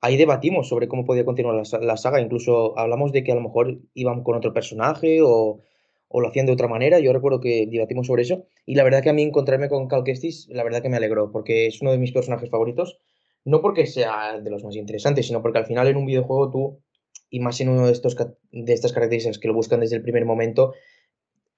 ahí 0.00 0.16
debatimos 0.16 0.68
sobre 0.68 0.86
cómo 0.86 1.04
podía 1.04 1.24
continuar 1.24 1.56
la, 1.56 1.78
la 1.80 1.96
saga. 1.96 2.20
Incluso 2.20 2.78
hablamos 2.78 3.10
de 3.10 3.24
que 3.24 3.32
a 3.32 3.34
lo 3.34 3.40
mejor 3.40 3.80
iban 3.94 4.22
con 4.22 4.36
otro 4.36 4.52
personaje 4.52 5.18
o 5.20 5.62
o 6.08 6.20
lo 6.20 6.28
hacían 6.28 6.46
de 6.46 6.52
otra 6.52 6.68
manera. 6.68 6.98
Yo 7.00 7.12
recuerdo 7.12 7.40
que 7.40 7.66
debatimos 7.70 8.06
sobre 8.06 8.22
eso. 8.22 8.46
Y 8.66 8.74
la 8.74 8.84
verdad 8.84 9.02
que 9.02 9.10
a 9.10 9.12
mí 9.12 9.22
encontrarme 9.22 9.68
con 9.68 9.88
Cal 9.88 10.04
Kestis, 10.04 10.48
la 10.50 10.64
verdad 10.64 10.82
que 10.82 10.88
me 10.88 10.96
alegró, 10.96 11.30
porque 11.32 11.66
es 11.66 11.80
uno 11.82 11.90
de 11.92 11.98
mis 11.98 12.12
personajes 12.12 12.50
favoritos. 12.50 12.98
No 13.44 13.60
porque 13.60 13.86
sea 13.86 14.40
de 14.40 14.50
los 14.50 14.64
más 14.64 14.76
interesantes, 14.76 15.26
sino 15.26 15.42
porque 15.42 15.58
al 15.58 15.66
final 15.66 15.88
en 15.88 15.96
un 15.96 16.06
videojuego 16.06 16.50
tú, 16.50 16.82
y 17.28 17.40
más 17.40 17.60
en 17.60 17.68
uno 17.68 17.86
de, 17.86 17.92
estos, 17.92 18.16
de 18.52 18.72
estas 18.72 18.92
características 18.92 19.38
que 19.38 19.48
lo 19.48 19.54
buscan 19.54 19.80
desde 19.80 19.96
el 19.96 20.02
primer 20.02 20.24
momento, 20.24 20.72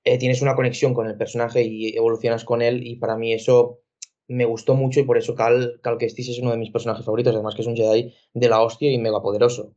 eh, 0.05 0.19
tienes 0.19 0.41
una 0.41 0.55
conexión 0.55 0.95
con 0.95 1.07
el 1.07 1.17
personaje 1.17 1.63
y 1.63 1.97
evolucionas 1.97 2.45
con 2.45 2.63
él 2.63 2.87
y 2.87 2.97
para 2.97 3.17
mí 3.17 3.33
eso 3.33 3.81
me 4.29 4.45
gustó 4.45 4.75
mucho 4.75 5.01
y 5.01 5.05
por 5.05 5.19
eso 5.19 5.35
Cal, 5.35 5.81
Cal 5.83 5.99
Kestis 5.99 6.29
es 6.29 6.39
uno 6.39 6.51
de 6.51 6.57
mis 6.57 6.71
personajes 6.71 7.05
favoritos, 7.05 7.35
además 7.35 7.55
que 7.55 7.63
es 7.63 7.69
un 7.69 7.77
Jedi 7.77 8.15
de 8.33 8.49
la 8.49 8.63
hostia 8.63 8.91
y 8.91 8.99
mega 8.99 9.21
poderoso. 9.21 9.75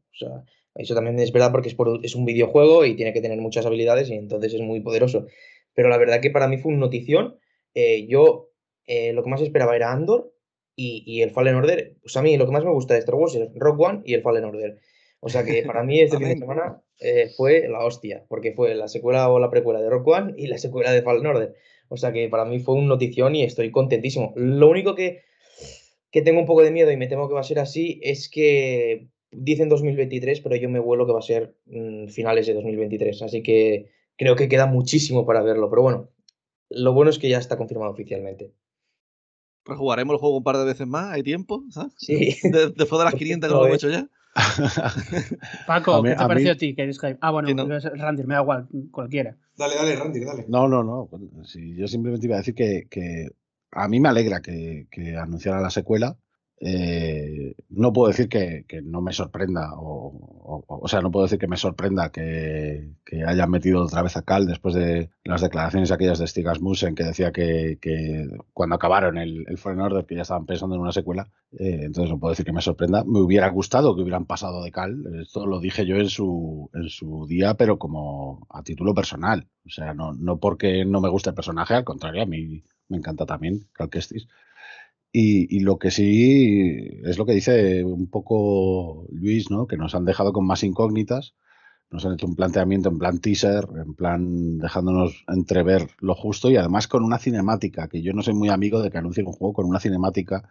Eso 0.79 0.95
también 0.95 1.19
es 1.19 1.33
verdad 1.33 1.51
porque 1.51 1.67
es, 1.67 1.75
es 2.03 2.15
un 2.15 2.25
videojuego 2.25 2.85
y 2.85 2.95
tiene 2.95 3.11
que 3.11 3.21
tener 3.21 3.39
muchas 3.39 3.65
habilidades 3.65 4.09
y 4.09 4.15
entonces 4.15 4.53
es 4.53 4.61
muy 4.61 4.79
poderoso. 4.79 5.27
Pero 5.73 5.89
la 5.89 5.97
verdad 5.97 6.21
que 6.21 6.31
para 6.31 6.47
mí 6.47 6.57
fue 6.57 6.71
una 6.71 6.79
notición. 6.79 7.37
Eh, 7.73 8.07
yo 8.07 8.51
eh, 8.87 9.11
lo 9.11 9.21
que 9.23 9.29
más 9.29 9.41
esperaba 9.41 9.75
era 9.75 9.91
Andor 9.91 10.33
y, 10.75 11.03
y, 11.05 11.21
el 11.21 11.31
Fallen 11.31 11.55
Order. 11.55 11.97
Pues 12.01 12.15
a 12.15 12.21
mí 12.21 12.37
lo 12.37 12.45
que 12.45 12.53
más 12.53 12.63
me 12.63 12.71
gusta 12.71 12.93
de 12.93 13.01
Star 13.01 13.15
Wars 13.15 13.35
es 13.35 13.49
Rock 13.55 13.79
One 13.79 14.01
y 14.05 14.13
el 14.13 14.21
Fallen 14.21 14.45
Order. 14.45 14.79
O 15.19 15.27
sea 15.27 15.43
que 15.43 15.63
para 15.63 15.83
mí 15.83 15.99
este 15.99 16.17
fin 16.17 16.29
de 16.29 16.37
semana 16.37 16.81
eh, 16.99 17.29
fue 17.35 17.67
la 17.67 17.83
hostia, 17.83 18.25
porque 18.29 18.53
fue 18.53 18.73
la 18.73 18.87
secuela 18.87 19.29
o 19.29 19.37
la 19.37 19.49
precuela 19.49 19.81
de 19.81 19.89
Rock 19.89 20.07
One 20.07 20.33
y 20.37 20.47
la 20.47 20.57
secuela 20.57 20.93
de 20.93 21.01
Fallen 21.01 21.27
Order. 21.27 21.55
O 21.89 21.97
sea 21.97 22.13
que 22.13 22.29
para 22.29 22.45
mí 22.45 22.59
fue 22.59 22.75
un 22.75 22.87
notición 22.87 23.35
y 23.35 23.43
estoy 23.43 23.69
contentísimo. 23.71 24.31
Lo 24.37 24.69
único 24.69 24.95
que, 24.95 25.23
que 26.09 26.21
tengo 26.21 26.39
un 26.39 26.45
poco 26.45 26.63
de 26.63 26.71
miedo 26.71 26.89
y 26.89 26.97
me 26.97 27.07
temo 27.07 27.27
que 27.27 27.33
va 27.33 27.41
a 27.41 27.43
ser 27.43 27.59
así 27.59 27.99
es 28.01 28.29
que 28.29 29.09
dicen 29.31 29.69
2023, 29.69 30.41
pero 30.41 30.55
yo 30.55 30.69
me 30.69 30.79
vuelo 30.79 31.05
que 31.05 31.13
va 31.13 31.19
a 31.19 31.23
ser 31.23 31.55
mmm, 31.67 32.07
finales 32.07 32.47
de 32.47 32.53
2023. 32.55 33.21
Así 33.21 33.43
que 33.43 33.89
creo 34.17 34.35
que 34.35 34.47
queda 34.49 34.65
muchísimo 34.65 35.25
para 35.25 35.41
verlo. 35.41 35.69
Pero 35.69 35.81
bueno, 35.81 36.09
lo 36.69 36.93
bueno 36.93 37.09
es 37.11 37.19
que 37.19 37.29
ya 37.29 37.37
está 37.37 37.57
confirmado 37.57 37.91
oficialmente. 37.91 38.53
Jugaremos 39.65 40.13
el 40.15 40.19
juego 40.19 40.37
un 40.37 40.43
par 40.43 40.57
de 40.57 40.65
veces 40.65 40.87
más, 40.87 41.11
hay 41.11 41.21
tiempo, 41.23 41.63
¿sabes? 41.69 41.93
Sí. 41.97 42.35
De, 42.43 42.69
después 42.71 42.97
de 42.99 43.05
las 43.05 43.13
500 43.15 43.49
que 43.49 43.53
lo 43.55 43.65
hemos 43.65 43.75
hecho 43.77 43.89
ya. 43.89 44.07
Paco, 45.67 45.93
A 45.95 46.01
mí- 46.01 46.09
¿qué 46.09 46.15
te 46.15 46.23
a 46.23 46.27
pareció 46.27 46.49
mí- 46.49 46.51
a 46.53 46.57
ti? 46.57 46.75
Que 46.75 46.93
Skype? 46.93 47.17
Ah, 47.21 47.31
bueno, 47.31 47.47
Que 47.47 47.53
no. 47.55 47.67
Randy, 47.67 48.23
me 48.23 48.35
da 48.35 48.41
igual, 48.41 48.67
cualquiera. 48.91 49.37
Dale, 49.57 49.75
dale, 49.75 49.95
Randy, 49.95 50.19
dale. 50.23 50.45
No, 50.47 50.67
no, 50.67 50.83
no. 50.83 51.09
sí, 51.43 51.75
yo 51.75 51.87
simplemente 51.87 52.25
iba 52.25 52.35
a 52.35 52.39
decir 52.39 52.55
que, 52.55 52.87
que 52.89 53.27
a 53.71 53.87
mí 53.87 53.99
me 53.99 54.09
alegra 54.09 54.41
que, 54.41 54.87
que 54.89 55.15
anunciara 55.17 55.59
la 55.61 55.69
secuela. 55.69 56.17
Eh, 56.61 57.55
no 57.69 57.93
puedo 57.93 58.09
decir 58.09 58.27
que, 58.27 58.65
que 58.67 58.81
no 58.81 59.01
me 59.01 59.13
sorprenda, 59.13 59.73
o, 59.77 60.11
o, 60.67 60.79
o 60.81 60.87
sea, 60.89 61.01
no 61.01 61.09
puedo 61.11 61.25
decir 61.25 61.39
que 61.39 61.47
me 61.47 61.55
sorprenda 61.55 62.11
que, 62.11 62.95
que 63.05 63.23
hayan 63.23 63.49
metido 63.49 63.83
otra 63.83 64.01
vez 64.01 64.17
a 64.17 64.23
Cal 64.23 64.45
después 64.45 64.75
de 64.75 65.09
las 65.23 65.41
declaraciones 65.41 65.91
aquellas 65.91 66.19
de 66.19 66.27
Stig 66.27 66.47
Asmussen 66.47 66.95
que 66.95 67.03
decía 67.05 67.31
que, 67.31 67.77
que 67.81 68.27
cuando 68.53 68.75
acabaron 68.75 69.17
el, 69.17 69.45
el 69.47 69.57
Fallen 69.57 69.79
Order 69.81 70.05
que 70.05 70.15
ya 70.15 70.23
estaban 70.23 70.45
pensando 70.45 70.75
en 70.75 70.81
una 70.81 70.91
secuela. 70.91 71.29
Eh, 71.51 71.81
entonces 71.83 72.11
no 72.11 72.19
puedo 72.19 72.31
decir 72.31 72.45
que 72.45 72.53
me 72.53 72.61
sorprenda. 72.61 73.03
Me 73.05 73.19
hubiera 73.21 73.47
gustado 73.49 73.95
que 73.95 74.01
hubieran 74.01 74.25
pasado 74.25 74.63
de 74.63 74.71
Cal. 74.71 75.03
Esto 75.21 75.45
lo 75.45 75.59
dije 75.59 75.85
yo 75.85 75.95
en 75.95 76.09
su, 76.09 76.69
en 76.73 76.89
su 76.89 77.25
día, 77.27 77.53
pero 77.55 77.77
como 77.79 78.45
a 78.49 78.63
título 78.63 78.93
personal. 78.93 79.47
O 79.65 79.69
sea, 79.69 79.93
no, 79.93 80.13
no 80.13 80.39
porque 80.39 80.83
no 80.85 80.99
me 81.01 81.09
guste 81.09 81.29
el 81.29 81.35
personaje, 81.35 81.73
al 81.73 81.83
contrario, 81.85 82.23
a 82.23 82.25
mí 82.25 82.63
me 82.89 82.97
encanta 82.97 83.25
también 83.25 83.67
Cal 83.73 83.89
Kestis. 83.89 84.27
Y, 85.11 85.61
lo 85.61 85.79
que 85.79 85.89
sí 85.89 87.01
es 87.03 87.17
lo 87.17 87.25
que 87.25 87.33
dice 87.33 87.83
un 87.83 88.09
poco 88.09 89.07
Luis, 89.11 89.49
¿no? 89.49 89.65
Que 89.65 89.77
nos 89.77 89.95
han 89.95 90.05
dejado 90.05 90.33
con 90.33 90.45
más 90.45 90.63
incógnitas, 90.63 91.33
nos 91.89 92.05
han 92.05 92.13
hecho 92.13 92.27
un 92.27 92.35
planteamiento 92.35 92.89
en 92.89 92.99
plan 92.99 93.19
teaser, 93.19 93.65
en 93.83 93.95
plan 93.95 94.59
dejándonos 94.59 95.23
entrever 95.27 95.87
lo 95.99 96.13
justo 96.13 96.51
y 96.51 96.57
además 96.57 96.87
con 96.87 97.03
una 97.03 97.17
cinemática, 97.17 97.87
que 97.87 98.03
yo 98.03 98.13
no 98.13 98.21
soy 98.21 98.35
muy 98.35 98.49
amigo 98.49 98.81
de 98.81 98.91
que 98.91 98.99
anuncien 98.99 99.25
un 99.25 99.33
juego 99.33 99.53
con 99.53 99.65
una 99.65 99.79
cinemática 99.79 100.47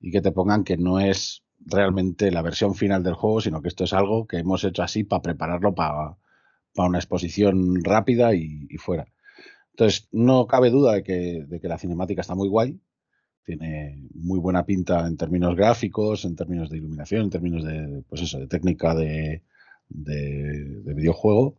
y 0.00 0.12
que 0.12 0.20
te 0.22 0.32
pongan 0.32 0.62
que 0.64 0.76
no 0.76 1.00
es 1.00 1.42
realmente 1.58 2.30
la 2.30 2.42
versión 2.42 2.74
final 2.76 3.02
del 3.02 3.14
juego, 3.14 3.40
sino 3.40 3.60
que 3.60 3.68
esto 3.68 3.84
es 3.84 3.92
algo 3.92 4.26
que 4.26 4.38
hemos 4.38 4.62
hecho 4.64 4.82
así 4.84 5.02
para 5.04 5.22
prepararlo 5.22 5.74
para, 5.74 6.16
para 6.74 6.88
una 6.88 6.98
exposición 6.98 7.82
rápida 7.84 8.34
y, 8.34 8.66
y 8.70 8.76
fuera. 8.78 9.06
Entonces, 9.72 10.08
no 10.12 10.46
cabe 10.46 10.70
duda 10.70 10.92
de 10.94 11.02
que, 11.02 11.44
de 11.46 11.60
que 11.60 11.68
la 11.68 11.78
cinemática 11.78 12.20
está 12.20 12.34
muy 12.34 12.48
guay, 12.48 12.80
tiene 13.44 14.08
muy 14.14 14.38
buena 14.38 14.64
pinta 14.64 15.06
en 15.06 15.16
términos 15.16 15.56
gráficos, 15.56 16.24
en 16.24 16.36
términos 16.36 16.70
de 16.70 16.78
iluminación, 16.78 17.22
en 17.22 17.30
términos 17.30 17.64
de, 17.64 18.02
pues 18.08 18.22
eso, 18.22 18.38
de 18.38 18.46
técnica 18.46 18.94
de, 18.94 19.42
de, 19.88 20.80
de 20.82 20.94
videojuego, 20.94 21.56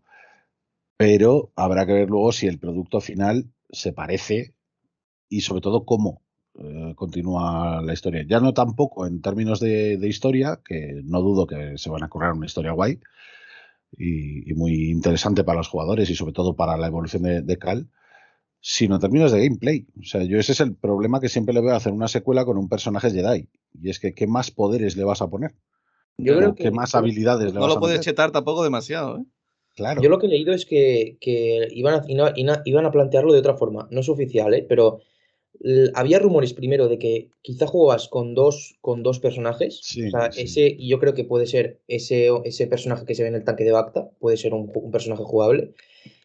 pero 0.98 1.52
habrá 1.56 1.86
que 1.86 1.94
ver 1.94 2.10
luego 2.10 2.32
si 2.32 2.48
el 2.48 2.60
producto 2.60 3.02
final 3.02 3.46
se 3.72 3.94
parece 3.94 4.54
y 5.30 5.42
sobre 5.42 5.62
todo 5.62 5.86
cómo 5.86 6.22
eh, 6.60 6.94
continúa 6.96 7.82
la 7.82 7.94
historia. 7.94 8.24
Ya 8.28 8.40
no 8.40 8.54
tampoco 8.54 9.08
en 9.08 9.22
términos 9.22 9.60
de, 9.60 9.98
historia, 10.04 10.60
que 10.64 11.02
no 11.04 11.22
dudo 11.22 11.48
que 11.48 11.78
se 11.78 11.90
van 11.90 12.04
a 12.04 12.10
correr 12.10 12.34
una 12.34 12.46
historia 12.46 12.74
guay 12.74 13.00
y, 13.98 14.54
muy 14.54 14.92
interesante 14.92 15.44
para 15.44 15.60
los 15.60 15.70
jugadores 15.70 16.10
y 16.10 16.16
sobre 16.16 16.34
todo 16.34 16.56
para 16.56 16.78
la 16.78 16.88
evolución 16.88 17.24
de 17.24 17.58
Cal, 17.58 17.88
sino 18.62 18.96
en 18.96 19.02
términos 19.02 19.32
de 19.32 19.44
gameplay. 19.44 19.88
O 20.00 20.04
sea, 20.04 20.24
yo 20.24 20.40
ese 20.40 20.54
es 20.54 20.60
el 20.62 20.76
problema 20.76 21.20
que 21.20 21.30
siempre 21.30 21.54
le 21.54 21.62
veo 21.62 21.72
a 21.74 21.78
hacer 21.78 21.94
una 21.94 22.08
secuela 22.08 22.46
con 22.46 22.58
un 22.58 22.70
personaje 22.70 23.12
Jedi. 23.12 23.50
Y 23.82 23.90
es 23.90 24.00
que, 24.00 24.14
¿qué 24.14 24.28
más 24.28 24.52
poderes 24.52 24.96
le 24.98 25.04
vas 25.04 25.22
a 25.22 25.30
poner? 25.30 25.56
Yo 26.18 26.34
¿O 26.36 26.38
creo 26.38 26.56
¿Qué 26.56 26.64
que 26.66 26.72
más 26.72 26.94
habilidades 26.96 27.48
le 27.48 27.54
No 27.54 27.62
vas 27.62 27.70
lo 27.70 27.78
a 27.78 27.80
puedes 27.80 27.98
meter? 28.00 28.14
chetar 28.14 28.32
tampoco 28.32 28.64
demasiado, 28.64 29.18
¿eh? 29.20 29.24
Claro. 29.76 30.02
Yo 30.02 30.10
lo 30.10 30.20
que 30.20 30.28
he 30.28 30.30
leído 30.30 30.54
es 30.54 30.66
que, 30.66 31.18
que 31.22 31.68
iban, 31.72 31.96
a, 31.96 32.04
ina- 32.08 32.34
ina- 32.36 32.62
iban 32.66 32.86
a 32.86 32.92
plantearlo 32.92 33.34
de 33.34 33.40
otra 33.40 33.56
forma. 33.56 33.88
No 33.90 34.02
es 34.02 34.10
oficial, 34.10 34.54
¿eh? 34.54 34.66
pero 34.68 35.00
l- 35.62 35.92
había 35.96 36.20
rumores 36.20 36.54
primero 36.54 36.90
de 36.90 37.00
que 37.00 37.30
quizá 37.42 37.68
jugabas 37.68 38.10
con 38.10 38.36
dos, 38.36 38.78
con 38.82 39.02
dos 39.02 39.20
personajes. 39.20 39.80
Sí, 39.82 40.08
o 40.08 40.12
sea, 40.12 40.32
sí. 40.32 40.42
ese, 40.42 40.68
y 40.78 40.90
yo 40.90 41.00
creo 41.00 41.14
que 41.14 41.24
puede 41.24 41.48
ser 41.48 41.82
ese, 41.88 42.30
ese 42.44 42.68
personaje 42.68 43.06
que 43.06 43.16
se 43.16 43.24
ve 43.24 43.30
en 43.30 43.36
el 43.36 43.46
tanque 43.46 43.64
de 43.64 43.72
Bacta, 43.72 44.10
puede 44.20 44.38
ser 44.38 44.54
un 44.54 44.92
personaje 44.92 45.24
jugable. 45.24 45.74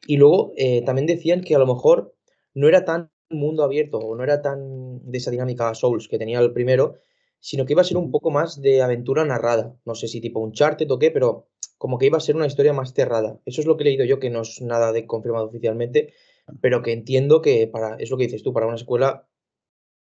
Y 0.07 0.17
luego 0.19 0.53
eh, 0.57 0.83
también 0.83 1.07
decían 1.07 1.43
que 1.43 1.55
a 1.55 1.59
lo 1.61 1.67
mejor 1.67 2.16
no 2.57 2.69
era 2.69 2.85
tan 2.85 3.11
mundo 3.29 3.63
abierto 3.63 3.99
o 3.99 4.17
no 4.17 4.25
era 4.25 4.41
tan 4.41 5.01
de 5.11 5.19
esa 5.19 5.31
dinámica 5.31 5.75
Souls 5.75 6.09
que 6.09 6.19
tenía 6.19 6.41
el 6.41 6.53
primero, 6.53 6.97
sino 7.39 7.67
que 7.67 7.75
iba 7.75 7.83
a 7.83 7.85
ser 7.85 7.99
un 7.99 8.11
poco 8.11 8.31
más 8.31 8.61
de 8.63 8.83
aventura 8.83 9.25
narrada. 9.25 9.77
No 9.85 9.95
sé 9.95 10.09
si 10.09 10.21
tipo 10.21 10.41
un 10.41 10.53
charted 10.53 10.91
o 10.91 10.99
qué, 10.99 11.11
pero 11.11 11.49
como 11.77 11.99
que 11.99 12.07
iba 12.07 12.17
a 12.17 12.21
ser 12.21 12.35
una 12.35 12.47
historia 12.47 12.73
más 12.73 12.95
cerrada. 12.95 13.39
Eso 13.45 13.61
es 13.61 13.67
lo 13.67 13.77
que 13.77 13.83
he 13.83 13.87
leído 13.87 14.07
yo, 14.07 14.19
que 14.19 14.31
no 14.31 14.41
es 14.41 14.63
nada 14.63 14.93
de 14.93 15.07
confirmado 15.07 15.47
oficialmente, 15.47 16.15
pero 16.63 16.83
que 16.83 16.93
entiendo 16.93 17.43
que 17.43 17.67
para, 17.67 17.97
es 17.97 18.11
lo 18.11 18.17
que 18.17 18.25
dices 18.25 18.43
tú, 18.43 18.55
para 18.55 18.67
una 18.67 18.77
escuela, 18.77 19.29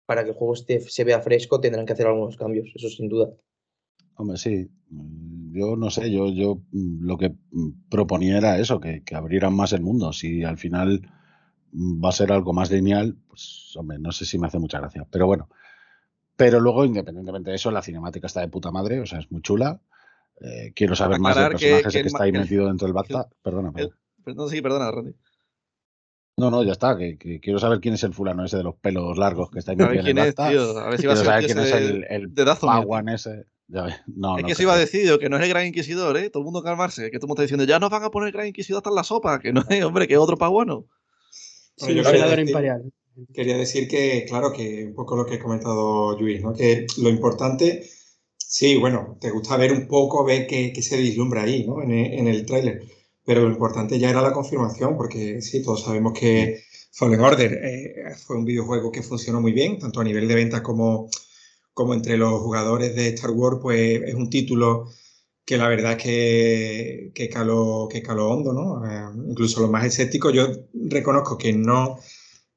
para 0.06 0.24
que 0.24 0.30
el 0.30 0.36
juego 0.36 0.54
esté, 0.54 0.80
se 0.80 1.04
vea 1.04 1.20
fresco, 1.20 1.60
tendrán 1.60 1.84
que 1.84 1.92
hacer 1.92 2.06
algunos 2.06 2.38
cambios, 2.38 2.72
eso 2.74 2.88
sin 2.88 3.08
duda. 3.08 3.34
Hombre, 4.14 4.38
sí. 4.38 4.70
Yo 5.52 5.76
no 5.76 5.90
sé, 5.90 6.10
yo, 6.10 6.30
yo 6.30 6.62
mm, 6.72 7.04
lo 7.04 7.18
que 7.18 7.30
mm, 7.50 7.88
proponía 7.90 8.38
era 8.38 8.58
eso, 8.58 8.80
que, 8.80 9.02
que 9.04 9.14
abrieran 9.14 9.54
más 9.54 9.74
el 9.74 9.82
mundo. 9.82 10.14
Si 10.14 10.42
al 10.42 10.56
final 10.56 11.02
va 11.76 12.08
a 12.08 12.12
ser 12.12 12.32
algo 12.32 12.52
más 12.52 12.70
lineal, 12.70 13.16
pues 13.28 13.72
hombre, 13.76 13.98
no 13.98 14.10
sé 14.12 14.24
si 14.24 14.38
me 14.38 14.46
hace 14.46 14.58
mucha 14.58 14.78
gracia. 14.80 15.06
Pero 15.10 15.26
bueno. 15.26 15.48
Pero 16.36 16.60
luego, 16.60 16.84
independientemente 16.84 17.50
de 17.50 17.56
eso, 17.56 17.70
la 17.70 17.82
cinemática 17.82 18.26
está 18.26 18.40
de 18.40 18.48
puta 18.48 18.70
madre, 18.70 19.00
o 19.00 19.06
sea, 19.06 19.18
es 19.20 19.30
muy 19.32 19.40
chula. 19.42 19.80
Eh, 20.40 20.72
quiero 20.74 20.94
saber 20.94 21.18
más 21.18 21.34
del 21.34 21.44
que- 21.44 21.50
personaje 21.52 21.82
que 21.84 21.88
que, 21.92 21.98
el 22.00 22.06
está 22.06 22.24
ahí 22.24 22.32
que 22.32 22.38
metido 22.40 22.66
dentro 22.66 22.86
del 22.86 22.94
que 22.94 23.12
el- 23.12 23.16
Bacta. 23.18 23.34
Perdona, 23.42 23.72
perdona. 23.72 23.96
Perdón, 24.24 24.50
sí, 24.50 24.60
perdona, 24.60 24.90
Randy. 24.90 25.12
No, 26.38 26.50
no, 26.50 26.62
ya 26.62 26.72
está. 26.72 26.98
Que, 26.98 27.16
que 27.16 27.40
quiero 27.40 27.58
saber 27.58 27.80
quién 27.80 27.94
es 27.94 28.02
el 28.04 28.12
fulano 28.12 28.44
ese 28.44 28.58
de 28.58 28.62
los 28.64 28.74
pelos 28.74 29.16
largos 29.16 29.50
que 29.50 29.58
está 29.60 29.70
ahí 29.72 29.78
metido 29.78 30.00
en 30.00 30.06
el 30.08 30.14
Bacta. 30.14 30.46
A 30.48 30.50
ver 30.90 30.98
si 31.00 31.06
va 31.06 31.14
a 31.14 31.16
Quiero 31.16 31.16
ser 31.16 31.20
el 31.20 31.24
saber 31.24 31.40
que 31.46 31.46
quién 31.54 31.58
es 31.58 31.72
el, 31.72 32.04
el. 32.10 32.56
Pawan 32.60 33.08
ese. 33.08 33.46
No, 33.68 33.86
Es 33.88 33.96
no 34.06 34.36
que 34.46 34.52
eso 34.52 34.62
iba 34.62 34.74
a 34.74 34.78
decir 34.78 35.18
que 35.18 35.28
no 35.30 35.38
es 35.38 35.42
el 35.42 35.48
Gran 35.48 35.66
Inquisidor, 35.66 36.16
¿eh? 36.18 36.28
Todo 36.30 36.42
el 36.42 36.44
mundo 36.44 36.62
calmarse. 36.62 37.10
Que 37.10 37.18
todo 37.18 37.26
el 37.26 37.28
mundo 37.28 37.42
está 37.42 37.54
diciendo, 37.54 37.64
ya 37.64 37.78
nos 37.80 37.88
van 37.90 38.04
a 38.04 38.10
poner 38.10 38.26
el 38.28 38.32
Gran 38.34 38.46
Inquisidor 38.46 38.78
hasta 38.80 38.90
en 38.90 38.96
la 38.96 39.04
sopa. 39.04 39.40
Que 39.40 39.52
no 39.54 39.64
es, 39.68 39.82
hombre, 39.84 40.06
que 40.06 40.14
es 40.14 40.20
otro 40.20 40.36
paguano. 40.36 40.84
Sí, 41.76 41.94
yo 41.94 42.02
quería 42.02 42.26
decir- 42.26 42.48
imperial. 42.48 42.92
Quería 43.32 43.56
decir 43.56 43.88
que, 43.88 44.24
claro, 44.28 44.52
que 44.52 44.84
un 44.86 44.94
poco 44.94 45.16
lo 45.16 45.24
que 45.24 45.34
ha 45.36 45.38
comentado 45.42 46.18
Luis, 46.18 46.42
¿no? 46.42 46.52
Que 46.52 46.86
lo 46.98 47.08
importante, 47.08 47.88
sí, 48.36 48.76
bueno, 48.76 49.16
te 49.20 49.30
gusta 49.30 49.56
ver 49.56 49.72
un 49.72 49.86
poco, 49.88 50.24
ver 50.24 50.46
qué, 50.46 50.72
qué 50.72 50.82
se 50.82 50.98
vislumbra 50.98 51.42
ahí, 51.44 51.66
¿no? 51.66 51.82
En 51.82 51.92
el, 51.92 52.12
en 52.18 52.28
el 52.28 52.44
tráiler. 52.46 52.82
Pero 53.24 53.42
lo 53.42 53.48
importante 53.52 53.98
ya 53.98 54.10
era 54.10 54.20
la 54.22 54.32
confirmación, 54.32 54.96
porque 54.96 55.40
sí, 55.42 55.62
todos 55.62 55.82
sabemos 55.84 56.12
que 56.18 56.62
Fallen 56.92 57.20
Order 57.20 57.52
eh, 57.64 57.94
fue 58.26 58.36
un 58.36 58.44
videojuego 58.44 58.92
que 58.92 59.02
funcionó 59.02 59.40
muy 59.40 59.52
bien, 59.52 59.78
tanto 59.78 60.00
a 60.00 60.04
nivel 60.04 60.28
de 60.28 60.34
ventas 60.34 60.60
como, 60.60 61.08
como 61.72 61.94
entre 61.94 62.16
los 62.16 62.40
jugadores 62.40 62.94
de 62.94 63.08
Star 63.08 63.30
Wars, 63.30 63.58
pues 63.62 64.02
es 64.04 64.14
un 64.14 64.30
título 64.30 64.88
que 65.46 65.56
la 65.56 65.68
verdad 65.68 65.92
es 65.92 66.02
que, 66.02 67.12
que, 67.14 67.28
caló, 67.28 67.88
que 67.90 68.02
caló 68.02 68.30
hondo, 68.30 68.52
¿no? 68.52 68.84
Eh, 68.84 69.28
incluso 69.30 69.60
los 69.60 69.70
más 69.70 69.84
escépticos, 69.86 70.32
yo 70.34 70.48
reconozco 70.74 71.38
que 71.38 71.52
no, 71.52 71.98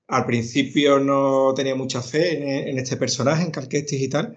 al 0.08 0.26
principio 0.26 1.00
no 1.00 1.54
tenía 1.56 1.76
mucha 1.76 2.02
fe 2.02 2.70
en, 2.70 2.80
este 2.80 2.98
personaje, 2.98 3.44
en 3.44 3.52
Cal 3.52 3.68
Kestis 3.70 4.02
y 4.02 4.10
tal, 4.10 4.36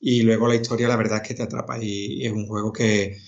y 0.00 0.22
luego 0.22 0.48
la 0.48 0.56
historia 0.56 0.88
la 0.88 0.96
verdad 0.96 1.20
es 1.22 1.28
que 1.28 1.34
te 1.34 1.44
atrapa 1.44 1.78
y, 1.82 2.26
es 2.26 2.32
un 2.32 2.48
juego 2.48 2.72
que, 2.72 3.18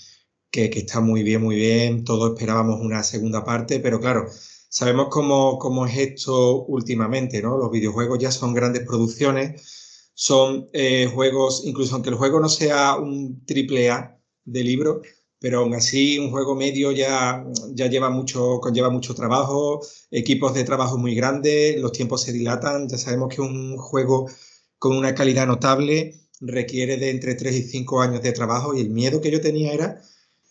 que, 0.50 0.70
que, 0.70 0.80
está 0.80 1.00
muy 1.00 1.22
bien, 1.22 1.42
muy 1.42 1.56
bien, 1.56 2.04
todos 2.04 2.32
esperábamos 2.34 2.80
una 2.80 3.04
segunda 3.04 3.44
parte, 3.44 3.78
pero 3.80 4.00
claro, 4.00 4.26
sabemos 4.68 5.06
cómo, 5.10 5.58
cómo 5.60 5.86
es 5.86 5.96
esto 5.98 6.64
últimamente, 6.64 7.40
¿no? 7.42 7.56
Los 7.58 7.70
videojuegos 7.70 8.18
ya 8.18 8.32
son 8.32 8.54
grandes 8.54 8.84
producciones, 8.84 10.10
son 10.14 10.68
eh, 10.72 11.06
juegos, 11.14 11.62
incluso 11.64 11.94
aunque 11.94 12.10
el 12.10 12.16
juego 12.16 12.40
no 12.40 12.48
sea 12.48 12.96
un 12.96 13.44
triple 13.46 13.90
A 13.90 14.14
de 14.44 14.62
libro, 14.62 15.02
pero 15.38 15.60
aún 15.60 15.74
así 15.74 16.18
un 16.18 16.30
juego 16.30 16.54
medio 16.54 16.92
ya, 16.92 17.44
ya 17.72 17.86
lleva 17.88 18.10
mucho, 18.10 18.60
conlleva 18.60 18.90
mucho 18.90 19.14
trabajo, 19.14 19.80
equipos 20.10 20.54
de 20.54 20.64
trabajo 20.64 20.96
muy 20.98 21.14
grandes, 21.14 21.80
los 21.80 21.92
tiempos 21.92 22.22
se 22.22 22.32
dilatan, 22.32 22.88
ya 22.88 22.98
sabemos 22.98 23.34
que 23.34 23.42
un 23.42 23.76
juego 23.76 24.28
con 24.78 24.96
una 24.96 25.14
calidad 25.14 25.46
notable 25.46 26.20
requiere 26.40 26.96
de 26.96 27.10
entre 27.10 27.34
3 27.34 27.54
y 27.56 27.62
5 27.62 28.00
años 28.00 28.22
de 28.22 28.32
trabajo 28.32 28.74
y 28.74 28.80
el 28.80 28.90
miedo 28.90 29.20
que 29.20 29.30
yo 29.30 29.40
tenía 29.40 29.72
era, 29.72 30.00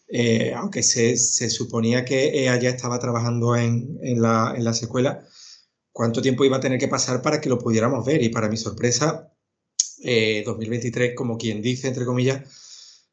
eh, 0.08 0.54
aunque 0.56 0.84
se, 0.84 1.18
se, 1.18 1.50
suponía 1.50 2.06
que 2.06 2.44
EA 2.44 2.60
ya 2.60 2.70
estaba 2.70 3.00
trabajando 3.00 3.56
en, 3.56 3.98
en, 4.02 4.22
la, 4.22 4.54
en 4.56 4.64
la 4.64 4.74
secuela, 4.74 5.26
cuánto 5.92 6.22
tiempo 6.22 6.46
iba 6.46 6.58
a 6.58 6.60
tener 6.60 6.80
que 6.80 6.88
pasar 6.88 7.22
para 7.22 7.42
que 7.42 7.50
lo 7.50 7.58
pudiéramos 7.60 8.06
ver 8.06 8.22
y 8.22 8.30
para 8.30 8.50
mi 8.50 8.58
sorpresa, 8.58 9.34
eh, 10.04 10.44
2023, 10.46 11.16
como 11.16 11.38
quien 11.38 11.62
dice, 11.62 11.88
entre 11.88 12.06
comillas, 12.06 12.42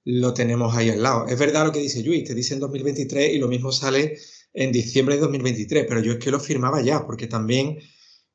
lo 0.05 0.35
tenemos 0.35 0.75
ahí 0.75 0.91
al 0.91 1.03
lado. 1.03 1.27
Es 1.27 1.39
verdad 1.39 1.67
lo 1.67 1.73
que 1.73 1.81
dice 1.81 2.03
Luis, 2.03 2.25
te 2.25 2.35
dice 2.35 2.55
en 2.55 2.61
2023 2.61 3.35
y 3.35 3.39
lo 3.39 3.49
mismo 3.49 3.73
sale 3.73 4.19
en 4.53 4.73
diciembre 4.73 5.17
de 5.17 5.23
2023, 5.23 5.87
pero 5.89 6.01
yo 6.01 6.13
es 6.13 6.19
que 6.19 6.31
lo 6.31 6.41
firmaba 6.41 6.83
ya, 6.83 7.07
porque 7.07 7.27
también 7.27 7.79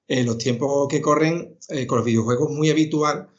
en 0.08 0.20
eh, 0.20 0.24
los 0.24 0.38
tiempos 0.38 0.88
que 0.88 1.02
corren 1.02 1.58
eh, 1.70 1.88
con 1.88 1.98
los 1.98 2.06
videojuegos 2.06 2.52
es 2.52 2.56
muy 2.56 2.70
habitual 2.70 3.30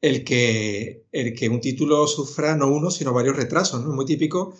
el 0.00 0.24
que, 0.24 1.06
el 1.12 1.34
que 1.34 1.48
un 1.48 1.60
título 1.60 2.06
sufra 2.06 2.56
no 2.56 2.68
uno, 2.68 2.90
sino 2.90 3.12
varios 3.12 3.36
retrasos. 3.36 3.80
Es 3.80 3.86
muy 3.86 4.04
típico 4.04 4.54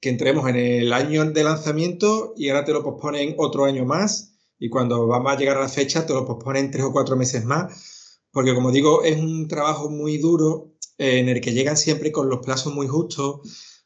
que 0.00 0.08
entremos 0.10 0.48
en 0.48 0.56
el 0.56 0.92
año 0.92 1.24
de 1.30 1.44
lanzamiento 1.44 2.34
y 2.36 2.48
ahora 2.48 2.64
te 2.64 2.72
lo 2.72 2.82
posponen 2.82 3.34
otro 3.38 3.64
año 3.64 3.84
más 3.84 4.34
y 4.58 4.68
cuando 4.68 5.06
vamos 5.06 5.32
a 5.32 5.36
llegar 5.36 5.56
a 5.56 5.60
la 5.60 5.68
fecha 5.68 6.06
te 6.06 6.12
lo 6.12 6.26
posponen 6.26 6.70
tres 6.70 6.84
o 6.84 6.92
cuatro 6.92 7.16
meses 7.16 7.44
más, 7.44 8.20
porque 8.30 8.54
como 8.54 8.70
digo, 8.70 9.02
es 9.02 9.18
un 9.18 9.48
trabajo 9.48 9.90
muy 9.90 10.18
duro 10.18 10.71
en 11.02 11.28
el 11.28 11.40
que 11.40 11.52
llegan 11.52 11.76
siempre 11.76 12.12
con 12.12 12.28
los 12.28 12.40
plazos 12.40 12.74
muy 12.74 12.86
justos, 12.86 13.40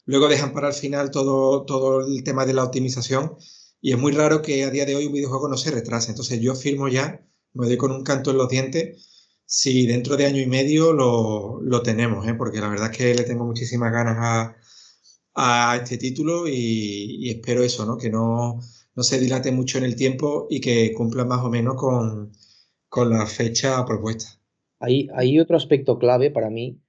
luego 0.05 0.29
dejan 0.29 0.53
para 0.53 0.69
el 0.69 0.75
final 0.75 1.11
todo, 1.11 1.65
todo 1.65 2.07
el 2.07 2.23
tema 2.25 2.47
de 2.47 2.55
la 2.55 2.65
optimización 2.65 3.37
y 3.81 3.93
es 3.93 3.99
muy 3.99 4.13
raro 4.13 4.43
que 4.43 4.65
a 4.65 4.71
día 4.71 4.85
de 4.85 4.97
hoy 4.97 5.07
un 5.07 5.13
videojuego 5.13 5.49
no 5.49 5.57
se 5.57 5.71
retrase. 5.71 6.11
Entonces 6.11 6.41
yo 6.41 6.55
firmo 6.55 6.89
ya, 6.89 7.25
me 7.55 7.67
doy 7.67 7.77
con 7.77 7.93
un 7.93 8.03
canto 8.03 8.31
en 8.31 8.39
los 8.39 8.49
dientes 8.49 9.07
si 9.47 9.87
dentro 9.87 10.17
de 10.17 10.27
año 10.27 10.43
y 10.43 10.47
medio 10.47 10.93
lo, 10.93 11.61
lo 11.63 11.83
tenemos, 11.83 12.27
¿eh? 12.27 12.35
porque 12.35 12.61
la 12.61 12.69
verdad 12.69 12.91
es 12.91 12.99
que 12.99 13.15
le 13.15 13.23
tengo 13.23 13.45
muchísimas 13.45 13.93
ganas 13.93 14.17
a, 14.19 14.57
a 15.35 15.77
este 15.77 15.99
título 15.99 16.49
y, 16.49 16.53
y, 17.21 17.31
espero 17.31 17.63
eso, 17.63 17.87
¿no? 17.87 17.97
que 17.97 18.11
no, 18.11 18.59
no, 18.95 19.03
se 19.03 19.21
dilate 19.21 19.53
mucho 19.53 19.79
en 19.79 19.85
el 19.85 19.95
tiempo 19.95 20.49
y 20.51 20.61
que 20.61 20.93
cumpla 20.93 21.25
más 21.25 21.45
o 21.45 21.49
menos 21.49 21.77
con, 21.77 22.33
con 22.89 23.11
la 23.11 23.27
fecha 23.27 23.85
propuesta. 23.85 24.27
Hay, 24.81 25.09
hay, 25.15 25.39
otro 25.39 25.57
aspecto 25.57 25.99
clave 25.99 26.31
para 26.33 26.51
mí, 26.51 26.81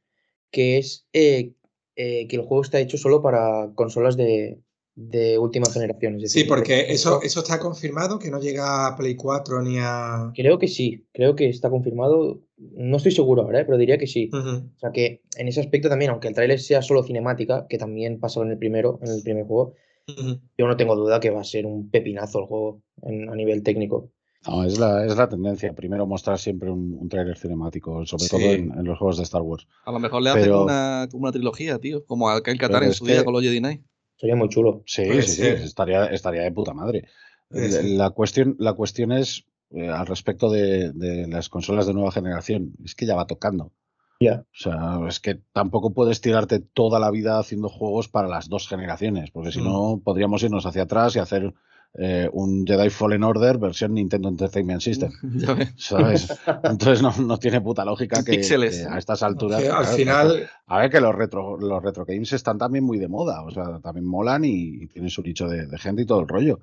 que 0.52 0.78
es 0.78 1.07
eh, 1.14 1.53
eh, 1.95 2.28
que 2.28 2.36
el 2.36 2.44
juego 2.44 2.64
está 2.64 2.80
hecho 2.80 2.98
solo 2.98 3.22
para 3.22 3.72
consolas 3.76 4.18
de, 4.18 4.60
de 4.98 5.38
última 5.38 5.68
generación. 5.72 6.15
Es 6.15 6.24
decir, 6.24 6.44
sí, 6.44 6.48
porque 6.48 6.91
eso, 6.91 7.22
eso 7.22 7.41
está 7.41 7.60
confirmado, 7.60 8.18
que 8.18 8.32
no 8.32 8.40
llega 8.40 8.88
a 8.88 8.95
Play 8.95 9.15
4 9.15 9.61
ni 9.61 9.78
a... 9.80 10.32
Creo 10.36 10.57
que 10.57 10.68
sí, 10.68 11.06
creo 11.14 11.36
que 11.36 11.49
está 11.49 11.69
confirmado. 11.69 12.41
No 12.57 12.98
estoy 12.98 13.11
seguro 13.11 13.44
ahora, 13.44 13.61
¿eh? 13.61 13.65
pero 13.65 13.78
diría 13.78 13.99
que 13.99 14.07
sí. 14.07 14.30
Uh 14.34 14.38
-huh. 14.38 14.76
O 14.76 14.80
sea 14.80 14.91
que 14.91 15.22
en 15.38 15.48
ese 15.48 15.60
aspecto 15.60 15.88
también, 15.88 16.10
aunque 16.10 16.28
el 16.28 16.34
tráiler 16.34 16.60
sea 16.60 16.82
solo 16.82 17.03
cinemática, 17.03 17.68
que 17.69 17.78
también 17.78 18.19
pasó 18.19 18.41
en 18.41 18.49
el 18.49 18.57
primero, 18.57 18.99
en 19.03 19.11
el 19.11 19.22
primer 19.22 19.45
juego, 19.45 19.74
uh 20.07 20.11
-huh. 20.11 20.41
yo 20.57 20.68
no 20.68 20.78
tengo 20.78 20.95
duda 20.95 21.19
que 21.19 21.30
va 21.30 21.41
a 21.41 21.44
ser 21.44 21.68
un 21.68 21.91
pepinazo 21.91 22.40
el 22.40 22.45
juego 22.45 22.82
en, 23.03 23.30
a 23.30 23.36
nivel 23.36 23.61
técnico. 23.61 24.11
No, 24.48 24.64
es 24.64 24.80
la, 24.80 25.06
es 25.06 25.15
la 25.15 25.28
tendencia. 25.28 25.74
Primero 25.74 26.06
mostrar 26.07 26.40
siempre 26.40 26.72
un, 26.72 26.98
un 26.99 27.10
tráiler 27.10 27.38
cinemático, 27.38 28.06
sobre 28.06 28.24
sí. 28.24 28.30
todo 28.30 28.41
en, 28.41 28.72
en, 28.72 28.84
los 28.86 28.98
juegos 28.98 29.18
de 29.18 29.24
Star 29.24 29.41
Wars. 29.41 29.68
A 29.86 29.91
lo 29.91 29.99
mejor 29.99 30.22
le 30.22 30.30
hacen 30.30 30.44
pero, 30.44 30.64
una, 30.64 31.07
una, 31.14 31.32
trilogía, 31.32 31.80
tío, 31.80 32.06
como 32.06 32.30
a 32.30 32.41
Kyle 32.41 32.57
Katarn 32.57 32.86
en 32.86 32.94
su 32.94 33.06
día 33.06 33.24
con 33.24 33.34
los 33.34 33.44
Jedi 33.44 33.60
Knight. 33.60 33.84
Sería 34.15 34.36
muy 34.36 34.49
chulo. 34.49 34.84
Sí, 34.86 35.03
sí, 35.22 35.22
sí, 35.22 35.45
estaría, 35.45 36.06
estaría 36.06 36.41
de 36.41 36.52
puta 36.52 36.74
madre. 36.74 37.07
Sí. 37.52 37.95
La, 37.95 38.10
cuestión, 38.11 38.56
la 38.60 38.74
cuestión 38.74 39.11
es, 39.11 39.45
eh, 39.72 39.90
al 39.90 40.07
respecto 40.07 40.49
de, 40.49 40.91
de, 40.94 41.28
las 41.28 41.49
consolas 41.49 41.86
de 41.86 41.94
nueva 41.94 42.11
generación, 42.11 42.74
es 42.84 42.95
que 42.95 43.06
ya 43.06 43.15
va 43.15 43.28
tocando. 43.28 43.74
Ya. 44.19 44.28
Yeah. 44.28 44.40
O 44.40 44.45
sea, 44.53 45.07
es 45.07 45.19
que 45.19 45.36
tampoco 45.53 45.94
puedes 45.94 46.22
tirarte 46.22 46.60
toda 46.60 46.99
la 46.99 47.11
vida 47.11 47.38
haciendo 47.38 47.69
juegos 47.69 48.07
para 48.07 48.28
las 48.28 48.49
dos 48.49 48.68
generaciones, 48.68 49.30
porque 49.30 49.52
si 49.52 49.61
mm. 49.61 49.64
no, 49.64 50.02
podríamos 50.03 50.41
irnos 50.41 50.65
hacia 50.65 50.84
atrás 50.84 51.15
y 51.15 51.19
hacer 51.19 51.53
eh, 51.99 52.30
un 52.32 52.64
Jedi 52.65 52.91
Fallen 52.91 53.24
Order 53.24 53.57
versión 53.57 53.95
Nintendo 53.95 54.30
Entertainment 54.30 54.82
System. 54.82 55.11
¿Sabes? 55.78 56.32
Entonces 56.64 57.02
no, 57.02 57.11
no, 57.18 57.40
tiene 57.40 57.60
puta 57.60 57.84
lógica 57.84 58.24
que, 58.24 58.40
que 58.40 58.88
a 58.90 58.98
estas 58.98 59.24
alturas. 59.24 59.64
al 59.68 59.86
final. 59.88 60.48
A 60.68 60.80
ver 60.80 60.91
que 60.91 61.02
los 61.02 61.15
retro, 61.15 61.57
los 61.57 61.82
retro 61.82 62.06
games 62.06 62.32
están 62.34 62.60
también 62.60 62.84
muy 62.84 62.99
de 62.99 63.07
moda. 63.07 63.44
O 63.44 63.49
sea, 63.49 63.80
también 63.82 64.06
molan 64.06 64.45
y, 64.45 64.84
y 64.84 64.88
tienen 64.88 65.10
su 65.10 65.24
nicho 65.24 65.48
de, 65.48 65.65
de, 65.65 65.78
gente 65.80 66.03
y 66.03 66.06
todo 66.06 66.22
el 66.22 66.28
rollo. 66.28 66.60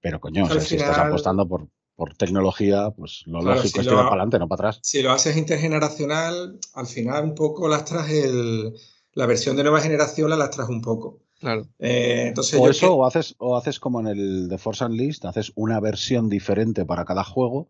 Pero 0.00 0.18
coño, 0.18 0.44
o 0.44 0.48
sea, 0.48 0.60
si 0.60 0.74
estás 0.74 0.98
apostando 0.98 1.46
por, 1.46 1.68
por 1.94 2.16
tecnología, 2.16 2.90
pues 2.90 3.22
lo 3.26 3.40
claro, 3.40 3.56
lógico 3.56 3.74
si 3.74 3.80
es 3.80 3.86
tirar 3.86 4.04
para 4.04 4.08
adelante, 4.08 4.38
no 4.40 4.48
para 4.48 4.70
atrás. 4.70 4.80
Si 4.82 5.02
lo 5.02 5.12
haces 5.12 5.36
intergeneracional, 5.36 6.58
al 6.74 6.86
final 6.86 7.24
un 7.24 7.34
poco 7.34 7.68
lastras 7.68 8.10
el. 8.10 8.74
La 9.12 9.26
versión 9.26 9.54
de 9.54 9.62
nueva 9.62 9.80
generación 9.80 10.28
la 10.28 10.36
lastras 10.36 10.68
un 10.68 10.82
poco. 10.82 11.23
Claro. 11.44 11.66
Eh, 11.78 12.28
entonces 12.28 12.58
o 12.58 12.70
eso, 12.70 12.86
que... 12.86 12.92
o, 12.92 13.04
haces, 13.04 13.34
o 13.36 13.54
haces 13.54 13.78
como 13.78 14.00
en 14.00 14.06
el 14.06 14.48
de 14.48 14.56
Force 14.56 14.82
Unleashed, 14.82 15.26
haces 15.26 15.52
una 15.56 15.78
versión 15.78 16.30
diferente 16.30 16.86
para 16.86 17.04
cada 17.04 17.22
juego. 17.22 17.68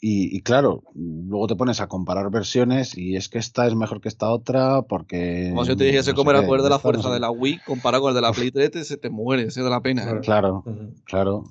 Y, 0.00 0.36
y, 0.36 0.42
claro, 0.42 0.84
luego 0.94 1.48
te 1.48 1.56
pones 1.56 1.80
a 1.80 1.88
comparar 1.88 2.30
versiones 2.30 2.96
y 2.96 3.16
es 3.16 3.28
que 3.28 3.38
esta 3.38 3.66
es 3.66 3.74
mejor 3.74 4.00
que 4.00 4.08
esta 4.08 4.30
otra 4.30 4.82
porque. 4.82 5.48
Como 5.50 5.64
si 5.64 5.70
yo 5.70 5.76
te 5.76 5.84
dijese 5.84 6.12
no 6.12 6.16
cómo 6.16 6.30
era 6.30 6.40
el 6.40 6.46
poder 6.46 6.62
de 6.62 6.70
la 6.70 6.78
fuerza 6.78 7.02
no 7.02 7.08
sé. 7.08 7.14
de 7.14 7.20
la 7.20 7.32
Wii 7.32 7.62
comparado 7.66 8.02
con 8.02 8.10
el 8.10 8.14
de 8.14 8.20
la 8.20 8.32
Play 8.32 8.52
3, 8.52 8.86
se 8.86 8.96
te 8.96 9.10
muere, 9.10 9.50
se 9.50 9.62
da 9.62 9.70
la 9.70 9.80
pena. 9.80 10.08
¿eh? 10.08 10.20
Claro, 10.22 10.62
uh 10.64 10.70
-huh. 10.70 11.02
claro. 11.04 11.44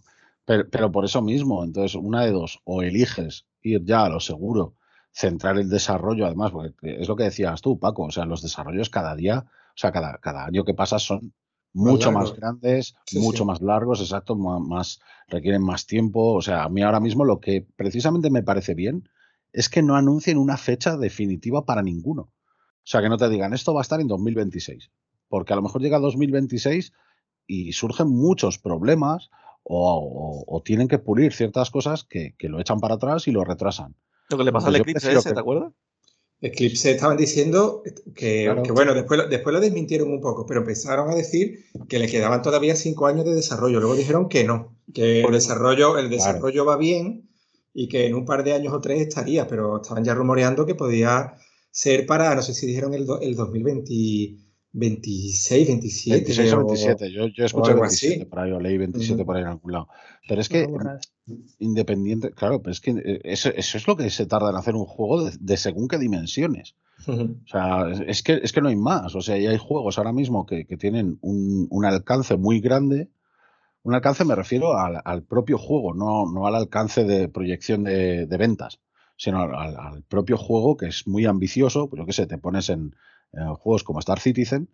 Pero, 0.45 0.69
pero, 0.69 0.91
por 0.91 1.03
eso 1.03 1.21
mismo, 1.21 1.63
entonces, 1.63 1.95
una 1.95 2.23
de 2.23 2.31
dos, 2.31 2.59
o 2.63 2.83
eliges 2.83 3.45
ir 3.61 3.83
ya 3.83 4.05
a 4.05 4.09
lo 4.09 4.19
seguro, 4.19 4.75
centrar 5.11 5.57
el 5.57 5.69
desarrollo, 5.69 6.25
además, 6.25 6.51
porque 6.51 7.01
es 7.01 7.07
lo 7.07 7.15
que 7.15 7.23
decías 7.23 7.61
tú, 7.61 7.79
Paco, 7.79 8.03
o 8.03 8.11
sea, 8.11 8.25
los 8.25 8.41
desarrollos 8.41 8.89
cada 8.89 9.15
día 9.15 9.45
o 9.75 9.77
sea, 9.77 9.91
cada, 9.91 10.17
cada 10.19 10.45
año 10.45 10.63
que 10.63 10.73
pasa 10.73 10.99
son 10.99 11.33
mucho 11.73 12.11
más, 12.11 12.29
más 12.29 12.37
grandes, 12.37 12.95
sí, 13.05 13.19
mucho 13.19 13.39
sí. 13.39 13.45
más 13.45 13.61
largos, 13.61 13.99
exacto, 13.99 14.35
más, 14.35 14.61
más, 14.61 14.99
requieren 15.27 15.63
más 15.63 15.87
tiempo. 15.87 16.33
O 16.33 16.41
sea, 16.41 16.63
a 16.63 16.69
mí 16.69 16.83
ahora 16.83 16.99
mismo 16.99 17.25
lo 17.25 17.39
que 17.39 17.67
precisamente 17.75 18.29
me 18.29 18.43
parece 18.43 18.75
bien 18.75 19.09
es 19.51 19.69
que 19.69 19.81
no 19.81 19.95
anuncien 19.95 20.37
una 20.37 20.57
fecha 20.57 20.97
definitiva 20.97 21.65
para 21.65 21.81
ninguno. 21.81 22.23
O 22.23 22.85
sea, 22.85 23.01
que 23.01 23.09
no 23.09 23.17
te 23.17 23.29
digan, 23.29 23.53
esto 23.53 23.73
va 23.73 23.81
a 23.81 23.83
estar 23.83 24.01
en 24.01 24.07
2026. 24.07 24.91
Porque 25.27 25.53
a 25.53 25.55
lo 25.55 25.61
mejor 25.61 25.81
llega 25.81 25.99
2026 25.99 26.91
y 27.47 27.73
surgen 27.73 28.09
muchos 28.09 28.59
problemas 28.59 29.29
o, 29.63 30.43
o, 30.47 30.55
o 30.55 30.61
tienen 30.61 30.87
que 30.87 30.99
pulir 30.99 31.33
ciertas 31.33 31.71
cosas 31.71 32.03
que, 32.03 32.35
que, 32.37 32.49
lo 32.49 32.59
echan 32.59 32.79
para 32.79 32.95
atrás 32.95 33.27
y 33.27 33.31
lo 33.31 33.43
retrasan. 33.43 33.95
Lo 34.29 34.37
que 34.37 34.43
le 34.43 34.51
pasa 34.51 34.67
al 34.67 34.75
Eclipse 34.75 35.13
ese, 35.13 35.29
que... 35.29 35.33
¿te 35.33 35.39
acuerdas? 35.39 35.73
Eclipse 36.43 36.91
estaban 36.91 37.15
diciendo 37.15 37.83
que, 38.13 38.43
claro. 38.43 38.63
que, 38.63 38.71
bueno, 38.73 38.93
después, 38.93 39.29
después 39.29 39.53
lo 39.53 39.61
desmintieron 39.61 40.11
un 40.11 40.19
poco, 40.19 40.45
pero 40.45 40.59
empezaron 40.59 41.09
a 41.09 41.15
decir 41.15 41.65
que 41.87 41.99
le 41.99 42.09
quedaban 42.09 42.41
todavía 42.41 42.75
cinco 42.75 43.07
años 43.07 43.23
de 43.23 43.33
desarrollo. 43.33 43.79
Luego 43.79 43.95
dijeron 43.95 44.27
que 44.27 44.43
no, 44.43 44.75
que 44.93 45.21
el 45.21 45.31
desarrollo, 45.31 45.97
el 45.97 46.09
desarrollo 46.09 46.65
claro. 46.65 46.65
va 46.65 46.77
bien 46.77 47.29
y 47.73 47.87
que 47.87 48.07
en 48.07 48.15
un 48.15 48.25
par 48.25 48.43
de 48.43 48.51
años 48.51 48.73
o 48.73 48.81
tres 48.81 48.99
estaría, 49.01 49.47
pero 49.47 49.81
estaban 49.81 50.03
ya 50.03 50.13
rumoreando 50.13 50.65
que 50.65 50.75
podía 50.75 51.33
ser 51.71 52.05
para, 52.05 52.35
no 52.35 52.41
sé 52.41 52.53
si 52.53 52.67
dijeron 52.67 52.93
el, 52.93 53.07
el 53.21 53.35
2020. 53.35 53.93
26, 54.73 55.67
27. 55.67 56.17
26 56.25 56.53
o 56.53 56.65
27. 56.65 57.11
Yo, 57.11 57.27
yo 57.27 57.45
escuché 57.45 57.73
27 57.73 58.15
así. 58.15 58.25
por 58.25 58.39
ahí, 58.39 58.51
o 58.51 58.59
leí 58.59 58.77
27 58.77 59.13
uh 59.13 59.21
-huh. 59.21 59.25
por 59.25 59.35
ahí 59.35 59.43
en 59.43 59.47
algún 59.49 59.71
lado. 59.71 59.87
Pero 60.27 60.41
es 60.41 60.49
que, 60.49 60.67
independiente, 61.59 62.31
claro, 62.31 62.61
pero 62.61 62.71
es 62.71 62.81
que 62.81 62.91
eh, 62.91 63.21
eso, 63.23 63.49
eso, 63.49 63.77
es 63.77 63.87
lo 63.87 63.95
que 63.95 64.09
se 64.09 64.25
tarda 64.25 64.49
en 64.49 64.55
hacer 64.55 64.75
un 64.75 64.85
juego 64.85 65.25
de, 65.25 65.37
de 65.39 65.57
según 65.57 65.87
qué 65.87 65.99
dimensiones. 65.99 66.75
Uh 67.05 67.11
-huh. 67.11 67.43
O 67.43 67.47
sea, 67.47 68.03
es 68.07 68.23
que, 68.23 68.39
es 68.41 68.51
que 68.51 68.61
no 68.61 68.69
hay 68.69 68.75
más. 68.75 69.13
O 69.15 69.21
sea, 69.21 69.37
y 69.37 69.45
hay 69.45 69.57
juegos 69.57 69.99
ahora 69.99 70.11
mismo 70.11 70.45
que, 70.47 70.65
que 70.65 70.75
tienen 70.77 71.19
un, 71.21 71.67
un, 71.69 71.85
alcance 71.85 72.35
muy 72.35 72.59
grande. 72.59 73.09
Un 73.83 73.93
alcance 73.93 74.25
me 74.25 74.35
refiero 74.35 74.75
al, 74.75 75.01
al 75.05 75.21
propio 75.23 75.59
juego, 75.59 75.93
no, 75.93 76.31
no, 76.31 76.47
al 76.47 76.55
alcance 76.55 77.03
de 77.03 77.27
proyección 77.29 77.83
de, 77.83 78.25
de 78.25 78.37
ventas, 78.37 78.79
sino 79.17 79.41
al, 79.41 79.75
al, 79.77 80.03
propio 80.03 80.37
juego 80.37 80.77
que 80.77 80.87
es 80.87 81.05
muy 81.05 81.25
ambicioso. 81.25 81.89
Pues 81.89 81.99
yo 81.99 82.05
qué 82.07 82.13
sé, 82.13 82.25
te 82.25 82.37
pones 82.39 82.69
en, 82.69 82.95
juegos 83.57 83.83
como 83.83 83.99
Star 83.99 84.19
Citizen, 84.19 84.69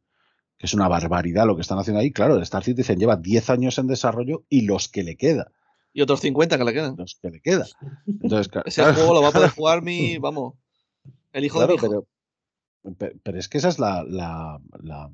que 0.58 0.66
es 0.66 0.74
una 0.74 0.88
barbaridad 0.88 1.46
lo 1.46 1.56
que 1.56 1.62
están 1.62 1.80
haciendo 1.80 2.02
ahí. 2.02 2.12
Claro, 2.12 2.42
Star 2.42 2.64
Citizen 2.64 3.00
lleva 3.00 3.16
10 3.16 3.50
años 3.50 3.78
en 3.78 3.88
desarrollo 3.88 4.46
y 4.50 4.62
los 4.62 4.90
que 4.90 5.04
le 5.04 5.16
queda. 5.16 5.52
Y 5.94 6.02
otros 6.02 6.20
50 6.22 6.58
que 6.58 6.64
le 6.64 6.74
quedan. 6.74 6.96
Los 6.98 7.18
que 7.22 7.30
le 7.30 7.42
queda. 7.42 7.66
Entonces, 8.06 8.52
Ese 8.66 8.82
claro, 8.82 8.96
juego 8.96 9.14
lo 9.14 9.22
va 9.22 9.30
a 9.30 9.32
poder 9.32 9.50
jugar 9.50 9.82
mi, 9.82 10.18
vamos, 10.20 10.56
el 11.32 11.46
hijo 11.46 11.58
claro, 11.58 11.76
de 11.76 11.82
mi 11.82 11.88
hijo. 11.88 12.08
Pero, 12.98 13.14
pero, 13.24 13.40
es 13.40 13.50
que 13.50 13.58
esa 13.58 13.70
es 13.70 13.80
la, 13.80 14.04
la, 14.04 14.62
la, 14.82 15.12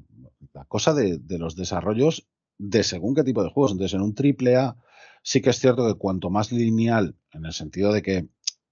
la 0.53 0.65
cosa 0.65 0.93
de, 0.93 1.17
de, 1.17 1.39
los 1.39 1.55
desarrollos 1.55 2.27
de 2.57 2.83
según 2.83 3.15
qué 3.15 3.23
tipo 3.23 3.43
de 3.43 3.49
juegos. 3.49 3.71
Entonces, 3.71 3.95
en 3.95 4.01
un 4.01 4.15
triple 4.15 4.55
A 4.55 4.77
sí 5.25 5.41
que 5.41 5.49
es 5.49 5.59
cierto 5.59 5.87
que 5.87 5.97
cuanto 5.97 6.29
más 6.29 6.51
lineal, 6.51 7.15
en 7.31 7.45
el 7.45 7.53
sentido 7.53 7.91
de 7.91 8.01
que 8.01 8.27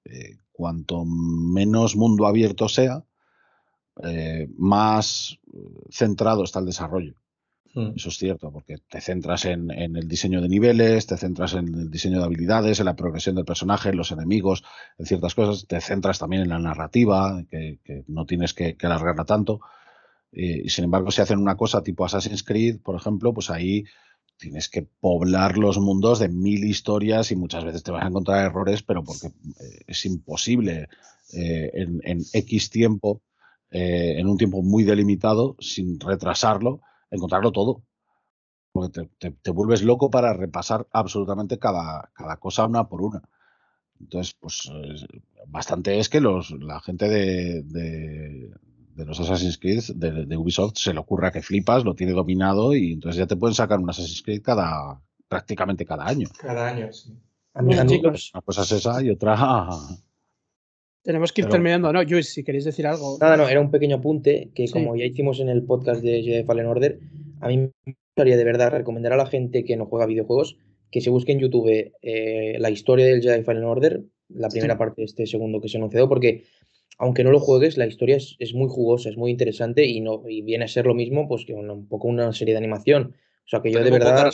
eh, 0.05 0.37
cuanto 0.51 1.03
menos 1.03 1.95
mundo 1.95 2.27
abierto 2.27 2.69
sea, 2.69 3.03
eh, 4.01 4.47
más 4.57 5.37
centrado 5.89 6.43
está 6.43 6.59
el 6.59 6.65
desarrollo. 6.65 7.15
Hmm. 7.75 7.93
Eso 7.95 8.09
es 8.09 8.17
cierto, 8.17 8.51
porque 8.51 8.77
te 8.77 9.01
centras 9.01 9.45
en, 9.45 9.71
el 9.71 10.07
diseño 10.07 10.41
de 10.41 10.49
niveles, 10.49 11.07
te 11.07 11.17
centras 11.17 11.53
en 11.53 11.67
el 11.73 11.89
diseño 11.89 12.19
de 12.19 12.25
habilidades, 12.25 12.79
en 12.79 12.85
la 12.85 12.95
progresión 12.95 13.35
del 13.35 13.45
personaje, 13.45 13.89
en 13.89 13.97
los 13.97 14.11
enemigos, 14.11 14.63
en 14.97 15.05
ciertas 15.07 15.33
cosas, 15.33 15.65
te 15.67 15.81
centras 15.81 16.19
también 16.19 16.43
en 16.43 16.49
la 16.49 16.59
narrativa, 16.59 17.43
que, 17.49 17.79
no 18.07 18.25
tienes 18.25 18.53
que, 18.53 18.77
alargarla 18.81 19.25
tanto. 19.25 19.61
Y, 20.31 20.69
sin 20.69 20.85
embargo, 20.85 21.09
si 21.09 21.21
hacen 21.21 21.39
una 21.39 21.57
cosa 21.57 21.81
tipo 21.81 22.05
Assassin's 22.05 22.43
Creed, 22.43 22.79
por 22.79 22.95
ejemplo, 22.95 23.33
pues 23.33 23.49
ahí 23.49 23.85
tienes 24.37 24.69
que 24.69 24.81
poblar 24.81 25.57
los 25.57 25.79
mundos 25.79 26.19
de 26.19 26.29
mil 26.29 26.63
historias 26.65 27.31
y 27.31 27.35
muchas 27.35 27.63
veces 27.63 27.83
te 27.83 27.91
vas 27.91 28.03
a 28.03 28.07
encontrar 28.07 28.45
errores, 28.45 28.83
pero 28.83 29.03
porque 29.03 29.27
eh, 29.27 29.83
es 29.87 30.05
imposible 30.05 30.89
eh, 31.33 31.71
en, 31.73 32.21
X 32.33 32.69
tiempo, 32.69 33.21
eh, 33.75 34.19
en 34.19 34.27
un 34.27 34.37
tiempo 34.37 34.61
muy 34.61 34.83
delimitado, 34.83 35.55
sin 35.59 35.99
retrasarlo, 35.99 36.81
encontrarlo 37.09 37.51
todo. 37.51 37.81
Porque 38.71 39.09
te, 39.17 39.51
vuelves 39.51 39.81
loco 39.81 40.11
para 40.11 40.31
repasar 40.33 40.87
absolutamente 40.91 41.57
cada, 41.57 42.11
cada, 42.13 42.37
cosa 42.37 42.67
una 42.67 42.87
por 42.87 43.01
una. 43.01 43.23
Entonces, 43.99 44.35
pues 44.39 44.71
bastante 45.47 45.97
es 45.97 46.07
que 46.09 46.21
los, 46.21 46.51
la 46.51 46.81
gente 46.81 47.09
de, 47.09 47.63
de, 47.63 49.05
los 49.05 49.19
Assassin's 49.19 49.57
Creed 49.57 49.83
de, 49.95 50.37
Ubisoft 50.37 50.77
se 50.77 50.93
le 50.93 50.99
ocurra 50.99 51.31
que 51.31 51.41
flipas, 51.41 51.83
lo 51.83 51.95
tiene 51.95 52.13
dominado 52.13 52.75
y 52.75 52.93
entonces 52.93 53.17
ya 53.17 53.27
te 53.27 53.37
pueden 53.37 53.55
sacar 53.55 53.79
un 53.79 53.89
Assassin's 53.89 54.21
Creed 54.21 54.43
cada 54.43 55.01
prácticamente 55.27 55.83
cada 55.83 56.05
año. 56.05 56.27
Cada 56.37 56.67
año, 56.67 56.93
sí. 56.93 57.11
chicos. 57.87 58.31
Una 58.35 58.41
cosa 58.41 58.61
es 58.61 58.71
esa 58.71 59.01
y 59.01 59.09
otra. 59.09 59.67
Tenemos 61.03 61.31
que 61.31 61.41
ir 61.41 61.49
terminando, 61.49 61.91
¿no? 61.91 62.01
Luis, 62.03 62.30
si 62.30 62.43
queréis 62.43 62.63
decir 62.63 62.88
algo. 62.88 63.17
Nada, 63.19 63.38
no, 63.38 63.47
era 63.47 63.59
un 63.59 63.71
pequeño 63.71 63.97
apunte 63.97 64.49
que, 64.55 64.69
como 64.69 64.95
ya 64.95 65.05
hicimos 65.05 65.39
en 65.39 65.49
el 65.49 65.63
podcast 65.63 66.01
de 66.01 66.23
Jedi 66.23 66.43
Fallen 66.43 66.65
Order, 66.65 66.99
a 67.41 67.49
mí 67.49 67.57
me 67.57 67.73
gustaría 67.85 68.38
de 68.38 68.43
verdad 68.43 68.71
recomendar 68.71 69.13
a 69.13 69.17
la 69.17 69.25
gente 69.25 69.65
que 69.65 69.75
no 69.75 69.85
juega 69.85 70.05
videojuegos 70.05 70.57
que 70.93 71.01
se 71.01 71.09
busque 71.09 71.31
en 71.31 71.39
YouTube 71.39 71.91
eh, 72.03 72.55
la 72.59 72.69
historia 72.69 73.07
del 73.07 73.19
Jedi 73.19 73.43
Fallen 73.43 73.63
Order, 73.63 74.03
la 74.30 74.47
primera 74.47 74.77
parte 74.77 75.01
de 75.01 75.05
este 75.05 75.25
segundo 75.25 75.59
que 75.59 75.67
se 75.67 75.77
anunció, 75.77 76.07
porque 76.07 76.43
aunque 76.99 77.23
no 77.23 77.31
lo 77.31 77.39
juegues, 77.39 77.77
la 77.77 77.88
historia 77.88 78.15
es, 78.15 78.53
muy 78.53 78.69
jugosa, 78.69 79.09
es 79.09 79.17
muy 79.17 79.31
interesante 79.31 79.85
y, 79.85 80.01
no, 80.01 80.21
y 80.30 80.43
viene 80.43 80.65
a 80.65 80.67
ser 80.67 80.85
lo 80.85 80.93
mismo 80.93 81.27
pues 81.27 81.45
que 81.45 81.53
un, 81.53 81.88
poco 81.88 82.07
una 82.07 82.31
serie 82.31 82.53
de 82.53 82.59
animación. 82.59 83.15
O 83.43 83.49
sea 83.49 83.61
que 83.61 83.71
yo 83.71 83.84
de 83.84 83.89
verdad... 83.89 84.31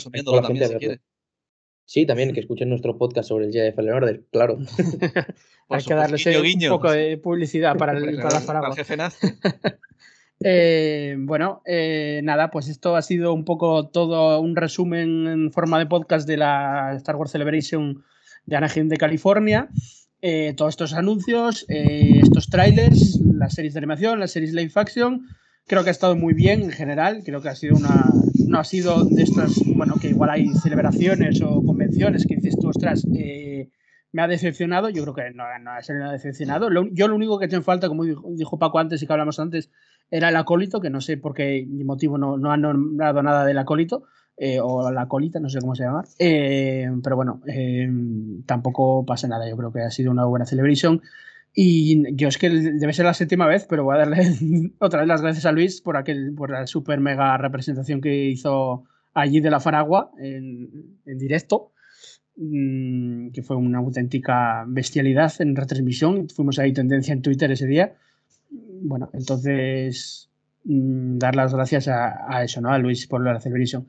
Sí, 1.90 2.06
también 2.06 2.32
que 2.32 2.38
escuchen 2.38 2.68
nuestro 2.68 2.96
podcast 2.96 3.28
sobre 3.28 3.46
el 3.46 3.52
Jedi 3.52 3.72
Fallen 3.72 3.94
Order, 3.94 4.22
claro. 4.30 4.58
Hay 5.68 5.82
que 5.82 5.94
darles 5.94 6.24
un 6.24 6.68
poco 6.68 6.92
de 6.92 7.18
publicidad 7.18 7.76
para, 7.76 7.98
el, 7.98 8.16
para 8.46 8.60
la 8.60 8.76
jefe 8.76 8.96
Eh, 10.42 11.16
bueno, 11.18 11.62
eh, 11.66 12.20
nada, 12.22 12.52
pues 12.52 12.68
esto 12.68 12.94
ha 12.94 13.02
sido 13.02 13.34
un 13.34 13.44
poco 13.44 13.88
todo 13.88 14.40
un 14.40 14.54
resumen 14.54 15.26
en 15.26 15.52
forma 15.52 15.80
de 15.80 15.86
podcast 15.86 16.28
de 16.28 16.36
la 16.36 16.94
Star 16.94 17.16
Wars 17.16 17.32
Celebration 17.32 18.04
de 18.46 18.56
Anaheim 18.56 18.88
de 18.88 18.96
California. 18.96 19.68
Eh, 20.22 20.54
todos 20.56 20.74
estos 20.74 20.94
anuncios, 20.94 21.66
estos 21.68 22.48
trailers, 22.48 23.20
las 23.34 23.54
series 23.54 23.74
de 23.74 23.78
animación, 23.78 24.20
las 24.20 24.30
series 24.30 24.54
live 24.54 24.72
action, 24.76 25.26
creo 25.70 25.84
que 25.84 25.90
ha 25.90 25.92
estado 25.92 26.16
muy 26.16 26.34
bien 26.34 26.62
en 26.62 26.70
general. 26.72 27.22
Creo 27.24 27.40
que 27.40 27.48
ha 27.48 27.54
sido 27.54 27.76
una. 27.76 28.10
No 28.46 28.58
ha 28.58 28.64
sido 28.64 29.04
de 29.04 29.22
estas, 29.22 29.54
bueno, 29.76 29.94
que 30.00 30.08
igual 30.08 30.30
hay 30.30 30.48
celebraciones 30.54 31.40
o 31.42 31.62
convenciones 31.90 32.26
que 32.26 32.36
dices 32.36 32.56
tú, 32.58 32.68
ostras, 32.68 33.04
me 33.06 34.22
ha 34.22 34.28
decepcionado. 34.28 34.88
Yo 34.88 35.02
creo 35.02 35.14
que 35.14 35.30
no, 35.34 35.44
no 35.60 35.70
ha 35.72 36.12
decepcionado. 36.12 36.68
yo 36.92 37.08
lo 37.08 37.14
único 37.14 37.38
que 37.38 37.44
he 37.44 37.48
hecho 37.48 37.56
en 37.56 37.64
falta, 37.64 37.88
como 37.88 38.04
dijo 38.04 38.58
Paco 38.58 38.78
antes 38.78 39.02
y 39.02 39.06
que 39.06 39.12
hablamos 39.12 39.38
antes, 39.38 39.70
era 40.10 40.28
el 40.28 40.36
acólito, 40.36 40.80
que 40.80 40.90
no 40.90 41.00
sé 41.00 41.16
por 41.16 41.34
qué 41.34 41.66
motivo 41.84 42.18
no, 42.18 42.36
no 42.36 42.52
han 42.52 42.62
nombrado 42.62 43.22
nada 43.22 43.44
del 43.44 43.58
acólito, 43.58 44.04
eh, 44.36 44.58
o 44.60 44.90
la 44.90 45.06
colita, 45.06 45.38
no 45.38 45.48
sé 45.48 45.60
cómo 45.60 45.74
se 45.74 45.84
llama. 45.84 46.04
Eh, 46.18 46.88
pero 47.02 47.16
bueno, 47.16 47.42
eh, 47.46 47.88
tampoco 48.46 49.04
pasa 49.04 49.28
nada, 49.28 49.48
yo 49.48 49.56
creo 49.56 49.72
que 49.72 49.82
ha 49.82 49.90
sido 49.90 50.10
una 50.10 50.24
buena 50.24 50.46
celebration. 50.46 51.02
Y 51.52 52.14
yo 52.16 52.28
es 52.28 52.38
que 52.38 52.48
debe 52.48 52.92
ser 52.92 53.04
la 53.04 53.14
séptima 53.14 53.46
vez, 53.46 53.66
pero 53.68 53.84
voy 53.84 53.96
a 53.96 53.98
darle 53.98 54.16
otra 54.78 55.00
vez 55.00 55.08
las 55.08 55.20
gracias 55.20 55.46
a 55.46 55.52
Luis 55.52 55.80
por, 55.80 55.96
aquel, 55.96 56.32
por 56.34 56.50
la 56.50 56.66
super 56.66 57.00
mega 57.00 57.36
representación 57.36 58.00
que 58.00 58.28
hizo 58.28 58.84
allí 59.14 59.40
de 59.40 59.50
la 59.50 59.60
Faragua 59.60 60.12
en, 60.18 61.00
en 61.04 61.18
directo, 61.18 61.69
mm, 62.40 63.30
que 63.30 63.42
fue 63.42 63.56
una 63.56 63.78
auténtica 63.78 64.64
bestialidad 64.66 65.32
en 65.40 65.54
retransmisión. 65.54 66.28
Fuimos 66.28 66.58
ahí 66.58 66.72
tendencia 66.72 67.12
en 67.12 67.22
Twitter 67.22 67.50
ese 67.52 67.66
día 67.66 67.94
bueno, 68.50 69.10
entonces 69.12 70.28
mm, 70.64 71.18
dar 71.18 71.36
las 71.36 71.54
gracias 71.54 71.88
a, 71.88 72.42
eso, 72.42 72.60
¿no? 72.60 72.70
A 72.70 72.78
Luis 72.78 73.06
por 73.06 73.24
la 73.24 73.40
celebration. 73.40 73.86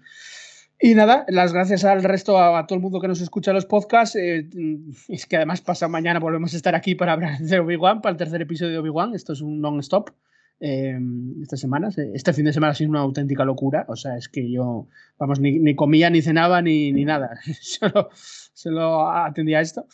Y 0.80 0.96
nada, 0.96 1.26
las 1.28 1.54
gracias 1.54 1.84
al 1.86 2.04
resto, 2.04 2.40
a, 2.40 2.66
todo 2.66 2.78
el 2.78 2.82
mundo 2.82 3.00
que 3.00 3.08
nos 3.08 3.22
escucha 3.22 3.54
los 3.54 3.66
podcasts. 3.66 4.16
Eh, 4.16 4.50
mm, 4.54 4.92
es 5.10 5.26
que 5.26 5.38
además 5.38 5.62
pasa 5.62 5.88
mañana 5.88 6.20
volvemos 6.20 6.54
a 6.54 6.58
estar 6.58 6.76
aquí 6.76 6.96
para 6.96 7.14
hablar 7.14 7.40
de 7.40 7.60
Obi-Wan, 7.60 8.02
para 8.02 8.12
el 8.12 8.18
tercer 8.18 8.42
episodio 8.42 8.74
de 8.74 8.80
Obi-Wan. 8.80 9.14
Esto 9.16 9.34
es 9.34 9.42
un 9.42 9.62
non-stop. 9.62 10.10
Eh, 10.64 10.96
estas 11.42 11.60
semanas. 11.60 11.98
Este 11.98 12.34
fin 12.34 12.46
de 12.46 12.54
semana 12.54 12.72
ha 12.72 12.76
sido 12.76 12.92
una 12.92 13.00
auténtica 13.00 13.44
locura. 13.44 13.86
O 13.88 13.96
sea, 13.96 14.16
es 14.16 14.30
que 14.30 14.52
yo, 14.52 14.88
vamos, 15.18 15.40
ni, 15.40 15.76
comía, 15.76 16.12
ni 16.12 16.22
cenaba, 16.22 16.62
ni, 16.62 16.92
ni 16.92 17.04
nada. 17.04 17.40
solo, 17.62 18.10
solo 18.54 19.10
atendía 19.10 19.60
esto. 19.60 19.88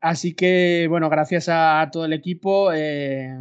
Así 0.00 0.34
que, 0.34 0.86
bueno, 0.88 1.10
gracias 1.10 1.48
a 1.50 1.88
todo 1.92 2.06
el 2.06 2.14
equipo, 2.14 2.72
eh, 2.72 3.34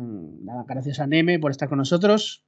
gracias 0.67 0.99
a 0.99 1.07
Neme 1.07 1.39
por 1.39 1.51
estar 1.51 1.69
con 1.69 1.77
nosotros. 1.77 2.45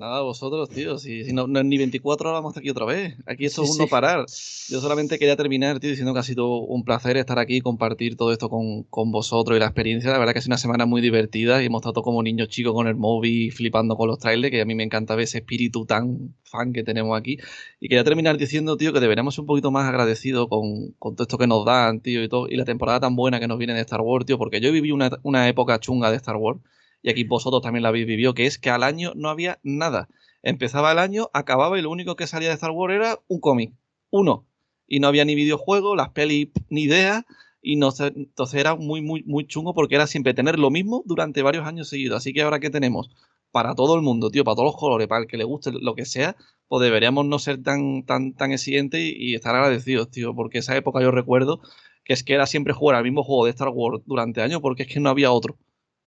Nada, 0.00 0.22
vosotros, 0.22 0.70
tío. 0.70 0.96
Si, 0.96 1.30
no, 1.34 1.46
ni 1.46 1.76
24 1.76 2.30
horas 2.30 2.42
vamos 2.42 2.56
aquí 2.56 2.70
otra 2.70 2.86
vez. 2.86 3.18
Aquí 3.26 3.44
esto 3.44 3.64
es 3.64 3.72
un 3.72 3.76
no 3.76 3.86
parar. 3.86 4.24
Yo 4.70 4.80
solamente 4.80 5.18
quería 5.18 5.36
terminar, 5.36 5.78
tío, 5.78 5.90
diciendo 5.90 6.14
que 6.14 6.20
ha 6.20 6.22
sido 6.22 6.56
un 6.60 6.84
placer 6.84 7.18
estar 7.18 7.38
aquí 7.38 7.56
y 7.56 7.60
compartir 7.60 8.16
todo 8.16 8.32
esto 8.32 8.48
con, 8.48 9.12
vosotros 9.12 9.58
y 9.58 9.60
la 9.60 9.66
experiencia. 9.66 10.10
La 10.10 10.18
verdad 10.18 10.32
que 10.32 10.38
ha 10.38 10.42
sido 10.42 10.52
una 10.52 10.56
semana 10.56 10.86
muy 10.86 11.02
divertida 11.02 11.62
y 11.62 11.66
hemos 11.66 11.80
estado 11.80 12.00
como 12.00 12.22
niños 12.22 12.48
chicos 12.48 12.72
con 12.72 12.86
el 12.86 12.96
móvil 12.96 13.52
flipando 13.52 13.94
con 13.94 14.08
los 14.08 14.18
trailers, 14.18 14.50
que 14.50 14.62
a 14.62 14.64
mí 14.64 14.74
me 14.74 14.84
encanta 14.84 15.14
ver 15.16 15.24
ese 15.24 15.36
espíritu 15.36 15.84
tan 15.84 16.34
fan 16.44 16.72
que 16.72 16.82
tenemos 16.82 17.18
aquí. 17.18 17.36
Y 17.78 17.88
quería 17.90 18.02
terminar 18.02 18.38
diciendo, 18.38 18.78
tío, 18.78 18.94
que 18.94 19.00
deberíamos 19.00 19.34
ser 19.34 19.42
un 19.42 19.48
poquito 19.48 19.70
más 19.70 19.86
agradecidos 19.86 20.48
con, 20.48 20.94
todo 20.98 21.24
esto 21.24 21.36
que 21.36 21.46
nos 21.46 21.66
dan, 21.66 22.00
tío, 22.00 22.24
y 22.24 22.28
todo. 22.30 22.48
Y 22.48 22.56
la 22.56 22.64
temporada 22.64 23.00
tan 23.00 23.16
buena 23.16 23.38
que 23.38 23.48
nos 23.48 23.58
viene 23.58 23.74
de 23.74 23.80
Star 23.80 24.00
Wars, 24.00 24.24
tío, 24.24 24.38
porque 24.38 24.62
yo 24.62 24.72
viví 24.72 24.92
una, 24.92 25.10
una 25.24 25.46
época 25.46 25.78
chunga 25.78 26.10
de 26.10 26.16
Star 26.16 26.36
Wars 26.36 26.58
y 27.02 27.10
aquí 27.10 27.24
vosotros 27.24 27.62
también 27.62 27.82
la 27.82 27.88
habéis 27.88 28.06
vivido, 28.06 28.34
que 28.34 28.46
es 28.46 28.58
que 28.58 28.70
al 28.70 28.82
año 28.82 29.12
no 29.14 29.28
había 29.28 29.58
nada. 29.62 30.08
Empezaba 30.42 30.92
el 30.92 30.98
año, 30.98 31.28
acababa 31.32 31.78
y 31.78 31.82
lo 31.82 31.90
único 31.90 32.16
que 32.16 32.26
salía 32.26 32.48
de 32.48 32.54
Star 32.54 32.70
Wars 32.70 32.94
era 32.94 33.20
un 33.28 33.40
cómic, 33.40 33.72
uno. 34.10 34.46
Y 34.86 35.00
no 35.00 35.08
había 35.08 35.24
ni 35.24 35.34
videojuegos, 35.34 35.96
las 35.96 36.10
pelis 36.10 36.48
ni 36.68 36.82
idea, 36.82 37.26
y 37.62 37.74
entonces 37.74 38.60
era 38.60 38.74
muy, 38.74 39.02
muy, 39.02 39.22
muy 39.24 39.46
chungo 39.46 39.74
porque 39.74 39.94
era 39.94 40.06
siempre 40.06 40.34
tener 40.34 40.58
lo 40.58 40.70
mismo 40.70 41.02
durante 41.04 41.42
varios 41.42 41.66
años 41.66 41.88
seguidos. 41.88 42.18
Así 42.18 42.32
que 42.32 42.42
ahora 42.42 42.58
que 42.58 42.70
tenemos 42.70 43.10
para 43.50 43.74
todo 43.74 43.96
el 43.96 44.02
mundo, 44.02 44.30
tío, 44.30 44.44
para 44.44 44.54
todos 44.56 44.66
los 44.66 44.76
colores, 44.76 45.08
para 45.08 45.22
el 45.22 45.26
que 45.26 45.36
le 45.36 45.44
guste 45.44 45.72
lo 45.72 45.94
que 45.94 46.04
sea, 46.04 46.36
pues 46.68 46.82
deberíamos 46.82 47.26
no 47.26 47.38
ser 47.38 47.62
tan, 47.62 48.04
tan, 48.04 48.34
tan 48.34 48.52
exigentes 48.52 49.00
y, 49.02 49.34
estar 49.34 49.54
agradecidos, 49.54 50.10
tío, 50.10 50.34
porque 50.34 50.58
esa 50.58 50.76
época 50.76 51.02
yo 51.02 51.10
recuerdo 51.10 51.60
que 52.04 52.12
es 52.12 52.22
que 52.22 52.34
era 52.34 52.46
siempre 52.46 52.72
jugar 52.72 52.96
al 52.96 53.04
mismo 53.04 53.22
juego 53.24 53.44
de 53.44 53.50
Star 53.50 53.68
Wars 53.68 54.02
durante 54.06 54.40
años 54.42 54.60
porque 54.60 54.84
es 54.84 54.88
que 54.88 55.00
no 55.00 55.10
había 55.10 55.32
otro. 55.32 55.58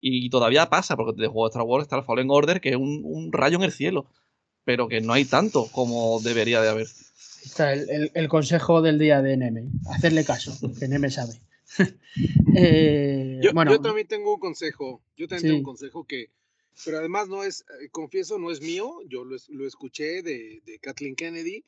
Y 0.04 0.28
todavía 0.30 0.68
pasa, 0.68 0.96
porque 0.96 1.22
de 1.22 1.28
juego 1.28 1.46
de 1.46 1.50
Star 1.50 1.62
Wars 1.62 1.84
está 1.84 1.96
el 1.96 2.02
Fallen 2.02 2.28
Order, 2.28 2.60
que 2.60 2.70
es 2.70 2.76
un, 2.76 3.30
rayo 3.30 3.56
en 3.56 3.62
el 3.62 3.70
cielo, 3.70 4.06
pero 4.64 4.88
que 4.88 5.00
no 5.00 5.12
hay 5.12 5.24
tanto 5.24 5.68
como 5.70 6.20
debería 6.20 6.60
de 6.60 6.68
haber. 6.68 6.88
Está 7.44 7.72
el, 7.72 8.28
consejo 8.28 8.82
del 8.82 8.98
día 8.98 9.22
de 9.22 9.36
Neme, 9.36 9.68
hacerle 9.88 10.24
caso, 10.24 10.52
que 10.78 10.88
Neme 10.88 11.10
sabe. 11.10 11.34
Eh, 12.54 13.40
yo, 13.42 13.52
bueno, 13.54 13.70
yo, 13.70 13.80
también 13.80 14.06
tengo 14.06 14.34
un 14.34 14.40
consejo, 14.40 15.00
yo 15.16 15.26
también 15.26 15.54
tengo 15.54 15.58
un 15.60 15.64
consejo 15.64 16.04
que, 16.04 16.28
pero 16.84 16.98
además 16.98 17.28
no 17.28 17.42
es, 17.42 17.64
eh, 17.80 17.88
confieso, 17.90 18.38
no 18.38 18.50
es 18.50 18.60
mío, 18.60 19.00
yo 19.08 19.24
lo, 19.24 19.36
lo 19.48 19.66
escuché 19.66 20.22
de, 20.22 20.60
de, 20.66 20.78
Kathleen 20.78 21.16
Kennedy 21.16 21.64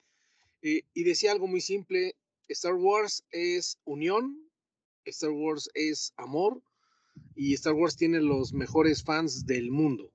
eh, 0.61 0.83
y 0.93 1.05
decía 1.05 1.33
algo 1.33 1.47
muy 1.47 1.63
simple, 1.63 2.17
Star 2.49 2.75
Wars 2.75 3.25
es 3.31 3.79
unión, 3.85 4.39
Star 5.07 5.31
Wars 5.31 5.71
es 5.73 6.13
amor, 6.19 6.61
y 7.35 7.55
Star 7.55 7.75
Wars 7.75 7.97
tiene 7.97 8.21
los 8.21 8.53
mejores 8.53 9.03
fans 9.03 9.47
del 9.47 9.71
mundo. 9.71 10.13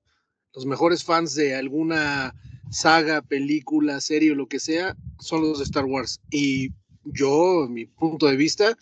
Los 0.53 0.65
mejores 0.65 1.03
fans 1.03 1.35
de 1.35 1.55
alguna 1.55 2.33
saga, 2.71 3.21
película, 3.21 4.01
serie 4.01 4.31
o 4.31 4.35
lo 4.35 4.47
que 4.47 4.59
sea 4.59 4.95
son 5.19 5.41
los 5.41 5.59
de 5.59 5.65
Star 5.65 5.85
Wars. 5.85 6.21
Y 6.31 6.69
yo, 7.03 7.67
mi 7.69 7.85
punto 7.85 8.27
de 8.27 8.35
vista, 8.35 8.77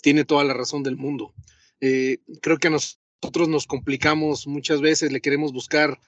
tiene 0.00 0.24
toda 0.24 0.44
la 0.44 0.54
razón 0.54 0.82
del 0.82 0.96
mundo. 0.96 1.34
Eh, 1.80 2.18
creo 2.40 2.58
que 2.58 2.70
nosotros 2.70 3.48
nos 3.48 3.66
complicamos 3.66 4.46
muchas 4.46 4.80
veces, 4.80 5.12
le 5.12 5.20
queremos 5.20 5.52
buscar 5.52 5.98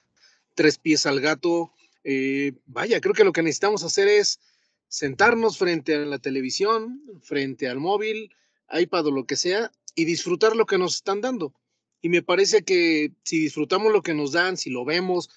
tres 0.55 0.77
pies 0.77 1.05
al 1.05 1.19
gato. 1.19 1.71
Eh, 2.03 2.53
vaya, 2.65 3.01
creo 3.01 3.13
que 3.13 3.23
lo 3.23 3.33
que 3.33 3.43
necesitamos 3.43 3.83
hacer 3.83 4.07
es 4.07 4.39
sentarnos 4.87 5.57
frente 5.57 5.95
a 5.95 5.99
la 5.99 6.19
televisión, 6.19 7.01
frente 7.21 7.67
al 7.67 7.79
móvil, 7.79 8.33
iPad 8.71 9.07
o 9.07 9.11
lo 9.11 9.25
que 9.25 9.35
sea, 9.35 9.71
y 9.97 10.05
disfrutar 10.05 10.55
lo 10.55 10.67
que 10.67 10.77
nos 10.77 10.95
están 10.95 11.21
dando. 11.21 11.55
Y 12.01 12.09
me 12.09 12.21
parece 12.21 12.63
que 12.63 13.11
si 13.23 13.39
disfrutamos 13.39 13.91
lo 13.91 14.03
que 14.03 14.13
nos 14.13 14.31
dan, 14.31 14.55
si 14.55 14.69
lo 14.69 14.85
vemos, 14.85 15.27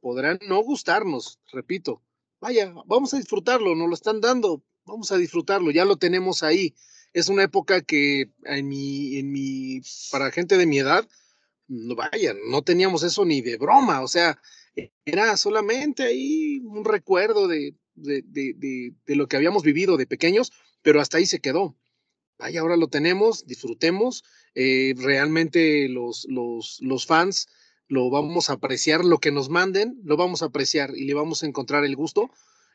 podrán 0.00 0.38
no 0.46 0.62
gustarnos, 0.62 1.40
repito, 1.52 2.00
vaya, 2.40 2.72
vamos 2.86 3.12
a 3.12 3.16
disfrutarlo, 3.16 3.74
nos 3.74 3.88
lo 3.88 3.94
están 3.94 4.20
dando, 4.20 4.62
vamos 4.84 5.10
a 5.10 5.16
disfrutarlo, 5.16 5.72
ya 5.72 5.84
lo 5.84 5.96
tenemos 5.96 6.44
ahí. 6.44 6.76
Es 7.12 7.28
una 7.28 7.42
época 7.42 7.82
que 7.82 8.30
en 8.44 8.68
mi, 8.68 9.16
en 9.18 9.32
mi, 9.32 9.80
para 10.12 10.30
gente 10.30 10.56
de 10.56 10.66
mi 10.66 10.78
edad, 10.78 11.08
vaya, 11.66 12.34
no 12.48 12.62
teníamos 12.62 13.02
eso 13.02 13.24
ni 13.24 13.40
de 13.40 13.56
broma, 13.56 14.00
o 14.00 14.08
sea, 14.08 14.40
era 15.04 15.36
solamente 15.36 16.04
ahí 16.04 16.60
un 16.60 16.84
recuerdo 16.84 17.48
de, 17.48 17.74
de, 17.96 18.22
de, 18.22 18.94
de, 19.06 19.16
lo 19.16 19.26
que 19.26 19.36
habíamos 19.36 19.64
vivido 19.64 19.96
de 19.96 20.06
pequeños, 20.06 20.52
pero 20.82 21.00
hasta 21.00 21.18
ahí 21.18 21.26
se 21.26 21.40
quedó. 21.40 21.76
Ahora 22.58 22.76
lo 22.76 22.88
tenemos, 22.88 23.46
disfrutemos. 23.46 24.24
Eh, 24.54 24.94
realmente 24.96 25.88
los, 25.88 26.26
los, 26.28 26.78
los 26.80 27.06
fans 27.06 27.48
lo 27.88 28.10
vamos 28.10 28.50
a 28.50 28.54
apreciar, 28.54 29.04
lo 29.04 29.18
que 29.18 29.32
nos 29.32 29.48
manden, 29.48 30.00
lo 30.04 30.16
vamos 30.16 30.42
a 30.42 30.46
apreciar 30.46 30.92
y 30.96 31.04
le 31.04 31.14
vamos 31.14 31.42
a 31.42 31.46
encontrar 31.46 31.84
el 31.84 31.96
gusto. 31.96 32.30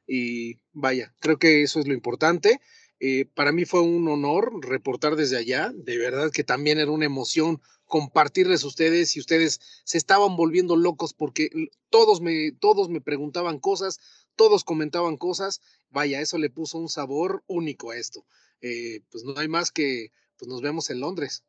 Y 0.08 0.56
vaya, 0.74 1.14
creo 1.20 1.38
que 1.38 1.62
eso 1.62 1.80
es 1.80 1.88
lo 1.88 1.94
importante. 1.94 2.60
Eh, 3.00 3.26
para 3.34 3.52
mí 3.52 3.66
fue 3.66 3.82
un 3.82 4.08
honor 4.08 4.52
reportar 4.62 5.16
desde 5.16 5.38
allá, 5.38 5.72
de 5.74 5.98
verdad 5.98 6.32
que 6.32 6.44
también 6.44 6.80
era 6.80 6.92
una 6.92 7.06
emoción 7.06 7.62
compartirles 7.86 8.64
ustedes 8.66 9.16
y 9.16 9.20
ustedes 9.20 9.62
se 9.86 9.98
estaban 9.98 10.36
volviendo 10.36 10.76
locos 10.76 11.14
porque 11.14 11.50
todos 11.90 12.20
me, 12.20 12.52
todos 12.52 12.90
me 12.90 13.00
preguntaban 13.00 13.60
cosas, 13.60 14.00
todos 14.36 14.64
comentaban 14.64 15.18
cosas, 15.18 15.62
vaya, 15.90 16.20
eso 16.20 16.38
le 16.38 16.50
puso 16.50 16.78
un 16.78 16.90
sabor 16.90 17.44
único 17.48 17.92
a 17.92 17.98
esto. 17.98 18.26
Eh, 18.62 19.02
pues 19.12 19.24
no 19.24 19.38
hay 19.38 19.48
más 19.48 19.72
que, 19.72 20.12
pues 20.38 20.50
nos 20.50 20.62
vemos 20.62 20.90
en 20.90 21.00
Londres. 21.00 21.44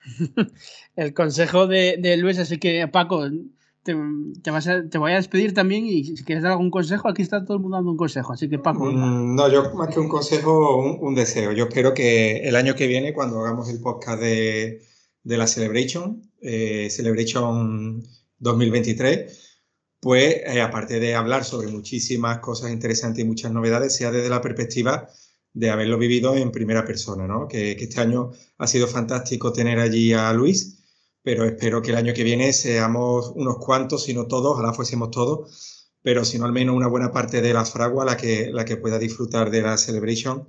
El 0.96 1.14
consejo 1.14 1.66
de, 1.66 1.96
de 1.98 2.16
Luis, 2.16 2.38
así 2.38 2.58
que 2.58 2.86
Paco, 2.88 3.28
te, 3.82 3.96
te, 4.42 4.98
voy 4.98 5.12
a 5.12 5.16
despedir 5.16 5.54
también 5.54 5.86
y 5.86 6.04
si 6.04 6.24
quieres 6.24 6.44
dar 6.44 6.52
algún 6.52 6.70
consejo, 6.70 7.08
aquí 7.08 7.22
está 7.22 7.44
todo 7.44 7.56
el 7.56 7.62
mundo 7.62 7.76
dando 7.76 7.90
un 7.90 7.96
consejo, 7.96 8.32
así 8.32 8.48
que 8.48 8.58
Paco. 8.58 8.86
Mm, 8.86 9.34
no, 9.34 9.48
yo 9.50 9.74
más 9.74 9.92
que 9.92 10.00
un 10.00 10.08
consejo, 10.08 10.78
un, 10.78 11.14
deseo. 11.14 11.52
Yo 11.52 11.64
espero 11.64 11.94
que 11.94 12.48
el 12.48 12.56
año 12.56 12.74
que 12.74 12.86
viene, 12.86 13.12
cuando 13.12 13.40
hagamos 13.40 13.68
el 13.68 13.80
podcast 13.80 14.20
de, 14.20 14.82
de 15.22 15.36
la 15.36 15.46
Celebration, 15.46 16.22
eh, 16.40 16.88
Celebration 16.90 18.02
2023, 18.38 19.60
pues 20.00 20.42
eh, 20.46 20.60
aparte 20.60 20.98
de 20.98 21.14
hablar 21.14 21.44
sobre 21.44 21.68
muchísimas 21.68 22.38
cosas 22.38 22.72
interesantes 22.72 23.24
y 23.24 23.26
muchas 23.26 23.52
novedades, 23.52 23.94
sea 23.94 24.10
desde 24.10 24.28
la 24.28 24.40
perspectiva 24.40 25.08
de 25.54 25.70
haberlo 25.70 25.98
vivido 25.98 26.34
en 26.34 26.50
primera 26.50 26.84
persona, 26.86 27.26
¿no? 27.26 27.48
Que, 27.48 27.76
que 27.76 27.84
este 27.84 28.00
año 28.00 28.30
ha 28.58 28.66
sido 28.66 28.86
fantástico 28.86 29.52
tener 29.52 29.78
allí 29.78 30.12
a 30.12 30.32
Luis 30.32 30.82
pero 31.22 31.44
espero 31.44 31.82
que 31.82 31.90
el 31.90 31.96
año 31.96 32.14
que 32.14 32.24
viene 32.24 32.52
seamos 32.52 33.32
unos 33.34 33.58
cuantos, 33.58 34.04
si 34.04 34.14
no 34.14 34.26
todos, 34.26 34.54
ojalá 34.54 34.72
fuésemos 34.72 35.10
todos, 35.10 35.90
pero 36.02 36.24
si 36.24 36.38
no 36.38 36.46
al 36.46 36.52
menos 36.52 36.74
una 36.74 36.88
buena 36.88 37.12
parte 37.12 37.40
de 37.40 37.54
la 37.54 37.64
fragua 37.64 38.04
la 38.04 38.16
que, 38.16 38.50
la 38.52 38.64
que 38.64 38.76
pueda 38.76 38.98
disfrutar 38.98 39.50
de 39.50 39.62
la 39.62 39.76
Celebration 39.76 40.48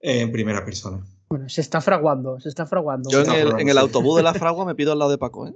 en 0.00 0.30
primera 0.30 0.64
persona. 0.64 1.04
Bueno, 1.28 1.48
se 1.48 1.60
está 1.60 1.80
fraguando, 1.80 2.38
se 2.38 2.48
está 2.48 2.66
fraguando. 2.66 3.10
Yo 3.10 3.22
en, 3.22 3.68
el, 3.68 3.78
autobús 3.78 4.16
de 4.16 4.22
la 4.22 4.34
fragua 4.34 4.64
me 4.64 4.74
pido 4.74 4.92
al 4.92 4.98
lado 4.98 5.10
de 5.10 5.18
Paco, 5.18 5.48
¿eh? 5.48 5.54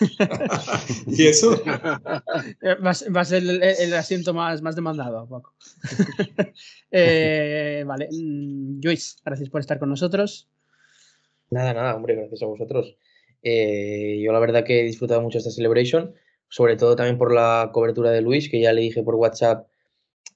¿Y 1.06 1.26
eso? 1.26 1.60
Va, 1.64 3.20
a 3.20 3.24
ser 3.24 3.42
el, 3.42 3.94
asiento 3.94 4.32
más, 4.32 4.62
más 4.62 4.76
demandado, 4.76 5.28
Paco. 5.28 5.54
eh, 6.90 7.84
vale, 7.86 8.08
mm, 8.10 8.80
Joyce, 8.82 9.16
gracias 9.24 9.50
por 9.50 9.60
estar 9.60 9.78
con 9.78 9.90
nosotros. 9.90 10.48
Nada, 11.50 11.74
nada, 11.74 11.94
hombre, 11.94 12.14
gracias 12.14 12.42
a 12.42 12.46
vosotros. 12.46 12.96
Eh, 13.42 14.20
yo 14.22 14.32
la 14.32 14.38
verdad 14.38 14.64
que 14.64 14.80
he 14.80 14.84
disfrutado 14.84 15.20
mucho 15.20 15.38
esta 15.38 15.50
celebration, 15.50 16.14
sobre 16.48 16.76
todo 16.76 16.96
también 16.96 17.18
por 17.18 17.34
la 17.34 17.70
cobertura 17.72 18.10
de 18.10 18.20
Luis, 18.20 18.48
que 18.48 18.60
ya 18.60 18.72
le 18.72 18.82
dije 18.82 19.02
por 19.02 19.16
WhatsApp 19.16 19.66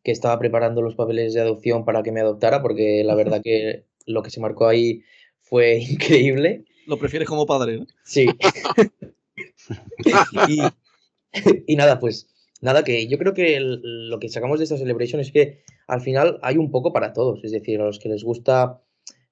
que 0.02 0.10
estaba 0.10 0.38
preparando 0.38 0.82
los 0.82 0.96
papeles 0.96 1.34
de 1.34 1.40
adopción 1.40 1.84
para 1.84 2.02
que 2.02 2.12
me 2.12 2.20
adoptara, 2.20 2.60
porque 2.62 3.04
la 3.04 3.14
verdad 3.14 3.40
que 3.42 3.84
lo 4.06 4.22
que 4.22 4.30
se 4.30 4.40
marcó 4.40 4.66
ahí 4.66 5.02
fue 5.40 5.78
increíble. 5.90 6.64
Lo 6.86 6.98
prefieres 6.98 7.28
como 7.28 7.46
padre, 7.46 7.78
¿no? 7.78 7.86
Sí. 8.04 8.26
y, 11.66 11.76
nada, 11.76 11.98
pues 11.98 12.28
nada, 12.60 12.84
que 12.84 13.06
yo 13.06 13.18
creo 13.18 13.34
que 13.34 13.58
lo 13.60 14.18
que 14.18 14.28
sacamos 14.28 14.58
de 14.58 14.64
esta 14.64 14.76
celebration 14.76 15.20
es 15.20 15.30
que 15.30 15.62
al 15.86 16.00
final 16.00 16.38
hay 16.42 16.56
un 16.56 16.70
poco 16.70 16.92
para 16.92 17.12
todos, 17.12 17.44
es 17.44 17.52
decir, 17.52 17.80
a 17.80 17.84
los 17.84 17.98
que 17.98 18.08
les 18.08 18.24
gusta 18.24 18.82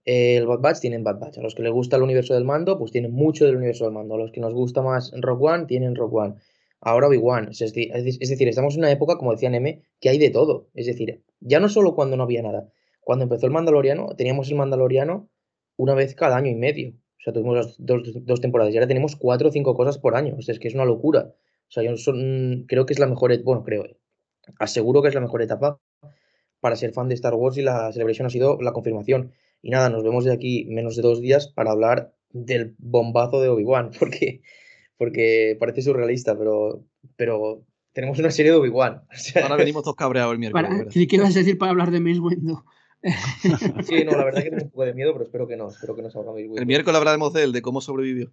el 0.05 0.47
Bad 0.47 0.61
Batch 0.61 0.81
tienen 0.81 1.05
Bad 1.05 1.19
Batch. 1.19 1.39
A 1.39 1.43
los 1.43 1.55
que 1.55 1.63
les 1.63 1.73
gusta 1.73 1.97
el 1.97 2.03
universo 2.03 2.35
del 2.35 2.45
mando, 2.45 2.79
pues 2.79 2.91
tienen 2.91 3.13
mucho 3.13 3.45
del 3.45 3.57
universo 3.57 3.85
del 3.85 3.93
mando. 3.93 4.15
A 4.15 4.19
los 4.19 4.33
que 4.33 4.41
nos 4.41 4.55
gusta 4.55 4.83
más 4.83 5.13
Rock 5.21 5.43
One, 5.43 5.67
tienen 5.67 5.95
Rock 5.95 6.15
One. 6.15 6.35
Ahora 6.81 7.09
Obi-Wan. 7.09 7.51
Es, 7.51 7.75
decir, 7.75 8.49
estamos 8.49 8.75
en 8.75 8.81
una 8.81 8.91
época, 8.91 9.19
como 9.19 9.33
decía 9.33 9.51
Neme, 9.51 9.83
que 10.01 10.09
hay 10.09 10.19
de 10.19 10.31
todo. 10.31 10.69
Es 10.75 10.87
decir, 10.87 11.23
ya 11.41 11.61
no 11.61 11.69
solo 11.69 11.95
cuando 11.95 12.17
no 12.17 12.23
había 12.23 12.43
nada. 12.43 12.71
Cuando 13.01 13.25
empezó 13.25 13.47
el 13.47 13.53
Mandaloriano, 13.53 14.15
teníamos 14.17 14.49
el 14.51 14.57
Mandaloriano 14.57 15.29
una 15.77 15.95
vez 15.95 16.15
cada 16.15 16.37
año 16.37 16.51
y 16.51 16.55
medio. 16.55 16.91
O 16.91 17.23
sea, 17.23 17.33
tuvimos 17.33 17.77
dos, 17.79 18.41
temporadas 18.41 18.73
y 18.73 18.77
ahora 18.77 18.87
tenemos 18.87 19.17
cuatro 19.17 19.49
o 19.49 19.53
cinco 19.53 19.75
cosas 19.75 19.99
por 19.99 20.15
año. 20.17 20.37
O 20.39 20.43
sea, 20.43 20.53
es 20.53 20.59
que 20.59 20.69
es 20.69 20.75
una 20.75 20.85
locura. 20.85 21.35
O 21.69 21.73
sea, 21.73 21.83
yo 21.83 21.95
creo 22.67 22.87
que 22.87 22.93
es 22.93 22.99
la 22.99 23.07
mejor, 23.07 23.43
bueno, 23.43 23.63
creo, 23.63 23.85
aseguro 24.59 25.03
que 25.03 25.09
es 25.09 25.15
la 25.15 25.21
mejor 25.21 25.43
etapa 25.43 25.81
para 26.61 26.77
ser 26.77 26.93
fan 26.93 27.09
de 27.09 27.15
Star 27.15 27.35
Wars 27.35 27.57
y 27.57 27.63
la 27.63 27.93
celebración 27.93 28.27
ha 28.27 28.31
sido 28.31 28.59
la 28.61 28.73
confirmación. 28.73 29.33
Y 29.63 29.71
nada, 29.71 29.91
nos 29.91 30.03
vemos 30.03 30.25
de 30.25 30.33
aquí 30.33 30.67
menos 30.71 30.97
de 30.97 31.03
dos 31.03 31.21
días 31.21 31.49
para 31.49 31.71
hablar 31.73 32.15
del 32.31 32.75
bombazo 32.79 33.41
de 33.41 33.49
Obi-Wan, 33.49 33.91
porque, 33.99 34.43
porque 34.97 35.57
parece 35.59 35.83
surrealista, 35.83 36.39
pero, 36.39 36.85
pero 37.17 37.65
tenemos 37.93 38.19
una 38.19 38.31
serie 38.31 38.53
de 38.53 38.59
Obi-Wan. 38.59 39.03
Ahora 39.43 39.57
venimos 39.57 39.83
todos 39.83 39.97
cabreados 39.97 40.33
el 40.33 40.39
miércoles. 40.39 40.71
Para, 40.71 40.89
¿Qué 40.89 41.17
ibas 41.17 41.37
a 41.37 41.39
decir 41.39 41.59
para 41.59 41.71
hablar 41.71 41.91
de 41.91 42.01
Mace 42.01 42.21
Windu? 42.21 42.63
sí, 43.83 44.05
no, 44.05 44.13
la 44.13 44.25
verdad 44.25 44.43
que 44.43 44.51
tengo 44.51 44.65
un 44.65 44.71
poco 44.71 44.85
de 44.85 44.95
miedo, 44.95 45.13
pero 45.13 45.25
espero 45.25 45.47
que 45.47 45.57
no, 45.57 45.69
espero 45.71 45.97
que 45.97 46.03
no 46.03 46.11
salga 46.11 46.33
Windu. 46.33 46.59
El 46.59 46.67
miércoles 46.67 46.99
hablaremos 46.99 47.33
de 47.33 47.45
él, 47.45 47.53
de 47.53 47.63
cómo 47.63 47.81
sobrevivió. 47.81 48.31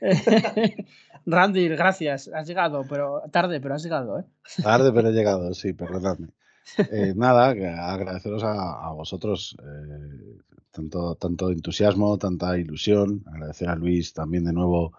Randy, 1.26 1.68
gracias, 1.68 2.28
has 2.28 2.46
llegado, 2.46 2.84
pero 2.88 3.22
tarde, 3.30 3.60
pero 3.60 3.74
has 3.74 3.82
llegado, 3.82 4.20
¿eh? 4.20 4.24
Tarde, 4.62 4.92
pero 4.92 5.10
he 5.10 5.12
llegado, 5.12 5.52
sí, 5.54 5.72
perdonadme. 5.74 6.28
Eh, 6.78 7.12
nada, 7.16 7.48
agradeceros 7.48 8.42
a, 8.44 8.90
vosotros 8.92 9.56
eh, 9.62 10.38
tanto, 10.70 11.14
tanto 11.16 11.50
entusiasmo, 11.50 12.18
tanta 12.18 12.58
ilusión. 12.58 13.24
Agradecer 13.26 13.68
a 13.68 13.74
Luis 13.74 14.12
también 14.12 14.44
de 14.44 14.52
nuevo, 14.52 14.92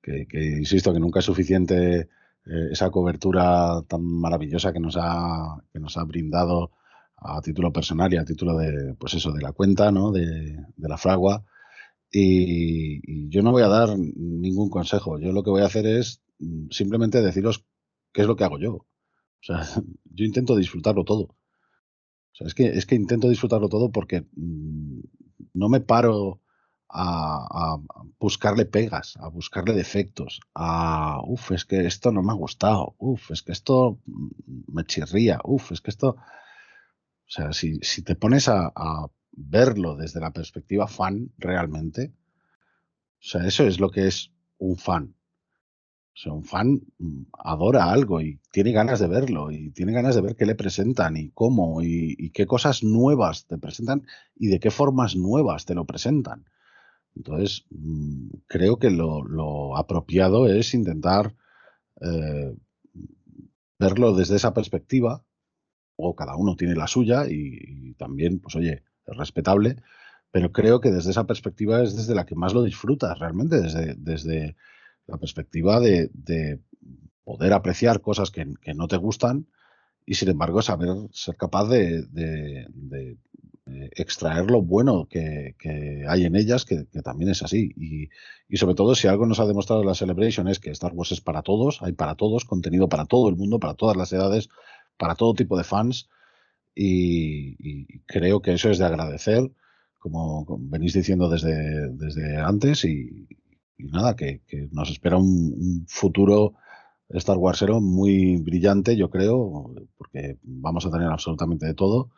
que, 0.00 0.26
insisto 0.32 0.92
que 0.92 1.00
nunca 1.00 1.20
es 1.20 1.24
suficiente 1.24 2.08
eh, 2.46 2.68
esa 2.72 2.90
cobertura 2.90 3.82
tan 3.86 4.04
maravillosa 4.04 4.72
que 4.72 4.80
nos 4.80 4.96
ha, 5.00 5.62
que 5.72 5.78
nos 5.78 5.96
ha 5.96 6.04
brindado 6.04 6.72
a 7.24 7.40
título 7.42 7.72
personal 7.72 8.12
y 8.12 8.16
a 8.16 8.24
título 8.24 8.56
de, 8.56 8.94
pues 8.94 9.14
eso, 9.14 9.32
de 9.32 9.42
la 9.42 9.52
cuenta, 9.52 9.90
¿no? 9.92 10.12
de, 10.12 10.56
la 10.76 10.98
fragua. 10.98 11.44
y, 12.10 13.28
yo 13.28 13.42
no 13.42 13.52
voy 13.52 13.62
a 13.62 13.68
dar 13.68 13.96
ningún 13.98 14.70
consejo. 14.70 15.18
Yo 15.18 15.32
lo 15.32 15.42
que 15.42 15.50
voy 15.50 15.62
a 15.62 15.66
hacer 15.66 15.86
es 15.86 16.20
mm, 16.38 16.68
simplemente 16.70 17.22
deciros 17.22 17.64
qué 18.12 18.22
es 18.22 18.26
lo 18.26 18.36
que 18.36 18.44
hago 18.44 18.58
yo. 18.58 18.74
O 18.74 18.86
sea, 19.40 19.62
yo 20.04 20.24
intento 20.24 20.56
disfrutarlo 20.56 21.04
todo. 21.04 21.22
O 21.24 22.34
sea, 22.34 22.46
es 22.46 22.54
que, 22.54 22.66
es 22.66 22.86
que 22.86 22.94
intento 22.94 23.28
disfrutarlo 23.28 23.68
todo 23.68 23.90
porque 23.90 24.26
mm, 24.36 25.00
no 25.54 25.68
me 25.68 25.80
paro 25.80 26.40
a, 26.94 27.78
buscarle 28.18 28.66
pegas, 28.66 29.16
a 29.16 29.28
buscarle 29.28 29.72
defectos, 29.72 30.40
a, 30.54 31.20
uff, 31.24 31.52
es 31.52 31.64
que 31.64 31.86
esto 31.86 32.12
no 32.12 32.22
me 32.22 32.32
ha 32.32 32.36
gustado, 32.36 32.94
uff, 32.98 33.30
es 33.30 33.42
que 33.42 33.52
esto 33.52 33.98
mm, 34.06 34.28
me 34.68 34.84
chirría, 34.84 35.40
uff, 35.44 35.72
es 35.72 35.80
que 35.80 35.90
esto... 35.90 36.16
O 37.32 37.34
sea, 37.34 37.52
si, 37.54 37.78
si 37.80 38.02
te 38.02 38.14
pones 38.14 38.46
a, 38.48 38.70
verlo 39.34 39.96
desde 39.96 40.20
la 40.20 40.34
perspectiva 40.34 40.86
fan 40.86 41.32
realmente, 41.38 42.12
o 42.12 43.24
sea, 43.24 43.46
eso 43.46 43.66
es 43.66 43.80
lo 43.80 43.90
que 43.90 44.06
es 44.06 44.30
un 44.58 44.76
fan. 44.76 45.14
O 46.14 46.14
sea, 46.14 46.34
un 46.34 46.44
fan 46.44 46.82
mm, 46.98 47.22
adora 47.38 47.90
algo 47.90 48.20
y 48.20 48.38
tiene 48.50 48.72
ganas 48.72 49.00
de 49.00 49.08
verlo 49.08 49.50
y 49.50 49.70
tiene 49.70 49.92
ganas 49.92 50.14
de 50.14 50.20
ver 50.20 50.36
qué 50.36 50.44
le 50.44 50.54
presentan 50.54 51.16
y 51.16 51.30
cómo 51.30 51.80
y, 51.80 52.30
qué 52.34 52.46
cosas 52.46 52.82
nuevas 52.82 53.46
te 53.46 53.56
presentan 53.56 54.06
y 54.36 54.48
de 54.48 54.60
qué 54.60 54.70
formas 54.70 55.16
nuevas 55.16 55.64
te 55.64 55.74
lo 55.74 55.86
presentan. 55.86 56.44
Entonces, 57.16 57.64
mm, 57.70 58.28
creo 58.46 58.78
que 58.78 58.90
lo, 58.90 59.74
apropiado 59.78 60.48
es 60.48 60.74
intentar 60.74 61.34
eh, 62.02 62.54
verlo 63.78 64.14
desde 64.14 64.36
esa 64.36 64.52
perspectiva, 64.52 65.24
o 66.02 66.14
cada 66.14 66.36
uno 66.36 66.56
tiene 66.56 66.74
la 66.74 66.86
suya 66.86 67.26
y, 67.28 67.94
también, 67.94 68.40
pues 68.40 68.56
oye, 68.56 68.82
es 69.06 69.16
respetable, 69.16 69.76
pero 70.30 70.50
creo 70.52 70.80
que 70.80 70.90
desde 70.90 71.10
esa 71.10 71.26
perspectiva 71.26 71.82
es 71.82 71.96
desde 71.96 72.14
la 72.14 72.26
que 72.26 72.34
más 72.34 72.54
lo 72.54 72.62
disfrutas 72.62 73.18
realmente, 73.18 73.60
desde, 73.60 73.94
desde 73.96 74.56
la 75.06 75.18
perspectiva 75.18 75.80
de, 75.80 76.10
poder 77.24 77.52
apreciar 77.52 78.00
cosas 78.00 78.30
que, 78.30 78.46
no 78.74 78.88
te 78.88 78.96
gustan 78.96 79.46
y 80.04 80.14
sin 80.14 80.30
embargo 80.30 80.60
saber 80.60 80.88
ser 81.12 81.36
capaz 81.36 81.68
de, 81.68 83.16
extraer 83.94 84.50
lo 84.50 84.60
bueno 84.60 85.06
que, 85.08 85.54
hay 86.08 86.24
en 86.24 86.36
ellas, 86.36 86.64
que, 86.64 86.84
también 87.04 87.30
es 87.30 87.42
así. 87.42 87.72
Y, 88.48 88.56
sobre 88.56 88.74
todo, 88.74 88.94
si 88.94 89.06
algo 89.06 89.26
nos 89.26 89.40
ha 89.40 89.46
demostrado 89.46 89.84
la 89.84 89.94
Celebration 89.94 90.48
es 90.48 90.58
que 90.58 90.70
Star 90.70 90.92
Wars 90.92 91.12
es 91.12 91.20
para 91.20 91.42
todos, 91.42 91.80
hay 91.82 91.92
para 91.92 92.16
todos, 92.16 92.44
contenido 92.44 92.88
para 92.88 93.06
todo 93.06 93.28
el 93.28 93.36
mundo, 93.36 93.60
para 93.60 93.74
todas 93.74 93.96
las 93.96 94.12
edades, 94.12 94.48
para 94.96 95.14
todo 95.14 95.34
tipo 95.34 95.56
de 95.58 95.64
fans. 95.64 96.08
y, 96.74 97.98
creo 98.06 98.42
que 98.42 98.54
eso 98.54 98.70
es 98.70 98.78
de 98.78 98.86
agradecer, 98.86 99.50
como, 100.02 100.44
venís 100.58 100.94
diciendo 100.94 101.28
desde, 101.28 101.88
desde 101.92 102.36
antes, 102.36 102.84
y, 102.84 103.28
nada, 103.78 104.16
que, 104.16 104.42
nos 104.72 104.90
espera 104.90 105.16
un, 105.16 105.86
futuro 105.88 106.54
Star 107.08 107.36
Warsero 107.36 107.80
muy 107.80 108.36
brillante, 108.38 108.96
yo 108.96 109.10
creo, 109.10 109.74
porque 109.96 110.38
vamos 110.42 110.86
a 110.86 110.90
tener 110.90 111.08
absolutamente 111.08 111.66
de 111.66 111.74
todo 111.74 112.10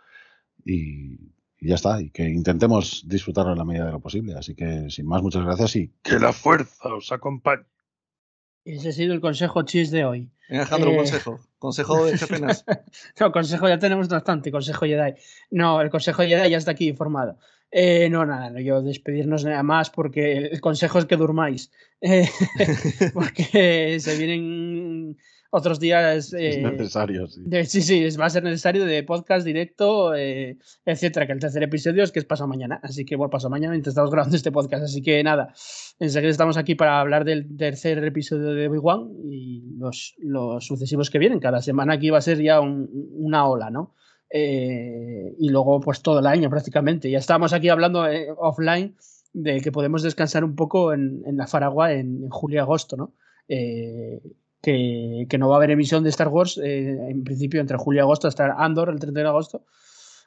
y, 0.64 1.18
ya 1.60 1.74
está, 1.74 2.00
y 2.00 2.10
que 2.10 2.28
intentemos 2.28 3.04
disfrutarlo 3.06 3.52
en 3.52 3.58
la 3.58 3.64
medida 3.64 3.86
de 3.86 3.92
lo 3.92 4.00
posible. 4.00 4.34
Así 4.34 4.54
que, 4.54 4.88
sin 4.88 5.06
más, 5.06 5.22
muchas 5.22 5.44
gracias 5.44 5.76
y 5.76 5.92
que 6.02 6.18
la 6.18 6.32
fuerza 6.32 6.94
os 6.94 7.12
acompañe. 7.12 7.64
Ese 8.64 8.88
ha 8.88 8.92
sido 8.92 9.12
el 9.12 9.20
consejo 9.20 9.62
chis 9.62 9.90
de 9.90 10.04
hoy. 10.04 10.30
Alejandro, 10.48 10.90
un 10.90 10.96
eh, 10.96 10.98
consejo. 10.98 11.40
Consejo 11.58 12.06
de 12.06 12.18
penas. 12.26 12.64
no, 13.20 13.32
consejo 13.32 13.68
ya 13.68 13.78
tenemos 13.78 14.08
bastante, 14.08 14.50
consejo 14.50 14.86
Jedi. 14.86 15.14
No, 15.50 15.80
el 15.80 15.90
consejo 15.90 16.22
Jedi 16.22 16.50
ya 16.50 16.58
está 16.58 16.72
aquí 16.72 16.88
informado. 16.88 17.38
Eh, 17.70 18.08
no, 18.08 18.24
nada, 18.24 18.50
no, 18.50 18.60
yo 18.60 18.82
despedirnos 18.82 19.44
nada 19.44 19.62
más 19.62 19.90
porque 19.90 20.36
el 20.36 20.60
consejo 20.60 20.98
es 20.98 21.06
que 21.06 21.16
durmáis. 21.16 21.72
Eh, 22.00 22.28
porque 23.14 23.98
se 24.00 24.16
vienen 24.16 25.18
otros 25.54 25.80
días. 25.80 26.32
es 26.38 26.62
necesario, 26.62 27.26
sí. 27.26 27.42
sí, 27.66 27.82
sí, 27.82 28.16
va 28.16 28.26
a 28.26 28.30
ser 28.30 28.42
necesario 28.44 28.84
de 28.84 29.02
podcast 29.02 29.46
directo, 29.46 30.14
etcétera. 30.14 31.26
Que 31.26 31.32
el 31.32 31.40
tercer 31.40 31.62
episodio 31.62 32.02
es 32.02 32.12
que 32.12 32.18
es 32.18 32.24
pasado 32.24 32.48
mañana. 32.48 32.80
Así 32.82 33.04
que, 33.04 33.16
bueno, 33.16 33.30
pasado 33.30 33.50
mañana 33.50 33.72
mientras 33.72 33.92
estamos 33.92 34.10
grabando 34.10 34.36
este 34.36 34.52
podcast. 34.52 34.84
Así 34.84 35.02
que 35.02 35.22
nada, 35.22 35.54
enseguida 35.98 36.30
estamos 36.30 36.56
aquí 36.56 36.74
para 36.74 37.00
hablar 37.00 37.24
del 37.24 37.56
tercer 37.56 38.04
episodio 38.04 38.50
de 38.50 38.68
Obi-Wan 38.68 39.10
y 39.24 39.76
los, 39.78 40.14
los, 40.18 40.66
sucesivos 40.66 41.10
que 41.10 41.18
vienen. 41.18 41.40
Cada 41.40 41.62
semana 41.62 41.94
aquí 41.94 42.10
va 42.10 42.18
a 42.18 42.22
ser 42.22 42.42
ya 42.42 42.60
una 42.60 43.46
ola, 43.46 43.70
¿no? 43.70 43.94
Eh, 44.36 45.36
y 45.38 45.48
luego, 45.50 45.80
pues 45.80 46.02
todo 46.02 46.18
el 46.18 46.26
año 46.26 46.50
prácticamente. 46.50 47.08
Ya 47.08 47.18
estábamos 47.18 47.52
aquí 47.52 47.68
hablando 47.68 48.06
eh, 48.08 48.28
offline 48.36 48.96
de 49.32 49.60
que 49.60 49.70
podemos 49.70 50.02
descansar 50.02 50.44
un 50.44 50.56
poco 50.56 50.92
en, 50.92 51.22
la 51.36 51.46
Faragua 51.46 51.92
en, 51.92 52.28
julio 52.30 52.56
y 52.56 52.58
agosto, 52.58 52.96
¿no? 52.96 53.14
Eh, 53.46 54.20
que, 54.64 55.26
que, 55.28 55.38
no 55.38 55.48
va 55.48 55.56
a 55.56 55.58
haber 55.58 55.70
emisión 55.70 56.02
de 56.02 56.10
Star 56.10 56.28
Wars 56.28 56.58
en 56.58 57.22
principio 57.22 57.60
entre 57.60 57.76
julio 57.76 58.00
y 58.00 58.02
agosto 58.02 58.26
hasta 58.26 58.54
Andor 58.58 58.88
el 58.88 58.98
31 58.98 59.24
de 59.24 59.28
agosto 59.28 59.64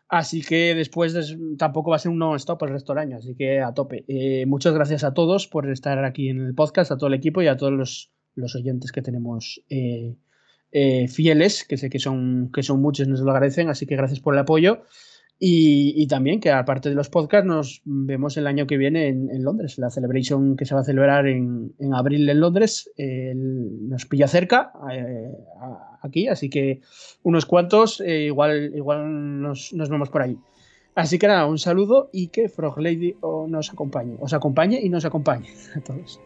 Así 0.10 0.42
que 0.42 0.74
después 0.74 1.14
tampoco 1.58 1.90
va 1.90 1.98
a 1.98 2.00
ser 2.00 2.12
un 2.12 2.20
non-stop 2.20 2.64
el 2.64 2.70
resto 2.70 2.94
del 2.94 3.02
año, 3.02 3.18
así 3.18 3.36
que 3.36 3.60
a 3.60 3.74
tope. 3.74 4.06
Eh, 4.08 4.46
muchas 4.46 4.74
gracias 4.74 5.04
a 5.04 5.14
todos 5.14 5.48
por 5.48 5.70
estar 5.70 6.04
aquí 6.06 6.30
en 6.30 6.40
el 6.40 6.56
podcast, 6.56 6.92
a 6.92 6.98
todo 6.98 7.08
el 7.08 7.14
equipo 7.14 7.42
y 7.42 7.48
a 7.48 7.58
todos 7.58 7.74
los, 7.74 8.56
oyentes 8.56 8.92
que 8.92 9.02
tenemos 9.02 9.62
eh, 9.70 10.16
eh, 10.72 11.08
fieles, 11.10 11.66
que 11.66 11.76
sé 11.76 11.90
que 11.90 12.00
son, 12.00 12.52
que 12.54 12.64
son 12.64 12.82
muchos, 12.82 13.08
nos 13.08 13.20
lo 13.20 13.32
agradecen, 13.32 13.68
así 13.70 13.86
que 13.86 13.98
gracias 13.98 14.22
por 14.22 14.34
el 14.34 14.40
apoyo. 14.40 14.84
Y, 15.40 16.08
también 16.08 16.40
que 16.40 16.50
aparte 16.50 16.90
de 16.90 16.96
los 16.96 17.10
podcasts 17.10 17.48
nos 17.48 17.82
vemos 17.86 18.38
el 18.38 18.48
año 18.48 18.66
que 18.66 18.76
viene 18.76 19.08
en, 19.08 19.44
Londres, 19.44 19.78
la 19.78 19.92
celebration 19.92 20.56
que 20.56 20.66
se 20.66 20.74
va 20.74 20.82
a 20.82 20.84
celebrar 20.84 21.28
en, 21.28 21.74
abril 21.94 22.28
en 22.28 22.40
Londres, 22.40 22.90
nos 22.98 24.06
pilla 24.08 24.28
cerca 24.28 24.74
aquí, 26.02 26.28
así 26.28 26.50
que 26.50 26.82
unos 27.24 27.46
cuantos, 27.46 28.02
eh, 28.02 28.24
igual, 28.24 28.72
igual 28.76 29.42
nos, 29.42 29.72
vemos 29.74 30.10
por 30.10 30.24
ahí. 30.24 30.38
Así 30.96 31.20
que 31.20 31.28
nada, 31.28 31.46
un 31.46 31.60
saludo 31.60 32.10
y 32.12 32.30
que 32.30 32.50
Frog 32.50 32.80
Lady 32.80 33.16
nos 33.48 33.72
acompañe, 33.72 34.16
os 34.20 34.34
acompañe 34.34 34.80
y 34.82 34.90
nos 34.90 35.06
acompañe 35.06 35.50
a 35.76 35.82
todos. 35.82 36.20